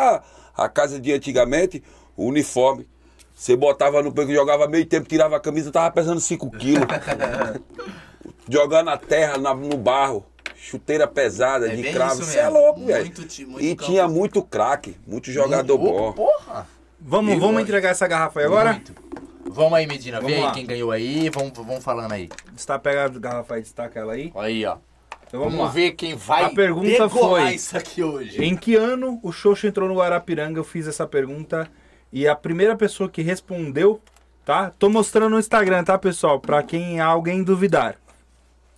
a, 0.57 0.65
a 0.65 0.69
casa 0.69 1.01
de 1.01 1.13
antigamente, 1.13 1.83
o 2.17 2.27
uniforme. 2.27 2.87
Você 3.35 3.55
botava 3.57 4.03
no 4.03 4.13
peito, 4.13 4.33
jogava 4.33 4.67
meio 4.67 4.85
tempo, 4.85 5.09
tirava 5.09 5.37
a 5.37 5.41
camisa, 5.41 5.71
tava 5.71 5.91
pesando 5.93 6.21
5 6.21 6.51
quilos. 6.51 6.87
Jogando 8.51 8.87
na 8.87 8.97
terra, 8.97 9.37
na- 9.39 9.55
no 9.55 9.77
barro. 9.77 10.25
Chuteira 10.57 11.07
pesada, 11.07 11.71
É 11.73 11.77
de 11.77 11.93
cravo. 11.93 12.21
isso 12.21 12.37
é 12.37 12.49
louco, 12.49 12.85
velho. 12.85 13.07
E 13.61 13.75
campo. 13.77 13.85
tinha 13.91 14.09
muito 14.09 14.43
craque, 14.43 14.97
muito 15.07 15.31
jogador 15.31 15.79
Muito- 15.79 15.93
bom. 15.97 16.13
Porra! 16.13 16.67
Vamos, 17.01 17.35
Eu 17.35 17.41
vamos 17.41 17.63
entregar 17.63 17.91
essa 17.91 18.07
garrafa 18.07 18.41
aí 18.41 18.47
agora? 18.47 18.73
Muito. 18.73 18.93
Vamos 19.51 19.73
aí, 19.75 19.87
Medina. 19.87 20.19
Vamos 20.21 20.33
Vem 20.33 20.43
lá. 20.43 20.49
aí 20.49 20.55
quem 20.55 20.67
ganhou 20.67 20.91
aí. 20.91 21.31
Vamos, 21.31 21.53
vamos 21.55 21.83
falando 21.83 22.13
aí. 22.13 22.29
Está 22.57 22.79
pega 22.79 23.05
a 23.05 23.09
garrafa 23.09 23.55
aí, 23.55 23.63
destaca 23.63 23.99
ela 24.01 24.13
aí. 24.13 24.33
Aí, 24.35 24.65
ó. 24.67 24.77
Então 25.27 25.41
Vamos, 25.41 25.57
vamos, 25.57 25.75
ver 25.75 25.93
quem 25.93 26.15
vai 26.17 26.45
A 26.45 26.51
pergunta 26.51 27.09
foi- 27.09 27.53
isso 27.55 27.77
aqui 27.77 28.03
hoje. 28.03 28.43
Em 28.43 28.57
que 28.57 28.75
ano 28.77 29.21
o 29.23 29.31
Xoxo 29.31 29.67
entrou 29.67 29.89
no 29.89 29.95
Guarapiranga? 29.97 30.59
Eu 30.59 30.65
fiz 30.65 30.87
essa 30.87 31.07
pergunta 31.07 31.69
e 32.13 32.27
a 32.27 32.35
primeira 32.35 32.75
pessoa 32.77 33.11
que 33.11 33.21
respondeu, 33.21 34.01
tá? 34.45 34.73
Tô 34.79 34.89
mostrando 34.89 35.31
no 35.31 35.39
Instagram, 35.39 35.85
tá, 35.85 35.99
pessoal? 35.99 36.41
Pra 36.41 36.63
quem 36.63 36.99
alguém 37.01 37.43
duvidar. 37.43 37.97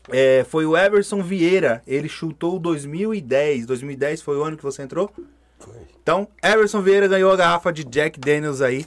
É, 0.09 0.44
foi 0.48 0.66
o 0.66 0.76
Everson 0.76 1.22
Vieira. 1.22 1.82
Ele 1.86 2.09
chutou 2.09 2.59
2010. 2.59 3.64
2010 3.66 4.20
foi 4.22 4.36
o 4.36 4.42
ano 4.42 4.56
que 4.56 4.62
você 4.64 4.82
entrou? 4.82 5.10
Foi. 5.60 5.74
Então, 6.02 6.26
Everson 6.42 6.80
Vieira 6.80 7.06
ganhou 7.06 7.30
a 7.30 7.36
garrafa 7.36 7.72
de 7.72 7.84
Jack 7.84 8.18
Daniels 8.18 8.60
aí 8.60 8.86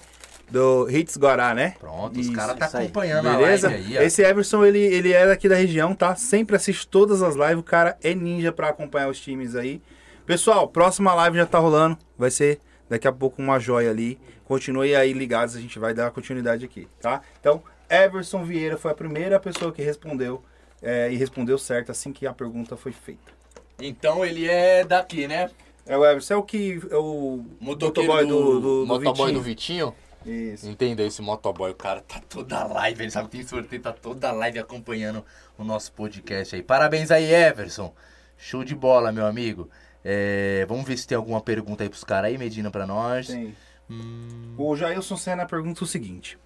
do 0.49 0.87
Hits 0.89 1.17
Guará, 1.17 1.53
né? 1.53 1.75
Pronto, 1.79 2.19
os 2.19 2.29
caras 2.29 2.57
tá 2.57 2.65
acompanhando 2.65 3.23
Beleza? 3.29 3.67
a 3.67 3.71
live 3.71 3.85
aí, 3.93 3.97
ó. 3.97 4.01
Esse 4.01 4.21
Everson, 4.23 4.63
ele, 4.65 4.79
ele 4.79 5.11
é 5.13 5.25
daqui 5.25 5.49
da 5.49 5.55
região, 5.55 5.95
tá? 5.95 6.15
Sempre 6.15 6.55
assiste 6.55 6.87
todas 6.87 7.23
as 7.23 7.35
lives. 7.35 7.57
O 7.57 7.63
cara 7.63 7.97
é 8.03 8.13
ninja 8.13 8.51
pra 8.51 8.69
acompanhar 8.69 9.09
os 9.09 9.19
times 9.19 9.55
aí. 9.55 9.81
Pessoal, 10.25 10.67
próxima 10.67 11.13
live 11.13 11.37
já 11.37 11.45
tá 11.45 11.59
rolando. 11.59 11.97
Vai 12.17 12.29
ser 12.29 12.59
daqui 12.89 13.07
a 13.07 13.11
pouco 13.11 13.41
uma 13.41 13.59
joia 13.59 13.89
ali. 13.89 14.19
Continue 14.45 14.95
aí 14.95 15.13
ligados, 15.13 15.55
a 15.55 15.59
gente 15.59 15.79
vai 15.79 15.93
dar 15.93 16.11
continuidade 16.11 16.65
aqui, 16.65 16.87
tá? 17.01 17.21
Então, 17.39 17.63
Everson 17.89 18.43
Vieira 18.43 18.77
foi 18.77 18.91
a 18.91 18.95
primeira 18.95 19.39
pessoa 19.39 19.71
que 19.71 19.81
respondeu. 19.81 20.43
é, 20.81 21.09
e 21.11 21.15
respondeu 21.15 21.57
certo 21.57 21.91
assim 21.91 22.11
que 22.11 22.27
a 22.27 22.33
pergunta 22.33 22.75
foi 22.75 22.91
feita. 22.91 23.31
Então 23.79 24.23
ele 24.25 24.47
é 24.49 24.83
daqui, 24.83 25.27
né? 25.27 25.49
É 25.85 25.97
o 25.97 26.05
Everson, 26.05 26.33
é 26.35 26.37
o 26.37 26.43
que. 26.43 26.81
É 26.89 26.95
o 26.97 27.43
motoboy 27.59 28.25
do, 28.25 28.27
do, 28.27 28.59
do, 28.81 28.85
motoboy 28.87 29.27
Vitinho. 29.27 29.33
do 29.33 29.41
Vitinho. 29.41 29.95
Isso. 30.25 30.69
Entendeu? 30.69 31.05
Esse 31.05 31.21
motoboy, 31.21 31.71
o 31.71 31.75
cara 31.75 31.99
tá 32.01 32.21
toda 32.29 32.63
live, 32.63 33.01
ele 33.03 33.11
sabe 33.11 33.27
que 33.27 33.37
tem 33.37 33.45
sorteio, 33.45 33.81
tá 33.81 33.91
toda 33.91 34.31
live 34.31 34.59
acompanhando 34.59 35.23
o 35.57 35.63
nosso 35.63 35.91
podcast 35.91 36.55
aí. 36.55 36.63
Parabéns 36.63 37.11
aí, 37.11 37.25
Everson. 37.33 37.93
Show 38.37 38.63
de 38.63 38.73
bola, 38.73 39.11
meu 39.11 39.25
amigo. 39.25 39.69
É, 40.03 40.65
vamos 40.67 40.85
ver 40.85 40.97
se 40.97 41.05
tem 41.07 41.17
alguma 41.17 41.41
pergunta 41.41 41.83
aí 41.83 41.89
pros 41.89 42.03
caras 42.03 42.29
aí, 42.31 42.37
Medina, 42.37 42.71
pra 42.71 42.87
nós. 42.87 43.27
Tem. 43.27 43.55
Hum, 43.89 44.53
O 44.57 44.75
Jailson 44.77 45.17
Senna 45.17 45.45
pergunta 45.45 45.83
o 45.83 45.87
seguinte: 45.87 46.37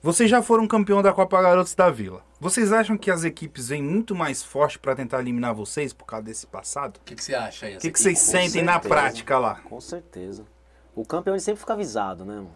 Vocês 0.00 0.30
já 0.30 0.40
foram 0.40 0.68
campeão 0.68 1.02
da 1.02 1.12
Copa 1.12 1.42
Garotos 1.42 1.74
da 1.74 1.90
Vila. 1.90 2.22
Vocês 2.38 2.72
acham 2.72 2.96
que 2.96 3.10
as 3.10 3.24
equipes 3.24 3.68
vêm 3.70 3.82
muito 3.82 4.14
mais 4.14 4.44
forte 4.44 4.78
para 4.78 4.94
tentar 4.94 5.18
eliminar 5.18 5.52
vocês 5.52 5.92
por 5.92 6.04
causa 6.04 6.24
desse 6.24 6.46
passado? 6.46 6.98
O 6.98 7.00
que, 7.00 7.16
que 7.16 7.24
você 7.24 7.34
acha 7.34 7.66
aí? 7.66 7.76
O 7.76 7.80
que, 7.80 7.90
que 7.90 7.98
vocês 7.98 8.16
sentem 8.20 8.62
na 8.62 8.74
certeza. 8.74 8.94
prática 8.94 9.38
lá? 9.40 9.56
Com 9.56 9.80
certeza. 9.80 10.46
O 10.94 11.04
campeão 11.04 11.34
ele 11.34 11.40
sempre 11.40 11.58
fica 11.58 11.72
avisado, 11.72 12.24
né, 12.24 12.36
mano? 12.36 12.54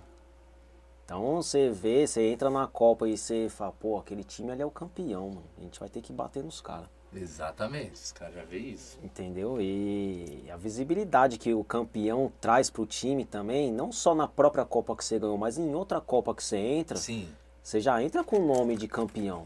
Então 1.04 1.42
você 1.42 1.68
vê, 1.68 2.06
você 2.06 2.22
entra 2.28 2.48
na 2.48 2.68
Copa 2.68 3.08
e 3.08 3.18
você 3.18 3.48
fala, 3.50 3.72
pô, 3.72 3.98
aquele 3.98 4.22
time 4.22 4.52
ali 4.52 4.62
é 4.62 4.66
o 4.66 4.70
campeão, 4.70 5.28
mano. 5.28 5.50
A 5.58 5.62
gente 5.62 5.80
vai 5.80 5.88
ter 5.88 6.00
que 6.00 6.12
bater 6.12 6.44
nos 6.44 6.60
caras. 6.60 6.88
Exatamente, 7.14 7.94
os 7.94 8.12
caras 8.12 8.34
já 8.34 8.44
vê 8.44 8.58
isso. 8.58 8.98
Entendeu? 9.02 9.60
E 9.60 10.44
a 10.50 10.56
visibilidade 10.56 11.38
que 11.38 11.52
o 11.52 11.62
campeão 11.62 12.32
traz 12.40 12.70
pro 12.70 12.86
time 12.86 13.24
também, 13.24 13.70
não 13.70 13.92
só 13.92 14.14
na 14.14 14.26
própria 14.26 14.64
Copa 14.64 14.96
que 14.96 15.04
você 15.04 15.18
ganhou, 15.18 15.36
mas 15.36 15.58
em 15.58 15.74
outra 15.74 16.00
Copa 16.00 16.34
que 16.34 16.42
você 16.42 16.56
entra, 16.56 16.96
Sim. 16.96 17.28
você 17.62 17.80
já 17.80 18.02
entra 18.02 18.24
com 18.24 18.36
o 18.38 18.46
nome 18.46 18.76
de 18.76 18.88
campeão. 18.88 19.44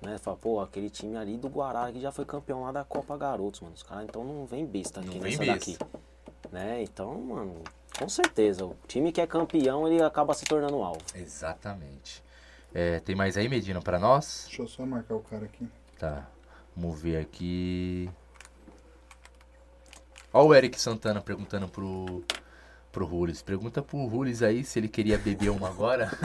Né? 0.00 0.18
Fala, 0.18 0.36
pô, 0.36 0.60
aquele 0.60 0.90
time 0.90 1.16
ali 1.16 1.36
do 1.36 1.48
Guará 1.48 1.90
que 1.90 2.00
já 2.00 2.12
foi 2.12 2.24
campeão 2.24 2.62
lá 2.62 2.70
da 2.70 2.84
Copa 2.84 3.16
Garotos, 3.16 3.60
mano. 3.60 3.74
Os 3.74 3.82
caras 3.82 4.04
então 4.04 4.22
não 4.22 4.44
vem 4.46 4.64
besta 4.66 5.00
aqui 5.00 5.14
Não 5.14 5.20
vem 5.20 5.36
nessa 5.36 5.52
besta. 5.52 5.84
daqui. 5.84 6.52
Né? 6.52 6.82
Então, 6.82 7.20
mano, 7.20 7.54
com 7.98 8.08
certeza. 8.08 8.64
O 8.66 8.76
time 8.86 9.10
que 9.10 9.20
é 9.20 9.26
campeão, 9.26 9.88
ele 9.88 10.02
acaba 10.02 10.34
se 10.34 10.44
tornando 10.44 10.82
alvo. 10.82 11.00
Exatamente. 11.14 12.22
É, 12.72 13.00
tem 13.00 13.14
mais 13.16 13.36
aí, 13.36 13.48
Medina, 13.48 13.80
pra 13.80 13.98
nós? 13.98 14.44
Deixa 14.46 14.62
eu 14.62 14.68
só 14.68 14.84
marcar 14.84 15.14
o 15.14 15.20
cara 15.20 15.46
aqui. 15.46 15.66
Tá. 15.98 16.28
Vamos 16.76 17.00
ver 17.00 17.18
aqui. 17.18 18.10
Ó 20.32 20.44
o 20.46 20.54
Eric 20.54 20.80
Santana 20.80 21.20
perguntando 21.20 21.68
pro, 21.68 22.24
pro 22.90 23.06
Rules. 23.06 23.40
Pergunta 23.42 23.80
pro 23.80 24.04
Rules 24.06 24.42
aí 24.42 24.64
se 24.64 24.78
ele 24.80 24.88
queria 24.88 25.16
beber 25.16 25.50
uma 25.50 25.68
agora. 25.68 26.10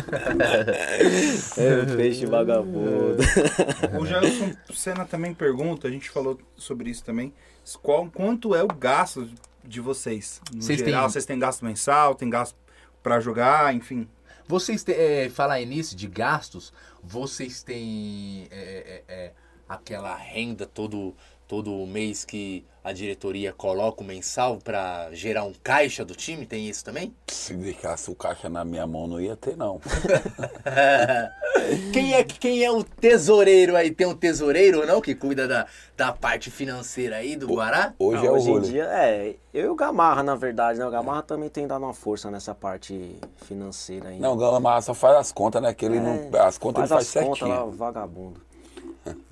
É, 1.57 1.95
peixe 1.95 2.25
vagabundo. 2.25 3.17
O 3.99 4.05
Jailson 4.05 4.53
Senna 4.73 5.05
também 5.05 5.33
pergunta, 5.33 5.87
a 5.87 5.91
gente 5.91 6.09
falou 6.09 6.39
sobre 6.55 6.89
isso 6.89 7.03
também, 7.03 7.33
qual, 7.81 8.09
quanto 8.09 8.55
é 8.55 8.63
o 8.63 8.67
gasto 8.67 9.29
de 9.63 9.79
vocês? 9.79 10.41
No 10.53 10.61
Vocês 10.61 10.79
geral, 10.79 11.03
têm- 11.03 11.09
vocês 11.11 11.25
têm 11.25 11.39
gasto 11.39 11.63
mensal, 11.65 12.15
tem 12.15 12.29
gasto 12.29 12.55
para 13.03 13.19
jogar, 13.19 13.73
enfim. 13.75 14.07
Vocês 14.47 14.83
têm, 14.83 14.95
é, 14.95 15.29
falar 15.29 15.59
nisso 15.61 15.95
de 15.95 16.07
gastos, 16.07 16.73
vocês 17.03 17.61
têm 17.61 18.47
é, 18.49 19.03
é, 19.07 19.13
é, 19.13 19.31
aquela 19.69 20.15
renda 20.15 20.65
todo, 20.65 21.13
todo 21.47 21.71
mês 21.85 22.25
que 22.25 22.65
a 22.83 22.91
diretoria 22.91 23.53
coloca 23.53 24.01
o 24.01 24.05
mensal 24.05 24.57
pra 24.57 25.09
gerar 25.11 25.43
um 25.43 25.53
caixa 25.63 26.03
do 26.03 26.15
time? 26.15 26.45
Tem 26.45 26.67
isso 26.67 26.83
também? 26.83 27.13
Se 27.27 27.53
deixasse 27.53 28.09
o 28.09 28.15
caixa 28.15 28.49
na 28.49 28.65
minha 28.65 28.87
mão, 28.87 29.05
não 29.05 29.21
ia 29.21 29.35
ter, 29.35 29.55
não. 29.55 29.79
Quem 31.93 32.13
é, 32.13 32.23
quem 32.23 32.63
é 32.63 32.71
o 32.71 32.83
tesoureiro 32.83 33.75
aí? 33.75 33.91
Tem 33.91 34.07
um 34.07 34.15
tesoureiro 34.15 34.79
ou 34.79 34.87
não 34.87 35.01
que 35.01 35.13
cuida 35.13 35.47
da, 35.47 35.67
da 35.95 36.11
parte 36.11 36.49
financeira 36.49 37.17
aí 37.17 37.35
do 37.35 37.47
Guará? 37.47 37.93
Hoje 37.99 38.23
Ah, 38.23 38.27
é 38.27 38.31
o 38.31 38.33
hoje 38.33 38.51
em 38.51 38.61
dia, 38.61 38.83
é, 38.85 39.35
eu 39.53 39.65
e 39.65 39.69
o 39.69 39.75
Gamarra, 39.75 40.23
na 40.23 40.35
verdade, 40.35 40.79
né? 40.79 40.85
O 40.85 40.91
Gamarra 40.91 41.21
também 41.21 41.49
tem 41.49 41.67
dado 41.67 41.83
uma 41.83 41.93
força 41.93 42.31
nessa 42.31 42.55
parte 42.55 43.15
financeira 43.45 44.09
aí. 44.09 44.19
Não, 44.19 44.33
o 44.33 44.37
Gama 44.37 44.81
só 44.81 44.93
faz 44.93 45.17
as 45.17 45.31
contas, 45.31 45.61
né? 45.61 45.73
Que 45.73 45.85
ele 45.85 45.97
É, 45.97 45.99
não. 45.99 46.41
As 46.41 46.57
contas 46.57 46.83
ele 46.83 46.89
faz 46.89 47.07
as 47.07 47.13
contas 47.13 47.39
certinho. 47.39 47.49
lá, 47.49 47.65
vagabundo. 47.65 48.41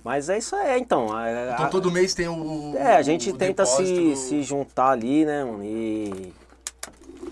Mas 0.04 0.30
é 0.30 0.38
isso 0.38 0.56
aí, 0.56 0.80
então. 0.80 1.12
a- 1.12 1.24
a- 1.26 1.54
Então 1.54 1.70
todo 1.70 1.92
mês 1.92 2.14
tem 2.14 2.28
o. 2.28 2.76
É, 2.78 2.96
a 2.96 3.02
gente 3.02 3.32
tenta 3.34 3.66
se, 3.66 3.84
depósito- 3.84 4.16
se 4.18 4.44
juntar 4.44 4.90
ali, 4.92 5.26
né, 5.26 5.44
mano, 5.44 5.64
e 5.64 6.34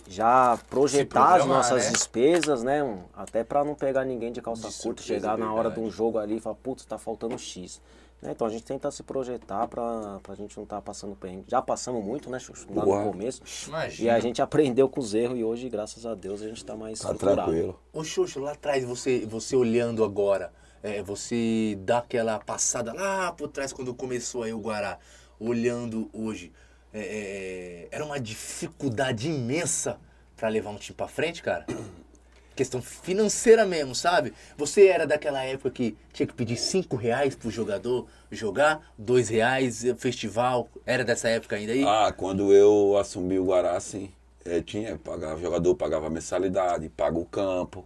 já 0.08 0.58
projetar 0.70 1.36
as 1.36 1.46
nossas 1.46 1.86
né? 1.86 1.92
despesas, 1.92 2.64
né, 2.64 2.84
mano, 2.84 3.06
até 3.16 3.44
pra 3.44 3.64
não 3.64 3.76
pegar 3.76 4.06
ninguém 4.06 4.32
de 4.32 4.42
calça 4.42 4.70
De 4.70 4.76
curta, 4.78 5.02
chegar 5.02 5.38
na 5.38 5.52
hora 5.54 5.70
de 5.70 5.80
um 5.80 5.90
jogo 5.90 6.18
ali 6.18 6.38
e 6.38 6.40
falar, 6.40 6.56
putz, 6.56 6.86
tá 6.86 6.98
faltando 6.98 7.38
X. 7.38 7.82
Né, 8.22 8.32
Então 8.32 8.48
a 8.48 8.50
gente 8.50 8.64
tenta 8.64 8.90
se 8.92 9.04
projetar 9.04 9.68
pra, 9.68 10.20
pra 10.24 10.36
gente 10.36 10.56
não 10.56 10.64
estar 10.64 10.82
passando 10.82 11.16
perrengue. 11.16 11.46
Já 11.48 11.62
passamos 11.62 12.04
muito, 12.04 12.30
né, 12.30 12.40
Xuxo, 12.40 12.66
lá 12.74 12.84
Boa. 12.86 13.04
no 13.04 13.12
começo. 13.12 13.42
Imagina. 13.68 14.08
E 14.08 14.10
a 14.10 14.20
gente 14.20 14.42
aprendeu 14.42 14.88
com 14.88 15.00
os 15.02 15.14
erros 15.14 15.38
e 15.38 15.44
hoje, 15.44 15.68
graças 15.70 16.06
a 16.06 16.16
Deus, 16.16 16.42
a 16.42 16.48
gente 16.48 16.64
tá 16.64 16.76
mais 16.76 17.00
Tá 17.00 17.12
estruturado. 17.12 17.52
tranquilo. 17.52 17.80
Ô 17.92 18.04
Xuxo, 18.04 18.40
lá 18.40 18.54
atrás, 18.54 18.84
você, 18.86 19.26
você 19.26 19.56
olhando 19.56 20.04
agora, 20.04 20.52
é, 20.86 21.02
você 21.02 21.76
dá 21.80 21.98
aquela 21.98 22.38
passada 22.38 22.94
lá 22.94 23.32
por 23.32 23.48
trás 23.48 23.74
quando 23.74 23.92
começou 23.92 24.44
aí 24.44 24.54
o 24.54 24.60
Guará, 24.60 25.00
olhando 25.40 26.08
hoje, 26.14 26.54
é, 26.94 27.00
é, 27.00 27.88
era 27.90 28.06
uma 28.06 28.20
dificuldade 28.20 29.28
imensa 29.28 29.98
pra 30.38 30.48
levar 30.48 30.70
um 30.70 30.76
time 30.76 30.96
pra 30.96 31.08
frente, 31.08 31.42
cara? 31.42 31.66
Questão 32.56 32.84
financeira 32.84 33.66
mesmo, 33.66 33.96
sabe? 33.96 34.32
Você 34.56 34.86
era 34.86 35.08
daquela 35.08 35.44
época 35.44 35.72
que 35.72 35.98
tinha 36.14 36.28
que 36.28 36.34
pedir 36.34 36.56
cinco 36.56 36.96
reais 36.96 37.36
pro 37.36 37.50
jogador 37.50 38.08
jogar, 38.32 38.94
dois 38.96 39.28
reais, 39.28 39.84
eh, 39.84 39.96
festival, 39.96 40.70
era 40.86 41.04
dessa 41.04 41.28
época 41.28 41.56
ainda 41.56 41.74
aí? 41.74 41.84
Ah, 41.84 42.14
quando 42.16 42.54
eu 42.54 42.96
assumi 42.96 43.40
o 43.40 43.46
Guará, 43.46 43.78
sim. 43.80 44.12
É, 44.46 44.62
tinha, 44.62 44.98
pagava, 45.00 45.36
o 45.36 45.42
jogador 45.42 45.76
pagava 45.76 46.10
mensalidade, 46.12 46.88
paga 46.90 47.18
o 47.18 47.26
campo. 47.26 47.84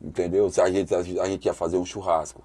Entendeu? 0.00 0.50
Se 0.50 0.60
a 0.60 0.70
gente, 0.70 0.94
a 0.94 1.02
gente 1.02 1.46
ia 1.46 1.54
fazer 1.54 1.76
um 1.76 1.84
churrasco 1.84 2.42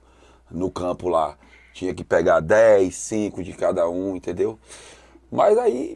no 0.50 0.72
campo 0.72 1.10
lá, 1.10 1.38
tinha 1.74 1.94
que 1.94 2.04
pegar 2.04 2.40
10, 2.40 2.94
5 2.94 3.44
de 3.44 3.54
cada 3.54 3.90
um, 3.90 4.16
entendeu? 4.16 4.60
Mas 5.32 5.58
aí, 5.58 5.96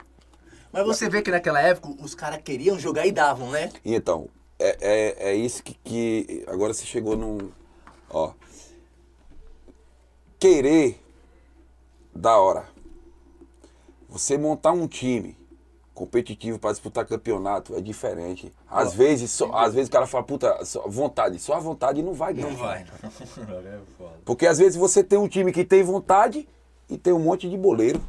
Mas 0.72 0.86
você 0.86 1.10
vê 1.10 1.22
que 1.22 1.32
naquela 1.32 1.61
época 1.61 1.90
os 2.02 2.15
caras 2.15 2.41
queriam 2.41 2.80
jogar 2.80 3.06
e 3.06 3.11
davam, 3.11 3.52
né? 3.52 3.72
então, 3.84 4.30
é, 4.57 4.77
é, 4.80 5.30
é 5.32 5.36
isso 5.36 5.64
que, 5.64 5.73
que. 5.73 6.44
Agora 6.48 6.73
você 6.73 6.86
chegou 6.86 7.18
num. 7.18 7.52
Ó. 8.10 8.34
Querer 10.40 10.99
da 12.14 12.38
hora. 12.38 12.65
Você 14.07 14.38
montar 14.38 14.72
um 14.72 14.88
time 14.88 15.38
competitivo 15.95 16.59
para 16.59 16.72
disputar 16.72 17.05
campeonato 17.05 17.76
é 17.76 17.81
diferente. 17.81 18.53
Às 18.69 18.93
vezes, 18.93 19.31
só, 19.31 19.49
às 19.55 19.73
vezes 19.73 19.88
o 19.88 19.91
cara 19.91 20.05
fala, 20.05 20.23
puta, 20.26 20.63
só 20.65 20.85
vontade, 20.88 21.39
só 21.39 21.53
a 21.53 21.59
vontade 21.59 22.03
não 22.03 22.13
vai 22.13 22.34
ganhar. 22.34 22.51
Não 22.51 22.57
vai, 22.57 22.84
não. 22.84 23.55
É. 23.65 23.80
Porque 24.26 24.45
às 24.45 24.57
vezes 24.57 24.76
você 24.76 25.03
tem 25.03 25.17
um 25.17 25.27
time 25.27 25.51
que 25.51 25.63
tem 25.63 25.81
vontade 25.81 26.47
e 26.89 26.97
tem 26.97 27.13
um 27.13 27.19
monte 27.19 27.49
de 27.49 27.57
boleiro. 27.57 28.01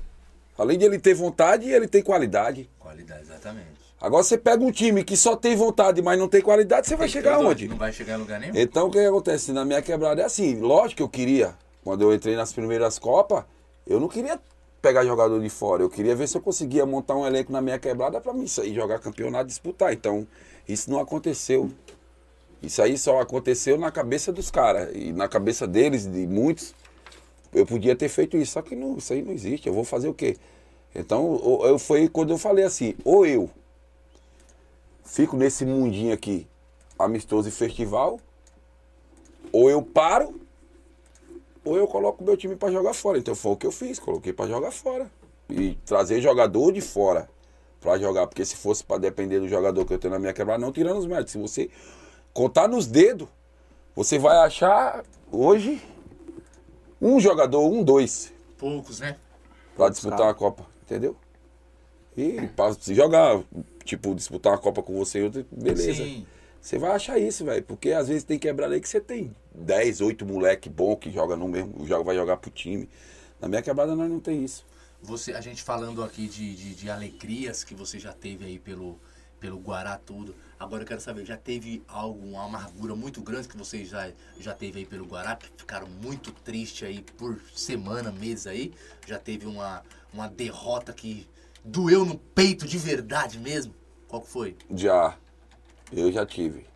Além 0.59 0.77
de 0.77 0.85
ele 0.85 0.99
ter 0.99 1.15
vontade, 1.15 1.71
ele 1.71 1.87
tem 1.87 2.03
qualidade. 2.03 2.69
Qualidade, 2.79 3.23
exatamente. 3.23 3.77
Agora 4.01 4.23
você 4.23 4.37
pega 4.37 4.63
um 4.63 4.71
time 4.71 5.05
que 5.05 5.17
só 5.17 5.37
tem 5.37 5.55
vontade, 5.55 6.03
mas 6.03 6.19
não 6.19 6.29
tem 6.29 6.43
qualidade, 6.43 6.87
você 6.87 6.97
vai 6.97 7.09
chegar 7.09 7.37
aonde? 7.37 7.69
Não 7.69 7.77
vai 7.77 7.93
chegar 7.93 8.15
em 8.15 8.19
lugar 8.19 8.41
nenhum. 8.41 8.53
Então 8.57 8.89
o 8.89 8.91
que 8.91 8.99
acontece? 8.99 9.53
Na 9.53 9.65
minha 9.65 9.81
quebrada 9.81 10.23
é 10.23 10.25
assim, 10.25 10.61
lógico 10.61 10.97
que 10.97 11.03
eu 11.03 11.09
queria, 11.09 11.55
quando 11.85 12.03
eu 12.03 12.13
entrei 12.13 12.37
nas 12.37 12.53
primeiras 12.53 12.99
Copas, 12.99 13.45
eu 13.87 14.01
não 14.01 14.09
queria 14.09 14.41
pegar 14.87 15.05
jogador 15.05 15.41
de 15.41 15.49
fora, 15.49 15.83
eu 15.83 15.91
queria 15.91 16.15
ver 16.15 16.29
se 16.29 16.37
eu 16.37 16.41
conseguia 16.41 16.87
montar 16.87 17.17
um 17.17 17.27
elenco 17.27 17.51
na 17.51 17.61
minha 17.61 17.77
quebrada 17.77 18.21
pra 18.21 18.33
mim 18.33 18.47
sair 18.47 18.73
jogar 18.73 19.01
campeonato, 19.01 19.47
disputar. 19.47 19.93
Então, 19.93 20.25
isso 20.69 20.89
não 20.89 21.01
aconteceu. 21.01 21.69
Isso 22.63 22.81
aí 22.81 22.97
só 22.97 23.21
aconteceu 23.21 23.77
na 23.77 23.91
cabeça 23.91 24.33
dos 24.33 24.49
caras. 24.49 24.95
E 24.95 25.13
na 25.13 25.27
cabeça 25.27 25.67
deles, 25.67 26.07
de 26.07 26.25
muitos, 26.25 26.73
eu 27.53 27.67
podia 27.67 27.97
ter 27.97 28.09
feito 28.09 28.37
isso. 28.37 28.53
Só 28.53 28.63
que 28.63 28.77
não, 28.77 28.97
isso 28.97 29.13
aí 29.13 29.23
não 29.23 29.33
existe. 29.33 29.67
Eu 29.67 29.75
vou 29.75 29.83
fazer 29.83 30.07
o 30.07 30.15
quê? 30.15 30.37
Então, 30.95 31.61
eu, 31.65 31.81
foi 31.81 32.09
quando 32.09 32.31
eu 32.31 32.39
falei 32.39 32.65
assim, 32.65 32.95
ou 33.05 33.27
eu 33.27 33.51
fico 35.05 35.37
nesse 35.37 35.67
mundinho 35.67 36.15
aqui, 36.15 36.47
amistoso 36.97 37.49
e 37.49 37.53
festival, 37.53 38.21
ou 39.51 39.69
eu 39.69 39.83
paro, 39.83 40.41
ou 41.67 41.77
eu 41.77 41.87
coloco 41.89 42.23
meu 42.25 42.37
time 42.37 42.55
pra 42.55 42.71
jogar 42.71 42.95
fora. 42.95 43.19
Então 43.19 43.35
foi 43.35 43.53
o 43.53 43.57
que 43.57 43.67
eu 43.67 43.73
fiz, 43.73 43.99
coloquei 43.99 44.33
pra 44.33 44.47
jogar 44.47 44.71
fora. 44.71 45.11
E 45.51 45.75
trazer 45.85 46.21
jogador 46.21 46.73
de 46.73 46.81
fora 46.81 47.29
pra 47.81 47.99
jogar, 47.99 48.27
porque 48.27 48.45
se 48.45 48.57
fosse 48.57 48.83
pra 48.85 48.99
depender 48.99 49.41
do 49.41 49.49
jogador 49.49 49.85
que 49.85 49.93
eu 49.93 49.99
tenho 49.99 50.15
na 50.15 50.19
minha 50.19 50.33
quebrada, 50.33 50.61
não 50.65 50.73
tirando 50.73 50.99
os 50.99 51.07
méritos. 51.07 51.33
Se 51.33 51.39
você 51.39 51.69
contar 52.33 52.69
nos 52.69 52.87
dedos, 52.87 53.29
você 53.95 54.19
vai 54.19 54.37
achar 54.39 55.05
hoje 55.31 55.83
um 57.01 57.19
jogador, 57.21 57.61
um, 57.69 57.83
dois, 57.83 58.33
Poucos, 58.57 59.01
né? 59.01 59.17
pra 59.77 59.89
disputar 59.89 60.23
uma 60.23 60.35
Copa, 60.35 60.65
entendeu? 60.83 61.17
E 62.17 62.47
pra 62.57 62.73
se 62.73 62.95
jogar, 62.95 63.43
tipo, 63.85 64.15
disputar 64.15 64.53
uma 64.53 64.59
Copa 64.59 64.83
com 64.83 64.97
você, 64.97 65.23
outra, 65.23 65.45
beleza. 65.51 66.05
Sim. 66.05 66.27
Você 66.67 66.81
vai 66.81 66.91
achar 66.91 67.17
isso, 67.17 67.45
velho. 67.45 67.63
Porque 67.63 67.93
às 67.93 68.09
vezes 68.09 68.25
tem 68.25 68.41
quebrada 68.41 68.75
aí 68.75 68.81
que 68.81 68.89
você 68.89 69.01
tem 69.01 69.33
10, 69.55 70.01
8 70.01 70.27
moleque 70.27 70.69
bom 70.69 70.97
que 70.97 71.13
joga 71.13 71.37
no 71.37 71.47
mesmo, 71.47 71.87
joga, 71.87 72.03
vai 72.03 72.17
jogar 72.17 72.39
pro 72.39 72.51
time. 72.51 72.89
Na 73.41 73.47
minha 73.47 73.63
quebrada 73.63 73.95
nós 73.95 74.11
não 74.11 74.19
tem 74.19 74.45
isso. 74.45 74.67
Você, 75.01 75.33
a 75.33 75.41
gente 75.41 75.63
falando 75.63 76.03
aqui 76.03 76.27
de, 76.27 76.57
de, 76.57 76.75
de 76.75 76.91
alegrias 76.91 77.63
que 77.63 77.73
você 77.73 78.01
já 78.01 78.13
teve 78.13 78.47
aí 78.47 78.59
pelo, 78.59 78.99
pelo 79.39 79.61
Guará 79.61 79.97
tudo. 79.97 80.35
Agora 80.59 80.83
eu 80.83 80.87
quero 80.89 81.01
saber, 81.01 81.25
já 81.25 81.37
teve 81.37 81.85
alguma 81.87 82.45
amargura 82.45 82.97
muito 82.97 83.21
grande 83.21 83.47
que 83.47 83.57
você 83.57 83.85
já, 83.85 84.11
já 84.41 84.53
teve 84.53 84.81
aí 84.81 84.85
pelo 84.85 85.07
Guará, 85.07 85.37
que 85.37 85.49
ficaram 85.57 85.87
muito 85.87 86.33
tristes 86.33 86.89
aí 86.89 87.01
por 87.17 87.41
semana, 87.55 88.11
mês 88.11 88.45
aí? 88.45 88.75
Já 89.07 89.21
teve 89.21 89.47
uma, 89.47 89.85
uma 90.13 90.27
derrota 90.27 90.93
que 90.93 91.29
doeu 91.65 92.05
no 92.05 92.19
peito 92.19 92.67
de 92.67 92.77
verdade 92.77 93.39
mesmo? 93.39 93.73
Qual 94.09 94.21
que 94.21 94.29
foi? 94.29 94.57
Já. 94.75 95.17
Eu 95.93 96.11
já 96.11 96.27
tive. 96.27 96.67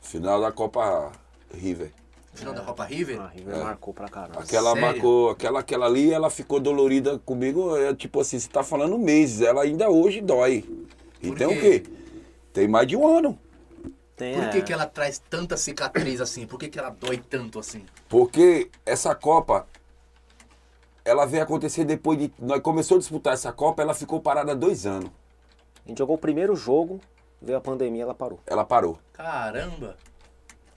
Final 0.00 0.40
da 0.40 0.52
Copa 0.52 1.12
River. 1.52 1.92
Final 2.32 2.54
da 2.54 2.62
Copa 2.62 2.84
River? 2.84 3.20
A 3.20 3.26
River 3.26 3.58
marcou 3.58 3.92
pra 3.92 4.08
caramba. 4.08 4.40
Aquela 4.40 4.72
Sério? 4.72 4.86
marcou, 4.86 5.30
aquela, 5.30 5.60
aquela 5.60 5.86
ali, 5.86 6.12
ela 6.12 6.30
ficou 6.30 6.60
dolorida 6.60 7.18
comigo. 7.18 7.76
É 7.76 7.94
tipo 7.94 8.20
assim, 8.20 8.38
você 8.38 8.48
tá 8.48 8.62
falando 8.62 8.98
meses, 8.98 9.40
ela 9.40 9.62
ainda 9.62 9.90
hoje 9.90 10.20
dói. 10.20 10.64
E 11.22 11.28
Por 11.28 11.38
tem 11.38 11.46
o 11.46 11.60
quê? 11.60 11.82
Tem 12.52 12.68
mais 12.68 12.86
de 12.86 12.96
um 12.96 13.06
ano. 13.06 13.38
Tem, 14.16 14.34
Por 14.34 14.50
que, 14.50 14.58
é, 14.58 14.60
que 14.60 14.72
ela 14.72 14.86
traz 14.86 15.18
tanta 15.18 15.56
cicatriz 15.56 16.20
assim? 16.20 16.46
Por 16.46 16.58
que, 16.58 16.68
que 16.68 16.78
ela 16.78 16.90
dói 16.90 17.16
tanto 17.18 17.58
assim? 17.58 17.84
Porque 18.08 18.70
essa 18.84 19.14
Copa, 19.14 19.66
ela 21.04 21.24
veio 21.24 21.42
acontecer 21.42 21.84
depois 21.84 22.18
de. 22.18 22.32
Nós 22.38 22.60
começou 22.60 22.96
a 22.96 23.00
disputar 23.00 23.32
essa 23.32 23.50
Copa, 23.50 23.82
ela 23.82 23.94
ficou 23.94 24.20
parada 24.20 24.54
dois 24.54 24.86
anos. 24.86 25.10
A 25.84 25.88
gente 25.88 25.98
jogou 25.98 26.16
o 26.16 26.18
primeiro 26.18 26.54
jogo, 26.54 27.00
veio 27.40 27.58
a 27.58 27.60
pandemia, 27.60 28.02
ela 28.02 28.14
parou. 28.14 28.40
Ela 28.46 28.64
parou. 28.64 28.98
Caramba! 29.12 29.96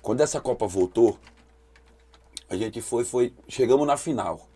Quando 0.01 0.21
essa 0.21 0.41
Copa 0.41 0.67
voltou, 0.67 1.17
a 2.49 2.55
gente 2.55 2.81
foi, 2.81 3.05
foi. 3.05 3.33
Chegamos 3.47 3.87
na 3.87 3.97
final. 3.97 4.47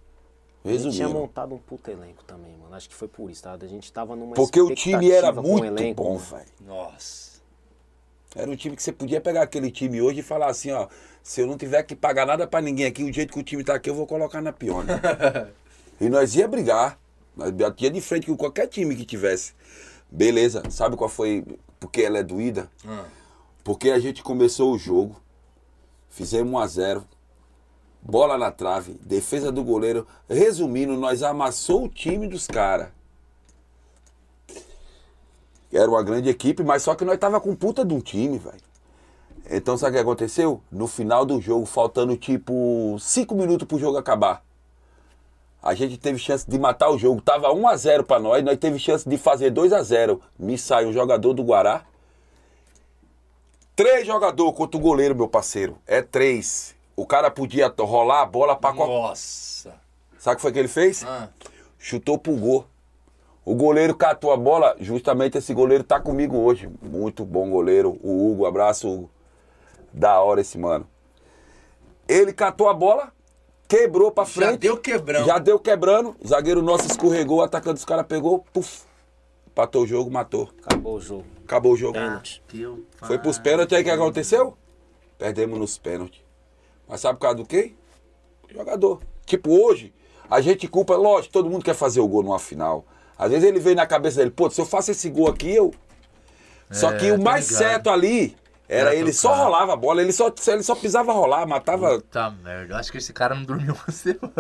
A 0.64 0.70
gente 0.70 0.82
tinha 0.82 0.92
Resumindo. 1.06 1.20
montado 1.20 1.56
um 1.56 1.58
puto 1.58 1.90
elenco 1.90 2.24
também, 2.26 2.56
mano. 2.58 2.76
Acho 2.76 2.90
que 2.90 2.96
foi 2.96 3.08
por 3.08 3.32
isso, 3.32 3.44
tá? 3.44 3.54
A 3.54 3.68
gente 3.68 3.92
tava 3.92 4.16
numa 4.16 4.34
Porque 4.36 4.60
o 4.60 4.76
time 4.76 5.10
era 5.10 5.32
muito 5.32 5.66
elenco, 5.66 6.04
bom, 6.04 6.18
velho. 6.18 6.46
Nossa! 6.66 7.38
Era 8.36 8.52
um 8.52 8.56
time 8.56 8.76
que 8.76 8.84
você 8.84 8.92
podia 8.92 9.22
pegar 9.22 9.44
aquele 9.44 9.72
time 9.72 10.02
hoje 10.02 10.20
e 10.20 10.24
falar 10.24 10.48
assim, 10.48 10.72
ó, 10.72 10.88
se 11.24 11.42
eu 11.42 11.48
não 11.48 11.58
tiver 11.58 11.82
que 11.84 11.96
pagar 11.96 12.26
nada 12.26 12.46
pra 12.46 12.60
ninguém 12.60 12.86
aqui, 12.86 13.04
o 13.04 13.14
jeito 13.14 13.34
que 13.34 13.40
o 13.40 13.44
time 13.44 13.64
tá 13.64 13.76
aqui, 13.76 13.90
eu 13.90 13.96
vou 13.96 14.06
colocar 14.06 14.42
na 14.42 14.52
pione. 14.52 14.90
e 16.00 16.10
nós 16.10 16.36
ia 16.36 16.48
brigar. 16.48 17.00
Nós 17.36 17.52
batia 17.52 17.90
de 17.90 18.02
frente 18.02 18.28
com 18.28 18.36
qualquer 18.36 18.68
time 18.68 18.96
que 18.96 19.06
tivesse. 19.06 19.54
Beleza, 20.10 20.64
sabe 20.70 20.98
qual 20.98 21.10
foi? 21.10 21.46
Porque 21.80 22.02
ela 22.02 22.18
é 22.18 22.24
doída? 22.24 22.70
Ah. 22.86 23.06
Porque 23.64 23.92
a 23.92 24.00
gente 24.00 24.24
começou 24.24 24.74
o 24.74 24.78
jogo, 24.78 25.22
fizemos 26.10 26.52
1 26.54 26.58
a 26.58 26.68
0 26.68 27.08
bola 28.02 28.38
na 28.38 28.50
trave, 28.50 28.94
defesa 29.04 29.52
do 29.52 29.64
goleiro. 29.64 30.08
Resumindo, 30.30 30.96
nós 30.96 31.22
amassou 31.22 31.86
o 31.86 31.90
time 31.90 32.28
dos 32.28 32.48
caras. 32.48 32.90
Era 35.72 35.90
uma 35.90 36.02
grande 36.02 36.30
equipe, 36.30 36.64
mas 36.64 36.84
só 36.84 36.96
que 36.96 37.04
nós 37.04 37.20
tava 37.20 37.42
com 37.42 37.54
puta 37.54 37.84
de 37.84 37.94
um 37.94 38.00
time, 38.00 38.38
velho. 38.38 38.68
Então 39.50 39.78
sabe 39.78 39.92
o 39.92 39.94
que 39.96 40.02
aconteceu? 40.02 40.62
No 40.72 40.88
final 40.88 41.26
do 41.26 41.42
jogo, 41.42 41.66
faltando 41.66 42.16
tipo 42.16 42.98
5 43.00 43.36
minutos 43.36 43.68
pro 43.68 43.78
jogo 43.78 43.98
acabar. 43.98 44.47
A 45.62 45.74
gente 45.74 45.98
teve 45.98 46.20
chance 46.20 46.50
de 46.50 46.58
matar 46.58 46.90
o 46.90 46.98
jogo. 46.98 47.22
Tava 47.22 47.52
1 47.52 47.68
a 47.68 47.76
0 47.76 48.04
pra 48.04 48.20
nós, 48.20 48.44
nós 48.44 48.58
teve 48.58 48.80
chance 48.80 49.08
de 49.08 49.18
fazer 49.18 49.50
2 49.50 49.74
a 49.74 49.82
0. 49.82 50.22
Me 50.38 50.58
sai 50.58 50.86
um 50.86 50.94
jogador 50.94 51.34
do 51.34 51.44
Guará. 51.44 51.84
Três 53.76 54.08
jogadores 54.08 54.56
contra 54.56 54.78
o 54.78 54.82
goleiro, 54.82 55.16
meu 55.16 55.28
parceiro. 55.28 55.78
É 55.86 56.02
três. 56.02 56.76
O 56.96 57.06
cara 57.06 57.30
podia 57.30 57.72
rolar 57.80 58.22
a 58.22 58.26
bola 58.26 58.56
pra 58.56 58.74
qualquer. 58.74 58.94
Nossa! 58.94 59.76
Sabe 60.18 60.34
o 60.34 60.36
que 60.38 60.42
foi 60.42 60.52
que 60.52 60.60
ele 60.60 60.68
fez? 60.68 61.04
Ah. 61.06 61.30
Chutou 61.78 62.18
pro 62.18 62.36
gol. 62.36 62.66
O 63.46 63.56
goleiro 63.56 63.96
catou 63.96 64.32
a 64.34 64.36
bola, 64.36 64.76
justamente 64.80 65.38
esse 65.38 65.54
goleiro 65.54 65.84
tá 65.84 66.00
comigo 66.00 66.38
hoje. 66.38 66.70
Muito 66.82 67.24
bom 67.24 67.50
goleiro. 67.50 68.00
O 68.04 68.32
Hugo, 68.32 68.46
abraço, 68.46 68.90
Hugo. 68.90 69.12
Da 69.94 70.20
hora 70.22 70.42
esse 70.42 70.58
mano. 70.58 70.88
Ele 72.08 72.34
catou 72.34 72.68
a 72.68 72.74
bola, 72.74 73.14
quebrou 73.68 74.12
pra 74.12 74.24
Já 74.24 74.30
frente. 74.30 74.60
deu 74.60 74.78
quebrão. 74.78 75.26
Já 75.26 75.38
deu 75.38 75.60
quebrando. 75.60 76.16
Zagueiro 76.26 76.62
nosso 76.62 76.88
escorregou, 76.88 77.40
o 77.40 77.42
atacante 77.42 77.76
dos 77.76 77.86
caras 77.86 78.06
pegou, 78.08 78.46
puf. 78.54 78.82
Empatou 79.48 79.84
o 79.84 79.88
jogo, 79.88 80.10
matou. 80.12 80.50
Acabou 80.66 80.96
o 80.98 81.02
jogo. 81.02 81.26
Acabou 81.44 81.74
o 81.74 81.78
jogo. 81.78 81.94
Pênalti. 81.94 82.44
Teu 82.48 82.86
Foi 83.04 83.18
pros 83.18 83.40
pênaltis 83.40 83.76
aí 83.78 83.84
que 83.84 83.90
aconteceu? 83.90 84.56
Perdemos 85.18 85.58
nos 85.58 85.78
pênaltis. 85.78 86.22
Mas 86.88 87.02
sabe 87.02 87.18
por 87.18 87.24
causa 87.24 87.38
do 87.38 87.46
quê? 87.46 87.74
Jogador. 88.54 89.02
Tipo, 89.26 89.50
hoje, 89.60 89.94
a 90.30 90.40
gente 90.42 90.68
culpa, 90.68 90.96
lógico, 90.96 91.34
todo 91.34 91.50
mundo 91.50 91.66
quer 91.66 91.74
fazer 91.74 92.00
o 92.00 92.08
gol 92.08 92.22
numa 92.24 92.40
final. 92.40 92.86
Às 93.18 93.32
vezes 93.32 93.48
ele 93.48 93.60
vem 93.60 93.74
na 93.76 93.88
cabeça 93.88 94.18
dele, 94.20 94.30
pô, 94.32 94.50
se 94.50 94.62
eu 94.62 94.66
faço 94.66 94.92
esse 94.92 95.10
gol 95.10 95.28
aqui, 95.28 95.54
eu. 95.54 95.74
Só 96.72 96.96
que 96.96 97.08
É, 97.08 97.14
o 97.14 97.22
mais 97.22 97.48
ligado. 97.50 97.60
certo 97.64 97.90
ali 97.90 98.36
era 98.70 98.94
ele 98.96 99.14
só 99.14 99.34
rolava 99.34 99.74
a 99.74 99.76
bola, 99.76 100.02
ele 100.02 100.12
só, 100.12 100.32
ele 100.48 100.64
só 100.64 100.76
pisava 100.76 101.12
rolar, 101.14 101.46
matava. 101.48 101.96
Puta 101.96 102.30
merda, 102.44 102.74
eu 102.74 102.78
acho 102.78 102.92
que 102.92 102.98
esse 102.98 103.14
cara 103.14 103.34
não 103.36 103.44
dormiu 103.44 103.74
uma 103.74 103.92
semana. 103.94 104.32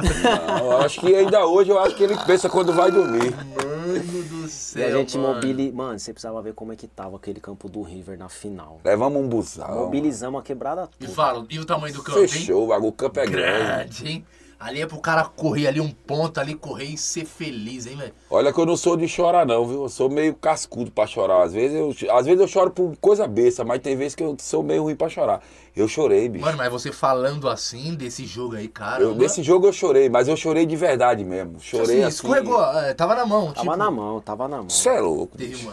Não, 0.59 0.71
eu 0.71 0.77
acho 0.79 0.99
que 0.99 1.15
ainda 1.15 1.45
hoje 1.45 1.69
eu 1.71 1.79
acho 1.79 1.95
que 1.95 2.03
ele 2.03 2.17
pensa 2.25 2.49
quando 2.49 2.73
vai 2.73 2.91
dormir. 2.91 3.33
Mano 3.35 4.23
do 4.23 4.45
E 4.45 4.49
céu. 4.49 4.87
a 4.87 4.91
gente 4.91 5.17
mano. 5.17 5.35
mobili... 5.35 5.71
Mano, 5.71 5.97
você 5.97 6.11
precisava 6.11 6.41
ver 6.41 6.53
como 6.53 6.73
é 6.73 6.75
que 6.75 6.87
tava 6.87 7.15
aquele 7.15 7.39
campo 7.39 7.69
do 7.69 7.81
River 7.81 8.17
na 8.17 8.27
final. 8.29 8.79
Levamos 8.83 9.21
um 9.21 9.27
busão. 9.27 9.67
Mobilizamos 9.85 10.39
a 10.41 10.43
quebrada 10.43 10.87
toda. 10.99 11.11
fala, 11.13 11.45
e 11.49 11.59
o 11.59 11.65
tamanho 11.65 11.93
do 11.93 12.03
campo, 12.03 12.19
hein? 12.19 12.27
Fechou, 12.27 12.65
o 12.65 12.67
bagulho, 12.67 12.89
o 12.89 12.93
campo 12.93 13.19
é 13.19 13.25
grande. 13.25 13.63
Grande, 14.03 14.07
hein? 14.07 14.25
Ali 14.59 14.81
é 14.81 14.87
pro 14.87 14.99
cara 14.99 15.23
correr 15.23 15.67
ali 15.67 15.79
um 15.79 15.91
ponto 15.91 16.39
ali, 16.39 16.55
correr 16.55 16.85
e 16.85 16.97
ser 16.97 17.25
feliz, 17.25 17.85
hein, 17.85 17.95
velho? 17.95 18.13
Olha 18.29 18.51
que 18.51 18.59
eu 18.59 18.65
não 18.65 18.75
sou 18.75 18.97
de 18.97 19.07
chorar 19.07 19.45
não, 19.45 19.65
viu? 19.67 19.83
Eu 19.83 19.89
sou 19.89 20.09
meio 20.09 20.33
cascudo 20.33 20.89
pra 20.89 21.05
chorar. 21.05 21.43
Às 21.43 21.53
vezes 21.53 22.01
eu, 22.01 22.15
às 22.15 22.25
vezes 22.25 22.41
eu 22.41 22.47
choro 22.47 22.71
por 22.71 22.95
coisa 22.97 23.27
besta, 23.27 23.63
mas 23.63 23.81
tem 23.81 23.95
vezes 23.95 24.15
que 24.15 24.23
eu 24.23 24.35
sou 24.39 24.63
meio 24.63 24.83
ruim 24.83 24.95
pra 24.95 25.09
chorar. 25.09 25.41
Eu 25.75 25.87
chorei, 25.87 26.27
bicho. 26.27 26.43
Mano, 26.43 26.57
mas 26.57 26.71
você 26.71 26.91
falando 26.91 27.47
assim 27.47 27.93
desse 27.93 28.25
jogo 28.25 28.55
aí, 28.55 28.67
cara. 28.67 29.03
Eu, 29.03 29.13
nesse 29.13 29.43
jogo 29.43 29.67
eu 29.67 29.73
chorei, 29.73 30.09
mas 30.09 30.27
eu 30.27 30.35
chorei 30.35 30.65
de 30.65 30.75
verdade 30.75 31.23
mesmo. 31.23 31.59
Chorei 31.59 32.01
assim. 32.01 32.15
escorregou, 32.15 32.59
é, 32.77 32.95
tava 32.95 33.13
na 33.13 33.27
mão. 33.27 33.53
Tava 33.53 33.61
tipo, 33.61 33.75
na 33.75 33.91
mão, 33.91 34.19
tava 34.19 34.47
na 34.47 34.57
mão. 34.57 34.69
Cê 34.69 34.89
é 34.89 34.99
louco. 34.99 35.37
Teve 35.37 35.67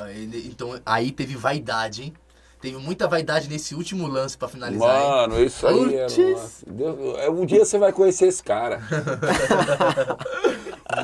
então 0.46 0.78
aí 0.84 1.10
teve 1.10 1.36
vaidade, 1.36 2.02
hein? 2.02 2.14
Teve 2.64 2.78
muita 2.78 3.06
vaidade 3.06 3.46
nesse 3.50 3.74
último 3.74 4.06
lance 4.06 4.38
pra 4.38 4.48
finalizar, 4.48 5.02
hein? 5.02 5.06
Mano, 5.10 5.44
isso 5.44 5.66
aí 5.66 5.96
é. 5.96 6.06
Putz. 6.06 6.64
é, 7.18 7.28
Um 7.28 7.44
dia 7.44 7.62
você 7.62 7.76
vai 7.76 7.92
conhecer 7.92 8.26
esse 8.28 8.42
cara. 8.42 8.80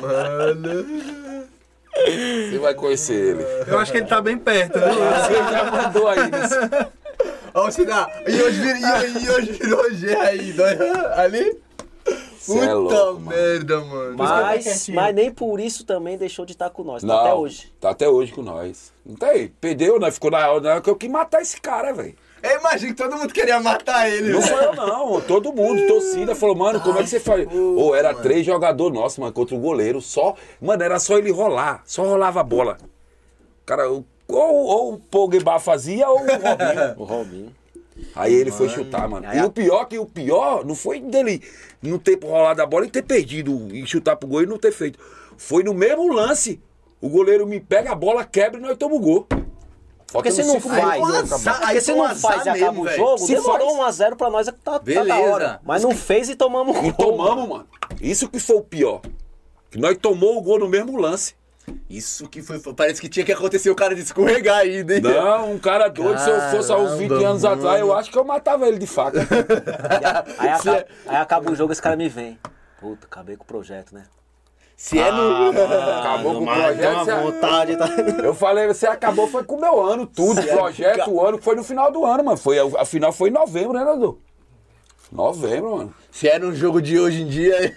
Mano. 0.01 0.85
Você 2.49 2.57
vai 2.59 2.73
conhecer 2.73 3.13
ele. 3.13 3.43
Eu 3.67 3.77
acho 3.77 3.91
que 3.91 3.99
ele 3.99 4.07
tá 4.07 4.19
bem 4.21 4.39
perto, 4.39 4.79
viu? 4.79 4.87
Você 4.89 5.33
já 5.51 5.71
mandou 5.71 6.07
aí. 6.07 6.31
nesse- 6.31 6.57
Ó, 7.53 7.67
o 7.67 7.71
Sinal. 7.71 8.09
E 8.25 8.41
hoje, 8.41 8.59
vir- 8.59 8.83
hoje- 8.83 9.29
hoje 9.29 9.51
virou 9.51 9.91
G 9.93 10.15
aí, 10.15 10.51
dois- 10.53 10.79
ali. 11.15 11.59
Cê 12.41 12.57
é 12.57 12.61
Puta 12.61 12.73
louco, 12.73 13.21
mano. 13.21 13.37
merda, 13.37 13.79
mano. 13.81 14.15
Mas, 14.17 14.89
mas 14.89 15.13
nem 15.15 15.31
por 15.31 15.59
isso 15.59 15.85
também 15.85 16.17
deixou 16.17 16.43
de 16.43 16.53
estar 16.53 16.71
com 16.71 16.83
nós. 16.83 17.03
Tá 17.03 17.07
Não, 17.07 17.19
até 17.19 17.33
hoje. 17.35 17.73
Tá 17.79 17.89
até 17.91 18.09
hoje 18.09 18.31
com 18.31 18.41
nós. 18.41 18.91
Não 19.05 19.15
tem? 19.15 19.49
Perdeu, 19.61 19.99
né? 19.99 20.09
Ficou 20.09 20.31
na 20.31 20.49
hora 20.49 20.81
que 20.81 20.89
eu 20.89 20.95
quis 20.95 21.09
matar 21.09 21.41
esse 21.41 21.61
cara, 21.61 21.93
velho. 21.93 22.15
Eu 22.41 22.59
imagino 22.59 22.95
que 22.95 23.03
todo 23.03 23.15
mundo 23.15 23.31
queria 23.31 23.59
matar 23.59 24.09
ele, 24.09 24.33
Não 24.33 24.41
sou 24.41 24.57
eu, 24.57 24.73
não. 24.73 25.21
Todo 25.21 25.53
mundo, 25.53 25.85
torcida, 25.85 26.33
falou, 26.33 26.55
mano, 26.55 26.81
como 26.81 26.97
é 26.97 27.03
que 27.03 27.09
você 27.09 27.19
faz? 27.19 27.47
Ou 27.53 27.93
era 27.95 28.15
três 28.15 28.43
jogadores 28.43 28.91
nossos, 28.97 29.19
mano, 29.19 29.31
contra 29.31 29.55
o 29.55 29.59
goleiro. 29.59 30.01
Só. 30.01 30.33
Mano, 30.59 30.81
era 30.81 30.99
só 30.99 31.19
ele 31.19 31.31
rolar. 31.31 31.83
Só 31.85 32.01
rolava 32.03 32.39
a 32.39 32.43
bola. 32.43 32.79
Cara, 33.63 33.87
ou, 33.87 34.03
ou 34.27 34.93
o 34.93 34.97
Pogba 34.99 35.59
fazia 35.59 36.09
ou 36.09 36.15
o 36.15 36.25
Robinho. 36.25 36.95
O 36.97 37.03
Robinho. 37.03 37.55
Aí 38.15 38.33
ele 38.33 38.51
foi 38.51 38.67
chutar, 38.69 39.07
mano. 39.07 39.27
Aí 39.27 39.37
E 39.37 39.39
a- 39.39 39.45
o 39.45 39.51
pior 39.51 39.85
que 39.85 39.97
o 39.97 40.05
pior 40.05 40.65
não 40.65 40.75
foi 40.75 40.99
dele 40.99 41.41
não 41.81 41.97
ter 41.97 42.19
rolado 42.23 42.61
a 42.61 42.65
bola 42.65 42.85
e 42.85 42.89
ter 42.89 43.01
perdido 43.03 43.67
e 43.73 43.85
chutar 43.87 44.15
pro 44.15 44.27
gol 44.27 44.43
e 44.43 44.45
não 44.45 44.57
ter 44.57 44.71
feito. 44.71 44.99
Foi 45.37 45.63
no 45.63 45.73
mesmo 45.73 46.11
lance. 46.13 46.59
O 46.99 47.09
goleiro 47.09 47.47
me 47.47 47.59
pega 47.59 47.91
a 47.91 47.95
bola, 47.95 48.23
quebra 48.23 48.59
e 48.59 48.61
nós 48.61 48.77
tomamos 48.77 49.01
o 49.01 49.05
gol. 49.05 49.27
Porque 50.11 50.29
se 50.29 50.43
não 50.43 50.59
faz, 50.59 50.83
Aí, 50.83 51.79
foi 51.81 51.95
não 51.95 52.15
faz 52.15 52.45
e 52.45 52.49
acaba 52.49 52.53
mesmo, 52.71 52.81
o 52.81 52.83
velho. 52.83 52.97
jogo, 52.97 53.17
Se 53.19 53.33
demorou 53.33 53.77
faz. 53.77 53.95
1x0 53.97 54.15
pra 54.17 54.29
nós, 54.29 54.47
é 54.47 54.51
que 54.51 54.59
tá, 54.59 54.77
tá 54.77 55.03
da 55.05 55.19
hora. 55.19 55.59
Mas 55.63 55.83
não 55.83 55.91
fez 55.91 56.27
e 56.29 56.35
tomamos 56.35 56.75
E 56.77 56.81
gol. 56.81 56.93
tomamos, 56.93 57.47
mano. 57.47 57.67
Isso 58.01 58.27
que 58.27 58.37
foi 58.39 58.57
o 58.57 58.61
pior. 58.61 59.01
Que 59.71 59.79
nós 59.79 59.97
tomou 59.97 60.37
o 60.37 60.41
gol 60.41 60.59
no 60.59 60.67
mesmo 60.67 60.97
lance. 60.97 61.33
Isso 61.89 62.27
que 62.27 62.41
foi. 62.41 62.59
Parece 62.73 62.99
que 62.99 63.07
tinha 63.09 63.25
que 63.25 63.31
acontecer 63.31 63.69
o 63.69 63.75
cara 63.75 63.93
de 63.93 64.01
escorregar 64.01 64.59
ainda, 64.59 64.95
hein? 64.95 65.01
Não, 65.01 65.51
um 65.53 65.59
cara 65.59 65.87
doido, 65.89 66.19
se 66.19 66.29
eu 66.29 66.39
fosse 66.49 66.71
há 66.71 66.77
uns 66.77 66.93
20 66.97 67.09
Caramba, 67.09 67.29
anos 67.29 67.45
atrás, 67.45 67.79
eu 67.79 67.93
acho 67.93 68.11
que 68.11 68.17
eu 68.17 68.23
matava 68.23 68.67
ele 68.67 68.77
de 68.79 68.87
faca. 68.87 69.19
Aí, 70.39 70.49
acaba, 70.49 70.85
aí 71.07 71.15
acaba 71.17 71.51
o 71.51 71.55
jogo, 71.55 71.71
esse 71.71 71.81
cara 71.81 71.95
me 71.95 72.09
vem. 72.09 72.39
Puta, 72.79 73.05
acabei 73.05 73.35
com 73.37 73.43
o 73.43 73.47
projeto, 73.47 73.93
né? 73.93 74.05
Se 74.75 74.97
é 74.97 75.11
no. 75.11 75.49
Acabou 75.99 76.33
com 76.39 76.43
o 76.43 76.53
projeto. 76.53 76.93
uma 76.93 77.05
você- 77.05 77.15
vontade, 77.21 77.77
tá? 77.77 77.85
Eu 78.25 78.33
falei, 78.33 78.67
você 78.67 78.87
acabou, 78.87 79.27
foi 79.27 79.43
com 79.43 79.55
o 79.55 79.61
meu 79.61 79.79
ano, 79.79 80.07
tudo. 80.07 80.41
Projeto, 80.41 81.11
o 81.11 81.23
ano, 81.23 81.37
foi 81.39 81.55
no 81.55 81.63
final 81.63 81.91
do 81.91 82.03
ano, 82.03 82.23
mano. 82.23 82.37
Foi, 82.37 82.57
a 82.57 82.83
final 82.85 83.13
foi 83.13 83.29
em 83.29 83.33
novembro, 83.33 83.73
né, 83.73 83.83
Nadu? 83.85 84.19
Novembro, 85.11 85.77
mano. 85.77 85.93
Se 86.09 86.27
é 86.27 86.39
no 86.39 86.55
jogo 86.55 86.81
de 86.81 86.99
hoje 86.99 87.21
em 87.21 87.27
dia. 87.27 87.75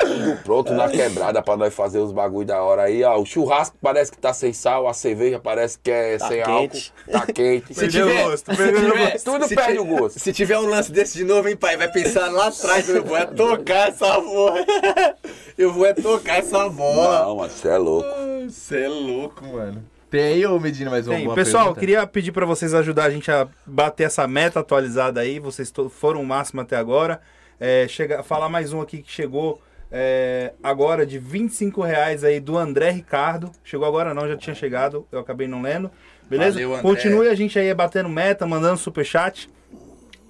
Tudo 0.00 0.36
pronto 0.44 0.72
na 0.74 0.88
quebrada 0.88 1.40
pra 1.42 1.56
nós 1.56 1.72
fazer 1.74 1.98
os 1.98 2.12
bagulho 2.12 2.46
da 2.46 2.62
hora 2.62 2.82
aí. 2.82 3.02
Ó, 3.02 3.18
o 3.18 3.24
churrasco 3.24 3.76
parece 3.80 4.12
que 4.12 4.18
tá 4.18 4.32
sem 4.32 4.52
sal, 4.52 4.86
a 4.86 4.92
cerveja 4.92 5.38
parece 5.38 5.78
que 5.78 5.90
é 5.90 6.18
Tá 6.18 6.28
sem 6.28 6.42
quente. 6.42 6.92
álcool. 7.06 7.12
Tá 7.26 7.32
quente. 7.32 7.74
Se 7.74 7.80
Perdeu 7.80 8.06
tiver- 8.08 8.24
o 8.26 8.30
gosto, 8.30 8.50
se 8.50 8.56
perdeu 8.56 8.80
o 8.88 8.92
tiver- 8.92 9.12
gosto. 9.12 9.24
Tudo 9.24 9.48
se 9.48 9.54
perde 9.54 9.72
ti- 9.72 9.78
o 9.78 9.84
gosto. 9.84 10.18
Se 10.20 10.32
tiver 10.32 10.58
um 10.58 10.66
lance 10.68 10.92
desse 10.92 11.16
de 11.18 11.24
novo, 11.24 11.48
hein, 11.48 11.56
pai? 11.56 11.76
Vai 11.76 11.90
pensar 11.90 12.30
lá 12.30 12.48
atrás, 12.48 12.88
eu 12.88 13.02
vou 13.04 13.16
é 13.16 13.24
tocar 13.26 13.88
essa 13.88 14.20
porra. 14.20 14.64
Eu 15.56 15.72
vou 15.72 15.86
é 15.86 15.94
tocar 15.94 16.36
essa 16.40 16.68
bola. 16.68 17.20
Não, 17.24 17.36
mano, 17.36 17.50
você 17.50 17.68
é 17.68 17.78
louco. 17.78 18.08
Você 18.46 18.82
é 18.82 18.88
louco, 18.88 19.42
mano. 19.46 19.82
Tem 20.10 20.20
aí, 20.22 20.46
ô 20.46 20.60
Medina, 20.60 20.90
mais 20.90 21.06
uma 21.08 21.16
Tem. 21.16 21.24
boa 21.24 21.34
Pessoal, 21.34 21.62
pergunta? 21.64 21.80
queria 21.80 22.06
pedir 22.06 22.30
pra 22.30 22.44
vocês 22.44 22.74
ajudar 22.74 23.04
a 23.04 23.10
gente 23.10 23.30
a 23.30 23.48
bater 23.64 24.04
essa 24.04 24.28
meta 24.28 24.60
atualizada 24.60 25.20
aí. 25.22 25.38
Vocês 25.40 25.72
foram 25.90 26.20
o 26.20 26.26
máximo 26.26 26.60
até 26.60 26.76
agora. 26.76 27.22
É, 27.58 27.88
chega, 27.88 28.22
falar 28.22 28.50
mais 28.50 28.74
um 28.74 28.82
aqui 28.82 28.98
que 29.02 29.10
chegou 29.10 29.58
é, 29.90 30.52
agora 30.62 31.06
de 31.06 31.18
25 31.18 31.80
reais 31.82 32.24
aí 32.24 32.40
do 32.40 32.56
André 32.56 32.90
Ricardo. 32.90 33.50
Chegou 33.62 33.86
agora 33.86 34.12
não, 34.12 34.28
já 34.28 34.36
tinha 34.36 34.54
chegado, 34.54 35.06
eu 35.12 35.20
acabei 35.20 35.46
não 35.46 35.62
lendo. 35.62 35.90
Beleza? 36.28 36.60
Valeu. 36.60 36.82
Continue 36.82 37.28
a 37.28 37.34
gente 37.34 37.58
aí 37.58 37.72
batendo 37.72 38.08
meta, 38.08 38.46
mandando 38.46 38.76
superchat. 38.76 39.48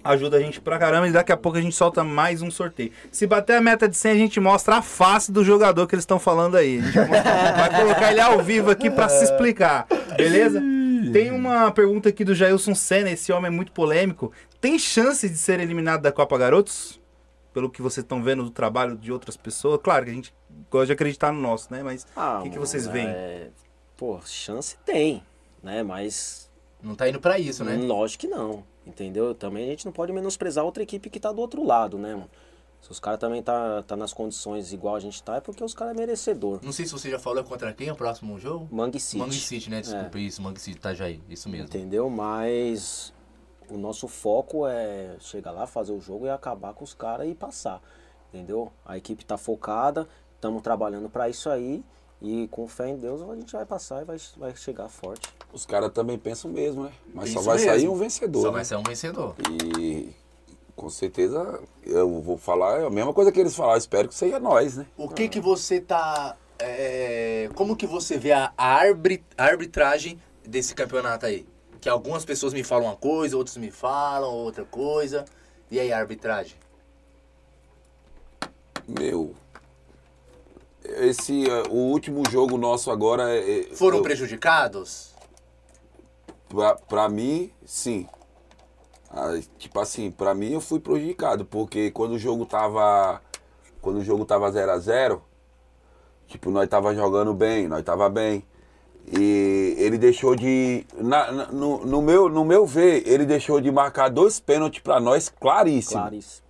Ajuda 0.04 0.36
a 0.36 0.40
gente 0.40 0.60
pra 0.60 0.78
caramba 0.78 1.08
e 1.08 1.10
daqui 1.10 1.32
a 1.32 1.36
pouco 1.36 1.58
a 1.58 1.60
gente 1.60 1.74
solta 1.74 2.04
mais 2.04 2.40
um 2.40 2.50
sorteio. 2.50 2.92
Se 3.10 3.26
bater 3.26 3.56
a 3.56 3.60
meta 3.60 3.88
de 3.88 3.96
100, 3.96 4.12
a 4.12 4.14
gente 4.14 4.38
mostra 4.38 4.76
a 4.76 4.82
face 4.82 5.32
do 5.32 5.42
jogador 5.42 5.84
que 5.88 5.96
eles 5.96 6.04
estão 6.04 6.20
falando 6.20 6.56
aí. 6.56 6.78
Vai 7.56 7.80
colocar 7.80 8.12
ele 8.12 8.20
ao 8.20 8.40
vivo 8.40 8.70
aqui 8.70 8.88
pra 8.88 9.08
se 9.08 9.24
explicar, 9.24 9.84
beleza? 10.16 10.62
Tem 11.12 11.32
uma 11.32 11.72
pergunta 11.72 12.08
aqui 12.08 12.24
do 12.24 12.36
Jailson 12.36 12.74
Senna, 12.74 13.10
esse 13.10 13.32
homem 13.32 13.48
é 13.48 13.50
muito 13.50 13.72
polêmico. 13.72 14.32
Tem 14.60 14.78
chance 14.78 15.28
de 15.28 15.36
ser 15.36 15.58
eliminado 15.58 16.02
da 16.02 16.12
Copa 16.12 16.38
Garotos? 16.38 17.00
Pelo 17.56 17.70
que 17.70 17.80
vocês 17.80 18.04
estão 18.04 18.22
vendo 18.22 18.42
do 18.44 18.50
trabalho 18.50 18.98
de 18.98 19.10
outras 19.10 19.34
pessoas. 19.34 19.80
Claro 19.82 20.04
que 20.04 20.10
a 20.10 20.14
gente 20.14 20.34
gosta 20.70 20.88
de 20.88 20.92
acreditar 20.92 21.32
no 21.32 21.40
nosso, 21.40 21.72
né? 21.72 21.82
Mas 21.82 22.06
Ah, 22.14 22.40
o 22.40 22.42
que, 22.42 22.50
que 22.50 22.56
mano, 22.56 22.66
vocês 22.66 22.86
veem? 22.86 23.08
é, 23.08 23.48
Pô, 23.96 24.20
chance 24.26 24.76
tem, 24.84 25.22
né? 25.62 25.82
Mas 25.82 26.50
Não 26.82 26.94
tá 26.94 27.08
indo 27.08 27.18
pra 27.18 27.38
isso, 27.38 27.64
né? 27.64 27.74
lógico 27.76 28.20
que 28.20 28.28
não, 28.28 28.62
entendeu? 28.86 29.34
Também 29.34 29.64
a 29.64 29.70
gente 29.70 29.86
não 29.86 29.92
pode 29.92 30.12
menosprezar 30.12 30.66
outra 30.66 30.82
equipe 30.82 31.08
que 31.08 31.18
tá 31.18 31.32
do 31.32 31.40
outro 31.40 31.64
lado, 31.64 31.96
né, 31.96 32.12
mano? 32.14 32.28
Se 32.82 32.90
os 32.92 33.00
caras 33.00 33.18
também 33.18 33.42
tá, 33.42 33.82
tá 33.84 33.96
nas 33.96 34.12
condições 34.12 34.70
igual 34.74 34.94
a 34.94 35.00
gente 35.00 35.22
tá, 35.22 35.36
é 35.36 35.40
porque 35.40 35.64
os 35.64 35.72
caras 35.72 35.96
é 35.96 35.98
merecedor. 35.98 36.60
Não 36.62 36.72
sei 36.72 36.84
se 36.84 36.92
você 36.92 37.10
já 37.10 37.18
falou 37.18 37.42
contra 37.42 37.72
quem 37.72 37.88
é 37.88 37.92
o 37.94 37.96
próximo 37.96 38.38
jogo. 38.38 38.68
Mangue 38.70 39.00
City. 39.00 39.16
Mangue 39.16 39.34
City, 39.40 39.70
né? 39.70 39.80
Desculpa, 39.80 40.18
isso, 40.18 40.42
Mangue 40.42 40.60
City, 40.60 40.76
Itajaí. 40.76 41.22
Isso 41.26 41.48
mesmo. 41.48 41.64
Entendeu? 41.68 42.10
Mas 42.10 43.14
o 43.70 43.76
nosso 43.76 44.08
foco 44.08 44.66
é 44.66 45.16
chegar 45.20 45.50
lá, 45.50 45.66
fazer 45.66 45.92
o 45.92 46.00
jogo 46.00 46.26
e 46.26 46.30
acabar 46.30 46.74
com 46.74 46.84
os 46.84 46.94
caras 46.94 47.28
e 47.28 47.34
passar. 47.34 47.80
Entendeu? 48.32 48.72
A 48.84 48.96
equipe 48.96 49.24
tá 49.24 49.36
focada, 49.36 50.08
estamos 50.34 50.62
trabalhando 50.62 51.08
para 51.08 51.28
isso 51.28 51.48
aí. 51.48 51.82
E 52.20 52.48
com 52.48 52.66
fé 52.66 52.88
em 52.88 52.96
Deus 52.96 53.20
a 53.22 53.34
gente 53.34 53.52
vai 53.52 53.66
passar 53.66 54.02
e 54.02 54.04
vai, 54.04 54.16
vai 54.38 54.56
chegar 54.56 54.88
forte. 54.88 55.28
Os 55.52 55.66
caras 55.66 55.92
também 55.92 56.18
pensam 56.18 56.50
mesmo, 56.50 56.84
né? 56.84 56.92
Mas 57.12 57.30
só 57.30 57.40
vai 57.42 57.58
sair 57.58 57.80
mesmo. 57.80 57.92
um 57.92 57.96
vencedor. 57.96 58.40
Só 58.40 58.48
né? 58.48 58.54
vai 58.54 58.64
ser 58.64 58.76
um 58.76 58.82
vencedor. 58.82 59.34
E 59.78 60.14
com 60.74 60.88
certeza 60.88 61.60
eu 61.84 62.20
vou 62.20 62.38
falar 62.38 62.84
a 62.84 62.90
mesma 62.90 63.12
coisa 63.12 63.30
que 63.30 63.38
eles 63.38 63.54
falaram. 63.54 63.78
Espero 63.78 64.08
que 64.08 64.14
seja 64.14 64.40
nós, 64.40 64.76
né? 64.76 64.86
O 64.96 65.08
que 65.08 65.28
que 65.28 65.40
você 65.40 65.80
tá... 65.80 66.36
é, 66.58 67.50
como 67.54 67.76
que 67.76 67.86
você 67.86 68.16
vê 68.16 68.32
a 68.32 68.52
arbitragem 69.36 70.18
desse 70.42 70.74
campeonato 70.74 71.26
aí? 71.26 71.46
Que 71.86 71.90
algumas 71.90 72.24
pessoas 72.24 72.52
me 72.52 72.64
falam 72.64 72.86
uma 72.86 72.96
coisa, 72.96 73.36
outros 73.36 73.56
me 73.58 73.70
falam 73.70 74.28
outra 74.28 74.64
coisa. 74.64 75.24
E 75.70 75.78
aí, 75.78 75.92
a 75.92 75.98
arbitragem? 76.00 76.56
Meu. 78.88 79.36
Esse, 80.82 81.48
eh, 81.48 81.62
o 81.70 81.76
último 81.92 82.28
jogo 82.28 82.58
nosso 82.58 82.90
agora 82.90 83.32
é. 83.32 83.72
Foram 83.76 83.98
eu- 83.98 84.02
prejudicados? 84.02 85.14
Pra, 86.48 86.74
pra 86.74 87.08
mim, 87.08 87.52
sim. 87.64 88.08
Ah, 89.08 89.38
tipo 89.56 89.78
assim, 89.78 90.10
pra 90.10 90.34
mim 90.34 90.54
eu 90.54 90.60
fui 90.60 90.80
prejudicado, 90.80 91.44
porque 91.44 91.92
quando 91.92 92.14
o 92.14 92.18
jogo 92.18 92.44
tava. 92.46 93.22
Quando 93.80 93.98
o 93.98 94.04
jogo 94.04 94.24
tava 94.24 94.50
0 94.50 94.72
a 94.72 94.78
0 94.80 95.22
tipo, 96.26 96.50
nós 96.50 96.68
tava 96.68 96.92
jogando 96.96 97.32
bem, 97.32 97.68
nós 97.68 97.84
tava 97.84 98.08
bem. 98.10 98.44
E 99.12 99.76
ele 99.78 99.98
deixou 99.98 100.34
de. 100.34 100.84
na- 100.98 101.30
na- 101.30 101.46
no, 101.52 101.86
no 101.86 102.02
meu, 102.02 102.28
no 102.28 102.44
meu 102.44 102.66
ver, 102.66 103.06
ele 103.06 103.24
deixou 103.24 103.60
de 103.60 103.70
marcar 103.70 104.08
dois 104.08 104.40
pênaltis 104.40 104.80
pra 104.82 104.98
nós 104.98 105.28
claríssimos. 105.28 105.92
Claríssimo. 106.02 106.46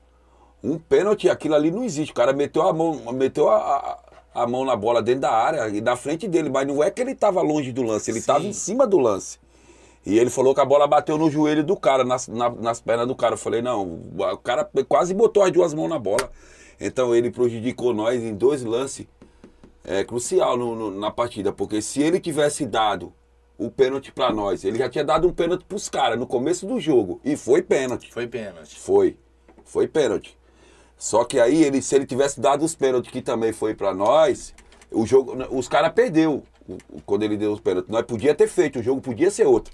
Um 0.65 0.79
pênalti, 0.79 1.29
aquilo 1.29 1.55
ali 1.55 1.71
não 1.71 1.85
existe. 1.85 2.13
O 2.13 2.15
cara 2.15 2.33
meteu 2.33 2.63
a 2.63 2.73
mão, 2.73 3.13
meteu 3.13 3.49
a, 3.51 3.99
a, 4.35 4.43
a 4.43 4.47
mão 4.47 4.65
na 4.65 4.75
bola 4.75 5.03
dentro 5.03 5.21
da 5.21 5.31
área 5.31 5.69
e 5.69 5.81
na 5.83 5.97
frente 5.97 6.27
dele, 6.27 6.49
mas 6.49 6.67
não 6.67 6.83
é 6.83 6.91
que 6.91 7.01
ele 7.03 7.15
tava 7.15 7.43
longe 7.43 7.73
do 7.73 7.83
lance, 7.83 8.11
ele 8.11 8.23
tava 8.23 8.45
em 8.45 8.53
cima 8.55 8.87
do 8.87 8.99
lance. 8.99 9.39
E 10.05 10.19
ele 10.19 10.31
falou 10.31 10.55
que 10.55 10.61
a 10.61 10.65
bola 10.65 10.87
bateu 10.87 11.19
no 11.19 11.29
joelho 11.31 11.63
do 11.63 11.77
cara, 11.77 12.05
nas, 12.05 12.27
na- 12.27 12.49
nas 12.51 12.81
pernas 12.81 13.07
do 13.07 13.15
cara. 13.15 13.35
Eu 13.35 13.39
falei, 13.39 13.61
não, 13.61 13.83
o 14.17 14.37
cara 14.39 14.67
quase 14.89 15.13
botou 15.13 15.43
as 15.43 15.51
duas 15.53 15.75
mãos 15.75 15.89
na 15.89 15.99
bola. 15.99 16.31
Então 16.81 17.15
ele 17.15 17.31
prejudicou 17.31 17.93
nós 17.93 18.23
em 18.23 18.35
dois 18.35 18.63
lances 18.65 19.07
é, 19.87 20.03
crucial 20.05 20.57
no- 20.57 20.75
no- 20.75 20.91
na 20.91 21.11
partida, 21.11 21.53
porque 21.53 21.81
se 21.81 22.03
ele 22.03 22.19
tivesse 22.21 22.67
dado 22.67 23.13
o 23.57 23.71
pênalti 23.71 24.11
pra 24.13 24.33
nós, 24.33 24.65
ele 24.65 24.77
já 24.79 24.89
tinha 24.91 25.05
dado 25.05 25.27
um 25.29 25.33
pênalti 25.33 25.65
pros 25.65 25.89
caras 25.89 26.19
no 26.19 26.27
começo 26.27 26.67
do 26.67 26.79
jogo. 26.81 27.21
E 27.25 27.37
foi 27.37 27.63
pênalti. 27.63 28.13
Foi 28.13 28.27
pênalti. 28.27 28.79
Foi. 28.79 29.17
Foi 29.65 29.87
pênalti. 29.89 30.37
Só 30.99 31.25
que 31.25 31.39
aí, 31.39 31.63
ele, 31.63 31.81
se 31.81 31.95
ele 31.95 32.05
tivesse 32.05 32.41
dado 32.41 32.65
os 32.65 32.75
pênaltis 32.75 33.11
que 33.13 33.23
também 33.23 33.53
foi 33.53 33.75
pra 33.75 33.95
nós, 33.95 34.53
o 34.91 35.07
jogo, 35.07 35.35
os 35.51 35.69
caras 35.69 35.93
perdeu 35.93 36.43
quando 37.05 37.23
ele 37.23 37.37
deu 37.37 37.53
os 37.53 37.61
pênaltis. 37.61 37.91
Nós 37.91 38.03
podia 38.05 38.35
ter 38.35 38.49
feito, 38.49 38.81
o 38.81 38.83
jogo 38.83 39.01
podia 39.01 39.31
ser 39.31 39.47
outro. 39.47 39.73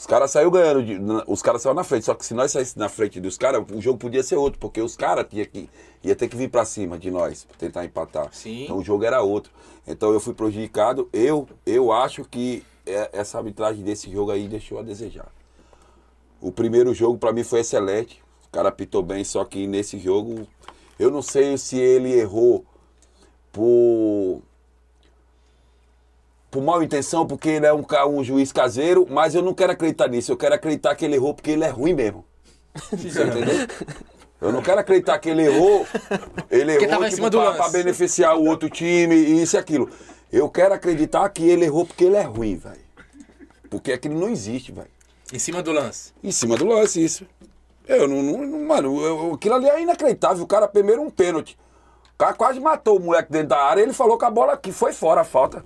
Os 0.00 0.06
caras 0.06 0.30
saíram 0.30 0.50
ganhando, 0.50 0.82
de- 0.82 0.98
os 1.26 1.42
caras 1.42 1.60
saíram 1.60 1.74
na 1.74 1.84
frente. 1.84 2.06
Só 2.06 2.14
que 2.14 2.24
se 2.24 2.32
nós 2.32 2.50
saíssemos 2.50 2.76
na 2.80 2.88
frente 2.88 3.20
dos 3.20 3.36
caras, 3.36 3.62
o 3.70 3.82
jogo 3.82 3.98
podia 3.98 4.22
ser 4.22 4.36
outro, 4.36 4.58
porque 4.58 4.80
os 4.80 4.96
caras 4.96 5.26
tinha 5.28 5.44
que, 5.44 5.68
ia 6.02 6.16
ter 6.16 6.26
que 6.26 6.34
vir 6.36 6.48
pra 6.48 6.64
cima 6.64 6.98
de 6.98 7.10
nós, 7.10 7.44
pra 7.44 7.54
tentar 7.58 7.84
empatar. 7.84 8.30
Sim. 8.32 8.64
Então 8.64 8.78
o 8.78 8.82
jogo 8.82 9.04
era 9.04 9.20
outro. 9.20 9.52
Então 9.86 10.10
eu 10.10 10.18
fui 10.18 10.32
prejudicado. 10.32 11.06
Eu, 11.12 11.46
eu 11.66 11.92
acho 11.92 12.24
que 12.24 12.64
é- 12.86 13.10
essa 13.12 13.36
arbitragem 13.36 13.84
desse 13.84 14.10
jogo 14.10 14.30
aí 14.30 14.48
deixou 14.48 14.78
a 14.78 14.82
desejar. 14.82 15.28
O 16.40 16.50
primeiro 16.50 16.94
jogo 16.94 17.18
pra 17.18 17.30
mim 17.30 17.44
foi 17.44 17.60
excelente. 17.60 18.22
O 18.48 18.50
cara 18.50 18.70
apitou 18.70 19.02
bem, 19.02 19.22
só 19.22 19.44
que 19.44 19.66
nesse 19.66 19.98
jogo 19.98 20.48
eu 20.98 21.10
não 21.10 21.20
sei 21.20 21.58
se 21.58 21.78
ele 21.78 22.10
errou 22.18 22.64
por 23.52 24.40
por 26.50 26.62
mal 26.62 26.82
intenção, 26.82 27.26
porque 27.26 27.48
ele 27.48 27.66
é 27.66 27.72
um, 27.72 27.84
um 28.08 28.24
juiz 28.24 28.52
caseiro, 28.52 29.06
mas 29.08 29.34
eu 29.34 29.42
não 29.42 29.54
quero 29.54 29.72
acreditar 29.72 30.08
nisso. 30.08 30.32
Eu 30.32 30.36
quero 30.36 30.54
acreditar 30.54 30.94
que 30.94 31.04
ele 31.04 31.14
errou 31.14 31.32
porque 31.34 31.50
ele 31.52 31.64
é 31.64 31.68
ruim 31.68 31.94
mesmo. 31.94 32.24
Você 32.90 33.22
entendeu? 33.24 33.66
Eu 34.40 34.52
não 34.52 34.62
quero 34.62 34.80
acreditar 34.80 35.18
que 35.18 35.28
ele 35.28 35.44
errou. 35.44 35.86
Ele 36.50 36.72
errou 36.72 36.88
tava 36.88 37.06
em 37.06 37.10
tipo, 37.10 37.30
pra 37.30 37.68
beneficiar 37.68 38.36
o 38.36 38.46
outro 38.46 38.70
time 38.70 39.14
e 39.14 39.42
isso 39.42 39.56
e 39.56 39.58
aquilo. 39.58 39.90
Eu 40.32 40.48
quero 40.48 40.74
acreditar 40.74 41.28
que 41.28 41.46
ele 41.46 41.66
errou 41.66 41.84
porque 41.84 42.04
ele 42.04 42.16
é 42.16 42.22
ruim, 42.22 42.56
velho. 42.56 42.80
Porque 43.68 43.92
aquilo 43.92 44.18
não 44.18 44.28
existe, 44.28 44.72
velho. 44.72 44.88
Em 45.32 45.38
cima 45.38 45.62
do 45.62 45.72
lance. 45.72 46.12
Em 46.24 46.32
cima 46.32 46.56
do 46.56 46.66
lance, 46.66 47.04
isso. 47.04 47.24
Eu 47.86 48.08
não. 48.08 48.22
não- 48.22 48.60
mano, 48.66 49.00
eu- 49.04 49.34
aquilo 49.34 49.54
ali 49.56 49.68
é 49.68 49.82
inacreditável. 49.82 50.42
O 50.42 50.46
cara, 50.46 50.66
primeiro, 50.66 51.02
um 51.02 51.10
pênalti. 51.10 51.56
O 52.14 52.18
cara 52.18 52.32
quase 52.34 52.58
matou 52.60 52.96
o 52.96 53.00
moleque 53.00 53.30
dentro 53.30 53.48
da 53.48 53.58
área 53.62 53.80
e 53.80 53.84
ele 53.84 53.92
falou 53.92 54.16
que 54.18 54.24
a 54.24 54.30
bola 54.30 54.52
aqui 54.54 54.72
foi 54.72 54.92
fora 54.92 55.20
a 55.20 55.24
falta. 55.24 55.64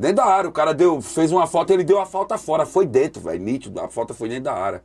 Dentro 0.00 0.16
da 0.16 0.24
área. 0.24 0.48
O 0.48 0.52
cara 0.52 0.72
deu, 0.72 1.02
fez 1.02 1.30
uma 1.30 1.46
falta, 1.46 1.74
ele 1.74 1.84
deu 1.84 2.00
a 2.00 2.06
falta 2.06 2.38
fora. 2.38 2.64
Foi 2.64 2.86
dentro, 2.86 3.20
velho. 3.20 3.38
Nítido. 3.38 3.78
A 3.80 3.88
falta 3.88 4.14
foi 4.14 4.30
dentro 4.30 4.44
da 4.44 4.54
área. 4.54 4.82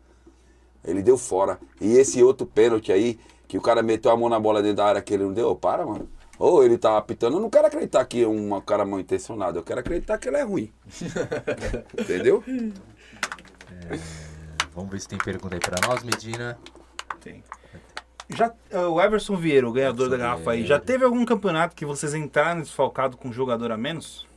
Ele 0.84 1.02
deu 1.02 1.18
fora. 1.18 1.58
E 1.80 1.96
esse 1.96 2.22
outro 2.22 2.46
pênalti 2.46 2.92
aí, 2.92 3.18
que 3.48 3.58
o 3.58 3.62
cara 3.62 3.82
meteu 3.82 4.12
a 4.12 4.18
mão 4.18 4.28
na 4.28 4.38
bola 4.38 4.62
dentro 4.62 4.78
da 4.78 4.86
área 4.86 5.02
que 5.02 5.14
ele 5.14 5.24
não 5.24 5.32
deu, 5.32 5.52
Ô, 5.52 5.56
para, 5.56 5.86
mano. 5.86 6.10
Ou 6.38 6.66
ele 6.66 6.78
tá 6.78 6.98
apitando, 6.98 7.38
eu 7.38 7.40
não 7.40 7.50
quero 7.50 7.66
acreditar 7.66 8.04
que 8.04 8.24
é 8.24 8.28
um 8.28 8.60
cara 8.60 8.84
mal 8.84 9.00
intencionado, 9.00 9.58
eu 9.58 9.64
quero 9.64 9.80
acreditar 9.80 10.18
que 10.18 10.28
ele 10.28 10.36
é 10.36 10.44
ruim. 10.44 10.70
Entendeu? 11.98 12.44
Vamos 14.74 14.92
ver 14.92 15.00
se 15.00 15.08
tem 15.08 15.18
pergunta 15.18 15.56
aí 15.56 15.62
pra 15.62 15.88
nós, 15.88 16.04
Medina. 16.04 16.60
Tem. 17.22 17.42
Já, 18.28 18.52
eh, 18.70 18.78
o 18.80 19.00
Everson 19.00 19.38
Vieira, 19.38 19.66
o 19.66 19.72
ganhador 19.72 20.10
da 20.10 20.18
garrafa 20.18 20.52
aí, 20.52 20.66
já 20.66 20.78
teve 20.78 21.06
algum 21.06 21.24
campeonato 21.24 21.74
que 21.74 21.86
vocês 21.86 22.14
entraram 22.14 22.60
desfalcado 22.60 23.16
com 23.16 23.30
um 23.30 23.34
jogador 23.34 23.72
a 23.72 23.78
menos? 23.78 24.28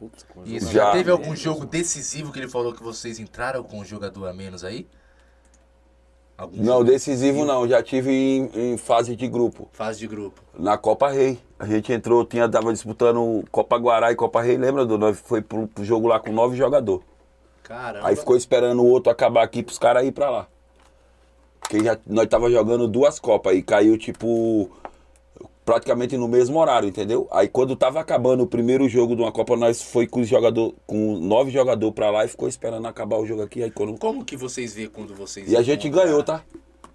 Putz, 0.00 0.22
com 0.22 0.42
Isso, 0.46 0.72
já, 0.72 0.84
Já. 0.84 0.92
teve 0.92 1.10
algum 1.10 1.36
jogo 1.36 1.66
decisivo 1.66 2.32
que 2.32 2.38
ele 2.38 2.48
falou 2.48 2.72
que 2.72 2.82
vocês 2.82 3.18
entraram 3.18 3.62
com 3.62 3.80
um 3.80 3.84
jogador 3.84 4.26
a 4.28 4.32
menos 4.32 4.64
aí? 4.64 4.86
Algum 6.38 6.56
Não, 6.56 6.78
jogo 6.78 6.84
decisivo 6.84 7.44
não. 7.44 7.68
Já 7.68 7.82
tive 7.82 8.10
em, 8.10 8.50
em 8.54 8.76
fase 8.78 9.14
de 9.14 9.28
grupo. 9.28 9.68
Fase 9.72 9.98
de 9.98 10.06
grupo. 10.06 10.40
Na 10.58 10.78
Copa 10.78 11.10
Rei. 11.10 11.38
A 11.58 11.66
gente 11.66 11.92
entrou, 11.92 12.24
tinha, 12.24 12.48
tava 12.48 12.72
disputando 12.72 13.44
Copa 13.52 13.76
Guará 13.76 14.10
e 14.10 14.16
Copa 14.16 14.40
Rei, 14.40 14.56
lembra, 14.56 14.86
do 14.86 14.96
Nós 14.96 15.20
foi 15.20 15.42
pro, 15.42 15.66
pro 15.68 15.84
jogo 15.84 16.08
lá 16.08 16.18
com 16.18 16.32
nove 16.32 16.56
jogadores. 16.56 17.04
Caramba. 17.62 18.08
Aí 18.08 18.16
ficou 18.16 18.38
esperando 18.38 18.80
o 18.80 18.86
outro 18.86 19.12
acabar 19.12 19.42
aqui 19.42 19.62
pros 19.62 19.78
caras 19.78 20.06
ir 20.06 20.12
pra 20.12 20.30
lá. 20.30 20.46
Porque 21.60 21.84
já, 21.84 21.98
nós 22.06 22.26
tava 22.26 22.50
jogando 22.50 22.88
duas 22.88 23.18
Copas 23.18 23.54
e 23.54 23.62
caiu, 23.62 23.98
tipo, 23.98 24.70
praticamente 25.64 26.16
no 26.16 26.26
mesmo 26.26 26.58
horário, 26.58 26.88
entendeu? 26.88 27.28
Aí 27.30 27.48
quando 27.48 27.76
tava 27.76 28.00
acabando 28.00 28.42
o 28.42 28.46
primeiro 28.46 28.88
jogo 28.88 29.14
de 29.14 29.22
uma 29.22 29.30
Copa, 29.30 29.56
nós 29.56 29.82
foi 29.82 30.06
com 30.06 30.20
os 30.20 30.28
jogador, 30.28 30.74
com 30.86 31.16
nove 31.18 31.50
jogadores 31.50 31.94
pra 31.94 32.10
lá 32.10 32.24
e 32.24 32.28
ficou 32.28 32.48
esperando 32.48 32.86
acabar 32.86 33.16
o 33.18 33.26
jogo 33.26 33.42
aqui. 33.42 33.62
Aí 33.62 33.70
quando... 33.70 33.96
Como 33.98 34.24
que 34.24 34.36
vocês 34.36 34.74
vê 34.74 34.88
quando 34.88 35.14
vocês. 35.14 35.50
E 35.50 35.56
a 35.56 35.62
gente 35.62 35.88
ganhou, 35.88 36.22
tá? 36.22 36.42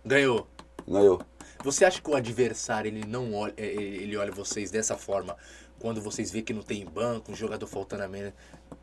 Ganhou. 0.06 0.45
Ganhou. 0.88 1.22
Você 1.64 1.85
acha 1.85 2.01
que 2.01 2.09
o 2.09 2.15
adversário 2.15 2.90
ele 2.90 3.03
não 3.07 3.33
olha, 3.33 3.53
é, 3.57 3.65
ele 3.65 4.03
ele 4.03 4.17
olha 4.17 4.31
vocês 4.31 4.69
dessa 4.69 4.95
forma 4.95 5.35
quando 5.80 5.99
vocês 6.01 6.30
vê 6.31 6.41
que 6.41 6.53
não 6.53 6.61
tem 6.61 6.85
banco, 6.85 7.31
um 7.31 7.35
jogador 7.35 7.65
faltando 7.65 8.03
a 8.03 8.07
menos? 8.07 8.33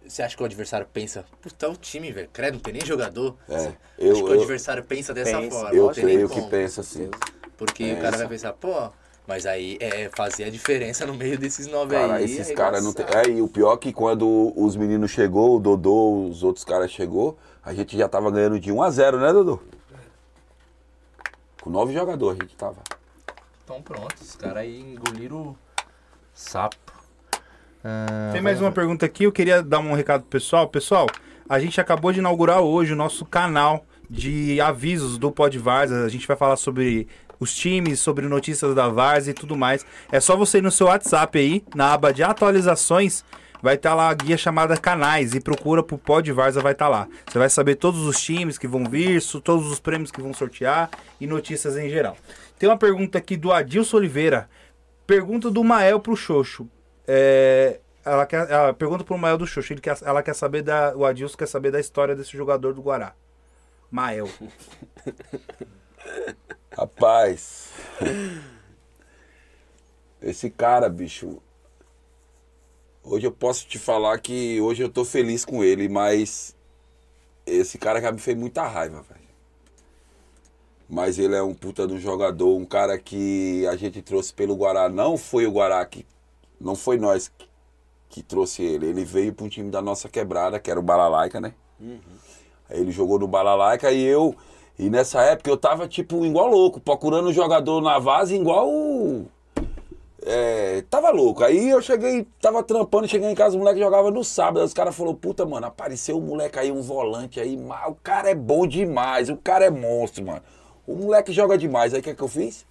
Você 0.07 0.23
acha 0.23 0.37
que 0.37 0.43
o 0.43 0.47
adversário 0.47 0.87
pensa, 0.93 1.25
puta, 1.41 1.67
é 1.67 1.69
o 1.69 1.77
time, 1.77 2.11
velho, 2.11 2.29
credo, 2.33 2.55
não 2.55 2.61
tem 2.61 2.73
nem 2.75 2.85
jogador? 2.85 3.37
É, 3.49 3.59
Você- 3.59 3.77
eu- 3.99 4.13
acho 4.13 4.25
que 4.25 4.31
o 4.31 4.35
eu- 4.35 4.41
adversário 4.41 4.83
pensa 4.85 5.15
dessa 5.15 5.39
Pensa. 5.39 5.51
forma. 5.57 5.75
Eu 5.77 5.91
creio 5.91 6.29
que 6.29 6.35
como. 6.35 6.51
pensa 6.51 6.81
assim. 6.81 7.09
Porque 7.57 7.93
o 7.93 8.01
cara 8.01 8.17
vai 8.17 8.27
pensar, 8.29 8.53
pô, 8.55 8.91
mas 9.27 9.47
aí 9.47 9.77
é 9.81 10.11
fazer 10.15 10.45
a 10.45 10.51
diferença 10.51 11.07
no 11.07 11.15
meio 11.15 11.39
desses 11.39 11.67
nove 11.67 11.95
Cara, 11.95 12.15
aí. 12.15 12.25
esses 12.25 12.51
é 12.51 12.55
caras 12.55 12.83
não 12.83 12.93
tem. 12.93 13.07
É, 13.07 13.29
e 13.29 13.41
o 13.41 13.49
pior 13.49 13.75
é 13.75 13.77
que 13.77 13.93
quando 13.93 14.53
os 14.57 14.77
meninos 14.77 15.11
chegou, 15.11 15.57
o 15.57 15.61
Dodô, 15.61 16.27
os 16.27 16.43
outros 16.43 16.65
caras 16.65 16.91
chegou, 16.91 17.39
a 17.65 17.73
gente 17.73 17.97
já 17.97 18.09
tava 18.09 18.31
ganhando 18.31 18.59
de 18.59 18.73
1 18.73 18.83
a 18.83 18.91
0 18.91 19.21
né, 19.21 19.33
Dodô? 19.33 19.61
Com 21.61 21.71
nove 21.71 21.95
jogadores 21.95 22.41
a 22.41 22.43
gente 22.43 22.57
tava. 22.57 22.79
Então 23.65 23.81
pronto, 23.81 24.17
os 24.21 24.35
caras 24.35 24.59
aí 24.59 24.81
engoliram 24.81 25.37
o 25.37 25.57
sapo. 26.35 26.77
Ah, 27.85 28.31
Tem 28.33 28.41
mais 28.41 28.61
uma 28.61 28.73
pergunta 28.73 29.07
aqui, 29.07 29.25
eu 29.25 29.33
queria 29.33 29.63
dar 29.63 29.79
um 29.79 29.93
recado 29.93 30.23
pro 30.23 30.31
pessoal. 30.31 30.69
Pessoal, 30.69 31.07
a 31.49 31.61
gente 31.61 31.81
acabou 31.81 32.13
de 32.13 32.19
inaugurar 32.19 32.61
hoje 32.61 32.93
o 32.93 32.97
nosso 32.97 33.25
canal 33.25 33.85
de 34.11 34.61
avisos 34.61 35.17
do 35.19 35.33
Pod 35.33 35.57
Varsa. 35.59 36.05
A 36.05 36.09
gente 36.09 36.27
vai 36.27 36.37
falar 36.37 36.57
sobre 36.57 37.09
os 37.43 37.55
times, 37.55 38.01
sobre 38.01 38.27
notícias 38.27 38.75
da 38.75 38.89
Varsa 38.89 39.31
e 39.31 39.35
tudo 39.35 39.57
mais. 39.57 39.85
É 40.11 40.21
só 40.21 40.37
você 40.37 40.59
ir 40.59 40.63
no 40.63 40.71
seu 40.71 40.87
WhatsApp 40.87 41.39
aí, 41.39 41.65
na 41.75 41.93
aba 41.93 42.13
de 42.13 42.23
atualizações, 42.23 43.25
vai 43.61 43.75
estar 43.75 43.95
lá 43.95 44.09
a 44.09 44.15
guia 44.15 44.37
chamada 44.37 44.77
canais 44.77 45.35
e 45.35 45.41
procura 45.41 45.83
pro 45.83 45.99
Pod 45.99 46.31
Varsa, 46.33 46.61
vai 46.61 46.73
estar 46.73 46.89
lá. 46.89 47.09
Você 47.27 47.39
vai 47.39 47.49
saber 47.49 47.77
todos 47.77 48.01
os 48.01 48.21
times 48.21 48.59
que 48.59 48.67
vão 48.67 48.85
vir, 48.85 49.23
todos 49.43 49.71
os 49.71 49.79
prêmios 49.79 50.11
que 50.11 50.21
vão 50.21 50.35
sortear 50.35 50.91
e 51.21 51.27
notícias 51.27 51.77
em 51.77 51.89
geral. 51.89 52.17
Tem 52.59 52.69
uma 52.69 52.79
pergunta 52.79 53.19
aqui 53.19 53.37
do 53.37 53.53
Adilson 53.53 53.99
Oliveira. 53.99 54.49
Pergunta 55.07 55.51
do 55.51 55.65
Mael 55.65 56.01
pro 56.01 56.17
Xoxo. 56.17 56.69
É, 57.07 57.81
ela, 58.05 58.25
quer, 58.25 58.49
ela 58.51 58.73
pergunta 58.73 59.05
pro 59.05 59.19
Mael 59.19 59.37
do 59.37 59.47
Xoxo. 59.47 59.73
Ele 59.73 59.81
quer, 59.81 59.97
ela 60.03 60.23
quer 60.23 60.35
saber 60.35 60.63
da. 60.63 60.95
O 60.97 61.05
Adilson 61.05 61.37
quer 61.37 61.47
saber 61.47 61.71
da 61.71 61.81
história 61.81 62.15
desse 62.15 62.37
jogador 62.37 62.73
do 62.73 62.81
Guará. 62.81 63.15
Mael. 63.91 64.29
Rapaz. 66.77 67.69
Esse 70.21 70.49
cara, 70.49 70.89
bicho. 70.89 71.43
Hoje 73.05 73.27
eu 73.27 73.33
posso 73.33 73.67
te 73.67 73.79
falar 73.79 74.19
que 74.19 74.61
hoje 74.61 74.83
eu 74.83 74.89
tô 74.89 75.05
feliz 75.05 75.45
com 75.45 75.63
ele, 75.63 75.89
mas 75.89 76.57
esse 77.45 77.77
cara 77.77 78.01
já 78.01 78.13
me 78.13 78.19
fez 78.19 78.37
muita 78.37 78.63
raiva, 78.63 79.03
velho. 79.03 79.21
Mas 80.89 81.19
ele 81.19 81.35
é 81.35 81.43
um 81.43 81.55
puta 81.55 81.87
de 81.87 81.95
um 81.95 81.99
jogador, 81.99 82.57
um 82.57 82.65
cara 82.65 82.99
que 82.99 83.67
a 83.67 83.77
gente 83.77 84.01
trouxe 84.01 84.33
pelo 84.33 84.55
Guará. 84.55 84.89
Não 84.89 85.19
foi 85.19 85.47
o 85.47 85.53
Guará 85.53 85.85
que. 85.85 86.07
Não 86.61 86.77
foi 86.77 86.97
nós 86.97 87.29
que, 87.29 87.49
que 88.09 88.23
trouxe 88.23 88.63
ele. 88.63 88.87
Ele 88.87 89.05
veio 89.05 89.33
para 89.35 89.45
um 89.45 89.49
time 89.49 89.71
da 89.71 89.83
nossa 89.83 90.09
quebrada, 90.09 90.61
que 90.61 90.71
era 90.71 90.79
o 90.79 90.83
Balalaica, 90.83 91.41
né? 91.41 91.55
Aí 92.71 92.81
ele 92.81 92.93
jogou 92.93 93.19
no 93.19 93.27
Balalaica 93.27 93.91
e 93.91 94.03
eu. 94.03 94.37
E 94.83 94.91
nessa 94.91 95.23
época 95.23 95.49
eu 95.49 95.57
tava, 95.57 95.87
tipo, 95.87 96.27
igual 96.27 96.49
louco, 96.49 96.81
procurando 96.81 97.33
jogador 97.33 97.81
na 97.81 98.01
base 98.01 98.35
igual. 98.35 98.69
É, 100.27 100.83
tava 100.91 101.11
louco. 101.11 101.45
Aí 101.45 101.71
eu 101.71 101.81
cheguei, 101.81 102.27
tava 102.41 102.65
trampando, 102.65 103.07
cheguei 103.07 103.31
em 103.31 103.35
casa, 103.35 103.55
o 103.55 103.61
moleque 103.61 103.79
jogava 103.79 104.11
no 104.11 104.25
sábado. 104.25 104.59
Aí 104.59 104.65
os 104.65 104.75
caras 104.75 104.97
falaram, 104.97 105.15
puta, 105.15 105.47
mano, 105.47 105.69
apareceu 105.69 106.19
um 106.19 106.21
moleque 106.21 106.59
aí, 106.59 106.73
um 106.73 106.83
volante 106.83 107.39
aí, 107.39 107.57
o 107.87 107.95
cara 108.03 108.31
é 108.31 108.35
bom 108.35 108.67
demais, 108.67 109.29
o 109.29 109.37
cara 109.37 109.67
é 109.67 109.71
monstro, 109.71 110.27
mano. 110.27 110.43
O 110.85 110.97
moleque 110.97 111.31
joga 111.33 111.57
demais. 111.57 111.95
Aí 111.95 112.01
o 112.01 112.03
que, 112.03 112.11
é 112.11 112.15
que 112.15 112.23
eu 112.23 112.27
fiz? 112.27 112.67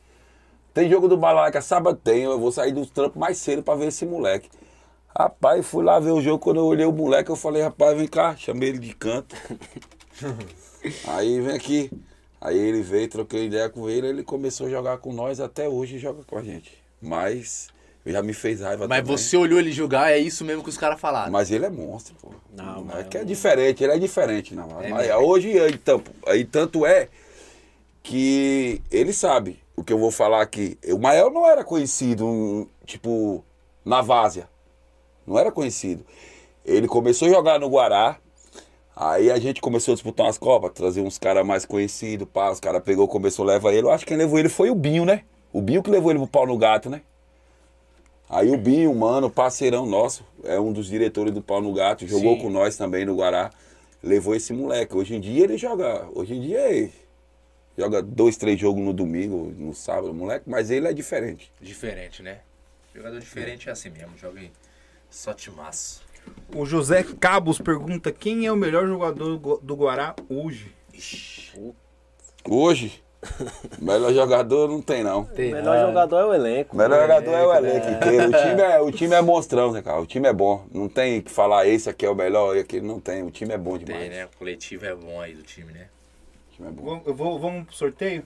Tem 0.74 0.90
jogo 0.90 1.08
do 1.08 1.16
Balalaika 1.16 1.62
sábado? 1.62 1.98
Tem, 2.04 2.24
eu 2.24 2.38
vou 2.38 2.52
sair 2.52 2.74
dos 2.74 2.90
trampos 2.90 3.18
mais 3.18 3.38
cedo 3.38 3.64
pra 3.64 3.76
ver 3.76 3.88
esse 3.88 4.06
moleque. 4.06 4.50
Rapaz, 5.18 5.66
fui 5.66 5.82
lá 5.82 5.98
ver 5.98 6.12
o 6.12 6.20
jogo, 6.20 6.40
quando 6.40 6.58
eu 6.58 6.66
olhei 6.66 6.86
o 6.86 6.92
moleque, 6.92 7.32
eu 7.32 7.38
falei, 7.38 7.62
rapaz, 7.62 7.98
vem 7.98 8.08
cá, 8.08 8.36
chamei 8.36 8.68
ele 8.68 8.80
de 8.80 8.94
canto. 8.94 9.34
aí 11.08 11.40
vem 11.42 11.56
aqui. 11.56 11.92
Aí 12.40 12.58
ele 12.58 12.82
veio, 12.82 13.08
troquei 13.08 13.46
ideia 13.46 13.70
com 13.70 13.88
ele, 13.88 14.08
ele 14.08 14.24
começou 14.24 14.66
a 14.66 14.70
jogar 14.70 14.98
com 14.98 15.14
nós, 15.14 15.40
até 15.40 15.70
hoje 15.70 16.00
joga 16.00 16.24
com 16.24 16.38
a 16.38 16.44
gente. 16.44 16.74
Mas 17.00 17.70
já 18.04 18.24
me 18.24 18.34
fez 18.34 18.62
raiva 18.62 18.88
Mas 18.88 19.02
também. 19.02 19.18
você 19.18 19.38
olhou 19.38 19.60
ele 19.60 19.72
jogar, 19.72 20.12
é 20.12 20.18
isso 20.18 20.44
mesmo 20.44 20.64
que 20.64 20.70
os 20.70 20.78
caras 20.78 21.00
falaram. 21.00 21.32
Mas 21.32 21.52
ele 21.52 21.66
é 21.66 21.70
monstro, 21.70 22.16
pô. 22.20 22.30
Não, 22.56 22.88
é 22.98 23.04
que 23.04 23.18
é 23.18 23.24
diferente, 23.24 23.84
ele 23.84 23.94
é 23.94 24.00
diferente, 24.00 24.56
não. 24.56 24.82
É 24.82 24.90
mas 24.90 25.08
mesmo. 25.08 25.22
hoje, 25.22 25.60
aí, 25.60 25.78
tanto, 25.78 26.12
aí 26.26 26.44
tanto 26.44 26.84
é 26.84 27.10
que 28.02 28.82
ele 28.90 29.14
sabe 29.14 29.60
o 29.76 29.84
que 29.84 29.94
eu 29.94 30.00
vou 30.00 30.10
falar 30.10 30.42
aqui. 30.42 30.80
O 30.88 30.98
Mael 30.98 31.30
não 31.30 31.46
era 31.48 31.64
conhecido, 31.64 32.68
tipo, 32.86 33.46
na 33.86 34.02
várzea. 34.02 34.50
Não 35.26 35.38
era 35.38 35.52
conhecido. 35.52 36.04
Ele 36.66 36.88
começou 36.88 37.28
a 37.28 37.32
jogar 37.32 37.60
no 37.60 37.70
Guará, 37.70 38.18
aí 38.96 39.32
a 39.32 39.40
gente 39.40 39.62
começou 39.62 39.94
a 39.94 39.96
disputar 39.96 40.26
umas 40.26 40.38
copas, 40.38 40.72
trazer 40.74 41.02
uns 41.02 41.18
caras 41.18 41.46
mais 41.46 41.66
conhecidos, 41.66 42.28
pá, 42.32 42.52
os 42.52 42.60
caras 42.60 42.84
pegou, 42.84 43.08
começou 43.08 43.44
a 43.48 43.54
levar 43.54 43.74
ele. 43.74 43.88
Eu 43.88 43.92
acho 43.92 44.06
que 44.06 44.10
quem 44.10 44.18
levou 44.18 44.40
ele 44.40 44.50
foi 44.50 44.70
o 44.70 44.76
Binho, 44.76 45.06
né? 45.06 45.24
O 45.52 45.62
Binho 45.62 45.84
que 45.84 45.90
levou 45.90 46.12
ele 46.12 46.20
pro 46.20 46.28
pau 46.28 46.48
no 46.48 46.58
gato, 46.58 46.90
né? 46.90 47.02
Aí 48.32 48.50
o 48.50 48.58
Binho, 48.58 48.96
mano, 48.96 49.30
parceirão 49.30 49.86
nosso, 49.86 50.26
é 50.46 50.58
um 50.58 50.72
dos 50.72 50.88
diretores 50.88 51.34
do 51.34 51.42
Pau 51.42 51.62
no 51.62 51.74
Gato, 51.74 52.08
jogou 52.08 52.36
Sim. 52.36 52.42
com 52.44 52.50
nós 52.50 52.78
também 52.78 53.04
no 53.04 53.14
Guará. 53.14 53.52
Levou 54.02 54.34
esse 54.34 54.54
moleque. 54.54 54.96
Hoje 54.96 55.16
em 55.16 55.20
dia 55.20 55.44
ele 55.44 55.58
joga. 55.58 56.08
Hoje 56.16 56.36
em 56.36 56.40
dia 56.42 56.60
ele 56.70 56.94
joga 57.78 58.02
dois, 58.02 58.38
três 58.38 58.58
jogos 58.58 58.82
no 58.82 58.94
domingo, 58.94 59.54
no 59.58 59.74
sábado, 59.76 60.14
moleque, 60.14 60.50
mas 60.50 60.72
ele 60.72 60.88
é 60.88 60.94
diferente. 60.94 61.52
Diferente, 61.60 62.24
né? 62.24 62.40
Jogador 62.96 63.20
diferente 63.20 63.68
é 63.68 63.72
assim 63.74 63.90
mesmo, 63.90 64.18
joga 64.18 64.40
em 64.40 64.52
só 65.10 65.34
timaço. 65.34 66.01
O 66.56 66.66
José 66.66 67.04
Cabos 67.20 67.60
pergunta 67.60 68.12
quem 68.12 68.46
é 68.46 68.52
o 68.52 68.56
melhor 68.56 68.86
jogador 68.88 69.38
do- 69.38 69.76
Guará 69.76 70.14
hoje. 70.30 70.74
Hoje, 72.50 73.02
melhor 73.80 74.14
jogador 74.14 74.68
não 74.68 74.82
tem 74.82 75.04
não. 75.04 75.22
O 75.22 75.38
melhor 75.38 75.88
jogador 75.88 76.18
é 76.20 76.26
o 76.26 76.34
elenco. 76.34 76.76
O 76.76 76.78
melhor 76.78 77.02
jogador 77.02 77.32
é 77.32 77.46
o 77.46 77.54
elenco 77.56 77.88
inteiro. 77.90 78.30
O 78.30 78.32
time 78.32 78.62
é, 78.62 78.82
o 78.82 78.92
time 78.92 79.16
é 79.16 79.22
monstrão, 79.22 79.72
né, 79.72 79.82
cara? 79.82 80.02
O 80.02 80.06
time 80.06 80.28
é 80.28 80.34
bom. 80.34 80.66
Não 80.74 80.90
tem 80.90 81.22
que 81.22 81.32
falar 81.32 81.68
esse 81.68 81.90
aqui 81.90 82.06
é 82.06 82.10
o 82.10 82.16
melhor 82.16 82.56
e 82.58 82.60
aquele 82.60 82.86
não 82.86 83.00
tem. 83.00 83.24
O 83.24 83.32
time 83.32 83.54
é 83.54 83.58
bom 83.58 83.78
demais. 83.78 84.02
Tem, 84.02 84.10
né? 84.10 84.26
O 84.26 84.38
coletivo 84.38 84.86
é 84.86 84.96
bom 84.96 85.22
aí 85.22 85.34
do 85.34 85.44
time, 85.44 85.72
né? 85.72 85.88
O 86.52 86.56
time 86.56 86.68
é 86.68 86.72
bom. 86.72 86.84
Vamos, 86.84 87.08
eu 87.08 87.14
vou- 87.14 87.40
vamos 87.40 87.66
pro 87.68 87.76
sorteio? 87.76 88.24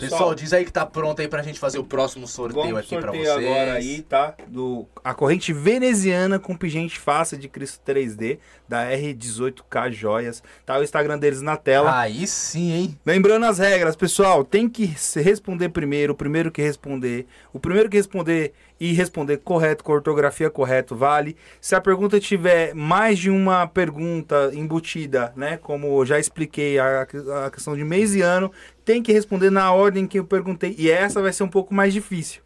Pessoal, 0.00 0.34
diz 0.34 0.52
aí 0.52 0.64
que 0.64 0.72
tá 0.72 0.84
pronto 0.84 1.20
aí 1.20 1.28
pra 1.28 1.42
gente 1.42 1.58
fazer 1.58 1.78
o 1.78 1.84
próximo 1.84 2.26
sorteio 2.26 2.64
Vamos 2.64 2.80
aqui 2.80 2.96
pra 2.96 3.12
sorteio 3.12 3.24
vocês. 3.24 3.46
agora 3.46 3.72
aí, 3.74 4.02
tá? 4.02 4.34
Do, 4.48 4.86
a 5.02 5.14
corrente 5.14 5.52
veneziana 5.52 6.38
com 6.38 6.56
pingente 6.56 6.98
face 6.98 7.36
de 7.36 7.48
Cristo 7.48 7.80
3D, 7.86 8.38
da 8.68 8.90
R18K 8.90 9.92
Joias. 9.92 10.42
Tá 10.66 10.78
o 10.78 10.82
Instagram 10.82 11.18
deles 11.18 11.40
na 11.40 11.56
tela. 11.56 11.98
Aí 11.98 12.26
sim, 12.26 12.72
hein? 12.72 12.98
Lembrando 13.06 13.46
as 13.46 13.58
regras, 13.58 13.94
pessoal, 13.96 14.44
tem 14.44 14.68
que 14.68 14.88
se 14.98 15.20
responder 15.20 15.68
primeiro, 15.68 16.12
o 16.12 16.16
primeiro 16.16 16.50
que 16.50 16.62
responder, 16.62 17.26
o 17.52 17.60
primeiro 17.60 17.88
que 17.88 17.96
responder 17.96 18.52
e 18.84 18.92
responder 18.92 19.38
correto, 19.38 19.82
com 19.82 19.92
a 19.92 19.94
ortografia 19.94 20.50
correto, 20.50 20.94
vale. 20.94 21.36
Se 21.58 21.74
a 21.74 21.80
pergunta 21.80 22.20
tiver 22.20 22.74
mais 22.74 23.18
de 23.18 23.30
uma 23.30 23.66
pergunta 23.66 24.50
embutida, 24.52 25.32
né, 25.34 25.56
como 25.56 26.04
já 26.04 26.18
expliquei 26.18 26.78
a, 26.78 27.06
a 27.46 27.50
questão 27.50 27.74
de 27.74 27.82
mês 27.82 28.14
e 28.14 28.20
ano, 28.20 28.52
tem 28.84 29.02
que 29.02 29.10
responder 29.10 29.48
na 29.48 29.72
ordem 29.72 30.06
que 30.06 30.18
eu 30.18 30.24
perguntei, 30.24 30.74
e 30.76 30.90
essa 30.90 31.22
vai 31.22 31.32
ser 31.32 31.44
um 31.44 31.48
pouco 31.48 31.72
mais 31.72 31.94
difícil. 31.94 32.42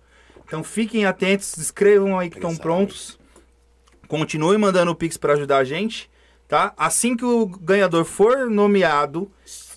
Então 0.46 0.62
fiquem 0.62 1.04
atentos, 1.04 1.56
escrevam 1.56 2.16
aí 2.16 2.30
que 2.30 2.36
estão 2.36 2.56
prontos. 2.56 3.18
Continue 4.06 4.56
mandando 4.56 4.92
o 4.92 4.94
Pix 4.94 5.16
para 5.16 5.32
ajudar 5.32 5.58
a 5.58 5.64
gente, 5.64 6.08
tá? 6.46 6.72
Assim 6.76 7.16
que 7.16 7.24
o 7.24 7.46
ganhador 7.46 8.04
for 8.04 8.48
nomeado, 8.48 9.28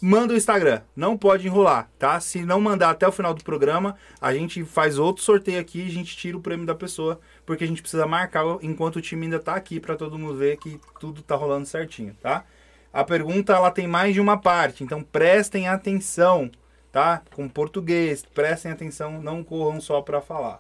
manda 0.01 0.33
o 0.33 0.37
Instagram. 0.37 0.81
Não 0.95 1.17
pode 1.17 1.45
enrolar, 1.47 1.89
tá? 1.99 2.19
Se 2.19 2.43
não 2.43 2.59
mandar 2.59 2.89
até 2.89 3.07
o 3.07 3.11
final 3.11 3.33
do 3.33 3.43
programa, 3.43 3.95
a 4.19 4.33
gente 4.33 4.63
faz 4.65 4.97
outro 4.97 5.23
sorteio 5.23 5.59
aqui 5.59 5.79
e 5.83 5.87
a 5.87 5.91
gente 5.91 6.17
tira 6.17 6.35
o 6.37 6.41
prêmio 6.41 6.65
da 6.65 6.73
pessoa, 6.75 7.19
porque 7.45 7.63
a 7.63 7.67
gente 7.67 7.81
precisa 7.81 8.05
marcar 8.07 8.43
enquanto 8.61 8.95
o 8.97 9.01
time 9.01 9.25
ainda 9.25 9.39
tá 9.39 9.53
aqui 9.55 9.79
para 9.79 9.95
todo 9.95 10.17
mundo 10.17 10.35
ver 10.35 10.57
que 10.57 10.79
tudo 10.99 11.21
tá 11.21 11.35
rolando 11.35 11.65
certinho, 11.67 12.15
tá? 12.21 12.43
A 12.91 13.03
pergunta 13.03 13.53
ela 13.53 13.71
tem 13.71 13.87
mais 13.87 14.13
de 14.13 14.19
uma 14.19 14.37
parte, 14.37 14.83
então 14.83 15.01
prestem 15.01 15.67
atenção, 15.69 16.51
tá? 16.91 17.21
Com 17.33 17.47
português, 17.47 18.25
prestem 18.33 18.71
atenção, 18.71 19.21
não 19.21 19.43
corram 19.43 19.79
só 19.79 20.01
para 20.01 20.19
falar 20.19 20.59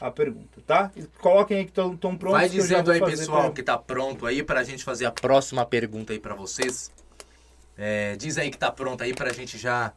a 0.00 0.10
pergunta, 0.10 0.60
tá? 0.66 0.90
E 0.96 1.02
Coloquem 1.20 1.58
aí 1.58 1.64
que 1.64 1.70
estão 1.70 1.96
prontos. 1.96 2.30
Vai 2.38 2.48
dizendo 2.48 2.90
aí, 2.90 3.00
pessoal, 3.00 3.42
pra- 3.42 3.50
que 3.52 3.62
tá 3.62 3.76
pronto 3.76 4.26
aí 4.26 4.42
pra 4.42 4.62
gente 4.64 4.82
fazer 4.84 5.06
a 5.06 5.10
próxima 5.12 5.64
pergunta 5.66 6.12
aí 6.12 6.18
pra 6.18 6.34
vocês. 6.34 6.90
É, 7.78 8.16
diz 8.16 8.36
aí 8.36 8.50
que 8.50 8.58
tá 8.58 8.70
pronto 8.72 9.02
aí 9.04 9.14
pra 9.14 9.32
gente 9.32 9.56
já 9.56 9.92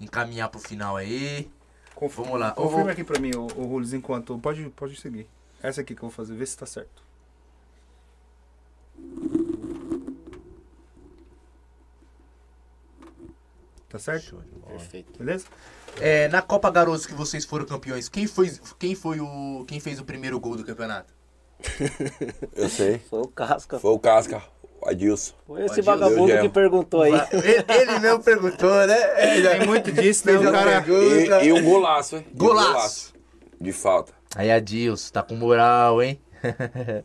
encaminhar 0.00 0.48
pro 0.48 0.58
final 0.58 0.96
aí. 0.96 1.50
Conf- 1.94 2.16
Vamos 2.16 2.40
lá. 2.40 2.50
Confirma 2.52 2.90
aqui 2.92 3.04
pra 3.04 3.20
mim, 3.20 3.30
o, 3.36 3.42
o 3.42 3.64
Rules, 3.66 3.92
enquanto. 3.92 4.38
Pode, 4.38 4.68
pode 4.70 4.96
seguir. 4.98 5.28
Essa 5.62 5.82
aqui 5.82 5.94
que 5.94 6.00
eu 6.02 6.08
vou 6.08 6.10
fazer, 6.10 6.34
vê 6.34 6.44
se 6.46 6.56
tá 6.56 6.64
certo. 6.66 7.02
Tá 13.88 13.98
certo? 13.98 14.42
Perfeito. 14.66 15.18
Beleza? 15.18 15.46
É, 16.00 16.28
na 16.28 16.42
Copa 16.42 16.70
Garotos 16.70 17.06
que 17.06 17.14
vocês 17.14 17.44
foram 17.44 17.64
campeões, 17.64 18.08
quem 18.08 18.26
foi, 18.26 18.50
quem 18.78 18.94
foi 18.94 19.20
o. 19.20 19.64
Quem 19.66 19.78
fez 19.80 20.00
o 20.00 20.04
primeiro 20.04 20.38
gol 20.40 20.56
do 20.56 20.64
campeonato? 20.64 21.14
Eu 22.54 22.68
sei. 22.68 22.98
Foi 22.98 23.20
o 23.20 23.28
Casca. 23.28 23.78
Foi 23.78 23.92
o 23.92 23.98
Casca, 23.98 24.42
Adilson. 24.86 25.34
Foi 25.46 25.60
esse 25.64 25.80
Adilson. 25.80 25.90
vagabundo 25.98 26.40
que 26.40 26.48
perguntou 26.48 27.02
aí. 27.02 27.12
Ele, 27.32 27.64
ele 27.80 27.98
mesmo 27.98 28.22
perguntou, 28.22 28.86
né? 28.86 28.96
Tem 28.96 29.66
muito 29.66 29.92
disso, 29.92 30.26
né? 30.26 30.38
O 30.38 30.48
a 30.48 30.52
cara. 30.52 30.84
E, 31.42 31.46
e 31.48 31.52
um 31.52 31.62
golaço, 31.64 32.16
hein? 32.16 32.26
E 32.28 32.34
um 32.34 32.38
Golaço. 32.38 33.14
De 33.60 33.72
falta. 33.72 34.12
Aí, 34.34 34.50
Adilson, 34.50 35.12
tá 35.12 35.22
com 35.22 35.34
moral, 35.34 36.02
hein? 36.02 36.20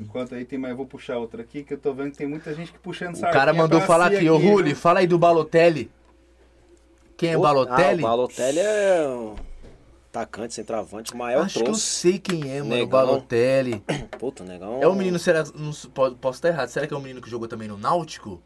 Enquanto 0.00 0.34
aí 0.34 0.44
tem 0.44 0.58
mais, 0.58 0.70
eu 0.70 0.76
vou 0.76 0.86
puxar 0.86 1.18
outra 1.18 1.42
aqui, 1.42 1.64
que 1.64 1.74
eu 1.74 1.78
tô 1.78 1.92
vendo 1.92 2.12
que 2.12 2.18
tem 2.18 2.26
muita 2.28 2.54
gente 2.54 2.72
que 2.72 2.78
puxando 2.78 3.14
O 3.14 3.18
sardinha 3.18 3.32
cara 3.32 3.52
mandou 3.52 3.80
falar 3.80 4.06
aqui, 4.06 4.28
ô? 4.30 4.36
Ruli, 4.38 4.74
fala 4.74 5.00
aí 5.00 5.06
do 5.06 5.18
Balotelli. 5.18 5.90
Quem 7.16 7.30
é 7.30 7.34
Ah, 7.34 7.38
Balotelli? 7.38 8.02
o 8.02 8.06
Balotelli 8.06 8.58
é 8.60 9.08
atacante, 10.12 10.52
centroavante. 10.52 11.14
O 11.14 11.16
Mael 11.16 11.40
Acho 11.40 11.54
que 11.54 11.60
eu 11.60 11.64
trouxe. 11.64 11.80
sei 11.80 12.18
quem 12.18 12.50
é, 12.50 12.58
mano. 12.58 12.66
O 12.66 12.76
Negão. 12.76 12.88
Balotelli. 12.88 13.82
Puta, 14.20 14.44
negão. 14.44 14.80
É 14.82 14.86
o 14.86 14.94
menino, 14.94 15.18
será. 15.18 15.42
Não, 15.54 15.72
posso 16.14 16.36
estar 16.36 16.48
errado. 16.48 16.68
Será 16.68 16.86
que 16.86 16.92
é 16.92 16.96
o 16.96 17.00
menino 17.00 17.22
que 17.22 17.30
jogou 17.30 17.48
também 17.48 17.66
no 17.66 17.78
Náutico? 17.78 18.42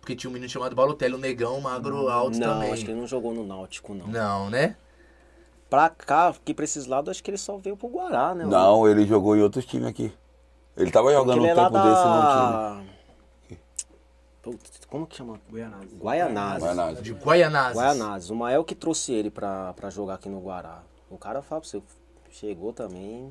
Porque 0.00 0.16
tinha 0.16 0.28
um 0.28 0.32
menino 0.32 0.50
chamado 0.50 0.74
Balotelli, 0.74 1.14
um 1.14 1.18
negão, 1.18 1.60
magro, 1.60 2.08
alto 2.08 2.38
Não, 2.38 2.54
também. 2.54 2.72
acho 2.72 2.84
que 2.84 2.90
ele 2.90 2.98
não 2.98 3.06
jogou 3.06 3.32
no 3.32 3.46
Náutico, 3.46 3.94
não. 3.94 4.08
Não, 4.08 4.50
né? 4.50 4.74
Pra 5.70 5.88
cá, 5.88 6.28
aqui 6.28 6.52
pra 6.52 6.64
esses 6.64 6.86
lados, 6.86 7.10
acho 7.10 7.22
que 7.22 7.30
ele 7.30 7.38
só 7.38 7.56
veio 7.56 7.76
pro 7.76 7.88
Guará, 7.88 8.34
né? 8.34 8.44
Não, 8.44 8.88
ele 8.88 9.06
jogou 9.06 9.36
em 9.36 9.42
outros 9.42 9.64
times 9.64 9.86
aqui. 9.86 10.12
Ele 10.76 10.90
tava 10.90 11.12
jogando 11.12 11.42
um 11.42 11.46
é 11.46 11.54
tempo 11.54 11.70
desse 11.70 12.04
num 12.04 12.20
time. 12.20 12.52
da... 12.52 12.82
Putz, 14.42 14.80
como 14.88 15.06
que 15.06 15.14
chama? 15.14 15.40
Guianazes. 15.50 15.94
Guaianazes. 15.94 16.74
Nada. 16.76 17.00
De 17.00 17.12
Guaianazes. 17.12 17.76
Guaianazes. 17.76 18.30
O 18.30 18.34
Mael 18.34 18.64
que 18.64 18.74
trouxe 18.74 19.12
ele 19.12 19.30
pra, 19.30 19.72
pra 19.74 19.88
jogar 19.88 20.14
aqui 20.14 20.28
no 20.28 20.40
Guará. 20.40 20.82
O 21.12 21.18
cara 21.18 21.42
fala 21.42 21.60
pra 21.60 21.68
você, 21.70 21.82
chegou 22.30 22.72
também, 22.72 23.30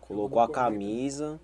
colocou 0.00 0.40
a 0.40 0.48
camisa. 0.48 1.38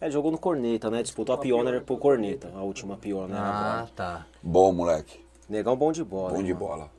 É, 0.00 0.10
jogou 0.10 0.30
no 0.30 0.38
Corneta, 0.38 0.88
né? 0.90 1.02
Disputou 1.02 1.34
a 1.34 1.38
Pioneer 1.38 1.82
pro 1.82 1.98
Corneta, 1.98 2.50
a 2.54 2.62
última 2.62 2.96
Pioneer 2.96 3.38
Ah, 3.38 3.70
agora. 3.80 3.90
tá. 3.94 4.26
Bom, 4.42 4.72
moleque. 4.72 5.20
Negão 5.48 5.76
bom 5.76 5.92
de 5.92 6.02
bola. 6.04 6.30
Bom 6.32 6.42
de 6.42 6.54
mano? 6.54 6.66
bola. 6.66 6.90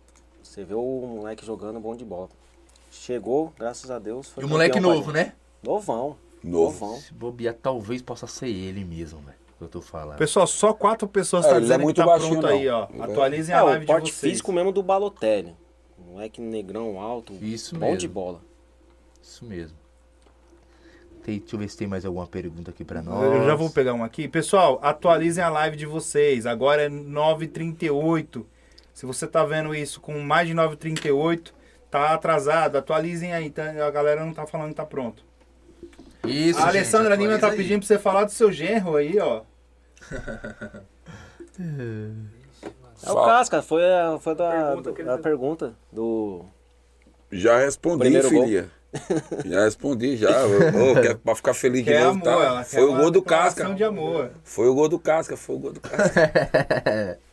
Você 0.44 0.64
vê 0.64 0.74
o 0.76 0.82
moleque 1.08 1.46
jogando 1.46 1.80
bom 1.80 1.96
de 1.96 2.04
bola. 2.06 2.30
Chegou, 2.92 3.54
graças 3.58 3.90
a 3.90 3.98
Deus. 3.98 4.28
Foi 4.30 4.44
E 4.44 4.46
o 4.46 4.50
moleque 4.50 4.80
novo, 4.80 5.12
né? 5.12 5.34
Novão. 5.64 6.18
Novo. 6.44 6.74
Novão. 6.86 6.98
Se 7.00 7.14
bobear, 7.14 7.56
talvez 7.56 8.02
possa 8.02 8.28
ser 8.28 8.50
ele 8.50 8.84
mesmo, 8.84 9.20
velho. 9.22 9.38
Que 9.58 9.64
eu 9.64 9.70
tô 9.70 9.82
falando. 9.82 10.18
Pessoal, 10.18 10.46
só 10.46 10.74
quatro 10.74 11.08
pessoas 11.08 11.46
É, 11.46 11.50
tá 11.50 11.56
ele 11.56 11.62
dizendo 11.62 11.80
é 11.82 11.84
muito 11.84 11.96
que 11.96 12.02
tá 12.02 12.06
baixinho, 12.08 12.32
pronto 12.40 12.48
não. 12.48 12.60
aí, 12.60 12.68
ó. 12.68 12.88
É- 12.94 13.02
Atualizem 13.04 13.56
É, 13.56 13.58
a 13.58 13.64
o 13.64 13.68
live 13.68 13.86
de 13.86 13.92
porte 13.92 14.12
vocês. 14.12 14.32
físico 14.32 14.52
mesmo 14.52 14.72
do 14.72 14.84
Balotelli. 14.84 15.56
Moleque 16.12 16.42
negrão 16.42 17.00
alto. 17.00 17.34
Isso 17.42 17.74
bom 17.74 17.86
mesmo. 17.86 17.98
de 17.98 18.08
bola. 18.08 18.42
Isso 19.24 19.46
mesmo. 19.46 19.78
Tem, 21.24 21.40
deixa 21.40 21.56
eu 21.56 21.60
ver 21.60 21.70
se 21.70 21.78
tem 21.78 21.88
mais 21.88 22.06
alguma 22.06 22.28
pergunta 22.28 22.72
aqui 22.72 22.84
pra 22.84 23.02
nós. 23.02 23.24
Eu 23.24 23.46
já 23.46 23.56
vou 23.56 23.70
pegar 23.70 23.94
um 23.94 24.04
aqui. 24.04 24.28
Pessoal, 24.28 24.78
atualizem 24.84 25.42
a 25.42 25.50
live 25.50 25.78
de 25.78 25.86
vocês. 25.86 26.46
Agora 26.46 26.82
é 26.82 26.90
9h38. 26.90 28.44
Se 28.94 29.06
você 29.06 29.26
tá 29.26 29.46
vendo 29.46 29.74
isso 29.74 30.02
com 30.02 30.20
mais 30.20 30.50
de 30.50 30.54
9h38, 30.54 31.54
tá 31.90 32.14
atrasado, 32.14 32.78
atualizem 32.78 33.34
aí, 33.34 33.50
tá? 33.50 33.70
a 33.86 33.92
galera 33.92 34.26
não 34.26 34.34
tá 34.34 34.46
falando 34.46 34.70
que 34.70 34.76
tá 34.76 34.86
pronto. 34.86 35.24
Isso, 36.28 36.60
a 36.60 36.68
Alessandra 36.68 37.16
gente, 37.16 37.26
Lima 37.26 37.40
tá 37.40 37.52
aí. 37.52 37.58
pedindo 37.58 37.80
pra 37.80 37.88
você 37.88 37.98
falar 37.98 38.26
do 38.26 38.32
seu 38.32 38.52
genro 38.52 38.98
aí, 38.98 39.18
ó. 39.18 39.44
É 43.06 43.12
o 43.12 43.14
Fala. 43.14 43.28
Casca, 43.28 43.62
foi 43.62 43.84
a, 43.84 44.18
foi 44.20 44.36
da 44.36 44.50
Pergunta 44.52 44.90
ele 44.90 45.04
da 45.04 45.18
pergunta 45.18 45.74
do. 45.92 46.46
Já 47.32 47.58
respondi, 47.60 48.00
Primeiro 48.00 48.30
gol. 48.30 48.44
filha. 48.46 48.70
Já 49.46 49.64
respondi, 49.64 50.18
já. 50.18 50.28
Quer, 51.02 51.16
pra 51.18 51.34
ficar 51.36 51.54
feliz 51.54 51.84
de 51.86 51.92
Quer 51.92 52.04
novo, 52.04 52.30
amor, 52.30 52.44
tá? 52.58 52.64
Foi 52.66 52.84
o 52.84 52.96
gol 52.96 53.10
do 53.12 53.22
Casca. 53.22 53.74
de 53.74 53.84
amor. 53.84 54.32
Foi 54.44 54.68
o 54.68 54.74
gol 54.76 54.90
do 54.90 55.00
Casca, 55.00 55.38
foi 55.38 55.56
o 55.56 55.60
gol 55.60 55.72
do 55.74 55.80
Casca. 55.80 57.20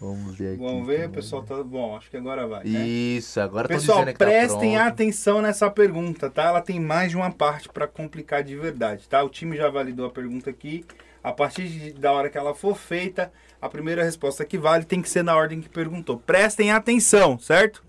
Vamos 0.00 0.34
ver 0.34 0.54
aqui. 0.54 0.62
Vamos 0.62 0.86
ver, 0.86 1.08
o 1.08 1.10
pessoal 1.10 1.42
tá. 1.42 1.62
Bom, 1.62 1.94
acho 1.94 2.08
que 2.10 2.16
agora 2.16 2.46
vai. 2.46 2.64
né? 2.64 2.70
Isso, 2.86 3.38
agora 3.38 3.68
tô 3.68 3.74
Pessoal, 3.74 3.98
dizendo 3.98 4.12
que 4.14 4.18
tá 4.18 4.24
prestem 4.24 4.74
pronto. 4.74 4.88
atenção 4.88 5.42
nessa 5.42 5.70
pergunta, 5.70 6.30
tá? 6.30 6.44
Ela 6.44 6.62
tem 6.62 6.80
mais 6.80 7.10
de 7.10 7.16
uma 7.18 7.30
parte 7.30 7.68
pra 7.68 7.86
complicar 7.86 8.42
de 8.42 8.56
verdade, 8.56 9.06
tá? 9.08 9.22
O 9.22 9.28
time 9.28 9.56
já 9.58 9.68
validou 9.68 10.06
a 10.06 10.10
pergunta 10.10 10.48
aqui. 10.48 10.86
A 11.22 11.32
partir 11.32 11.68
de- 11.68 11.92
da 11.92 12.12
hora 12.12 12.30
que 12.30 12.38
ela 12.38 12.54
for 12.54 12.74
feita, 12.74 13.30
a 13.60 13.68
primeira 13.68 14.02
resposta 14.02 14.44
que 14.44 14.56
vale 14.58 14.84
tem 14.84 15.02
que 15.02 15.08
ser 15.10 15.22
na 15.22 15.36
ordem 15.36 15.60
que 15.60 15.68
perguntou. 15.68 16.18
Prestem 16.18 16.70
atenção, 16.72 17.38
certo? 17.38 17.82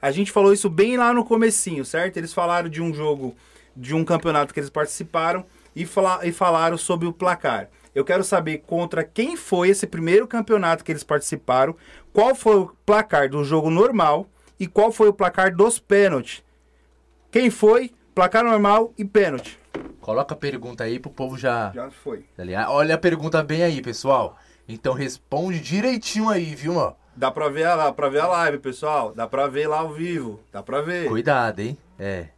A 0.00 0.10
gente 0.10 0.30
falou 0.30 0.52
isso 0.52 0.70
bem 0.70 0.96
lá 0.96 1.12
no 1.12 1.24
comecinho, 1.24 1.84
certo? 1.84 2.16
Eles 2.16 2.32
falaram 2.32 2.68
de 2.68 2.80
um 2.80 2.94
jogo, 2.94 3.34
de 3.76 3.94
um 3.94 4.04
campeonato 4.04 4.54
que 4.54 4.60
eles 4.60 4.70
participaram 4.70 5.44
e, 5.74 5.84
fala- 5.84 6.20
e 6.24 6.30
falaram 6.32 6.78
sobre 6.78 7.06
o 7.08 7.12
placar. 7.12 7.68
Eu 7.94 8.04
quero 8.04 8.22
saber 8.22 8.58
contra 8.58 9.02
quem 9.02 9.36
foi 9.36 9.70
esse 9.70 9.86
primeiro 9.86 10.26
campeonato 10.28 10.84
que 10.84 10.92
eles 10.92 11.02
participaram, 11.02 11.74
qual 12.12 12.34
foi 12.34 12.56
o 12.56 12.72
placar 12.86 13.28
do 13.28 13.42
jogo 13.42 13.70
normal 13.70 14.28
e 14.60 14.68
qual 14.68 14.92
foi 14.92 15.08
o 15.08 15.12
placar 15.12 15.52
dos 15.54 15.80
pênaltis. 15.80 16.44
Quem 17.32 17.50
foi, 17.50 17.90
placar 18.14 18.44
normal 18.44 18.92
e 18.96 19.04
pênalti. 19.04 19.58
Coloca 20.00 20.32
a 20.34 20.36
pergunta 20.38 20.84
aí 20.84 20.98
pro 21.00 21.10
povo 21.10 21.36
já. 21.36 21.72
Já 21.74 21.90
foi. 21.90 22.24
Aliás, 22.38 22.68
Olha 22.70 22.94
a 22.94 22.98
pergunta 22.98 23.42
bem 23.42 23.62
aí, 23.62 23.82
pessoal. 23.82 24.38
Então 24.68 24.92
responde 24.92 25.58
direitinho 25.60 26.28
aí, 26.28 26.54
viu, 26.54 26.74
mano? 26.74 26.94
Dá 27.16 27.30
pra 27.30 27.48
ver 27.48 27.66
lá, 27.74 27.92
pra 27.92 28.08
ver 28.08 28.20
a 28.20 28.26
live, 28.28 28.58
pessoal. 28.58 29.12
Dá 29.14 29.26
pra 29.26 29.48
ver 29.48 29.66
lá 29.66 29.78
ao 29.78 29.92
vivo. 29.92 30.38
Dá 30.52 30.62
pra 30.62 30.82
ver. 30.82 31.08
Cuidado, 31.08 31.60
hein? 31.60 31.76
É. 31.98 32.28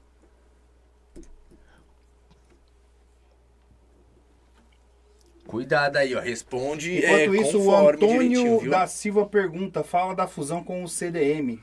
Cuidado 5.46 5.96
aí, 5.96 6.14
ó. 6.14 6.20
Responde 6.20 6.98
Enquanto 6.98 7.34
é, 7.34 7.40
isso, 7.40 7.58
o 7.58 7.64
conforme 7.64 8.36
Antônio 8.36 8.70
da 8.70 8.86
Silva 8.86 9.26
pergunta: 9.26 9.82
fala 9.82 10.14
da 10.14 10.28
fusão 10.28 10.62
com 10.62 10.84
o 10.84 10.88
CDM. 10.88 11.58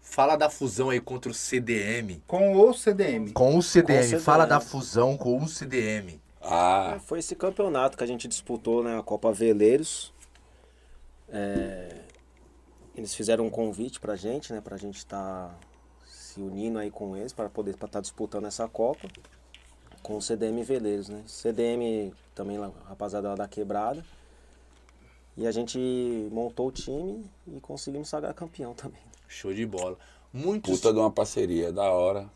Fala 0.00 0.36
da 0.36 0.48
fusão 0.48 0.90
aí 0.90 1.00
contra 1.00 1.30
o 1.30 1.34
CDM. 1.34 2.22
Com 2.26 2.56
o 2.56 2.72
CDM. 2.72 3.32
Com 3.32 3.56
o 3.56 3.62
CDM. 3.62 4.10
Com 4.10 4.16
o 4.16 4.20
Fala 4.20 4.44
CDM. 4.44 4.48
da 4.48 4.60
fusão 4.60 5.16
com 5.16 5.42
o 5.42 5.48
CDM. 5.48 6.21
Ah, 6.42 6.98
Foi 7.04 7.18
esse 7.18 7.34
campeonato 7.34 7.96
que 7.96 8.04
a 8.04 8.06
gente 8.06 8.26
disputou, 8.26 8.82
né? 8.82 8.98
A 8.98 9.02
Copa 9.02 9.32
Veleiros. 9.32 10.12
É, 11.28 12.00
eles 12.94 13.14
fizeram 13.14 13.46
um 13.46 13.50
convite 13.50 14.00
pra 14.00 14.16
gente, 14.16 14.52
né? 14.52 14.60
Pra 14.60 14.76
gente 14.76 14.98
estar 14.98 15.58
se 16.04 16.40
unindo 16.40 16.78
aí 16.78 16.90
com 16.90 17.16
eles 17.16 17.32
para 17.32 17.48
poder 17.48 17.74
estar 17.74 18.00
disputando 18.00 18.46
essa 18.46 18.66
Copa 18.68 19.08
com 20.02 20.16
o 20.16 20.22
CDM 20.22 20.62
Veleiros, 20.62 21.08
né? 21.08 21.22
CDM 21.26 22.12
também, 22.34 22.58
rapaziada 22.86 23.28
lá 23.28 23.34
da 23.34 23.48
quebrada. 23.48 24.04
E 25.36 25.46
a 25.46 25.50
gente 25.50 25.78
montou 26.30 26.68
o 26.68 26.72
time 26.72 27.24
e 27.46 27.60
conseguimos 27.60 28.08
sagrar 28.08 28.34
campeão 28.34 28.74
também. 28.74 29.00
Show 29.28 29.54
de 29.54 29.64
bola. 29.64 29.96
Muitos. 30.32 30.78
puta 30.78 30.92
de 30.92 30.98
uma 30.98 31.10
parceria, 31.10 31.72
da 31.72 31.90
hora. 31.90 32.28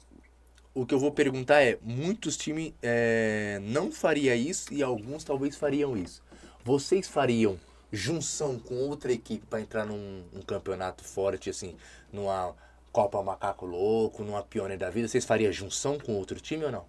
O 0.76 0.84
que 0.84 0.94
eu 0.94 0.98
vou 0.98 1.10
perguntar 1.10 1.62
é: 1.62 1.78
muitos 1.82 2.36
times 2.36 2.74
é, 2.82 3.58
não 3.62 3.90
faria 3.90 4.36
isso 4.36 4.74
e 4.74 4.82
alguns 4.82 5.24
talvez 5.24 5.56
fariam 5.56 5.96
isso. 5.96 6.22
Vocês 6.62 7.08
fariam 7.08 7.58
junção 7.90 8.58
com 8.58 8.74
outra 8.74 9.10
equipe 9.10 9.46
para 9.46 9.62
entrar 9.62 9.86
num, 9.86 10.22
num 10.30 10.42
campeonato 10.42 11.02
forte, 11.02 11.48
assim, 11.48 11.74
numa 12.12 12.54
Copa 12.92 13.22
Macaco 13.22 13.64
Louco, 13.64 14.22
numa 14.22 14.42
Pioneer 14.42 14.78
da 14.78 14.90
Vida? 14.90 15.08
Vocês 15.08 15.24
fariam 15.24 15.50
junção 15.50 15.98
com 15.98 16.14
outro 16.14 16.38
time 16.38 16.66
ou 16.66 16.70
não? 16.70 16.84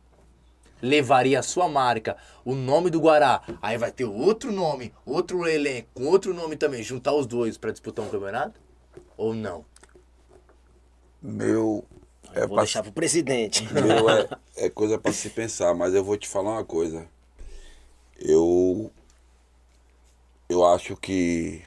Levaria 0.82 1.40
a 1.40 1.44
sua 1.44 1.70
marca, 1.70 2.18
o 2.44 2.54
nome 2.54 2.90
do 2.90 3.00
Guará, 3.00 3.42
aí 3.62 3.78
vai 3.78 3.92
ter 3.92 4.04
outro 4.04 4.52
nome, 4.52 4.94
outro 5.06 5.48
elenco, 5.48 6.04
outro 6.04 6.34
nome 6.34 6.58
também, 6.58 6.84
juntar 6.84 7.14
os 7.14 7.26
dois 7.26 7.58
para 7.58 7.72
disputar 7.72 8.04
um 8.04 8.10
campeonato? 8.10 8.60
Ou 9.16 9.34
não? 9.34 9.64
Meu. 11.22 11.86
É 12.34 12.46
vou 12.46 12.50
pra- 12.56 12.64
deixar 12.64 12.84
pro 12.84 12.92
presidente. 12.92 13.68
Meu, 13.74 14.10
é, 14.10 14.28
é 14.66 14.70
coisa 14.70 14.98
pra 14.98 15.12
se 15.12 15.30
pensar, 15.30 15.74
mas 15.74 15.94
eu 15.94 16.04
vou 16.04 16.18
te 16.18 16.28
falar 16.28 16.52
uma 16.52 16.66
coisa. 16.66 17.08
Eu. 18.20 18.92
Eu 20.50 20.66
acho 20.66 20.96
que. 20.98 21.64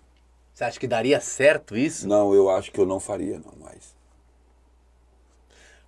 Você 0.54 0.64
acha 0.64 0.78
que 0.80 0.86
daria 0.86 1.20
certo 1.20 1.76
isso? 1.76 2.06
Não, 2.06 2.34
eu 2.34 2.50
acho 2.50 2.70
que 2.70 2.78
eu 2.80 2.86
não 2.86 3.00
faria, 3.00 3.38
não, 3.38 3.54
mas. 3.60 3.94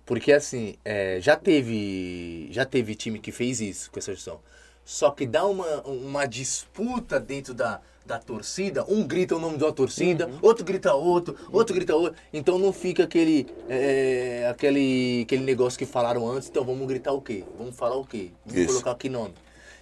Porque 0.05 0.33
assim, 0.33 0.75
é, 0.83 1.19
já 1.21 1.35
teve 1.35 2.49
já 2.51 2.65
teve 2.65 2.93
time 2.95 3.19
que 3.19 3.31
fez 3.31 3.61
isso 3.61 3.89
com 3.91 3.99
essa 3.99 4.13
gestão. 4.13 4.39
Só 4.83 5.11
que 5.11 5.25
dá 5.25 5.45
uma, 5.45 5.81
uma 5.83 6.25
disputa 6.25 7.19
dentro 7.19 7.53
da, 7.53 7.81
da 8.05 8.19
torcida, 8.19 8.85
um 8.87 9.05
grita 9.07 9.35
o 9.35 9.39
nome 9.39 9.57
de 9.57 9.63
uma 9.63 9.71
torcida, 9.71 10.29
outro 10.41 10.65
grita 10.65 10.93
outro, 10.93 11.37
outro 11.51 11.73
grita 11.73 11.95
outro. 11.95 12.19
Então 12.33 12.59
não 12.59 12.73
fica 12.73 13.03
aquele, 13.03 13.47
é, 13.69 14.47
aquele, 14.49 15.21
aquele 15.23 15.43
negócio 15.43 15.79
que 15.79 15.85
falaram 15.85 16.29
antes, 16.29 16.49
então 16.49 16.65
vamos 16.65 16.85
gritar 16.87 17.13
o 17.13 17.21
quê? 17.21 17.43
Vamos 17.57 17.75
falar 17.75 17.95
o 17.95 18.05
quê? 18.05 18.31
Vamos 18.45 18.61
Isso. 18.61 18.73
colocar 18.73 18.95
que 18.95 19.07
nome? 19.07 19.33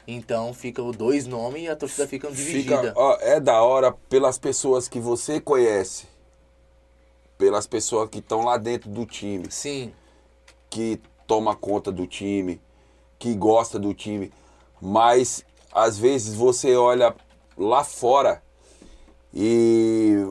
Então 0.07 0.53
fica 0.53 0.81
os 0.81 0.95
dois 0.95 1.25
nomes 1.25 1.63
e 1.63 1.67
a 1.67 1.75
torcida 1.75 2.07
fica 2.07 2.29
dividida. 2.29 2.89
Fica, 2.89 2.93
ó, 2.95 3.17
é 3.21 3.39
da 3.39 3.61
hora 3.63 3.91
pelas 4.09 4.37
pessoas 4.37 4.87
que 4.87 4.99
você 4.99 5.39
conhece. 5.39 6.05
Pelas 7.37 7.65
pessoas 7.65 8.09
que 8.09 8.19
estão 8.19 8.43
lá 8.43 8.57
dentro 8.57 8.89
do 8.89 9.05
time. 9.05 9.49
Sim, 9.49 9.91
que 10.69 10.99
toma 11.25 11.55
conta 11.55 11.91
do 11.91 12.05
time, 12.05 12.61
que 13.17 13.33
gosta 13.33 13.79
do 13.79 13.93
time, 13.93 14.31
mas 14.81 15.43
às 15.71 15.97
vezes 15.97 16.35
você 16.35 16.75
olha 16.75 17.15
lá 17.61 17.83
fora 17.83 18.41
e 19.33 20.25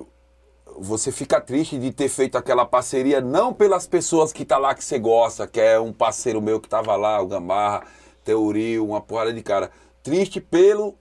você 0.78 1.12
fica 1.12 1.41
triste 1.41 1.78
de 1.78 1.92
ter 1.92 2.09
feito 2.09 2.36
aquela 2.36 2.67
parceria 2.67 3.20
não 3.20 3.52
pelas 3.52 3.86
pessoas 3.86 4.33
que 4.33 4.44
tá 4.44 4.59
lá 4.59 4.75
que 4.75 4.84
você 4.84 4.99
gosta, 4.99 5.47
que 5.47 5.60
é 5.60 5.78
um 5.78 5.92
parceiro 5.92 6.41
meu 6.41 6.60
que 6.60 6.68
tava 6.68 6.97
lá, 6.97 7.20
o 7.20 7.26
Gamarra, 7.26 7.84
Teorio, 8.25 8.84
uma 8.84 9.00
porrada 9.00 9.33
de 9.33 9.42
cara. 9.42 9.70
Triste 10.02 10.41
pelo 10.41 10.94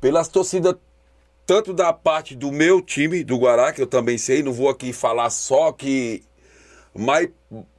pelas 0.00 0.28
torcidas 0.28 0.76
tanto 1.46 1.72
da 1.72 1.92
parte 1.92 2.34
do 2.34 2.50
meu 2.50 2.82
time, 2.82 3.22
do 3.22 3.36
Guará, 3.36 3.72
que 3.72 3.80
eu 3.80 3.86
também 3.86 4.18
sei, 4.18 4.42
não 4.42 4.52
vou 4.52 4.68
aqui 4.68 4.92
falar 4.92 5.30
só 5.30 5.72
que 5.72 6.24
mas 6.94 7.28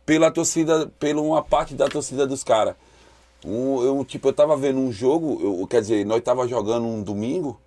pela 0.05 0.31
torcida, 0.31 0.91
pela 0.99 1.21
uma 1.21 1.43
parte 1.43 1.73
da 1.73 1.87
torcida 1.87 2.25
dos 2.25 2.43
caras. 2.43 2.75
Um, 3.45 3.83
eu, 3.83 4.03
tipo, 4.03 4.29
eu 4.29 4.33
tava 4.33 4.57
vendo 4.57 4.79
um 4.79 4.91
jogo, 4.91 5.39
eu, 5.41 5.67
quer 5.67 5.81
dizer, 5.81 6.05
nós 6.05 6.21
tava 6.21 6.47
jogando 6.47 6.85
um 6.85 7.03
domingo 7.03 7.59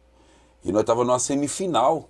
e 0.64 0.72
nós 0.72 0.84
tava 0.84 1.04
numa 1.04 1.18
semifinal. 1.18 2.08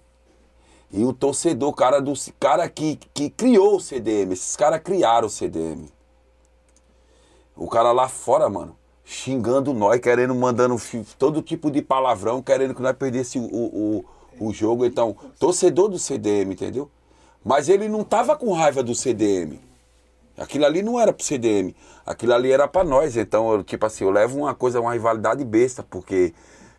E 0.93 1.05
o 1.05 1.13
torcedor, 1.13 1.73
cara 1.73 2.01
do 2.01 2.13
cara 2.39 2.69
que, 2.69 2.99
que 3.15 3.31
criou 3.31 3.77
o 3.77 3.81
CDM, 3.81 4.33
esses 4.33 4.57
caras 4.57 4.81
criaram 4.83 5.29
o 5.29 5.31
CDM. 5.31 5.89
O 7.57 7.69
cara 7.69 7.93
lá 7.93 8.09
fora, 8.09 8.49
mano, 8.49 8.77
xingando 9.05 9.73
nós, 9.73 10.01
querendo, 10.01 10.35
mandando 10.35 10.77
todo 11.19 11.43
tipo 11.43 11.71
de 11.71 11.81
palavrão, 11.83 12.43
querendo 12.43 12.75
que 12.75 12.83
nós 12.83 12.97
perdesse 12.97 13.39
o, 13.39 13.45
o, 13.45 14.05
o 14.41 14.53
jogo. 14.53 14.85
Então, 14.85 15.17
torcedor 15.39 15.89
do 15.89 15.99
CDM, 15.99 16.53
entendeu? 16.53 16.91
Mas 17.45 17.69
ele 17.69 17.89
não 17.89 18.03
tava 18.03 18.37
com 18.37 18.53
raiva 18.53 18.83
do 18.83 18.95
CDM. 18.95 19.61
Aquilo 20.41 20.65
ali 20.65 20.83
não 20.83 20.99
era 20.99 21.13
pro 21.13 21.25
CDM. 21.25 21.75
Aquilo 22.05 22.33
ali 22.33 22.51
era 22.51 22.67
pra 22.67 22.83
nós. 22.83 23.15
Então, 23.15 23.53
eu, 23.53 23.63
tipo 23.63 23.85
assim, 23.85 24.05
eu 24.05 24.11
levo 24.11 24.39
uma 24.39 24.55
coisa, 24.55 24.81
uma 24.81 24.95
rivalidade 24.95 25.45
besta, 25.45 25.83
porque 25.83 26.33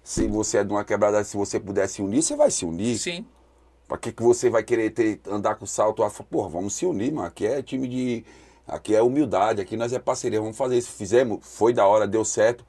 se 0.03 0.27
você 0.27 0.57
é 0.57 0.63
de 0.63 0.71
uma 0.71 0.83
quebrada, 0.83 1.23
se 1.23 1.37
você 1.37 1.59
puder 1.59 1.87
se 1.87 2.01
unir, 2.01 2.23
você 2.23 2.35
vai 2.35 2.49
se 2.49 2.65
unir. 2.65 2.97
sim. 2.97 3.25
Pra 3.87 3.97
que, 3.97 4.11
que 4.11 4.23
você 4.23 4.49
vai 4.49 4.63
querer 4.63 4.89
ter, 4.91 5.19
andar 5.29 5.55
com 5.55 5.65
salto? 5.65 6.01
alfa? 6.01 6.23
Porra, 6.23 6.49
vamos 6.49 6.73
se 6.73 6.85
unir, 6.85 7.11
mano. 7.11 7.27
Aqui 7.27 7.45
é 7.45 7.61
time 7.61 7.87
de. 7.87 8.25
Aqui 8.65 8.95
é 8.95 9.01
humildade, 9.01 9.59
aqui 9.61 9.75
nós 9.75 9.91
é 9.91 9.99
parceria, 9.99 10.39
vamos 10.39 10.57
fazer 10.57 10.77
isso. 10.77 10.91
Fizemos, 10.91 11.39
foi 11.41 11.73
da 11.73 11.85
hora, 11.85 12.07
deu 12.07 12.23
certo. 12.23 12.65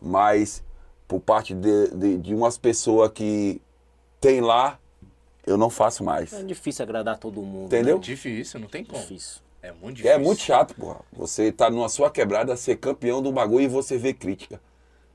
Mas 0.00 0.64
por 1.06 1.20
parte 1.20 1.54
de, 1.54 1.88
de, 1.90 2.18
de 2.18 2.34
umas 2.34 2.56
pessoas 2.56 3.10
que 3.12 3.60
tem 4.20 4.40
lá, 4.40 4.80
eu 5.46 5.58
não 5.58 5.68
faço 5.68 6.02
mais. 6.02 6.32
É 6.32 6.42
difícil 6.42 6.82
agradar 6.82 7.18
todo 7.18 7.42
mundo. 7.42 7.66
Entendeu? 7.66 7.96
Né? 7.96 8.02
Difícil, 8.02 8.58
não 8.58 8.68
tem 8.68 8.84
como. 8.84 9.00
Difícil. 9.00 9.42
É 9.64 9.72
muito 9.72 9.96
difícil. 9.96 10.14
É 10.14 10.18
muito 10.18 10.42
chato, 10.42 10.74
porra. 10.74 11.00
Você 11.10 11.50
tá 11.50 11.70
numa 11.70 11.88
sua 11.88 12.10
quebrada, 12.10 12.54
ser 12.54 12.76
campeão 12.76 13.22
do 13.22 13.32
bagulho 13.32 13.64
e 13.64 13.68
você 13.68 13.96
vê 13.96 14.12
crítica. 14.12 14.60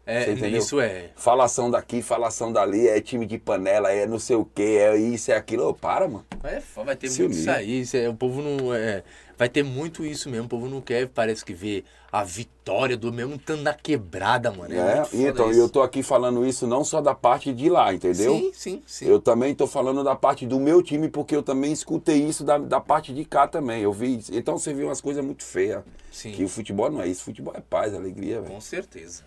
É, 0.07 0.31
isso 0.31 0.79
é. 0.79 1.11
Falação 1.15 1.69
daqui, 1.69 2.01
falação 2.01 2.51
dali, 2.51 2.87
é 2.87 2.99
time 2.99 3.27
de 3.27 3.37
panela, 3.37 3.91
é 3.91 4.07
não 4.07 4.17
sei 4.17 4.35
o 4.35 4.43
que, 4.43 4.63
é 4.79 4.97
isso, 4.97 5.31
é 5.31 5.35
aquilo. 5.35 5.67
Ô, 5.67 5.73
para, 5.75 6.07
mano. 6.07 6.25
É, 6.43 6.59
vai 6.83 6.95
ter 6.95 7.09
Se 7.09 7.21
muito 7.21 7.35
isso 7.37 7.47
aí. 7.51 7.83
é- 7.93 8.09
o 8.09 8.15
povo 8.15 8.41
não. 8.41 8.73
É, 8.73 9.03
vai 9.39 9.47
ter 9.49 9.63
muito 9.63 10.05
isso 10.05 10.29
mesmo. 10.29 10.45
O 10.45 10.49
povo 10.49 10.67
não 10.67 10.81
quer, 10.81 11.07
parece 11.07 11.43
que 11.45 11.53
ver 11.53 11.85
a 12.11 12.23
vitória 12.25 12.97
do 12.97 13.11
mesmo 13.13 13.35
estando 13.35 13.61
na 13.61 13.73
quebrada, 13.73 14.51
mano. 14.51 14.73
É, 14.75 14.99
É, 14.99 15.07
então, 15.13 15.49
isso. 15.49 15.59
eu 15.61 15.69
tô 15.69 15.81
aqui 15.81 16.03
falando 16.03 16.45
isso 16.45 16.67
não 16.67 16.83
só 16.83 16.99
da 16.99 17.15
parte 17.15 17.53
de 17.53 17.69
lá, 17.69 17.93
entendeu? 17.93 18.35
Sim, 18.35 18.51
sim, 18.53 18.83
sim. 18.85 19.05
Eu 19.07 19.21
também 19.21 19.55
tô 19.55 19.65
falando 19.65 20.03
da 20.03 20.13
parte 20.15 20.45
do 20.45 20.59
meu 20.59 20.83
time, 20.83 21.07
porque 21.07 21.33
eu 21.35 21.41
também 21.41 21.71
escutei 21.71 22.21
isso 22.21 22.43
da, 22.43 22.57
da 22.57 22.81
parte 22.81 23.13
de 23.13 23.23
cá 23.23 23.47
também. 23.47 23.81
Eu 23.81 23.93
vi. 23.93 24.17
isso. 24.17 24.35
Então 24.35 24.57
você 24.57 24.73
viu 24.73 24.87
umas 24.87 24.99
coisas 24.99 25.23
muito 25.23 25.43
feias. 25.43 25.83
Sim. 26.11 26.33
Que 26.33 26.43
o 26.43 26.49
futebol 26.49 26.91
não 26.91 27.01
é 27.01 27.07
isso, 27.07 27.23
futebol 27.23 27.53
é 27.55 27.61
paz, 27.61 27.93
alegria, 27.93 28.41
velho. 28.41 28.53
Com 28.53 28.59
certeza. 28.61 29.23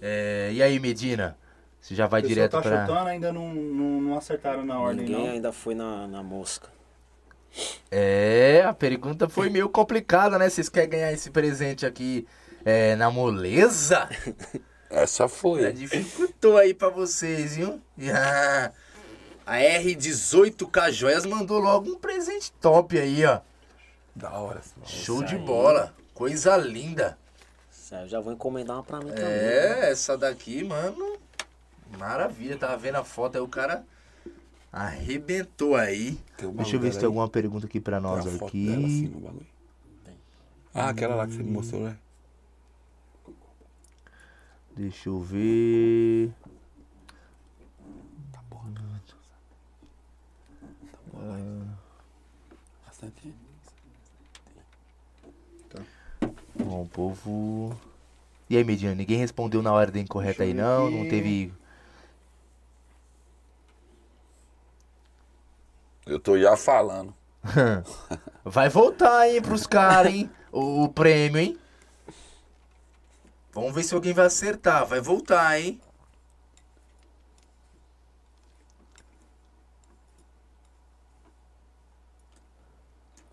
É, 0.00 0.50
e 0.54 0.62
aí, 0.62 0.80
Medina? 0.80 1.36
Você 1.80 1.94
já 1.94 2.06
vai 2.06 2.22
direto 2.22 2.52
tá 2.52 2.62
pra. 2.62 2.86
chutando, 2.86 3.08
ainda 3.08 3.32
não, 3.32 3.52
não, 3.52 4.00
não 4.00 4.16
acertaram 4.18 4.64
na 4.64 4.78
ordem, 4.80 5.04
Ninguém 5.06 5.26
não. 5.26 5.32
ainda 5.32 5.52
foi 5.52 5.74
na, 5.74 6.06
na 6.06 6.22
mosca. 6.22 6.68
É, 7.90 8.62
a 8.66 8.72
pergunta 8.72 9.28
foi 9.28 9.50
meio 9.50 9.68
complicada, 9.68 10.38
né? 10.38 10.48
Vocês 10.48 10.68
querem 10.68 10.90
ganhar 10.90 11.12
esse 11.12 11.30
presente 11.30 11.84
aqui 11.84 12.26
é, 12.64 12.94
na 12.96 13.10
moleza? 13.10 14.08
Essa 14.88 15.28
foi. 15.28 15.62
Já 15.62 15.70
dificultou 15.70 16.56
aí 16.56 16.74
pra 16.74 16.88
vocês, 16.88 17.56
viu? 17.56 17.80
Ah, 18.12 18.72
a 19.46 19.56
R18K 19.56 20.90
Joias 20.90 21.24
mandou 21.24 21.60
logo 21.60 21.90
um 21.90 21.96
presente 21.96 22.52
top 22.60 22.98
aí, 22.98 23.24
ó. 23.24 23.40
Da 24.14 24.32
hora. 24.32 24.60
Show 24.84 25.22
de 25.22 25.36
bola. 25.36 25.94
Coisa 26.12 26.56
linda. 26.56 27.16
Sério, 27.70 28.08
já 28.08 28.20
vou 28.20 28.32
encomendar 28.32 28.76
uma 28.76 28.82
pra 28.82 28.98
mim 28.98 29.10
também. 29.10 29.24
É, 29.24 29.90
essa 29.90 30.18
daqui, 30.18 30.64
mano. 30.64 31.18
Maravilha. 31.96 32.56
Tava 32.56 32.76
vendo 32.76 32.96
a 32.96 33.04
foto 33.04 33.36
aí, 33.36 33.40
o 33.40 33.48
cara 33.48 33.84
arrebentou 34.72 35.74
aí. 35.76 36.18
Um 36.42 36.52
Deixa 36.52 36.76
eu 36.76 36.80
ver 36.80 36.92
se 36.92 36.98
tem 36.98 37.06
alguma 37.06 37.28
pergunta 37.28 37.66
aqui 37.66 37.80
pra 37.80 37.96
aí. 37.98 38.02
nós 38.02 38.24
Tem 38.24 38.32
uma 38.32 38.38
foto 38.38 38.56
dela 38.56 38.86
assim 38.86 39.06
aqui. 39.06 39.46
Ah, 40.72 40.88
aquela 40.88 41.14
lá 41.16 41.26
que 41.26 41.32
você 41.34 41.42
me 41.42 41.50
mostrou, 41.50 41.82
né? 41.82 41.96
Deixa 44.76 45.08
eu 45.08 45.20
ver. 45.20 46.32
Bastante. 52.86 53.34
Bom, 56.54 56.82
o 56.82 56.88
povo. 56.88 57.80
E 58.48 58.56
aí, 58.56 58.64
Medina, 58.64 58.94
ninguém 58.94 59.18
respondeu 59.18 59.62
na 59.62 59.72
ordem 59.72 60.06
correta 60.06 60.42
aí, 60.42 60.52
Deixa 60.52 60.68
eu 60.68 60.84
ver 60.84 60.90
não? 60.90 60.90
Não 60.90 61.00
aqui. 61.02 61.10
teve. 61.10 61.52
Eu 66.06 66.18
tô 66.18 66.38
já 66.38 66.56
falando. 66.56 67.14
Vai 68.44 68.68
voltar, 68.68 69.28
hein, 69.28 69.40
pros 69.40 69.66
caras, 69.66 70.12
hein? 70.12 70.30
O, 70.52 70.84
o 70.84 70.88
prêmio, 70.88 71.38
hein? 71.38 71.58
Vamos 73.52 73.74
ver 73.74 73.82
se 73.82 73.94
alguém 73.94 74.12
vai 74.12 74.26
acertar. 74.26 74.86
Vai 74.86 75.00
voltar, 75.00 75.60
hein? 75.60 75.80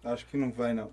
Acho 0.03 0.25
que 0.25 0.37
não 0.37 0.51
vai, 0.51 0.73
não. 0.73 0.89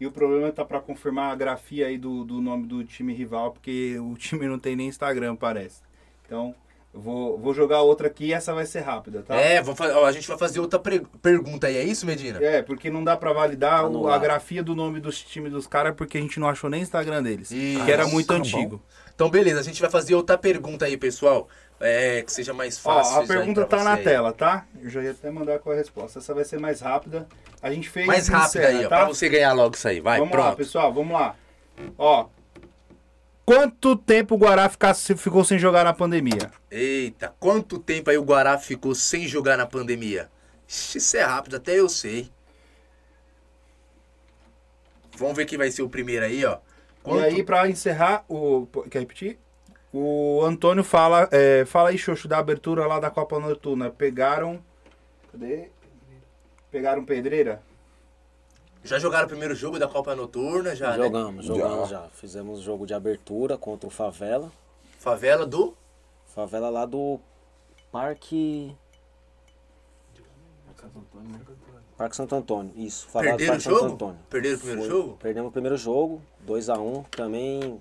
E 0.00 0.06
o 0.06 0.12
problema 0.12 0.50
tá 0.52 0.64
pra 0.64 0.80
confirmar 0.80 1.32
a 1.32 1.34
grafia 1.34 1.86
aí 1.86 1.98
do, 1.98 2.24
do 2.24 2.40
nome 2.40 2.66
do 2.66 2.84
time 2.84 3.12
rival, 3.12 3.52
porque 3.52 3.98
o 3.98 4.14
time 4.16 4.46
não 4.46 4.58
tem 4.58 4.76
nem 4.76 4.88
Instagram, 4.88 5.36
parece. 5.36 5.82
Então, 6.24 6.54
eu 6.94 7.00
vou, 7.00 7.36
vou 7.38 7.52
jogar 7.52 7.82
outra 7.82 8.06
aqui 8.06 8.26
e 8.26 8.32
essa 8.32 8.54
vai 8.54 8.64
ser 8.66 8.80
rápida, 8.80 9.22
tá? 9.26 9.34
É, 9.34 9.60
ó, 9.96 10.04
a 10.06 10.12
gente 10.12 10.28
vai 10.28 10.38
fazer 10.38 10.60
outra 10.60 10.80
pergunta 11.20 11.66
aí, 11.66 11.76
é 11.76 11.82
isso, 11.82 12.06
Medina? 12.06 12.38
É, 12.42 12.62
porque 12.62 12.88
não 12.88 13.02
dá 13.02 13.16
pra 13.16 13.32
validar 13.32 13.84
o- 13.90 14.08
a 14.08 14.16
grafia 14.16 14.62
do 14.62 14.74
nome 14.76 15.00
dos 15.00 15.20
times 15.20 15.50
dos 15.52 15.66
caras, 15.66 15.94
porque 15.96 16.16
a 16.16 16.20
gente 16.20 16.38
não 16.38 16.48
achou 16.48 16.70
nem 16.70 16.82
Instagram 16.82 17.22
deles. 17.22 17.50
Isso. 17.50 17.84
Que 17.84 17.90
era 17.90 18.06
muito 18.06 18.28
tá 18.28 18.34
bom. 18.34 18.38
antigo. 18.40 18.80
Então, 19.14 19.28
beleza, 19.28 19.60
a 19.60 19.62
gente 19.62 19.80
vai 19.80 19.90
fazer 19.90 20.14
outra 20.14 20.38
pergunta 20.38 20.84
aí, 20.84 20.96
pessoal. 20.96 21.48
É, 21.80 22.22
que 22.22 22.32
seja 22.32 22.54
mais 22.54 22.80
Ó, 22.86 22.94
fácil. 22.94 23.16
a 23.18 23.20
já 23.22 23.26
pergunta 23.26 23.64
tá 23.64 23.82
na 23.82 23.94
aí. 23.94 24.02
tela, 24.04 24.32
tá? 24.32 24.64
Eu 24.80 24.88
já 24.88 25.02
ia 25.02 25.10
até 25.10 25.28
mandar 25.30 25.58
com 25.58 25.70
a 25.72 25.74
resposta. 25.74 26.20
Essa 26.20 26.32
vai 26.32 26.44
ser 26.44 26.58
mais 26.60 26.80
rápida. 26.80 27.26
A 27.60 27.70
gente 27.72 27.88
fez 27.88 28.06
Mais 28.06 28.28
encerra, 28.28 28.68
aí, 28.68 28.86
ó, 28.86 28.88
tá? 28.88 28.96
pra 28.98 29.06
você 29.06 29.28
ganhar 29.28 29.52
logo 29.52 29.74
isso 29.74 29.88
aí. 29.88 29.98
Vai, 30.00 30.18
vamos 30.20 30.34
lá, 30.36 30.42
pronto. 30.44 30.56
pessoal, 30.56 30.92
vamos 30.92 31.12
lá. 31.12 31.34
Ó. 31.98 32.26
Quanto 33.44 33.94
tempo 33.94 34.34
o 34.34 34.38
Guará 34.38 34.68
ficou 34.68 35.44
sem 35.44 35.58
jogar 35.58 35.84
na 35.84 35.92
pandemia? 35.92 36.50
Eita, 36.70 37.34
quanto 37.38 37.78
tempo 37.78 38.08
aí 38.08 38.16
o 38.16 38.24
Guará 38.24 38.56
ficou 38.58 38.94
sem 38.94 39.28
jogar 39.28 39.58
na 39.58 39.66
pandemia? 39.66 40.30
Isso 40.66 41.16
é 41.16 41.22
rápido, 41.22 41.56
até 41.56 41.78
eu 41.78 41.88
sei. 41.88 42.30
Vamos 45.16 45.36
ver 45.36 45.44
quem 45.44 45.58
vai 45.58 45.70
ser 45.70 45.82
o 45.82 45.88
primeiro 45.88 46.24
aí, 46.24 46.44
ó. 46.44 46.58
Quanto... 47.02 47.20
E 47.20 47.24
aí, 47.24 47.44
pra 47.44 47.68
encerrar, 47.68 48.24
o. 48.28 48.66
Quer 48.90 49.00
repetir? 49.00 49.38
O 49.92 50.42
Antônio 50.42 50.82
fala. 50.82 51.28
é, 51.30 51.64
fala 51.66 51.90
aí, 51.90 51.98
Xoxo, 51.98 52.26
da 52.26 52.38
abertura 52.38 52.86
lá 52.86 52.98
da 52.98 53.10
Copa 53.10 53.38
Noturna. 53.38 53.90
Pegaram. 53.90 54.64
Cadê? 55.30 55.68
Pegaram 56.70 57.04
pedreira? 57.04 57.62
Já 58.84 58.98
jogaram 58.98 59.24
o 59.24 59.28
primeiro 59.28 59.54
jogo 59.54 59.78
da 59.78 59.88
Copa 59.88 60.14
Noturna, 60.14 60.76
já, 60.76 60.90
né? 60.90 61.04
Jogamos, 61.04 61.46
jogamos 61.46 61.88
já. 61.88 62.02
Fizemos 62.12 62.60
jogo 62.60 62.86
de 62.86 62.92
abertura 62.92 63.56
contra 63.56 63.86
o 63.86 63.90
Favela. 63.90 64.52
Favela 64.98 65.46
do... 65.46 65.74
Favela 66.26 66.68
lá 66.68 66.84
do 66.84 67.18
Parque. 67.90 68.76
Parque 71.96 72.16
Santo 72.16 72.34
Antônio, 72.34 72.72
isso. 72.76 73.08
Favela 73.08 73.36
do 73.36 73.38
Perderam 73.38 73.54
o 73.54 73.56
Parque 73.56 73.62
Santo 73.62 73.80
jogo? 73.80 73.94
Antônio. 73.94 74.18
Perderam 74.28 74.56
o 74.56 74.58
primeiro 74.58 74.80
Foi. 74.82 74.90
jogo? 74.90 75.16
Perdemos 75.16 75.48
o 75.48 75.52
primeiro 75.52 75.76
jogo, 75.78 76.22
2x1. 76.46 77.06
Também. 77.08 77.80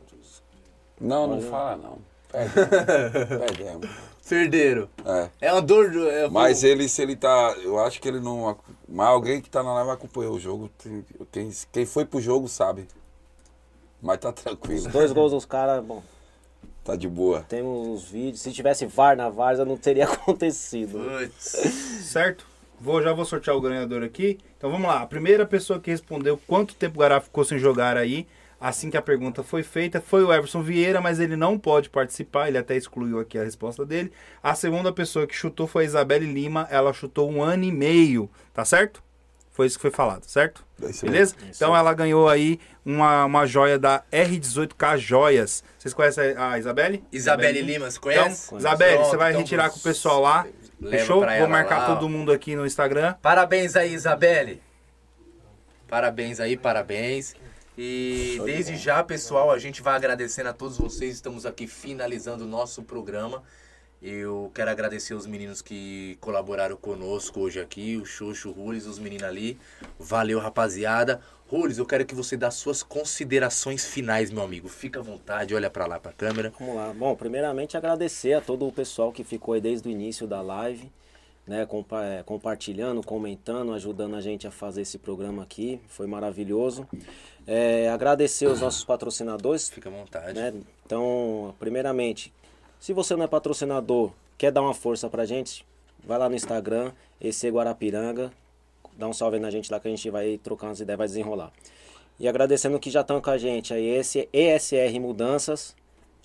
Não, 1.02 1.28
não 1.28 1.38
Olha. 1.38 1.50
fala 1.50 1.76
não. 1.76 1.98
Perdemos. 2.32 3.46
Perdemos. 3.46 3.90
Perderam. 4.28 4.88
É. 5.06 5.30
É 5.42 5.52
uma 5.52 5.62
dor... 5.62 5.92
do- 5.92 6.10
É, 6.10 6.30
Mas 6.30 6.64
ele, 6.64 6.88
se 6.88 7.02
ele 7.02 7.16
tá. 7.16 7.56
Eu 7.62 7.78
acho 7.80 8.00
que 8.02 8.08
ele 8.08 8.20
não. 8.20 8.58
Mas 8.88 9.08
alguém 9.08 9.42
que 9.42 9.50
tá 9.50 9.62
na 9.62 9.74
live 9.76 9.92
acompanhou 9.92 10.34
o 10.36 10.40
jogo. 10.40 10.70
Tem- 10.82 11.06
Quem, 11.32 11.52
quem 11.72 11.86
foi 11.86 12.06
pro 12.06 12.22
jogo 12.22 12.48
sabe. 12.48 12.88
Mas 14.02 14.18
tá 14.20 14.32
tranquilo. 14.32 14.80
Os 14.80 14.88
dois 14.88 15.12
gols 15.12 15.32
dos 15.32 15.46
caras, 15.46 15.84
bom, 15.84 16.02
Tá 16.84 16.96
de 16.96 17.08
boa. 17.08 17.46
temos 17.48 17.88
os 18.04 18.10
vídeos. 18.10 18.42
Se 18.42 18.52
tivesse 18.52 18.86
VAR 18.86 19.16
na 19.16 19.30
Varsa, 19.30 19.64
não 19.64 19.78
teria 19.78 20.06
acontecido. 20.12 21.00
Certo? 21.40 22.46
Vou, 22.80 23.02
já 23.02 23.14
vou 23.14 23.24
sortear 23.24 23.56
o 23.56 23.62
ganhador 23.62 24.04
aqui. 24.04 24.40
Então 24.58 24.70
vamos 24.70 24.88
lá. 24.88 25.02
A 25.02 25.06
primeira 25.06 25.46
pessoa 25.46 25.80
que 25.80 25.92
respondeu 25.92 26.38
quanto 26.48 26.76
tempo 26.76 26.96
o 26.96 27.00
Guará 27.00 27.22
ficou 27.22 27.46
sem 27.46 27.58
jogar 27.58 27.96
aí, 27.96 28.28
assim 28.64 28.90
que 28.90 28.96
a 28.96 29.02
pergunta 29.02 29.44
foi 29.44 29.62
feita, 29.62 30.00
foi 30.00 30.24
o 30.24 30.34
Everson 30.34 30.62
Vieira, 30.62 31.02
mas 31.02 31.20
ele 31.20 31.36
não 31.36 31.60
pode 31.60 31.90
participar, 31.90 32.48
ele 32.48 32.58
até 32.58 32.78
excluiu 32.78 33.20
aqui 33.20 33.38
a 33.38 33.44
resposta 33.44 33.86
dele. 33.86 34.10
A 34.42 34.56
segunda 34.56 34.90
pessoa 34.94 35.28
que 35.28 35.36
chutou 35.36 35.68
foi 35.68 35.84
a 35.84 35.86
Isabelle 35.86 36.26
Lima, 36.26 36.66
ela 36.72 36.94
chutou 36.94 37.30
um 37.30 37.44
ano 37.44 37.66
e 37.66 37.72
meio, 37.74 38.32
tá 38.54 38.64
certo? 38.64 39.04
Foi 39.52 39.68
isso 39.68 39.78
que 39.78 39.82
foi 39.82 39.92
falado, 39.92 40.24
certo? 40.24 40.66
É 40.82 40.90
isso. 40.90 41.06
Beleza? 41.06 41.36
Isso 41.42 41.50
Então 41.58 41.76
ela 41.76 41.94
ganhou 41.94 42.30
aí 42.30 42.58
uma, 42.86 43.26
uma 43.26 43.46
joia 43.46 43.78
da 43.78 44.02
R18K 44.10 44.98
Joias. 44.98 45.62
Vocês 45.78 45.94
conhecem 45.94 46.34
a 46.38 46.58
Isabelle? 46.58 47.04
Isabelle 47.12 47.62
Lima, 47.62 47.92
você 47.92 48.00
conhece? 48.00 48.46
Então, 48.48 48.60
Isabelle, 48.60 48.96
Pronto, 48.96 49.10
você 49.10 49.18
vai 49.18 49.32
então 49.32 49.42
retirar 49.42 49.70
com 49.70 49.78
o 49.78 49.82
pessoal 49.82 50.22
lá. 50.22 50.48
Fechou? 50.90 51.20
Vou 51.20 51.50
marcar 51.50 51.80
lá, 51.80 51.86
todo 51.88 52.08
mundo 52.08 52.32
aqui 52.32 52.56
no 52.56 52.66
Instagram. 52.66 53.14
Parabéns 53.22 53.76
aí, 53.76 53.94
Isabelle. 53.94 54.62
Parabéns 55.88 56.40
aí, 56.40 56.56
parabéns. 56.56 57.36
E 57.78 58.36
Show 58.38 58.46
desde 58.46 58.76
já, 58.76 59.04
pessoal, 59.04 59.50
a 59.50 59.58
gente 59.58 59.82
vai 59.82 59.96
agradecendo 59.96 60.50
a 60.50 60.54
todos 60.54 60.78
vocês. 60.78 61.16
Estamos 61.16 61.46
aqui 61.46 61.66
finalizando 61.66 62.44
o 62.44 62.48
nosso 62.48 62.84
programa. 62.84 63.42
Eu 64.02 64.52
quero 64.54 64.70
agradecer 64.70 65.14
os 65.14 65.26
meninos 65.26 65.62
que 65.62 66.18
colaboraram 66.20 66.76
conosco 66.76 67.40
hoje 67.40 67.60
aqui, 67.60 67.98
o 67.98 68.06
Xoxo, 68.06 68.50
o 68.50 68.52
Rules, 68.52 68.86
os 68.86 69.00
meninos 69.00 69.24
ali. 69.24 69.58
Valeu, 69.98 70.40
rapaziada. 70.40 71.22
Rules, 71.48 71.78
eu 71.78 71.86
quero 71.86 72.06
que 72.06 72.14
você 72.14 72.36
dê 72.36 72.46
as 72.46 72.56
suas 72.56 72.84
considerações 72.84 73.86
finais, 73.86 74.30
meu 74.30 74.44
amigo. 74.44 74.68
Fica 74.68 75.00
à 75.00 75.04
vontade, 75.04 75.56
olha 75.56 75.70
pra 75.70 75.88
lá 75.88 76.00
pra 76.00 76.12
câmera. 76.12 76.54
Vamos 76.60 76.76
lá. 76.76 76.94
Bom, 76.94 77.16
primeiramente 77.16 77.78
agradecer 77.78 78.34
a 78.34 78.42
todo 78.42 78.68
o 78.68 78.72
pessoal 78.72 79.12
que 79.12 79.24
ficou 79.24 79.54
aí 79.54 79.62
desde 79.62 79.88
o 79.88 79.92
início 79.92 80.28
da 80.28 80.42
live, 80.42 80.92
né, 81.48 81.66
eh, 81.66 82.24
compartilhando, 82.26 83.02
comentando, 83.02 83.74
ajudando 83.74 84.16
a 84.16 84.22
gente 84.22 84.46
a 84.46 84.52
fazer 84.52 84.82
esse 84.82 84.98
programa 84.98 85.44
aqui. 85.44 85.80
Foi 85.88 86.08
maravilhoso. 86.08 86.88
É, 87.46 87.90
agradecer 87.90 88.48
os 88.48 88.62
nossos 88.62 88.84
patrocinadores, 88.84 89.70
Fica 89.70 89.90
à 89.90 89.92
vontade. 89.92 90.34
né? 90.34 90.54
Então, 90.86 91.54
primeiramente, 91.60 92.34
se 92.80 92.94
você 92.94 93.16
não 93.16 93.24
é 93.24 93.28
patrocinador, 93.28 94.12
quer 94.38 94.52
dar 94.52 94.62
uma 94.62 94.74
força 94.74 95.10
pra 95.10 95.26
gente, 95.26 95.66
vai 96.04 96.18
lá 96.18 96.30
no 96.30 96.36
Instagram, 96.36 96.92
EC 97.20 97.50
Guarapiranga, 97.50 98.32
dá 98.98 99.08
um 99.08 99.14
salve 99.14 99.38
aí 99.38 99.42
na 99.42 99.50
gente 99.50 99.72
lá 99.72 99.80
que 99.80 99.88
a 99.88 99.92
gente 99.92 100.10
vai 100.10 100.38
trocar 100.38 100.68
umas 100.68 100.80
ideias, 100.80 100.98
vai 100.98 101.08
desenrolar. 101.08 101.52
E 102.20 102.28
agradecendo 102.28 102.80
que 102.80 102.90
já 102.90 103.02
estão 103.02 103.20
com 103.20 103.30
a 103.30 103.38
gente 103.38 103.74
aí, 103.74 103.88
esse 103.88 104.30
ESR 104.32 105.00
Mudanças, 105.00 105.76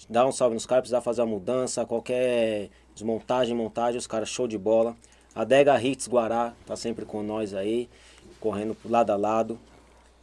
Dá 0.09 0.27
um 0.27 0.33
salve 0.33 0.55
nos 0.55 0.67
caras, 0.67 0.83
precisar 0.83 1.01
fazer 1.01 1.23
a 1.23 1.27
mudança, 1.27 1.85
qualquer 1.85 2.71
desmontagem, 2.95 3.55
montagem, 3.55 3.99
os 3.99 4.07
caras 4.07 4.29
show 4.29 4.47
de 4.47 4.57
bola. 4.57 4.97
A 5.35 5.45
Dega 5.45 5.81
Hits 5.81 6.07
Guará 6.07 6.55
tá 6.67 6.77
sempre 6.77 7.05
com 7.05 7.23
nós 7.23 7.53
aí, 7.53 7.89
correndo 8.39 8.77
lado 8.85 9.11
a 9.11 9.17
lado. 9.17 9.59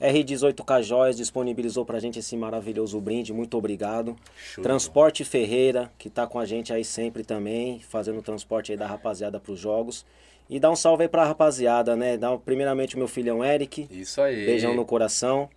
R18K 0.02 0.84
Joias 0.84 1.16
disponibilizou 1.16 1.86
pra 1.86 2.00
gente 2.00 2.20
esse 2.20 2.36
maravilhoso 2.36 3.00
brinde, 3.00 3.32
muito 3.32 3.58
obrigado. 3.58 4.16
Show. 4.36 4.64
Transporte 4.64 5.24
Ferreira, 5.24 5.92
que 5.98 6.10
tá 6.10 6.28
com 6.28 6.38
a 6.38 6.46
gente 6.46 6.74
aí 6.74 6.84
sempre 6.84 7.24
também, 7.24 7.80
fazendo 7.80 8.20
o 8.20 8.22
transporte 8.22 8.72
aí 8.72 8.78
da 8.78 8.88
rapaziada 8.88 9.40
pros 9.40 9.60
jogos. 9.60 10.06
E 10.50 10.60
dá 10.60 10.70
um 10.70 10.76
salve 10.76 11.04
aí 11.04 11.10
pra 11.10 11.26
rapaziada, 11.26 11.96
né? 11.96 12.18
Dá 12.18 12.38
primeiramente 12.38 12.96
o 12.96 13.00
meu 13.00 13.08
filhão 13.08 13.44
Eric, 13.44 13.88
Isso 13.90 14.22
aí. 14.22 14.46
beijão 14.46 14.76
no 14.76 14.86
coração. 14.86 15.50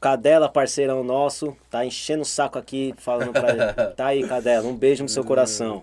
Cadela, 0.00 0.48
parceirão 0.50 1.02
nosso, 1.02 1.56
tá 1.70 1.86
enchendo 1.86 2.22
o 2.22 2.26
saco 2.26 2.58
aqui, 2.58 2.92
falando 2.98 3.32
pra 3.32 3.72
Tá 3.96 4.08
aí, 4.08 4.26
Cadela, 4.26 4.68
um 4.68 4.76
beijo 4.76 5.02
no 5.02 5.08
seu 5.08 5.24
coração. 5.24 5.82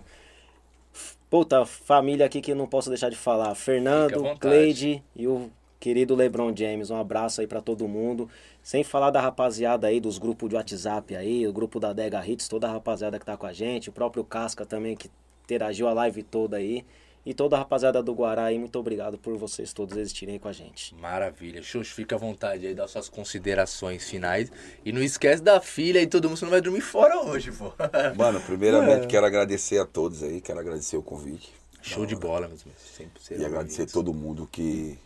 Puta, 1.28 1.64
família 1.64 2.26
aqui 2.26 2.40
que 2.42 2.52
eu 2.52 2.56
não 2.56 2.66
posso 2.68 2.90
deixar 2.90 3.08
de 3.08 3.16
falar. 3.16 3.54
Fernando. 3.54 4.22
Cleide 4.38 5.02
e 5.16 5.26
o 5.26 5.50
querido 5.82 6.14
LeBron 6.14 6.54
James. 6.56 6.90
Um 6.90 6.96
abraço 6.96 7.40
aí 7.40 7.46
pra 7.48 7.60
todo 7.60 7.88
mundo. 7.88 8.30
Sem 8.62 8.84
falar 8.84 9.10
da 9.10 9.20
rapaziada 9.20 9.88
aí, 9.88 9.98
dos 9.98 10.16
grupos 10.16 10.48
de 10.48 10.54
WhatsApp 10.54 11.16
aí, 11.16 11.44
o 11.44 11.52
grupo 11.52 11.80
da 11.80 11.92
Dega 11.92 12.24
Hits, 12.24 12.46
toda 12.46 12.68
a 12.68 12.72
rapaziada 12.72 13.18
que 13.18 13.26
tá 13.26 13.36
com 13.36 13.46
a 13.46 13.52
gente, 13.52 13.90
o 13.90 13.92
próprio 13.92 14.22
Casca 14.22 14.64
também 14.64 14.94
que 14.94 15.10
interagiu 15.42 15.88
a 15.88 15.92
live 15.92 16.22
toda 16.22 16.56
aí. 16.56 16.84
E 17.26 17.34
toda 17.34 17.56
a 17.56 17.58
rapaziada 17.60 18.00
do 18.00 18.12
Guará 18.12 18.44
aí, 18.44 18.58
muito 18.58 18.76
obrigado 18.78 19.18
por 19.18 19.36
vocês 19.36 19.72
todos 19.72 19.96
existirem 19.96 20.34
aí 20.34 20.38
com 20.40 20.48
a 20.48 20.52
gente. 20.52 20.94
Maravilha. 20.94 21.62
Xuxa, 21.62 21.94
fica 21.94 22.14
à 22.14 22.18
vontade 22.18 22.66
aí, 22.66 22.74
dá 22.74 22.86
suas 22.86 23.08
considerações 23.08 24.08
finais. 24.08 24.52
E 24.84 24.92
não 24.92 25.02
esquece 25.02 25.42
da 25.42 25.60
filha 25.60 26.00
e 26.00 26.06
todo 26.06 26.28
mundo, 26.28 26.36
você 26.38 26.44
não 26.44 26.50
vai 26.52 26.60
dormir 26.60 26.80
fora 26.80 27.20
hoje, 27.20 27.50
pô. 27.50 27.72
Mano, 28.16 28.40
primeiramente 28.40 29.08
quero 29.08 29.26
agradecer 29.26 29.78
a 29.78 29.86
todos 29.86 30.22
aí, 30.22 30.40
quero 30.40 30.60
agradecer 30.60 30.96
o 30.96 31.02
convite. 31.02 31.52
Show 31.80 32.06
de 32.06 32.14
bola, 32.14 32.46
meus 32.46 32.62
amigos. 32.62 32.82
Sempre 32.96 33.20
E 33.30 33.44
agradecer 33.44 33.78
bem-vindos. 33.78 33.92
todo 33.92 34.14
mundo 34.14 34.48
que 34.50 34.98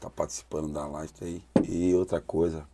tá 0.00 0.08
participando 0.08 0.68
da 0.72 0.86
live 0.86 1.12
aí. 1.20 1.42
E 1.68 1.94
outra 1.94 2.20
coisa, 2.20 2.64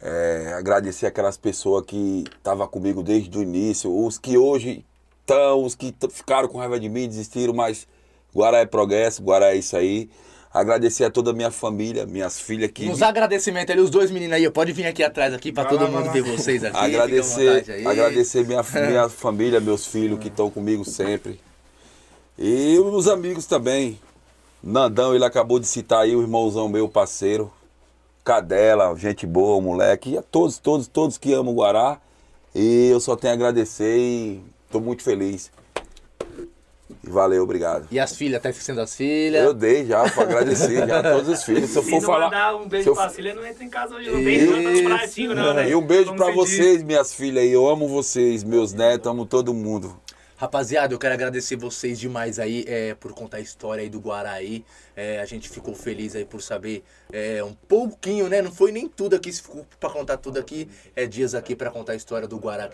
é, 0.00 0.54
agradecer 0.56 1.06
aquelas 1.06 1.36
pessoas 1.36 1.84
que 1.84 2.24
estavam 2.36 2.66
comigo 2.66 3.02
desde 3.02 3.36
o 3.36 3.42
início, 3.42 3.94
os 3.94 4.18
que 4.18 4.38
hoje 4.38 4.84
estão, 5.20 5.62
os 5.62 5.74
que 5.74 5.94
ficaram 6.10 6.48
com 6.48 6.58
raiva 6.58 6.80
de 6.80 6.88
mim, 6.88 7.06
desistiram, 7.06 7.52
mas 7.52 7.86
Guará 8.34 8.58
é 8.58 8.66
progresso, 8.66 9.22
Guará 9.22 9.52
é 9.52 9.56
isso 9.56 9.76
aí. 9.76 10.08
Agradecer 10.50 11.04
a 11.04 11.10
toda 11.10 11.30
a 11.30 11.34
minha 11.34 11.50
família, 11.50 12.06
minhas 12.06 12.40
filhas 12.40 12.70
que. 12.70 12.86
Nos 12.86 13.02
agradecimentos 13.02 13.70
ali, 13.70 13.82
os 13.82 13.90
dois 13.90 14.10
meninos 14.10 14.34
aí, 14.34 14.50
pode 14.50 14.72
vir 14.72 14.86
aqui 14.86 15.02
atrás 15.02 15.34
aqui 15.34 15.52
pra 15.52 15.64
Vai 15.64 15.72
todo 15.72 15.82
lá, 15.82 15.90
mundo 15.90 16.04
vai 16.06 16.14
ver 16.14 16.22
vocês 16.22 16.64
aqui. 16.64 16.76
Agradecer, 16.76 17.86
agradecer 17.86 18.46
minha, 18.46 18.62
minha 18.88 19.08
família, 19.10 19.60
meus 19.60 19.86
filhos 19.86 20.18
que 20.18 20.28
estão 20.28 20.50
comigo 20.50 20.86
sempre. 20.86 21.38
E 22.38 22.78
os 22.78 23.08
amigos 23.08 23.44
também. 23.44 23.98
Nandão, 24.62 25.14
ele 25.14 25.24
acabou 25.24 25.58
de 25.58 25.66
citar 25.66 26.00
aí 26.02 26.14
o 26.16 26.20
irmãozão 26.22 26.68
meu, 26.68 26.88
parceiro. 26.88 27.50
Cadela, 28.24 28.94
gente 28.96 29.26
boa, 29.26 29.60
moleque. 29.60 30.10
E 30.10 30.18
a 30.18 30.22
todos, 30.22 30.58
todos, 30.58 30.86
todos 30.86 31.16
que 31.16 31.32
amam 31.32 31.52
o 31.54 31.56
Guará. 31.56 31.98
E 32.54 32.88
eu 32.88 33.00
só 33.00 33.14
tenho 33.16 33.32
a 33.32 33.36
agradecer 33.36 33.96
e 33.98 34.42
tô 34.70 34.80
muito 34.80 35.02
feliz. 35.02 35.50
E 37.04 37.08
valeu, 37.10 37.42
obrigado. 37.44 37.86
E 37.90 37.98
as 38.00 38.16
filhas, 38.16 38.42
tá 38.42 38.50
esquecendo 38.50 38.80
as 38.80 38.94
filhas? 38.94 39.44
Eu 39.44 39.54
dei 39.54 39.86
já 39.86 40.10
pra 40.10 40.24
agradecer 40.24 40.86
já 40.86 40.98
a 40.98 41.02
todos 41.02 41.28
os 41.28 41.44
filhos. 41.44 41.70
Se 41.70 41.78
eu 41.78 41.82
Se 41.82 41.90
for 41.90 42.00
não 42.00 42.06
falar. 42.06 42.24
mandar 42.26 42.56
um 42.56 42.62
se 42.64 42.68
beijo 42.68 42.88
eu 42.90 42.94
pra 42.94 43.08
filha, 43.10 43.34
não 43.34 43.46
entra 43.46 43.64
em 43.64 43.68
casa 43.70 43.94
hoje. 43.94 44.10
Não 44.10 44.22
beijo 44.24 44.56
Isso. 44.56 44.82
pra 44.82 44.96
bracinho, 44.96 45.34
não, 45.34 45.54
né? 45.54 45.70
E 45.70 45.74
um 45.74 45.82
beijo 45.86 46.06
Vamos 46.06 46.16
pra 46.18 46.26
pedir. 46.26 46.36
vocês, 46.38 46.82
minhas 46.82 47.14
filhas 47.14 47.44
aí. 47.44 47.52
Eu 47.52 47.68
amo 47.68 47.86
vocês, 47.88 48.42
meus 48.42 48.72
netos, 48.72 49.06
amo 49.10 49.24
todo 49.24 49.54
mundo. 49.54 49.94
Rapaziada, 50.40 50.94
eu 50.94 51.00
quero 51.00 51.14
agradecer 51.14 51.56
vocês 51.56 51.98
demais 51.98 52.38
aí 52.38 52.64
é, 52.68 52.94
por 52.94 53.12
contar 53.12 53.38
a 53.38 53.40
história 53.40 53.82
aí 53.82 53.88
do 53.88 53.98
Guaraí. 53.98 54.64
É, 54.94 55.18
a 55.18 55.24
gente 55.24 55.48
ficou 55.48 55.74
feliz 55.74 56.14
aí 56.14 56.24
por 56.24 56.40
saber 56.40 56.84
é, 57.12 57.42
um 57.42 57.52
pouquinho, 57.52 58.28
né? 58.28 58.40
Não 58.40 58.52
foi 58.52 58.70
nem 58.70 58.88
tudo 58.88 59.16
aqui, 59.16 59.32
se 59.32 59.42
ficou 59.42 59.66
pra 59.80 59.90
contar 59.90 60.16
tudo 60.18 60.38
aqui. 60.38 60.70
É 60.94 61.06
dias 61.06 61.34
aqui 61.34 61.56
pra 61.56 61.72
contar 61.72 61.94
a 61.94 61.96
história 61.96 62.28
do 62.28 62.38
Guará 62.38 62.68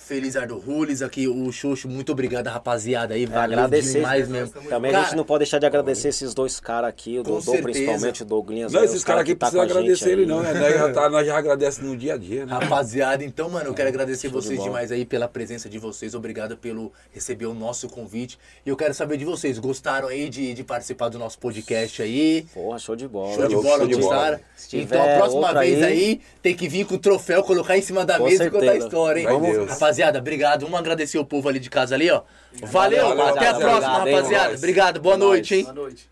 aqui. 0.00 0.10
Feliz 0.10 0.36
Ardo 0.36 0.58
Rules 0.58 1.02
aqui, 1.02 1.28
o 1.28 1.52
Xuxo, 1.52 1.88
muito 1.88 2.12
obrigado, 2.12 2.46
rapaziada 2.48 3.14
aí. 3.14 3.26
Valeu 3.26 3.58
agradecer, 3.58 3.98
demais 3.98 4.28
mesmo. 4.28 4.54
Também 4.68 4.90
a 4.90 4.94
Cara, 4.94 5.04
gente 5.06 5.16
não 5.16 5.24
pode 5.24 5.40
deixar 5.40 5.58
de 5.58 5.66
agradecer 5.66 6.08
esses 6.08 6.34
dois 6.34 6.58
caras 6.58 6.88
aqui, 6.90 7.18
o 7.18 7.22
Dodô, 7.22 7.40
certeza. 7.40 7.62
principalmente 7.62 8.22
o 8.22 8.26
Douglinhas. 8.26 8.72
Não, 8.72 8.82
esses 8.82 9.04
caras 9.04 9.22
aqui 9.22 9.32
que 9.34 9.36
tá 9.38 9.46
precisam 9.50 9.62
a 9.62 9.64
agradecer 9.64 10.10
ele 10.10 10.22
aí. 10.22 10.26
não, 10.26 10.40
né? 10.42 10.52
Nós 10.54 10.74
já, 10.74 10.92
tá, 10.92 11.08
nós 11.08 11.26
já 11.26 11.38
agradecemos 11.38 11.90
no 11.90 11.96
dia 11.96 12.14
a 12.14 12.16
dia, 12.16 12.46
né? 12.46 12.52
Rapaziada, 12.52 13.24
então, 13.24 13.48
mano, 13.50 13.66
eu 13.70 13.74
quero 13.74 13.88
agradecer 13.88 14.28
Show 14.28 14.40
de 14.40 14.46
vocês 14.46 14.58
bola. 14.58 14.68
demais 14.70 14.90
aí 14.92 15.04
pela 15.04 15.28
presença 15.28 15.68
de 15.68 15.78
vocês. 15.78 16.14
Obrigado 16.14 16.56
pelo 16.56 16.92
receber 17.12 17.46
o 17.46 17.54
nosso 17.54 17.88
convite. 17.88 18.38
E 18.64 18.68
eu 18.68 18.76
quero 18.76 18.94
saber 18.94 19.16
de 19.16 19.24
vocês. 19.24 19.58
Gostaram 19.58 20.08
aí 20.08 20.28
de, 20.28 20.54
de 20.54 20.64
participar 20.64 21.08
do 21.08 21.18
nosso 21.18 21.38
podcast 21.38 22.02
aí? 22.02 22.46
Porra, 22.52 22.78
show 22.78 22.96
de 22.96 23.06
bola. 23.06 23.34
Show 23.34 23.46
de 23.48 23.54
bola, 23.54 23.78
show 23.78 23.86
de 23.86 23.96
bola. 23.96 24.40
Então 24.72 25.02
a 25.02 25.16
próxima 25.16 25.54
vez 25.60 25.82
aí, 25.82 25.92
aí- 25.92 26.20
tem 26.42 26.56
que 26.56 26.68
vir 26.68 26.84
com 26.86 26.94
o 26.94 26.98
troféu, 26.98 27.42
colocar 27.42 27.76
em 27.76 27.82
cima 27.82 28.04
da 28.04 28.18
Com 28.18 28.24
mesa 28.24 28.44
e 28.44 28.50
contar 28.50 28.64
a 28.64 28.68
certeza. 28.68 28.86
história, 28.86 29.20
hein? 29.20 29.26
Vai 29.26 29.40
Deus. 29.40 29.70
Rapaziada, 29.70 29.89
obrigado. 30.18 30.62
Vamos 30.62 30.78
agradecer 30.78 31.18
o 31.18 31.24
povo 31.24 31.48
ali 31.48 31.58
de 31.58 31.68
casa 31.70 31.94
ali, 31.94 32.10
ó. 32.10 32.22
Valeu, 32.62 33.08
Valeu, 33.08 33.26
até 33.26 33.46
a 33.48 33.52
rapaziada. 33.52 33.58
próxima, 33.58 33.98
Obrigado, 33.98 34.08
hein, 34.08 34.14
rapaziada. 34.14 34.48
nós. 34.50 34.58
Obrigado, 34.58 35.00
boa 35.00 35.16
Nós. 35.16 35.28
noite, 35.28 35.54
hein? 35.54 35.62
Boa 35.64 35.74
noite. 35.74 36.10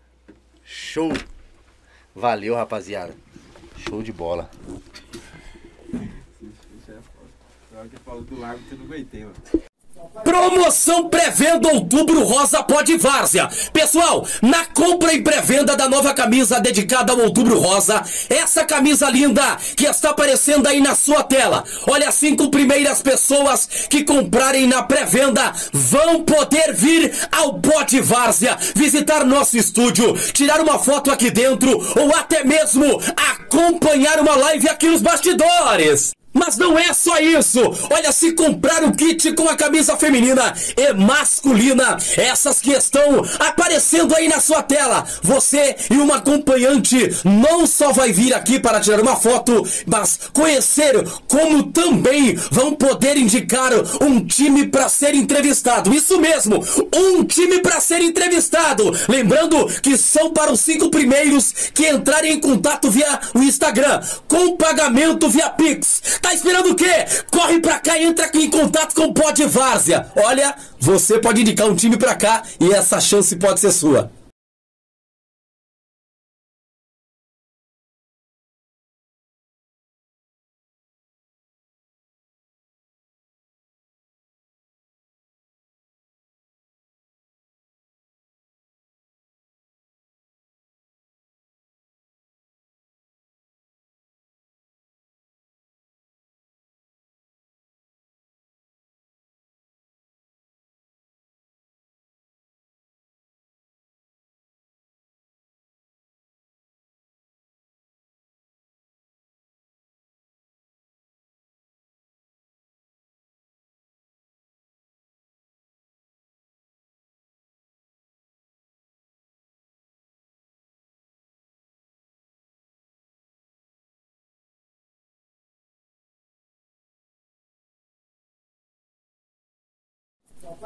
Show. 0.63 1.13
Valeu, 2.15 2.55
rapaziada. 2.55 3.13
Show 3.77 4.01
de 4.03 4.11
bola. 4.11 4.49
Na 7.71 7.79
hora 7.79 7.87
que 7.89 7.97
falou 7.97 8.21
do 8.23 8.39
lago, 8.39 8.59
você 8.67 8.75
não 8.75 8.85
aguentei, 8.85 9.23
mano. 9.23 9.68
Promoção 10.23 11.09
pré-venda 11.09 11.69
Outubro 11.69 12.23
Rosa 12.23 12.61
Pode 12.63 12.97
Várzea. 12.97 13.49
Pessoal, 13.71 14.25
na 14.41 14.65
compra 14.65 15.13
e 15.13 15.21
pré-venda 15.21 15.75
da 15.75 15.87
nova 15.87 16.13
camisa 16.13 16.59
dedicada 16.59 17.13
ao 17.13 17.19
Outubro 17.19 17.57
Rosa, 17.59 18.03
essa 18.29 18.63
camisa 18.65 19.09
linda 19.09 19.57
que 19.75 19.85
está 19.85 20.09
aparecendo 20.09 20.67
aí 20.67 20.81
na 20.81 20.95
sua 20.95 21.23
tela. 21.23 21.63
Olha, 21.87 22.09
as 22.09 22.15
cinco 22.15 22.49
primeiras 22.49 23.01
pessoas 23.01 23.87
que 23.89 24.03
comprarem 24.03 24.67
na 24.67 24.83
pré-venda 24.83 25.53
vão 25.71 26.23
poder 26.23 26.73
vir 26.73 27.13
ao 27.31 27.59
Pode 27.59 28.01
Várzea, 28.01 28.57
visitar 28.75 29.25
nosso 29.25 29.57
estúdio, 29.57 30.13
tirar 30.33 30.59
uma 30.59 30.79
foto 30.79 31.11
aqui 31.11 31.31
dentro 31.31 31.71
ou 31.99 32.15
até 32.15 32.43
mesmo 32.43 33.01
acompanhar 33.31 34.19
uma 34.19 34.35
live 34.35 34.69
aqui 34.69 34.87
nos 34.89 35.01
bastidores. 35.01 36.18
Mas 36.39 36.57
não 36.57 36.79
é 36.79 36.93
só 36.93 37.19
isso! 37.19 37.59
Olha, 37.91 38.11
se 38.13 38.31
comprar 38.31 38.83
o 38.83 38.93
kit 38.93 39.33
com 39.33 39.49
a 39.49 39.57
camisa 39.57 39.97
feminina 39.97 40.53
e 40.77 40.93
masculina, 40.93 41.97
essas 42.15 42.61
que 42.61 42.71
estão 42.71 43.21
aparecendo 43.37 44.15
aí 44.15 44.29
na 44.29 44.39
sua 44.39 44.63
tela, 44.63 45.05
você 45.21 45.75
e 45.91 45.95
uma 45.95 46.15
acompanhante 46.15 47.09
não 47.25 47.67
só 47.67 47.91
vai 47.91 48.13
vir 48.13 48.33
aqui 48.33 48.57
para 48.57 48.79
tirar 48.79 49.01
uma 49.01 49.17
foto, 49.17 49.67
mas 49.85 50.19
conhecer 50.33 51.05
como 51.27 51.63
também 51.71 52.35
vão 52.51 52.73
poder 52.73 53.17
indicar 53.17 53.71
um 54.01 54.25
time 54.25 54.67
para 54.67 54.87
ser 54.87 55.13
entrevistado. 55.13 55.93
Isso 55.93 56.19
mesmo, 56.19 56.63
um 56.95 57.23
time 57.25 57.59
para 57.59 57.81
ser 57.81 58.01
entrevistado. 58.01 58.95
Lembrando 59.09 59.67
que 59.81 59.97
são 59.97 60.31
para 60.31 60.51
os 60.51 60.61
cinco 60.61 60.89
primeiros 60.89 61.53
que 61.73 61.89
entrarem 61.89 62.33
em 62.33 62.39
contato 62.39 62.89
via 62.89 63.19
o 63.33 63.39
Instagram, 63.39 64.01
com 64.27 64.55
pagamento 64.55 65.27
via 65.29 65.49
Pix. 65.49 66.01
Tá 66.29 66.35
esperando 66.35 66.69
o 66.69 66.75
quê? 66.75 67.07
Corre 67.31 67.59
pra 67.59 67.79
cá 67.79 67.97
e 67.97 68.05
entra 68.05 68.25
aqui 68.25 68.43
em 68.43 68.51
contato 68.51 68.93
com 68.93 69.05
o 69.05 69.13
Pod 69.15 69.43
Várzea. 69.47 70.11
Olha, 70.15 70.53
você 70.79 71.17
pode 71.17 71.41
indicar 71.41 71.65
um 71.65 71.75
time 71.75 71.97
pra 71.97 72.13
cá 72.13 72.43
e 72.59 72.71
essa 72.71 73.01
chance 73.01 73.35
pode 73.35 73.59
ser 73.59 73.71
sua. 73.71 74.11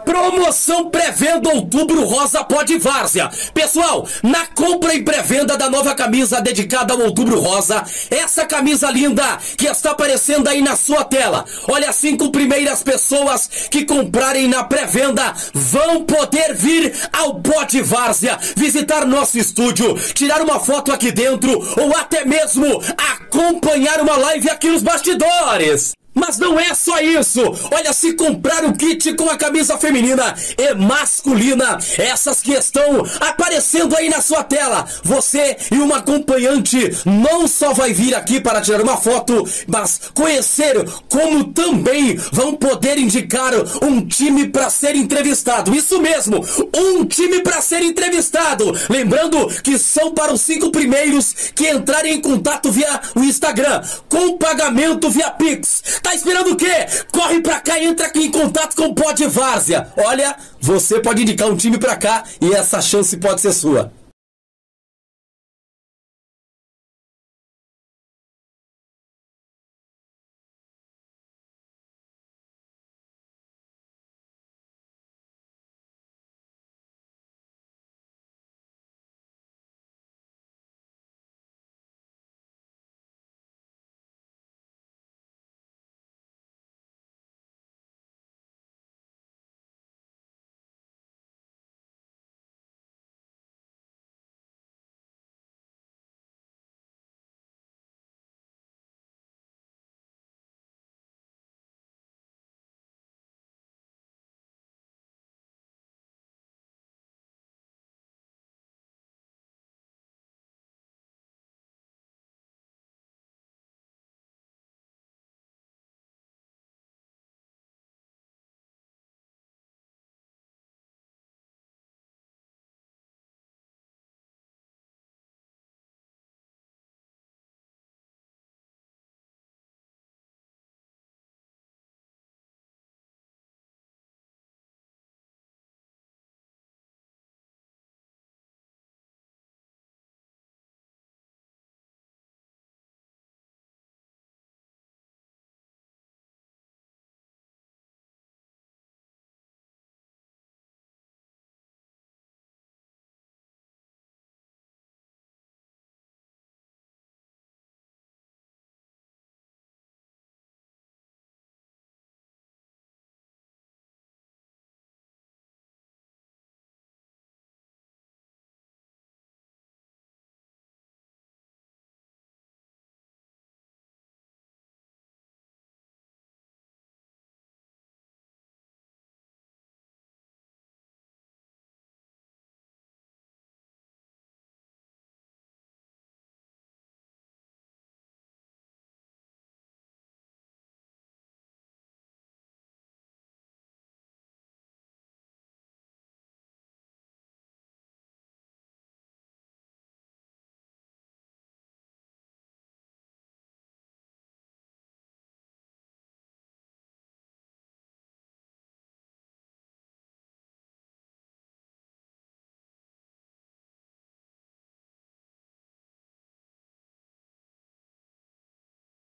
Promoção 0.06 0.90
pré-venda 0.90 1.50
Outubro 1.50 2.04
Rosa 2.04 2.44
Pode 2.44 2.78
Várzea. 2.80 3.30
Pessoal, 3.54 4.08
na 4.24 4.46
compra 4.48 4.94
e 4.96 5.04
pré-venda 5.04 5.56
da 5.56 5.70
nova 5.70 5.94
camisa 5.94 6.42
dedicada 6.42 6.94
ao 6.94 7.02
Outubro 7.02 7.40
Rosa, 7.40 7.84
essa 8.10 8.46
camisa 8.46 8.90
linda 8.90 9.38
que 9.56 9.68
está 9.68 9.92
aparecendo 9.92 10.48
aí 10.48 10.62
na 10.62 10.76
sua 10.76 11.06
tela. 11.06 11.46
Olha, 11.68 11.90
as 11.90 11.96
cinco 11.96 12.32
primeiras 12.32 12.82
pessoas 12.82 13.48
que 13.70 13.86
comprarem 13.86 14.48
na 14.48 14.64
pré-venda 14.64 15.34
vão 15.54 16.04
poder 16.04 16.56
vir 16.56 16.94
ao 17.14 17.40
Pode 17.40 17.82
Várzea, 17.82 18.40
visitar 18.58 19.06
nosso 19.06 19.38
estúdio, 19.38 19.94
tirar 20.14 20.42
uma 20.42 20.60
foto 20.60 20.92
aqui 20.92 21.12
dentro 21.12 21.52
ou 21.80 21.96
até 21.96 22.26
mesmo 22.26 22.82
acompanhar 22.98 24.02
uma 24.02 24.18
live 24.18 24.50
aqui 24.50 24.70
nos 24.70 24.82
bastidores. 24.82 25.94
Mas 26.14 26.38
não 26.38 26.60
é 26.60 26.74
só 26.74 27.00
isso! 27.00 27.42
Olha, 27.72 27.92
se 27.94 28.14
comprar 28.14 28.66
o 28.66 28.74
kit 28.74 29.14
com 29.16 29.30
a 29.30 29.38
camisa 29.38 29.78
feminina 29.78 30.36
e 30.58 30.74
masculina, 30.76 31.78
essas 31.98 32.42
que 32.42 32.54
estão 32.54 33.04
aparecendo 33.20 33.96
aí 33.96 34.10
na 34.10 34.22
sua 34.22 34.44
tela, 34.44 34.86
você 35.04 35.58
e 35.72 35.78
uma 35.78 35.98
acompanhante 35.98 36.92
não 37.06 37.48
só 37.48 37.74
vai 37.74 37.94
vir 37.94 38.16
aqui 38.16 38.40
para 38.40 38.62
tirar 38.62 38.82
uma 38.82 38.98
foto, 38.98 39.48
mas 39.68 40.00
conhecer 40.14 40.86
como 41.10 41.46
também 41.46 42.16
vão 42.32 42.56
poder 42.56 42.98
indicar 42.98 43.54
um 43.82 44.06
time 44.06 44.48
para 44.48 44.70
ser 44.70 44.96
entrevistado. 44.96 45.76
Isso 45.76 46.00
mesmo, 46.02 46.46
um 46.76 47.06
time 47.06 47.42
para 47.42 47.62
ser 47.62 47.82
entrevistado. 47.82 48.72
Lembrando 48.90 49.48
que 49.62 49.78
são 49.78 50.14
para 50.14 50.34
os 50.34 50.42
cinco 50.42 50.72
primeiros 50.72 51.34
que 51.56 51.70
entrarem 51.70 52.16
em 52.16 52.22
contato 52.22 52.72
via 52.72 53.02
o 53.16 53.22
Instagram, 53.22 53.82
com 54.10 54.38
pagamento 54.38 55.10
via 55.10 55.32
Pix. 55.32 55.84
Tá 56.04 56.14
esperando 56.14 56.52
o 56.52 56.56
quê? 56.58 56.86
Corre 57.12 57.42
pra 57.42 57.62
cá 57.62 57.80
e 57.80 57.86
entra 57.86 58.08
aqui 58.08 58.20
em 58.20 58.30
contato 58.30 58.76
com 58.76 58.88
o 58.88 58.94
Pod 58.94 59.26
Várzea. 59.26 59.92
Olha, 59.98 60.36
você 60.60 61.00
pode 61.00 61.22
indicar 61.24 61.48
um 61.48 61.56
time 61.56 61.80
pra 61.80 61.96
cá 61.96 62.24
e 62.42 62.54
essa 62.54 62.82
chance 62.82 63.16
pode 63.18 63.40
ser 63.42 63.54
sua. 63.54 63.92